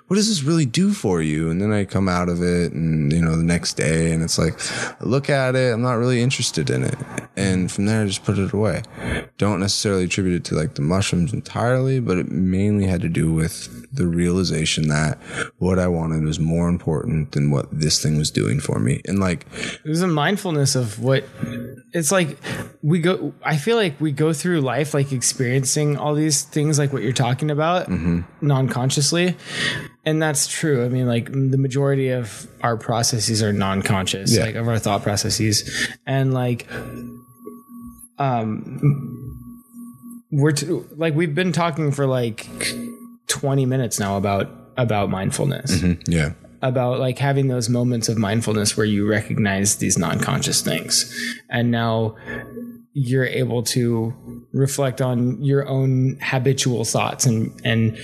what 0.08 0.18
does 0.18 0.28
this 0.28 0.44
really 0.44 0.66
do 0.66 0.92
for 0.92 1.22
you? 1.22 1.50
And 1.50 1.62
then 1.62 1.72
I 1.72 1.86
come 1.86 2.10
out 2.10 2.28
of 2.28 2.44
it 2.44 2.74
and, 2.74 3.14
you 3.14 3.22
know, 3.22 3.38
the 3.38 3.44
next 3.44 3.76
day 3.76 4.12
and 4.12 4.22
it's 4.22 4.38
like, 4.38 4.60
I 5.02 5.06
look 5.06 5.30
at 5.30 5.56
it. 5.56 5.74
I'm 5.74 5.82
not 5.82 5.94
really 5.94 6.09
interested 6.18 6.70
in 6.70 6.84
it. 6.84 6.96
And 7.38 7.72
from 7.72 7.86
there, 7.86 8.04
I 8.04 8.06
just 8.06 8.24
put 8.24 8.38
it 8.40 8.52
away. 8.52 8.82
Don't 9.38 9.60
necessarily 9.60 10.06
attribute 10.06 10.36
it 10.36 10.44
to 10.46 10.56
like 10.56 10.76
the 10.76 10.82
mushrooms 10.82 11.34
entirely, 11.34 12.00
but 12.00 12.18
it 12.18 12.30
mainly 12.30 12.86
had 12.88 13.02
to 13.02 13.10
do 13.10 13.32
with 13.34 13.86
the 13.94 14.08
realization 14.08 14.88
that 14.90 15.18
what 15.58 15.80
I 15.80 15.88
wanted 15.88 16.24
was 16.24 16.40
more 16.40 16.68
important 16.70 17.32
than 17.34 17.52
what 17.52 17.68
this 17.72 18.02
thing 18.02 18.18
was 18.18 18.32
doing 18.32 18.60
for 18.60 18.80
me. 18.80 19.02
And 19.08 19.20
like, 19.20 19.46
it 19.84 19.90
was 19.90 20.02
a 20.02 20.08
mindfulness 20.08 20.76
of 20.76 21.00
what 21.00 21.24
it's 21.94 22.12
like. 22.12 22.38
We 22.82 23.00
go. 23.00 23.34
I 23.44 23.58
feel 23.58 23.78
like 23.78 24.00
we 24.00 24.12
go 24.12 24.32
through 24.34 24.62
life 24.62 24.94
like 24.94 25.12
experiencing 25.12 25.98
all 25.98 26.14
these 26.16 26.44
things, 26.44 26.80
like 26.80 26.94
what 26.94 27.02
you're 27.04 27.12
talking 27.14 27.52
about, 27.52 27.88
Mm-hmm. 27.90 28.22
non-consciously, 28.48 29.36
and 30.06 30.22
that's 30.22 30.48
true. 30.48 30.86
I 30.86 30.90
mean, 30.90 31.08
like 31.08 31.32
the 31.32 31.58
majority 31.58 32.10
of 32.10 32.48
our 32.62 32.78
processes 32.78 33.44
are 33.44 33.54
non-conscious, 33.54 34.36
Yeah. 34.36 34.46
like 34.46 34.56
of 34.56 34.68
our 34.68 34.80
thought 34.80 35.04
processes, 35.04 35.90
and 36.06 36.34
like, 36.34 36.68
um, 38.18 39.36
we're 40.32 40.52
t- 40.52 40.68
like 40.96 41.16
we've 41.16 41.34
been 41.36 41.52
talking 41.52 41.92
for 41.92 42.06
like 42.06 42.48
20 43.28 43.66
minutes 43.66 44.00
now 44.00 44.18
about 44.18 44.50
about 44.78 45.10
mindfulness 45.10 45.84
yeah. 46.08 46.32
about 46.62 47.00
like 47.00 47.18
having 47.18 47.48
those 47.48 47.68
moments 47.70 48.08
of 48.10 48.18
mindfulness 48.18 48.78
where 48.78 48.86
you 48.86 49.08
recognize 49.10 49.78
these 49.78 49.98
non-conscious 49.98 50.62
things 50.62 51.12
and 51.50 51.72
now 51.72 52.16
you're 52.94 53.26
able 53.26 53.62
to 53.64 54.14
reflect 54.54 55.02
on 55.02 55.42
your 55.44 55.68
own 55.68 56.18
habitual 56.22 56.86
thoughts 56.86 57.26
and 57.26 57.60
and 57.66 57.98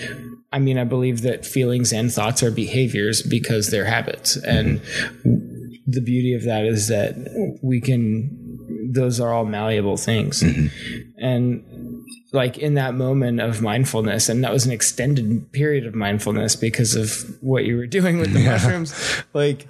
I 0.55 0.59
mean 0.59 0.77
I 0.77 0.85
believe 0.85 1.21
that 1.23 1.45
feelings 1.45 1.91
and 1.91 2.09
thoughts 2.11 2.41
are 2.41 2.49
behaviors 2.49 3.21
because 3.21 3.71
they're 3.71 3.83
habits. 3.83 4.37
And 4.37 4.79
the 5.85 5.99
beauty 5.99 6.33
of 6.33 6.43
that 6.43 6.63
is 6.63 6.87
that 6.87 7.57
we 7.61 7.81
can 7.81 8.41
those 8.89 9.19
are 9.19 9.33
all 9.33 9.43
malleable 9.43 9.97
things. 9.97 10.41
Mm-hmm. 10.41 11.09
And 11.17 12.05
like 12.31 12.57
in 12.57 12.75
that 12.75 12.93
moment 12.93 13.41
of 13.41 13.61
mindfulness 13.61 14.29
and 14.29 14.45
that 14.45 14.53
was 14.53 14.65
an 14.65 14.71
extended 14.71 15.51
period 15.51 15.85
of 15.85 15.93
mindfulness 15.93 16.55
because 16.55 16.95
of 16.95 17.37
what 17.41 17.65
you 17.65 17.75
were 17.75 17.85
doing 17.85 18.17
with 18.17 18.31
the 18.31 18.45
mushrooms 18.45 18.93
like 19.33 19.67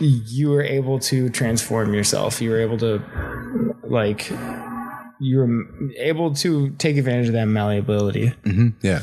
you 0.00 0.50
were 0.50 0.64
able 0.64 0.98
to 0.98 1.28
transform 1.30 1.94
yourself. 1.94 2.42
You 2.42 2.50
were 2.50 2.60
able 2.60 2.78
to 2.78 3.00
like 3.84 4.32
you 5.24 5.38
were 5.38 5.92
able 5.96 6.34
to 6.34 6.70
take 6.72 6.96
advantage 6.96 7.28
of 7.28 7.32
that 7.32 7.46
malleability 7.46 8.34
mm-hmm. 8.44 8.68
Yeah. 8.82 9.02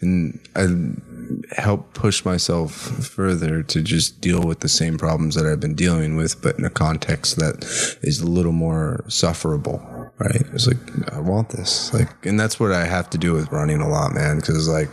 And 0.00 0.40
I 0.56 1.60
help 1.60 1.94
push 1.94 2.24
myself 2.24 2.72
further 2.72 3.62
to 3.62 3.82
just 3.82 4.20
deal 4.20 4.42
with 4.42 4.60
the 4.60 4.68
same 4.68 4.98
problems 4.98 5.34
that 5.34 5.46
I've 5.46 5.60
been 5.60 5.74
dealing 5.74 6.16
with, 6.16 6.42
but 6.42 6.58
in 6.58 6.64
a 6.64 6.70
context 6.70 7.36
that 7.36 7.64
is 8.02 8.20
a 8.20 8.26
little 8.26 8.52
more 8.52 9.04
sufferable. 9.08 10.01
Right. 10.18 10.42
It's 10.52 10.68
like, 10.68 11.12
I 11.12 11.18
want 11.18 11.48
this. 11.48 11.92
Like, 11.92 12.26
and 12.26 12.38
that's 12.38 12.60
what 12.60 12.70
I 12.70 12.86
have 12.86 13.10
to 13.10 13.18
do 13.18 13.32
with 13.32 13.50
running 13.50 13.80
a 13.80 13.88
lot, 13.88 14.14
man. 14.14 14.40
Cause 14.40 14.68
like, 14.68 14.88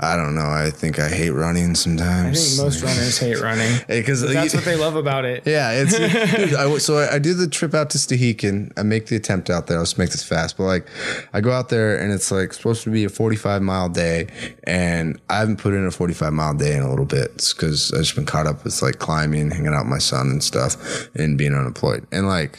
I 0.00 0.16
don't 0.16 0.34
know. 0.34 0.46
I 0.48 0.70
think 0.70 0.98
I 0.98 1.08
hate 1.10 1.30
running 1.30 1.74
sometimes. 1.74 2.38
i 2.38 2.64
think 2.64 2.64
most 2.64 2.82
runners 2.82 3.18
hate 3.18 3.40
running 3.42 3.80
Because 3.88 4.22
that's 4.22 4.54
what 4.54 4.64
they 4.64 4.76
love 4.76 4.96
about 4.96 5.26
it 5.26 5.42
Yeah, 5.46 5.70
it's 5.72 5.94
I, 5.94 6.78
so 6.78 6.98
I, 6.98 7.16
I 7.16 7.18
do 7.18 7.34
the 7.34 7.46
trip 7.46 7.74
out 7.74 7.90
to 7.90 7.98
Stehekin. 7.98 8.72
I 8.76 8.82
make 8.84 9.06
the 9.06 9.16
attempt 9.16 9.50
out 9.50 9.66
there. 9.66 9.76
I'll 9.76 9.84
just 9.84 9.98
make 9.98 10.10
this 10.10 10.24
fast, 10.24 10.56
but 10.56 10.64
like 10.64 10.88
I 11.34 11.40
go 11.40 11.52
out 11.52 11.68
there 11.68 11.98
and 11.98 12.12
it's 12.12 12.30
like 12.30 12.52
supposed 12.54 12.84
to 12.84 12.90
be 12.90 13.04
a 13.04 13.08
45 13.08 13.60
mile 13.60 13.88
day, 13.88 14.28
and 14.64 15.20
I 15.28 15.38
haven't 15.38 15.58
put 15.58 15.74
in 15.74 15.84
a 15.84 15.90
45 15.90 16.32
mile 16.32 16.54
day 16.54 16.76
in 16.76 16.82
a 16.82 16.88
little 16.88 17.04
bit 17.04 17.52
because 17.54 17.92
I've 17.92 18.00
just 18.00 18.14
been 18.14 18.26
caught 18.26 18.46
up 18.46 18.64
with 18.64 18.80
like 18.80 18.98
climbing, 18.98 19.50
hanging 19.50 19.74
out 19.74 19.84
with 19.84 19.90
my 19.90 19.98
son 19.98 20.28
and 20.30 20.42
stuff, 20.42 21.08
and 21.14 21.36
being 21.36 21.54
unemployed, 21.54 22.06
and 22.12 22.26
like, 22.26 22.58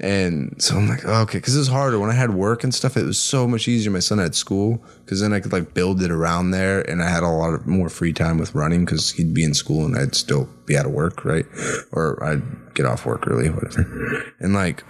and 0.00 0.59
so 0.62 0.76
I'm 0.76 0.88
like, 0.88 1.04
oh, 1.06 1.22
okay, 1.22 1.38
because 1.38 1.56
it 1.56 1.60
was 1.60 1.68
harder 1.68 1.98
when 1.98 2.10
I 2.10 2.14
had 2.14 2.34
work 2.34 2.64
and 2.64 2.74
stuff. 2.74 2.96
It 2.96 3.04
was 3.04 3.18
so 3.18 3.48
much 3.48 3.66
easier. 3.66 3.90
My 3.90 3.98
son 3.98 4.18
had 4.18 4.34
school 4.34 4.82
because 5.04 5.20
then 5.20 5.32
I 5.32 5.40
could 5.40 5.52
like 5.52 5.74
build 5.74 6.02
it 6.02 6.10
around 6.10 6.50
there, 6.50 6.82
and 6.88 7.02
I 7.02 7.08
had 7.08 7.22
a 7.22 7.28
lot 7.28 7.54
of 7.54 7.66
more 7.66 7.88
free 7.88 8.12
time 8.12 8.38
with 8.38 8.54
running 8.54 8.84
because 8.84 9.10
he'd 9.12 9.32
be 9.32 9.44
in 9.44 9.54
school 9.54 9.84
and 9.84 9.96
I'd 9.96 10.14
still 10.14 10.48
be 10.66 10.76
out 10.76 10.86
of 10.86 10.92
work, 10.92 11.24
right? 11.24 11.46
Or 11.92 12.22
I'd 12.22 12.42
get 12.74 12.86
off 12.86 13.06
work 13.06 13.26
early, 13.26 13.48
whatever. 13.48 14.24
And 14.38 14.54
like, 14.54 14.84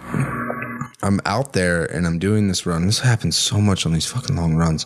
I'm 1.03 1.19
out 1.25 1.53
there 1.53 1.85
and 1.85 2.05
I'm 2.05 2.19
doing 2.19 2.47
this 2.47 2.65
run. 2.65 2.85
This 2.85 2.99
happens 2.99 3.37
so 3.37 3.59
much 3.59 3.85
on 3.85 3.93
these 3.93 4.05
fucking 4.05 4.35
long 4.35 4.55
runs. 4.55 4.85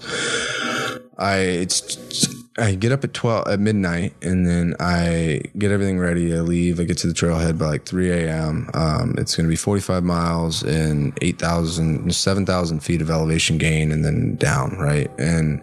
I 1.17 1.37
it's 1.37 2.44
I 2.57 2.75
get 2.75 2.91
up 2.91 3.03
at 3.03 3.13
twelve 3.13 3.47
at 3.47 3.59
midnight 3.59 4.13
and 4.21 4.47
then 4.47 4.75
I 4.79 5.41
get 5.57 5.71
everything 5.71 5.99
ready. 5.99 6.33
I 6.33 6.39
leave. 6.39 6.79
I 6.79 6.83
get 6.83 6.97
to 6.99 7.07
the 7.07 7.13
trailhead 7.13 7.57
by 7.57 7.65
like 7.65 7.85
three 7.85 8.11
a.m. 8.11 8.69
Um, 8.73 9.15
it's 9.17 9.35
going 9.35 9.45
to 9.45 9.49
be 9.49 9.57
forty 9.57 9.81
five 9.81 10.03
miles 10.03 10.63
and 10.63 11.17
8,000, 11.21 12.13
7,000 12.13 12.79
feet 12.79 13.01
of 13.01 13.09
elevation 13.09 13.57
gain 13.57 13.91
and 13.91 14.05
then 14.05 14.35
down, 14.35 14.77
right? 14.77 15.11
And 15.19 15.61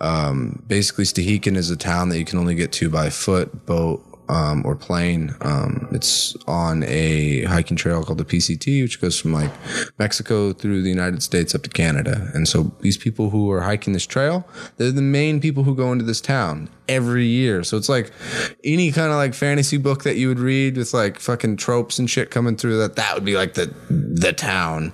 um, 0.00 0.62
basically, 0.66 1.04
Stehekin 1.04 1.56
is 1.56 1.70
a 1.70 1.76
town 1.76 2.08
that 2.10 2.18
you 2.18 2.24
can 2.24 2.38
only 2.38 2.54
get 2.54 2.72
to 2.72 2.90
by 2.90 3.10
foot, 3.10 3.66
boat, 3.66 4.04
um, 4.28 4.62
or 4.64 4.74
plane. 4.74 5.34
Um, 5.40 5.88
it's 5.92 6.36
on 6.46 6.84
a 6.84 7.44
hiking 7.44 7.76
trail 7.76 8.02
called 8.04 8.18
the 8.18 8.24
PCT, 8.24 8.82
which 8.82 9.00
goes 9.00 9.18
from 9.18 9.32
like 9.32 9.50
Mexico 9.98 10.52
through 10.52 10.82
the 10.82 10.88
United 10.90 11.22
States 11.22 11.54
up 11.54 11.62
to 11.62 11.70
Canada. 11.70 12.30
And 12.34 12.46
so 12.46 12.72
these 12.80 12.96
people 12.96 13.30
who 13.30 13.50
are 13.50 13.62
hiking 13.62 13.92
this 13.92 14.06
trail, 14.06 14.46
they're 14.76 14.92
the 14.92 15.02
main 15.02 15.40
people 15.40 15.64
who 15.64 15.74
go 15.74 15.92
into 15.92 16.04
this 16.04 16.20
town 16.20 16.68
every 16.88 17.26
year. 17.26 17.62
So 17.64 17.76
it's 17.76 17.88
like 17.88 18.12
any 18.64 18.92
kind 18.92 19.10
of 19.10 19.16
like 19.16 19.34
fantasy 19.34 19.76
book 19.76 20.04
that 20.04 20.16
you 20.16 20.28
would 20.28 20.40
read 20.40 20.76
with 20.76 20.94
like 20.94 21.18
fucking 21.18 21.56
tropes 21.56 21.98
and 21.98 22.08
shit 22.08 22.30
coming 22.30 22.56
through 22.56 22.78
that, 22.78 22.96
that 22.96 23.14
would 23.14 23.24
be 23.24 23.36
like 23.36 23.54
the, 23.54 23.66
the 23.90 24.32
town 24.32 24.92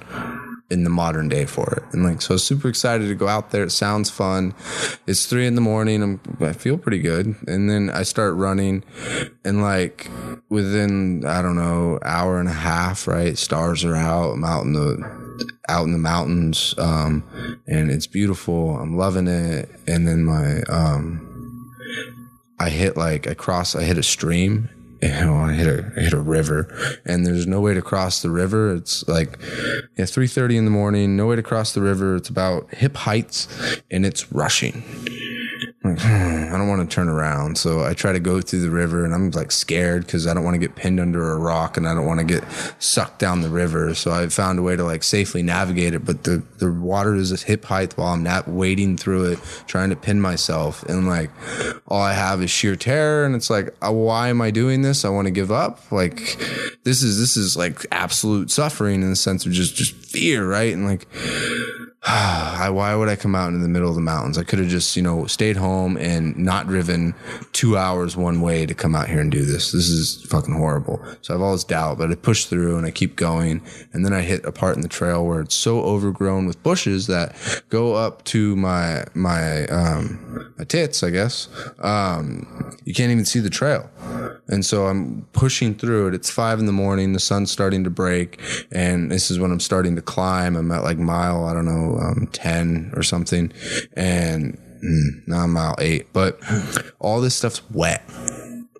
in 0.75 0.83
the 0.83 0.91
modern 0.91 1.29
day 1.29 1.47
for 1.47 1.73
it. 1.75 1.95
And 1.95 2.03
like, 2.03 2.21
so 2.21 2.37
super 2.37 2.69
excited 2.69 3.07
to 3.07 3.15
go 3.15 3.29
out 3.29 3.51
there. 3.51 3.63
It 3.63 3.71
sounds 3.71 4.11
fun. 4.11 4.53
It's 5.07 5.25
three 5.27 5.47
in 5.47 5.55
the 5.55 5.61
morning. 5.61 6.03
I'm, 6.03 6.21
I 6.41 6.53
feel 6.53 6.77
pretty 6.77 6.99
good. 6.99 7.37
And 7.47 7.71
then 7.71 7.91
I 7.91 8.03
start 8.03 8.35
running 8.35 8.83
and 9.45 9.63
like 9.63 10.11
within, 10.49 11.25
I 11.25 11.41
don't 11.43 11.55
know, 11.55 12.01
hour 12.05 12.41
and 12.41 12.49
a 12.49 12.53
half, 12.53 13.07
right? 13.07 13.39
Stars 13.39 13.85
are 13.85 13.95
out. 13.95 14.33
I'm 14.33 14.45
out 14.45 14.65
in 14.65 14.73
the, 14.73 15.47
out 15.69 15.85
in 15.85 15.93
the 15.93 15.99
mountains. 15.99 16.75
Um, 16.77 17.23
and 17.69 17.91
it's 17.91 18.09
beautiful. 18.09 18.77
I'm 18.77 18.97
loving 18.97 19.29
it. 19.29 19.71
And 19.87 20.09
then 20.09 20.25
my, 20.25 20.63
um, 20.63 21.31
I 22.59 22.69
hit 22.69 22.97
like, 22.97 23.29
I 23.29 23.35
cross, 23.35 23.77
I 23.77 23.85
hit 23.85 23.97
a 23.97 24.03
stream 24.03 24.69
you 25.03 25.09
know, 25.09 25.37
I 25.37 25.53
hit 25.53 25.67
a 25.67 25.93
I 25.97 26.01
hit 26.01 26.13
a 26.13 26.21
river, 26.21 27.01
and 27.05 27.27
there's 27.27 27.47
no 27.47 27.61
way 27.61 27.75
to 27.75 27.83
cross 27.83 28.23
the 28.23 28.31
river. 28.31 28.75
It's 28.75 29.07
like 29.09 29.39
yeah, 29.97 30.05
three 30.07 30.27
thirty 30.27 30.57
in 30.57 30.65
the 30.65 30.71
morning. 30.71 31.17
No 31.17 31.27
way 31.27 31.37
to 31.37 31.43
cross 31.43 31.73
the 31.73 31.81
river. 31.81 32.17
It's 32.17 32.29
about 32.29 32.73
hip 32.75 32.97
heights, 32.97 33.49
and 33.91 34.07
it's 34.07 34.33
rushing. 34.33 34.83
Hmm, 35.99 36.55
I 36.55 36.59
don't 36.59 36.69
want 36.69 36.89
to 36.89 36.95
turn 36.95 37.09
around, 37.09 37.59
so 37.59 37.85
I 37.85 37.95
try 37.95 38.13
to 38.13 38.21
go 38.21 38.41
through 38.41 38.61
the 38.61 38.71
river, 38.71 39.05
and 39.05 39.15
I'm 39.15 39.31
like 39.31 39.53
scared 39.53 40.07
because 40.07 40.27
I 40.27 40.35
don't 40.35 40.45
want 40.45 40.55
to 40.55 40.59
get 40.59 40.77
pinned 40.77 41.01
under 41.01 41.33
a 41.33 41.39
rock, 41.39 41.77
and 41.77 41.89
I 41.89 41.95
don't 41.95 42.07
want 42.07 42.21
to 42.21 42.27
get 42.27 42.45
sucked 42.79 43.19
down 43.19 43.43
the 43.43 43.49
river. 43.49 43.95
So 43.95 44.11
I 44.11 44.29
found 44.29 44.59
a 44.59 44.63
way 44.63 44.77
to 44.77 44.85
like 44.85 45.03
safely 45.03 45.43
navigate 45.43 45.95
it, 45.95 46.05
but 46.05 46.25
the 46.25 46.43
the 46.59 46.71
water 46.71 47.15
is 47.15 47.43
hip 47.43 47.65
height 47.65 47.97
while 47.97 48.13
I'm 48.13 48.23
not 48.23 48.49
wading 48.49 48.97
through 48.97 49.33
it, 49.33 49.39
trying 49.67 49.91
to 49.91 49.97
pin 49.97 50.21
myself, 50.21 50.83
and 50.85 51.07
like 51.07 51.31
all 51.89 52.03
I 52.03 52.13
have 52.13 52.43
is 52.43 52.51
sheer 52.51 52.77
terror, 52.77 53.25
and 53.25 53.35
it's 53.35 53.51
like, 53.51 53.75
uh, 53.85 53.93
why 53.93 54.29
am 54.29 54.41
I 54.41 54.51
doing 54.51 54.83
this? 54.83 55.05
I 55.05 55.09
want 55.09 55.27
to 55.27 55.33
give 55.33 55.51
up. 55.51 55.81
Like 55.93 56.39
this 56.85 57.03
is 57.03 57.19
this 57.19 57.37
is 57.37 57.57
like 57.57 57.87
absolute 57.93 58.51
suffering 58.51 59.03
in 59.03 59.11
the 59.11 59.17
sense 59.17 59.47
of 59.47 59.53
just 59.53 59.75
just 59.75 59.95
fear, 59.95 60.49
right? 60.49 60.73
And 60.73 60.87
like 60.87 61.07
I, 62.07 62.69
why 62.71 62.95
would 62.95 63.09
I 63.09 63.17
come 63.17 63.35
out 63.35 63.49
in 63.49 63.63
the 63.63 63.69
middle 63.69 63.89
of 63.89 63.95
the 63.95 64.03
mountains? 64.03 64.37
I 64.37 64.45
could 64.45 64.59
have 64.59 64.69
just, 64.69 64.95
you 64.95 65.03
know, 65.03 65.27
stayed 65.27 65.57
home 65.57 65.97
and 65.97 66.37
not 66.37 66.67
driven 66.67 67.15
two 67.53 67.79
hours 67.79 68.15
one 68.15 68.43
way 68.43 68.67
to 68.67 68.75
come 68.75 68.95
out 68.95 69.09
here 69.09 69.21
and 69.21 69.33
do 69.33 69.45
this. 69.45 69.73
This 69.73 69.89
is 69.89 70.23
fucking 70.29 70.55
horrible. 70.55 71.03
So 71.23 71.33
I 71.33 71.37
have 71.37 71.43
all 71.43 71.53
this 71.53 71.65
doubt, 71.65 71.97
but 71.97 72.11
I 72.11 72.15
push 72.15 72.45
through 72.45 72.77
and 72.77 72.87
I 72.87 72.91
keep 72.91 73.17
going. 73.17 73.63
And 73.93 74.05
then 74.05 74.13
I 74.13 74.21
hit 74.21 74.45
a 74.45 74.53
part 74.53 74.77
in 74.77 74.83
the 74.83 74.89
trail 74.89 75.25
where 75.25 75.41
it's 75.41 75.55
so 75.55 75.81
overgrown 75.81 76.47
with 76.47 76.63
bushes 76.63 77.07
that 77.07 77.37
go 77.71 77.95
up 77.95 78.23
to 78.25 78.55
my, 78.55 79.05
my, 79.15 79.65
um, 79.67 80.53
my 80.59 80.65
tits, 80.65 81.03
I 81.03 81.09
guess. 81.09 81.49
Um, 81.79 82.77
you 82.85 82.93
can't 82.93 83.13
even 83.13 83.25
see 83.25 83.41
the 83.41 83.51
trail. 83.51 83.91
And 84.49 84.65
so 84.65 84.87
I'm 84.87 85.27
pushing 85.33 85.75
through 85.75 86.09
it. 86.09 86.15
It's 86.15 86.29
five 86.29 86.59
in 86.59 86.67
the 86.67 86.73
morning. 86.73 87.15
The 87.15 87.21
sun's 87.21 87.51
starting 87.51 87.83
to 87.85 87.91
break. 87.91 88.39
And 88.71 89.11
this 89.11 89.31
is 89.31 89.39
when 89.39 89.51
I'm 89.51 89.61
starting 89.61 89.97
to 89.97 90.03
climb. 90.03 90.55
I'm 90.55 90.71
at 90.71 90.85
like 90.85 90.99
mile, 90.99 91.47
I 91.47 91.55
don't 91.55 91.65
know, 91.65 91.94
um, 91.99 92.29
10 92.33 92.93
or 92.95 93.03
something. 93.03 93.53
And 93.95 94.59
now 95.27 95.41
I'm 95.41 95.53
mile 95.53 95.77
eight. 95.79 96.13
But 96.13 96.39
all 96.99 97.21
this 97.21 97.35
stuff's 97.35 97.63
wet. 97.71 98.03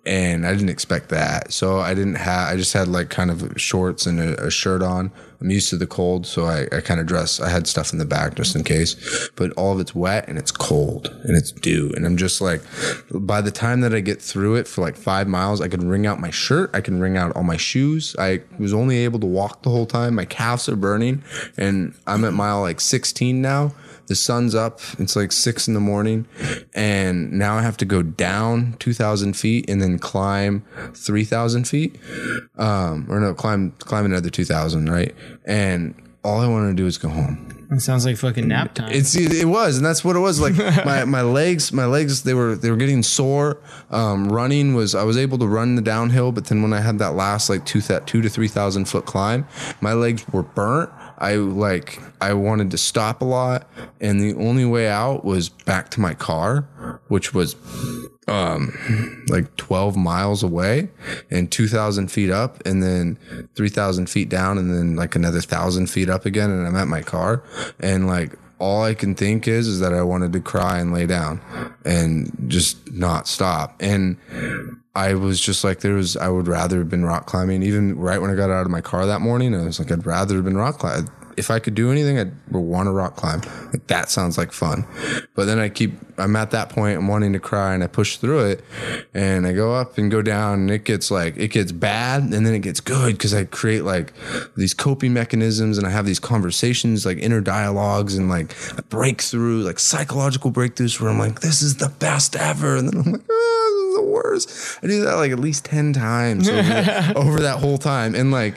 And 0.05 0.45
I 0.45 0.53
didn't 0.53 0.69
expect 0.69 1.09
that. 1.09 1.51
So 1.51 1.79
I 1.79 1.95
didn't 1.95 2.15
have, 2.15 2.53
I 2.53 2.57
just 2.57 2.73
had 2.73 2.87
like 2.87 3.09
kind 3.09 3.31
of 3.31 3.59
shorts 3.59 4.05
and 4.05 4.19
a, 4.19 4.45
a 4.45 4.51
shirt 4.51 4.83
on. 4.83 5.11
I'm 5.45 5.51
used 5.51 5.69
to 5.69 5.77
the 5.77 5.85
cold. 5.85 6.25
So 6.25 6.45
I, 6.45 6.67
I 6.75 6.81
kind 6.81 6.99
of 6.99 7.05
dress, 7.05 7.39
I 7.39 7.49
had 7.49 7.67
stuff 7.67 7.93
in 7.93 7.99
the 7.99 8.05
back 8.05 8.33
just 8.33 8.55
in 8.55 8.63
case. 8.63 9.29
But 9.35 9.51
all 9.51 9.73
of 9.73 9.79
it's 9.79 9.93
wet 9.93 10.27
and 10.27 10.39
it's 10.39 10.49
cold 10.49 11.15
and 11.23 11.37
it's 11.37 11.51
dew. 11.51 11.93
And 11.95 12.03
I'm 12.03 12.17
just 12.17 12.41
like, 12.41 12.63
by 13.11 13.41
the 13.41 13.51
time 13.51 13.81
that 13.81 13.93
I 13.93 13.99
get 13.99 14.19
through 14.19 14.55
it 14.55 14.67
for 14.67 14.81
like 14.81 14.97
five 14.97 15.27
miles, 15.27 15.61
I 15.61 15.67
can 15.67 15.87
wring 15.87 16.07
out 16.07 16.19
my 16.19 16.31
shirt. 16.31 16.71
I 16.73 16.81
can 16.81 16.99
wring 16.99 17.15
out 17.15 17.35
all 17.35 17.43
my 17.43 17.57
shoes. 17.57 18.15
I 18.17 18.41
was 18.57 18.73
only 18.73 18.97
able 18.97 19.19
to 19.19 19.27
walk 19.27 19.61
the 19.61 19.69
whole 19.69 19.85
time. 19.85 20.15
My 20.15 20.25
calves 20.25 20.67
are 20.67 20.75
burning. 20.75 21.23
And 21.57 21.93
I'm 22.07 22.25
at 22.25 22.33
mile 22.33 22.61
like 22.61 22.81
16 22.81 23.39
now. 23.39 23.71
The 24.07 24.15
sun's 24.15 24.55
up. 24.55 24.79
It's 24.99 25.15
like 25.15 25.31
six 25.31 25.67
in 25.67 25.73
the 25.73 25.79
morning. 25.79 26.27
And 26.73 27.31
now 27.31 27.57
I 27.57 27.61
have 27.61 27.77
to 27.77 27.85
go 27.85 28.01
down 28.01 28.75
2,000 28.79 29.33
feet 29.33 29.69
and 29.69 29.81
then 29.81 29.99
climb 29.99 30.63
3,000 30.93 31.67
feet. 31.67 31.99
Um, 32.57 33.07
or 33.09 33.19
no, 33.19 33.33
climb, 33.33 33.71
climb 33.79 34.05
another 34.05 34.29
2,000, 34.29 34.89
right? 34.89 35.15
And 35.45 35.95
all 36.25 36.39
I 36.39 36.47
want 36.47 36.69
to 36.69 36.75
do 36.75 36.87
is 36.87 36.97
go 36.97 37.09
home. 37.09 37.67
it 37.71 37.81
sounds 37.81 38.03
like 38.03 38.17
fucking 38.17 38.47
nap 38.47 38.73
time 38.73 38.91
It's 38.91 39.15
it 39.15 39.45
was, 39.45 39.77
and 39.77 39.85
that's 39.85 40.03
what 40.03 40.15
it 40.15 40.19
was. 40.19 40.39
Like 40.39 40.57
my, 40.85 41.05
my 41.05 41.21
legs, 41.21 41.71
my 41.71 41.85
legs, 41.85 42.23
they 42.23 42.33
were 42.33 42.55
they 42.55 42.71
were 42.71 42.77
getting 42.77 43.03
sore. 43.03 43.59
Um, 43.91 44.29
running 44.29 44.73
was 44.73 44.95
I 44.95 45.03
was 45.03 45.17
able 45.17 45.37
to 45.37 45.47
run 45.47 45.75
the 45.75 45.83
downhill, 45.83 46.31
but 46.31 46.45
then 46.45 46.63
when 46.63 46.73
I 46.73 46.79
had 46.79 46.97
that 46.99 47.11
last 47.11 47.49
like 47.49 47.65
two 47.65 47.81
that 47.81 48.07
two 48.07 48.21
to 48.21 48.29
three 48.29 48.47
thousand 48.47 48.85
foot 48.85 49.05
climb, 49.05 49.47
my 49.81 49.93
legs 49.93 50.27
were 50.29 50.43
burnt. 50.43 50.89
I 51.17 51.35
like 51.35 52.01
I 52.21 52.33
wanted 52.33 52.71
to 52.71 52.77
stop 52.77 53.21
a 53.21 53.25
lot, 53.25 53.69
and 54.01 54.19
the 54.19 54.33
only 54.35 54.65
way 54.65 54.87
out 54.87 55.23
was 55.23 55.49
back 55.49 55.89
to 55.91 55.99
my 55.99 56.13
car, 56.13 56.67
which 57.07 57.33
was 57.33 57.55
um 58.27 58.73
like 59.29 59.55
12 59.55 59.95
miles 59.95 60.41
away 60.41 60.89
and 61.29 61.51
2000 61.51 62.09
feet 62.09 62.31
up 62.31 62.59
and 62.65 62.81
then 62.81 63.19
3000 63.55 64.09
feet 64.09 64.29
down 64.29 64.57
and 64.57 64.73
then 64.73 64.95
like 64.95 65.15
another 65.15 65.37
1000 65.37 65.85
feet 65.87 66.09
up 66.09 66.25
again 66.25 66.49
and 66.49 66.65
i'm 66.65 66.75
at 66.75 66.87
my 66.87 67.03
car. 67.03 67.43
And 67.79 68.07
like 68.07 68.33
all 68.59 68.83
i 68.83 68.93
can 68.93 69.15
think 69.15 69.47
is 69.47 69.67
is 69.67 69.79
that 69.79 69.93
i 69.93 70.01
wanted 70.01 70.33
to 70.33 70.39
cry 70.39 70.79
and 70.79 70.93
lay 70.93 71.05
down 71.05 71.41
and 71.83 72.31
just 72.47 72.91
not 72.93 73.27
stop 73.27 73.75
and 73.79 74.17
I 74.95 75.13
was 75.15 75.41
just 75.41 75.65
like, 75.65 75.81
there 75.81 75.95
was, 75.95 76.15
I 76.15 76.29
would 76.29 76.47
rather 76.47 76.77
have 76.77 76.89
been 76.89 77.03
rock 77.03 77.25
climbing. 77.25 77.63
Even 77.63 77.97
right 77.97 78.21
when 78.21 78.31
I 78.31 78.35
got 78.35 78.49
out 78.49 78.65
of 78.65 78.71
my 78.71 78.79
car 78.79 79.05
that 79.05 79.19
morning, 79.19 79.53
I 79.53 79.65
was 79.65 79.77
like, 79.77 79.91
I'd 79.91 80.05
rather 80.05 80.35
have 80.35 80.45
been 80.45 80.55
rock 80.55 80.79
climbing. 80.79 81.09
If 81.37 81.51
I 81.51 81.59
could 81.59 81.75
do 81.75 81.91
anything, 81.91 82.19
I'd 82.19 82.33
want 82.51 82.87
to 82.87 82.91
rock 82.91 83.15
climb. 83.15 83.41
Like 83.71 83.87
that 83.87 84.09
sounds 84.09 84.37
like 84.37 84.51
fun. 84.51 84.85
But 85.35 85.45
then 85.45 85.59
I 85.59 85.69
keep, 85.69 85.93
I'm 86.17 86.35
at 86.35 86.51
that 86.51 86.69
point, 86.69 86.97
I'm 86.97 87.07
wanting 87.07 87.33
to 87.33 87.39
cry 87.39 87.73
and 87.73 87.83
I 87.83 87.87
push 87.87 88.17
through 88.17 88.45
it 88.45 88.63
and 89.13 89.45
I 89.45 89.53
go 89.53 89.73
up 89.73 89.97
and 89.97 90.09
go 90.09 90.21
down 90.21 90.59
and 90.61 90.71
it 90.71 90.85
gets 90.85 91.11
like, 91.11 91.37
it 91.37 91.49
gets 91.49 91.71
bad 91.71 92.23
and 92.23 92.45
then 92.45 92.53
it 92.53 92.59
gets 92.59 92.79
good 92.79 93.13
because 93.13 93.33
I 93.33 93.45
create 93.45 93.83
like 93.83 94.13
these 94.55 94.73
coping 94.73 95.13
mechanisms 95.13 95.77
and 95.77 95.85
I 95.85 95.89
have 95.89 96.05
these 96.05 96.19
conversations, 96.19 97.05
like 97.05 97.17
inner 97.17 97.41
dialogues 97.41 98.15
and 98.15 98.29
like 98.29 98.55
I 98.77 98.81
break 98.89 99.21
through, 99.21 99.63
like 99.63 99.79
psychological 99.79 100.51
breakthroughs 100.51 100.99
where 100.99 101.09
I'm 101.09 101.19
like, 101.19 101.41
this 101.41 101.61
is 101.61 101.77
the 101.77 101.89
best 101.89 102.35
ever. 102.35 102.77
And 102.77 102.89
then 102.89 103.01
I'm 103.01 103.11
like, 103.11 103.27
the 103.27 103.74
worst. 104.05 104.79
I 104.83 104.87
do 104.87 105.01
that 105.01 105.15
like 105.15 105.31
at 105.31 105.39
least 105.39 105.65
10 105.65 105.93
times 105.93 106.47
over, 106.47 107.13
over 107.15 107.39
that 107.39 107.59
whole 107.59 107.77
time. 107.77 108.15
And 108.15 108.31
like, 108.31 108.55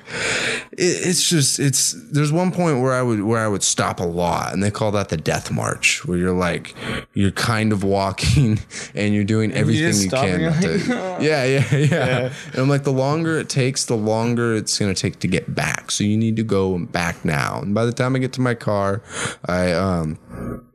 it, 0.73 1.07
it's 1.07 1.29
just, 1.29 1.59
it's, 1.59 1.93
there's 2.11 2.33
one 2.33 2.53
point 2.53 2.81
where 2.81 2.93
I 2.93 3.03
would, 3.03 3.23
where 3.23 3.45
I 3.45 3.49
would 3.49 3.63
stop 3.63 4.01
a 4.01 4.05
lot 4.05 4.53
and 4.53 4.63
they 4.63 4.71
call 4.71 4.91
that 4.93 5.09
the 5.09 5.17
death 5.17 5.51
march 5.51 6.05
where 6.07 6.19
you're 6.19 6.37
like, 6.37 6.75
you're 7.15 7.31
kind 7.31 7.73
of 7.73 7.85
walking 7.85 8.61
and 8.95 9.15
you're 9.15 9.25
doing 9.25 9.53
everything 9.53 9.87
just 9.87 10.05
you, 10.05 10.11
can. 10.11 10.41
and 10.41 10.43
not 10.43 10.63
you're 10.63 10.79
yeah, 11.21 11.45
yeah, 11.45 11.77
yeah. 11.77 12.33
And 12.53 12.57
I'm 12.57 12.69
like, 12.69 12.85
the 12.85 12.93
longer 12.93 13.39
it 13.39 13.49
takes, 13.49 13.85
the 13.85 13.97
longer 13.97 14.55
it's 14.55 14.79
going 14.79 14.95
to 14.95 15.01
take 15.01 15.19
to 15.21 15.29
get 15.29 15.55
back. 15.55 15.91
So 15.91 16.05
you 16.05 16.17
need 16.17 16.37
to 16.37 16.45
go 16.45 16.79
back 16.79 17.25
now. 17.25 17.61
And 17.61 17.75
by 17.75 17.85
the 17.85 17.93
time 17.93 18.15
I 18.15 18.19
get 18.19 18.33
to 18.35 18.41
my 18.41 18.55
car, 18.55 19.03
I, 19.47 19.73
um, 19.73 20.19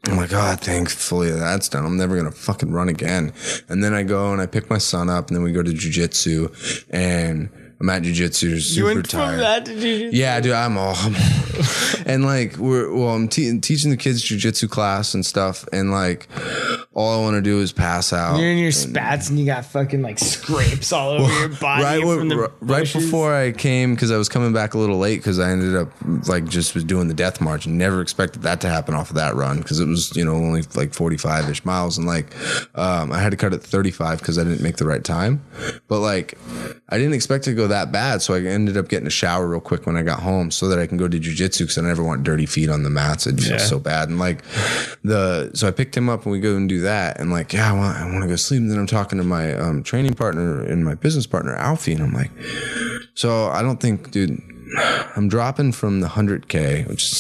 I'm 0.06 0.18
like, 0.18 0.34
ah, 0.34 0.54
oh, 0.54 0.56
thankfully 0.56 1.32
that's 1.32 1.70
done. 1.70 1.86
I'm 1.86 1.98
never 1.98 2.16
gonna 2.16 2.32
fucking 2.32 2.72
run 2.72 2.90
again. 2.90 3.34
And 3.70 3.84
then 3.84 3.94
I 3.94 4.04
go 4.04 4.32
and 4.32 4.42
I 4.42 4.46
pick 4.46 4.70
my 4.70 4.78
son 4.78 5.10
up, 5.10 5.28
and 5.28 5.36
then 5.36 5.44
we 5.44 5.52
go 5.52 5.64
to 5.64 5.72
jujitsu, 5.72 6.86
and 6.90 7.50
I'm 7.80 7.90
at 7.90 8.04
jujitsu, 8.04 8.62
super 8.62 9.02
tired. 9.02 9.66
to 9.66 9.80
do 9.80 10.10
Yeah, 10.14 10.40
dude, 10.40 10.54
I'm 10.54 10.78
all, 10.78 10.96
and 12.06 12.26
like 12.26 12.58
we're 12.58 12.94
well, 12.94 13.10
I'm 13.10 13.28
te- 13.28 13.60
teaching 13.60 13.92
the 13.92 13.98
kids 13.98 14.24
jujitsu 14.24 14.70
class 14.70 15.14
and 15.14 15.26
stuff, 15.26 15.66
and 15.72 15.92
like 15.92 16.28
all 16.96 17.20
I 17.20 17.22
want 17.22 17.36
to 17.36 17.42
do 17.42 17.60
is 17.60 17.72
pass 17.72 18.14
out. 18.14 18.38
You're 18.40 18.52
in 18.52 18.60
your 18.60 18.72
spats 18.72 19.30
and 19.30 19.40
you 19.40 19.46
got 19.46 19.66
fucking 19.66 20.04
like 20.04 20.20
scrapes 20.20 20.94
all 20.94 21.12
over 21.12 21.40
your 21.40 21.50
body 21.60 21.84
right, 21.84 22.02
from 22.02 22.30
the 22.30 22.38
right, 22.38 22.60
bushes. 22.62 23.06
before 23.06 23.34
I 23.34 23.52
came 23.52 23.96
because 23.96 24.12
I 24.12 24.18
was 24.18 24.30
coming 24.30 24.54
back 24.54 24.76
a 24.76 24.78
little 24.78 25.00
late 25.00 25.18
because 25.18 25.40
I 25.40 25.50
ended 25.50 25.76
up 25.76 25.90
like 26.28 26.46
just 26.46 26.76
was 26.76 26.84
doing 26.84 27.08
the 27.08 27.16
death 27.16 27.42
march. 27.42 27.66
And 27.66 27.80
never 27.80 28.00
expected 28.00 28.44
that 28.44 28.62
to 28.62 28.70
happen 28.70 28.94
off 28.94 29.10
of 29.10 29.16
that 29.16 29.34
run 29.34 29.58
because 29.58 29.80
it 29.80 29.88
was 29.88 30.16
you 30.16 30.24
know 30.24 30.34
only 30.34 30.62
like 30.76 30.94
45 30.94 31.50
ish 31.50 31.66
miles. 31.66 31.98
And 31.98 32.06
like 32.06 32.28
um, 32.78 33.12
I 33.12 33.20
had 33.20 33.32
to 33.32 33.38
cut 33.38 33.54
it 33.54 33.64
35 33.64 34.20
because 34.20 34.38
I 34.38 34.44
didn't 34.44 34.62
make 34.62 34.78
the 34.78 34.86
right 34.86 35.04
time. 35.04 35.44
But 35.88 36.00
like 36.00 36.38
I 36.90 36.98
didn't 37.00 37.14
expect 37.14 37.48
it 37.48 37.52
to 37.52 37.56
go 37.56 37.68
that 37.68 37.92
bad. 37.92 38.22
So 38.22 38.36
I 38.36 38.42
ended 38.42 38.78
up 38.78 38.88
getting 38.88 39.08
a 39.08 39.12
shower 39.12 39.48
real 39.48 39.62
quick 39.62 39.88
when 39.88 39.98
I 39.98 40.04
got 40.04 40.20
home 40.20 40.52
so 40.52 40.68
that 40.68 40.78
I 40.78 40.86
can 40.86 40.98
go 40.98 41.08
to 41.08 41.20
jujitsu 41.20 41.60
because 41.60 41.80
I 41.80 41.82
never 41.82 42.04
want 42.04 42.24
dirty 42.24 42.46
feet 42.46 42.70
on 42.70 42.84
the 42.84 42.92
mats. 42.92 43.26
It 43.26 43.40
feels 43.40 43.68
so 43.68 43.80
bad. 43.80 44.10
And 44.10 44.20
like 44.20 44.44
the 45.04 45.50
so 45.56 45.68
I 45.68 45.72
picked 45.72 45.98
him 45.98 46.08
up 46.08 46.24
and 46.24 46.32
we 46.32 46.40
go 46.40 46.56
and 46.56 46.70
do 46.70 46.83
that 46.84 47.20
and 47.20 47.32
like 47.32 47.54
yeah 47.54 47.70
I 47.70 47.74
want 47.74 47.98
I 47.98 48.06
want 48.06 48.22
to 48.24 48.28
go 48.28 48.36
sleep. 48.36 48.62
And 48.62 48.72
then 48.72 48.80
I'm 48.80 48.88
talking 48.88 49.18
to 49.18 49.24
my 49.24 49.54
um, 49.54 49.84
training 49.84 50.14
partner 50.14 50.62
and 50.62 50.86
my 50.86 50.96
business 50.96 51.28
partner 51.28 51.56
Alfie 51.56 51.94
and 51.94 52.04
I'm 52.04 52.14
like 52.14 52.32
so 53.16 53.48
I 53.48 53.62
don't 53.62 53.80
think, 53.80 54.12
dude, 54.12 54.42
I'm 55.16 55.28
dropping 55.28 55.72
from 55.72 56.02
the 56.02 56.08
100K, 56.08 56.88
which 56.88 57.04
is 57.04 57.12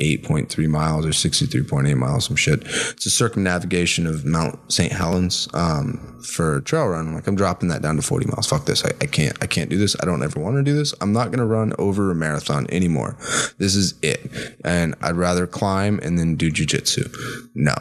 68.3 0.00 0.68
miles 0.68 1.06
or 1.06 1.10
63.8 1.10 1.96
miles, 1.96 2.26
some 2.26 2.36
shit. 2.36 2.62
It's 2.64 3.06
a 3.06 3.10
circumnavigation 3.10 4.06
of 4.06 4.24
Mount 4.24 4.58
St. 4.72 4.92
Helens 4.92 5.48
um, 5.54 6.18
for 6.22 6.60
trail 6.62 6.88
run. 6.88 7.14
Like, 7.14 7.26
I'm 7.26 7.36
dropping 7.36 7.68
that 7.68 7.82
down 7.82 7.96
to 7.96 8.02
40 8.02 8.26
miles. 8.26 8.46
Fuck 8.46 8.64
this. 8.64 8.84
I, 8.84 8.90
I 9.00 9.06
can't. 9.06 9.36
I 9.42 9.46
can't 9.46 9.70
do 9.70 9.78
this. 9.78 9.96
I 10.00 10.06
don't 10.06 10.22
ever 10.22 10.40
want 10.40 10.56
to 10.56 10.62
do 10.62 10.74
this. 10.74 10.94
I'm 11.00 11.12
not 11.12 11.26
going 11.26 11.38
to 11.38 11.46
run 11.46 11.72
over 11.78 12.10
a 12.10 12.14
marathon 12.14 12.66
anymore. 12.70 13.16
This 13.58 13.74
is 13.74 13.94
it. 14.02 14.30
And 14.64 14.94
I'd 15.02 15.16
rather 15.16 15.46
climb 15.46 16.00
and 16.02 16.18
then 16.18 16.36
do 16.36 16.50
jujitsu. 16.50 17.14
No. 17.54 17.74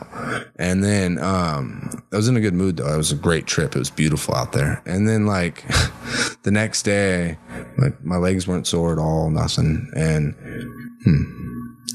And 0.57 0.83
then 0.83 1.19
um, 1.19 2.03
I 2.11 2.17
was 2.17 2.27
in 2.27 2.38
a 2.38 2.41
good 2.41 2.53
mood 2.53 2.77
though. 2.77 2.93
It 2.93 2.98
was 2.98 3.11
a 3.11 3.15
great 3.15 3.45
trip. 3.45 3.75
It 3.75 3.80
was 3.80 3.89
beautiful 3.89 4.35
out 4.35 4.51
there. 4.51 4.81
And 4.85 5.07
then 5.07 5.25
like 5.25 5.65
the 6.43 6.51
next 6.51 6.83
day, 6.83 7.38
like 7.77 8.03
my 8.03 8.17
legs 8.17 8.48
weren't 8.48 8.67
sore 8.67 8.91
at 8.91 8.99
all, 8.99 9.30
nothing. 9.30 9.89
And 9.95 10.35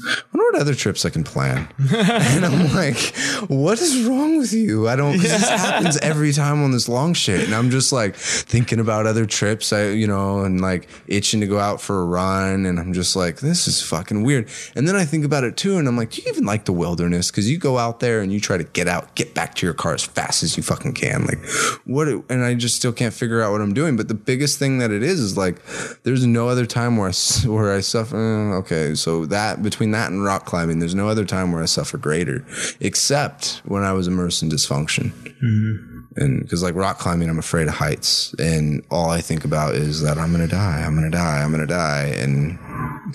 I 0.05 0.37
wonder 0.37 0.51
what 0.51 0.61
other 0.61 0.75
trips 0.75 1.05
I 1.05 1.09
can 1.09 1.23
plan. 1.23 1.67
and 1.93 2.45
I'm 2.45 2.73
like, 2.73 3.15
what 3.47 3.79
is 3.79 4.05
wrong 4.05 4.37
with 4.37 4.53
you? 4.53 4.87
I 4.87 4.95
don't, 4.95 5.13
cause 5.13 5.23
this 5.23 5.49
happens 5.49 5.97
every 5.97 6.33
time 6.33 6.63
on 6.63 6.71
this 6.71 6.87
long 6.87 7.13
shit. 7.13 7.45
And 7.45 7.53
I'm 7.53 7.69
just 7.69 7.91
like 7.91 8.15
thinking 8.15 8.79
about 8.79 9.05
other 9.05 9.25
trips, 9.25 9.71
I, 9.73 9.89
you 9.89 10.07
know, 10.07 10.43
and 10.43 10.61
like 10.61 10.89
itching 11.07 11.41
to 11.41 11.47
go 11.47 11.59
out 11.59 11.81
for 11.81 12.01
a 12.01 12.05
run. 12.05 12.65
And 12.65 12.79
I'm 12.79 12.93
just 12.93 13.15
like, 13.15 13.39
this 13.39 13.67
is 13.67 13.81
fucking 13.81 14.23
weird. 14.23 14.49
And 14.75 14.87
then 14.87 14.95
I 14.95 15.05
think 15.05 15.25
about 15.25 15.43
it 15.43 15.57
too. 15.57 15.77
And 15.77 15.87
I'm 15.87 15.97
like, 15.97 16.11
do 16.11 16.21
you 16.21 16.29
even 16.31 16.45
like 16.45 16.65
the 16.65 16.73
wilderness? 16.73 17.31
Cause 17.31 17.47
you 17.47 17.57
go 17.57 17.77
out 17.77 17.99
there 17.99 18.21
and 18.21 18.31
you 18.31 18.39
try 18.39 18.57
to 18.57 18.63
get 18.63 18.87
out, 18.87 19.15
get 19.15 19.33
back 19.33 19.55
to 19.55 19.65
your 19.65 19.73
car 19.73 19.93
as 19.93 20.03
fast 20.03 20.43
as 20.43 20.57
you 20.57 20.63
fucking 20.63 20.93
can. 20.93 21.25
Like 21.25 21.43
what, 21.85 22.07
and 22.07 22.43
I 22.43 22.53
just 22.55 22.75
still 22.75 22.93
can't 22.93 23.13
figure 23.13 23.41
out 23.41 23.51
what 23.51 23.61
I'm 23.61 23.73
doing. 23.73 23.97
But 23.97 24.07
the 24.07 24.13
biggest 24.13 24.59
thing 24.59 24.79
that 24.79 24.91
it 24.91 25.03
is, 25.03 25.19
is 25.19 25.37
like, 25.37 25.63
there's 26.03 26.25
no 26.25 26.47
other 26.47 26.65
time 26.65 26.97
where 26.97 27.09
I, 27.09 27.47
where 27.47 27.73
I 27.73 27.81
suffer. 27.81 28.55
Okay. 28.55 28.95
So 28.95 29.25
that 29.27 29.61
between 29.63 29.84
that 29.91 30.11
and 30.11 30.23
rock 30.23 30.45
climbing, 30.45 30.79
there's 30.79 30.95
no 30.95 31.09
other 31.09 31.25
time 31.25 31.51
where 31.51 31.61
I 31.61 31.65
suffer 31.65 31.97
greater, 31.97 32.45
except 32.79 33.61
when 33.65 33.83
I 33.83 33.93
was 33.93 34.07
immersed 34.07 34.43
in 34.43 34.49
dysfunction. 34.49 35.11
Mm-hmm. 35.43 35.94
And 36.17 36.41
because 36.41 36.63
like 36.63 36.75
rock 36.75 36.97
climbing, 36.97 37.29
I'm 37.29 37.39
afraid 37.39 37.67
of 37.67 37.73
heights, 37.73 38.33
and 38.39 38.83
all 38.89 39.09
I 39.09 39.21
think 39.21 39.43
about 39.43 39.75
is 39.75 40.01
that 40.01 40.17
I'm 40.17 40.31
gonna 40.31 40.47
die, 40.47 40.81
I'm 40.85 40.95
gonna 40.95 41.09
die, 41.11 41.41
I'm 41.43 41.51
gonna 41.51 41.67
die, 41.67 42.15
and 42.17 42.57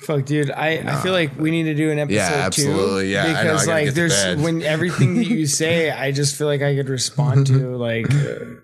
Fuck, 0.01 0.25
dude. 0.25 0.51
I, 0.51 0.79
I 0.87 1.01
feel 1.03 1.13
like 1.13 1.37
we 1.39 1.51
need 1.51 1.65
to 1.65 1.75
do 1.75 1.91
an 1.91 1.99
episode 1.99 2.15
Yeah, 2.17 2.29
too. 2.29 2.41
absolutely. 2.43 3.13
Yeah, 3.13 3.25
I 3.25 3.33
know, 3.33 3.39
I 3.39 3.43
because 3.43 3.67
like 3.67 3.95
there's 3.95 4.37
when 4.37 4.63
everything 4.63 5.17
that 5.17 5.27
you 5.27 5.47
say, 5.47 5.91
I 6.05 6.13
just 6.13 6.37
feel 6.37 6.47
like 6.47 6.63
I 6.63 6.75
could 6.77 6.89
respond 6.89 7.47
to 7.49 7.77
like 7.77 8.07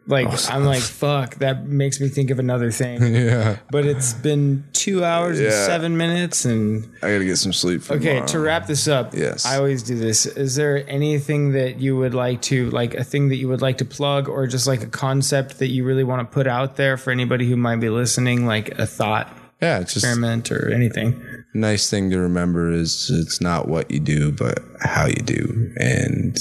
like 0.06 0.28
I'm 0.50 0.64
like 0.64 0.82
fuck. 0.82 1.36
That 1.36 1.66
makes 1.66 2.00
me 2.00 2.08
think 2.08 2.30
of 2.30 2.38
another 2.38 2.70
thing. 2.70 3.02
yeah, 3.14 3.56
But 3.70 3.86
it's 3.86 4.12
been 4.12 4.64
two 4.72 5.04
hours 5.04 5.40
and 5.40 5.52
seven 5.52 5.96
minutes, 5.96 6.44
and 6.44 6.84
I 7.02 7.12
gotta 7.12 7.24
get 7.24 7.36
some 7.36 7.52
sleep. 7.52 7.82
For 7.82 7.94
okay. 7.94 8.04
tomorrow. 8.14 8.26
To 8.28 8.38
wrap 8.40 8.66
this 8.66 8.86
up, 8.88 9.14
Yes. 9.14 9.44
I 9.46 9.56
always 9.56 9.82
do 9.82 9.96
this. 9.96 10.26
Is 10.26 10.54
there 10.56 10.88
anything 10.88 11.52
that 11.52 11.80
you 11.80 11.96
would 11.96 12.14
like 12.14 12.42
to 12.42 12.70
like 12.70 12.94
a 12.94 13.04
thing 13.04 13.28
that 13.30 13.36
you 13.36 13.48
would 13.48 13.62
like 13.62 13.78
to 13.78 13.84
plug, 13.84 14.25
or 14.28 14.46
just 14.46 14.66
like 14.66 14.82
a 14.82 14.88
concept 14.88 15.58
that 15.58 15.68
you 15.68 15.84
really 15.84 16.04
want 16.04 16.28
to 16.28 16.32
put 16.32 16.46
out 16.46 16.76
there 16.76 16.96
for 16.96 17.10
anybody 17.10 17.48
who 17.48 17.56
might 17.56 17.76
be 17.76 17.90
listening, 17.90 18.46
like 18.46 18.78
a 18.78 18.86
thought 18.86 19.36
yeah, 19.60 19.80
it's 19.80 19.94
just 19.94 20.04
experiment 20.04 20.52
or 20.52 20.70
anything? 20.72 21.22
nice 21.54 21.88
thing 21.88 22.10
to 22.10 22.18
remember 22.18 22.70
is 22.70 23.10
it's 23.10 23.40
not 23.40 23.68
what 23.68 23.90
you 23.90 23.98
do, 23.98 24.30
but 24.30 24.58
how 24.80 25.06
you 25.06 25.14
do, 25.14 25.72
and 25.78 26.38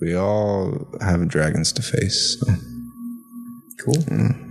we 0.00 0.14
all 0.14 0.86
have 1.00 1.26
dragons 1.28 1.72
to 1.72 1.82
face. 1.82 2.38
So. 2.40 2.52
Cool. 3.84 3.94
Mm. 3.94 4.44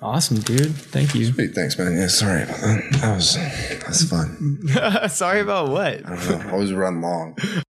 Awesome, 0.00 0.38
dude. 0.38 0.74
Thank 0.74 1.14
you. 1.14 1.32
Hey, 1.32 1.48
thanks, 1.48 1.76
man. 1.76 1.96
Yeah, 1.96 2.06
sorry 2.06 2.44
about 2.44 2.60
that. 2.60 2.98
That 3.00 3.14
was 3.16 3.34
that's 3.34 4.04
fun. 4.04 4.60
Sorry 5.08 5.40
about 5.40 5.68
what? 5.68 6.06
I 6.06 6.16
don't 6.16 6.30
know. 6.30 6.48
I 6.48 6.52
always 6.52 6.72
run 6.72 7.00
long. 7.02 7.36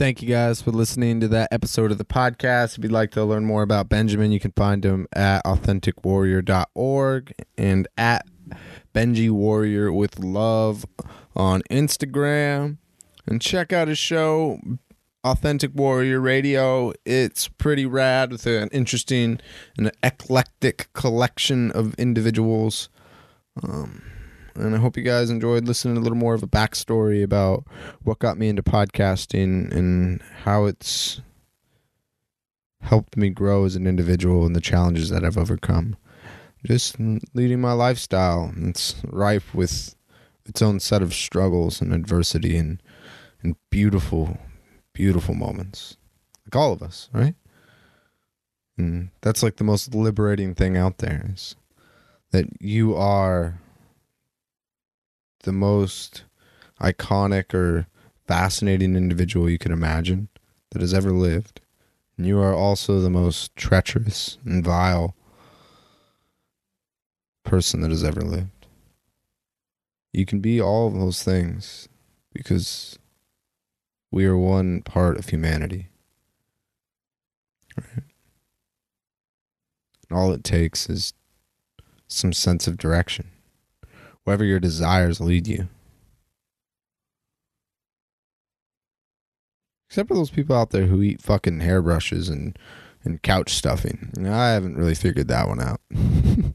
Thank 0.00 0.22
you 0.22 0.28
guys 0.28 0.62
for 0.62 0.70
listening 0.70 1.20
to 1.20 1.28
that 1.28 1.52
episode 1.52 1.92
of 1.92 1.98
the 1.98 2.06
podcast. 2.06 2.78
If 2.78 2.84
you'd 2.84 2.90
like 2.90 3.10
to 3.10 3.22
learn 3.22 3.44
more 3.44 3.60
about 3.60 3.90
Benjamin, 3.90 4.32
you 4.32 4.40
can 4.40 4.52
find 4.52 4.82
him 4.82 5.06
at 5.12 5.44
authenticwarrior.org 5.44 7.34
and 7.58 7.86
at 7.98 8.26
Benji 8.94 9.30
Warrior 9.30 9.92
with 9.92 10.18
Love 10.18 10.86
on 11.36 11.60
Instagram. 11.70 12.78
And 13.26 13.42
check 13.42 13.74
out 13.74 13.88
his 13.88 13.98
show, 13.98 14.58
Authentic 15.22 15.72
Warrior 15.74 16.18
Radio. 16.18 16.94
It's 17.04 17.48
pretty 17.48 17.84
rad 17.84 18.32
with 18.32 18.46
an 18.46 18.70
interesting 18.72 19.38
and 19.76 19.92
eclectic 20.02 20.90
collection 20.94 21.70
of 21.72 21.92
individuals. 21.96 22.88
Um, 23.62 24.09
and 24.54 24.74
I 24.74 24.78
hope 24.78 24.96
you 24.96 25.02
guys 25.02 25.30
enjoyed 25.30 25.66
listening 25.66 25.96
a 25.96 26.00
little 26.00 26.18
more 26.18 26.34
of 26.34 26.42
a 26.42 26.48
backstory 26.48 27.22
about 27.22 27.64
what 28.02 28.18
got 28.18 28.38
me 28.38 28.48
into 28.48 28.62
podcasting 28.62 29.72
and 29.72 30.22
how 30.42 30.64
it's 30.66 31.20
helped 32.80 33.16
me 33.16 33.30
grow 33.30 33.64
as 33.64 33.76
an 33.76 33.86
individual 33.86 34.46
and 34.46 34.56
the 34.56 34.60
challenges 34.60 35.10
that 35.10 35.24
I've 35.24 35.38
overcome. 35.38 35.96
Just 36.64 36.96
leading 37.34 37.60
my 37.60 37.72
lifestyle. 37.72 38.52
It's 38.56 38.96
rife 39.04 39.54
with 39.54 39.94
its 40.44 40.60
own 40.60 40.80
set 40.80 41.02
of 41.02 41.14
struggles 41.14 41.80
and 41.80 41.92
adversity 41.92 42.56
and 42.56 42.82
and 43.42 43.56
beautiful, 43.70 44.38
beautiful 44.92 45.34
moments. 45.34 45.96
Like 46.44 46.56
all 46.56 46.72
of 46.72 46.82
us, 46.82 47.08
right? 47.12 47.34
And 48.76 49.10
that's 49.22 49.42
like 49.42 49.56
the 49.56 49.64
most 49.64 49.94
liberating 49.94 50.54
thing 50.54 50.76
out 50.76 50.98
there 50.98 51.30
is 51.32 51.56
that 52.32 52.46
you 52.60 52.94
are 52.96 53.60
the 55.42 55.52
most 55.52 56.24
iconic 56.80 57.54
or 57.54 57.86
fascinating 58.26 58.96
individual 58.96 59.48
you 59.48 59.58
can 59.58 59.72
imagine 59.72 60.28
that 60.70 60.80
has 60.80 60.94
ever 60.94 61.10
lived. 61.10 61.60
And 62.16 62.26
you 62.26 62.38
are 62.38 62.54
also 62.54 63.00
the 63.00 63.10
most 63.10 63.54
treacherous 63.56 64.38
and 64.44 64.64
vile 64.64 65.14
person 67.44 67.80
that 67.80 67.90
has 67.90 68.04
ever 68.04 68.20
lived. 68.20 68.66
You 70.12 70.26
can 70.26 70.40
be 70.40 70.60
all 70.60 70.86
of 70.86 70.94
those 70.94 71.22
things 71.22 71.88
because 72.32 72.98
we 74.10 74.24
are 74.24 74.36
one 74.36 74.82
part 74.82 75.18
of 75.18 75.28
humanity. 75.28 75.88
Right? 77.76 78.04
And 80.08 80.18
all 80.18 80.32
it 80.32 80.42
takes 80.42 80.90
is 80.90 81.12
some 82.08 82.32
sense 82.32 82.66
of 82.66 82.76
direction, 82.76 83.30
wherever 84.24 84.44
your 84.44 84.60
desires 84.60 85.20
lead 85.20 85.46
you. 85.46 85.68
Except 89.88 90.08
for 90.08 90.14
those 90.14 90.30
people 90.30 90.54
out 90.54 90.70
there 90.70 90.86
who 90.86 91.02
eat 91.02 91.20
fucking 91.20 91.60
hairbrushes 91.60 92.30
and, 92.30 92.56
and 93.02 93.20
couch 93.22 93.52
stuffing. 93.52 94.12
I 94.24 94.50
haven't 94.50 94.76
really 94.76 94.94
figured 94.94 95.26
that 95.28 95.48
one 95.48 95.60
out. 95.60 95.80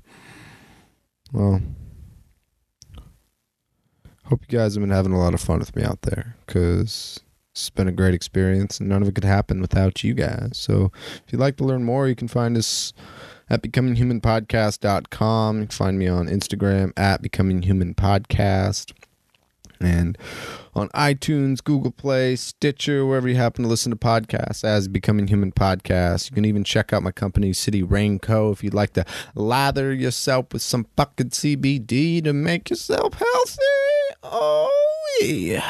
well, 1.34 1.62
hope 4.24 4.42
you 4.50 4.58
guys 4.58 4.76
have 4.76 4.82
been 4.82 4.90
having 4.90 5.12
a 5.12 5.20
lot 5.20 5.34
of 5.34 5.42
fun 5.42 5.60
with 5.60 5.76
me 5.76 5.84
out 5.84 6.02
there 6.04 6.38
because 6.46 7.20
it's 7.52 7.70
been 7.70 7.88
a 7.88 7.92
great 7.92 8.14
experience 8.14 8.80
and 8.80 8.90
none 8.90 9.02
of 9.02 9.08
it 9.08 9.16
could 9.16 9.24
happen 9.24 9.62
without 9.62 10.04
you 10.04 10.14
guys. 10.14 10.52
So 10.54 10.92
if 11.26 11.32
you'd 11.32 11.40
like 11.40 11.58
to 11.58 11.64
learn 11.64 11.84
more, 11.84 12.08
you 12.08 12.16
can 12.16 12.28
find 12.28 12.58
us 12.58 12.94
at 13.50 13.62
becominghumanpodcast.com. 13.62 15.60
You 15.60 15.68
can 15.68 15.76
find 15.76 16.00
me 16.00 16.08
on 16.08 16.28
Instagram 16.28 16.94
at 16.98 17.22
becominghumanpodcast 17.22 18.94
and 19.80 20.18
on 20.74 20.90
iTunes, 20.90 21.64
Google 21.64 21.92
Play, 21.92 22.36
Stitcher, 22.36 23.06
wherever 23.06 23.28
you 23.28 23.36
happen 23.36 23.64
to 23.64 23.70
listen 23.70 23.92
to 23.92 23.96
podcasts 23.96 24.64
as 24.64 24.88
Becoming 24.88 25.28
Human 25.28 25.52
Podcast. 25.52 26.30
You 26.30 26.36
can 26.36 26.46
even 26.46 26.64
check 26.64 26.94
out 26.94 27.04
my 27.04 27.12
company, 27.12 27.54
City 27.54 27.84
Rain 27.84 28.20
Co. 28.20 28.52
If 28.52 28.64
you'd 28.64 28.74
like 28.74 28.94
to 28.94 29.06
lather 29.36 29.94
yourself 29.94 30.52
with 30.54 30.62
some 30.62 30.88
fucking 30.98 31.30
CBD 31.30 32.24
to 32.24 32.34
make 32.34 32.70
yourself 32.70 33.14
healthy. 33.14 34.16
Oh, 34.24 34.72
yeah. 35.22 35.70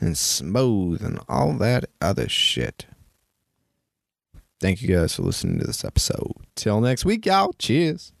And 0.00 0.16
smooth 0.18 1.02
and 1.02 1.18
all 1.28 1.54
that 1.54 1.86
other 2.00 2.28
shit. 2.28 2.86
Thank 4.60 4.80
you 4.80 4.96
guys 4.96 5.14
for 5.14 5.22
listening 5.22 5.58
to 5.60 5.66
this 5.66 5.84
episode. 5.84 6.32
Till 6.54 6.80
next 6.80 7.04
week, 7.04 7.26
y'all. 7.26 7.52
Cheers. 7.58 8.13